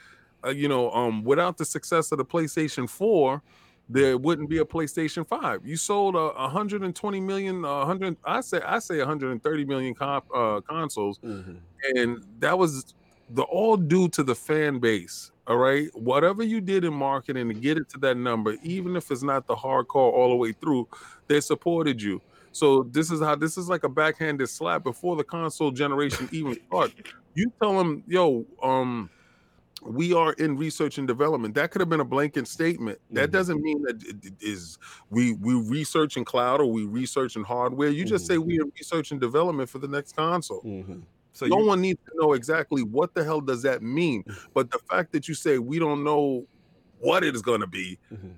Uh, 0.45 0.51
you 0.51 0.69
know, 0.69 0.91
um, 0.93 1.25
without 1.25 1.57
the 1.57 1.65
success 1.65 2.13
of 2.13 2.19
the 2.19 2.25
PlayStation 2.25 2.89
4, 2.89 3.41
there 3.89 4.17
wouldn't 4.19 4.49
be 4.49 4.59
a 4.59 4.65
PlayStation 4.65 5.27
5. 5.27 5.67
You 5.67 5.77
sold 5.77 6.15
a 6.15 6.29
120 6.35 7.21
million, 7.21 7.65
uh, 7.65 7.79
100, 7.79 8.17
I 8.25 8.41
say, 8.41 8.61
I 8.61 8.79
say 8.79 8.99
130 8.99 9.65
million 9.65 9.95
comp, 9.95 10.25
uh, 10.35 10.61
consoles, 10.61 11.19
Mhm. 11.19 11.59
and 11.95 12.25
that 12.41 12.59
was 12.59 12.95
the 13.35 13.43
all 13.43 13.77
due 13.77 14.09
to 14.11 14.23
the 14.23 14.35
fan 14.35 14.79
base. 14.79 15.31
All 15.47 15.57
right, 15.57 15.89
whatever 15.95 16.45
you 16.45 16.61
did 16.61 16.85
in 16.85 16.95
marketing 16.95 17.49
to 17.49 17.55
get 17.55 17.77
it 17.77 17.89
to 17.91 17.99
that 17.99 18.17
number, 18.17 18.57
even 18.63 18.95
if 18.95 19.11
it's 19.11 19.25
not 19.25 19.47
the 19.49 19.57
hardcore 19.57 20.13
all 20.13 20.29
the 20.29 20.37
way 20.37 20.53
through, 20.53 20.87
they 21.27 21.41
supported 21.41 22.01
you. 22.01 22.21
So 22.53 22.85
this 22.85 23.11
is 23.11 23.21
how 23.21 23.35
this 23.35 23.59
is 23.59 23.69
like 23.69 23.83
a 23.83 23.89
backhanded 23.89 24.49
slap 24.49 24.85
before 24.85 25.17
the 25.17 25.25
console 25.25 25.71
generation 25.73 26.29
even 26.31 26.57
start. 26.69 26.93
You 27.35 27.51
tell 27.61 27.77
them, 27.77 28.05
yo, 28.07 28.45
um, 28.63 29.11
we 29.85 30.13
are 30.13 30.33
in 30.35 30.57
research 30.57 30.99
and 30.99 31.09
development. 31.09 31.55
That 31.57 31.73
could 31.73 31.81
have 31.81 31.89
been 31.89 31.99
a 32.01 32.05
blanket 32.05 32.47
statement. 32.47 33.01
That 33.11 33.31
Mhm. 33.31 33.33
doesn't 33.33 33.61
mean 33.63 33.83
that 33.83 34.01
it 34.05 34.35
is 34.41 34.79
we 35.11 35.33
we 35.33 35.55
research 35.55 36.17
in 36.17 36.25
cloud 36.25 36.61
or 36.61 36.67
we 36.67 36.85
research 36.85 37.35
in 37.35 37.43
hardware. 37.43 37.89
You 37.89 38.05
just 38.05 38.27
say 38.27 38.39
we 38.39 38.61
are 38.61 38.67
research 38.79 39.11
and 39.11 39.21
development 39.21 39.69
for 39.71 39.81
the 39.81 39.89
next 39.89 40.15
console 40.15 40.63
Mhm. 40.63 41.03
So 41.33 41.47
no 41.47 41.59
you, 41.59 41.67
one 41.67 41.81
needs 41.81 42.01
to 42.07 42.13
know 42.17 42.33
exactly 42.35 42.83
what 42.83 43.15
the 43.15 43.25
hell 43.25 43.41
does 43.41 43.63
that 43.63 43.83
mean. 43.83 44.25
But 44.55 44.71
the 44.71 44.79
fact 44.91 45.13
that 45.13 45.29
you 45.29 45.35
say 45.35 45.59
we 45.59 45.79
don't 45.79 46.05
know 46.05 46.47
what 46.99 47.25
it 47.25 47.35
is 47.35 47.43
going 47.43 47.61
to 47.61 47.67
be, 47.67 47.99
Mhm. 48.13 48.35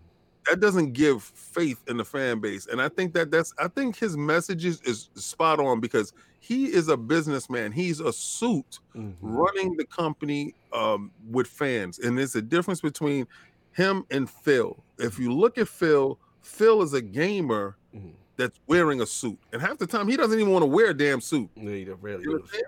that 0.47 0.60
doesn't 0.60 0.92
give 0.92 1.23
faith 1.23 1.82
in 1.89 1.97
the 1.97 2.05
fan 2.05 2.40
base. 2.40 2.66
And 2.66 2.81
I 2.81 2.89
think 2.89 3.14
that 3.14 3.31
that's 3.31 3.52
I 3.58 3.68
think 3.68 3.97
his 3.97 4.16
messages 4.16 4.81
is 4.82 5.10
spot 5.14 5.58
on 5.60 5.81
because 5.81 6.12
he 6.40 6.66
is 6.66 6.89
a 6.89 6.97
businessman. 6.97 7.73
He's 7.73 8.00
a 8.00 8.12
suit 8.12 8.78
Mhm. 8.94 9.16
running 9.23 9.76
the 9.76 9.86
company 9.86 10.55
um, 10.73 11.10
with 11.31 11.47
fans, 11.47 11.98
and 11.98 12.18
there's 12.18 12.34
a 12.34 12.42
difference 12.42 12.81
between 12.81 13.26
him 13.73 14.05
and 14.10 14.28
Phil. 14.28 14.82
If 14.98 15.18
you 15.18 15.32
look 15.32 15.56
at 15.56 15.68
Phil, 15.68 16.18
Phil 16.42 16.82
is 16.82 16.92
a 16.94 17.00
gamer 17.02 17.76
Mhm. 17.94 18.12
that's 18.36 18.58
wearing 18.66 19.00
a 19.00 19.06
suit, 19.06 19.39
and 19.52 19.62
half 19.62 19.78
the 19.78 19.86
time 19.86 20.08
he 20.08 20.16
doesn't 20.16 20.39
even 20.39 20.52
want 20.52 20.62
to 20.62 20.66
wear 20.66 20.90
a 20.90 20.94
damn 20.94 21.20
suit. 21.20 21.48
You 21.56 21.62
really 22.00 22.23
You 22.24 22.28
know 22.31 22.32
what 22.32 22.42
I'm 22.42 22.48
saying? 22.48 22.64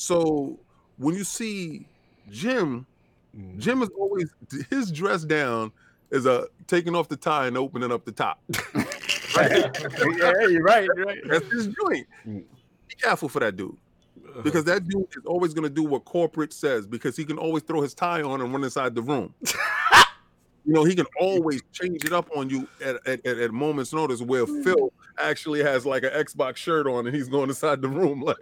So 0.00 0.58
when 0.96 1.14
you 1.14 1.24
see 1.24 1.86
Jim, 2.30 2.86
Mhm. 3.36 3.58
Jim 3.58 3.82
is 3.82 3.90
always 3.98 4.30
his 4.70 4.90
dress 4.90 5.24
down 5.24 5.72
is 6.10 6.24
a 6.24 6.48
taking 6.66 6.96
off 6.96 7.08
the 7.10 7.16
tie 7.16 7.46
and 7.46 7.58
opening 7.58 7.92
up 7.92 8.06
the 8.06 8.12
top. 8.12 8.40
right? 9.36 9.70
yeah, 10.16 10.32
you're 10.48 10.62
right. 10.62 10.88
You're 10.96 11.04
right. 11.04 11.20
That's 11.28 11.52
his 11.52 11.66
joint. 11.66 12.06
Mm. 12.26 12.44
Be 12.88 12.94
careful 12.98 13.28
for 13.28 13.40
that 13.40 13.56
dude 13.56 13.76
because 14.42 14.64
that 14.64 14.88
dude 14.88 15.06
is 15.10 15.26
always 15.26 15.52
going 15.52 15.64
to 15.64 15.70
do 15.70 15.82
what 15.82 16.06
corporate 16.06 16.54
says 16.54 16.86
because 16.86 17.14
he 17.14 17.26
can 17.26 17.36
always 17.36 17.62
throw 17.62 17.82
his 17.82 17.92
tie 17.92 18.22
on 18.22 18.40
and 18.40 18.50
run 18.52 18.64
inside 18.64 18.94
the 18.94 19.02
room. 19.02 19.34
you 20.64 20.72
know, 20.72 20.84
he 20.84 20.94
can 20.94 21.06
always 21.18 21.62
change 21.72 22.04
it 22.04 22.12
up 22.12 22.28
on 22.36 22.50
you 22.50 22.68
at, 22.84 22.96
at, 23.06 23.24
at, 23.26 23.50
moment's 23.52 23.92
notice. 23.92 24.20
Where 24.20 24.46
Phil 24.46 24.92
actually 25.18 25.62
has 25.62 25.86
like 25.86 26.02
an 26.02 26.10
Xbox 26.10 26.56
shirt 26.56 26.86
on 26.86 27.06
and 27.06 27.14
he's 27.14 27.28
going 27.28 27.48
inside 27.48 27.80
the 27.82 27.88
room, 27.88 28.20
like 28.22 28.36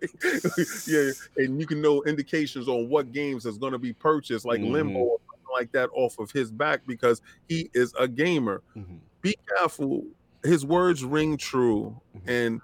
yeah, 0.86 1.10
and 1.36 1.60
you 1.60 1.66
can 1.66 1.80
know 1.80 2.02
indications 2.04 2.68
on 2.68 2.88
what 2.88 3.12
games 3.12 3.46
is 3.46 3.58
going 3.58 3.72
to 3.72 3.78
be 3.78 3.92
purchased, 3.92 4.44
like 4.44 4.60
Limbo 4.60 4.98
Mhm. 4.98 5.02
or 5.02 5.18
something 5.26 5.52
like 5.52 5.72
that, 5.72 5.90
off 5.94 6.18
of 6.18 6.30
his 6.30 6.50
back 6.50 6.80
because 6.86 7.22
he 7.48 7.70
is 7.74 7.94
a 7.98 8.08
gamer. 8.08 8.62
Mhm. 8.76 8.98
Be 9.22 9.36
careful. 9.56 10.04
His 10.44 10.64
words 10.64 11.04
ring 11.04 11.36
true, 11.36 12.00
Mhm. 12.16 12.28
and 12.28 12.60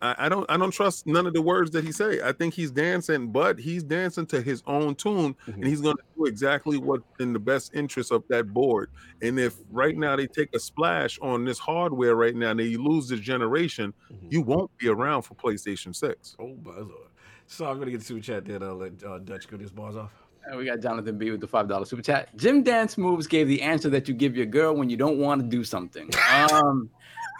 I, 0.00 0.14
I 0.18 0.28
don't 0.28 0.46
I 0.48 0.56
don't 0.56 0.70
trust 0.70 1.06
none 1.06 1.26
of 1.26 1.34
the 1.34 1.42
words 1.42 1.70
that 1.72 1.84
he 1.84 1.92
say. 1.92 2.20
I 2.22 2.32
think 2.32 2.54
he's 2.54 2.70
dancing, 2.70 3.32
but 3.32 3.58
he's 3.58 3.82
dancing 3.82 4.26
to 4.26 4.40
his 4.40 4.62
own 4.66 4.94
tune, 4.94 5.34
Mhm. 5.46 5.54
and 5.54 5.64
he's 5.66 5.80
going 5.80 5.96
to 5.96 6.02
do 6.16 6.24
exactly 6.26 6.78
what's 6.78 7.04
in 7.18 7.32
the 7.32 7.38
best 7.38 7.74
interest 7.74 8.12
of 8.12 8.22
that 8.28 8.52
board. 8.54 8.90
And 9.22 9.38
if 9.40 9.54
right 9.70 9.96
now 9.96 10.14
they 10.16 10.26
take 10.26 10.54
a 10.54 10.60
splash 10.60 11.18
on 11.20 11.44
this 11.44 11.58
hardware 11.58 12.14
right 12.14 12.34
now, 12.36 12.50
and 12.52 12.60
they 12.60 12.76
lose 12.76 13.08
this 13.08 13.20
generation, 13.20 13.92
Mhm. 14.12 14.32
you 14.32 14.42
won't 14.42 14.70
be 14.78 14.88
around 14.88 15.22
for 15.22 15.34
PlayStation 15.34 15.94
Six. 15.94 16.36
Oh 16.38 16.56
my 16.64 16.76
lord. 16.78 17.08
So 17.46 17.66
I'm 17.66 17.78
gonna 17.78 17.90
get 17.90 18.02
to 18.02 18.16
a 18.16 18.20
chat 18.20 18.44
there. 18.44 18.62
I'll 18.62 18.76
let 18.76 19.02
uh, 19.02 19.18
Dutch 19.18 19.48
get 19.48 19.60
his 19.60 19.70
bars 19.70 19.96
off. 19.96 20.12
And 20.46 20.56
we 20.56 20.64
got 20.64 20.80
Jonathan 20.80 21.18
B 21.18 21.30
with 21.30 21.40
the 21.40 21.46
five 21.46 21.68
dollar 21.68 21.84
super 21.84 22.00
chat. 22.02 22.34
Jim 22.36 22.62
Dance 22.62 22.96
Moves 22.96 23.26
gave 23.26 23.48
the 23.48 23.60
answer 23.60 23.90
that 23.90 24.08
you 24.08 24.14
give 24.14 24.34
your 24.36 24.46
girl 24.46 24.74
when 24.74 24.88
you 24.88 24.96
don't 24.96 25.18
want 25.18 25.42
to 25.42 25.46
do 25.46 25.62
something. 25.64 26.08
Um, 26.52 26.88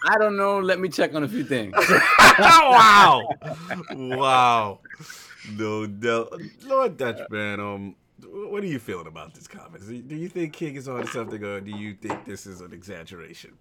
I 0.05 0.19
don't 0.19 0.37
know. 0.37 0.59
Let 0.61 0.79
me 0.81 0.89
check 0.89 1.15
on 1.15 1.25
a 1.25 1.29
few 1.29 1.45
things. 1.45 1.75
wow. 2.39 3.29
Wow. 3.93 4.81
No, 5.57 5.87
no. 5.87 6.29
Lord 6.67 6.97
Dutch, 6.97 7.21
man. 7.31 7.61
Um, 7.61 7.97
what 8.27 8.63
are 8.63 8.67
you 8.67 8.79
feeling 8.79 9.07
about 9.07 9.35
this 9.35 9.47
comment? 9.49 9.85
Do 10.09 10.17
you 10.17 10.29
think 10.29 10.53
King 10.53 10.77
is 10.77 10.89
on 10.89 11.07
something, 11.07 11.43
or 11.43 11.61
do 11.61 11.71
you 11.71 11.95
think 11.95 12.25
this 12.25 12.47
is 12.47 12.61
an 12.61 12.73
exaggeration? 12.73 13.53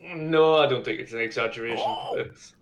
No, 0.00 0.56
I 0.56 0.66
don't 0.66 0.84
think 0.84 1.00
it's 1.00 1.12
an 1.12 1.20
exaggeration. 1.20 1.84
It's, 2.14 2.54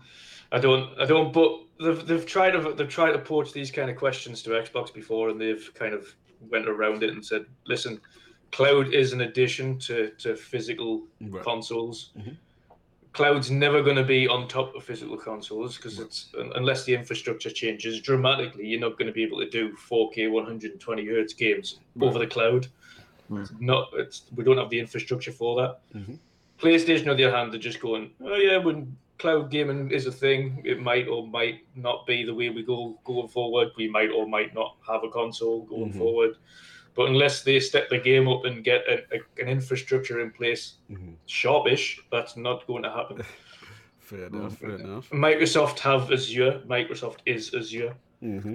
I 0.50 0.58
don't. 0.58 0.98
I 1.00 1.04
don't. 1.04 1.32
But 1.32 1.60
they've 1.80 2.06
they've 2.06 2.26
tried 2.26 2.50
to 2.52 2.72
they've 2.72 2.88
tried 2.88 3.12
to 3.12 3.18
approach 3.18 3.52
these 3.52 3.70
kind 3.70 3.90
of 3.90 3.96
questions 3.96 4.42
to 4.42 4.50
Xbox 4.50 4.92
before, 4.92 5.28
and 5.28 5.40
they've 5.40 5.70
kind 5.74 5.94
of 5.94 6.06
went 6.50 6.68
around 6.68 7.02
it 7.02 7.10
and 7.10 7.24
said, 7.24 7.44
"Listen, 7.66 8.00
cloud 8.50 8.92
is 8.92 9.12
an 9.12 9.20
addition 9.20 9.78
to 9.80 10.10
to 10.18 10.34
physical 10.34 11.06
Right. 11.20 11.44
consoles. 11.44 12.10
Mhm. 12.18 12.36
Cloud's 13.12 13.50
never 13.50 13.82
going 13.82 13.96
to 13.96 14.04
be 14.04 14.28
on 14.28 14.48
top 14.48 14.74
of 14.74 14.84
physical 14.84 15.16
consoles 15.16 15.76
because 15.76 15.98
it's 15.98 16.28
unless 16.54 16.84
the 16.84 16.94
infrastructure 16.94 17.50
changes 17.50 18.00
dramatically, 18.00 18.66
you're 18.66 18.80
not 18.80 18.98
going 18.98 19.06
to 19.06 19.12
be 19.12 19.22
able 19.24 19.38
to 19.38 19.48
do 19.48 19.72
4K 19.90 20.30
120 20.30 21.06
hertz 21.06 21.32
games 21.32 21.80
over 22.00 22.18
the 22.18 22.26
cloud. 22.26 22.66
Right. 23.28 23.42
It's 23.42 23.52
Not 23.60 23.88
it's, 23.94 24.22
we 24.34 24.44
don't 24.44 24.58
have 24.58 24.70
the 24.70 24.78
infrastructure 24.78 25.32
for 25.32 25.56
that. 25.60 25.80
Mhm. 25.98 26.18
PlayStation, 26.58 27.08
on 27.08 27.16
the 27.16 27.24
other 27.24 27.36
hand, 27.36 27.52
they're 27.52 27.60
just 27.60 27.80
going, 27.80 28.10
oh 28.20 28.34
yeah, 28.36 28.58
when 28.58 28.96
cloud 29.18 29.50
gaming 29.50 29.90
is 29.90 30.06
a 30.06 30.12
thing, 30.12 30.62
it 30.64 30.80
might 30.80 31.08
or 31.08 31.26
might 31.26 31.60
not 31.76 32.06
be 32.06 32.24
the 32.24 32.34
way 32.34 32.50
we 32.50 32.62
go 32.62 32.98
going 33.04 33.28
forward. 33.28 33.68
We 33.76 33.88
might 33.88 34.10
or 34.10 34.26
might 34.28 34.54
not 34.54 34.76
have 34.86 35.02
a 35.04 35.10
console 35.10 35.62
going 35.62 35.92
Mhm. 35.92 35.98
forward. 35.98 36.36
But 36.98 37.10
unless 37.10 37.44
they 37.44 37.60
step 37.60 37.88
the 37.90 37.98
game 37.98 38.26
up 38.26 38.44
and 38.44 38.64
get 38.64 38.82
a, 38.88 38.94
a, 39.14 39.18
an 39.40 39.48
infrastructure 39.48 40.18
in 40.20 40.32
place 40.32 40.62
Mhm. 40.90 41.14
sharpish, 41.26 42.00
that's 42.10 42.36
not 42.36 42.66
going 42.66 42.82
to 42.82 42.90
happen. 42.90 43.22
Fair 44.00 44.24
enough. 44.26 44.58
Fair 44.58 44.70
enough. 44.80 45.08
Microsoft 45.10 45.78
have 45.78 46.10
Azure. 46.10 46.60
Microsoft 46.66 47.18
is 47.24 47.54
Azure. 47.54 47.94
Mm-hmm. 48.20 48.54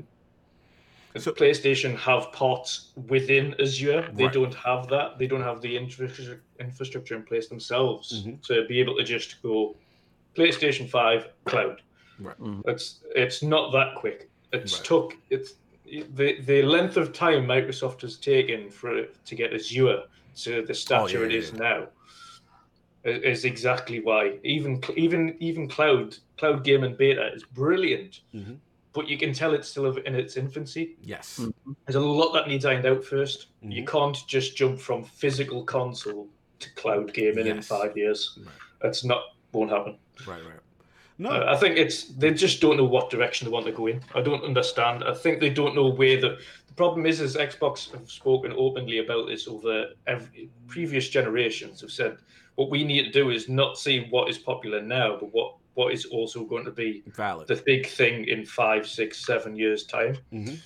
So 1.16 1.32
PlayStation 1.32 1.96
have 1.98 2.34
parts 2.34 2.92
within 3.14 3.56
Azure. 3.62 4.10
They 4.14 4.26
Right. 4.26 4.34
don't 4.34 4.56
have 4.56 4.90
that. 4.90 5.18
They 5.20 5.28
don't 5.28 5.44
have 5.52 5.62
the 5.62 5.78
infrastructure 5.78 6.42
infrastructure 6.60 7.16
in 7.16 7.24
place 7.24 7.48
themselves 7.48 8.06
Mhm. 8.26 8.42
to 8.48 8.66
be 8.68 8.76
able 8.82 8.96
to 8.98 9.06
just 9.16 9.42
go 9.42 9.56
PlayStation 10.36 10.90
Five 10.90 11.22
cloud. 11.46 11.82
Right. 12.20 12.40
Mhm. 12.40 12.62
It's 12.72 12.86
it's 13.16 13.42
not 13.42 13.72
that 13.78 13.90
quick. 14.02 14.20
It's 14.52 14.74
Right. 14.74 14.86
took 14.90 15.08
it's 15.30 15.52
the 15.86 16.40
the 16.42 16.62
length 16.64 16.98
of 16.98 17.14
time 17.14 17.46
Microsoft 17.46 18.02
has 18.02 18.18
taken 18.18 18.70
for 18.70 18.98
it 18.98 19.16
to 19.26 19.36
get 19.36 19.54
Azure 19.54 20.04
to 20.38 20.66
the 20.66 20.74
stature 20.74 21.20
yeah, 21.20 21.26
it 21.26 21.32
yeah, 21.32 21.38
is 21.40 21.52
yeah. 21.52 21.60
now 21.60 21.88
is 23.04 23.44
exactly 23.46 24.00
why. 24.00 24.40
Even 24.44 24.82
even 24.96 25.36
even 25.40 25.68
cloud 25.68 26.16
cloud 26.38 26.64
gaming 26.64 26.96
beta 26.96 27.32
is 27.34 27.44
brilliant, 27.44 28.22
Mhm. 28.34 28.58
but 28.94 29.08
you 29.10 29.18
can 29.18 29.34
tell 29.34 29.54
it's 29.54 29.68
still 29.68 29.96
in 29.98 30.16
its 30.16 30.38
infancy. 30.38 30.96
Yes. 31.02 31.40
Mm. 31.42 31.76
There's 31.86 31.96
a 31.96 32.00
lot 32.00 32.32
that 32.34 32.48
needs 32.48 32.66
ironed 32.66 32.86
out 32.86 33.04
1st 33.04 33.48
You 33.62 33.84
Mhm. 33.84 33.88
can't 33.88 34.18
just 34.28 34.56
jump 34.56 34.80
from 34.80 35.04
physical 35.04 35.64
console 35.66 36.30
to 36.60 36.70
cloud 36.76 37.14
gaming 37.14 37.48
in 37.48 37.62
five 37.62 37.98
years. 37.98 38.38
Right. 38.42 38.56
That's 38.82 39.04
not 39.04 39.22
won't 39.52 39.70
happen. 39.72 39.98
Right. 40.26 40.44
Right. 40.44 40.60
No. 41.24 41.30
Uh, 41.30 41.46
I 41.48 41.56
think 41.56 41.78
it's 41.78 42.04
they 42.04 42.34
just 42.34 42.60
don't 42.60 42.76
know 42.76 42.84
what 42.84 43.10
direction 43.10 43.46
they 43.46 43.52
want 43.52 43.66
to 43.66 43.72
go 43.72 43.88
in. 43.88 44.02
I 44.14 44.22
don't 44.22 44.44
understand. 44.44 45.06
I 45.06 45.14
think 45.14 45.40
they 45.40 45.50
don't 45.50 45.74
know 45.74 45.90
where 45.90 46.20
the 46.20 46.38
the 46.68 46.74
problem 46.74 47.06
is. 47.06 47.22
Is 47.22 47.38
Xbox 47.38 47.90
have 47.94 48.12
spoken 48.12 48.54
openly 48.58 48.98
about 48.98 49.28
this 49.28 49.48
over 49.48 49.92
every 50.06 50.50
previous 50.68 51.08
generations. 51.08 51.80
Have 51.80 51.92
said 51.92 52.18
what 52.56 52.70
we 52.70 52.84
need 52.84 53.04
to 53.06 53.12
do 53.12 53.30
is 53.30 53.48
not 53.48 53.78
see 53.78 54.06
what 54.10 54.30
is 54.30 54.38
popular 54.38 54.82
now, 54.82 55.16
but 55.18 55.34
what 55.34 55.56
what 55.76 55.94
is 55.94 56.04
also 56.08 56.44
going 56.44 56.66
to 56.66 56.72
be 56.72 57.04
Valid. 57.16 57.48
the 57.48 57.56
big 57.56 57.88
thing 57.88 58.26
in 58.28 58.46
five, 58.46 58.86
six, 58.86 59.26
seven 59.26 59.56
years 59.56 59.86
time. 59.86 60.18
Mhm. 60.34 60.60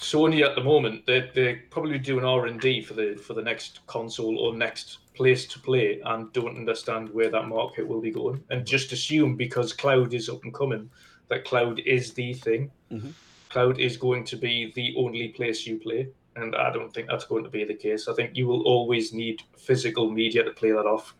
Sony 0.00 0.44
at 0.44 0.56
the 0.56 0.64
moment 0.64 1.06
they're, 1.06 1.30
they're 1.32 1.62
probably 1.70 1.96
doing 1.96 2.24
R 2.24 2.46
and 2.46 2.60
D 2.60 2.82
for 2.82 2.94
the 2.94 3.14
for 3.14 3.34
the 3.34 3.42
next 3.42 3.86
console 3.86 4.36
or 4.36 4.52
next 4.52 4.98
place 5.14 5.46
to 5.46 5.58
play 5.58 6.00
and 6.04 6.32
don't 6.32 6.56
understand 6.56 7.10
where 7.10 7.30
that 7.30 7.46
market 7.48 7.86
will 7.86 8.00
be 8.00 8.10
going 8.10 8.42
and 8.50 8.66
just 8.66 8.92
assume 8.92 9.36
because 9.36 9.72
cloud 9.72 10.14
is 10.14 10.28
up 10.28 10.42
and 10.44 10.54
coming 10.54 10.88
that 11.28 11.44
cloud 11.44 11.78
is 11.80 12.12
the 12.12 12.34
thing. 12.34 12.70
Mhm. 12.90 13.12
Cloud 13.48 13.80
is 13.80 13.96
going 13.96 14.24
to 14.24 14.36
be 14.36 14.72
the 14.72 14.94
only 14.96 15.28
place 15.28 15.66
you 15.66 15.78
play. 15.78 16.08
And 16.36 16.54
I 16.56 16.70
don't 16.72 16.92
think 16.92 17.08
that's 17.08 17.24
going 17.26 17.44
to 17.44 17.50
be 17.50 17.64
the 17.64 17.74
case. 17.74 18.08
I 18.08 18.14
think 18.14 18.36
you 18.36 18.46
will 18.46 18.62
always 18.62 19.12
need 19.12 19.42
physical 19.56 20.10
media 20.10 20.42
to 20.44 20.50
play 20.50 20.70
that 20.72 20.86
off. 20.86 21.14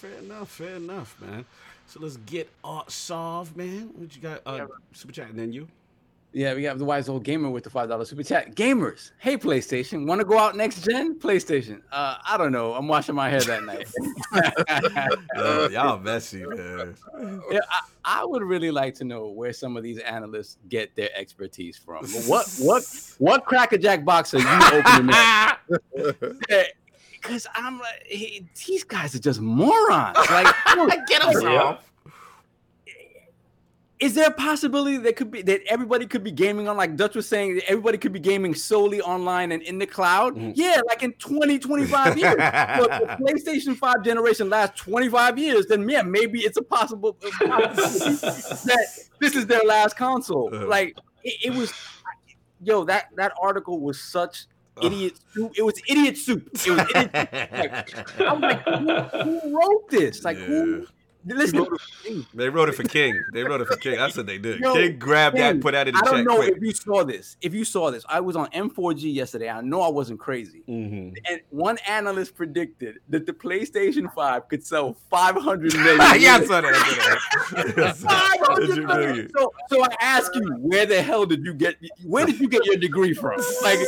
Fair 0.00 0.18
enough. 0.18 0.50
Fair 0.50 0.76
enough, 0.76 1.20
man. 1.20 1.44
So 1.86 2.00
let's 2.00 2.16
get 2.16 2.48
Art 2.64 2.90
solved, 2.90 3.56
man. 3.56 3.90
What 3.94 4.14
you 4.16 4.22
got? 4.22 4.40
Uh, 4.46 4.66
super 4.92 5.12
chat, 5.12 5.30
and 5.30 5.38
then 5.38 5.52
you. 5.52 5.68
Yeah, 6.34 6.54
we 6.54 6.64
have 6.64 6.78
the 6.78 6.84
wise 6.86 7.08
old 7.10 7.24
gamer 7.24 7.50
with 7.50 7.64
the 7.64 7.70
five 7.70 7.88
dollar 7.90 8.04
super 8.06 8.22
chat. 8.22 8.54
Gamers, 8.54 9.12
hey 9.18 9.36
PlayStation, 9.36 10.06
want 10.06 10.20
to 10.20 10.24
go 10.24 10.38
out 10.38 10.56
next 10.56 10.82
gen? 10.82 11.18
PlayStation, 11.18 11.82
uh, 11.92 12.16
I 12.26 12.36
don't 12.38 12.52
know. 12.52 12.72
I'm 12.72 12.88
washing 12.88 13.14
my 13.14 13.28
hair 13.28 13.40
that 13.44 13.62
night. 13.64 13.86
Yo, 15.36 15.68
y'all 15.68 15.98
messy, 15.98 16.46
man. 16.46 16.96
yeah, 17.50 17.60
I, 17.70 18.20
I 18.20 18.24
would 18.24 18.42
really 18.42 18.70
like 18.70 18.94
to 18.94 19.04
know 19.04 19.28
where 19.28 19.52
some 19.52 19.76
of 19.76 19.82
these 19.82 19.98
analysts 19.98 20.56
get 20.68 20.96
their 20.96 21.10
expertise 21.14 21.76
from. 21.76 22.06
What 22.26 22.46
what 22.58 22.82
what 23.18 23.44
crackerjack 23.44 24.04
box 24.04 24.32
are 24.32 24.38
you 24.40 24.78
opening 24.78 25.14
up? 25.14 25.58
Because 27.22 27.46
I'm 27.54 27.78
like, 27.78 28.02
hey, 28.06 28.44
these 28.66 28.82
guys 28.82 29.14
are 29.14 29.20
just 29.20 29.40
morons. 29.40 30.18
Like, 30.28 30.52
Get 31.06 31.22
us 31.22 31.40
Yeah. 31.40 31.50
off. 31.62 31.91
Is 34.02 34.14
there 34.14 34.26
a 34.26 34.32
possibility 34.32 34.96
that 34.96 35.14
could 35.14 35.30
be 35.30 35.42
that 35.42 35.60
everybody 35.68 36.06
could 36.06 36.24
be 36.24 36.32
gaming 36.32 36.68
on 36.68 36.76
like 36.76 36.96
Dutch 36.96 37.14
was 37.14 37.28
saying 37.28 37.54
that 37.54 37.70
everybody 37.70 37.96
could 37.96 38.12
be 38.12 38.18
gaming 38.18 38.52
solely 38.52 39.00
online 39.00 39.52
and 39.52 39.62
in 39.62 39.78
the 39.78 39.86
cloud? 39.86 40.34
Mhm. 40.34 40.54
Yeah, 40.56 40.80
like 40.88 41.04
in 41.04 41.12
20, 41.12 41.60
25 41.60 42.18
years. 42.18 42.34
But 42.34 42.90
the 42.90 43.06
PlayStation 43.20 43.76
5 43.76 44.02
generation 44.02 44.50
lasts 44.50 44.80
25 44.80 45.38
years, 45.38 45.66
then 45.66 45.88
yeah, 45.88 46.02
maybe 46.02 46.40
it's 46.40 46.56
a 46.56 46.62
possible 46.62 47.12
possibility 47.12 48.16
that 48.66 48.86
this 49.20 49.36
is 49.36 49.46
their 49.46 49.62
last 49.62 49.96
console. 49.96 50.52
Uh-huh. 50.52 50.66
Like 50.66 50.96
it, 51.22 51.52
it 51.52 51.54
was 51.54 51.72
yo, 52.60 52.82
that 52.84 53.06
that 53.14 53.32
article 53.40 53.78
was 53.78 54.00
such 54.00 54.46
idiot 54.82 55.14
soup. 55.32 55.52
It 55.56 55.62
was 55.62 55.80
idiot 55.88 56.18
soup. 56.18 56.48
It 56.66 56.70
was 56.70 56.86
idiot 56.92 57.88
soup. 57.88 58.20
I'm 58.20 58.40
like, 58.40 58.62
who, 58.62 59.00
who 59.22 59.56
wrote 59.56 59.88
this? 59.90 60.24
Like, 60.24 60.38
who? 60.38 60.86
Listen, 61.24 61.66
They 62.34 62.48
wrote 62.48 62.68
it 62.68 62.74
for 62.74 62.82
King. 62.82 63.20
They 63.32 63.44
wrote 63.44 63.60
it 63.60 63.68
for 63.68 63.76
King. 63.76 63.96
That's 63.96 64.16
what 64.16 64.26
they 64.26 64.38
did. 64.38 64.60
Yo, 64.60 64.74
King 64.74 64.98
grabbed 64.98 65.36
that, 65.36 65.52
King, 65.52 65.60
put 65.60 65.72
that 65.72 65.86
in 65.88 65.94
the 65.94 66.00
I 66.00 66.04
don't 66.04 66.16
check 66.18 66.26
know 66.26 66.36
quick. 66.38 66.54
if 66.56 66.62
you 66.62 66.72
saw 66.72 67.04
this. 67.04 67.36
If 67.40 67.54
you 67.54 67.64
saw 67.64 67.90
this, 67.90 68.04
I 68.08 68.20
was 68.20 68.34
on 68.36 68.48
M4G 68.50 69.14
yesterday. 69.14 69.48
I 69.48 69.60
know 69.60 69.80
I 69.82 69.88
wasn't 69.88 70.18
crazy. 70.18 70.62
Mhm. 70.68 71.14
And 71.28 71.40
one 71.50 71.78
analyst 71.86 72.34
predicted 72.34 72.98
that 73.08 73.26
the 73.26 73.32
PlayStation 73.32 74.12
5 74.12 74.48
could 74.48 74.64
sell 74.66 74.96
500 75.10 75.74
million. 75.76 75.96
yeah, 76.20 76.36
I 76.40 76.44
saw 76.44 76.60
that. 76.60 76.74
I 76.74 77.62
saw 77.62 77.62
that. 77.62 77.96
500 77.96 78.48
100 78.48 78.86
million. 78.86 78.86
million. 79.10 79.30
So, 79.36 79.52
so 79.68 79.84
I 79.84 79.88
ask 80.00 80.34
you, 80.34 80.52
where 80.60 80.86
the 80.86 81.00
hell 81.02 81.24
did 81.26 81.44
you 81.44 81.54
get? 81.54 81.76
Where 82.04 82.26
did 82.26 82.40
you 82.40 82.48
get 82.48 82.64
your 82.66 82.76
degree 82.76 83.14
from? 83.14 83.40
Like, 83.62 83.78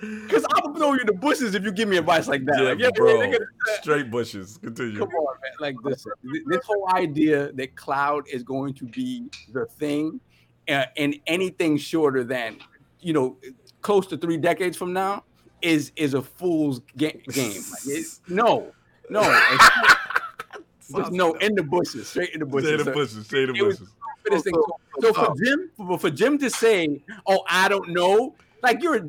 because 0.00 0.44
I'll 0.54 0.74
throw 0.74 0.94
you 0.94 1.04
the 1.04 1.12
bushes 1.12 1.54
if 1.54 1.64
you 1.64 1.72
give 1.72 1.88
me 1.88 1.96
advice 1.96 2.28
like 2.28 2.44
that. 2.46 2.58
Yeah, 2.62 2.68
Like, 2.70 2.78
yeah, 2.78 2.90
bro. 2.94 3.06
they're 3.18 3.32
gonna- 3.32 3.44
Straight 3.82 4.10
bushes. 4.10 4.58
Continue. 4.58 4.98
Come 4.98 5.08
on, 5.08 5.36
man. 5.42 5.52
Like 5.60 5.76
this, 5.84 6.06
this 6.46 6.64
whole 6.64 6.88
idea 6.94 7.52
that 7.52 7.74
cloud 7.76 8.24
is 8.28 8.42
going 8.42 8.74
to 8.74 8.84
be 8.84 9.24
the 9.52 9.66
thing, 9.66 10.20
uh, 10.68 10.84
and 10.96 11.16
anything 11.26 11.76
shorter 11.78 12.24
than, 12.24 12.58
you 13.00 13.12
know, 13.12 13.36
close 13.82 14.06
to 14.08 14.16
three 14.16 14.36
decades 14.36 14.76
from 14.76 14.92
now, 14.92 15.24
is 15.62 15.92
is 15.96 16.14
a 16.14 16.22
fool's 16.22 16.80
ga- 16.96 17.20
game. 17.32 17.62
Like, 17.70 17.86
it- 17.86 18.18
no, 18.28 18.72
no, 19.08 19.20
it's- 19.52 21.10
no 21.10 21.32
in 21.34 21.54
the 21.54 21.62
bushes, 21.62 22.08
straight 22.08 22.30
in 22.34 22.40
the 22.40 22.46
bushes. 22.46 22.68
Stay 22.68 22.76
the 22.76 22.84
So- 22.84 22.92
bushes. 22.92 23.26
Stay 23.26 23.44
the 23.46 23.54
it 23.54 23.62
was- 23.62 23.78
bushes. 23.78 23.94
for 24.22 24.30
this 24.30 24.42
thing. 24.42 24.54
So, 24.54 24.72
so 25.00 25.12
for 25.12 25.34
Jim, 25.42 25.70
for, 25.76 25.98
for 25.98 26.10
Jim 26.10 26.38
to 26.38 26.50
say, 26.50 27.02
"Oh, 27.26 27.42
I 27.48 27.68
don't 27.68 27.90
know," 27.90 28.34
like 28.66 28.82
you're 28.82 28.96
a, 28.96 29.00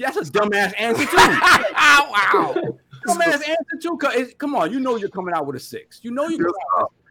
that's 0.00 0.16
a 0.16 0.22
dumbass 0.22 0.74
answer 0.78 1.04
too. 1.06 1.16
wow. 1.16 2.54
dumbass 3.06 3.34
answer 3.48 3.76
too. 3.80 3.96
'cause 3.96 4.14
it's- 4.14 4.34
Come 4.38 4.54
on, 4.56 4.72
you 4.72 4.80
know 4.80 4.96
you're 4.96 5.08
coming 5.08 5.34
out 5.34 5.46
with 5.46 5.56
a 5.56 5.60
six. 5.60 6.00
You 6.02 6.10
know 6.10 6.28
you're. 6.28 6.52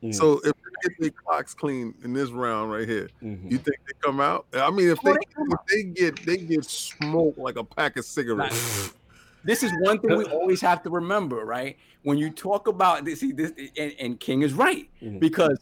Mm. 0.04 0.14
So 0.14 0.34
if 0.40 0.52
they 0.54 0.90
get 0.90 1.00
their 1.00 1.10
clocks 1.12 1.54
clean 1.54 1.94
in 2.04 2.12
this 2.14 2.30
round 2.30 2.72
right 2.72 2.88
here, 2.88 3.10
Mhm. 3.24 3.50
you 3.50 3.58
think 3.58 3.78
they 3.88 3.94
come 4.02 4.20
out? 4.20 4.46
I 4.54 4.70
mean, 4.70 4.90
if 4.90 5.00
they 5.02 5.12
Oh, 5.12 5.14
they 5.14 5.34
come 5.34 5.48
if 5.52 5.60
they 5.68 5.84
get 5.84 6.26
they 6.26 6.38
get 6.38 6.66
smoked 6.66 7.38
like 7.38 7.56
a 7.56 7.64
pack 7.64 7.96
of 7.98 8.04
cigarettes. 8.06 8.94
This 9.46 9.62
is 9.64 9.72
one 9.82 10.00
thing 10.00 10.18
we 10.18 10.26
always 10.26 10.62
have 10.62 10.84
to 10.84 10.90
remember, 10.90 11.46
right? 11.46 11.78
When 12.04 12.18
you 12.18 12.30
talk 12.32 12.68
about 12.68 13.04
this, 13.06 13.20
see 13.22 13.32
this, 13.34 13.52
and, 13.78 13.94
and 14.00 14.20
King 14.20 14.42
is 14.42 14.54
right 14.54 14.90
Mhm. 15.02 15.20
because 15.22 15.58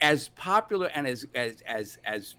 as 0.00 0.28
popular 0.30 0.86
and 0.94 1.06
as 1.06 1.26
as 1.34 1.60
as 1.66 1.98
as 2.04 2.36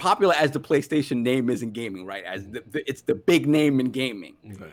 popular 0.00 0.34
as 0.34 0.50
the 0.50 0.60
PlayStation 0.60 1.18
name 1.22 1.48
is 1.50 1.62
in 1.62 1.70
gaming, 1.70 2.04
right? 2.06 2.24
As 2.24 2.46
the, 2.48 2.62
the- 2.72 2.88
it's 2.90 3.02
the 3.02 3.14
big 3.14 3.46
name 3.46 3.78
in 3.80 3.90
gaming. 3.90 4.34
Right. 4.58 4.70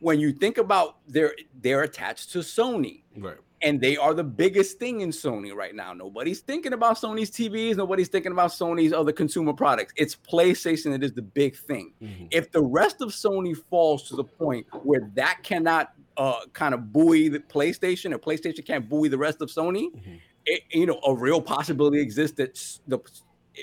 When 0.00 0.18
you 0.18 0.32
think 0.32 0.56
about 0.58 0.96
they're 1.06 1.34
they're 1.60 1.82
attached 1.82 2.32
to 2.32 2.38
Sony. 2.38 3.02
Right. 3.16 3.36
and 3.64 3.80
they 3.80 3.96
are 3.96 4.12
the 4.14 4.24
biggest 4.24 4.78
thing 4.80 5.02
in 5.02 5.10
Sony 5.10 5.54
right 5.54 5.74
now. 5.74 5.92
Nobody's 5.92 6.40
thinking 6.40 6.72
about 6.72 6.96
Sony's 6.96 7.30
TVs. 7.30 7.76
Nobody's 7.76 8.08
thinking 8.08 8.32
about 8.32 8.50
Sony's 8.50 8.92
other 8.92 9.12
consumer 9.12 9.52
products. 9.52 9.92
It's 9.96 10.16
PlayStation 10.16 10.90
that 10.92 11.04
is 11.04 11.12
the 11.12 11.22
big 11.22 11.54
thing. 11.56 11.92
Mhm. 12.02 12.26
If 12.32 12.50
the 12.50 12.62
rest 12.80 13.00
of 13.00 13.10
Sony 13.10 13.54
falls 13.70 14.08
to 14.08 14.16
the 14.16 14.24
point 14.24 14.66
where 14.82 15.08
that 15.14 15.36
cannot 15.44 15.92
uh, 16.18 16.40
kind 16.52 16.74
of 16.74 16.92
buoy 16.92 17.28
the 17.28 17.38
PlayStation, 17.38 18.06
and 18.12 18.20
PlayStation 18.20 18.62
can't 18.66 18.86
buoy 18.88 19.08
the 19.08 19.16
rest 19.26 19.40
of 19.40 19.48
Sony, 19.48 19.84
Mhm. 19.94 20.18
it, 20.44 20.60
you 20.70 20.84
know, 20.86 20.98
a 21.06 21.14
real 21.14 21.40
possibility 21.40 22.00
exists 22.00 22.36
that 22.36 22.52
the 22.88 22.98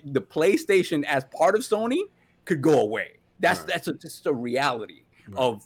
the 0.05 0.21
PlayStation 0.21 1.03
as 1.05 1.23
part 1.25 1.55
of 1.55 1.61
Sony 1.61 2.01
could 2.45 2.61
go 2.61 2.79
away. 2.81 3.17
That's 3.39 3.59
Right. 3.61 3.69
that's 3.69 3.87
a, 3.87 3.93
just 3.93 4.25
a 4.25 4.33
reality 4.33 5.03
Right. 5.27 5.37
of 5.37 5.65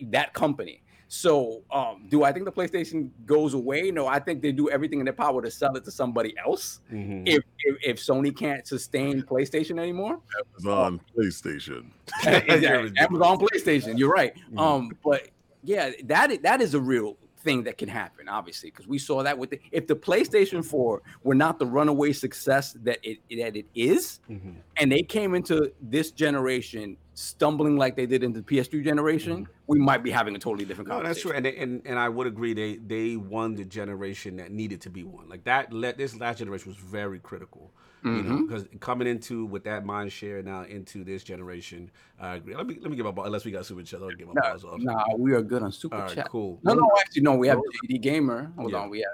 that 0.00 0.32
company. 0.34 0.82
So, 1.08 1.62
um, 1.70 2.06
do 2.08 2.22
I 2.24 2.32
think 2.32 2.46
the 2.46 2.52
PlayStation 2.52 3.10
goes 3.26 3.52
away? 3.52 3.90
No, 3.90 4.06
I 4.06 4.18
think 4.18 4.40
they 4.40 4.50
do 4.50 4.70
everything 4.70 4.98
in 4.98 5.04
their 5.04 5.12
power 5.12 5.42
to 5.42 5.50
sell 5.50 5.76
it 5.76 5.84
to 5.84 5.90
somebody 5.90 6.34
else. 6.38 6.80
Mhm. 6.90 7.28
If, 7.28 7.42
if 7.58 7.76
if 7.84 7.96
Sony 7.98 8.34
can't 8.34 8.66
sustain 8.66 9.22
PlayStation 9.22 9.78
anymore, 9.78 10.20
Amazon 10.56 11.00
PlayStation. 11.14 11.90
Exactly. 12.26 12.92
Amazon 12.98 13.38
PlayStation. 13.38 13.98
You're 13.98 14.08
right. 14.10 14.34
Mhm. 14.52 14.58
Um, 14.58 14.96
but 15.04 15.28
yeah, 15.62 15.90
that 16.04 16.42
that 16.42 16.62
is 16.62 16.72
a 16.74 16.80
real 16.80 17.18
thing 17.42 17.64
that 17.64 17.78
can 17.78 17.88
happen, 17.88 18.28
obviously, 18.28 18.70
because 18.70 18.86
we 18.86 18.98
saw 18.98 19.22
that 19.22 19.36
with 19.38 19.50
the 19.50 19.60
if 19.70 19.86
the 19.86 19.96
PlayStation 19.96 20.64
4 20.64 21.02
were 21.24 21.34
not 21.34 21.58
the 21.58 21.66
runaway 21.66 22.12
success 22.12 22.76
that 22.84 22.98
it 23.02 23.18
that 23.38 23.56
it 23.56 23.66
is, 23.74 24.20
Mhm. 24.30 24.54
and 24.76 24.90
they 24.92 25.02
came 25.02 25.34
into 25.34 25.72
this 25.80 26.10
generation 26.10 26.96
stumbling 27.14 27.76
like 27.76 27.94
they 27.96 28.06
did 28.06 28.22
into 28.22 28.40
the 28.40 28.44
PS3 28.46 28.82
generation, 28.82 29.46
we 29.66 29.78
might 29.78 30.02
be 30.02 30.10
having 30.10 30.34
a 30.34 30.38
totally 30.38 30.64
different 30.64 30.88
No, 30.88 31.02
that's 31.02 31.20
true, 31.20 31.32
and, 31.32 31.44
they, 31.44 31.56
and 31.56 31.82
and 31.84 31.98
I 31.98 32.08
would 32.08 32.26
agree. 32.26 32.54
They 32.54 32.76
they 32.76 33.16
won 33.16 33.54
the 33.54 33.64
generation 33.64 34.36
that 34.36 34.50
needed 34.50 34.80
to 34.82 34.90
be 34.90 35.04
won. 35.04 35.28
Like 35.28 35.44
that. 35.44 35.72
Let 35.72 35.98
this 35.98 36.16
last 36.18 36.38
generation 36.38 36.68
was 36.70 36.78
very 36.78 37.18
critical. 37.18 37.70
You 38.04 38.10
know, 38.10 38.18
mm-hmm. 38.22 38.46
because 38.46 38.66
coming 38.80 39.06
into 39.06 39.46
with 39.46 39.62
that 39.64 39.84
mind 39.84 40.10
share 40.10 40.42
now 40.42 40.64
into 40.64 41.04
this 41.04 41.22
generation, 41.22 41.88
I 42.18 42.34
agree. 42.34 42.56
Let 42.56 42.66
me 42.66 42.76
let 42.80 42.90
me 42.90 43.00
my 43.00 43.12
ball. 43.12 43.26
Unless 43.26 43.44
we 43.44 43.52
got 43.52 43.64
super 43.64 43.82
chat, 43.84 44.00
I'll 44.02 44.10
get 44.10 44.26
my 44.26 44.32
No, 44.34 44.40
balls 44.42 44.64
off. 44.64 44.80
Nah, 44.80 45.04
we 45.16 45.34
are 45.34 45.42
good 45.42 45.62
on 45.62 45.70
super 45.70 45.94
All 45.96 46.02
right, 46.02 46.14
chat. 46.14 46.28
cool. 46.28 46.58
No, 46.64 46.74
no, 46.74 46.90
actually, 46.98 47.22
no. 47.22 47.34
We 47.36 47.46
have 47.46 47.58
JD 47.58 48.00
Gamer. 48.02 48.50
Hold 48.56 48.72
Yeah. 48.72 48.78
on, 48.78 48.90
we 48.90 48.98
have 49.00 49.12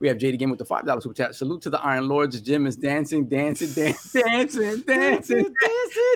we 0.00 0.08
have 0.08 0.18
JD 0.18 0.38
Gamer 0.38 0.50
with 0.50 0.58
the 0.58 0.66
five 0.66 0.84
dollar 0.84 1.00
super 1.00 1.14
chat. 1.14 1.34
Salute 1.34 1.62
to 1.62 1.70
the 1.70 1.80
Iron 1.80 2.08
Lords. 2.08 2.38
Jim 2.42 2.66
is 2.66 2.76
dancing, 2.76 3.24
dancing, 3.26 3.72
dancing, 4.12 4.82
dancing, 4.82 4.82
dancing. 4.86 5.54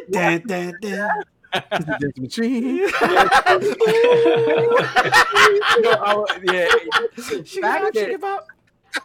Dun. 0.11 0.43
Dance 0.81 2.19
machine. 2.19 2.77
yeah, 2.79 2.89
the 7.17 7.45
fact 7.63 7.95
that- 7.95 8.45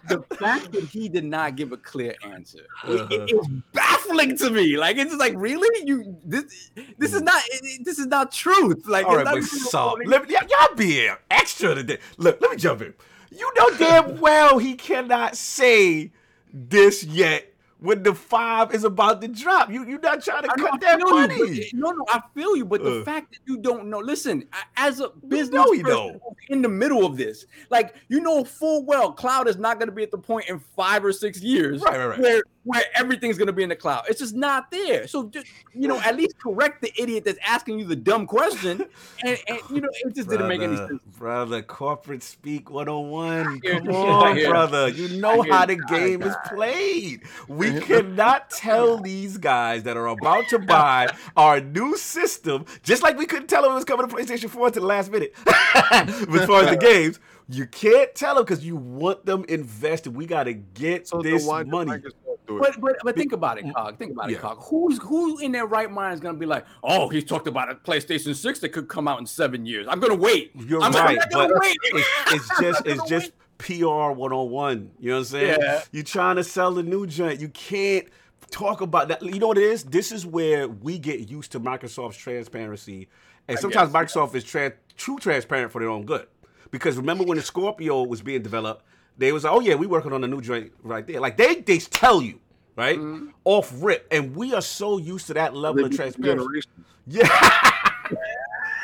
the 0.07 0.21
fact 0.35 0.71
that 0.71 0.83
he 0.83 1.09
did 1.09 1.23
not 1.25 1.55
give 1.55 1.71
a 1.71 1.77
clear 1.77 2.15
answer 2.23 2.65
it- 2.87 2.91
it- 3.11 3.21
Uh-huh. 3.21 3.25
it's 3.29 3.47
baffling 3.73 4.37
to 4.37 4.49
me. 4.49 4.77
Like 4.77 4.97
it's 4.97 5.09
just 5.11 5.19
like 5.19 5.33
really 5.35 5.67
you 5.85 6.17
this 6.25 6.71
this 6.97 7.13
is 7.13 7.21
not 7.21 7.41
it- 7.47 7.61
it- 7.63 7.85
this 7.85 7.99
is 7.99 8.07
not 8.07 8.31
truth. 8.31 8.87
Like 8.87 9.05
All 9.05 9.15
not 9.23 9.35
but 9.35 9.43
so 9.43 9.97
let 10.05 10.27
me, 10.27 10.35
y- 10.35 10.47
y'all 10.49 10.75
being 10.75 11.15
extra 11.31 11.75
today. 11.75 11.97
Look, 12.17 12.39
let 12.41 12.51
me 12.51 12.57
jump 12.57 12.81
in. 12.81 12.93
You 13.31 13.51
know 13.57 13.69
damn 13.77 14.19
well 14.19 14.57
he 14.57 14.75
cannot 14.75 15.35
say 15.37 16.11
this 16.53 17.03
yet 17.03 17.53
when 17.79 18.03
the 18.03 18.13
five 18.13 18.73
is 18.73 18.83
about 18.83 19.21
to 19.21 19.27
drop. 19.27 19.69
You 19.71 19.85
you 19.85 19.97
not 19.99 20.23
trying 20.23 20.43
to 20.43 20.51
I 20.51 20.55
cut 20.55 20.81
that 20.81 20.97
feel 20.99 21.07
you, 21.07 21.15
money. 21.15 21.69
no, 21.73 21.91
no, 21.91 22.05
I 22.09 22.21
feel 22.35 22.55
you, 22.55 22.65
but 22.65 22.83
the 22.83 23.01
Uh. 23.01 23.03
fact 23.05 23.31
that 23.31 23.39
you 23.45 23.57
don't 23.57 23.87
know, 23.87 23.99
listen, 23.99 24.43
as 24.75 24.99
a 24.99 25.09
business 25.27 25.51
know 25.53 25.65
person 25.71 25.83
know. 25.85 26.35
in 26.49 26.61
the 26.61 26.69
middle 26.69 27.05
of 27.05 27.15
this, 27.17 27.45
like 27.69 27.95
you 28.09 28.19
know 28.19 28.43
full 28.43 28.85
well, 28.85 29.11
cloud 29.11 29.47
is 29.47 29.57
not 29.57 29.79
going 29.79 29.87
to 29.89 29.95
be 29.95 30.03
at 30.03 30.11
the 30.11 30.17
point 30.17 30.49
in 30.49 30.59
five 30.59 31.03
or 31.05 31.13
six 31.13 31.41
years 31.41 31.81
Right, 31.81 31.97
right, 31.97 32.07
right. 32.07 32.19
where 32.19 32.43
where 32.69 32.83
everything's 32.93 33.35
going 33.35 33.47
to 33.47 33.53
be 33.53 33.63
in 33.63 33.69
the 33.69 33.75
cloud. 33.75 34.03
It's 34.07 34.19
just 34.19 34.35
not 34.35 34.69
there. 34.69 35.07
So 35.07 35.27
just 35.29 35.47
you 35.73 35.87
know, 35.87 35.99
at 36.01 36.15
least 36.15 36.37
correct 36.39 36.83
the 36.83 36.93
idiot 37.01 37.25
that's 37.25 37.39
asking 37.43 37.79
you 37.79 37.85
the 37.85 37.95
dumb 37.95 38.27
question, 38.27 38.85
and, 39.25 39.39
and 39.47 39.59
you 39.71 39.81
know, 39.81 39.89
it 39.91 40.13
just 40.13 40.29
didn't 40.29 40.47
make 40.47 40.61
any 40.61 40.75
Brother, 40.75 40.87
sense. 40.87 41.03
Brother, 41.17 41.61
corporate 41.63 42.21
speak 42.21 42.69
101. 42.69 43.59
hear 43.63 43.79
Come 43.79 43.89
you. 43.89 43.95
On, 43.95 44.35
hear 44.35 44.45
you. 44.45 44.51
brother. 44.51 44.87
You 44.89 45.19
know 45.19 45.41
how 45.41 45.61
you. 45.61 45.75
the 45.75 45.83
game 45.89 46.21
is 46.21 46.35
played. 46.45 47.23
We 47.47 47.79
cannot 47.81 48.51
tell 48.51 48.99
these 48.99 49.37
guys 49.37 49.81
that 49.83 49.97
are 49.97 50.07
about 50.07 50.47
to 50.49 50.59
buy 50.59 51.07
our 51.35 51.59
new 51.59 51.97
system, 51.97 52.65
just 52.83 53.01
like 53.01 53.17
we 53.17 53.25
couldn't 53.25 53.47
tell 53.47 53.63
them 53.63 53.71
it 53.71 53.75
was 53.75 53.85
coming 53.85 54.07
to 54.07 54.15
PlayStation 54.15 54.49
4 54.51 54.69
to 54.71 54.79
the 54.79 54.85
last 54.85 55.11
minute. 55.11 55.33
as 55.47 56.45
far 56.45 56.61
as 56.63 56.69
the 56.69 56.77
games, 56.79 57.19
you 57.47 57.65
can't 57.65 58.13
tell 58.13 58.35
them 58.35 58.43
because 58.43 58.63
you 58.63 58.75
want 58.75 59.25
them 59.25 59.43
invested. 59.49 60.15
We 60.15 60.27
got 60.27 60.43
to 60.43 60.53
get 60.53 61.07
So 61.07 61.21
this 61.21 61.43
why 61.45 61.63
money. 61.63 61.91
Microsoft 61.91 62.01
do 62.01 62.07
it? 62.07 62.28
But 62.57 62.79
but 62.79 62.95
but 63.03 63.15
think 63.15 63.31
about 63.31 63.57
it, 63.59 63.65
mm. 63.65 63.73
Cog. 63.73 63.97
Think 63.97 64.11
about 64.13 64.29
Yeah. 64.29 64.37
it, 64.37 64.41
Cog. 64.41 64.57
Who's 64.63 64.97
who 64.99 65.37
in 65.39 65.51
their 65.51 65.65
right 65.65 65.91
mind 65.91 66.15
is 66.15 66.19
gonna 66.19 66.37
be 66.37 66.45
like, 66.45 66.65
oh, 66.83 67.09
he's 67.09 67.25
talked 67.25 67.47
about 67.47 67.69
a 67.69 67.75
PlayStation 67.75 68.35
Six 68.35 68.59
that 68.59 68.69
could 68.69 68.87
come 68.87 69.07
out 69.07 69.19
in 69.19 69.25
seven 69.25 69.65
years. 69.65 69.87
I'm 69.89 69.99
gonna 69.99 70.15
wait. 70.15 70.51
You're 70.55 70.81
I'm, 70.81 70.91
right, 70.93 71.19
gonna 71.31 71.49
but 71.49 71.59
wait. 71.59 71.77
it's, 71.83 72.09
it's 72.33 72.59
just 72.61 72.85
it's 72.85 73.09
just 73.09 73.31
PR 73.59 74.11
101. 74.11 74.91
You 74.99 75.09
know 75.09 75.15
what 75.15 75.19
I'm 75.19 75.23
saying? 75.25 75.57
Yeah. 75.61 75.81
You 75.91 76.03
trying 76.03 76.37
to 76.37 76.43
sell 76.43 76.73
the 76.73 76.83
new 76.83 77.05
joint. 77.05 77.39
You 77.39 77.49
can't 77.49 78.07
talk 78.51 78.81
about 78.81 79.09
that. 79.09 79.21
You 79.21 79.39
know 79.39 79.47
what 79.47 79.57
it 79.57 79.63
is? 79.63 79.83
This 79.83 80.11
is 80.11 80.25
where 80.25 80.67
we 80.67 80.97
get 80.97 81.29
used 81.29 81.51
to 81.51 81.59
Microsoft's 81.59 82.17
transparency. 82.17 83.07
And 83.47 83.57
sometimes 83.59 83.91
guess, 83.91 84.13
Microsoft 84.13 84.35
is 84.35 84.43
tra- 84.43 84.73
true 84.95 85.17
transparent 85.17 85.71
for 85.71 85.79
their 85.79 85.89
own 85.89 86.05
good. 86.05 86.27
Because 86.71 86.97
remember 86.97 87.23
when 87.23 87.37
the 87.37 87.43
Scorpio 87.43 88.03
was 88.03 88.21
being 88.21 88.41
developed, 88.41 88.83
they 89.19 89.31
was 89.31 89.43
like, 89.43 89.53
oh 89.53 89.59
yeah, 89.59 89.75
we 89.75 89.85
working 89.85 90.13
on 90.13 90.23
a 90.23 90.27
new 90.27 90.41
joint 90.41 90.71
right 90.81 91.05
there. 91.05 91.19
Like 91.19 91.37
they 91.37 91.55
they 91.61 91.77
tell 91.77 92.21
you, 92.21 92.39
right? 92.75 92.97
Mm-hmm. 92.97 93.27
Off 93.45 93.71
rip. 93.75 94.07
And 94.11 94.35
we 94.35 94.53
are 94.55 94.61
so 94.61 94.97
used 94.97 95.27
to 95.27 95.33
that 95.35 95.53
level 95.55 95.83
of 95.85 95.91
They 95.91 95.97
beat 95.97 95.97
the 95.97 96.03
transparency. 96.03 96.43
generation. 96.43 96.71
Yeah. 97.11 97.71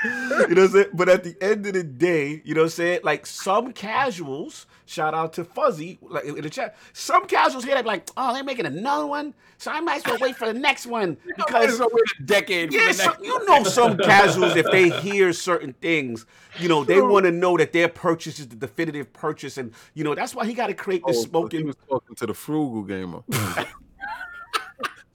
You 0.50 0.54
know 0.56 0.62
what 0.64 0.70
I'm 0.70 0.70
saying? 0.70 0.88
But 0.94 1.10
at 1.10 1.24
the 1.24 1.36
end 1.42 1.66
of 1.66 1.74
the 1.74 1.84
day, 1.84 2.42
you 2.46 2.54
know 2.54 2.62
what 2.62 2.66
I'm 2.66 2.70
saying? 2.72 3.00
Like 3.04 3.26
some 3.26 3.72
casuals, 3.74 4.66
shout 4.86 5.14
out 5.14 5.34
to 5.34 5.44
Fuzzy, 5.44 5.98
like 6.02 6.26
in 6.26 6.42
the 6.42 6.50
chat, 6.50 6.76
some 6.94 7.26
casuals 7.26 7.64
here, 7.64 7.74
they 7.76 7.82
be 7.82 7.88
like, 7.88 8.10
oh, 8.18 8.34
they're 8.34 8.44
making 8.44 8.66
another 8.66 9.06
one. 9.08 9.34
So 9.58 9.72
I 9.72 9.80
might 9.80 9.98
as 9.98 10.06
well 10.06 10.18
wait 10.20 10.36
for 10.36 10.46
the 10.46 10.54
next 10.60 10.86
one. 10.86 11.18
Because 11.38 11.80
wait 11.80 11.90
a 12.20 12.24
decade. 12.24 12.72
for 12.72 12.78
yeah, 12.78 12.88
the 12.88 12.94
so, 12.94 13.06
next- 13.10 13.24
you 13.24 13.46
know 13.46 13.64
some 13.64 13.98
casuals, 14.12 14.56
if 14.56 14.66
they 14.72 14.90
hear 15.00 15.32
certain 15.34 15.74
things, 15.74 16.26
you 16.60 16.68
know, 16.70 16.84
they 16.84 17.02
want 17.02 17.26
to 17.26 17.32
know 17.32 17.58
that 17.58 17.72
their 17.74 17.88
purchase 17.90 18.40
is 18.40 18.48
the 18.48 18.56
definitive 18.56 19.12
purchase. 19.14 19.58
And, 19.58 19.74
you 19.94 20.04
know, 20.04 20.14
that's 20.16 20.36
why 20.36 20.46
he 20.46 20.54
got 20.54 20.68
to 20.68 20.74
create 20.74 21.02
Oh, 21.06 21.12
the 21.12 21.18
He 21.18 21.24
smoking. 21.24 21.66
was 21.68 21.76
talking 21.90 22.16
to 22.18 22.26
the 22.28 22.34
frugal 22.34 22.84
gamer. 22.84 23.22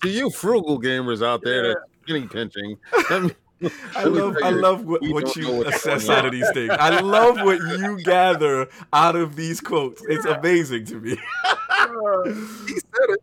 to 0.02 0.08
you 0.08 0.30
frugal 0.30 0.80
gamers 0.80 1.24
out 1.24 1.42
there 1.42 1.68
that's 1.68 1.80
skinny 2.02 2.26
pinching. 2.26 2.78
let 3.10 3.22
me- 3.22 3.30
I 3.96 4.04
love, 4.04 4.36
I 4.42 4.50
love 4.50 4.84
what, 4.84 5.02
what 5.02 5.36
you 5.36 5.64
assess 5.64 6.08
out 6.08 6.24
of 6.24 6.32
these 6.32 6.50
things. 6.52 6.70
I 6.70 7.00
love 7.00 7.36
what 7.36 7.58
you 7.58 7.98
gather 8.04 8.68
out 8.92 9.16
of 9.16 9.36
these 9.36 9.60
quotes. 9.60 10.02
It's 10.08 10.24
amazing 10.24 10.86
to 10.86 11.00
me. 11.00 11.10
he 12.66 12.74
said 12.74 13.10
it. 13.10 13.22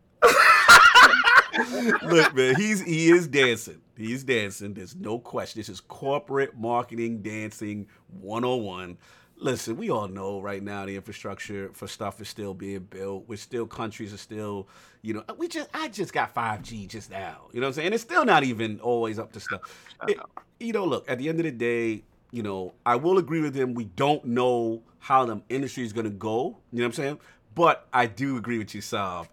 Look, 2.02 2.34
man, 2.34 2.54
he's 2.56 2.80
he 2.82 3.10
is 3.10 3.26
dancing. 3.26 3.80
He's 3.96 4.22
dancing. 4.22 4.74
There's 4.74 4.94
no 4.94 5.18
question. 5.18 5.58
This 5.58 5.68
is 5.68 5.80
corporate 5.80 6.56
marketing 6.56 7.22
dancing 7.22 7.88
101. 8.20 8.96
Listen, 9.40 9.76
we 9.76 9.90
all 9.90 10.08
know 10.08 10.40
right 10.40 10.62
now 10.62 10.86
the 10.86 10.94
infrastructure 10.96 11.70
for 11.72 11.88
stuff 11.88 12.20
is 12.20 12.28
still 12.28 12.54
being 12.54 12.84
built. 12.84 13.24
We're 13.28 13.36
still 13.36 13.66
countries 13.66 14.12
are 14.12 14.18
still, 14.18 14.68
you 15.02 15.14
know, 15.14 15.24
we 15.36 15.48
just 15.48 15.68
I 15.74 15.88
just 15.88 16.12
got 16.12 16.34
5G 16.34 16.88
just 16.88 17.10
now. 17.10 17.46
You 17.52 17.60
know 17.60 17.66
what 17.66 17.68
I'm 17.68 17.74
saying? 17.74 17.92
It's 17.92 18.02
still 18.02 18.24
not 18.24 18.44
even 18.44 18.80
always 18.80 19.18
up 19.18 19.32
to 19.32 19.40
stuff. 19.40 19.60
It- 20.08 20.18
you 20.60 20.72
know, 20.72 20.84
look, 20.84 21.08
at 21.08 21.18
the 21.18 21.28
end 21.28 21.38
of 21.38 21.44
the 21.44 21.52
day, 21.52 22.02
you 22.32 22.42
know, 22.42 22.74
I 22.84 22.96
will 22.96 23.18
agree 23.18 23.40
with 23.40 23.54
him. 23.54 23.74
We 23.74 23.84
don't 23.84 24.24
know 24.24 24.82
how 24.98 25.24
the 25.24 25.40
industry 25.48 25.84
is 25.84 25.92
gonna 25.92 26.10
go. 26.10 26.58
You 26.72 26.78
know 26.80 26.84
what 26.84 26.86
I'm 26.86 26.92
saying? 26.92 27.18
But 27.54 27.86
I 27.92 28.06
do 28.06 28.36
agree 28.36 28.58
with 28.58 28.74
you, 28.74 28.80
Sav 28.80 29.28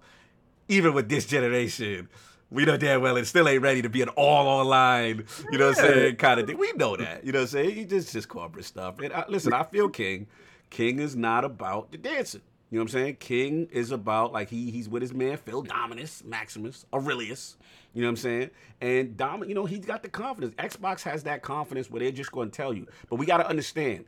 even 0.68 0.94
with 0.94 1.10
this 1.10 1.26
generation, 1.26 2.10
we 2.50 2.66
know 2.66 2.78
damn 2.78 3.02
well 3.02 3.18
it 3.18 3.26
still 3.26 3.48
ain't 3.48 3.62
ready 3.62 3.82
to 3.82 3.90
be 3.90 4.02
an 4.02 4.10
all 4.10 4.48
online, 4.48 5.26
you 5.52 5.58
know 5.58 5.68
what 5.68 5.80
I'm 5.80 5.86
saying, 5.86 6.16
kind 6.16 6.40
of 6.40 6.48
thing. 6.48 6.58
We 6.58 6.72
know 6.74 6.96
that, 6.96 7.24
you 7.26 7.32
know 7.32 7.40
what 7.40 7.44
I'm 7.44 7.48
saying? 7.50 7.78
It's 7.78 7.92
just, 7.92 8.14
just 8.14 8.28
corporate 8.30 8.66
stuff. 8.66 9.00
And 9.00 9.14
I, 9.14 9.26
listen, 9.28 9.54
I 9.54 9.64
feel 9.64 9.90
King. 9.90 10.28
King 10.70 11.00
is 11.00 11.16
not 11.16 11.46
about 11.46 11.92
the 11.92 11.98
dancing. 11.98 12.42
You 12.76 12.82
know 12.82 12.84
what 12.84 12.94
I'm 12.94 13.00
saying? 13.00 13.16
King 13.22 13.70
is 13.72 13.92
about 13.92 14.34
like 14.34 14.50
he 14.50 14.70
he's 14.70 14.90
with 14.90 15.02
his 15.02 15.14
man 15.14 15.38
Phil 15.38 15.62
Dominus, 15.62 16.26
Maximus, 16.26 16.86
Aurelius. 16.94 17.56
You 17.94 18.02
know 18.02 18.08
what 18.08 18.12
I'm 18.12 18.18
saying? 18.18 18.50
And 18.82 19.16
Dom, 19.16 19.46
you 19.46 19.56
know, 19.56 19.66
he's 19.66 19.86
got 19.86 20.04
the 20.04 20.10
confidence. 20.10 20.54
Xbox 20.56 21.02
has 21.04 21.24
that 21.24 21.42
confidence 21.42 21.90
where 21.90 22.02
they're 22.02 22.12
just 22.12 22.34
going 22.34 22.52
to 22.52 22.56
tell 22.56 22.74
you. 22.74 22.86
But 23.10 23.16
we 23.16 23.26
got 23.26 23.38
to 23.38 23.48
understand, 23.48 24.04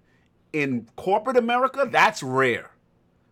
in 0.51 0.85
corporate 0.97 1.37
America, 1.37 1.87
that's 1.89 2.21
rare 2.21 2.71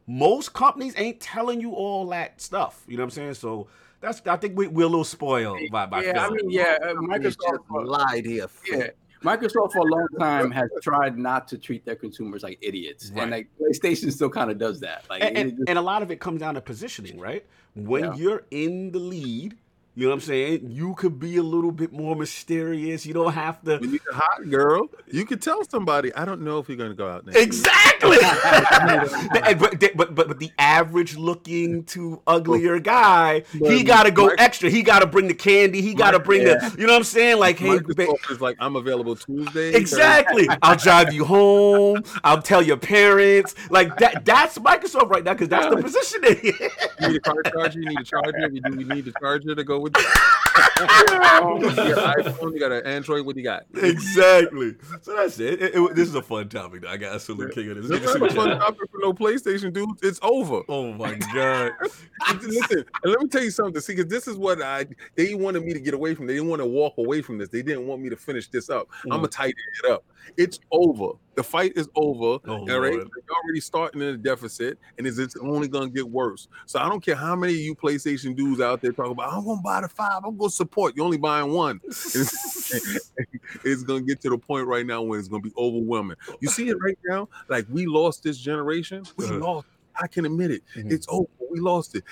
most 0.08 0.54
companies 0.54 0.94
ain't 0.98 1.20
telling 1.20 1.60
you 1.60 1.72
all 1.72 2.08
that 2.08 2.40
stuff. 2.40 2.84
You 2.88 2.98
know 2.98 3.04
what 3.04 3.08
I'm 3.08 3.12
saying? 3.12 3.34
So 3.34 3.68
that's 4.02 4.22
I 4.26 4.38
think 4.38 4.58
we, 4.58 4.68
we're 4.68 4.84
a 4.84 4.88
little 4.88 5.04
spoiled 5.04 5.60
by 5.72 5.86
by 5.86 6.04
yeah, 6.04 6.26
I 6.26 6.30
mean, 6.30 6.50
yeah, 6.50 6.78
uh, 6.82 6.94
Microsoft. 6.94 7.24
just 7.24 7.40
lied 7.70 8.26
here. 8.26 8.48
yeah, 8.72 8.88
Microsoft 9.26 9.72
for 9.74 9.80
a 9.80 9.84
long 9.84 10.08
time 10.20 10.52
has 10.52 10.70
tried 10.82 11.18
not 11.18 11.48
to 11.50 11.58
treat 11.58 11.84
their 11.86 11.96
consumers 11.96 12.44
like 12.44 12.60
idiots, 12.62 13.12
Right. 13.14 13.24
and 13.24 13.32
like 13.32 13.48
PlayStation 13.60 14.12
still 14.12 14.30
kind 14.30 14.52
of 14.52 14.58
does 14.58 14.80
that. 14.82 15.06
Like, 15.10 15.24
and, 15.24 15.38
and, 15.38 15.52
just- 15.58 15.70
and 15.70 15.78
a 15.80 15.82
lot 15.82 16.02
of 16.04 16.12
it 16.12 16.20
comes 16.20 16.40
down 16.40 16.54
to 16.56 16.62
positioning, 16.62 17.20
right? 17.20 17.46
When 17.76 18.04
Yeah. 18.06 18.16
you're 18.16 18.44
in 18.52 18.92
the 18.92 19.00
lead, 19.00 19.58
you 19.96 20.04
know 20.04 20.10
what 20.10 20.16
I'm 20.16 20.22
saying? 20.22 20.72
You 20.72 20.94
could 20.96 21.20
be 21.20 21.38
a 21.38 21.44
little 21.44 21.72
bit 21.72 21.94
more 21.94 22.16
mysterious. 22.16 23.06
You 23.06 23.14
don't 23.14 23.34
have 23.34 23.62
to 23.64 23.78
When 23.78 23.92
you're 23.92 24.12
a 24.12 24.16
hot 24.16 24.50
girl, 24.50 24.90
you 25.10 25.26
could 25.26 25.42
tell 25.42 25.64
somebody, 25.64 26.14
I 26.14 26.26
don't 26.26 26.42
know 26.42 26.60
if 26.60 26.68
you're 26.68 26.78
going 26.78 26.90
to 26.90 26.96
go 26.96 27.08
out 27.10 27.26
next. 27.26 27.38
Exactly. 27.40 28.18
But, 28.76 29.48
eh, 29.48 29.52
eh, 29.52 29.54
but 29.54 29.96
but 29.96 30.16
but 30.16 30.40
the 30.40 30.52
average 30.60 31.16
looking 31.18 31.84
to 31.86 32.22
uglier 32.28 32.80
guy, 32.80 33.44
he 33.52 33.84
got 33.84 34.04
to 34.04 34.12
go 34.12 34.28
Mike- 34.28 34.36
extra. 34.40 34.70
He 34.70 34.84
got 34.84 35.00
to 35.00 35.08
bring 35.08 35.28
the 35.28 35.34
candy. 35.34 35.82
He 35.82 35.94
got 35.94 36.12
to 36.12 36.20
bring 36.20 36.44
the. 36.44 36.76
You 36.78 36.86
know 36.86 36.94
what 36.94 36.98
I'm 37.00 37.04
saying? 37.04 37.40
Like, 37.40 37.58
hey, 37.58 37.80
ba- 37.80 37.84
Microsoft 37.94 38.32
is 38.32 38.42
like, 38.42 38.58
I'm 38.60 38.76
available 38.76 39.16
Tuesday. 39.16 39.74
Exactly. 39.74 40.48
I'll 40.62 40.76
drive 40.76 41.14
you 41.14 41.26
home. 41.26 42.04
I'll 42.24 42.42
tell 42.42 42.62
your 42.62 42.78
parents. 42.78 43.56
Like 43.70 43.98
that. 43.98 44.26
That's 44.26 44.58
Microsoft 44.60 45.10
right 45.10 45.24
now 45.24 45.34
because 45.34 45.50
that's 45.50 45.74
the 45.74 45.82
positioning. 45.82 46.36
Thursday. 46.36 46.70
You 47.02 47.08
need 47.10 47.18
a 47.18 47.20
car 47.22 47.44
charger. 47.44 47.80
You 47.80 47.90
need 47.90 48.00
a 48.00 48.04
charger. 48.04 48.50
We 48.52 48.60
do. 48.60 48.72
We 48.76 48.84
need 48.84 49.08
a 49.08 49.14
charger 49.20 49.56
to 49.56 49.64
go 49.64 49.80
with. 49.86 49.96
you 50.80 50.88
got 50.88 52.18
an 52.18 52.24
iPhone. 52.24 52.54
You 52.54 52.60
got 52.60 52.72
an 52.72 52.86
Android. 52.86 53.26
What 53.26 53.36
do 53.36 53.42
you 53.42 53.46
got? 53.46 53.64
exactly. 53.76 54.76
So 55.02 55.16
that's 55.16 55.40
it. 55.40 55.62
It- 55.62 55.76
it- 55.76 55.96
This 55.96 56.08
is 56.10 56.16
a 56.16 56.22
fun 56.22 56.50
topic. 56.50 56.82
Though. 56.82 56.90
I 56.90 56.98
got 56.98 57.16
a 57.16 57.20
salute 57.20 57.54
king 57.54 57.70
of 57.72 57.78
this. 57.78 57.88
This 57.88 58.10
is 58.10 58.16
a 58.16 58.30
fun 58.30 58.58
topic 58.60 58.90
for 58.92 59.00
no 59.02 59.14
PlayStation, 59.14 59.72
dude. 59.74 59.90
It's 60.02 60.20
over. 60.22 60.62
Oh 60.70 60.94
my 60.94 61.16
god. 61.34 61.72
Listen, 62.42 62.86
and 63.04 63.12
let 63.12 63.22
me 63.22 63.28
tell 63.28 63.44
you 63.44 63.52
something. 63.52 63.82
See, 63.82 63.96
because 63.96 64.10
this 64.10 64.28
is 64.28 64.38
what 64.38 64.62
I 64.62 64.86
they 65.16 65.36
wanted 65.36 65.64
me 65.64 65.74
to 65.74 65.80
get 65.80 65.94
away 65.94 66.16
from. 66.16 66.28
They 66.28 66.34
didn't 66.34 66.50
want 66.50 66.62
to 66.62 66.66
walk 66.68 66.98
away 66.98 67.22
from 67.22 67.38
this. 67.38 67.50
They 67.50 67.62
didn't 67.62 67.88
want 67.88 68.02
me 68.02 68.10
to 68.10 68.16
finish 68.16 68.48
this 68.50 68.70
up. 68.70 68.88
Mm. 69.06 69.14
I'm 69.14 69.18
gonna 69.18 69.28
tighten 69.28 69.56
it 69.84 69.92
up. 69.92 70.04
It's 70.38 70.60
over. 70.72 71.12
The 71.36 71.44
fight 71.44 71.74
is 71.76 71.90
over. 71.96 72.40
Oh, 72.46 72.60
all 72.60 72.60
right, 72.60 72.94
Lord. 72.94 73.10
they're 73.14 73.36
already 73.44 73.60
starting 73.60 74.02
in 74.02 74.08
a 74.08 74.18
deficit, 74.18 74.80
and 74.98 75.06
it's, 75.06 75.18
it's 75.18 75.36
only 75.38 75.68
gonna 75.68 75.90
get 75.90 76.10
worse. 76.10 76.48
So 76.66 76.80
I 76.80 76.88
don't 76.88 77.04
care 77.04 77.16
how 77.16 77.36
many 77.36 77.54
of 77.54 77.60
you 77.60 77.76
PlayStation 77.76 78.36
dudes 78.36 78.62
out 78.62 78.82
there 78.82 78.94
talk 78.94 79.08
about. 79.12 79.34
I'm 79.34 79.44
gonna 79.46 79.62
buy 79.62 79.82
the 79.82 79.90
five. 79.90 80.22
I'm 80.26 80.38
gonna 80.38 80.50
support. 80.50 80.96
You're 80.96 81.06
only 81.06 81.18
buying 81.18 81.52
one. 81.52 81.82
It's, 81.90 83.12
it's 83.64 83.84
gonna 83.84 84.02
get 84.02 84.22
to 84.22 84.30
the 84.30 84.38
point 84.38 84.68
right 84.68 84.86
now 84.86 85.02
when 85.02 85.20
it's 85.20 85.28
gonna 85.28 85.42
be 85.44 85.54
overwhelming. 85.58 86.18
You 86.40 86.48
see 86.50 86.70
it 86.70 86.78
right 86.82 86.98
now. 87.06 87.28
Like 87.50 87.66
we 87.70 87.86
lost 87.86 88.24
this 88.24 88.38
generation. 88.38 89.04
We 89.18 89.26
Uh-huh. 89.26 89.38
lost. 89.38 89.68
I 90.02 90.08
can 90.08 90.26
admit 90.26 90.52
it. 90.52 90.64
Mhm. 90.76 90.92
It's 90.92 91.08
over. 91.10 91.28
We 91.52 91.60
lost 91.60 91.96
it. 91.96 92.04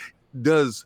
Does 0.41 0.85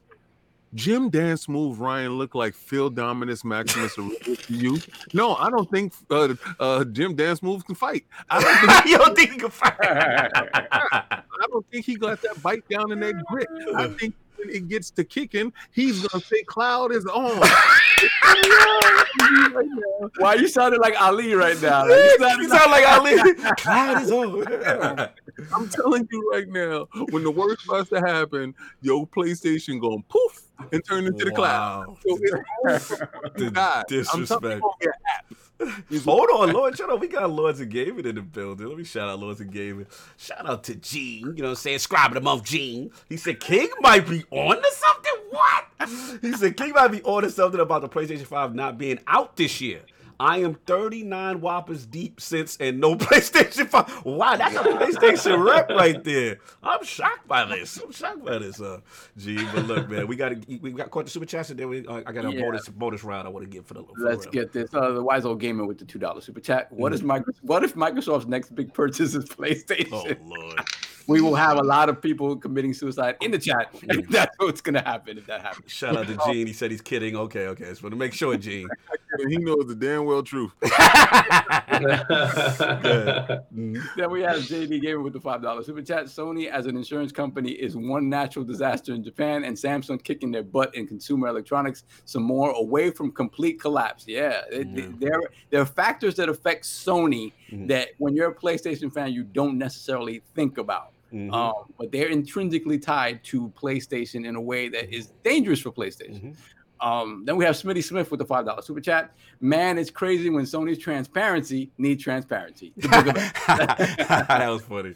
Jim 0.74 1.10
Dance 1.10 1.48
Move 1.48 1.80
Ryan 1.80 2.18
look 2.18 2.36
like 2.36 2.54
Phil 2.54 2.90
Dominus 2.90 3.44
Maximus 3.44 3.98
Aurelius 3.98 4.46
to 4.48 4.54
you? 4.54 4.78
No, 5.14 5.36
I 5.36 5.50
don't 5.50 5.70
think 5.72 5.94
uh, 6.10 6.36
uh, 6.60 6.84
Jim 6.86 7.16
Dance 7.16 7.42
Move 7.42 7.66
can 7.66 7.76
fight. 7.76 8.06
I 8.30 8.42
don't 8.42 8.58
think, 8.60 8.86
you 8.92 8.98
don't 8.98 9.16
think 9.16 9.32
he 9.32 9.38
can 9.38 9.50
fight? 9.50 9.74
I 9.82 11.46
don't 11.50 11.66
think 11.72 11.86
he 11.86 11.96
got 11.96 12.22
that 12.22 12.42
bite 12.42 12.68
down 12.70 12.92
in 12.92 13.00
that 13.00 13.16
grit. 13.26 13.48
I 13.76 13.88
think 13.88 14.14
when 14.38 14.50
it 14.50 14.68
gets 14.68 14.92
to 14.92 15.04
kicking, 15.04 15.52
he's 15.72 16.06
gonna 16.06 16.24
say 16.24 16.44
Cloud 16.44 16.94
is 16.94 17.06
on. 17.06 17.40
why 20.18 20.36
you 20.36 20.48
sounding 20.48 20.80
like 20.80 21.00
Ali 21.02 21.34
right 21.34 21.60
now? 21.62 21.88
Like, 21.88 21.98
you 22.20 22.28
you 22.42 22.50
sound 22.50 22.72
like 22.72 22.88
Ali. 22.88 23.34
Cloud 23.58 24.04
is 24.04 24.12
on. 24.12 25.10
I'm 25.54 25.70
telling 25.70 26.08
you 26.12 26.30
right 26.32 26.48
now, 26.48 26.88
when 27.12 27.24
the 27.24 27.32
worst 27.32 27.62
starts 27.62 27.90
to 27.90 28.00
happen, 28.00 28.56
your 28.82 29.08
PlayStation 29.08 29.80
going 29.80 30.04
poof 30.10 30.44
and 30.72 30.84
turn 30.86 31.06
into 31.06 31.26
the 31.26 31.32
cloud. 31.32 31.98
So 32.08 32.18
it's. 32.22 32.88
The 33.36 33.52
God, 33.52 33.86
I'm 33.90 34.26
telling 34.26 34.62
disrespect. 34.62 34.62
Hold 36.06 36.30
on, 36.30 36.54
Lord. 36.54 36.78
Shut 36.78 36.90
up. 36.90 37.00
We 37.00 37.08
got 37.08 37.30
Lords 37.30 37.60
of 37.60 37.70
Gaming 37.70 38.06
in 38.06 38.16
the 38.16 38.22
building. 38.22 38.68
Let 38.68 38.78
me 38.78 38.84
shout 38.84 39.10
out 39.10 39.20
Lords 39.20 39.42
of 39.42 39.52
Gaming. 39.52 39.88
Shout 40.18 40.48
out 40.48 40.64
to 40.66 40.76
Gene. 40.76 41.22
You 41.26 41.34
know 41.34 41.44
what 41.44 41.50
I'm 41.50 41.56
saying? 41.56 41.80
Scribe 41.80 42.12
of 42.12 42.16
the 42.16 42.22
month, 42.22 42.44
Gene. 42.44 42.92
He 43.10 43.18
said 43.18 43.40
King 43.40 43.70
might 43.82 44.08
be 44.08 44.24
on 44.32 44.56
to 44.56 44.72
something. 44.72 45.14
What? 45.30 45.66
He 46.22 46.34
said 46.34 46.58
King 46.58 46.72
might 46.74 46.90
be 46.90 47.02
on 47.04 47.24
to 47.24 47.30
something 47.32 47.60
about 47.60 47.82
the 47.82 47.90
PlayStation 47.90 48.26
5 48.26 48.56
not 48.56 48.78
being 48.78 49.00
out 49.08 49.36
this 49.36 49.60
year. 49.62 49.82
I 50.20 50.40
am 50.40 50.56
39 50.66 51.42
whoppers 51.42 51.86
deep 51.86 52.20
since 52.20 52.58
and 52.60 52.80
no 52.80 52.96
PlayStation 52.96 53.68
5. 53.68 54.06
Wow, 54.06 54.36
that's 54.36 54.56
a 54.56 54.60
PlayStation 54.60 55.46
rep 55.46 55.70
right 55.70 56.04
there. 56.04 56.38
I'm 56.64 56.84
shocked 56.84 57.28
by 57.28 57.46
this. 57.46 57.78
I'm 57.78 57.92
shocked 57.92 58.26
by 58.26 58.40
this, 58.40 58.60
uh, 58.60 58.80
G. 59.18 59.38
But 59.54 59.66
look, 59.66 59.90
man, 59.90 60.08
we 60.08 60.16
got 60.16 60.34
we 60.48 60.72
got 60.72 60.90
caught 60.92 61.06
the 61.06 61.12
super 61.12 61.26
chats 61.26 61.50
and 61.52 61.60
then 61.60 61.70
we 61.70 61.86
uh, 61.86 62.02
I 62.06 62.12
got 62.12 62.26
a 62.26 62.32
Yeah. 62.32 62.42
bonus 62.42 62.68
bonus 62.70 63.04
round 63.04 63.28
I 63.28 63.32
want 63.32 63.44
to 63.46 63.50
give 63.50 63.66
for 63.66 63.76
the. 63.76 63.84
For 63.84 63.92
Let's 63.98 64.26
real. 64.26 64.32
get 64.34 64.54
this. 64.54 64.74
Uh, 64.74 64.92
the 64.92 65.04
wise 65.04 65.26
old 65.26 65.40
gamer 65.40 65.66
with 65.66 65.78
the 65.78 65.86
two 65.86 66.00
dollar 66.00 66.22
super 66.22 66.40
chat. 66.40 66.72
What 66.72 66.92
Mm. 66.92 66.96
is 66.96 67.02
Microsoft? 67.04 67.38
What 67.42 67.64
if 67.64 67.76
Microsoft's 67.76 68.28
next 68.28 68.56
big 68.56 68.74
purchase 68.74 69.14
is 69.14 69.26
PlayStation? 69.26 69.90
Oh 69.92 70.12
Lord. 70.26 70.60
We 71.10 71.22
will 71.22 71.36
have 71.36 71.58
a 71.58 71.64
lot 71.64 71.88
of 71.88 72.02
people 72.02 72.36
committing 72.36 72.74
suicide 72.74 73.16
in 73.22 73.32
the 73.32 73.40
chat. 73.40 73.74
That's 74.10 74.36
what's 74.40 74.60
gonna 74.60 74.82
happen. 74.84 75.18
If 75.18 75.26
that 75.28 75.40
happens. 75.42 75.72
Shout 75.72 75.96
out 75.96 76.06
to 76.08 76.18
Gene. 76.26 76.48
He 76.48 76.52
said 76.52 76.70
he's 76.70 76.82
kidding. 76.82 77.16
Okay, 77.16 77.48
okay. 77.48 77.64
Just 77.64 77.82
want 77.82 77.94
to 77.94 77.98
make 77.98 78.12
sure, 78.12 78.36
Gene. 78.36 78.68
He 79.28 79.38
knows 79.38 79.66
the 79.68 79.76
damn 79.76 80.06
well 80.06 80.24
truth. 80.24 80.52
Mm. 83.58 83.82
Then 83.96 84.12
we 84.12 84.22
have 84.22 84.38
JD 84.38 84.82
Gamer 84.82 85.02
with 85.02 85.14
the 85.14 85.20
five 85.20 85.42
dollars 85.42 85.66
super 85.66 85.82
chat. 85.82 86.06
Sony 86.06 86.48
as 86.50 86.66
an 86.66 86.76
insurance 86.78 87.12
company 87.12 87.52
is 87.52 87.76
one 87.76 88.10
natural 88.10 88.46
disaster 88.46 88.94
in 88.94 89.04
Japan, 89.04 89.44
and 89.44 89.56
Samsung 89.56 90.04
kicking 90.04 90.32
their 90.32 90.44
butt 90.44 90.74
in 90.76 90.88
consumer 90.88 91.28
electronics 91.28 91.84
some 92.06 92.24
more 92.24 92.52
away 92.52 92.92
from 92.92 93.12
complete 93.12 93.60
collapse. 93.60 94.06
Yeah, 94.08 94.42
it- 94.52 94.68
Yeah. 94.68 94.88
there 95.00 95.22
there 95.50 95.62
are 95.62 95.66
factors 95.66 96.16
that 96.16 96.30
affect 96.30 96.66
Sony 96.66 97.34
Mhm. 97.52 97.68
that 97.68 97.90
when 97.98 98.16
you're 98.16 98.30
a 98.30 98.36
PlayStation 98.36 98.92
fan 98.92 99.12
you 99.14 99.24
don't 99.24 99.58
necessarily 99.58 100.22
think 100.36 100.58
about. 100.58 100.92
Mhm. 101.14 101.34
Um, 101.34 101.54
but 101.78 101.92
they're 101.92 102.10
intrinsically 102.10 102.78
tied 102.80 103.24
to 103.26 103.50
PlayStation 103.62 104.26
in 104.26 104.36
a 104.36 104.42
way 104.42 104.68
that 104.70 104.94
is 104.94 105.08
dangerous 105.24 105.62
for 105.62 105.72
PlayStation. 105.72 106.22
Mhm. 106.22 106.36
Um, 106.82 107.24
then 107.26 107.38
we 107.38 107.46
have 107.46 107.56
Smitty 107.56 107.84
Smith 107.84 108.12
with 108.12 108.20
the 108.20 108.26
five 108.26 108.46
dollar 108.46 108.62
super 108.62 108.82
chat. 108.82 109.14
Man, 109.42 109.78
it's 109.78 109.90
crazy 109.92 110.30
when 110.30 110.46
Sony's 110.46 110.78
transparency 110.78 111.72
needs 111.78 112.04
transparency. 112.04 112.74
The 112.78 112.88
Book 112.88 113.08
of 113.08 113.18
X. 113.18 113.48
that 113.48 114.48
was 114.50 114.62
funny. 114.64 114.96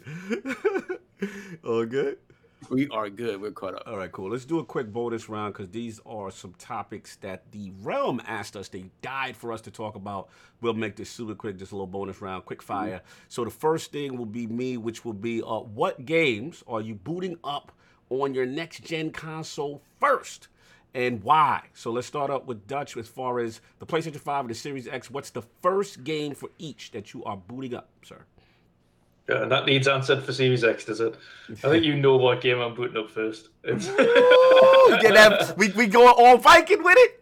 All 1.64 1.84
good. 1.86 2.18
we 2.70 2.88
are 2.88 3.08
good. 3.10 3.40
We're 3.40 3.50
caught 3.50 3.74
up. 3.74 3.82
All 3.86 3.96
right, 3.96 4.10
cool. 4.10 4.30
Let's 4.30 4.44
do 4.44 4.58
a 4.58 4.64
quick 4.64 4.92
bonus 4.92 5.28
round 5.28 5.54
because 5.54 5.70
these 5.70 6.00
are 6.06 6.30
some 6.30 6.54
topics 6.58 7.16
that 7.16 7.50
the 7.52 7.72
realm 7.82 8.20
asked 8.26 8.56
us. 8.56 8.68
They 8.68 8.86
died 9.02 9.36
for 9.36 9.52
us 9.52 9.60
to 9.62 9.70
talk 9.70 9.94
about. 9.96 10.28
We'll 10.60 10.74
make 10.74 10.96
this 10.96 11.10
super 11.10 11.34
quick, 11.34 11.58
just 11.58 11.72
a 11.72 11.74
little 11.74 11.86
bonus 11.86 12.20
round, 12.22 12.44
quick 12.44 12.62
fire. 12.62 13.02
So 13.28 13.44
the 13.44 13.50
first 13.50 13.92
thing 13.92 14.16
will 14.16 14.26
be 14.26 14.46
me, 14.46 14.76
which 14.76 15.04
will 15.04 15.12
be 15.12 15.42
uh, 15.42 15.60
what 15.60 16.04
games 16.06 16.62
are 16.66 16.80
you 16.80 16.94
booting 16.94 17.36
up 17.44 17.72
on 18.10 18.34
your 18.34 18.46
next 18.46 18.84
gen 18.84 19.10
console 19.10 19.82
first? 20.00 20.48
And 20.94 21.22
why? 21.22 21.62
So 21.74 21.90
let's 21.90 22.06
start 22.06 22.30
up 22.30 22.46
with 22.46 22.66
Dutch 22.66 22.96
as 22.98 23.08
far 23.08 23.40
as 23.40 23.60
the 23.78 23.86
PlayStation 23.86 24.16
5 24.16 24.40
and 24.42 24.50
the 24.50 24.54
Series 24.54 24.86
X. 24.86 25.10
What's 25.10 25.30
the 25.30 25.42
first 25.62 26.04
game 26.04 26.34
for 26.34 26.50
each 26.58 26.90
that 26.90 27.14
you 27.14 27.24
are 27.24 27.36
booting 27.36 27.74
up, 27.74 27.88
sir? 28.04 28.20
Yeah, 29.28 29.42
and 29.42 29.52
that 29.52 29.64
needs 29.66 29.88
answered 29.88 30.22
for 30.22 30.32
Series 30.32 30.64
X, 30.64 30.84
does 30.84 31.00
it? 31.00 31.14
I 31.48 31.54
think 31.54 31.84
you 31.84 31.94
know 31.96 32.16
what 32.16 32.40
game 32.40 32.58
I'm 32.60 32.74
booting 32.74 32.96
up 33.02 33.10
first. 33.10 33.48
It's 33.64 33.88
Ooh, 33.88 34.98
get 35.00 35.14
that- 35.14 35.56
we, 35.56 35.68
we 35.70 35.86
going 35.86 36.14
all 36.18 36.36
Viking 36.36 36.82
with 36.82 36.96
it? 36.98 37.18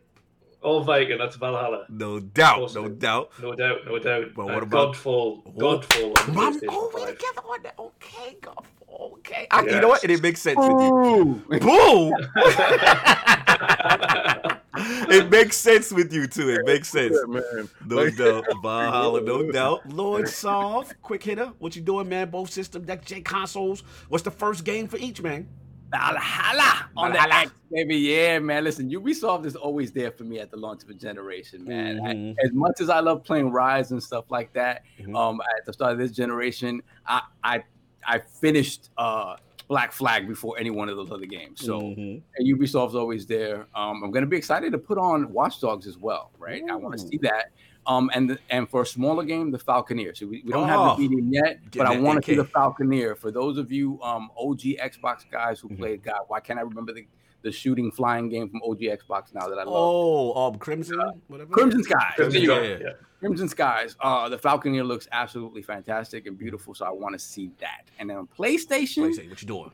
all 0.62 0.82
Viking, 0.82 1.16
that's 1.18 1.36
Valhalla. 1.36 1.86
No 1.88 2.18
doubt, 2.20 2.74
no 2.74 2.88
doubt. 2.88 3.30
No 3.40 3.54
doubt, 3.54 3.78
no 3.86 3.98
doubt. 3.98 4.24
But 4.34 4.42
Uh, 4.42 4.44
what 4.54 4.62
about- 4.62 4.94
Godfall? 4.96 5.42
Oh. 5.46 5.52
Godfall 5.58 6.28
on 6.28 6.34
Mom, 6.34 6.54
PlayStation 6.58 6.66
oh, 6.70 6.90
we 6.94 7.00
5. 7.02 7.08
together 7.10 7.40
on 7.48 7.62
that. 7.62 7.74
Okay, 7.78 8.36
God. 8.40 8.64
Okay. 8.92 9.46
I, 9.50 9.62
You 9.62 9.80
know 9.80 9.88
what? 9.88 10.02
And 10.02 10.12
it 10.12 10.22
makes 10.22 10.40
sense 10.40 10.58
with 10.58 10.68
you. 10.68 11.42
Boo! 11.60 12.12
it 15.10 15.30
makes 15.30 15.56
sense 15.56 15.92
with 15.92 16.12
you 16.12 16.26
too. 16.26 16.50
It 16.50 16.66
makes 16.66 16.88
sense. 16.88 17.16
Yeah, 17.16 17.32
man. 17.40 17.68
No 17.86 17.96
Like- 17.96 18.16
doubt. 18.16 18.44
Valhalla, 18.62 19.20
no 19.22 19.50
doubt. 19.50 19.88
Lord 19.88 20.28
Sav, 20.28 20.92
quick 21.02 21.22
hitter. 21.22 21.52
What 21.58 21.76
you 21.76 21.82
doing, 21.82 22.08
man? 22.08 22.30
Both 22.30 22.50
system, 22.50 22.84
next 22.84 23.06
gen 23.06 23.22
consoles. 23.22 23.82
What's 24.08 24.24
the 24.24 24.30
first 24.30 24.64
game 24.64 24.88
for 24.88 24.96
each, 24.96 25.22
man? 25.22 25.48
Valhalla 25.90 26.88
on 26.96 27.10
the 27.10 27.18
Valhalla. 27.18 27.42
X, 27.42 27.50
baby. 27.72 27.96
Yeah, 27.96 28.38
man. 28.38 28.62
Listen, 28.62 28.88
Ubisoft 28.90 29.44
is 29.44 29.56
always 29.56 29.90
there 29.90 30.12
for 30.12 30.22
me 30.22 30.38
at 30.38 30.50
the 30.52 30.56
launch 30.56 30.84
of 30.84 30.90
a 30.90 30.94
generation, 30.94 31.64
man. 31.64 32.00
I- 32.06 32.14
Mhm. 32.14 32.36
as 32.44 32.52
much 32.52 32.80
as 32.80 32.88
I 32.90 33.00
love 33.00 33.24
playing 33.24 33.50
Rise 33.50 33.90
and 33.90 34.00
stuff 34.02 34.26
like 34.30 34.52
that, 34.52 34.82
Mhm. 35.00 35.16
um, 35.16 35.40
at 35.40 35.66
the 35.66 35.72
start 35.72 35.92
of 35.92 35.98
this 35.98 36.12
generation, 36.12 36.82
I 37.06 37.22
I 37.42 37.64
I 38.06 38.18
finished 38.18 38.90
uh 38.98 39.36
Black 39.68 39.92
Flag 39.92 40.26
before 40.26 40.58
any 40.58 40.70
one 40.70 40.88
of 40.88 40.96
those 40.96 41.12
other 41.12 41.26
games. 41.26 41.64
So 41.64 41.80
Mhm. 41.80 42.22
and 42.36 42.58
Ubisoft's 42.58 42.94
always 42.96 43.24
there. 43.26 43.68
Um, 43.74 44.02
I'm 44.02 44.10
gonna 44.10 44.26
be 44.26 44.36
excited 44.36 44.72
to 44.72 44.78
put 44.78 44.98
on 44.98 45.32
Watch 45.32 45.60
Dogs 45.60 45.86
as 45.86 45.96
well, 45.96 46.32
right? 46.38 46.62
I 46.68 46.74
want 46.74 46.98
to 46.98 47.06
see 47.06 47.18
that. 47.22 47.52
Um, 47.86 48.10
and 48.12 48.28
the, 48.30 48.38
and 48.50 48.68
for 48.68 48.82
a 48.82 48.86
smaller 48.86 49.24
game, 49.24 49.50
the 49.50 49.58
Falconeer. 49.58 50.14
So 50.16 50.26
we, 50.26 50.42
we 50.44 50.52
don't 50.52 50.64
Oh, 50.64 50.66
have 50.66 50.96
the 50.98 51.02
medium 51.08 51.32
yet, 51.32 51.60
get 51.70 51.78
but 51.78 51.86
I 51.86 51.98
want 51.98 52.22
to 52.22 52.30
see 52.30 52.36
the 52.36 52.44
Falconeer. 52.44 53.16
For 53.16 53.30
those 53.30 53.56
of 53.58 53.72
you 53.72 54.00
um, 54.02 54.30
OG 54.36 54.76
Xbox 54.78 55.24
guys 55.30 55.60
who 55.60 55.68
Mhm. 55.70 55.78
played 55.78 56.02
God, 56.02 56.20
why 56.28 56.40
can't 56.40 56.58
I 56.58 56.62
remember 56.62 56.92
the, 56.92 57.06
the 57.42 57.52
shooting 57.52 57.90
flying 57.90 58.28
game 58.28 58.48
from 58.48 58.60
OG 58.62 58.80
Xbox 58.80 59.34
now 59.34 59.48
that 59.48 59.58
I 59.58 59.64
love? 59.64 59.68
Oh, 59.68 60.46
um, 60.46 60.56
Crimson, 60.56 61.00
whatever. 61.28 61.52
Crimson 61.52 61.82
Skies. 61.82 62.12
Crimson 62.16 62.46
There. 62.46 62.64
Yeah. 62.64 62.78
yeah. 62.80 62.92
Crimson 63.18 63.48
Skies. 63.48 63.96
Uh, 64.00 64.28
the 64.28 64.38
Falconeer 64.38 64.86
looks 64.86 65.06
absolutely 65.12 65.62
fantastic 65.62 66.26
and 66.26 66.38
beautiful, 66.38 66.74
so 66.74 66.86
I 66.86 66.90
want 66.90 67.14
to 67.14 67.18
see 67.18 67.50
that. 67.60 67.90
And 67.98 68.08
then 68.08 68.16
on 68.16 68.26
PlayStation, 68.26 69.10
PlayStation, 69.10 69.28
what 69.28 69.42
you 69.42 69.48
doing? 69.48 69.70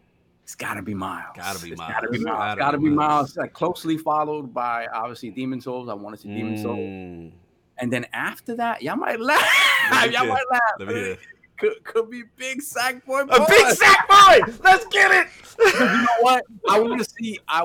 it's 0.47 0.55
gotta 0.55 0.81
be 0.81 0.95
Miles. 0.95 1.35
Gotta 1.35 1.61
be 1.61 1.73
It's 1.73 1.79
Miles. 1.79 1.93
Gotta 1.93 2.09
be 2.09 2.19
Miles. 2.21 2.37
Gotta 2.39 2.61
Gotta, 2.61 2.79
be 2.79 2.85
be 2.85 2.91
Miles. 2.91 3.09
Miles. 3.09 3.37
Like, 3.37 3.53
closely 3.53 3.99
followed 3.99 4.55
by 4.55 4.87
obviously 4.95 5.31
Demon 5.31 5.61
Souls. 5.61 5.89
I 5.89 5.95
want 5.95 6.15
to 6.15 6.23
see 6.23 6.29
Demon 6.29 6.57
Souls. 6.57 6.79
Mm. 6.79 7.33
And 7.79 7.93
then 7.93 8.07
after 8.13 8.55
that, 8.55 8.81
y'all 8.81 8.95
might 8.95 9.19
laugh. 9.21 9.43
Y'all 10.13 10.27
might 10.27 10.45
laugh. 10.51 11.19
Let 11.63 11.63
me 11.63 11.69
hear. 11.69 11.75
Could, 11.83 11.85
could 11.85 12.11
be 12.11 12.23
Big 12.37 12.63
Sack 12.63 13.05
Boy. 13.07 13.23
A 13.23 13.47
big 13.49 13.67
sack 13.75 14.09
boy. 14.09 14.53
Let's 14.63 14.87
get 14.87 15.11
it. 15.11 15.29
you 15.59 15.85
know 15.85 16.07
what? 16.21 16.45
I 16.69 16.79
want 16.81 17.03
to 17.03 17.11
see. 17.19 17.39
I 17.49 17.65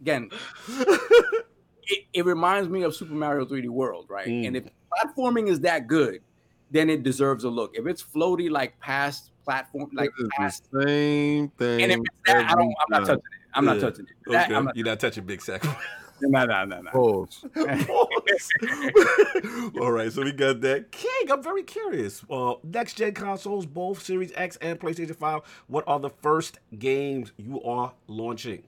again. 0.00 0.30
It, 1.90 2.04
it 2.12 2.24
reminds 2.26 2.68
me 2.68 2.82
of 2.82 2.94
Super 2.94 3.14
Mario 3.14 3.46
3D 3.46 3.68
World, 3.68 4.06
right? 4.10 4.28
Mm. 4.28 4.46
And 4.48 4.56
if 4.58 4.64
platforming 4.92 5.48
is 5.48 5.60
that 5.60 5.86
good, 5.86 6.20
then 6.70 6.90
it 6.90 7.02
deserves 7.02 7.44
a 7.44 7.48
look. 7.48 7.70
If 7.78 7.86
it's 7.86 8.02
floaty 8.02 8.50
like 8.50 8.78
past 8.78 9.30
platform, 9.42 9.88
like 9.94 10.10
past, 10.36 10.68
the 10.70 10.82
same 10.82 11.48
thing. 11.48 11.82
and 11.82 11.92
if 11.92 11.98
it's 12.00 12.08
that, 12.26 12.50
I 12.50 12.54
don't. 12.54 12.74
I'm 12.84 12.90
not 12.90 13.06
touching 13.06 13.14
it. 13.14 13.22
I'm 13.54 13.64
not 13.64 13.80
touching 13.80 14.04
it. 14.04 14.30
That, 14.30 14.46
Okay. 14.46 14.54
I'm 14.54 14.64
not, 14.66 14.76
You're 14.76 14.84
not 14.84 15.00
touching 15.00 15.24
big 15.24 15.40
sack. 15.40 15.64
No, 16.22 16.44
no, 16.44 16.64
no, 16.64 16.80
no. 16.82 16.90
Pause. 16.90 17.44
All 19.80 19.92
right, 19.92 20.12
so 20.12 20.22
we 20.22 20.32
got 20.32 20.60
that. 20.62 20.90
King, 20.92 21.30
I'm 21.30 21.42
very 21.42 21.62
curious. 21.62 22.22
Uh, 22.30 22.54
next 22.62 22.94
gen 22.94 23.14
consoles, 23.14 23.66
both 23.66 24.02
Series 24.02 24.32
X 24.34 24.56
and 24.60 24.78
PlayStation 24.78 25.16
5. 25.16 25.42
What 25.68 25.84
are 25.86 26.00
the 26.00 26.10
first 26.10 26.58
games 26.78 27.32
you 27.36 27.62
are 27.62 27.92
launching? 28.06 28.64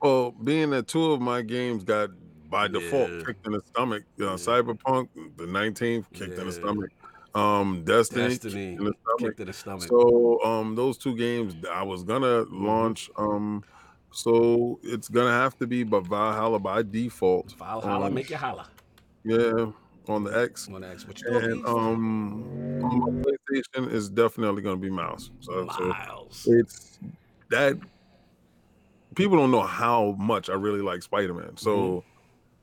Well, 0.00 0.32
being 0.32 0.70
that 0.70 0.88
two 0.88 1.12
of 1.12 1.20
my 1.20 1.42
games 1.42 1.84
got 1.84 2.10
by 2.48 2.68
default 2.68 3.10
Yeah. 3.10 3.22
kicked 3.26 3.46
in 3.46 3.52
the 3.52 3.60
stomach, 3.60 4.04
uh, 4.20 4.24
Yeah. 4.24 4.30
Cyberpunk, 4.34 5.08
the 5.36 5.46
19th, 5.46 6.06
kicked 6.12 6.38
in 6.38 6.46
the 6.46 6.52
stomach. 6.52 6.90
Um, 7.34 7.84
Destiny, 7.84 8.28
Destiny 8.28 8.70
kicked 8.70 8.80
in 8.80 8.84
the 8.86 8.92
stomach. 9.02 9.18
kicked 9.18 9.40
in 9.40 9.46
the 9.48 9.52
stomach. 9.52 9.88
So 9.88 10.42
um 10.44 10.74
those 10.74 10.96
two 10.96 11.14
games 11.14 11.54
I 11.70 11.82
was 11.82 12.02
gonna 12.02 12.44
launch 12.50 13.10
um 13.16 13.62
so 14.12 14.78
it's 14.82 15.08
gonna 15.08 15.30
have 15.32 15.56
to 15.58 15.66
be 15.66 15.82
but 15.84 16.00
Valhalla 16.06 16.58
by 16.58 16.82
default. 16.82 17.52
Valhalla, 17.58 18.06
um, 18.06 18.14
make 18.14 18.30
you 18.30 18.36
holla. 18.36 18.68
Yeah, 19.24 19.70
on 20.08 20.24
the 20.24 20.30
X. 20.30 20.68
On 20.72 20.80
the 20.80 20.88
X, 20.88 21.06
what 21.06 21.20
you? 21.20 21.36
And 21.36 21.66
um 21.66 22.82
on 22.82 23.20
my 23.22 23.30
PlayStation 23.50 23.90
is 23.92 24.08
definitely 24.08 24.62
gonna 24.62 24.76
be 24.76 24.90
mouse. 24.90 25.30
So, 25.40 25.68
so 25.76 25.84
Miles. 25.88 26.46
it's 26.50 26.98
that 27.50 27.76
people 29.14 29.36
don't 29.36 29.50
know 29.50 29.62
how 29.62 30.12
much 30.18 30.48
I 30.48 30.54
really 30.54 30.80
like 30.82 31.02
Spider-Man. 31.02 31.56
So 31.56 31.76
Mm-hmm. 31.76 32.08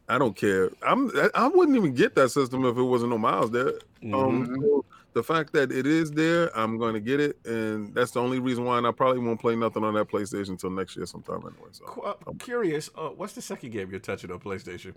I 0.07 0.19
don't 0.19 0.35
care. 0.35 0.69
I'm 0.85 1.09
I- 1.17 1.32
I 1.33 1.48
wouldn't 1.48 1.75
even 1.75 1.95
get 1.95 2.14
that 2.14 2.30
system 2.30 2.64
if 2.65 2.77
it 2.77 2.83
wasn't 2.83 3.09
no 3.09 3.17
miles 3.17 3.49
there. 3.49 3.74
Um, 4.14 4.45
so 4.61 4.75
the 5.16 5.24
fact 5.24 5.53
that 5.53 5.72
it 5.72 5.88
is 5.88 6.11
there, 6.11 6.56
I'm 6.56 6.77
going 6.77 6.94
to 6.94 7.00
get 7.00 7.19
it, 7.19 7.38
and 7.45 7.95
that's 7.95 8.11
the 8.11 8.22
only 8.22 8.38
reason 8.40 8.66
why. 8.66 8.77
And 8.77 8.85
I 8.85 8.92
probably 8.92 9.24
won't 9.24 9.40
play 9.40 9.56
nothing 9.56 9.84
on 9.84 9.95
that 9.95 10.10
PlayStation 10.10 10.50
until 10.50 10.69
next 10.69 10.95
year 10.95 11.06
sometime 11.06 11.38
anyway. 11.38 11.69
So 11.72 11.85
Qu- 11.85 12.02
uh, 12.02 12.14
curious, 12.38 12.90
uh, 12.95 13.10
what's 13.10 13.34
the 13.34 13.42
second 13.42 13.72
game 13.72 13.90
you're 13.90 14.00
touching 14.00 14.32
on 14.32 14.40
PlayStation? 14.40 14.94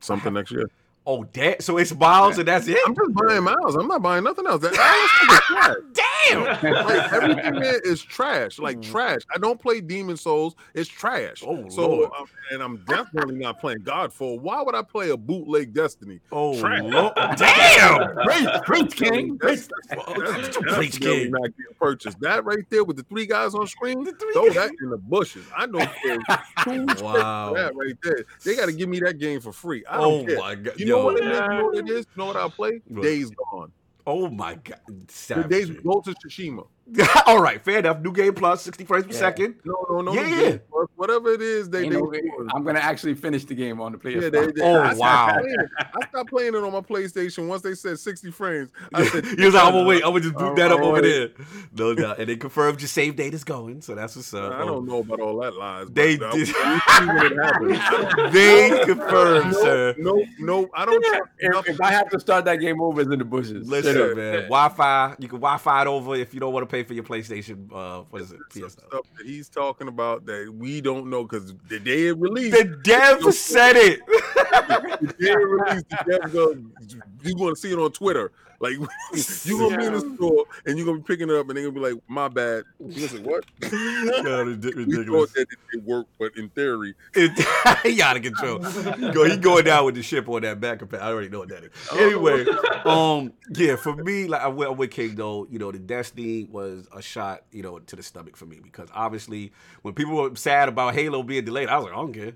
something 0.00 0.32
next 0.32 0.52
year. 0.52 0.70
Oh, 1.06 1.24
that 1.32 1.62
so 1.62 1.78
it's 1.78 1.94
Miles 1.94 2.38
and 2.38 2.46
that's 2.46 2.68
it. 2.68 2.76
I'm 2.86 2.94
just 2.94 3.14
buying 3.14 3.42
miles. 3.42 3.74
I'm 3.74 3.88
not 3.88 4.02
buying 4.02 4.24
nothing 4.24 4.46
else. 4.46 4.60
That, 4.62 4.72
that 5.94 6.09
Damn. 6.28 6.40
was 6.42 6.58
trash. 6.58 6.84
like 6.86 7.12
everything 7.12 7.54
there 7.60 7.80
is 7.80 8.02
trash. 8.02 8.58
Like 8.58 8.82
trash. 8.82 9.20
I 9.34 9.38
don't 9.38 9.60
play 9.60 9.80
Demon 9.80 10.16
Souls. 10.16 10.54
It's 10.74 10.88
trash. 10.88 11.42
Oh, 11.46 11.68
so 11.68 11.88
Lord. 11.90 12.10
um, 12.18 12.26
and 12.52 12.62
I'm 12.62 12.84
definitely 12.88 13.36
not 13.36 13.60
playing 13.60 13.80
Godfall. 13.80 14.40
Why 14.40 14.60
would 14.62 14.74
I 14.74 14.82
play 14.82 15.10
a 15.10 15.16
bootleg 15.16 15.72
Destiny? 15.72 16.20
Oh, 16.32 16.58
Trash. 16.60 16.82
Lord. 16.82 17.12
damn. 17.36 18.14
Great, 18.24 18.62
great 18.64 18.94
king. 18.94 19.38
That's, 19.42 19.68
Great. 19.68 20.16
that's, 20.18 20.56
that's, 20.58 20.74
Preach, 20.76 21.00
King. 21.00 21.08
really 21.08 21.30
not 21.30 21.42
getting 21.42 21.74
purchased. 21.78 22.20
That 22.20 22.44
right 22.44 22.64
there 22.70 22.84
with 22.84 22.96
the 22.96 23.02
three 23.04 23.26
guys 23.26 23.54
on 23.54 23.66
screen, 23.66 24.04
The 24.04 24.12
three 24.12 24.32
throw 24.32 24.46
guys. 24.46 24.54
that 24.54 24.72
in 24.82 24.90
the 24.90 24.96
bushes. 24.98 25.44
I 25.56 25.66
don't 25.66 25.88
care. 26.02 26.18
Wow. 27.02 27.54
that 27.54 27.74
right 27.74 27.96
there. 28.02 28.24
They 28.44 28.56
got 28.56 28.66
to 28.66 28.72
give 28.72 28.88
me 28.88 29.00
that 29.00 29.18
game 29.18 29.40
for 29.40 29.52
free. 29.52 29.84
I 29.86 29.96
Oh 29.98 30.18
don't 30.18 30.26
care. 30.28 30.38
my 30.38 30.54
god. 30.54 30.74
You 30.78 30.86
know 30.86 31.04
what 31.04 31.16
it 31.16 31.24
is? 31.26 31.40
You 31.40 31.48
know 31.48 31.64
what 31.64 31.76
it 31.78 31.88
is? 31.88 32.06
You 32.14 32.18
know 32.20 32.26
what 32.26 32.36
I'll 32.36 32.50
play? 32.50 32.80
Days 33.00 33.30
Gone. 33.52 33.72
Oh 34.06 34.28
my 34.30 34.54
god. 34.54 34.80
The 34.88 35.12
Savage. 35.12 35.50
Days 35.50 35.70
Go 35.70 36.00
to 36.00 36.14
Tsushima. 36.14 36.66
All 37.26 37.40
right, 37.40 37.62
fair 37.64 37.78
enough. 37.78 38.00
New 38.00 38.12
game 38.12 38.34
plus, 38.34 38.62
60 38.62 38.84
frames 38.84 39.06
per 39.06 39.12
Yeah. 39.12 39.18
second. 39.18 39.54
No, 39.64 39.86
no, 39.90 40.00
no. 40.00 40.12
Yeah, 40.14 40.22
the 40.22 40.42
yeah. 40.50 40.56
Plus, 40.70 40.86
Whatever 40.96 41.32
it 41.32 41.40
is, 41.40 41.70
they, 41.70 41.84
You 41.86 42.10
they, 42.10 42.20
know, 42.20 42.48
I'm 42.54 42.62
gonna 42.62 42.78
actually 42.78 43.14
finish 43.14 43.44
the 43.46 43.54
game 43.54 43.80
on 43.80 43.92
the 43.92 43.98
PS5. 43.98 44.14
yeah, 44.22 44.28
they, 44.28 44.46
they, 44.52 44.62
Oh, 44.62 44.80
I 44.82 44.94
stopped 44.94 44.98
wow. 44.98 45.38
playing 45.40 45.56
it. 45.60 45.68
I 45.78 46.06
stopped 46.08 46.30
playing 46.30 46.54
it 46.54 46.62
on 46.62 46.72
my 46.72 46.80
PlayStation 46.80 47.46
once 47.48 47.62
they 47.62 47.74
said 47.74 47.98
60 47.98 48.30
frames. 48.32 48.70
I 48.92 49.04
said, 49.08 49.24
He 49.24 49.44
was 49.46 49.54
like, 49.54 49.64
I'm 49.64 49.72
gonna 49.72 49.86
wait. 49.86 50.02
I'm 50.04 50.10
gonna 50.10 50.20
just 50.20 50.34
boot 50.36 50.56
that 50.56 50.70
up 50.72 50.80
over 50.80 51.00
there. 51.00 51.30
No 51.74 51.94
doubt. 51.94 52.18
And 52.18 52.28
they 52.28 52.36
confirmed 52.36 52.80
your 52.82 52.88
save 52.88 53.16
date 53.16 53.32
is 53.32 53.44
going, 53.44 53.80
so 53.80 53.94
that's 53.94 54.14
what's 54.16 54.34
up. 54.34 54.52
I 54.52 54.64
don't 54.66 54.86
know 54.86 54.98
about 54.98 55.20
all 55.20 55.38
that 55.40 55.54
lies. 55.54 55.86
They 55.90 56.14
I- 56.14 56.32
did- 56.32 56.34
you 56.38 56.44
see 56.46 56.52
what 57.06 57.32
it 57.32 57.36
happened. 57.38 58.34
They 58.34 58.84
confirmed, 58.84 59.52
no, 59.52 59.62
sir. 59.62 59.94
No, 59.98 60.24
no, 60.38 60.68
I 60.74 60.84
don't 60.84 61.02
trust 61.02 61.22
If, 61.38 61.68
if 61.68 61.80
I 61.80 61.92
have 61.92 62.10
to 62.10 62.20
start 62.20 62.44
that 62.44 62.56
game 62.56 62.80
over, 62.82 63.00
it's 63.00 63.10
in 63.10 63.18
the 63.18 63.24
bushes. 63.24 63.66
Listen, 63.68 63.92
Straight 63.94 64.10
up. 64.10 64.16
man. 64.18 64.42
Wi-Fi. 64.50 65.14
You 65.18 65.28
can 65.28 65.38
Wi-Fi 65.40 65.80
it 65.82 65.86
over 65.86 66.14
if 66.14 66.34
you 66.34 66.40
don't 66.40 66.52
want 66.52 66.68
to 66.68 66.70
pay 66.70 66.79
wait 66.80 66.88
for 66.88 66.94
your 66.94 67.04
PlayStation. 67.04 67.70
Uh, 67.72 68.04
what 68.10 68.22
is 68.22 68.32
it? 68.32 68.40
PS. 68.50 68.72
stuff 68.72 69.06
that 69.16 69.26
he's 69.26 69.48
talking 69.48 69.88
about 69.88 70.24
that 70.26 70.52
we 70.56 70.80
don't 70.80 71.10
know 71.10 71.24
because 71.24 71.54
the 71.68 71.78
day 71.78 72.08
it 72.08 72.18
released, 72.18 72.56
The 72.56 72.64
dev 72.82 73.22
said 73.34 73.76
it. 73.76 74.00
the 74.06 75.14
day 75.18 75.30
it 75.30 75.34
released, 75.34 75.88
the 75.90 75.96
devs 75.96 76.32
go, 76.32 76.56
you 77.22 77.34
going 77.34 77.54
to 77.54 77.60
see 77.60 77.72
it 77.72 77.78
on 77.78 77.92
Twitter. 77.92 78.32
Like 78.60 78.74
you 79.44 79.58
gonna 79.58 79.78
be 79.78 79.86
in 79.86 79.94
the 79.94 80.14
store 80.16 80.44
and 80.66 80.76
you're 80.76 80.86
gonna 80.86 80.98
be 80.98 81.04
picking 81.04 81.30
it 81.30 81.34
up 81.34 81.48
and 81.48 81.56
they're 81.56 81.70
gonna 81.70 81.74
be 81.88 81.94
like, 81.94 82.02
"My 82.06 82.28
bad." 82.28 82.64
You 82.78 83.08
gonna 83.08 83.08
say 83.08 83.18
what? 83.22 83.44
God, 83.62 84.64
rid- 84.64 84.86
we 84.86 85.04
thought 85.06 85.32
that 85.32 85.46
it 85.50 85.58
did 85.72 85.86
work, 85.86 86.06
but 86.18 86.36
in 86.36 86.50
theory, 86.50 86.94
It, 87.14 87.32
he 87.82 88.02
out 88.02 88.18
of 88.18 88.22
control. 88.22 88.58
Go, 88.58 89.24
he 89.24 89.38
going 89.38 89.64
down 89.64 89.86
with 89.86 89.94
the 89.94 90.02
ship 90.02 90.28
on 90.28 90.42
that 90.42 90.60
back 90.60 90.82
of 90.82 90.92
I 90.92 90.98
already 90.98 91.30
know 91.30 91.38
what 91.38 91.48
that 91.48 91.64
is. 91.64 91.70
Oh. 91.90 91.98
Anyway, 91.98 92.44
um, 92.84 93.32
yeah, 93.56 93.76
for 93.76 93.96
me, 93.96 94.26
like 94.26 94.42
I 94.42 94.48
went 94.48 94.76
with 94.76 94.90
King 94.90 95.14
though, 95.14 95.46
you 95.50 95.58
know, 95.58 95.72
the 95.72 95.78
Destiny 95.78 96.44
was 96.44 96.86
a 96.94 97.00
shot, 97.00 97.44
you 97.52 97.62
know, 97.62 97.78
to 97.78 97.96
the 97.96 98.02
stomach 98.02 98.36
for 98.36 98.44
me 98.44 98.60
because 98.62 98.90
obviously 98.92 99.52
when 99.80 99.94
people 99.94 100.16
were 100.16 100.36
sad 100.36 100.68
about 100.68 100.92
Halo 100.94 101.22
being 101.22 101.46
delayed, 101.46 101.70
I 101.70 101.78
was 101.78 101.84
like, 101.86 101.94
I 101.94 101.96
don't 101.96 102.12
care. 102.12 102.32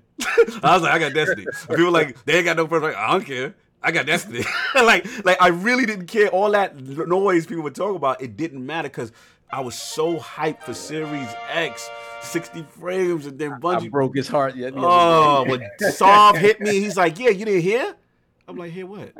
I 0.63 0.73
was 0.73 0.81
like, 0.81 0.91
I 0.91 0.97
got 0.97 1.13
Destiny. 1.13 1.45
People 1.69 1.85
were 1.85 1.91
like 1.91 2.25
they 2.25 2.37
ain't 2.37 2.45
got 2.45 2.57
no 2.57 2.65
first, 2.65 2.83
like, 2.83 2.95
I 2.95 3.11
don't 3.11 3.25
care. 3.25 3.53
I 3.85 3.91
got 3.91 4.07
Destiny. 4.07 4.43
like, 4.75 5.05
like 5.23 5.39
I 5.39 5.49
really 5.49 5.85
didn't 5.85 6.07
care. 6.07 6.27
All 6.29 6.51
that 6.51 6.75
noise 6.75 7.45
people 7.45 7.63
were 7.63 7.69
talking 7.69 7.95
about, 7.95 8.19
it 8.21 8.35
didn't 8.35 8.65
matter 8.65 8.89
because 8.89 9.11
I 9.51 9.61
was 9.61 9.75
so 9.79 10.17
hyped 10.17 10.63
for 10.63 10.73
Series 10.73 11.29
X, 11.49 11.87
60 12.23 12.65
frames, 12.79 13.27
and 13.27 13.37
then 13.37 13.53
I 13.53 13.59
Bungie 13.59 13.91
broke 13.91 14.15
his 14.15 14.27
heart. 14.27 14.55
Yeah, 14.55 14.69
other 14.69 14.77
Oh, 14.79 15.45
when 15.47 15.61
Sav 15.91 16.35
hit 16.35 16.59
me, 16.59 16.71
he's 16.79 16.97
like, 16.97 17.19
"Yeah, 17.19 17.29
you 17.29 17.45
didn't 17.45 17.61
hear?" 17.61 17.95
I'm 18.47 18.57
like, 18.57 18.71
"Hear 18.71 18.87
what?" 18.87 19.13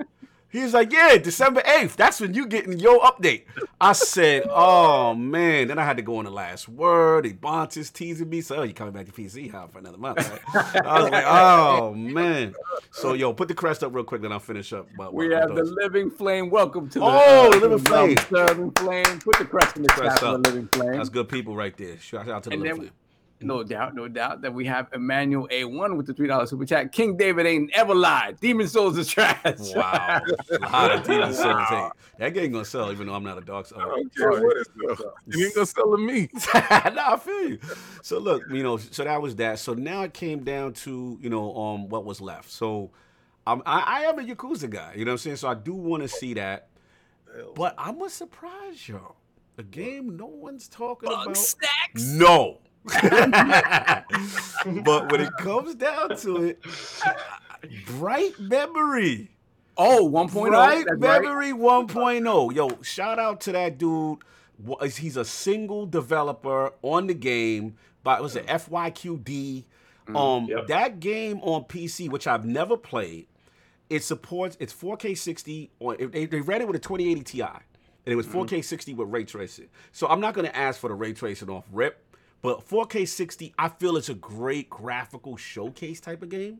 He's 0.56 0.74
like, 0.74 0.92
"Yeah, 0.93 1.17
December 1.17 1.61
8th. 1.61 1.95
That's 1.95 2.22
when 2.22 2.34
you 2.34 2.48
getting 2.48 2.80
your 2.80 3.00
update." 3.01 3.43
I 3.80 3.92
said, 3.93 4.43
"Oh 4.50 5.14
man!" 5.14 5.67
Then 5.67 5.77
I 5.77 5.84
had 5.85 5.98
to 5.98 6.03
go 6.03 6.17
on 6.17 6.25
the 6.25 6.32
last 6.32 6.69
word. 6.69 7.25
Ebontis 7.25 7.92
teasing 7.92 8.30
me, 8.30 8.42
so 8.42 8.56
oh, 8.58 8.64
you 8.64 8.74
coming 8.74 8.93
back 8.93 9.06
to 9.08 9.11
PC 9.11 9.51
huh, 9.51 9.67
for 9.67 9.80
another 9.80 9.98
month? 9.98 10.17
Right? 10.56 10.85
I 10.85 11.01
was 11.01 11.11
like, 11.11 11.25
"Oh 11.27 11.93
man!" 11.93 12.56
So 12.92 13.14
yo, 13.14 13.34
put 13.34 13.48
the 13.50 13.53
crest 13.53 13.84
up 13.84 13.93
real 13.93 14.03
quick, 14.06 14.22
then 14.22 14.32
I'll 14.32 14.40
finish 14.40 14.72
up. 14.72 14.88
My, 14.98 15.09
We 15.09 15.32
have 15.34 15.53
the 15.53 15.64
living 15.64 16.09
flame. 16.09 16.50
Welcome 16.50 16.90
to 16.90 17.00
the 17.00 17.06
Oh, 17.06 17.51
uh, 17.53 17.58
Living 17.58 17.80
Flame. 17.80 18.16
Living 18.32 18.72
flame. 18.72 19.19
Put 19.19 19.38
the 19.38 19.45
crest 19.45 19.75
in 19.75 19.84
the 19.84 19.90
Crest 19.90 20.19
chat 20.19 20.24
up. 20.30 20.42
the 20.43 20.50
living 20.51 20.69
flame. 20.72 20.93
That's 20.93 21.09
good 21.09 21.27
people 21.27 21.56
right 21.56 21.75
there. 21.75 21.98
Shout 22.00 22.30
out 22.30 22.43
to 22.43 22.50
the 22.50 22.56
And 22.56 22.66
then- 22.66 22.75
flame. 22.77 22.92
No 23.45 23.64
doubt, 23.64 23.93
no 23.95 24.07
doubt 24.07 24.41
that 24.41 24.53
we 24.53 24.65
have 24.65 24.88
Emmanuel 24.93 25.48
A1 25.51 25.95
with 25.95 26.07
the 26.07 26.14
three 26.14 26.27
dollar 26.27 26.48
super 26.48 26.65
chat. 26.65 26.91
King 26.91 27.15
David 27.15 27.45
ain't 27.45 27.72
ever 27.74 27.93
lied. 27.93 28.40
Demon 28.40 28.67
Souls 28.67 28.98
is 28.98 29.07
trash. 29.07 29.41
Wow, 29.75 30.22
a 30.51 30.59
lot 30.59 30.91
of 30.91 31.03
TV 31.03 31.33
Souls. 31.33 31.69
Hey, 31.69 31.90
that 32.19 32.33
game 32.33 32.51
gonna 32.51 32.65
sell, 32.65 32.91
even 32.91 33.07
though 33.07 33.14
I'm 33.14 33.24
not 33.24 33.38
a 33.38 33.41
dog. 33.41 33.67
I 33.75 33.80
don't 33.80 34.15
care 34.15 34.32
what 34.32 34.57
it's 34.57 34.69
You 35.27 35.45
ain't 35.45 35.56
gonna 35.56 35.65
sell 35.65 35.91
to 35.91 35.98
me. 35.98 36.30
nah, 36.53 37.14
I 37.14 37.19
feel 37.24 37.49
you. 37.49 37.59
So 38.01 38.19
look, 38.19 38.43
you 38.49 38.64
know, 38.64 38.77
so 38.77 39.03
that 39.03 39.22
was 39.22 39.35
that. 39.35 39.59
So 39.59 39.74
now 39.74 40.03
it 40.03 40.14
came 40.14 40.43
down 40.43 40.74
to 40.74 41.17
you 41.22 41.30
know 41.30 41.56
um 41.56 41.90
what 41.90 42.03
was 42.03 42.22
left. 42.22 42.49
So 42.49 42.91
um, 43.48 43.61
I, 43.65 43.80
I 43.80 44.01
am 44.06 44.19
a 44.19 44.24
Yakuza 44.24 44.69
guy. 44.69 44.93
You 44.95 45.06
know 45.06 45.11
what 45.11 45.14
I'm 45.14 45.17
saying? 45.19 45.35
So 45.38 45.48
I 45.48 45.53
do 45.53 45.74
want 45.74 46.03
to 46.03 46.09
see 46.09 46.33
that. 46.33 46.69
But 47.56 47.75
I'm 47.77 48.01
a 48.01 48.09
surprise, 48.09 48.88
y'all. 48.88 49.17
A 49.57 49.64
game 49.64 50.17
no 50.17 50.25
one's 50.25 50.67
talking 50.67 51.09
Bug 51.09 51.25
about. 51.27 51.38
stacks. 51.38 52.03
No. 52.03 52.59
but 54.83 55.11
when 55.11 55.22
it 55.22 55.33
comes 55.38 55.75
down 55.75 56.15
to 56.17 56.43
it, 56.43 56.59
bright 57.88 58.39
memory. 58.39 59.31
Oh, 59.77 60.09
1.0. 60.09 60.49
Bright 60.49 60.85
That's 60.88 60.99
right. 60.99 61.22
Memory 61.23 61.51
1.0. 61.51 62.55
Yo, 62.55 62.69
shout 62.81 63.19
out 63.19 63.41
to 63.41 63.51
that 63.53 63.77
dude. 63.77 64.19
He's 64.97 65.17
a 65.17 65.25
single 65.25 65.85
developer 65.85 66.72
on 66.81 67.07
the 67.07 67.14
game. 67.14 67.75
But 68.03 68.22
was 68.22 68.35
it 68.35 68.45
FYQD? 68.47 69.64
Um, 70.15 70.45
Yep. 70.45 70.67
that 70.67 70.99
game 70.99 71.39
on 71.41 71.64
PC, 71.64 72.09
which 72.09 72.27
I've 72.27 72.45
never 72.45 72.77
played, 72.77 73.25
it 73.89 74.03
supports 74.03 74.55
it's 74.59 74.72
4K 74.72 75.17
60 75.17 75.72
on. 75.80 75.97
They, 76.11 76.25
they 76.25 76.41
ran 76.41 76.61
it 76.61 76.67
with 76.67 76.75
a 76.75 76.80
2080 76.80 77.23
Ti, 77.23 77.41
and 77.41 77.57
it 78.05 78.15
was 78.15 78.27
4K 78.27 78.64
60 78.64 78.93
with 78.93 79.09
ray 79.09 79.23
tracing. 79.23 79.67
So 79.91 80.07
I'm 80.07 80.19
not 80.19 80.35
gonna 80.35 80.51
ask 80.53 80.80
for 80.80 80.89
the 80.89 80.93
ray 80.93 81.14
tracing 81.14 81.49
off 81.49 81.65
rip, 81.72 82.03
but 82.45 82.69
4K 82.69 83.07
60, 83.07 83.56
I 83.57 83.69
feel 83.69 83.98
it's 83.98 84.07
a 84.07 84.14
great 84.14 84.69
graphical 84.69 85.35
showcase 85.35 85.99
type 85.99 86.22
of 86.22 86.30
game 86.30 86.59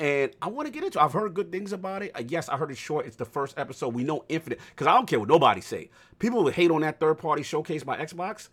and 0.00 0.34
I 0.42 0.48
want 0.48 0.66
to 0.66 0.72
get 0.72 0.82
into. 0.82 0.98
it. 0.98 1.02
I've 1.02 1.12
heard 1.12 1.32
good 1.32 1.52
things 1.52 1.72
about 1.72 2.02
it. 2.02 2.10
Uh, 2.12 2.22
yes, 2.26 2.48
I 2.48 2.56
heard 2.56 2.72
it's 2.72 2.80
short. 2.80 3.06
It's 3.06 3.14
the 3.14 3.24
first 3.24 3.56
episode. 3.56 3.94
We 3.94 4.02
know 4.02 4.24
Infinite 4.28 4.58
because 4.70 4.88
I 4.88 4.94
don't 4.94 5.06
care 5.06 5.20
what 5.20 5.28
nobody 5.28 5.60
say. 5.60 5.90
People 6.18 6.42
would 6.42 6.54
hate 6.54 6.72
on 6.72 6.80
that 6.80 6.98
third 6.98 7.18
party 7.18 7.44
showcase 7.44 7.84
by 7.84 7.98
Xbox. 7.98 8.48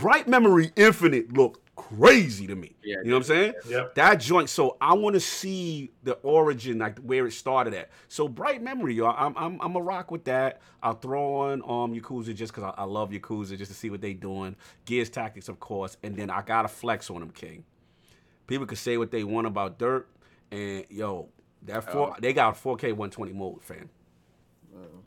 Bright 0.00 0.26
Memory 0.26 0.72
Infinite 0.76 1.32
looked 1.32 1.60
crazy 1.76 2.46
to 2.46 2.54
me. 2.54 2.74
Yeah, 2.82 2.96
you 3.02 3.10
know 3.10 3.16
what 3.16 3.18
I'm 3.18 3.22
saying? 3.24 3.52
Yep. 3.68 3.94
That 3.94 4.20
joint. 4.20 4.48
So 4.48 4.76
I 4.80 4.94
want 4.94 5.14
to 5.14 5.20
see 5.20 5.90
the 6.02 6.14
origin, 6.22 6.78
like 6.78 6.98
where 7.00 7.26
it 7.26 7.32
started 7.32 7.74
at. 7.74 7.90
So 8.08 8.28
Bright 8.28 8.62
Memory, 8.62 8.94
y'all. 8.94 9.14
I'm 9.16 9.34
I'm 9.36 9.60
I'm 9.60 9.76
a 9.76 9.80
rock 9.80 10.10
with 10.10 10.24
that. 10.24 10.60
I'll 10.82 10.94
throw 10.94 11.34
on 11.34 11.62
um 11.62 11.98
Yakuza 11.98 12.34
just 12.34 12.54
because 12.54 12.72
I, 12.76 12.82
I 12.82 12.84
love 12.84 13.10
Yakuza 13.10 13.58
just 13.58 13.70
to 13.70 13.76
see 13.76 13.90
what 13.90 14.00
they 14.00 14.14
doing. 14.14 14.56
Gears 14.84 15.10
Tactics, 15.10 15.48
of 15.48 15.60
course, 15.60 15.96
and 16.02 16.16
then 16.16 16.30
I 16.30 16.42
gotta 16.42 16.68
flex 16.68 17.10
on 17.10 17.20
them, 17.20 17.30
King. 17.30 17.64
People 18.46 18.66
could 18.66 18.78
say 18.78 18.96
what 18.96 19.10
they 19.10 19.22
want 19.22 19.46
about 19.46 19.78
Dirt, 19.78 20.08
and 20.50 20.84
yo, 20.90 21.28
that 21.62 21.90
four, 21.90 22.16
they 22.20 22.32
got 22.32 22.56
a 22.56 22.58
4K 22.58 22.92
120 22.92 23.32
mode, 23.32 23.62
fam. 23.62 23.88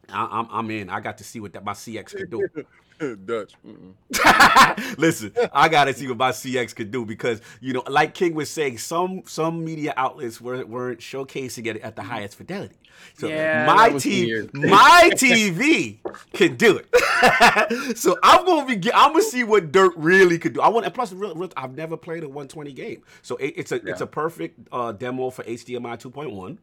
I, 0.09 0.27
I'm 0.31 0.47
I'm 0.51 0.71
in. 0.71 0.89
I 0.89 0.99
got 0.99 1.17
to 1.19 1.23
see 1.23 1.39
what 1.39 1.53
that 1.53 1.63
my 1.63 1.73
CX 1.73 2.15
could 2.15 2.29
do. 2.29 2.47
Dutch. 3.25 3.53
Listen, 4.97 5.31
I 5.53 5.69
gotta 5.69 5.93
see 5.93 6.07
what 6.07 6.17
my 6.17 6.31
CX 6.31 6.75
could 6.75 6.91
do 6.91 7.05
because 7.05 7.41
you 7.61 7.73
know, 7.73 7.83
like 7.87 8.13
King 8.13 8.35
was 8.35 8.49
saying, 8.49 8.77
some 8.77 9.23
some 9.25 9.63
media 9.63 9.93
outlets 9.97 10.39
were, 10.39 10.65
weren't 10.65 10.99
showcasing 10.99 11.65
it 11.67 11.81
at 11.81 11.95
the 11.95 12.03
highest 12.03 12.35
fidelity. 12.35 12.75
So 13.17 13.27
Yeah, 13.27 13.65
my 13.65 13.89
TV, 13.89 14.53
my 14.53 15.11
TV 15.13 15.97
can 16.33 16.55
do 16.55 16.77
it. 16.79 17.97
so 17.97 18.17
I'm 18.23 18.45
gonna 18.45 18.65
be, 18.65 18.93
I'm 18.93 19.13
gonna 19.13 19.23
see 19.23 19.43
what 19.43 19.71
Dirt 19.71 19.93
really 19.95 20.39
could 20.39 20.53
do. 20.53 20.61
I 20.61 20.69
want, 20.69 20.85
and 20.85 20.93
plus, 20.93 21.13
real, 21.13 21.35
real, 21.35 21.51
I've 21.57 21.75
never 21.75 21.97
played 21.97 22.23
a 22.23 22.27
120 22.27 22.73
game, 22.73 23.03
so 23.21 23.35
it, 23.37 23.53
it's 23.57 23.71
a 23.71 23.75
it's 23.87 24.01
a 24.01 24.07
perfect 24.07 24.59
uh, 24.71 24.91
demo 24.91 25.29
for 25.29 25.43
HDMI 25.43 25.99
2.1. 25.99 26.57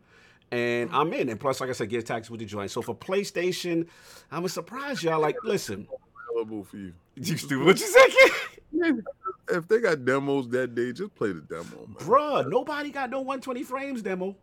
And 0.52 0.90
I'm 0.92 1.12
in. 1.12 1.28
And 1.28 1.38
plus, 1.38 1.60
like 1.60 1.70
I 1.70 1.72
said, 1.72 1.90
Gears 1.90 2.04
Tactics 2.04 2.30
with 2.30 2.40
the 2.40 2.46
joint. 2.46 2.70
So 2.70 2.82
for 2.82 2.94
PlayStation, 2.94 3.86
I'm 4.32 4.44
a 4.44 4.48
surprise, 4.48 5.02
y'all. 5.02 5.20
Like, 5.20 5.36
listen, 5.44 5.86
Available 6.30 6.64
for 6.64 6.76
you. 6.76 6.92
you 7.16 7.36
stupid. 7.36 7.66
What 7.66 7.80
you 7.80 7.86
say. 7.86 9.02
If 9.48 9.66
they 9.66 9.80
got 9.80 10.04
demos 10.04 10.48
that 10.50 10.74
day, 10.74 10.92
just 10.92 11.14
play 11.14 11.32
the 11.32 11.40
demo, 11.40 11.86
man. 11.86 11.96
Bruh, 11.98 12.48
nobody 12.48 12.90
got 12.90 13.10
no 13.10 13.18
120 13.18 13.62
frames 13.64 14.02
demo. 14.02 14.36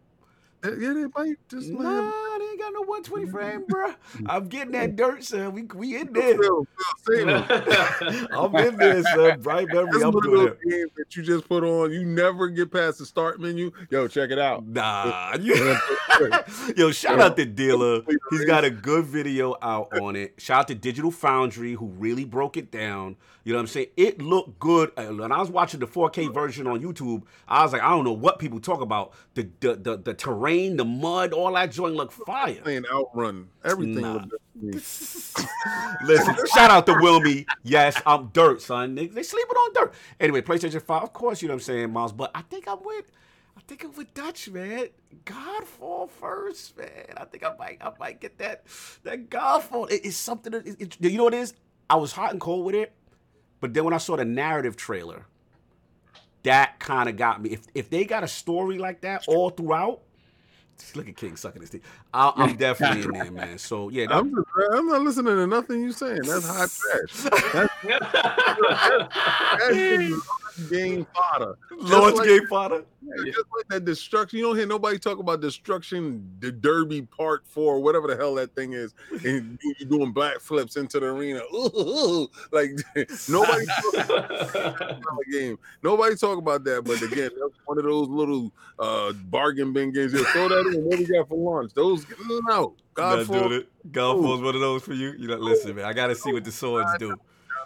Yeah, 0.64 0.94
they 0.94 1.06
might 1.16 1.38
just 1.50 1.70
Nah, 1.70 1.80
man. 2.02 2.14
they 2.40 2.46
ain't 2.46 2.60
got 2.60 2.74
no 2.74 2.82
120 2.82 3.28
frame, 3.32 3.64
bro. 3.68 3.94
I'm 4.26 4.48
getting 4.50 4.72
that 4.74 4.96
dirt, 4.96 5.24
son. 5.24 5.54
We 5.54 5.64
we 5.64 5.96
in 6.02 6.12
there. 6.12 6.36
Phil, 6.38 6.66
Phil, 6.66 7.16
save 7.18 7.28
him. 7.28 8.28
I'm 8.32 8.56
in 8.56 8.76
there, 8.78 9.04
son. 9.04 9.40
Bright 9.42 9.68
memory. 9.74 9.92
That's 9.92 10.04
I'm 10.04 10.12
doing 10.12 10.48
it. 10.48 10.60
games 10.70 10.92
that 10.98 11.16
you 11.16 11.24
just 11.24 11.48
put 11.48 11.64
on. 11.64 11.92
You 11.92 12.04
never 12.06 12.50
get 12.50 12.72
past 12.72 12.98
the 13.00 13.06
start 13.06 13.40
menu. 13.40 13.72
Yo, 13.90 14.08
check 14.08 14.32
it 14.32 14.40
out. 14.40 14.66
Nah. 14.68 15.36
Yo, 16.76 16.92
shout 16.92 17.20
out 17.20 17.38
to 17.38 17.46
Dealer. 17.46 18.02
He's 18.32 18.46
got 18.46 18.64
a 18.66 18.70
good 18.72 19.06
video 19.06 19.56
out 19.62 19.90
on 20.00 20.16
it. 20.16 20.34
Shout 20.38 20.62
out 20.62 20.68
to 20.70 20.76
Digital 20.76 21.12
Foundry 21.12 21.74
who 21.74 21.88
really 21.88 22.26
broke 22.26 22.58
it 22.58 22.72
down. 22.72 23.16
You 23.44 23.54
know 23.54 23.60
what 23.60 23.64
I'm 23.64 23.68
saying? 23.68 23.88
It 23.96 24.22
looked 24.22 24.60
good. 24.60 24.92
Uh, 24.98 25.06
When 25.06 25.32
I 25.32 25.40
was 25.40 25.50
watching 25.50 25.80
the 25.80 25.88
4K 25.88 26.34
version 26.34 26.68
on 26.68 26.82
YouTube, 26.82 27.24
I 27.48 27.64
was 27.64 27.72
like, 27.72 27.82
I 27.82 27.90
don't 27.92 28.04
know 28.04 28.12
what 28.12 28.40
people 28.40 28.60
talk 28.60 28.82
about. 28.82 29.14
The 29.36 29.48
the 29.62 29.76
the, 29.76 29.98
the 29.98 30.14
terrain, 30.14 30.47
the 30.48 30.86
mud, 30.86 31.34
all 31.34 31.54
that 31.54 31.72
joint 31.72 31.96
looked 31.96 32.14
fire. 32.14 32.56
Playing 32.56 32.86
Outrun. 32.92 33.50
Everything 33.64 34.02
Nah. 34.02 34.14
looked 34.14 34.30
good 34.30 34.40
to 34.54 34.66
me. 34.66 34.72
Listen, 36.04 36.36
shout 36.54 36.72
out 36.72 36.86
to 36.86 36.94
Wilmy. 36.94 37.46
Yes, 37.64 38.02
I'm 38.06 38.28
dirt, 38.28 38.62
son. 38.62 38.96
They, 38.96 39.08
they 39.08 39.24
sleeping 39.24 39.56
on 39.56 39.74
dirt. 39.74 39.94
Anyway, 40.20 40.42
PlayStation 40.42 40.82
5, 40.82 41.04
of 41.04 41.14
course, 41.14 41.42
you 41.42 41.48
know 41.48 41.54
what 41.56 41.62
I'm 41.62 41.64
saying, 41.66 41.92
Miles. 41.92 42.12
But 42.14 42.32
I 42.36 42.42
think 42.44 42.68
I'm 42.68 42.84
with 42.84 43.12
I 43.58 43.62
think 43.68 43.84
I'm 43.84 43.94
with 43.96 44.14
Dutch, 44.14 44.50
man. 44.50 44.88
Godfall 45.26 46.10
first, 46.10 46.78
man. 46.78 47.14
I 47.18 47.26
think 47.26 47.44
I 47.44 47.54
might 47.58 47.78
I 47.82 47.92
might 48.00 48.22
get 48.22 48.38
that 48.38 48.64
that 49.04 49.30
Godfall. 49.30 49.90
It- 49.92 50.06
it's 50.06 50.18
something 50.18 50.52
that 50.54 50.66
it, 50.68 50.76
it- 50.80 50.98
you 51.12 51.18
know 51.18 51.26
what 51.26 51.34
it 51.34 51.40
is? 51.42 51.54
I 51.90 51.96
was 51.96 52.12
hot 52.12 52.32
and 52.32 52.40
cold 52.42 52.66
with 52.66 52.76
it, 52.76 52.94
but 53.60 53.74
then 53.74 53.84
when 53.84 53.94
I 53.94 53.98
saw 53.98 54.16
the 54.16 54.26
narrative 54.26 54.76
trailer, 54.78 55.26
that 56.44 56.80
kind 56.80 57.10
of 57.10 57.18
got 57.18 57.42
me. 57.42 57.50
If 57.52 57.62
if 57.74 57.90
they 57.90 58.06
got 58.06 58.24
a 58.24 58.28
story 58.28 58.78
like 58.78 59.02
that 59.02 59.26
all 59.28 59.50
throughout, 59.50 60.02
look 60.96 61.10
at 61.10 61.16
King 61.16 61.36
sucking 61.36 61.62
his 61.62 61.70
teeth. 61.70 61.84
I, 62.14 62.32
I'm 62.36 62.56
definitely 62.56 63.04
in 63.04 63.12
there, 63.12 63.32
man. 63.32 63.58
So 63.58 63.90
yeah, 63.90 64.08
that, 64.08 64.16
I'm 64.16 64.34
just, 64.34 64.48
I'm 64.74 64.88
not 64.88 65.02
listening 65.02 65.36
to 65.36 65.48
nothing 65.48 65.82
you 65.82 65.92
saying. 65.92 66.22
That's 66.24 66.48
hot 66.48 66.70
trash. 66.70 67.14
That's, 67.54 67.74
that's, 69.60 70.47
game 70.70 71.06
fodder. 71.14 71.58
Lord's 71.78 72.18
like- 72.18 72.28
game 72.28 72.48
fodder. 72.48 72.84
Yeah, 73.02 73.32
Just 73.32 73.46
like 73.56 73.68
that 73.70 73.86
destruction. 73.86 74.40
You 74.40 74.46
don't 74.46 74.58
hear 74.58 74.68
nobody 74.68 75.00
talk 75.00 75.20
about 75.20 75.40
destruction, 75.40 76.30
the 76.40 76.52
Derby 76.52 77.04
Part 77.04 77.46
Four, 77.48 77.80
whatever 77.80 78.08
the 78.08 78.18
hell 78.18 78.36
that 78.36 78.54
thing 78.54 78.74
is, 78.74 78.94
and 79.12 79.58
you, 79.64 79.76
you 79.80 79.86
doing 79.86 80.12
black 80.12 80.40
flips 80.42 80.76
into 80.76 81.00
the 81.00 81.06
arena. 81.06 81.40
Ooh, 81.54 81.72
ooh, 81.78 81.80
ooh. 81.80 82.28
Like 82.52 82.72
nobody 83.30 83.66
talk 83.94 84.82
about 84.82 85.24
game. 85.32 85.58
Nobody 85.84 86.16
talk 86.16 86.38
about 86.38 86.64
that. 86.66 86.84
But 86.84 87.02
again, 87.02 87.30
that's 87.40 87.54
one 87.66 87.78
of 87.78 87.86
those 87.86 88.10
little 88.10 88.52
uh 88.80 89.14
bargain 89.14 89.72
bin 89.72 89.94
games. 89.94 90.14
Yeah, 90.14 90.24
throw 90.34 90.50
that 90.50 90.74
in. 90.74 90.84
What 90.84 91.00
we 91.00 91.06
got 91.06 91.30
for 91.30 91.38
lunch? 91.38 91.74
Those 91.74 92.06
no. 92.28 92.74
God 92.94 93.18
Not 93.20 93.26
for 93.28 93.34
doing 93.34 93.52
it. 93.62 93.92
Godfall's 93.92 94.42
one 94.42 94.56
of 94.56 94.62
those 94.62 94.84
for 94.84 94.94
you. 94.94 95.14
You 95.18 95.28
know, 95.28 95.36
listen, 95.38 95.76
man. 95.76 95.86
I 95.86 95.94
got 95.94 96.08
to 96.08 96.16
see 96.16 96.34
what 96.34 96.44
the 96.44 96.52
swords 96.52 96.90
do. 96.98 97.16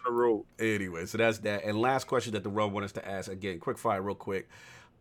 The 0.05 0.11
road. 0.11 0.45
Anyway, 0.59 1.05
so 1.05 1.17
that's 1.17 1.39
that. 1.39 1.63
And 1.63 1.79
last 1.79 2.07
question 2.07 2.33
that 2.33 2.43
the 2.43 2.49
run 2.49 2.71
want 2.71 2.85
us 2.85 2.91
to 2.93 3.07
ask 3.07 3.31
again, 3.31 3.59
quick 3.59 3.77
fire, 3.77 4.01
real 4.01 4.15
quick. 4.15 4.49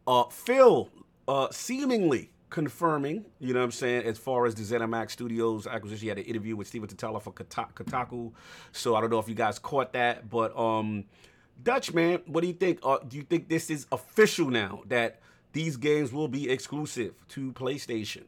Uh, 0.06 0.24
Phil, 0.24 0.90
uh, 1.26 1.48
seemingly 1.50 2.30
confirming, 2.50 3.24
you 3.38 3.54
know 3.54 3.60
what 3.60 3.64
I'm 3.64 3.70
saying, 3.70 4.04
as 4.04 4.18
far 4.18 4.44
as 4.46 4.54
the 4.54 4.62
ZeniMax 4.62 5.12
Studios 5.12 5.66
acquisition, 5.66 6.02
he 6.02 6.08
had 6.08 6.18
an 6.18 6.24
interview 6.24 6.56
with 6.56 6.66
Steven 6.66 6.88
Totilo 6.88 7.22
for 7.22 7.32
Kota- 7.32 7.68
Kotaku. 7.74 8.32
So 8.72 8.96
I 8.96 9.00
don't 9.00 9.10
know 9.10 9.20
if 9.20 9.28
you 9.28 9.34
guys 9.34 9.58
caught 9.58 9.92
that, 9.92 10.28
but 10.28 10.56
um, 10.58 11.04
Dutch 11.62 11.92
man, 11.94 12.20
what 12.26 12.42
do 12.42 12.48
you 12.48 12.54
think? 12.54 12.80
Uh, 12.82 12.98
do 13.06 13.16
you 13.16 13.22
think 13.22 13.48
this 13.48 13.70
is 13.70 13.86
official 13.92 14.50
now 14.50 14.82
that 14.88 15.20
these 15.52 15.76
games 15.76 16.12
will 16.12 16.28
be 16.28 16.50
exclusive 16.50 17.14
to 17.28 17.52
PlayStation? 17.52 18.24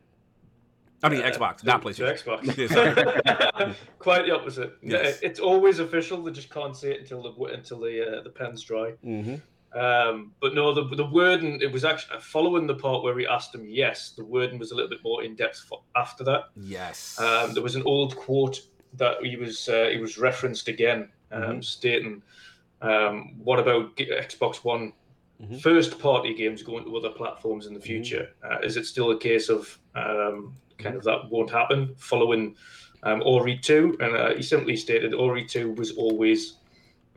I 1.03 1.09
mean, 1.09 1.23
Uh, 1.23 1.31
Xbox, 1.31 1.59
to- 1.59 1.67
not 1.67 1.83
PlayStation. 1.83 2.17
Xbox. 2.23 3.77
Quite 3.99 4.27
the 4.27 4.35
opposite. 4.35 4.73
Yes. 4.83 5.19
It's 5.23 5.41
always 5.41 5.79
official. 5.81 6.23
They 6.23 6.33
just 6.33 6.51
can't 6.51 6.77
say 6.77 6.93
it 6.93 7.01
until 7.01 7.23
the 7.23 7.45
until 7.53 7.81
the 7.81 8.19
uh, 8.19 8.23
the 8.23 8.31
pen's 8.31 8.63
dry. 8.63 8.93
hmm 9.03 9.35
Um, 9.75 10.33
but 10.41 10.55
no, 10.55 10.73
the 10.75 10.85
the 10.97 11.05
wording 11.07 11.61
it 11.61 11.73
was 11.73 11.85
actually 11.85 12.21
following 12.21 12.67
the 12.67 12.75
part 12.75 13.03
where 13.03 13.15
we 13.15 13.27
asked 13.27 13.55
him. 13.55 13.65
Yes, 13.67 14.11
the 14.17 14.25
wording 14.25 14.59
was 14.59 14.71
a 14.71 14.75
little 14.75 14.91
bit 14.91 15.03
more 15.03 15.23
in 15.25 15.35
depth 15.35 15.61
for, 15.69 15.81
after 15.97 16.23
that. 16.25 16.43
Yes. 16.57 17.19
Um, 17.19 17.55
there 17.55 17.63
was 17.63 17.75
an 17.75 17.83
old 17.85 18.15
quote 18.17 18.61
that 18.95 19.17
he 19.25 19.37
was 19.37 19.69
uh, 19.69 19.89
he 19.91 19.99
was 19.99 20.19
referenced 20.19 20.69
again, 20.69 21.09
um, 21.33 21.43
Mhm. 21.43 21.65
stating, 21.65 22.23
um, 22.83 23.35
"What 23.43 23.59
about 23.59 23.97
Xbox 23.97 24.57
One 24.65 24.93
Mhm. 25.43 25.61
first 25.61 25.99
party 25.99 26.35
games 26.35 26.63
going 26.63 26.85
to 26.85 26.97
other 26.97 27.11
platforms 27.11 27.67
in 27.67 27.73
the 27.75 27.81
Mhm. 27.81 27.91
future? 27.93 28.25
Uh, 28.45 28.59
is 28.63 28.77
it 28.77 28.85
still 28.87 29.11
a 29.11 29.19
case 29.19 29.49
of 29.49 29.79
um, 29.95 30.57
kind 30.83 30.97
of 30.97 31.05
that 31.05 31.31
won't 31.31 31.51
happen 31.51 31.95
following 31.97 32.55
um, 33.03 33.23
Ori 33.25 33.57
two? 33.59 33.97
And 34.01 34.17
uh, 34.17 34.35
he 34.35 34.43
simply 34.43 34.77
stated 34.77 35.15
Ori 35.15 35.45
two 35.45 35.73
was 35.73 35.93
always 35.93 36.55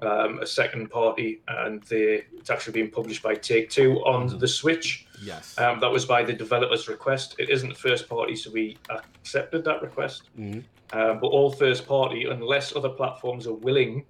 um, 0.01 0.39
a 0.39 0.45
second 0.45 0.89
party, 0.89 1.41
and 1.47 1.81
they, 1.83 2.23
it's 2.37 2.49
actually 2.49 2.73
being 2.73 2.91
published 2.91 3.23
by 3.23 3.33
Take 3.33 3.69
Two 3.69 3.93
on 4.05 4.29
Mhm. 4.29 4.39
the 4.39 4.47
Switch. 4.47 5.07
yes. 5.23 5.57
Um, 5.57 5.79
that 5.79 5.89
was 5.89 6.05
by 6.05 6.21
the 6.23 6.33
developer's 6.33 6.87
request. 6.89 7.35
It 7.39 7.49
isn't 7.49 7.77
first 7.77 8.09
party, 8.09 8.35
so 8.35 8.51
we 8.51 8.77
accepted 8.89 9.63
that 9.63 9.81
request. 9.81 10.29
Mhm. 10.37 10.63
Um, 10.91 11.19
but 11.21 11.27
all 11.27 11.49
first 11.49 11.87
party, 11.87 12.25
unless 12.25 12.75
other 12.75 12.89
platforms 12.89 13.47
are 13.47 13.53
willing 13.53 14.03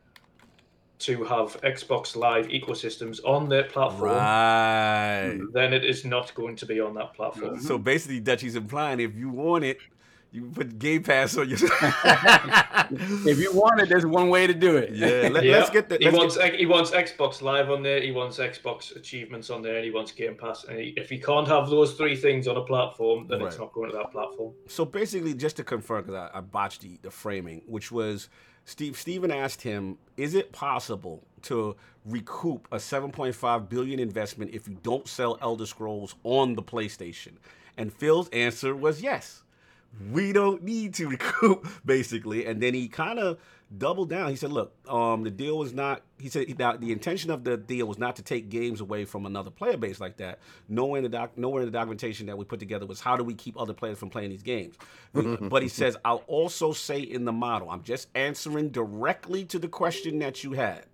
to 0.99 1.23
have 1.25 1.59
Xbox 1.61 2.15
Live 2.15 2.47
ecosystems 2.47 3.19
on 3.25 3.49
their 3.49 3.63
platform, 3.63 4.11
Right. 4.11 5.39
then 5.53 5.73
it 5.73 5.83
is 5.83 6.05
not 6.05 6.33
going 6.35 6.55
to 6.57 6.65
be 6.65 6.79
on 6.79 6.93
that 6.95 7.13
platform. 7.13 7.59
So 7.59 7.77
basically, 7.77 8.19
Dutchy's 8.21 8.55
implying 8.55 8.99
if 8.99 9.15
you 9.15 9.29
want 9.29 9.65
it, 9.65 9.77
you 10.31 10.45
put 10.53 10.79
Game 10.79 11.03
Pass 11.03 11.37
on 11.37 11.49
your. 11.49 11.57
If 13.27 13.39
you 13.39 13.51
want 13.53 13.79
it, 13.81 13.89
there's 13.89 14.05
one 14.05 14.29
way 14.29 14.45
to 14.47 14.53
do 14.53 14.77
it. 14.77 14.91
yeah, 14.93 15.29
let, 15.31 15.43
Yeah. 15.43 15.57
us 15.59 15.69
get 15.69 15.89
the. 15.89 15.97
he 15.97 16.09
wants 16.09 16.37
get- 16.37 16.55
he 16.55 16.65
wants 16.65 16.91
Xbox 16.91 17.41
Live 17.41 17.69
on 17.71 17.81
there. 17.83 18.01
He 18.01 18.11
wants 18.11 18.37
Xbox 18.37 18.95
achievements 18.95 19.49
on 19.49 19.61
there, 19.61 19.75
and 19.77 19.85
he 19.85 19.91
wants 19.91 20.11
Game 20.11 20.35
Pass. 20.35 20.65
And 20.65 20.77
he, 20.79 20.93
if 20.97 21.09
he 21.09 21.17
can't 21.19 21.47
have 21.47 21.69
those 21.69 21.93
three 21.93 22.15
things 22.15 22.47
on 22.47 22.57
a 22.57 22.61
platform, 22.61 23.27
then 23.27 23.41
it's 23.41 23.57
not 23.57 23.73
going 23.73 23.89
to 23.91 23.97
that 23.97 24.11
platform. 24.11 24.53
so 24.67 24.85
basically, 24.85 25.33
just 25.33 25.55
to 25.57 25.63
confirm, 25.63 26.03
because 26.05 26.29
I, 26.33 26.37
I 26.37 26.41
botched 26.41 26.81
the, 26.81 26.99
the 27.01 27.11
framing, 27.11 27.61
which 27.65 27.91
was 27.91 28.29
Steve. 28.65 28.97
Steven 28.97 29.31
asked 29.31 29.61
him, 29.61 29.97
"Is 30.17 30.33
it 30.33 30.51
possible 30.51 31.23
to 31.43 31.75
recoup 32.03 32.67
a 32.71 32.77
7.5 32.77 33.69
billion 33.69 33.99
investment 33.99 34.51
if 34.53 34.67
you 34.67 34.77
don't 34.83 35.07
sell 35.07 35.37
Elder 35.41 35.65
Scrolls 35.65 36.15
on 36.23 36.55
the 36.55 36.63
PlayStation?" 36.63 37.33
And 37.77 37.93
Phil's 37.93 38.29
answer 38.29 38.75
was 38.75 39.01
yes. 39.01 39.43
we 40.11 40.33
don't 40.33 40.61
need 40.61 40.93
to 40.93 41.07
recoup 41.15 41.65
basically 41.85 42.45
and 42.45 42.61
then 42.61 42.73
he 42.73 42.87
kind 42.87 43.17
of 43.17 43.39
doubled 43.75 44.09
down. 44.09 44.29
He 44.29 44.35
said 44.35 44.51
look 44.51 44.73
um 44.89 45.23
the 45.23 45.31
deal 45.31 45.57
was 45.57 45.73
not 45.73 46.01
he 46.19 46.29
said 46.29 46.57
now 46.57 46.77
the 46.77 46.91
intention 46.91 47.31
of 47.31 47.43
the 47.43 47.57
deal 47.57 47.87
was 47.87 47.97
not 47.97 48.15
to 48.17 48.21
take 48.21 48.49
games 48.49 48.81
away 48.81 49.05
from 49.05 49.25
another 49.25 49.49
player 49.49 49.77
base 49.77 49.99
like 49.99 50.17
that 50.17 50.39
nowhere 50.69 50.99
in 50.99 51.03
the 51.03 51.09
doc 51.09 51.37
nowhere 51.37 51.61
in 51.61 51.67
the 51.67 51.71
documentation 51.71 52.27
that 52.27 52.37
we 52.37 52.45
put 52.45 52.59
together 52.59 52.85
was 52.85 53.01
how 53.01 53.15
do 53.15 53.23
we 53.23 53.33
keep 53.33 53.59
other 53.59 53.73
players 53.73 53.97
from 53.97 54.09
playing 54.09 54.29
these 54.29 54.43
games. 54.43 54.75
But 55.49 55.61
he 55.63 55.69
says 55.69 55.97
i'll 56.05 56.23
also 56.27 56.73
say 56.73 56.99
in 56.99 57.25
the 57.25 57.31
model 57.31 57.69
i'm 57.69 57.83
just 57.83 58.07
answering 58.15 58.69
directly 58.69 59.45
to 59.45 59.59
the 59.59 59.67
question 59.67 60.19
that 60.19 60.43
you 60.43 60.53
had. 60.53 60.85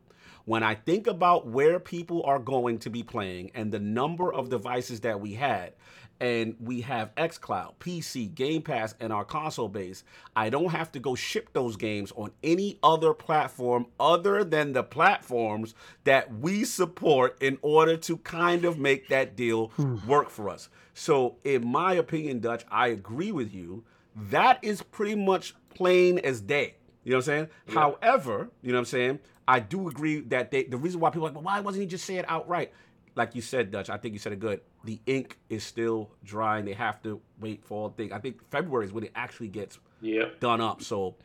When 0.46 0.64
I 0.64 0.74
think 0.74 1.06
about 1.06 1.48
where 1.48 1.80
people 1.80 2.24
are 2.24 2.40
going 2.40 2.80
to 2.80 2.90
be 2.90 3.04
playing 3.04 3.52
and 3.54 3.72
the 3.72 3.80
number 3.80 4.34
of 4.34 4.50
devices 4.50 5.02
that 5.02 5.22
we 5.22 5.34
had, 5.34 5.74
and 6.22 6.56
we 6.60 6.82
have 6.82 7.14
xCloud, 7.16 7.74
PC, 7.80 8.34
Game 8.34 8.62
Pass, 8.62 8.94
and 9.00 9.12
our 9.12 9.26
console 9.26 9.68
base, 9.68 10.04
I 10.36 10.52
don't 10.52 10.70
have 10.70 10.92
to 10.92 11.00
go 11.00 11.16
ship 11.16 11.50
those 11.52 11.76
games 11.76 12.14
on 12.16 12.32
any 12.44 12.78
other 12.84 13.16
platform 13.16 13.88
other 14.00 14.44
than 14.44 14.74
the 14.74 14.84
platforms 14.84 15.74
that 16.04 16.32
we 16.40 16.64
support 16.64 17.42
in 17.42 17.58
order 17.64 17.98
to 17.98 18.18
kind 18.18 18.66
of 18.66 18.78
make 18.78 19.08
that 19.10 19.36
deal 19.36 19.70
hmm. 19.70 19.98
work 20.08 20.30
for 20.30 20.48
us. 20.48 20.70
So, 20.94 21.38
in 21.44 21.68
my 21.68 21.94
opinion, 21.94 22.40
Dutch, 22.40 22.66
I 22.70 22.90
agree 22.90 23.32
with 23.32 23.52
you. 23.52 23.84
That 24.16 24.60
is 24.62 24.84
pretty 24.84 25.16
much 25.16 25.56
plain 25.74 26.20
as 26.20 26.40
day. 26.40 26.76
You 27.04 27.12
know 27.12 27.18
what 27.18 27.22
I'm 27.22 27.26
saying? 27.26 27.48
However, 27.70 28.52
you 28.62 28.72
know 28.72 28.78
what 28.78 28.82
I'm 28.82 28.86
saying? 28.86 29.20
I 29.48 29.60
do 29.60 29.88
agree 29.88 30.20
that 30.22 30.52
they 30.52 30.66
the 30.66 30.78
reason 30.78 31.00
why 31.00 31.10
people 31.10 31.26
are 31.26 31.30
like, 31.30 31.36
well, 31.36 31.44
why 31.44 31.60
wasn't 31.62 31.82
he 31.82 31.88
just 31.88 32.06
say 32.06 32.18
it 32.18 32.26
outright? 32.28 32.72
Like 33.16 33.36
you 33.36 33.42
said, 33.42 33.72
Dutch, 33.72 33.90
I 33.90 33.98
think 33.98 34.14
you 34.14 34.20
said 34.20 34.32
it 34.34 34.40
good. 34.40 34.62
The 34.86 35.00
ink 35.06 35.38
is 35.50 35.64
still 35.64 36.12
drying. 36.24 36.66
They 36.66 36.74
have 36.74 37.02
to 37.04 37.20
wait 37.40 37.64
for 37.66 37.84
all 37.84 37.90
things. 37.90 38.12
I 38.12 38.20
think 38.20 38.42
February 38.50 38.86
is 38.86 38.94
when 38.94 39.04
it 39.04 39.12
actually 39.16 39.50
gets 39.50 39.80
Yeah. 40.02 40.26
done 40.40 40.62
up. 40.62 40.82
So 40.82 41.16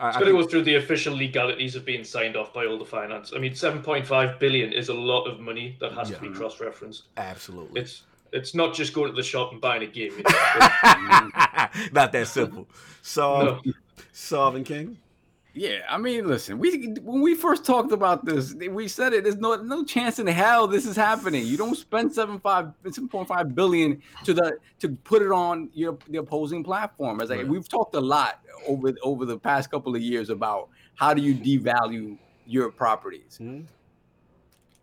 It's 0.00 0.16
going 0.18 0.26
to 0.34 0.42
go 0.42 0.46
through 0.46 0.64
the 0.64 0.74
official 0.74 1.14
legalities 1.14 1.74
of 1.76 1.84
being 1.86 2.04
signed 2.04 2.36
off 2.36 2.52
by 2.52 2.66
all 2.66 2.78
the 2.78 2.84
finance. 2.84 3.32
I 3.34 3.38
mean, 3.38 3.52
7.5 3.54 4.38
billion 4.38 4.72
is 4.72 4.88
a 4.90 4.94
lot 4.94 5.24
of 5.24 5.40
money 5.40 5.76
that 5.80 5.92
has 5.92 6.10
to 6.10 6.18
be 6.20 6.28
cross-referenced. 6.28 7.04
absolutely 7.16 7.80
It's 7.80 8.02
it's 8.32 8.54
not 8.54 8.74
just 8.74 8.92
going 8.92 9.08
to 9.08 9.16
the 9.16 9.22
shop 9.22 9.52
and 9.52 9.60
buying 9.60 9.82
a 9.82 9.86
game. 9.86 10.12
you 10.16 10.22
know. 10.24 11.30
not 11.92 12.12
that 12.12 12.26
simple. 12.28 12.68
So, 13.00 13.60
No. 13.66 13.72
Sovereign 14.12 14.64
King. 14.64 14.98
Yeah, 15.58 15.78
I 15.88 15.96
mean, 15.96 16.26
listen, 16.28 16.58
we 16.58 16.88
when 17.02 17.22
we 17.22 17.34
first 17.34 17.64
talked 17.64 17.90
about 17.90 18.26
this, 18.26 18.54
we 18.54 18.88
said 18.88 19.14
it. 19.14 19.24
There's 19.24 19.38
no 19.38 19.56
no 19.56 19.84
chance 19.84 20.18
in 20.18 20.26
hell 20.26 20.66
this 20.66 20.84
is 20.84 20.96
happening. 20.96 21.46
You 21.46 21.56
don't 21.56 21.74
spend 21.74 22.12
seven 22.12 22.38
five 22.38 22.72
seven 22.84 23.08
point 23.08 23.26
five 23.26 23.54
billion 23.54 24.02
to 24.24 24.34
the 24.34 24.58
to 24.80 24.90
put 24.90 25.22
it 25.22 25.32
on 25.32 25.70
your 25.72 25.96
the 26.10 26.18
opposing 26.18 26.62
platform. 26.62 27.22
As 27.22 27.30
like 27.30 27.38
Right. 27.38 27.48
we've 27.48 27.66
talked 27.66 27.94
a 27.94 28.00
lot 28.00 28.40
over 28.66 28.92
over 29.02 29.24
the 29.24 29.38
past 29.38 29.70
couple 29.70 29.96
of 29.96 30.02
years 30.02 30.28
about 30.28 30.68
how 30.94 31.14
do 31.14 31.22
you 31.22 31.34
devalue 31.34 32.18
your 32.46 32.70
properties. 32.70 33.38
Mhm. 33.40 33.64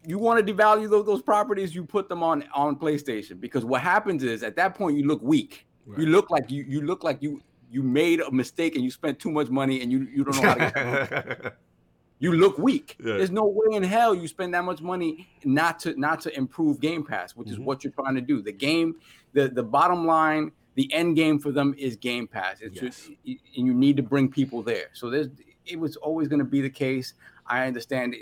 You 0.06 0.18
want 0.18 0.46
to 0.46 0.54
devalue 0.54 0.90
those, 0.90 1.06
those 1.06 1.22
properties, 1.22 1.74
you 1.76 1.86
put 1.86 2.10
them 2.10 2.24
on 2.24 2.46
on 2.52 2.76
PlayStation 2.78 3.40
because 3.40 3.64
what 3.64 3.82
happens 3.82 4.24
is 4.24 4.42
at 4.42 4.56
that 4.56 4.74
point 4.74 4.98
you 4.98 5.06
look 5.06 5.22
weak. 5.22 5.68
Right. 5.86 6.00
You 6.00 6.08
look 6.08 6.32
like 6.32 6.50
you 6.50 6.64
you 6.68 6.82
look 6.82 7.04
like 7.04 7.22
you 7.22 7.42
you 7.74 7.82
made 7.84 8.20
a 8.22 8.32
mistake 8.32 8.76
and 8.76 8.84
you 8.84 8.92
spent 8.92 9.20
too 9.20 9.32
much 9.32 9.50
money 9.50 9.82
and 9.82 9.92
you 9.92 10.08
you 10.16 10.24
don't 10.24 10.36
know 10.42 10.50
how 10.50 10.54
to 10.56 11.54
you 12.20 12.32
look 12.34 12.58
weak. 12.58 12.96
Yeah. 13.00 13.18
There's 13.18 13.32
no 13.32 13.46
way 13.46 13.76
in 13.76 13.84
hell 13.84 14.14
you 14.16 14.28
spend 14.28 14.54
that 14.54 14.64
much 14.64 14.82
money 14.82 15.28
not 15.44 15.80
to 15.80 16.00
not 16.00 16.22
to 16.22 16.38
improve 16.38 16.80
Game 16.80 17.04
Pass, 17.04 17.36
which 17.36 17.50
is 17.50 17.58
Mhm. 17.58 17.66
what 17.66 17.84
you're 17.84 17.94
trying 17.94 18.16
to 18.16 18.22
do. 18.22 18.42
The 18.42 18.52
game, 18.54 18.96
the 19.34 19.50
the 19.50 19.64
bottom 19.64 20.06
line, 20.06 20.52
the 20.76 20.92
end 20.94 21.16
game 21.16 21.40
for 21.40 21.52
them 21.52 21.74
is 21.78 21.96
Game 21.96 22.28
Pass. 22.28 22.62
It's 22.62 22.80
just, 22.80 23.08
and 23.26 23.68
you 23.68 23.74
need 23.74 23.98
to 23.98 24.04
bring 24.04 24.30
people 24.30 24.62
there. 24.64 24.88
So 24.94 25.10
there's 25.10 25.28
it 25.66 25.80
was 25.80 25.96
always 25.98 26.28
going 26.28 26.40
to 26.40 26.46
be 26.46 26.62
the 26.62 26.70
case. 26.70 27.14
I 27.46 27.68
understand 27.68 28.16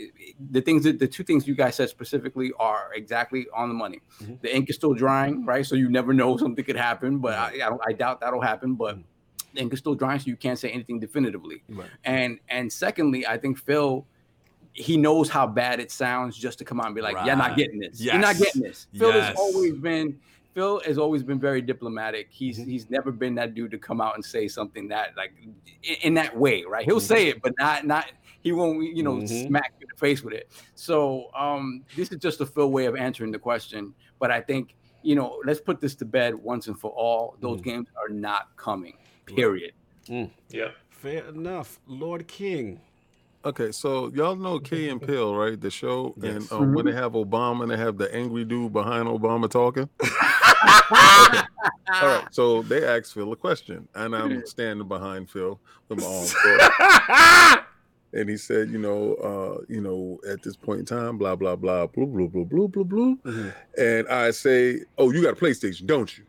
the 0.49 0.61
things 0.61 0.83
that 0.83 0.97
the 0.97 1.07
two 1.07 1.23
things 1.23 1.47
you 1.47 1.53
guys 1.53 1.75
said 1.75 1.89
specifically 1.89 2.51
are 2.59 2.89
exactly 2.95 3.45
on 3.55 3.67
the 3.69 3.75
money. 3.75 3.99
Mhm. 4.23 4.41
The 4.41 4.55
ink 4.55 4.69
is 4.71 4.75
still 4.75 4.93
drying, 4.95 5.45
right? 5.45 5.63
So 5.65 5.75
you 5.75 5.89
never 5.89 6.11
know 6.13 6.37
something 6.43 6.65
could 6.65 6.75
happen, 6.75 7.19
but 7.19 7.33
I, 7.33 7.47
I, 7.65 7.69
don't, 7.69 7.81
I 7.89 7.93
doubt 7.93 8.19
that'll 8.21 8.41
happen. 8.41 8.73
But 8.75 8.97
Mhm. 8.97 9.03
The 9.53 9.61
ink 9.61 9.75
still 9.77 9.95
drying, 9.95 10.19
so 10.19 10.25
you 10.27 10.35
can't 10.35 10.57
say 10.59 10.69
anything 10.69 10.99
definitively. 10.99 11.63
Right. 11.69 11.89
And 12.05 12.39
and 12.49 12.71
secondly, 12.71 13.25
I 13.27 13.37
think 13.37 13.57
Phil 13.57 14.05
he 14.73 14.95
knows 14.95 15.29
how 15.29 15.45
bad 15.45 15.81
it 15.81 15.91
sounds 15.91 16.37
just 16.37 16.57
to 16.59 16.63
come 16.65 16.79
out 16.79 16.85
and 16.85 16.95
be 16.95 17.01
like, 17.01 17.17
"You're 17.25 17.35
not 17.35 17.57
getting 17.57 17.79
this. 17.79 17.99
You're 17.99 18.17
not 18.17 18.37
getting 18.37 18.61
this." 18.61 18.87
Phil 18.97 19.09
Yes. 19.09 19.27
has 19.29 19.35
always 19.37 19.73
been 19.73 20.17
Phil 20.53 20.81
has 20.85 20.97
always 20.97 21.23
been 21.23 21.39
very 21.39 21.61
diplomatic. 21.61 22.27
He's 22.29 22.57
Mhm. 22.59 22.65
he's 22.67 22.89
never 22.89 23.11
been 23.11 23.35
that 23.35 23.53
dude 23.53 23.71
to 23.71 23.77
come 23.77 23.99
out 24.01 24.15
and 24.15 24.23
say 24.23 24.47
something 24.47 24.87
that 24.89 25.09
like 25.17 25.33
in, 25.83 25.95
in 26.03 26.13
that 26.15 26.35
way, 26.37 26.63
right? 26.63 26.85
He'll 26.85 26.97
Mhm. 26.99 27.01
say 27.01 27.27
it, 27.29 27.41
but 27.41 27.53
not 27.57 27.85
not 27.85 28.11
he 28.41 28.51
won't 28.53 28.95
you 28.95 29.03
know 29.03 29.17
Mhm. 29.17 29.47
smack 29.47 29.73
you 29.79 29.85
in 29.85 29.89
the 29.93 29.97
face 29.99 30.23
with 30.23 30.33
it. 30.33 30.49
So 30.75 31.29
um, 31.35 31.83
this 31.95 32.11
is 32.11 32.17
just 32.19 32.39
a 32.41 32.45
Phil 32.45 32.71
way 32.71 32.85
of 32.85 32.95
answering 32.95 33.31
the 33.31 33.39
question. 33.39 33.93
But 34.19 34.31
I 34.31 34.39
think 34.41 34.75
you 35.03 35.15
know, 35.15 35.41
let's 35.45 35.59
put 35.59 35.81
this 35.81 35.95
to 35.95 36.05
bed 36.05 36.35
once 36.35 36.67
and 36.67 36.79
for 36.79 36.91
all. 36.91 37.35
Those 37.39 37.59
Mm. 37.59 37.63
games 37.63 37.87
are 37.99 38.07
not 38.13 38.55
coming. 38.55 38.97
Period. 39.25 39.73
Yeah. 40.07 40.69
Fair 40.89 41.25
enough, 41.29 41.79
Lord 41.87 42.27
King. 42.27 42.79
Okay, 43.43 43.71
so 43.71 44.11
y'all 44.13 44.35
know 44.35 44.59
Key 44.59 44.89
and 44.89 45.01
Peele, 45.07 45.33
right? 45.35 45.59
The 45.59 45.71
show, 45.71 46.13
Yes. 46.21 46.35
and 46.35 46.51
um, 46.51 46.73
when 46.75 46.85
they 46.85 46.91
have 46.93 47.13
Obama 47.13 47.63
and 47.63 47.71
they 47.71 47.77
have 47.77 47.97
the 47.97 48.13
angry 48.13 48.45
dude 48.45 48.71
behind 48.71 49.07
Obama 49.07 49.49
talking. 49.49 49.89
All 51.93 52.07
right, 52.07 52.27
so 52.31 52.61
they 52.63 52.85
asked 52.85 53.13
Phil 53.13 53.31
a 53.31 53.35
question, 53.35 53.87
and 53.95 54.15
I'm 54.15 54.45
standing 54.45 54.87
behind 54.87 55.29
Phil 55.29 55.59
with 55.89 55.99
my 55.99 56.05
arms 56.05 56.33
crossed. 56.33 57.63
and 58.13 58.29
he 58.29 58.37
said, 58.37 58.69
you 58.69 58.77
know, 58.77 59.15
uh, 59.15 59.63
you 59.67 59.81
know, 59.81 60.19
at 60.29 60.41
this 60.43 60.55
point 60.55 60.79
in 60.81 60.85
time, 60.85 61.17
blah 61.17 61.35
blah 61.35 61.55
blah, 61.55 61.87
blue 61.87 62.05
blue 62.05 62.29
blue 62.29 62.45
blue 62.45 62.67
blue 62.67 62.85
blue, 62.85 63.15
Mhm. 63.25 63.53
and 63.77 64.07
I 64.07 64.31
say, 64.31 64.81
oh, 64.97 65.11
you 65.11 65.21
got 65.23 65.33
a 65.33 65.35
PlayStation, 65.35 65.85
don't 65.87 66.15
you? 66.17 66.23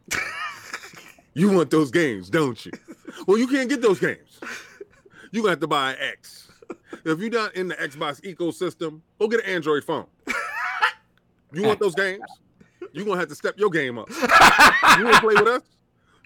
You 1.34 1.50
want 1.50 1.70
those 1.70 1.90
games, 1.90 2.30
don't 2.30 2.64
you? 2.66 2.72
Well, 3.26 3.36
you 3.36 3.46
can't 3.46 3.68
get 3.68 3.82
those 3.82 4.00
games. 4.00 4.40
You 5.32 5.42
gonna 5.42 5.50
have 5.50 5.60
to 5.60 5.66
buy 5.66 5.92
an 5.92 5.98
X. 6.00 6.48
If 7.04 7.18
you're 7.20 7.30
not 7.30 7.54
in 7.54 7.68
the 7.68 7.74
Xbox 7.74 8.20
ecosystem, 8.22 9.00
go 9.18 9.28
get 9.28 9.40
an 9.44 9.50
Android 9.50 9.84
phone. 9.84 10.06
You 11.52 11.62
want 11.64 11.78
those 11.78 11.94
games? 11.94 12.22
You're 12.92 13.04
gonna 13.04 13.20
have 13.20 13.28
to 13.28 13.34
step 13.34 13.58
your 13.58 13.68
game 13.68 13.98
up. 13.98 14.08
You 14.98 15.04
wanna 15.04 15.20
play 15.20 15.34
with 15.34 15.46
us? 15.46 15.62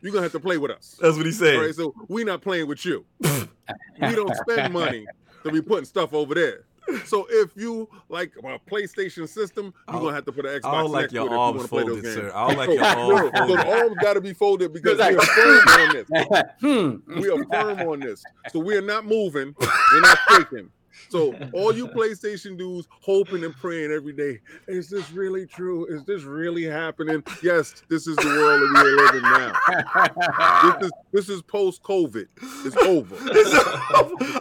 You're 0.01 0.13
gonna 0.13 0.23
have 0.23 0.33
to 0.33 0.41
play 0.41 0.57
with 0.59 0.71
us. 0.71 0.97
That's 1.01 1.17
what 1.17 1.27
he 1.27 1.33
said. 1.33 1.57
All 1.57 1.63
right, 1.63 1.75
so 1.75 1.93
we 2.09 2.23
not 2.23 2.41
playing 2.41 2.69
with 2.69 2.85
you. 2.87 3.05
we 3.21 4.15
don't 4.15 4.35
spend 4.37 4.73
money 4.73 5.07
to 5.43 5.51
be 5.51 5.61
putting 5.61 5.85
stuff 5.87 6.15
over 6.15 6.35
there. 6.35 6.65
So 7.05 7.27
if 7.31 7.51
you 7.57 7.89
like 8.09 8.33
a 8.39 8.59
PlayStation 8.71 9.29
system, 9.29 9.67
you're 9.89 9.97
I'll- 9.97 10.03
gonna 10.03 10.15
have 10.15 10.25
to 10.27 10.33
put 10.33 10.47
an 10.47 10.61
Xbox 10.61 10.65
I 10.69 10.81
don't 10.83 10.93
like 10.93 11.03
next 11.03 11.13
your 11.15 11.29
to 11.29 11.33
it 11.33 11.35
if 11.35 11.39
you 11.39 11.39
want 11.39 11.61
to 11.63 11.69
play 11.69 11.83
those 11.85 11.95
folded, 12.03 12.15
sir. 12.15 12.33
I 12.35 12.49
don't 12.49 12.57
like 12.59 12.67
So- 12.69 12.73
your 12.75 12.85
arms 12.85 13.33
no, 13.35 13.47
so 13.47 13.57
the 13.57 13.79
arms 13.81 13.97
got 14.01 14.13
to 14.15 14.21
be 14.21 14.33
folded 14.33 14.73
because 14.73 14.99
Like- 14.99 15.11
we 15.13 15.17
are 15.19 15.27
firm 15.27 15.69
on 15.69 15.95
this. 15.95 16.09
hmm. 16.61 17.21
We 17.21 17.31
are 17.31 17.45
firm 17.45 17.89
on 17.89 18.01
this. 18.01 18.23
So 18.53 18.59
we 18.61 18.77
are 18.77 18.83
not 18.83 19.05
moving. 19.05 19.55
We're 19.61 20.01
not 20.01 20.19
shaking. 20.31 20.71
So 21.09 21.35
all 21.53 21.75
you 21.75 21.89
PlayStation 21.89 22.57
dudes 22.59 22.89
hoping 22.91 23.45
and 23.45 23.55
praying 23.57 23.93
every 23.93 24.13
day, 24.13 24.41
is 24.69 24.89
this 24.89 25.11
really 25.13 25.47
true? 25.47 25.87
Is 25.87 26.05
this 26.05 26.23
really 26.23 26.65
happening? 26.65 27.23
Yes, 27.43 27.83
this 27.89 28.07
is 28.07 28.17
the 28.17 28.27
world 28.27 28.63
that 28.63 28.83
we 28.83 28.91
are 28.91 28.97
living 29.07 29.23
now. 29.23 30.73
This 30.79 30.87
is 30.87 30.93
this 31.13 31.29
is 31.29 31.43
post 31.43 31.83
COVID. 31.83 32.27
It's 32.67 32.77
over. 32.79 33.15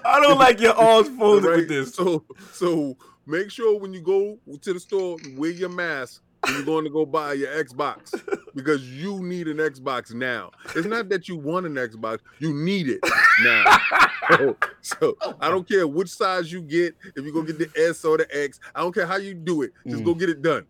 I 0.05 0.19
don't 0.21 0.39
like 0.39 0.59
your 0.59 0.73
arms 0.77 1.09
folded 1.09 1.47
Right? 1.47 1.57
with 1.57 1.67
this. 1.69 1.93
So 1.93 2.23
so 2.53 2.97
make 3.25 3.51
sure 3.51 3.77
when 3.79 3.93
you 3.93 4.01
go 4.01 4.37
to 4.61 4.73
the 4.73 4.79
store, 4.79 5.17
wear 5.35 5.51
your 5.51 5.69
mask 5.69 6.21
when 6.43 6.55
you're 6.55 6.63
going 6.65 6.83
to 6.85 6.89
go 6.91 7.05
buy 7.05 7.33
your 7.33 7.49
Xbox 7.63 8.11
because 8.55 8.83
you 8.89 9.21
need 9.21 9.47
an 9.47 9.57
Xbox 9.57 10.13
now. 10.13 10.51
It's 10.75 10.87
not 10.87 11.09
that 11.09 11.27
you 11.27 11.35
want 11.37 11.65
an 11.65 11.75
Xbox, 11.75 12.19
you 12.39 12.53
need 12.53 12.87
it 12.89 12.99
now. 13.43 13.77
so, 14.37 14.57
so 14.81 15.17
I 15.39 15.49
don't 15.49 15.67
care 15.67 15.85
which 15.87 16.09
size 16.09 16.51
you 16.51 16.61
get, 16.61 16.95
if 17.15 17.25
you 17.25 17.31
go 17.33 17.41
get 17.43 17.59
the 17.59 17.69
S 17.89 18.03
or 18.05 18.17
the 18.17 18.27
X, 18.43 18.59
I 18.73 18.81
don't 18.81 18.93
care 18.93 19.05
how 19.05 19.17
you 19.17 19.33
do 19.33 19.61
it, 19.63 19.73
just 19.87 20.01
Mm. 20.01 20.05
go 20.05 20.13
get 20.15 20.29
it 20.29 20.41
done. 20.41 20.65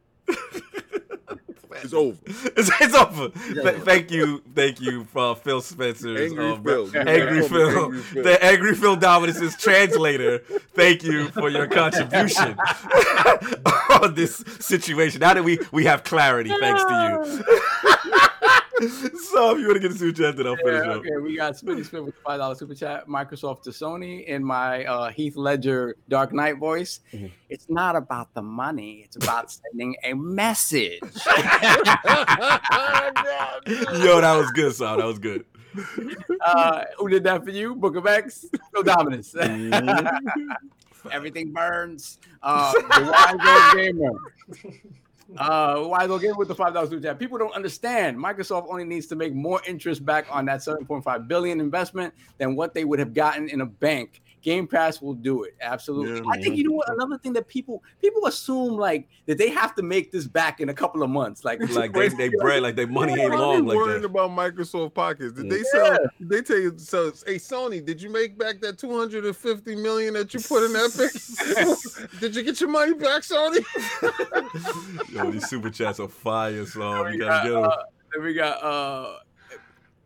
It's 1.83 1.93
over. 1.93 2.17
It's, 2.25 2.71
it's 2.81 2.95
over. 2.95 3.29
Th- 3.29 3.75
thank 3.83 4.09
you, 4.11 4.41
thank 4.55 4.81
you, 4.81 5.07
uh, 5.15 5.35
Phil 5.35 5.61
Spencer, 5.61 6.17
Angry 6.17 6.51
um, 6.51 6.63
Phil. 6.63 6.87
You 6.89 6.99
Angry 6.99 7.41
gotta 7.41 7.49
call 7.49 7.59
me 7.61 7.69
Phil, 7.71 7.83
Angry 7.85 8.01
Phil. 8.01 8.23
the 8.23 8.43
Angry 8.43 8.75
Phil 8.75 8.95
Dominus's 8.95 9.55
translator. 9.57 10.39
Thank 10.73 11.03
you 11.03 11.29
for 11.29 11.49
your 11.49 11.67
contribution 11.67 12.57
on 14.01 14.15
this 14.15 14.43
situation. 14.59 15.19
Now 15.19 15.33
that 15.33 15.43
we 15.43 15.59
we 15.71 15.85
have 15.85 16.03
clarity, 16.03 16.51
thanks 16.59 16.83
to 16.83 17.43
you. 17.43 18.11
so, 18.79 19.51
if 19.51 19.59
you 19.59 19.67
want 19.67 19.75
to 19.75 19.79
get 19.79 19.91
a 19.91 19.95
super 19.95 20.11
chat, 20.17 20.35
then 20.37 20.47
I'll 20.47 20.55
finish 20.57 20.83
Yeah, 20.85 20.91
up. 20.91 20.97
okay, 20.97 21.17
we 21.21 21.35
got 21.37 21.53
Smitty 21.53 21.85
Smith 21.85 22.03
with 22.03 22.15
the 22.15 22.21
five 22.21 22.39
dollar 22.39 22.55
super 22.55 22.75
chat. 22.75 23.07
Microsoft 23.07 23.61
to 23.63 23.69
Sony 23.69 24.25
in 24.25 24.43
my 24.43 24.83
uh, 24.85 25.09
Heath 25.11 25.35
Ledger 25.37 25.95
Dark 26.09 26.33
Knight 26.33 26.57
voice. 26.57 26.99
Mhm. 27.13 27.31
It's 27.49 27.67
not 27.69 27.95
about 27.95 28.33
the 28.33 28.41
money; 28.41 29.01
it's 29.05 29.15
about 29.15 29.51
sending 29.71 29.95
a 30.03 30.13
message. 30.13 30.99
Yo, 31.03 31.09
that 34.21 34.35
was 34.37 34.51
good, 34.51 34.73
son. 34.73 34.97
That 34.99 35.05
was 35.05 35.19
good. 35.19 35.45
uh, 36.45 36.83
who 36.97 37.09
did 37.09 37.23
that 37.25 37.43
for 37.43 37.49
you? 37.51 37.75
Book 37.75 37.95
of 37.95 38.05
X, 38.07 38.45
no 38.73 38.81
dominance. 38.83 39.33
Mm-hmm. 39.33 41.07
Everything 41.11 41.51
burns. 41.51 42.17
Uh, 42.41 42.71
the 42.71 43.11
wise 43.11 43.33
old 43.33 43.77
gamer. 43.77 44.81
Uh, 45.37 45.83
wise 45.87 46.09
old 46.09 46.21
gamer 46.21 46.35
with 46.35 46.47
the 46.47 46.55
five 46.55 46.73
dollars 46.73 46.89
super 46.89 47.01
chat. 47.01 47.17
People 47.17 47.37
don't 47.37 47.53
understand. 47.53 48.17
Microsoft 48.17 48.67
only 48.69 48.83
needs 48.83 49.07
to 49.07 49.15
make 49.15 49.33
more 49.33 49.59
interest 49.65 50.05
back 50.05 50.27
on 50.29 50.45
that 50.45 50.61
seven 50.61 50.85
point 50.85 51.03
five 51.03 51.27
billion 51.27 51.59
investment 51.59 52.13
than 52.37 52.55
what 52.55 52.73
they 52.73 52.85
would 52.85 52.99
have 52.99 53.13
gotten 53.13 53.49
in 53.49 53.61
a 53.61 53.65
bank. 53.65 54.21
Game 54.45 54.67
Pass 54.67 55.01
will 55.01 55.15
do 55.15 55.43
it. 55.43 55.55
Absolutely. 55.59 56.17
Yeah. 56.19 56.31
I 56.31 56.39
think 56.39 56.55
you 56.55 56.65
know 56.69 56.75
what. 56.75 56.87
Another 56.87 57.17
thing 57.17 57.33
that 57.33 57.47
people 57.47 57.83
people 57.99 58.27
assume 58.27 58.77
like 58.77 59.07
that 59.25 59.39
they 59.39 59.49
have 59.49 59.73
to 59.73 59.81
make 59.81 60.11
this 60.11 60.27
back 60.27 60.61
in 60.61 60.69
a 60.69 60.73
couple 60.73 61.01
of 61.01 61.09
months. 61.09 61.43
Like, 61.43 61.59
Like 61.71 61.93
they, 61.93 62.09
they 62.09 62.29
bread, 62.29 62.61
like 62.61 62.75
they 62.75 62.85
money 62.85 63.19
ain't 63.19 63.31
Why 63.31 63.39
long 63.39 63.65
they 63.65 63.73
like 63.73 63.75
worrying 63.77 64.01
that. 64.03 64.07
about 64.07 64.29
Microsoft 64.29 64.93
Pockets? 64.93 65.33
Did 65.33 65.49
they 65.49 65.57
Yeah. 65.57 65.63
sell? 65.71 65.97
Did 66.19 66.29
they 66.29 66.41
tell 66.43 66.59
you? 66.59 66.75
So, 66.77 67.11
hey, 67.25 67.37
Sony, 67.37 67.83
did 67.83 67.99
you 67.99 68.11
make 68.11 68.37
back 68.37 68.61
that 68.61 68.77
two 68.77 68.95
hundred 68.95 69.25
and 69.25 69.35
fifty 69.35 69.75
million 69.75 70.13
that 70.13 70.31
you 70.31 70.39
put 70.39 70.63
in 70.63 70.75
Epic? 70.75 71.11
did 72.19 72.35
you 72.35 72.43
get 72.43 72.61
your 72.61 72.69
money 72.69 72.93
back, 72.93 73.23
Sony? 73.23 73.65
Yo, 75.11 75.31
these 75.31 75.49
super 75.49 75.71
chats 75.71 75.99
are 75.99 76.07
fire, 76.07 76.65
so 76.67 77.03
we 77.05 77.13
you 77.13 77.17
got, 77.19 77.43
gotta 77.43 77.49
get 77.49 77.53
them. 77.55 77.63
uh, 77.63 77.75
then 78.13 78.23
we 78.23 78.33
got 78.35 78.63
uh 78.63 79.17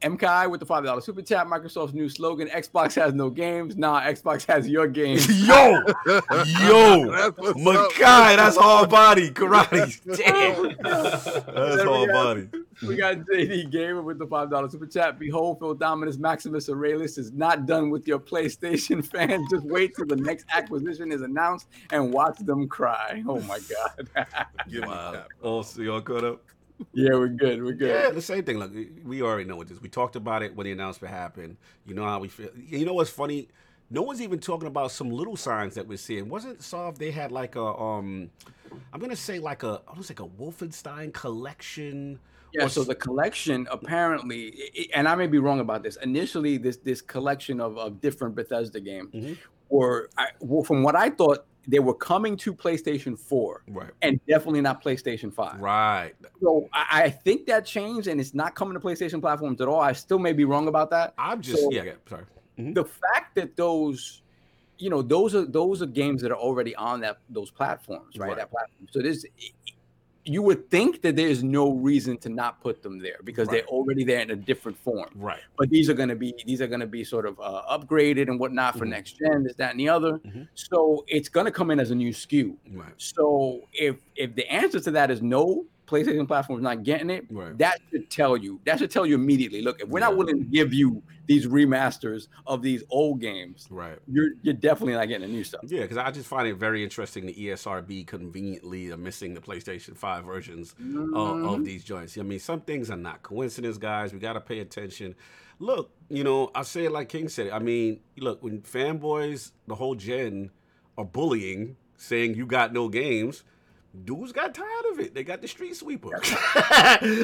MKI 0.01 0.49
with 0.49 0.59
the 0.61 0.65
five 0.65 0.83
dollar 0.85 1.01
super 1.01 1.21
chat. 1.21 1.45
Microsoft's 1.47 1.93
new 1.93 2.07
slogan: 2.07 2.47
Xbox 2.47 2.95
has 2.95 3.13
no 3.13 3.29
games. 3.29 3.75
Nah, 3.75 4.01
Xbox 4.01 4.45
has 4.47 4.67
your 4.67 4.87
games. 4.87 5.27
Yo, 5.47 5.81
yo, 6.05 7.11
That's 7.11 7.37
what's 7.37 7.49
up. 7.49 7.55
Makai, 7.57 8.35
that's 8.37 8.55
hard 8.55 8.89
body 8.89 9.29
karate. 9.31 9.99
Damn, 10.17 10.77
that's 10.81 11.25
There 11.75 11.89
we 11.89 11.95
hard 11.97 12.09
body. 12.11 12.49
we 12.87 12.95
got 12.95 13.17
JD 13.17 13.71
Gamer 13.71 14.01
with 14.01 14.19
the 14.19 14.27
five 14.27 14.49
dollar 14.49 14.69
super 14.69 14.85
chat. 14.87 15.19
Behold, 15.19 15.59
Phil 15.59 15.73
Dominus 15.75 16.17
Maximus 16.17 16.69
Aurelius 16.69 17.17
is 17.17 17.33
not 17.33 17.65
done 17.65 17.89
with 17.89 18.07
your 18.07 18.19
PlayStation 18.19 19.05
fans. 19.11 19.45
Just 19.51 19.65
wait 19.65 19.95
till 19.95 20.05
the 20.05 20.15
next 20.15 20.45
acquisition 20.53 21.11
is 21.11 21.21
announced 21.21 21.67
and 21.91 22.13
watch 22.13 22.37
them 22.39 22.67
cry. 22.69 23.21
Oh 23.27 23.41
my 23.41 23.59
god. 23.69 24.27
Give 24.69 24.83
me 24.83 24.87
Wow. 24.87 25.11
that. 25.11 25.27
Oh, 25.43 25.61
so 25.61 25.81
y'all 25.81 25.99
caught 26.01 26.23
up? 26.23 26.41
Yeah, 26.93 27.09
we're 27.13 27.27
good. 27.27 27.63
We're 27.63 27.73
good. 27.73 27.89
Yeah, 27.89 28.09
the 28.11 28.21
same 28.21 28.43
thing. 28.43 28.57
Look, 28.59 28.71
we 29.03 29.21
already 29.21 29.45
know 29.45 29.55
what 29.55 29.67
this. 29.67 29.81
We 29.81 29.89
talked 29.89 30.15
about 30.15 30.43
it 30.43 30.55
when 30.55 30.65
the 30.65 30.71
announcement 30.71 31.13
happened. 31.13 31.57
You 31.85 31.93
know 31.95 32.03
how 32.03 32.19
we 32.19 32.27
feel. 32.27 32.49
You 32.55 32.85
know 32.85 32.93
what's 32.93 33.09
funny? 33.09 33.47
No 33.91 34.01
one's 34.03 34.21
even 34.21 34.39
talking 34.39 34.67
about 34.67 34.91
some 34.91 35.09
little 35.09 35.35
signs 35.35 35.73
that 35.75 35.87
we're 35.87 35.97
seeing. 35.97 36.29
Wasn't 36.29 36.61
soft? 36.63 36.99
They 36.99 37.11
had 37.11 37.31
like 37.31 37.55
a 37.55 37.63
um, 37.63 38.29
I'm 38.93 38.99
gonna 38.99 39.15
say 39.15 39.39
like 39.39 39.63
a 39.63 39.81
almost 39.87 40.09
like 40.09 40.19
a 40.19 40.27
Wolfenstein 40.27 41.13
collection. 41.13 42.19
Yeah, 42.53 42.65
Or 42.65 42.69
so 42.69 42.83
the 42.83 42.95
collection 42.95 43.67
apparently, 43.69 44.53
i- 44.57 44.79
i- 44.81 44.87
and 44.95 45.07
I 45.07 45.13
may 45.13 45.27
be 45.27 45.37
wrong 45.37 45.59
about 45.59 45.83
this. 45.83 45.97
Initially, 45.97 46.57
this 46.57 46.77
this 46.77 46.99
collection 47.01 47.59
of, 47.61 47.77
of 47.77 48.01
different 48.01 48.33
Bethesda 48.35 48.79
games 48.79 49.13
Mhm. 49.13 49.37
were, 49.69 50.09
I, 50.17 50.29
well, 50.39 50.63
from 50.63 50.81
what 50.81 50.95
I 50.95 51.11
thought, 51.11 51.45
they 51.69 51.79
were 51.79 51.93
coming 51.93 52.35
to 52.37 52.53
PlayStation 52.53 53.17
Four 53.17 53.63
Right. 53.67 53.91
and 54.01 54.19
definitely 54.27 54.61
not 54.61 54.83
PlayStation 54.83 55.31
Five. 55.33 55.59
Right. 55.59 56.13
So 56.41 56.67
I, 56.73 57.03
I 57.03 57.09
think 57.09 57.45
that 57.47 57.65
changed, 57.65 58.07
and 58.07 58.19
it's 58.19 58.33
not 58.33 58.55
coming 58.55 58.73
to 58.73 58.79
PlayStation 58.79 59.21
platforms 59.21 59.61
at 59.61 59.67
all. 59.67 59.79
I 59.79 59.93
still 59.93 60.19
may 60.19 60.33
be 60.33 60.45
wrong 60.45 60.67
about 60.67 60.89
that. 60.91 61.13
I'm 61.17 61.41
just 61.41 61.61
So- 61.61 61.69
yeah. 61.71 61.83
yeah, 61.83 61.91
Sorry. 62.07 62.23
Mm-hmm. 62.57 62.73
The 62.73 62.85
fact 62.85 63.35
that 63.35 63.55
those, 63.55 64.21
you 64.77 64.89
know, 64.89 65.01
those 65.01 65.35
are 65.35 65.45
those 65.45 65.81
are 65.81 65.85
games 65.85 66.21
that 66.23 66.31
are 66.31 66.37
already 66.37 66.75
on 66.75 66.99
that 67.01 67.19
those 67.29 67.51
platforms, 67.51 68.17
right? 68.17 68.29
Right. 68.29 68.37
That 68.37 68.51
platform. 68.51 68.87
So 68.91 69.01
this, 69.01 69.25
you 70.29 70.41
would 70.43 70.69
think 70.69 71.01
that 71.01 71.15
there's 71.15 71.43
no 71.43 71.71
reason 71.73 72.15
to 72.19 72.29
not 72.29 72.61
put 72.61 72.83
them 72.83 72.99
there 72.99 73.19
because 73.23 73.47
Right. 73.47 73.63
they're 73.65 73.67
already 73.77 74.03
there 74.03 74.19
in 74.21 74.29
a 74.29 74.35
different 74.35 74.77
form. 74.77 75.09
Right. 75.15 75.39
But 75.57 75.69
these 75.71 75.89
are 75.89 75.95
going 75.95 76.09
to 76.09 76.15
be 76.15 76.33
these 76.45 76.61
are 76.61 76.67
going 76.67 76.81
to 76.81 76.87
be 76.99 77.03
sort 77.03 77.25
of 77.25 77.39
uh, 77.39 77.63
upgraded 77.75 78.27
and 78.29 78.39
whatnot 78.39 78.77
for 78.77 78.85
Mhm. 78.85 78.89
next 78.89 79.17
gen, 79.17 79.43
this, 79.43 79.55
that, 79.55 79.71
and 79.71 79.79
the 79.79 79.89
other. 79.89 80.19
Mhm. 80.19 80.47
So 80.53 81.03
it's 81.07 81.29
going 81.29 81.45
to 81.47 81.51
come 81.51 81.71
in 81.71 81.79
as 81.79 81.89
a 81.91 81.95
new 81.95 82.11
SKU. 82.11 82.55
Right. 82.71 82.93
So 82.97 83.67
if 83.73 83.95
if 84.15 84.35
the 84.35 84.47
answer 84.51 84.79
to 84.79 84.91
that 84.91 85.09
is 85.09 85.21
no, 85.21 85.65
PlayStation 85.89 86.27
platform 86.27 86.59
is 86.59 86.63
not 86.63 86.83
getting 86.83 87.09
it. 87.09 87.25
Right. 87.31 87.57
That 87.57 87.79
should 87.89 88.09
tell 88.09 88.37
you. 88.37 88.59
That 88.65 88.77
should 88.79 88.91
tell 88.91 89.05
you 89.05 89.15
immediately. 89.15 89.61
Look, 89.61 89.81
if 89.81 89.89
we're 89.89 89.99
not 89.99 90.11
Yeah. 90.11 90.17
willing 90.17 90.37
to 90.39 90.45
give 90.45 90.73
you 90.73 91.01
these 91.25 91.45
remasters 91.47 92.27
of 92.47 92.61
these 92.61 92.83
old 92.89 93.19
games, 93.21 93.67
Right. 93.69 93.97
you're 94.07 94.31
you're 94.41 94.53
definitely 94.53 94.93
not 94.93 95.07
getting 95.07 95.27
the 95.27 95.33
new 95.33 95.43
stuff. 95.43 95.61
Yeah, 95.67 95.81
because 95.81 95.97
I 95.97 96.11
just 96.11 96.27
find 96.27 96.47
it 96.47 96.55
very 96.55 96.83
interesting. 96.83 97.25
The 97.25 97.33
ESRB 97.33 98.03
conveniently 98.05 98.91
are 98.91 98.97
missing 98.97 99.33
the 99.33 99.41
PlayStation 99.41 99.95
Five 99.95 100.25
versions 100.25 100.73
of, 100.73 100.77
Mhm. 100.85 101.53
of 101.55 101.65
these 101.65 101.83
joints. 101.83 102.17
I 102.17 102.21
mean, 102.23 102.39
some 102.39 102.61
things 102.61 102.89
are 102.91 102.97
not 102.97 103.23
coincidence, 103.23 103.77
guys. 103.77 104.13
We 104.13 104.19
got 104.19 104.33
to 104.33 104.41
pay 104.41 104.59
attention. 104.59 105.15
Look, 105.59 105.91
you 106.09 106.23
know, 106.23 106.51
I 106.55 106.61
say 106.63 106.85
it 106.85 106.91
like 106.91 107.09
King 107.09 107.27
said. 107.29 107.47
it. 107.47 107.53
I 107.53 107.59
mean, 107.59 107.99
look, 108.17 108.41
when 108.43 108.61
fanboys, 108.61 109.51
the 109.67 109.75
whole 109.75 109.95
gen, 109.95 110.51
are 110.97 111.05
bullying 111.05 111.75
saying 111.97 112.35
you 112.35 112.45
got 112.45 112.73
no 112.73 112.87
games, 112.89 113.43
dudes 114.05 114.31
got 114.31 114.53
tired 114.53 114.85
of 114.91 114.99
it. 114.99 115.13
They 115.13 115.23
got 115.23 115.41
the 115.41 115.47
street 115.47 115.75
sweeper. 115.75 116.09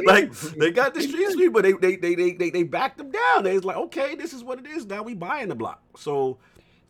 like 0.05 0.31
they 0.31 0.71
got 0.71 0.93
the 0.93 1.01
street 1.01 1.29
sweeper. 1.31 1.61
They 1.61 1.73
they 1.73 1.95
they 1.95 2.15
they 2.15 2.31
they, 2.33 2.49
they 2.49 2.63
backed 2.63 2.97
them 2.97 3.11
down. 3.11 3.43
They 3.43 3.53
was 3.53 3.65
like, 3.65 3.77
okay, 3.77 4.15
this 4.15 4.33
is 4.33 4.43
what 4.43 4.59
it 4.59 4.67
is. 4.67 4.85
Now 4.85 5.03
we 5.03 5.13
buying 5.13 5.49
the 5.49 5.55
block. 5.55 5.81
So 5.97 6.37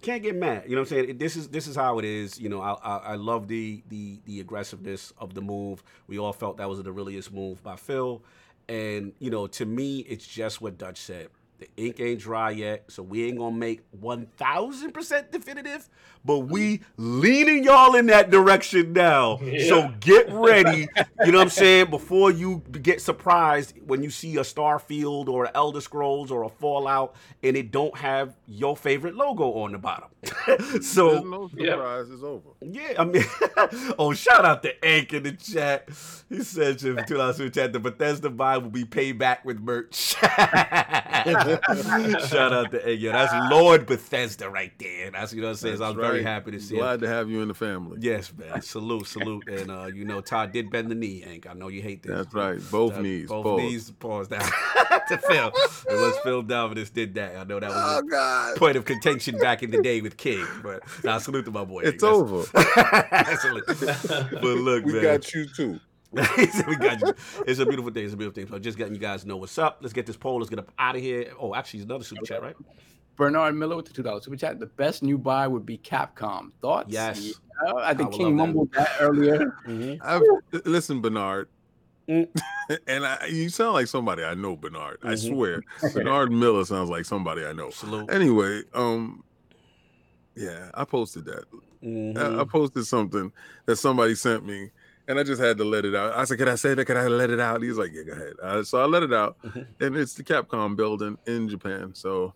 can't 0.02 0.22
get 0.22 0.36
mad. 0.36 0.64
You 0.68 0.76
know 0.76 0.82
what 0.82 0.92
I'm 0.92 1.06
saying? 1.06 1.18
This 1.18 1.36
is 1.36 1.48
this 1.50 1.68
is 1.68 1.76
how 1.76 2.00
it 2.00 2.06
is. 2.06 2.40
You 2.40 2.50
know, 2.50 2.62
I 2.62 2.74
I, 2.74 2.98
I 2.98 3.16
love 3.16 3.48
the 3.48 3.84
the 3.90 4.20
the 4.26 4.40
aggressiveness 4.40 5.14
of 5.18 5.34
the 5.34 5.42
move. 5.42 5.84
We 6.08 6.20
all 6.20 6.34
felt 6.34 6.58
that 6.58 6.70
was 6.70 6.82
the 6.82 6.92
realest 6.92 7.34
move 7.34 7.62
by 7.64 7.76
Phil. 7.76 8.22
And 8.68 9.14
you 9.20 9.30
know, 9.30 9.48
to 9.48 9.66
me, 9.66 10.00
it's 10.00 10.26
just 10.26 10.62
what 10.62 10.78
Dutch 10.78 10.98
said. 10.98 11.30
The 11.58 11.68
ink 11.78 12.00
ain't 12.02 12.20
dry 12.20 12.50
yet, 12.52 12.84
so 12.90 13.02
we 13.02 13.26
ain't 13.26 13.38
gonna 13.38 13.56
make 13.56 13.82
one 13.92 14.26
thousand 14.38 14.92
percent 14.92 15.32
definitive, 15.32 15.88
but 16.26 16.40
we 16.40 16.82
leaning 16.98 17.64
y'all 17.64 17.96
in 17.96 18.08
that 18.08 18.30
direction 18.30 18.92
now. 18.92 19.40
So 19.68 19.90
get 20.02 20.30
ready. 20.32 20.88
You 21.24 21.32
know 21.32 21.38
what 21.38 21.44
I'm 21.46 21.50
saying? 21.50 21.90
Before 21.92 22.30
you 22.30 22.62
get 22.82 23.00
surprised 23.02 23.74
when 23.86 24.04
you 24.04 24.10
see 24.10 24.36
a 24.36 24.42
Starfield 24.42 25.30
or 25.30 25.46
an 25.46 25.52
Elder 25.56 25.80
Scrolls 25.80 26.30
or 26.30 26.44
a 26.44 26.50
Fallout 26.50 27.16
and 27.42 27.56
it 27.56 27.72
don't 27.72 27.96
have 27.98 28.36
your 28.48 28.76
favorite 28.76 29.16
logo 29.16 29.54
on 29.54 29.72
the 29.72 29.78
bottom. 29.78 30.10
so 30.82 31.12
There's 31.12 31.24
no 31.24 31.50
Yeah. 31.56 31.72
surprise. 31.72 32.10
It's 32.10 32.24
over. 32.24 32.50
yeah, 32.62 32.94
I 33.00 33.06
mean, 33.06 33.24
oh, 34.00 34.12
shout 34.14 34.44
out 34.44 34.62
to 34.64 34.86
Ank 34.86 35.14
in 35.14 35.24
the 35.24 35.32
chat. 35.34 35.88
He 36.28 36.42
said, 36.42 36.80
"Jim, 36.80 37.00
two 37.06 37.16
dollars 37.18 37.38
super 37.38 37.50
chat. 37.52 37.72
The 37.74 37.80
Bethesda 37.80 38.30
vibe 38.30 38.64
will 38.64 38.70
be 38.72 38.84
paid 38.86 39.18
back 39.20 39.46
with 39.46 39.60
merch." 39.60 40.16
shout 42.28 42.54
out 42.54 42.72
to 42.72 42.88
Ank. 42.88 43.00
Yo, 43.02 43.12
that's 43.12 43.52
Lord 43.52 43.86
Bethesda 43.86 44.50
right 44.50 44.72
there. 44.80 45.12
That's 45.12 45.34
you 45.34 45.42
know 45.42 45.48
what 45.48 45.52
I'm 45.52 45.58
saying. 45.58 45.78
So 45.78 45.86
I'm 45.86 45.96
That's 45.96 46.08
very 46.08 46.24
happy 46.24 46.52
to 46.52 46.60
see. 46.60 46.76
it. 46.76 46.80
Glad 46.80 47.00
to 47.02 47.08
have 47.08 47.30
you 47.30 47.42
in 47.42 47.48
the 47.48 47.54
family. 47.54 47.98
Yes, 48.02 48.32
man. 48.36 48.62
Salute, 48.62 49.08
salute, 49.08 49.48
and 49.48 49.70
uh, 49.72 49.86
you 49.86 50.06
know, 50.06 50.22
Todd 50.22 50.52
did 50.52 50.70
bend 50.72 50.90
the 50.92 50.96
knee. 50.96 51.24
Ank, 51.26 51.48
I 51.50 51.54
know 51.54 51.68
you 51.68 51.82
hate 51.82 52.04
this. 52.04 52.12
That's 52.16 52.34
right. 52.34 52.60
Both 52.72 52.98
knees. 53.00 53.28
both 53.30 53.44
Pause. 53.46 53.60
knees. 53.62 53.92
Pause 53.92 54.28
down 54.30 54.42
to 55.10 55.18
Phil. 55.18 55.48
It 55.90 55.94
was 55.94 56.18
Phil 56.24 56.42
Dominus 56.42 56.90
did 56.90 57.16
that. 57.16 57.36
I 57.38 57.44
know 57.44 57.60
that 57.60 57.70
was. 57.70 57.78
Oh 57.78 58.00
a 58.00 58.04
God. 58.10 58.58
Point 58.58 58.78
of 58.78 58.86
contention 58.86 59.38
back 59.38 59.64
in 59.64 59.72
the 59.72 59.82
day 59.82 60.02
with 60.02 60.18
King, 60.18 60.46
but 60.64 60.82
now 61.04 61.18
salute 61.20 61.46
to 61.46 61.52
my 61.52 61.64
boy. 61.64 61.82
It's 61.82 62.04
Ank. 62.04 62.14
over. 62.14 62.44
That's- 62.76 63.42
salute. 63.42 63.66
But 63.68 64.44
look, 64.44 64.86
We 64.86 64.94
man. 64.94 65.02
got 65.04 65.34
you 65.34 65.46
too. 65.48 65.80
He 66.36 66.48
said 66.48 66.68
we 66.68 66.76
got 66.78 67.02
you. 67.02 67.14
It's 67.48 67.60
a 67.60 67.66
beautiful 67.66 67.92
day. 67.92 68.04
It's 68.04 68.14
a 68.14 68.18
beautiful 68.18 68.42
thing. 68.42 68.50
So 68.52 68.58
just 68.60 68.78
getting 68.78 68.94
you 68.94 69.00
guys 69.00 69.22
to 69.24 69.28
know 69.28 69.38
what's 69.38 69.58
up. 69.58 69.80
Let's 69.82 69.94
get 69.94 70.06
this 70.06 70.18
poll. 70.18 70.38
Let's 70.38 70.50
get 70.50 70.60
up 70.60 70.72
out 70.80 70.96
of 70.96 71.02
here. 71.02 71.32
Oh, 71.40 71.54
actually, 71.56 71.80
it's 71.82 71.86
another 71.86 72.04
super 72.04 72.26
chat, 72.26 72.42
right? 72.42 72.56
Bernard 73.18 73.56
Miller 73.56 73.76
with 73.78 73.86
the 73.86 73.94
two 73.94 74.04
dollars 74.04 74.24
super 74.26 74.36
chat. 74.36 74.60
The 74.60 74.66
best 74.66 75.02
new 75.04 75.18
buy 75.18 75.48
would 75.48 75.66
be 75.66 75.78
Capcom. 75.78 76.52
Thoughts? 76.62 76.92
Yes. 76.92 77.26
Yeah, 77.66 77.74
I 77.78 77.94
think 77.94 78.14
I 78.14 78.18
King 78.18 78.38
love 78.38 78.48
that. 78.48 78.54
mumbled 78.54 78.72
that 78.74 78.90
earlier. 79.00 79.58
I've, 80.04 80.22
listen, 80.66 81.02
Bernard. 81.02 81.48
Mm. 82.10 82.28
and 82.88 83.06
I, 83.06 83.26
you 83.28 83.50
sound 83.50 83.74
like 83.74 83.88
somebody 83.88 84.24
I 84.24 84.34
know, 84.36 84.56
Bernard. 84.56 85.00
I 85.04 85.14
Mhm. 85.14 85.28
swear, 85.30 85.64
Bernard 85.94 86.32
Miller 86.32 86.64
sounds 86.66 86.90
like 86.90 87.06
somebody 87.06 87.46
I 87.46 87.54
know. 87.54 87.70
Salute. 87.72 88.12
Anyway, 88.12 88.62
um, 88.74 89.24
yeah, 90.36 90.70
I 90.74 90.84
posted 90.86 91.26
that. 91.26 91.46
Mhm. 91.84 92.18
I, 92.18 92.42
I 92.42 92.44
posted 92.44 92.86
something 92.86 93.32
that 93.66 93.78
somebody 93.78 94.16
sent 94.16 94.46
me, 94.46 94.72
and 95.08 95.20
I 95.20 95.24
just 95.24 95.42
had 95.42 95.58
to 95.58 95.64
let 95.64 95.86
it 95.86 95.96
out. 95.96 96.14
I 96.16 96.24
said, 96.26 96.38
"Can 96.38 96.48
I 96.48 96.56
say 96.56 96.74
that? 96.74 96.86
Can 96.86 96.98
I 96.98 97.08
let 97.08 97.30
it 97.30 97.40
out?" 97.40 97.62
He's 97.62 97.78
like, 97.78 97.92
"Yeah, 97.94 98.04
go 98.04 98.12
ahead." 98.14 98.34
Uh, 98.42 98.64
so 98.64 98.82
I 98.82 98.86
let 98.86 99.04
it 99.04 99.14
out, 99.14 99.38
and 99.80 99.96
it's 99.96 100.14
the 100.14 100.24
Capcom 100.24 100.76
building 100.76 101.18
in 101.26 101.50
Japan. 101.50 101.94
So 101.94 102.34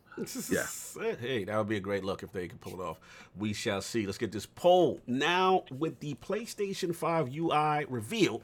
Yeah. 0.49 0.65
Hey, 1.19 1.45
that 1.45 1.57
would 1.57 1.69
be 1.69 1.77
a 1.77 1.81
great 1.81 2.03
look 2.03 2.23
if 2.23 2.31
they 2.31 2.47
could 2.47 2.59
pull 2.59 2.73
it 2.73 2.83
off. 2.83 2.99
We 3.37 3.53
shall 3.53 3.81
see. 3.81 4.05
Let's 4.05 4.17
get 4.17 4.31
this 4.31 4.45
poll. 4.45 4.99
Now, 5.07 5.63
with 5.71 5.99
the 5.99 6.15
PlayStation 6.15 6.93
5 6.93 7.33
UI 7.33 7.85
reveal, 7.87 8.41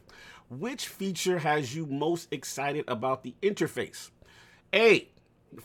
which 0.50 0.88
feature 0.88 1.40
has 1.40 1.76
you 1.76 1.86
most 1.86 2.32
excited 2.32 2.86
about 2.88 3.24
the 3.24 3.36
interface? 3.42 4.10
A, 4.74 5.10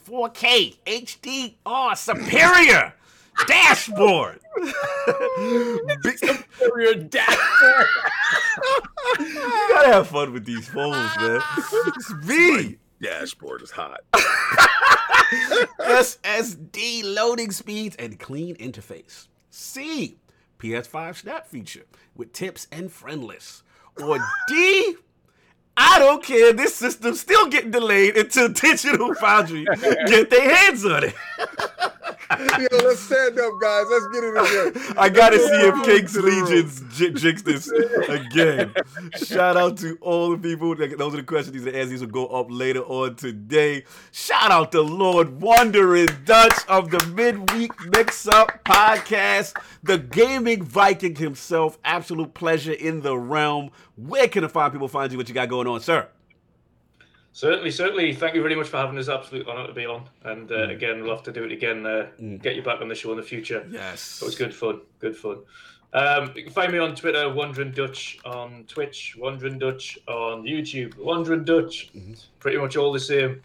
4K 0.08 0.76
HDR 0.86 1.96
superior 1.96 2.94
dashboard. 3.46 4.40
Big- 6.02 6.18
Superior 6.18 6.94
dashboard. 6.94 7.86
you 9.18 9.34
gotta 9.72 9.88
have 9.92 10.08
fun 10.08 10.32
with 10.32 10.44
these 10.44 10.68
phones, 10.68 11.16
man. 11.18 11.40
It's 11.86 12.12
B. 12.26 12.78
dashboard 13.00 13.62
is 13.62 13.70
hot. 13.70 14.00
SSD 15.80 17.02
loading 17.04 17.50
speeds 17.50 17.96
and 17.96 18.18
clean 18.18 18.56
interface. 18.56 19.28
C. 19.50 20.18
PS5 20.58 21.16
Snap 21.16 21.46
feature 21.48 21.84
with 22.14 22.32
tips 22.32 22.66
and 22.70 22.90
friend 22.92 23.24
lists. 23.24 23.62
Or 24.02 24.18
D. 24.48 24.94
I 25.76 25.98
don't 25.98 26.22
care. 26.22 26.52
This 26.52 26.74
system's 26.74 27.20
still 27.20 27.46
getting 27.48 27.70
delayed 27.70 28.16
until 28.16 28.48
Digital 28.48 29.14
Foundry 29.14 29.64
get 30.06 30.28
their 30.30 30.54
hands 30.54 30.84
on 30.84 31.04
it. 31.04 31.14
Yo, 32.38 32.66
let's 32.84 33.00
stand 33.00 33.38
up, 33.40 33.52
guys. 33.60 33.86
Let's 33.90 34.06
get 34.12 34.22
it 34.24 34.74
again. 34.76 34.94
I 34.96 35.08
gotta 35.08 35.38
see 35.38 35.48
if 35.52 35.84
King's 35.84 36.12
To 36.12 36.22
the 36.22 36.28
room. 36.28 36.44
Legions 36.44 36.82
j- 36.96 37.10
jinx 37.12 37.42
this 37.42 37.68
again. 38.08 38.72
Shout 39.24 39.56
out 39.56 39.76
to 39.78 39.98
all 40.00 40.30
the 40.30 40.38
people. 40.38 40.74
that- 40.76 40.96
Those 40.96 41.14
are 41.14 41.18
the 41.18 41.22
questions. 41.24 41.52
These 41.54 41.66
are 41.66 41.72
the 41.72 41.76
answers. 41.78 41.90
These 41.90 42.00
will 42.02 42.08
go 42.08 42.26
up 42.28 42.46
later 42.50 42.82
on 42.82 43.16
today. 43.16 43.84
Shout 44.12 44.50
out 44.50 44.70
to 44.72 44.80
Lord 44.80 45.40
Wandering 45.40 46.08
Dutch 46.24 46.54
of 46.68 46.90
the 46.90 47.04
Midweek 47.14 47.72
Mix 47.96 48.28
Up 48.28 48.62
Podcast, 48.64 49.54
the 49.82 49.98
gaming 49.98 50.62
Viking 50.62 51.16
himself. 51.16 51.78
Absolute 51.84 52.32
pleasure 52.34 52.72
in 52.72 53.00
the 53.02 53.16
realm. 53.18 53.70
Where 53.96 54.28
can 54.28 54.42
the 54.42 54.48
fine 54.48 54.70
people 54.70 54.88
find 54.88 55.10
you? 55.10 55.18
What 55.18 55.28
you 55.28 55.34
got 55.34 55.48
going 55.48 55.66
on, 55.66 55.80
sir? 55.80 56.06
Certainly, 57.32 57.70
certainly. 57.70 58.12
Thank 58.12 58.34
you 58.34 58.42
very 58.42 58.56
much 58.56 58.68
for 58.68 58.78
having 58.78 58.98
us. 58.98 59.08
Absolute 59.08 59.46
honour 59.46 59.66
to 59.68 59.72
be 59.72 59.86
on. 59.86 60.04
And 60.24 60.50
uh, 60.50 60.54
Mm. 60.66 60.70
again, 60.70 61.02
we'll 61.02 61.14
have 61.14 61.22
to 61.24 61.32
do 61.32 61.44
it 61.44 61.52
again. 61.52 61.86
Uh, 61.86 62.08
Mm. 62.20 62.42
Get 62.42 62.56
you 62.56 62.62
back 62.62 62.80
on 62.80 62.88
the 62.88 62.94
show 62.94 63.10
in 63.12 63.16
the 63.16 63.22
future. 63.22 63.66
Yes. 63.70 64.20
It 64.20 64.24
was 64.24 64.34
good 64.34 64.54
fun. 64.54 64.80
Good 64.98 65.16
fun. 65.16 65.38
Um, 65.92 66.32
you 66.36 66.44
can 66.44 66.52
find 66.52 66.72
me 66.72 66.78
on 66.78 66.94
Twitter, 66.94 67.28
Wandering 67.32 67.72
Dutch, 67.72 68.18
on 68.24 68.64
Twitch, 68.68 69.16
Wandering 69.18 69.58
Dutch, 69.58 69.98
on 70.06 70.42
YouTube, 70.44 70.96
Wandering 70.98 71.44
Dutch. 71.44 71.90
Mhm. 71.96 72.20
Pretty 72.40 72.58
much 72.58 72.76
all 72.76 72.92
the 72.92 73.00
same. 73.00 73.42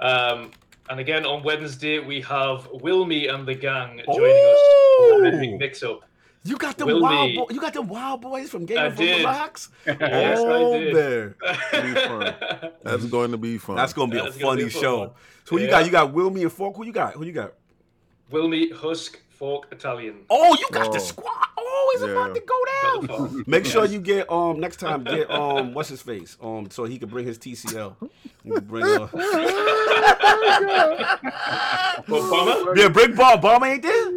Um, 0.00 0.50
and 0.90 0.98
again, 1.00 1.24
on 1.24 1.42
Wednesday, 1.42 1.98
we 2.00 2.20
have 2.22 2.68
Wilmy 2.72 3.32
and 3.32 3.46
the 3.46 3.54
gang 3.54 4.02
joining 4.06 4.44
us 4.52 4.60
for 4.98 5.16
the 5.18 5.22
midweek 5.30 5.58
mix 5.58 5.82
up. 5.82 6.00
You 6.46 6.56
got 6.58 6.76
the 6.76 6.84
Will 6.84 7.00
wild 7.00 7.30
be- 7.30 7.36
boy, 7.38 7.46
you 7.50 7.60
got 7.60 7.72
the 7.72 7.80
wild 7.82 8.20
boys 8.20 8.50
from 8.50 8.66
Game 8.66 8.76
I 8.78 8.84
of 8.84 8.96
Thrones 8.96 9.10
did. 9.10 9.22
Box? 9.22 9.68
Yes, 9.86 10.38
oh, 10.40 10.74
I 10.74 10.78
did. 10.78 10.94
man. 10.94 11.34
Be 11.94 12.00
fun. 12.00 12.34
That's 12.82 13.04
going 13.06 13.30
to 13.30 13.38
be 13.38 13.56
fun. 13.58 13.76
That's 13.76 13.92
gonna 13.94 14.12
be 14.12 14.18
a 14.18 14.24
That's 14.24 14.36
gonna 14.36 14.50
funny 14.50 14.62
be 14.64 14.68
a 14.68 14.70
show. 14.70 14.98
one. 14.98 15.10
So 15.44 15.56
who 15.56 15.62
you 15.62 15.68
got? 15.70 15.86
You 15.86 15.90
got 15.90 16.12
Wilmy 16.12 16.42
and 16.42 16.52
Fork. 16.52 16.76
Who 16.76 16.84
you 16.84 16.92
got? 16.92 17.14
Who 17.14 17.24
you 17.24 17.32
got? 17.32 17.54
Wilmy, 18.30 18.72
Husk, 18.74 19.18
Fork, 19.30 19.68
Italian. 19.72 20.24
Oh, 20.28 20.54
you 20.60 20.66
got 20.70 20.92
the 20.92 20.98
Oh. 20.98 21.02
squad. 21.02 21.32
Oh, 21.56 21.92
it's 21.94 22.02
about 22.04 22.34
to 22.34 22.40
go 22.40 23.08
down. 23.26 23.44
Make 23.46 23.64
sure 23.66 23.84
you 23.86 24.00
get 24.00 24.30
um 24.30 24.60
next 24.60 24.76
time 24.80 25.02
get 25.04 25.30
um 25.30 25.72
what's 25.74 25.88
his 25.88 26.02
face 26.02 26.36
um 26.42 26.68
so 26.70 26.84
he 26.84 26.98
can 26.98 27.08
bring 27.08 27.26
his 27.26 27.38
TCL. 27.38 27.94
You 28.44 28.52
can 28.54 28.64
bring 28.64 28.84
uh, 28.84 29.08
Obama? 32.08 32.76
yeah 32.76 32.88
bring 32.88 33.14
Bomb. 33.14 33.40
Bomb 33.40 33.64
ain't 33.64 33.82
there. 33.82 34.12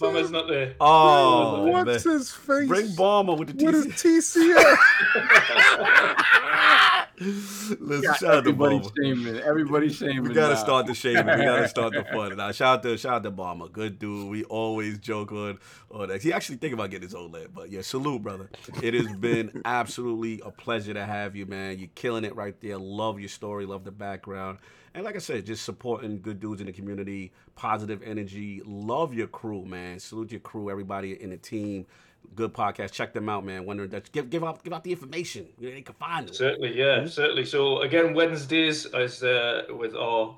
Obama's 0.00 0.30
not 0.30 0.48
there. 0.48 0.74
Oh, 0.80 1.66
What's 1.66 2.04
man. 2.04 2.14
his 2.18 2.30
face? 2.30 2.68
bring 2.68 2.94
Bomber 2.94 3.34
with 3.34 3.56
the 3.58 3.64
What 3.64 3.74
is 3.74 3.86
TCL. 3.86 4.54
TCL? 4.54 6.24
Listen, 7.20 8.02
shout 8.02 8.22
out 8.22 8.44
to 8.44 8.50
Everybody 8.50 8.78
Bomber. 8.78 8.90
shaming. 9.02 9.36
Everybody 9.38 9.88
shaming. 9.92 10.22
We 10.22 10.34
gotta 10.34 10.54
now. 10.54 10.60
start 10.60 10.86
the 10.86 10.94
shaming. 10.94 11.26
We 11.26 11.44
gotta 11.44 11.68
start 11.74 11.92
the 11.92 12.04
fun. 12.04 12.36
Now, 12.36 12.52
shout 12.52 12.78
out 12.78 12.82
to 12.84 12.96
shout 12.96 13.14
out 13.14 13.22
to 13.24 13.30
Bomber, 13.32 13.68
good 13.68 13.98
dude. 13.98 14.28
We 14.30 14.44
always 14.44 14.98
joke 14.98 15.32
on 15.32 15.58
on 15.90 16.08
that. 16.08 16.22
He 16.22 16.32
actually 16.32 16.58
think 16.58 16.74
about 16.74 16.90
getting 16.90 17.08
his 17.08 17.16
own 17.16 17.32
land, 17.32 17.48
but 17.52 17.70
yeah, 17.70 17.82
salute, 17.82 18.22
brother. 18.22 18.48
It 18.82 18.94
has 18.94 19.08
been 19.16 19.62
absolutely 19.64 20.40
a 20.44 20.50
pleasure 20.52 20.94
to 20.94 21.04
have 21.04 21.34
you, 21.34 21.46
man. 21.46 21.78
You're 21.80 21.88
killing 21.96 22.24
it 22.24 22.36
right 22.36 22.54
there. 22.60 22.78
Love 22.78 23.18
your 23.18 23.28
story, 23.28 23.66
love 23.66 23.82
the 23.84 23.90
background, 23.90 24.58
and 24.94 25.04
like 25.04 25.16
I 25.16 25.18
said, 25.18 25.46
just 25.46 25.64
supporting 25.64 26.20
good 26.20 26.40
dudes 26.40 26.60
in 26.60 26.66
the 26.66 26.72
community, 26.72 27.32
positive 27.56 28.02
energy. 28.02 28.62
Love 28.64 29.14
your 29.14 29.26
crew, 29.26 29.64
man. 29.64 29.98
Salute 29.98 30.32
your 30.32 30.40
crew, 30.40 30.70
everybody 30.70 31.20
in 31.22 31.30
the 31.30 31.36
team. 31.36 31.86
Good 32.34 32.52
podcast. 32.52 32.92
Check 32.92 33.12
them 33.14 33.28
out, 33.28 33.44
man. 33.44 33.64
Wondering 33.64 33.90
that 33.90 34.10
give 34.12 34.28
give 34.28 34.44
out 34.44 34.62
give 34.64 34.72
out 34.72 34.84
the 34.84 34.90
information. 34.92 35.46
You 35.58 35.68
know, 35.68 35.74
they 35.74 35.82
can 35.82 35.94
find 35.94 36.26
them. 36.28 36.34
Certainly, 36.34 36.76
yeah, 36.76 37.06
certainly. 37.06 37.44
So 37.44 37.80
again, 37.82 38.12
Wednesdays 38.14 38.86
is 38.86 39.22
uh, 39.22 39.62
with 39.70 39.94
our 39.94 40.36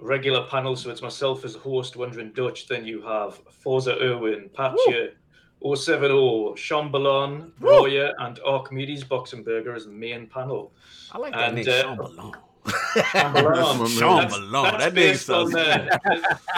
regular 0.00 0.46
panel. 0.46 0.74
So 0.76 0.90
it's 0.90 1.02
myself 1.02 1.44
as 1.44 1.54
a 1.54 1.58
host, 1.58 1.96
Wandering 1.96 2.32
Dutch. 2.32 2.66
Then 2.66 2.84
you 2.84 3.02
have 3.02 3.36
Forza 3.50 3.96
Irwin, 4.00 4.48
Patcher, 4.54 5.12
070, 5.62 6.54
Sean 6.56 6.90
Ballon, 6.90 7.52
Woo. 7.60 7.68
Roya, 7.70 8.14
and 8.20 8.38
Archimedes 8.46 9.04
Boxenberger 9.04 9.74
as 9.76 9.84
the 9.86 9.92
main 9.92 10.26
panel. 10.26 10.72
I 11.12 11.18
like 11.18 11.32
that 11.34 11.48
And, 11.48 11.56
name, 11.56 11.68
uh, 11.68 11.82
Sean 11.82 11.96
Balone. 11.98 12.34
Sean 12.68 13.32
That's 13.32 13.42
my 13.42 13.78
man. 13.78 13.86
Sean 13.88 14.16
That's- 14.16 14.34
Balone. 14.34 14.62
that's 14.70 14.84
That 14.84 14.94
name 14.94 14.94
based 14.94 15.30
on, 15.30 15.50
sounds 15.50 15.88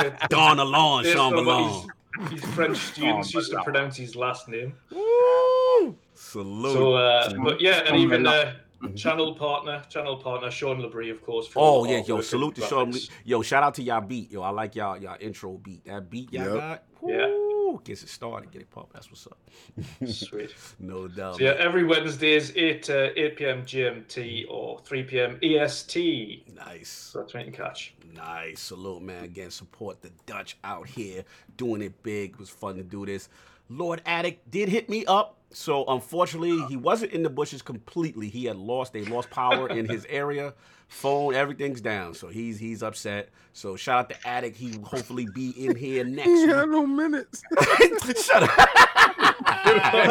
it's- 0.01 0.29
Dawn 0.29 0.59
Alone, 0.59 1.03
based 1.03 1.15
Sean 1.17 1.35
on 1.39 1.47
what 1.47 1.57
Balone. 1.57 1.71
he's- 1.71 1.87
These 2.31 2.55
French 2.55 2.77
students 2.77 3.35
Oh, 3.35 3.39
used 3.39 3.51
to 3.53 3.63
pronounce 3.63 3.97
his 3.97 4.17
last 4.17 4.49
name. 4.49 4.75
Woo! 4.91 5.97
Salute. 6.15 6.73
So, 6.73 6.95
uh, 6.95 7.33
but 7.45 7.61
yeah, 7.61 7.83
and 7.87 7.97
even 7.97 8.25
my 8.25 8.37
uh, 8.83 8.89
channel 8.97 9.35
partner, 9.35 9.83
channel 9.89 10.17
partner 10.17 10.51
Sean 10.51 10.81
Labrie, 10.83 11.11
of 11.11 11.23
course. 11.25 11.49
Oh 11.57 11.85
the 11.87 11.93
yeah, 11.93 12.03
yo, 12.07 12.21
salute 12.21 12.57
to 12.57 12.63
and 12.63 12.69
Sean. 12.95 12.95
Yo, 13.25 13.43
shout 13.43 13.63
out 13.63 13.75
to 13.75 13.83
y'all 13.83 14.01
beat. 14.01 14.31
Yo, 14.33 14.43
I 14.43 14.51
like 14.51 14.75
y'all 14.75 14.99
y'all 14.99 15.17
intro 15.21 15.53
beat. 15.59 15.85
That 15.87 16.11
beat 16.11 16.33
y'all 16.33 16.45
Yep. 16.45 16.55
got. 16.55 16.83
Yeah. 17.07 17.27
Woo, 17.71 17.81
gets 17.85 18.03
it 18.03 18.09
started, 18.09 18.51
get 18.51 18.63
it 18.63 18.71
pop. 18.71 18.93
That's 18.93 19.09
what's 19.11 19.27
up. 19.27 19.39
Sweet. 20.07 20.55
No 20.81 21.07
doubt. 21.09 21.37
So 21.37 21.45
yeah, 21.45 21.53
man. 21.53 21.61
every 21.61 21.85
Wednesdays, 21.85 22.57
8 22.57 22.91
uh, 22.91 23.09
8 23.17 23.37
p.m. 23.37 23.63
GMT 23.63 24.47
or 24.51 24.81
3 24.85 25.03
p.m. 25.05 25.39
EST. 25.43 26.55
Nice. 26.55 26.89
So 26.89 27.21
that's 27.21 27.35
when 27.35 27.47
you 27.47 27.53
can 27.53 27.65
catch. 27.65 27.95
Nice. 28.15 28.61
Salute, 28.61 29.03
man. 29.03 29.25
Again, 29.25 29.51
support 29.51 30.03
the 30.03 30.11
Dutch 30.27 30.57
out 30.65 30.89
here 30.89 31.25
doing 31.57 31.83
it 31.83 32.03
big. 32.03 32.33
It 32.33 32.39
was 32.39 32.51
fun 32.51 32.77
to 32.77 32.83
do 32.83 33.07
this. 33.07 33.29
Lord 33.69 34.03
Attic 34.05 34.51
did 34.51 34.69
hit 34.69 34.89
me 34.89 35.05
up. 35.07 35.37
So 35.53 35.85
unfortunately, 35.87 36.65
he 36.69 36.77
wasn't 36.77 37.13
in 37.13 37.23
the 37.23 37.31
bushes 37.31 37.61
completely. 37.63 38.29
He 38.29 38.45
had 38.45 38.57
lost, 38.57 38.93
they 38.93 39.05
lost 39.05 39.31
power 39.31 39.69
in 39.69 39.89
his 39.89 40.07
area. 40.09 40.55
Phone, 40.91 41.35
everything's 41.35 41.81
down. 41.81 42.15
So 42.15 42.27
he's 42.29 42.59
he's 42.59 42.83
upset. 42.83 43.31
So 43.53 43.77
shout 43.77 43.99
out 44.01 44.11
to 44.11 44.29
Attic. 44.29 44.57
He 44.57 44.77
will 44.77 44.85
hopefully 44.87 45.27
be 45.33 45.51
in 45.51 45.75
here 45.77 46.05
next 46.05 46.27
He 46.29 46.47
week. 46.47 46.51
had 46.55 46.69
no 46.69 46.85
minutes. 46.87 47.43
Shut 48.25 48.43
up. 48.43 48.51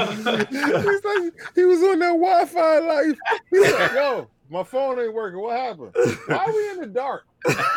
He's 0.10 0.26
like, 0.26 1.34
he 1.56 1.64
was 1.66 1.82
on 1.84 2.00
that 2.00 2.14
Wi-Fi 2.14 2.80
life. 2.80 3.18
He's 3.50 3.72
like, 3.72 3.92
yo, 3.92 4.28
my 4.50 4.64
phone 4.64 5.00
ain't 5.00 5.14
working. 5.14 5.40
What 5.42 5.58
happened? 5.58 5.94
Why 6.28 6.36
are 6.38 6.52
we 6.54 6.70
in 6.72 6.80
the 6.82 6.88
dark? 6.88 7.26
Shout 7.50 7.68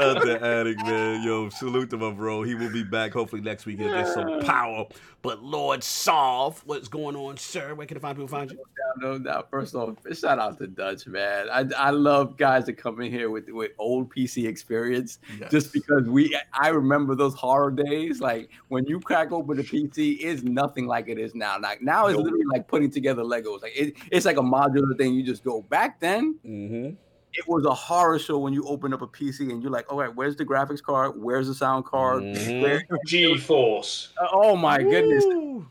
out 0.00 0.22
to 0.22 0.38
Attic, 0.42 0.78
man. 0.78 1.22
Yo, 1.22 1.48
salute 1.50 1.90
to 1.90 1.98
my 1.98 2.10
bro. 2.10 2.42
He 2.42 2.54
will 2.54 2.72
be 2.72 2.82
back 2.82 3.12
hopefully 3.12 3.42
next 3.42 3.66
week. 3.66 3.78
He'll 3.78 3.92
get 3.92 4.08
some 4.08 4.40
power. 4.40 4.86
But 5.22 5.42
Lord 5.42 5.84
Solve, 5.84 6.60
what's 6.66 6.88
going 6.88 7.14
on, 7.14 7.36
sir? 7.36 7.74
Where 7.74 7.86
can 7.86 7.96
the 7.96 8.00
find 8.00 8.16
people 8.16 8.28
find 8.28 8.50
you? 8.50 8.58
No 8.98 9.18
doubt. 9.18 9.50
First 9.50 9.74
off, 9.74 9.96
shout 10.12 10.38
out 10.38 10.58
to 10.58 10.66
Dutch, 10.66 11.06
man. 11.06 11.48
I, 11.50 11.64
I 11.76 11.90
love 11.90 12.36
guys 12.36 12.66
that 12.66 12.74
come 12.74 13.00
in 13.00 13.10
here 13.10 13.30
with, 13.30 13.48
with 13.48 13.72
old 13.78 14.14
PC 14.14 14.46
experience 14.48 15.18
just 15.50 15.72
because 15.72 16.08
we 16.08 16.36
I 16.52 16.68
remember 16.68 17.14
those 17.14 17.34
horror 17.34 17.70
days. 17.70 18.20
Like 18.20 18.50
when 18.68 18.84
you 18.86 19.00
crack 19.00 19.32
open 19.32 19.56
the 19.56 19.62
PC, 19.62 20.18
it's 20.20 20.42
nothing 20.42 20.86
like 20.86 21.08
it 21.08 21.18
is 21.18 21.34
now. 21.34 21.58
Like 21.60 21.82
now 21.82 22.06
it's 22.06 22.16
Nope. 22.16 22.24
literally 22.24 22.46
like 22.46 22.66
putting 22.66 22.90
together 22.90 23.22
Legos. 23.22 23.62
Like 23.62 23.72
it, 23.76 23.94
it's 24.10 24.26
like 24.26 24.36
a 24.38 24.42
modular 24.42 24.96
thing. 24.98 25.14
You 25.14 25.22
just 25.22 25.44
go 25.44 25.62
back 25.62 26.00
then. 26.00 26.38
Mm-hmm. 26.46 26.94
It 27.34 27.48
was 27.48 27.64
a 27.64 27.72
horror 27.74 28.18
show 28.18 28.38
when 28.38 28.52
you 28.52 28.64
open 28.66 28.92
up 28.92 29.00
a 29.02 29.06
PC 29.06 29.50
and 29.50 29.62
you're 29.62 29.72
like, 29.72 29.90
all 29.90 29.98
right, 29.98 30.14
where's 30.14 30.36
the 30.36 30.44
graphics 30.44 30.82
card? 30.82 31.12
Where's 31.16 31.48
the 31.48 31.54
sound 31.54 31.86
card? 31.86 32.22
Mhm. 32.22 32.60
Where- 32.62 32.82
GeForce. 33.08 34.08
oh 34.32 34.54
my 34.56 34.78
goodness. 34.82 35.24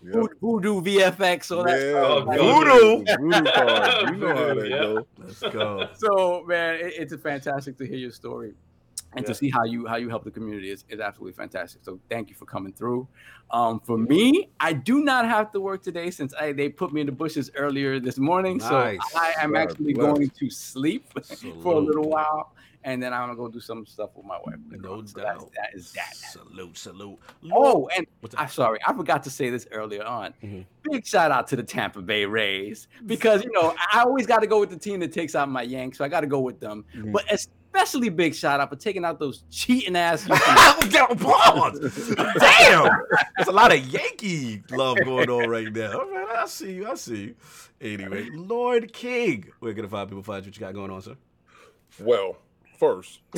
Yep. 0.03 0.31
Voodoo 0.41 0.81
VFX, 0.81 1.55
all 1.55 1.63
that 1.63 1.79
Yeah, 1.79 1.99
Oh, 1.99 2.23
Voodoo. 2.25 3.03
Voodoo 3.19 3.51
card. 3.51 4.09
You 4.09 4.17
know 4.17 4.35
how 4.35 4.53
that 4.55 4.67
Yeah. 4.69 4.77
go. 4.79 5.07
Let's 5.19 5.39
go. 5.41 5.89
so 5.93 6.43
man, 6.47 6.75
it, 6.75 6.93
it's 6.97 7.15
fantastic 7.21 7.77
to 7.77 7.85
hear 7.85 7.97
your 7.97 8.11
story 8.11 8.53
and 9.15 9.25
to 9.25 9.33
see 9.35 9.49
how 9.49 9.63
you 9.63 9.85
how 9.85 9.97
you 9.97 10.09
help 10.09 10.23
the 10.23 10.31
community 10.31 10.69
is, 10.71 10.85
is 10.89 10.99
absolutely 10.99 11.33
fantastic. 11.33 11.83
So 11.83 11.99
thank 12.09 12.29
you 12.29 12.35
for 12.35 12.45
coming 12.45 12.71
through. 12.73 13.07
Um, 13.51 13.79
for 13.81 13.97
me, 13.97 14.49
I 14.59 14.73
do 14.73 15.03
not 15.03 15.25
have 15.25 15.51
to 15.51 15.59
work 15.59 15.83
today 15.83 16.11
since 16.11 16.33
I, 16.39 16.53
they 16.53 16.69
put 16.69 16.93
me 16.93 17.01
in 17.01 17.07
the 17.07 17.11
bushes 17.11 17.51
earlier 17.55 17.99
this 17.99 18.17
morning. 18.17 18.57
Nice. 18.57 18.69
So 18.69 19.19
I 19.19 19.33
am 19.39 19.55
actually 19.55 19.93
bless. 19.93 20.13
going 20.13 20.29
to 20.29 20.49
sleep 20.49 21.07
for 21.61 21.73
a 21.75 21.79
little 21.79 22.05
while, 22.09 22.53
and 22.85 23.03
then 23.03 23.11
I'm 23.13 23.23
gonna 23.27 23.35
go 23.35 23.49
do 23.49 23.59
some 23.59 23.85
stuff 23.85 24.11
with 24.15 24.25
my 24.25 24.37
wife. 24.45 24.55
No 24.69 25.03
So 25.05 25.21
doubt. 25.21 25.51
that 25.57 25.71
is 25.73 25.91
that. 25.91 26.15
Salute, 26.15 26.77
salute. 26.77 27.19
Oh, 27.51 27.89
and 27.95 28.07
I'm 28.37 28.47
sorry, 28.47 28.79
I 28.87 28.93
forgot 28.93 29.21
to 29.23 29.29
say 29.29 29.49
this 29.49 29.67
earlier 29.71 30.03
on. 30.05 30.33
Mhm. 30.41 30.65
Big 30.89 31.05
shout 31.05 31.31
out 31.31 31.47
to 31.47 31.57
the 31.57 31.63
Tampa 31.63 32.01
Bay 32.01 32.25
Rays 32.25 32.87
because 33.05 33.43
you 33.43 33.51
know 33.51 33.75
I 33.91 33.99
always 34.03 34.25
got 34.25 34.39
to 34.39 34.47
go 34.47 34.61
with 34.61 34.69
the 34.69 34.77
team 34.79 35.01
that 35.01 35.11
takes 35.11 35.35
out 35.35 35.49
my 35.49 35.63
Yanks, 35.63 35.97
so 35.97 36.05
I 36.05 36.07
got 36.07 36.21
to 36.21 36.27
go 36.27 36.39
with 36.39 36.61
them. 36.61 36.85
Mhm. 36.95 37.11
But 37.11 37.25
especially 37.73 38.09
big 38.09 38.35
shout 38.35 38.59
out 38.59 38.69
for 38.69 38.75
taking 38.75 39.05
out 39.05 39.17
those 39.19 39.43
cheating 39.49 39.95
ass. 39.95 40.25
Damn, 40.89 41.17
pause. 41.17 42.13
Damn, 42.15 42.89
there's 43.37 43.47
a 43.47 43.51
lot 43.51 43.73
of 43.73 43.79
Yankee 43.87 44.61
love 44.71 44.97
going 45.03 45.29
on 45.29 45.49
right 45.49 45.71
now. 45.71 45.99
All 45.99 46.09
right, 46.09 46.35
I 46.37 46.45
see 46.47 46.73
you. 46.73 46.89
I 46.89 46.95
see 46.95 47.21
you. 47.21 47.35
Anyway, 47.79 48.29
Lord 48.33 48.91
King, 48.93 49.45
where 49.59 49.73
can 49.73 49.83
the 49.83 49.89
five 49.89 50.09
people 50.09 50.23
find 50.23 50.43
you? 50.43 50.49
What 50.49 50.57
you 50.57 50.59
got 50.59 50.73
going 50.73 50.91
on, 50.91 51.01
sir? 51.01 51.15
Well, 51.99 52.37
first, 52.77 53.19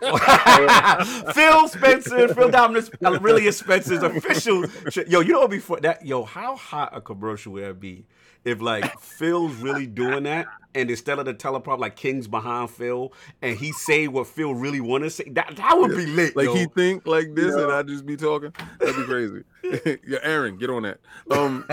Phil 0.00 1.68
Spencer, 1.68 2.34
Phil 2.34 2.50
Dominus, 2.50 2.90
really 3.20 3.46
is 3.46 3.56
Spencer's 3.58 4.02
official. 4.02 4.64
Yo, 5.06 5.20
you 5.20 5.32
know 5.32 5.40
what? 5.40 5.50
Before 5.50 5.80
that, 5.80 6.04
yo, 6.04 6.24
how 6.24 6.56
hot 6.56 6.90
a 6.92 7.00
commercial 7.00 7.52
would 7.54 7.64
it 7.64 7.80
be 7.80 8.04
if 8.48 8.60
like 8.60 8.98
Phil's 9.00 9.54
really 9.56 9.86
doing 9.86 10.24
that, 10.24 10.46
and 10.74 10.90
instead 10.90 11.18
of 11.18 11.24
the 11.24 11.34
teleprompter, 11.34 11.78
like 11.78 11.96
King's 11.96 12.28
behind 12.28 12.70
Phil, 12.70 13.12
and 13.42 13.56
he 13.56 13.72
say 13.72 14.08
what 14.08 14.26
Phil 14.26 14.54
really 14.54 14.80
want 14.80 15.04
to 15.04 15.10
say? 15.10 15.24
That 15.30 15.56
that 15.56 15.78
would 15.78 15.96
be 15.96 16.06
lit. 16.06 16.36
like 16.36 16.46
yo. 16.46 16.54
he 16.54 16.66
think 16.66 17.06
like 17.06 17.34
this, 17.34 17.54
and 17.54 17.72
I 17.72 17.82
just 17.82 18.06
be 18.06 18.16
talking. 18.16 18.52
That'd 18.78 18.96
be 18.96 19.04
crazy. 19.04 19.44
yeah, 20.06 20.18
Aaron, 20.22 20.56
get 20.56 20.70
on 20.70 20.82
that. 20.82 21.00
Um, 21.30 21.64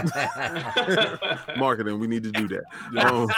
marketing, 1.58 2.00
we 2.00 2.08
need 2.08 2.24
to 2.24 2.32
do 2.32 2.48
that. 2.48 2.64
Um, 3.06 3.30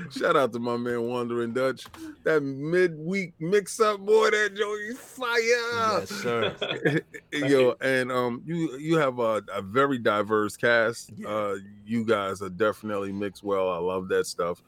shout 0.10 0.36
out 0.36 0.52
to 0.52 0.58
my 0.58 0.76
man 0.76 1.02
Wandering 1.02 1.52
Dutch. 1.52 1.86
That 2.24 2.42
midweek 2.42 3.34
mix 3.38 3.78
up, 3.80 4.00
boy. 4.00 4.30
That 4.30 4.54
Joey 4.56 4.94
fire. 4.94 5.38
yes, 5.38 6.08
sir. 6.08 7.00
Yo, 7.32 7.76
and 7.80 8.10
um, 8.10 8.42
you 8.44 8.76
you 8.78 8.98
have 8.98 9.18
a, 9.18 9.42
a 9.52 9.62
very 9.62 9.98
diverse 9.98 10.56
cast. 10.56 11.12
Yeah. 11.16 11.28
Uh, 11.28 11.54
you 11.86 12.04
guys 12.04 12.42
are 12.42 12.50
definitely 12.50 13.12
mixed 13.12 13.42
well. 13.42 13.70
I 13.70 13.78
love 13.78 14.08
that 14.08 14.26
stuff. 14.26 14.62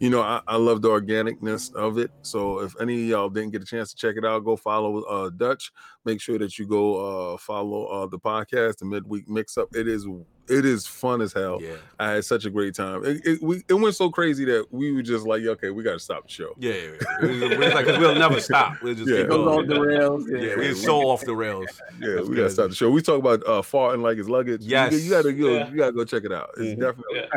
You 0.00 0.10
know, 0.10 0.22
I, 0.22 0.40
I 0.46 0.56
love 0.56 0.80
the 0.82 0.88
organicness 0.88 1.74
of 1.74 1.98
it. 1.98 2.10
So 2.22 2.60
if 2.60 2.72
any 2.80 3.02
of 3.02 3.08
y'all 3.08 3.28
didn't 3.28 3.50
get 3.50 3.62
a 3.62 3.66
chance 3.66 3.90
to 3.90 3.96
check 3.96 4.16
it 4.16 4.24
out, 4.24 4.44
go 4.44 4.56
follow 4.56 5.02
uh 5.02 5.30
Dutch. 5.30 5.72
Make 6.04 6.20
sure 6.20 6.38
that 6.38 6.56
you 6.58 6.66
go 6.66 7.34
uh 7.34 7.36
follow 7.38 7.86
uh 7.86 8.06
the 8.06 8.18
podcast, 8.18 8.78
the 8.78 8.84
midweek 8.84 9.28
mix 9.28 9.58
up. 9.58 9.68
It 9.74 9.88
is 9.88 10.06
it 10.48 10.64
is 10.64 10.86
fun 10.86 11.20
as 11.20 11.32
hell. 11.34 11.58
Yeah, 11.60 11.74
I 11.98 12.12
had 12.12 12.24
such 12.24 12.46
a 12.46 12.50
great 12.50 12.74
time. 12.74 13.04
It, 13.04 13.20
it, 13.26 13.42
we, 13.42 13.62
it 13.68 13.74
went 13.74 13.94
so 13.96 14.08
crazy 14.08 14.46
that 14.46 14.66
we 14.70 14.92
were 14.92 15.02
just 15.02 15.26
like, 15.26 15.42
okay, 15.42 15.68
we 15.68 15.82
got 15.82 15.92
to 15.92 15.98
stop 15.98 16.22
the 16.26 16.32
show. 16.32 16.54
yeah. 16.58 16.72
yeah. 16.72 16.78
It 17.20 17.28
was, 17.28 17.42
it 17.42 17.58
was 17.58 17.74
like, 17.74 17.84
we 17.86 17.98
we'll 17.98 18.14
never 18.14 18.40
stop. 18.40 18.80
We'll 18.82 18.94
just 18.94 19.10
Yeah. 19.10 19.18
keep 19.22 19.28
Goes 19.28 19.44
going. 19.44 19.58
off 19.60 19.66
the 19.68 19.80
rails. 19.80 20.24
Yeah, 20.30 20.56
we're 20.56 20.74
so 20.74 21.00
off 21.10 21.22
the 21.26 21.36
rails. 21.36 21.66
Yeah, 22.00 22.14
That's 22.14 22.28
we 22.30 22.36
gotta 22.36 22.48
stop 22.50 22.70
the 22.70 22.74
show. 22.76 22.90
We 22.90 23.02
talk 23.02 23.18
about 23.18 23.42
uh 23.42 23.60
farting 23.60 24.00
like 24.00 24.16
his 24.16 24.28
luggage. 24.30 24.62
You- 24.62 24.70
Yes. 24.70 25.04
you, 25.04 25.10
gotta 25.10 25.32
go. 25.34 25.48
Yeah. 25.52 25.68
You 25.68 25.76
gotta 25.76 25.92
go 25.92 26.04
check 26.06 26.24
it 26.24 26.32
out. 26.32 26.48
It's 26.56 26.80
Mhm. 26.80 26.80
definitely. 26.80 27.28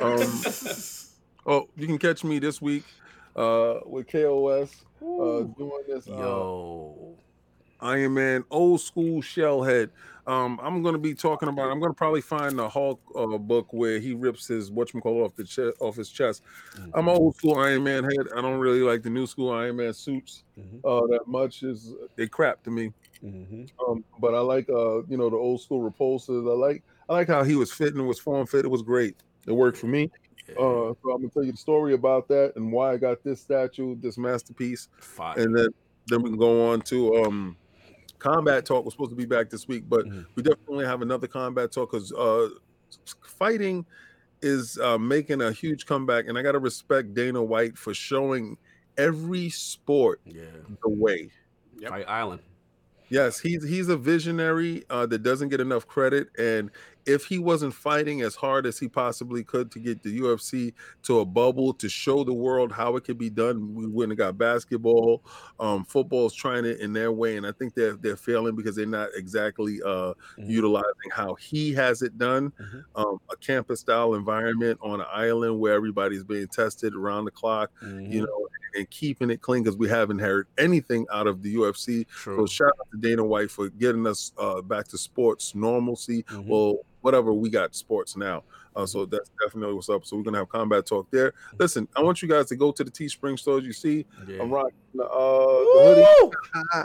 Yeah. 0.00 0.06
Um, 0.06 0.42
oh, 1.46 1.68
you 1.76 1.86
can 1.86 1.98
catch 1.98 2.24
me 2.24 2.38
this 2.38 2.60
week 2.60 2.84
uh 3.36 3.80
with 3.84 4.06
KOS 4.08 4.84
uh 5.02 5.42
doing 5.58 5.82
this 5.86 6.08
uh, 6.08 6.12
Yo, 6.16 7.16
Iron 7.80 8.14
Man 8.14 8.44
old 8.50 8.80
school 8.80 9.20
shellhead. 9.20 9.90
Um, 10.26 10.58
I'm 10.60 10.82
gonna 10.82 10.98
be 10.98 11.14
talking 11.14 11.48
about. 11.48 11.70
I'm 11.70 11.78
gonna 11.78 11.94
probably 11.94 12.20
find 12.20 12.58
the 12.58 12.68
Hulk 12.68 13.00
uh, 13.14 13.38
book 13.38 13.72
where 13.72 14.00
he 14.00 14.12
rips 14.14 14.48
his 14.48 14.70
whatchamacallit 14.70 15.24
off 15.24 15.36
the 15.36 15.44
chest 15.44 15.76
off 15.80 15.94
his 15.94 16.08
chest. 16.08 16.42
I'm 16.94 17.06
an 17.06 17.16
old 17.16 17.36
school 17.36 17.56
Iron 17.58 17.84
Man 17.84 18.02
head. 18.02 18.26
I 18.36 18.40
don't 18.40 18.58
really 18.58 18.80
like 18.80 19.02
the 19.02 19.10
new 19.10 19.26
school 19.26 19.52
Iron 19.52 19.76
Man 19.76 19.92
suits 19.92 20.42
Mhm. 20.58 20.80
uh, 20.84 21.06
that 21.08 21.28
much. 21.28 21.62
Is 21.62 21.92
they 22.16 22.26
crap 22.26 22.62
to 22.64 22.70
me. 22.70 22.92
Mhm. 23.22 23.70
Um, 23.86 24.04
but 24.18 24.34
I 24.34 24.40
like 24.40 24.68
uh, 24.68 25.02
you 25.04 25.16
know, 25.16 25.30
the 25.30 25.36
old 25.36 25.60
school 25.60 25.88
repulsors. 25.88 26.50
I 26.50 26.56
like 26.56 26.82
I 27.08 27.12
like 27.12 27.28
how 27.28 27.44
he 27.44 27.54
was 27.54 27.72
fitting, 27.72 28.00
it 28.00 28.04
was 28.04 28.18
form 28.18 28.46
fit. 28.46 28.64
It 28.64 28.70
was 28.70 28.82
great. 28.82 29.14
It 29.46 29.52
worked 29.52 29.78
for 29.78 29.86
me. 29.86 30.10
Uh, 30.54 30.94
so 31.02 31.12
I'm 31.12 31.18
gonna 31.20 31.28
tell 31.28 31.44
you 31.44 31.52
the 31.52 31.58
story 31.58 31.94
about 31.94 32.28
that 32.28 32.52
and 32.56 32.70
why 32.72 32.92
I 32.92 32.96
got 32.96 33.22
this 33.24 33.40
statue, 33.40 33.96
this 33.96 34.16
masterpiece, 34.18 34.88
Fire. 35.00 35.38
and 35.38 35.56
then 35.56 35.68
then 36.06 36.22
we 36.22 36.30
can 36.30 36.38
go 36.38 36.70
on 36.70 36.80
to 36.82 37.16
um 37.24 37.56
combat 38.18 38.64
talk. 38.64 38.84
We're 38.84 38.90
supposed 38.92 39.10
to 39.10 39.16
be 39.16 39.26
back 39.26 39.50
this 39.50 39.66
week, 39.68 39.84
but 39.88 40.06
Mhm. 40.06 40.26
we 40.34 40.42
definitely 40.42 40.84
have 40.86 41.02
another 41.02 41.26
combat 41.26 41.72
talk 41.72 41.90
because 41.90 42.12
uh 42.12 42.48
fighting 43.22 43.84
is 44.42 44.78
uh 44.78 44.98
making 44.98 45.42
a 45.42 45.50
huge 45.52 45.86
comeback, 45.86 46.26
and 46.28 46.38
I 46.38 46.42
gotta 46.42 46.58
respect 46.58 47.14
Dana 47.14 47.42
White 47.42 47.76
for 47.76 47.92
showing 47.94 48.56
every 48.96 49.50
sport 49.50 50.20
yeah, 50.24 50.44
the 50.82 50.88
way. 50.88 51.30
Yep. 51.78 51.90
Fight 51.90 52.08
Island. 52.08 52.42
Yes, 53.08 53.38
he's 53.38 53.62
he's 53.68 53.88
a 53.88 53.96
visionary 53.96 54.84
uh, 54.90 55.06
that 55.06 55.22
doesn't 55.22 55.48
get 55.50 55.60
enough 55.60 55.86
credit, 55.86 56.28
and 56.38 56.70
if 57.06 57.24
he 57.26 57.38
wasn't 57.38 57.74
fighting 57.74 58.22
as 58.22 58.34
hard 58.34 58.66
as 58.66 58.78
he 58.78 58.88
possibly 58.88 59.44
could 59.44 59.70
to 59.72 59.78
get 59.80 60.02
the 60.02 60.18
UFC 60.20 60.74
to 61.04 61.20
a 61.20 61.24
bubble 61.24 61.72
to 61.74 61.88
show 61.88 62.24
the 62.24 62.34
world 62.34 62.72
how 62.72 62.96
it 62.96 63.04
could 63.04 63.18
be 63.18 63.30
done, 63.30 63.74
we 63.74 63.86
wouldn't 63.86 64.18
have 64.18 64.26
got 64.26 64.38
basketball. 64.38 65.24
Um, 65.60 65.84
football's 65.84 66.34
trying 66.34 66.64
it 66.64 66.80
in 66.80 66.92
their 66.92 67.12
way, 67.12 67.36
and 67.36 67.46
I 67.46 67.52
think 67.52 67.74
they're 67.74 67.96
they're 67.96 68.16
failing 68.16 68.56
because 68.56 68.76
they're 68.76 68.86
not 68.86 69.10
exactly 69.14 69.80
uh, 69.84 70.14
Mhm. 70.36 70.62
utilizing 70.62 71.10
how 71.12 71.34
he 71.34 71.72
has 71.74 72.02
it 72.02 72.18
done. 72.18 72.52
Mhm. 72.58 72.86
Um, 72.94 73.18
a 73.30 73.36
campus 73.36 73.80
style 73.80 74.14
environment 74.14 74.78
on 74.82 75.00
an 75.00 75.06
island 75.10 75.60
where 75.60 75.74
everybody's 75.74 76.24
being 76.24 76.48
tested 76.48 76.94
around 76.94 77.24
the 77.26 77.30
clock 77.30 77.70
Mhm. 77.80 78.06
you 78.08 78.22
know 78.22 78.48
and 78.76 78.88
keeping 78.90 79.30
it 79.30 79.40
clean 79.40 79.62
because 79.62 79.76
we 79.76 79.88
haven't 79.88 80.18
heard 80.18 80.46
anything 80.58 81.06
out 81.12 81.26
of 81.26 81.42
the 81.42 81.54
UFC. 81.56 82.06
True. 82.08 82.36
So 82.36 82.46
shout 82.46 82.72
out 82.80 82.88
to 82.92 82.98
Dana 82.98 83.24
White 83.24 83.50
for 83.50 83.68
getting 83.70 84.06
us 84.06 84.32
uh, 84.38 84.60
back 84.62 84.86
to 84.88 84.98
sports 84.98 85.54
normalcy. 85.54 86.22
Mhm. 86.24 86.46
Well, 86.46 86.78
whatever 87.00 87.32
we 87.32 87.48
got 87.48 87.74
sports 87.74 88.16
now. 88.16 88.42
Uh, 88.76 88.84
so 88.86 89.06
that's 89.06 89.30
definitely 89.42 89.74
what's 89.74 89.88
up. 89.88 90.04
So 90.04 90.16
we're 90.16 90.22
gonna 90.22 90.38
have 90.38 90.48
combat 90.50 90.84
talk 90.86 91.08
there. 91.10 91.32
Listen, 91.58 91.88
I 91.96 92.02
want 92.02 92.20
you 92.20 92.28
guys 92.28 92.46
to 92.46 92.56
go 92.56 92.70
to 92.72 92.84
the 92.84 92.90
Teespring 92.90 93.38
stores. 93.38 93.64
You 93.64 93.72
see, 93.72 94.04
Yeah. 94.28 94.42
I'm 94.42 94.50
rocking 94.50 94.74
the, 94.94 95.04
uh, 95.04 95.08
the 95.08 96.36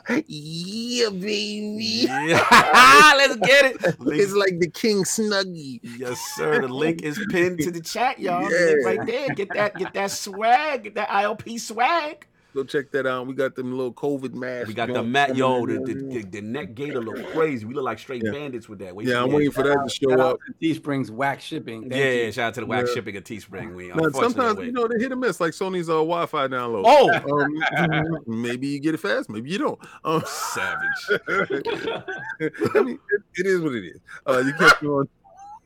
hoodie. 0.08 0.26
yeah, 0.28 1.10
baby. 1.10 1.84
Yeah. 2.08 3.14
Let's 3.18 3.36
get 3.38 3.66
it. 3.76 3.96
It's 4.22 4.34
like 4.34 4.60
the 4.60 4.70
King 4.70 5.04
Snuggie. 5.04 5.80
yes, 5.84 6.20
sir. 6.36 6.62
The 6.62 6.68
link 6.68 7.02
is 7.04 7.20
pinned 7.30 7.60
to 7.60 7.72
the 7.72 7.82
chat, 7.82 8.20
y'all. 8.20 8.50
Yeah. 8.52 8.74
right 8.86 9.06
there. 9.06 9.30
Get 9.30 9.50
that, 9.54 9.76
get 9.76 9.94
that 9.94 10.12
swag, 10.12 10.84
get 10.84 10.96
that 10.96 11.10
ILP 11.10 11.60
swag. 11.60 12.26
Go 12.54 12.66
check 12.66 12.92
that 12.92 13.08
out. 13.08 13.28
We 13.28 13.34
got 13.34 13.56
them 13.56 13.72
little 13.72 13.94
COVID 13.94 14.34
masks. 14.34 14.68
We 14.68 14.74
got 14.74 14.90
the 14.94 15.02
mat, 15.02 15.38
yo. 15.38 15.66
The, 15.66 15.80
the, 15.80 15.94
the, 15.94 16.22
the 16.24 16.42
neck 16.42 16.76
gator 16.76 17.02
look 17.02 17.26
crazy. 17.32 17.66
We 17.66 17.74
look 17.74 17.86
like 17.86 17.98
straight 17.98 18.22
Yeah. 18.26 18.32
bandits 18.32 18.68
with 18.68 18.80
that. 18.80 18.94
Wait 18.94 19.08
yeah, 19.08 19.22
I'm 19.24 19.30
we- 19.30 19.36
waiting 19.36 19.52
for 19.52 19.64
that 19.64 19.82
to 19.88 19.90
show 19.90 20.12
up. 20.20 20.38
to 20.46 20.54
Teespring's 20.62 21.10
wax 21.10 21.46
shipping. 21.46 21.84
Thank 21.90 21.94
Yeah, 21.94 22.12
you. 22.12 22.24
yeah, 22.26 22.32
shout 22.32 22.48
out 22.50 22.54
to 22.56 22.60
the 22.62 22.66
wax 22.66 22.90
Yeah. 22.90 22.96
shipping 22.96 23.16
at 23.16 23.24
Teespring. 23.24 23.74
We 23.74 23.88
Now, 23.88 23.94
unfortunately 23.94 24.22
sometimes 24.34 24.58
wait. 24.58 24.66
you 24.66 24.72
know 24.74 24.88
they 24.88 25.00
hit 25.00 25.12
or 25.14 25.16
miss, 25.16 25.40
like 25.40 25.54
Sony's 25.54 25.88
uh, 25.90 25.94
Wi-Fi 25.94 26.48
download. 26.50 26.84
Oh, 26.86 27.10
Um, 27.88 28.18
maybe 28.42 28.68
you 28.68 28.80
get 28.82 28.96
it 28.96 29.00
fast, 29.00 29.30
maybe 29.30 29.50
you 29.50 29.58
don't. 29.58 29.80
Um, 30.04 30.22
savage. 30.26 31.22
I 31.30 32.82
mean, 32.82 33.00
it, 33.10 33.22
it 33.36 33.46
is 33.46 33.62
what 33.62 33.74
it 33.76 33.86
is. 33.86 34.00
Uh, 34.28 34.40
you 34.46 34.54
catch 34.54 34.82
me 34.82 34.88
on 34.90 35.08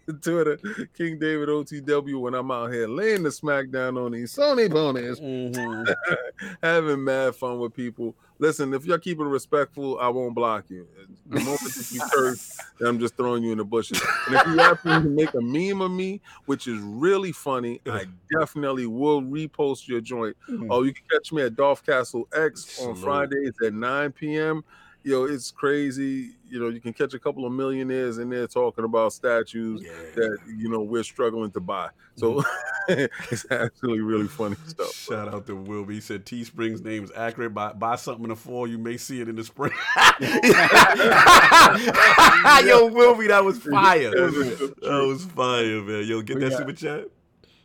Twitter, 0.22 0.58
King 0.96 1.18
David 1.20 1.50
OTW, 1.50 2.20
when 2.22 2.34
I'm 2.36 2.52
out 2.52 2.72
here 2.72 2.88
laying 2.88 3.24
the 3.24 3.30
smackdown 3.30 4.04
on 4.04 4.12
these 4.12 4.36
Sony 4.36 4.70
ponies, 4.72 5.20
Mhm. 5.20 5.94
having 6.64 7.04
mad 7.04 7.36
fun 7.36 7.60
with 7.60 7.74
people. 7.74 8.16
Listen, 8.38 8.74
if 8.74 8.86
y'all 8.86 8.98
keep 8.98 9.20
it 9.20 9.24
respectful, 9.24 9.98
I 9.98 10.10
won't 10.10 10.36
block 10.36 10.66
you. 10.70 10.86
The 11.28 11.40
moment 11.40 11.62
that 11.62 11.90
you 11.92 12.02
curse, 12.14 12.58
then 12.80 12.88
I'm 12.90 13.00
just 13.00 13.16
throwing 13.16 13.44
you 13.44 13.54
in 13.54 13.58
the 13.58 13.64
bushes. 13.64 14.02
And 14.28 14.36
if 14.36 14.46
you 14.46 14.58
happen 14.58 15.04
to 15.04 15.10
make 15.10 15.34
a 15.34 15.42
meme 15.42 15.82
of 15.82 15.90
me, 15.92 16.22
which 16.46 16.68
is 16.68 16.78
really 16.82 17.32
funny, 17.32 17.80
I 17.88 18.06
definitely 18.38 18.88
will 18.88 19.22
repost 19.22 19.88
your 19.88 20.02
joint. 20.02 20.36
Oh, 20.70 20.84
you 20.84 20.94
can 20.94 21.06
catch 21.10 21.32
me 21.32 21.44
at 21.44 21.56
Dolph 21.56 21.86
Castle 21.86 22.28
X 22.36 22.80
on 22.82 22.96
Fridays 22.96 23.54
at 23.66 23.74
9 23.74 24.12
p.m. 24.12 24.64
Yo, 25.06 25.26
it's 25.26 25.52
crazy. 25.52 26.32
You 26.50 26.60
know, 26.60 26.70
you 26.70 26.82
can 26.82 26.92
catch 26.92 27.14
a 27.14 27.20
couple 27.20 27.46
of 27.46 27.54
millionaires 27.54 28.18
in 28.18 28.28
there 28.28 28.48
talking 28.48 28.86
about 28.86 29.14
statues 29.14 29.84
Yeah. 29.84 29.92
that 30.16 30.40
you 30.48 30.68
know 30.68 30.82
we're 30.82 31.04
struggling 31.04 31.52
to 31.52 31.60
buy. 31.60 31.90
So 32.16 32.42
mm-hmm. 32.90 33.06
it's 33.32 33.46
actually 33.52 34.00
really 34.00 34.28
funny 34.28 34.56
stuff. 34.66 34.96
Shout 34.96 35.32
out 35.32 35.46
to 35.46 35.56
Will. 35.56 35.86
He 35.86 36.02
said 36.02 36.26
Teespring's 36.26 36.82
name 36.82 37.04
is 37.04 37.12
accurate. 37.16 37.54
Buy, 37.54 37.74
buy 37.74 37.98
something 37.98 38.24
in 38.24 38.30
the 38.32 38.36
fall, 38.36 38.68
you 38.68 38.80
may 38.80 38.98
see 38.98 39.22
it 39.22 39.30
in 39.30 39.36
the 39.36 39.44
spring. 39.44 39.74
Yo, 42.68 42.88
Wilby, 42.88 43.28
that 43.28 43.46
was 43.46 43.60
fire. 43.60 44.10
That 44.10 45.06
was 45.08 45.24
fire, 45.26 45.84
man. 45.84 46.08
Yo, 46.08 46.24
get 46.24 46.40
that 46.40 46.52
Yeah. 46.52 46.58
super 46.58 46.74
chat. 46.74 47.06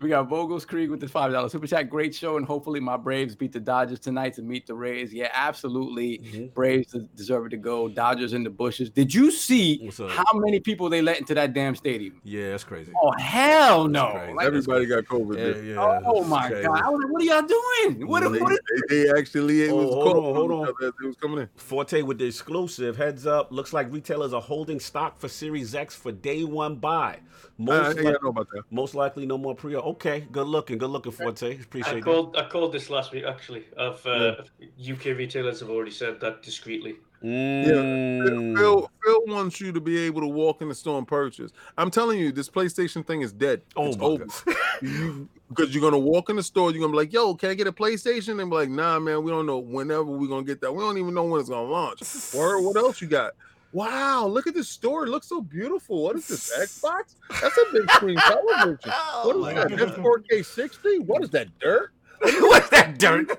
We 0.01 0.09
got 0.09 0.31
Vogels 0.31 0.67
Creek 0.67 0.89
with 0.91 1.01
the 1.01 1.09
five 1.09 1.31
dollar 1.31 1.51
super 1.51 1.67
chat. 1.67 1.91
Great 1.91 2.15
show, 2.15 2.39
and 2.39 2.47
hopefully 2.47 2.81
my 2.81 2.97
Braves 2.97 3.35
beat 3.37 3.53
the 3.53 3.61
Dodgers 3.61 4.01
tonight 4.01 4.33
to 4.35 4.43
meet 4.43 4.67
the 4.67 4.75
Rays. 4.75 5.13
Yeah, 5.13 5.29
absolutely. 5.35 6.19
Mhm. 6.21 6.55
Braves 6.55 6.97
deserve 7.15 7.45
it 7.47 7.49
to 7.51 7.59
go. 7.59 7.87
Dodgers 7.87 8.33
in 8.33 8.43
the 8.43 8.49
bushes. 8.49 8.89
Did 8.89 9.13
you 9.13 9.31
see 9.31 9.91
how 10.09 10.25
many 10.35 10.59
people 10.59 10.89
they 10.89 11.03
let 11.03 11.19
into 11.19 11.35
that 11.35 11.53
damn 11.53 11.75
stadium? 11.77 12.19
Yeah, 12.25 12.51
that's 12.53 12.65
crazy. 12.65 12.93
Oh 13.03 13.13
hell 13.19 13.89
no! 13.89 14.33
Like, 14.35 14.47
Everybody 14.47 14.87
got 14.87 15.05
COVID. 15.05 15.37
Yeah, 15.67 15.75
yeah. 15.75 16.01
oh 16.07 16.25
my 16.25 16.49
crazy. 16.49 16.67
god! 16.67 16.81
I 16.83 16.89
was 16.89 17.03
like, 17.03 17.13
what 17.13 17.21
are 17.21 17.25
y'all 17.27 17.43
doing? 17.43 18.07
What? 18.09 18.21
They, 18.33 18.39
what 18.41 18.59
they, 18.89 19.05
they 19.05 19.19
actually 19.19 19.65
it 19.65 19.71
Oh, 19.71 19.77
was 19.85 19.95
hold 19.95 20.17
on, 20.17 20.35
hold 20.35 20.51
on. 20.53 20.75
It 20.81 20.95
was 21.07 21.17
coming 21.17 21.41
in. 21.41 21.49
Forte 21.57 22.01
with 22.01 22.17
the 22.17 22.25
exclusive. 22.25 22.97
Heads 22.97 23.27
up. 23.27 23.53
Looks 23.53 23.75
like 23.75 23.93
retailers 23.93 24.33
are 24.33 24.41
holding 24.41 24.81
stock 24.81 25.19
for 25.19 25.29
Series 25.29 25.75
X 25.75 25.95
for 25.95 26.11
day 26.11 26.45
one 26.45 26.77
buy. 26.77 27.19
I, 27.61 27.63
I 27.63 27.79
Most, 27.83 27.97
ain't 27.99 28.07
li- 28.07 28.17
know 28.23 28.29
about 28.31 28.49
that. 28.53 28.63
most 28.71 28.95
likely 28.95 29.27
no 29.27 29.37
more 29.37 29.55
pre 29.55 29.77
Okay, 29.77 30.27
good 30.33 30.47
looking. 30.47 30.79
Good 30.79 30.91
looking, 30.91 31.13
Forte. 31.13 31.61
Appreciate 31.61 31.91
I 31.93 31.95
that. 31.97 32.05
called 32.05 32.37
I 32.37 32.49
called 32.49 32.73
this 32.73 32.89
last 32.91 33.13
week 33.13 33.25
actually. 33.25 33.65
Of 33.77 34.05
uh, 34.07 34.37
UK 34.81 35.07
retailers 35.17 35.61
have 35.61 35.69
already 35.71 35.91
said 35.91 36.21
that 36.21 36.43
discreetly. 36.43 36.97
Mm. 37.23 38.57
Phil, 38.57 38.91
Phil 39.05 39.21
wants 39.27 39.61
you 39.61 39.73
to 39.73 39.81
be 39.81 39.99
able 39.99 40.23
to 40.23 40.27
walk 40.27 40.63
in 40.63 40.69
the 40.71 40.75
store 40.75 40.97
and 40.97 41.07
purchase. 41.07 41.53
I'm 41.77 41.91
telling 41.91 42.19
you, 42.19 42.33
this 42.33 42.49
PlayStation 42.49 43.07
thing 43.07 43.21
is 43.21 43.31
dead. 43.33 43.61
Oh 43.77 43.89
it's 43.89 43.99
my 43.99 44.05
over. 44.05 44.25
God. 44.27 44.57
You- 44.83 45.29
Because 45.51 45.75
you're 45.75 45.83
gonna 45.83 45.99
walk 45.99 46.31
in 46.31 46.37
the 46.37 46.43
store, 46.45 46.71
you're 46.71 46.81
gonna 46.81 46.93
be 46.93 46.97
like, 46.97 47.13
"Yo, 47.13 47.35
can 47.35 47.51
I 47.51 47.55
get 47.55 47.67
a 47.67 47.73
PlayStation?" 47.73 48.41
And 48.41 48.49
be 48.51 48.57
like, 48.57 48.71
"Nah, 48.71 49.01
man, 49.01 49.23
we 49.25 49.33
don't 49.33 49.47
know 49.47 49.59
whenever 49.59 50.05
we're 50.05 50.29
gonna 50.29 50.45
get 50.45 50.61
that. 50.63 50.73
We 50.73 50.81
don't 50.81 50.97
even 50.97 51.13
know 51.13 51.25
when 51.25 51.41
it's 51.41 51.51
gonna 51.51 51.69
launch." 51.69 52.01
Or 52.35 52.63
what 52.63 52.77
else 52.77 53.03
you 53.03 53.09
got? 53.09 53.33
Wow, 53.73 54.27
look 54.27 54.47
at 54.47 54.55
this 54.55 54.69
store. 54.69 55.05
It 55.05 55.11
looks 55.11 55.29
so 55.29 55.41
beautiful. 55.41 56.03
What 56.03 56.17
is 56.17 56.27
this 56.27 56.53
Xbox? 56.59 57.15
That's 57.41 57.57
a 57.57 57.73
big 57.73 57.91
screen 57.93 58.19
television. 58.19 58.79
Oh 58.87 59.23
What 59.27 59.37
is 59.37 59.43
my 59.43 59.55
that? 59.55 59.69
God. 59.71 59.79
That's 59.79 59.99
4K 59.99 60.45
60. 60.45 60.99
What 61.01 61.23
is 61.23 61.31
that 61.31 61.47
dirt? 61.61 61.93
What's 62.41 62.69
that 62.71 62.99
dirt? 62.99 63.29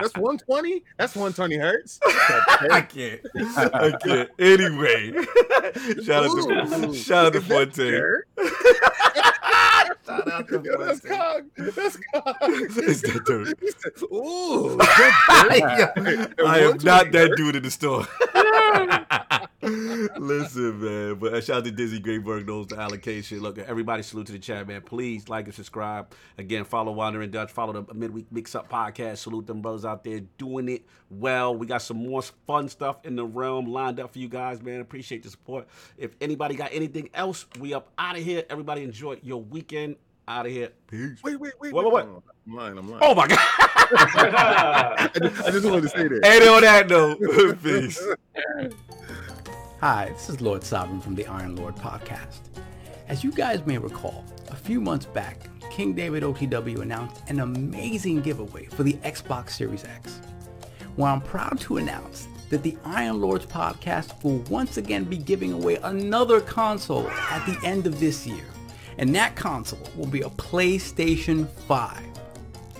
That's 0.00 0.14
120. 0.14 0.84
That's 0.98 1.14
120 1.16 1.56
hertz. 1.56 1.98
I 2.06 2.80
can't. 2.88 3.20
I 3.56 3.92
can't. 4.02 4.30
Anyway, 4.38 5.12
shout 6.04 6.24
out 6.26 6.36
to 6.36 6.88
Ooh. 6.88 6.94
shout 6.94 7.26
out 7.26 7.32
to 7.32 7.38
Is 7.38 7.48
that 7.48 7.74
Forte. 7.74 7.90
dirt? 7.90 8.28
Shout 10.06 10.32
out 10.32 10.48
to 10.48 10.62
Yo, 10.64 10.84
that's 10.84 11.00
cog. 11.00 11.44
That's 11.56 11.98
cog. 12.14 12.36
Is 12.78 13.02
that 13.02 13.24
dirt? 13.24 13.58
Said, 13.78 13.92
Ooh, 14.12 14.76
that 14.76 15.94
dirt. 15.96 16.34
I 16.46 16.60
am 16.60 16.78
not 16.78 17.10
that 17.12 17.28
dirt. 17.30 17.36
dude 17.36 17.56
in 17.56 17.62
the 17.62 17.70
store. 17.70 18.06
Listen, 19.60 20.80
man. 20.80 21.14
But 21.16 21.34
uh, 21.34 21.40
shout 21.40 21.58
out 21.58 21.64
to 21.64 21.70
Dizzy 21.72 21.98
Greenberg 21.98 22.46
knows 22.46 22.68
the 22.68 22.78
allocation. 22.78 23.40
Look, 23.40 23.58
everybody 23.58 24.02
salute 24.02 24.26
to 24.26 24.32
the 24.32 24.38
chat, 24.38 24.68
man. 24.68 24.82
Please 24.82 25.28
like 25.28 25.46
and 25.46 25.54
subscribe. 25.54 26.12
Again, 26.38 26.64
follow 26.64 26.92
Wandering 26.92 27.30
Dutch. 27.30 27.50
Follow 27.50 27.72
the 27.82 27.94
Midweek 27.94 28.30
Mix 28.30 28.54
Up 28.54 28.68
podcast. 28.70 29.18
Salute 29.18 29.46
them 29.46 29.60
brothers 29.60 29.84
out 29.84 30.04
there 30.04 30.20
doing 30.38 30.68
it 30.68 30.84
well. 31.10 31.56
We 31.56 31.66
got 31.66 31.82
some 31.82 32.06
more 32.06 32.22
fun 32.46 32.68
stuff 32.68 32.98
in 33.04 33.16
the 33.16 33.24
realm 33.24 33.66
lined 33.66 33.98
up 33.98 34.12
for 34.12 34.20
you 34.20 34.28
guys, 34.28 34.62
man. 34.62 34.80
Appreciate 34.80 35.24
the 35.24 35.30
support. 35.30 35.66
If 35.96 36.12
anybody 36.20 36.54
got 36.54 36.70
anything 36.72 37.10
else, 37.12 37.46
we 37.58 37.74
up 37.74 37.90
out 37.98 38.16
of 38.16 38.22
here. 38.22 38.44
Everybody 38.48 38.84
enjoy 38.84 39.18
your 39.22 39.42
weekend. 39.42 39.96
Out 40.28 40.44
of 40.44 40.52
here. 40.52 40.68
Peace. 40.88 41.22
Wait, 41.24 41.40
wait, 41.40 41.54
wait. 41.58 41.72
What, 41.72 41.86
wait. 41.86 41.92
what, 42.06 42.22
I'm 42.46 42.54
lying. 42.54 42.76
I'm 42.76 42.90
lying. 42.90 43.02
Oh 43.02 43.14
my 43.14 43.26
God. 43.26 43.38
I, 43.40 45.10
just, 45.22 45.42
I 45.42 45.50
just 45.50 45.64
wanted 45.64 45.80
to 45.84 45.88
say 45.88 46.06
that. 46.06 46.20
and 46.22 46.44
on 46.50 46.60
that 46.60 46.86
note, 46.90 47.18
peace. 47.62 47.98
Hi, 49.80 50.08
this 50.08 50.28
is 50.28 50.40
Lord 50.40 50.64
Sovereign 50.64 51.00
from 51.00 51.14
the 51.14 51.24
Iron 51.28 51.54
Lord 51.54 51.76
podcast. 51.76 52.40
As 53.06 53.22
you 53.22 53.30
guys 53.30 53.64
may 53.64 53.78
recall, 53.78 54.24
a 54.50 54.56
few 54.56 54.80
months 54.80 55.06
back, 55.06 55.48
King 55.70 55.92
David 55.92 56.24
OTW 56.24 56.80
announced 56.80 57.22
an 57.28 57.38
amazing 57.38 58.20
giveaway 58.22 58.64
for 58.64 58.82
the 58.82 58.94
Xbox 59.04 59.50
Series 59.50 59.84
X. 59.84 60.20
Well, 60.96 61.14
I'm 61.14 61.20
proud 61.20 61.60
to 61.60 61.76
announce 61.76 62.26
that 62.50 62.64
the 62.64 62.76
Iron 62.84 63.20
Lords 63.20 63.46
podcast 63.46 64.24
will 64.24 64.38
once 64.50 64.78
again 64.78 65.04
be 65.04 65.16
giving 65.16 65.52
away 65.52 65.76
another 65.76 66.40
console 66.40 67.08
at 67.08 67.46
the 67.46 67.64
end 67.64 67.86
of 67.86 68.00
this 68.00 68.26
year. 68.26 68.46
And 68.98 69.14
that 69.14 69.36
console 69.36 69.88
will 69.96 70.08
be 70.08 70.22
a 70.22 70.28
PlayStation 70.30 71.48
5. 71.68 72.02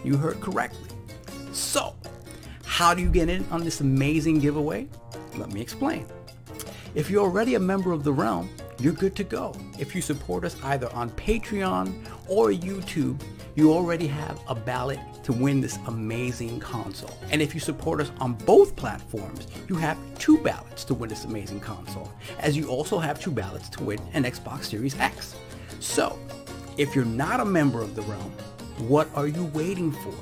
You 0.02 0.16
heard 0.16 0.40
correctly. 0.40 0.90
So, 1.52 1.94
how 2.64 2.92
do 2.92 3.02
you 3.02 3.08
get 3.08 3.28
in 3.28 3.46
on 3.52 3.62
this 3.62 3.82
amazing 3.82 4.40
giveaway? 4.40 4.88
Let 5.36 5.52
me 5.52 5.60
explain. 5.60 6.04
If 6.94 7.10
you're 7.10 7.22
already 7.22 7.54
a 7.54 7.60
member 7.60 7.92
of 7.92 8.02
the 8.02 8.12
realm, 8.12 8.48
you're 8.80 8.94
good 8.94 9.14
to 9.16 9.24
go. 9.24 9.54
If 9.78 9.94
you 9.94 10.00
support 10.00 10.44
us 10.44 10.56
either 10.64 10.90
on 10.94 11.10
Patreon 11.10 12.08
or 12.28 12.50
YouTube, 12.50 13.20
you 13.54 13.72
already 13.72 14.06
have 14.06 14.40
a 14.48 14.54
ballot 14.54 14.98
to 15.24 15.32
win 15.32 15.60
this 15.60 15.78
amazing 15.86 16.60
console. 16.60 17.12
And 17.30 17.42
if 17.42 17.52
you 17.54 17.60
support 17.60 18.00
us 18.00 18.10
on 18.20 18.34
both 18.34 18.74
platforms, 18.74 19.48
you 19.68 19.74
have 19.76 19.98
two 20.18 20.38
ballots 20.38 20.84
to 20.84 20.94
win 20.94 21.10
this 21.10 21.24
amazing 21.24 21.60
console, 21.60 22.10
as 22.38 22.56
you 22.56 22.68
also 22.68 22.98
have 22.98 23.20
two 23.20 23.32
ballots 23.32 23.68
to 23.70 23.82
win 23.82 23.98
an 24.14 24.24
Xbox 24.24 24.64
Series 24.64 24.98
X. 24.98 25.34
So, 25.80 26.18
if 26.78 26.94
you're 26.94 27.04
not 27.04 27.40
a 27.40 27.44
member 27.44 27.82
of 27.82 27.94
the 27.94 28.02
realm, 28.02 28.32
what 28.78 29.08
are 29.14 29.26
you 29.26 29.44
waiting 29.46 29.92
for? 29.92 30.14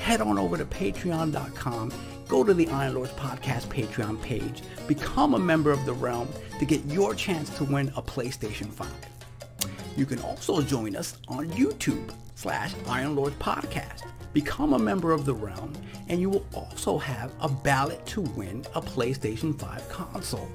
Head 0.00 0.20
on 0.20 0.38
over 0.38 0.56
to 0.56 0.64
patreon.com, 0.64 1.92
go 2.28 2.42
to 2.42 2.52
the 2.52 2.68
Iron 2.68 2.94
Lords 2.94 3.12
Podcast 3.12 3.66
Patreon 3.66 4.20
page, 4.20 4.62
become 4.86 5.34
a 5.34 5.38
member 5.38 5.70
of 5.70 5.84
the 5.86 5.92
realm 5.92 6.28
to 6.58 6.64
get 6.64 6.84
your 6.86 7.14
chance 7.14 7.50
to 7.56 7.64
win 7.64 7.92
a 7.96 8.02
PlayStation 8.02 8.70
5. 8.72 8.88
You 9.96 10.06
can 10.06 10.18
also 10.20 10.60
join 10.60 10.96
us 10.96 11.18
on 11.28 11.48
YouTube 11.50 12.12
slash 12.34 12.74
Iron 12.88 13.16
Lords 13.16 13.36
Podcast. 13.36 14.02
Become 14.32 14.74
a 14.74 14.78
member 14.78 15.12
of 15.12 15.24
the 15.24 15.34
realm, 15.34 15.72
and 16.08 16.20
you 16.20 16.28
will 16.28 16.46
also 16.52 16.98
have 16.98 17.32
a 17.40 17.48
ballot 17.48 18.04
to 18.06 18.20
win 18.20 18.64
a 18.74 18.82
PlayStation 18.82 19.58
5 19.58 19.88
console. 19.88 20.50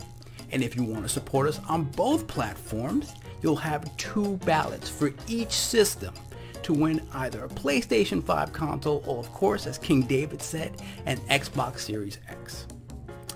And 0.51 0.61
if 0.61 0.75
you 0.75 0.83
want 0.83 1.03
to 1.03 1.09
support 1.09 1.47
us 1.47 1.59
on 1.69 1.85
both 1.85 2.27
platforms, 2.27 3.15
you'll 3.41 3.55
have 3.55 3.95
two 3.97 4.37
ballots 4.45 4.89
for 4.89 5.13
each 5.27 5.53
system 5.53 6.13
to 6.71 6.79
win 6.79 7.01
either 7.13 7.43
a 7.43 7.49
PlayStation 7.49 8.23
5 8.23 8.53
console 8.53 9.03
or, 9.05 9.19
of 9.19 9.31
course, 9.33 9.67
as 9.67 9.77
King 9.77 10.03
David 10.03 10.41
said, 10.41 10.81
an 11.05 11.17
Xbox 11.29 11.79
Series 11.79 12.19
X. 12.29 12.65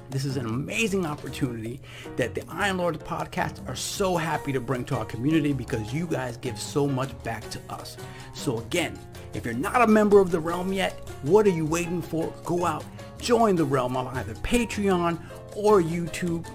This 0.10 0.24
is 0.24 0.38
an 0.38 0.46
amazing 0.46 1.06
opportunity 1.06 1.82
that 2.16 2.36
the 2.36 2.44
Iron 2.48 2.78
Lords 2.78 3.00
podcast 3.00 3.68
are 3.68 3.76
so 3.76 4.16
happy 4.16 4.54
to 4.54 4.62
bring 4.62 4.86
to 4.86 4.98
our 4.98 5.06
community 5.06 5.52
because 5.52 5.94
you 5.94 6.08
guys 6.08 6.38
give 6.38 6.60
so 6.60 6.88
much 6.88 7.12
back 7.24 7.50
to 7.50 7.60
us. 7.70 7.98
So 8.34 8.60
again, 8.60 8.98
if 9.34 9.44
you're 9.44 9.54
not 9.54 9.82
a 9.82 9.88
member 9.88 10.20
of 10.20 10.32
the 10.32 10.40
realm 10.40 10.72
yet, 10.72 10.94
what 11.24 11.46
are 11.46 11.50
you 11.50 11.66
waiting 11.66 12.02
for? 12.02 12.34
Go 12.46 12.66
out, 12.66 12.86
join 13.20 13.56
the 13.56 13.66
realm 13.66 13.98
on 13.98 14.08
either 14.18 14.36
Patreon 14.36 15.20
or 15.56 15.82
YouTube. 15.82 16.48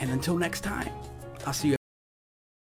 And 0.00 0.10
until 0.10 0.36
next 0.36 0.62
time, 0.62 0.90
I'll 1.46 1.52
see 1.52 1.68
you 1.68 1.77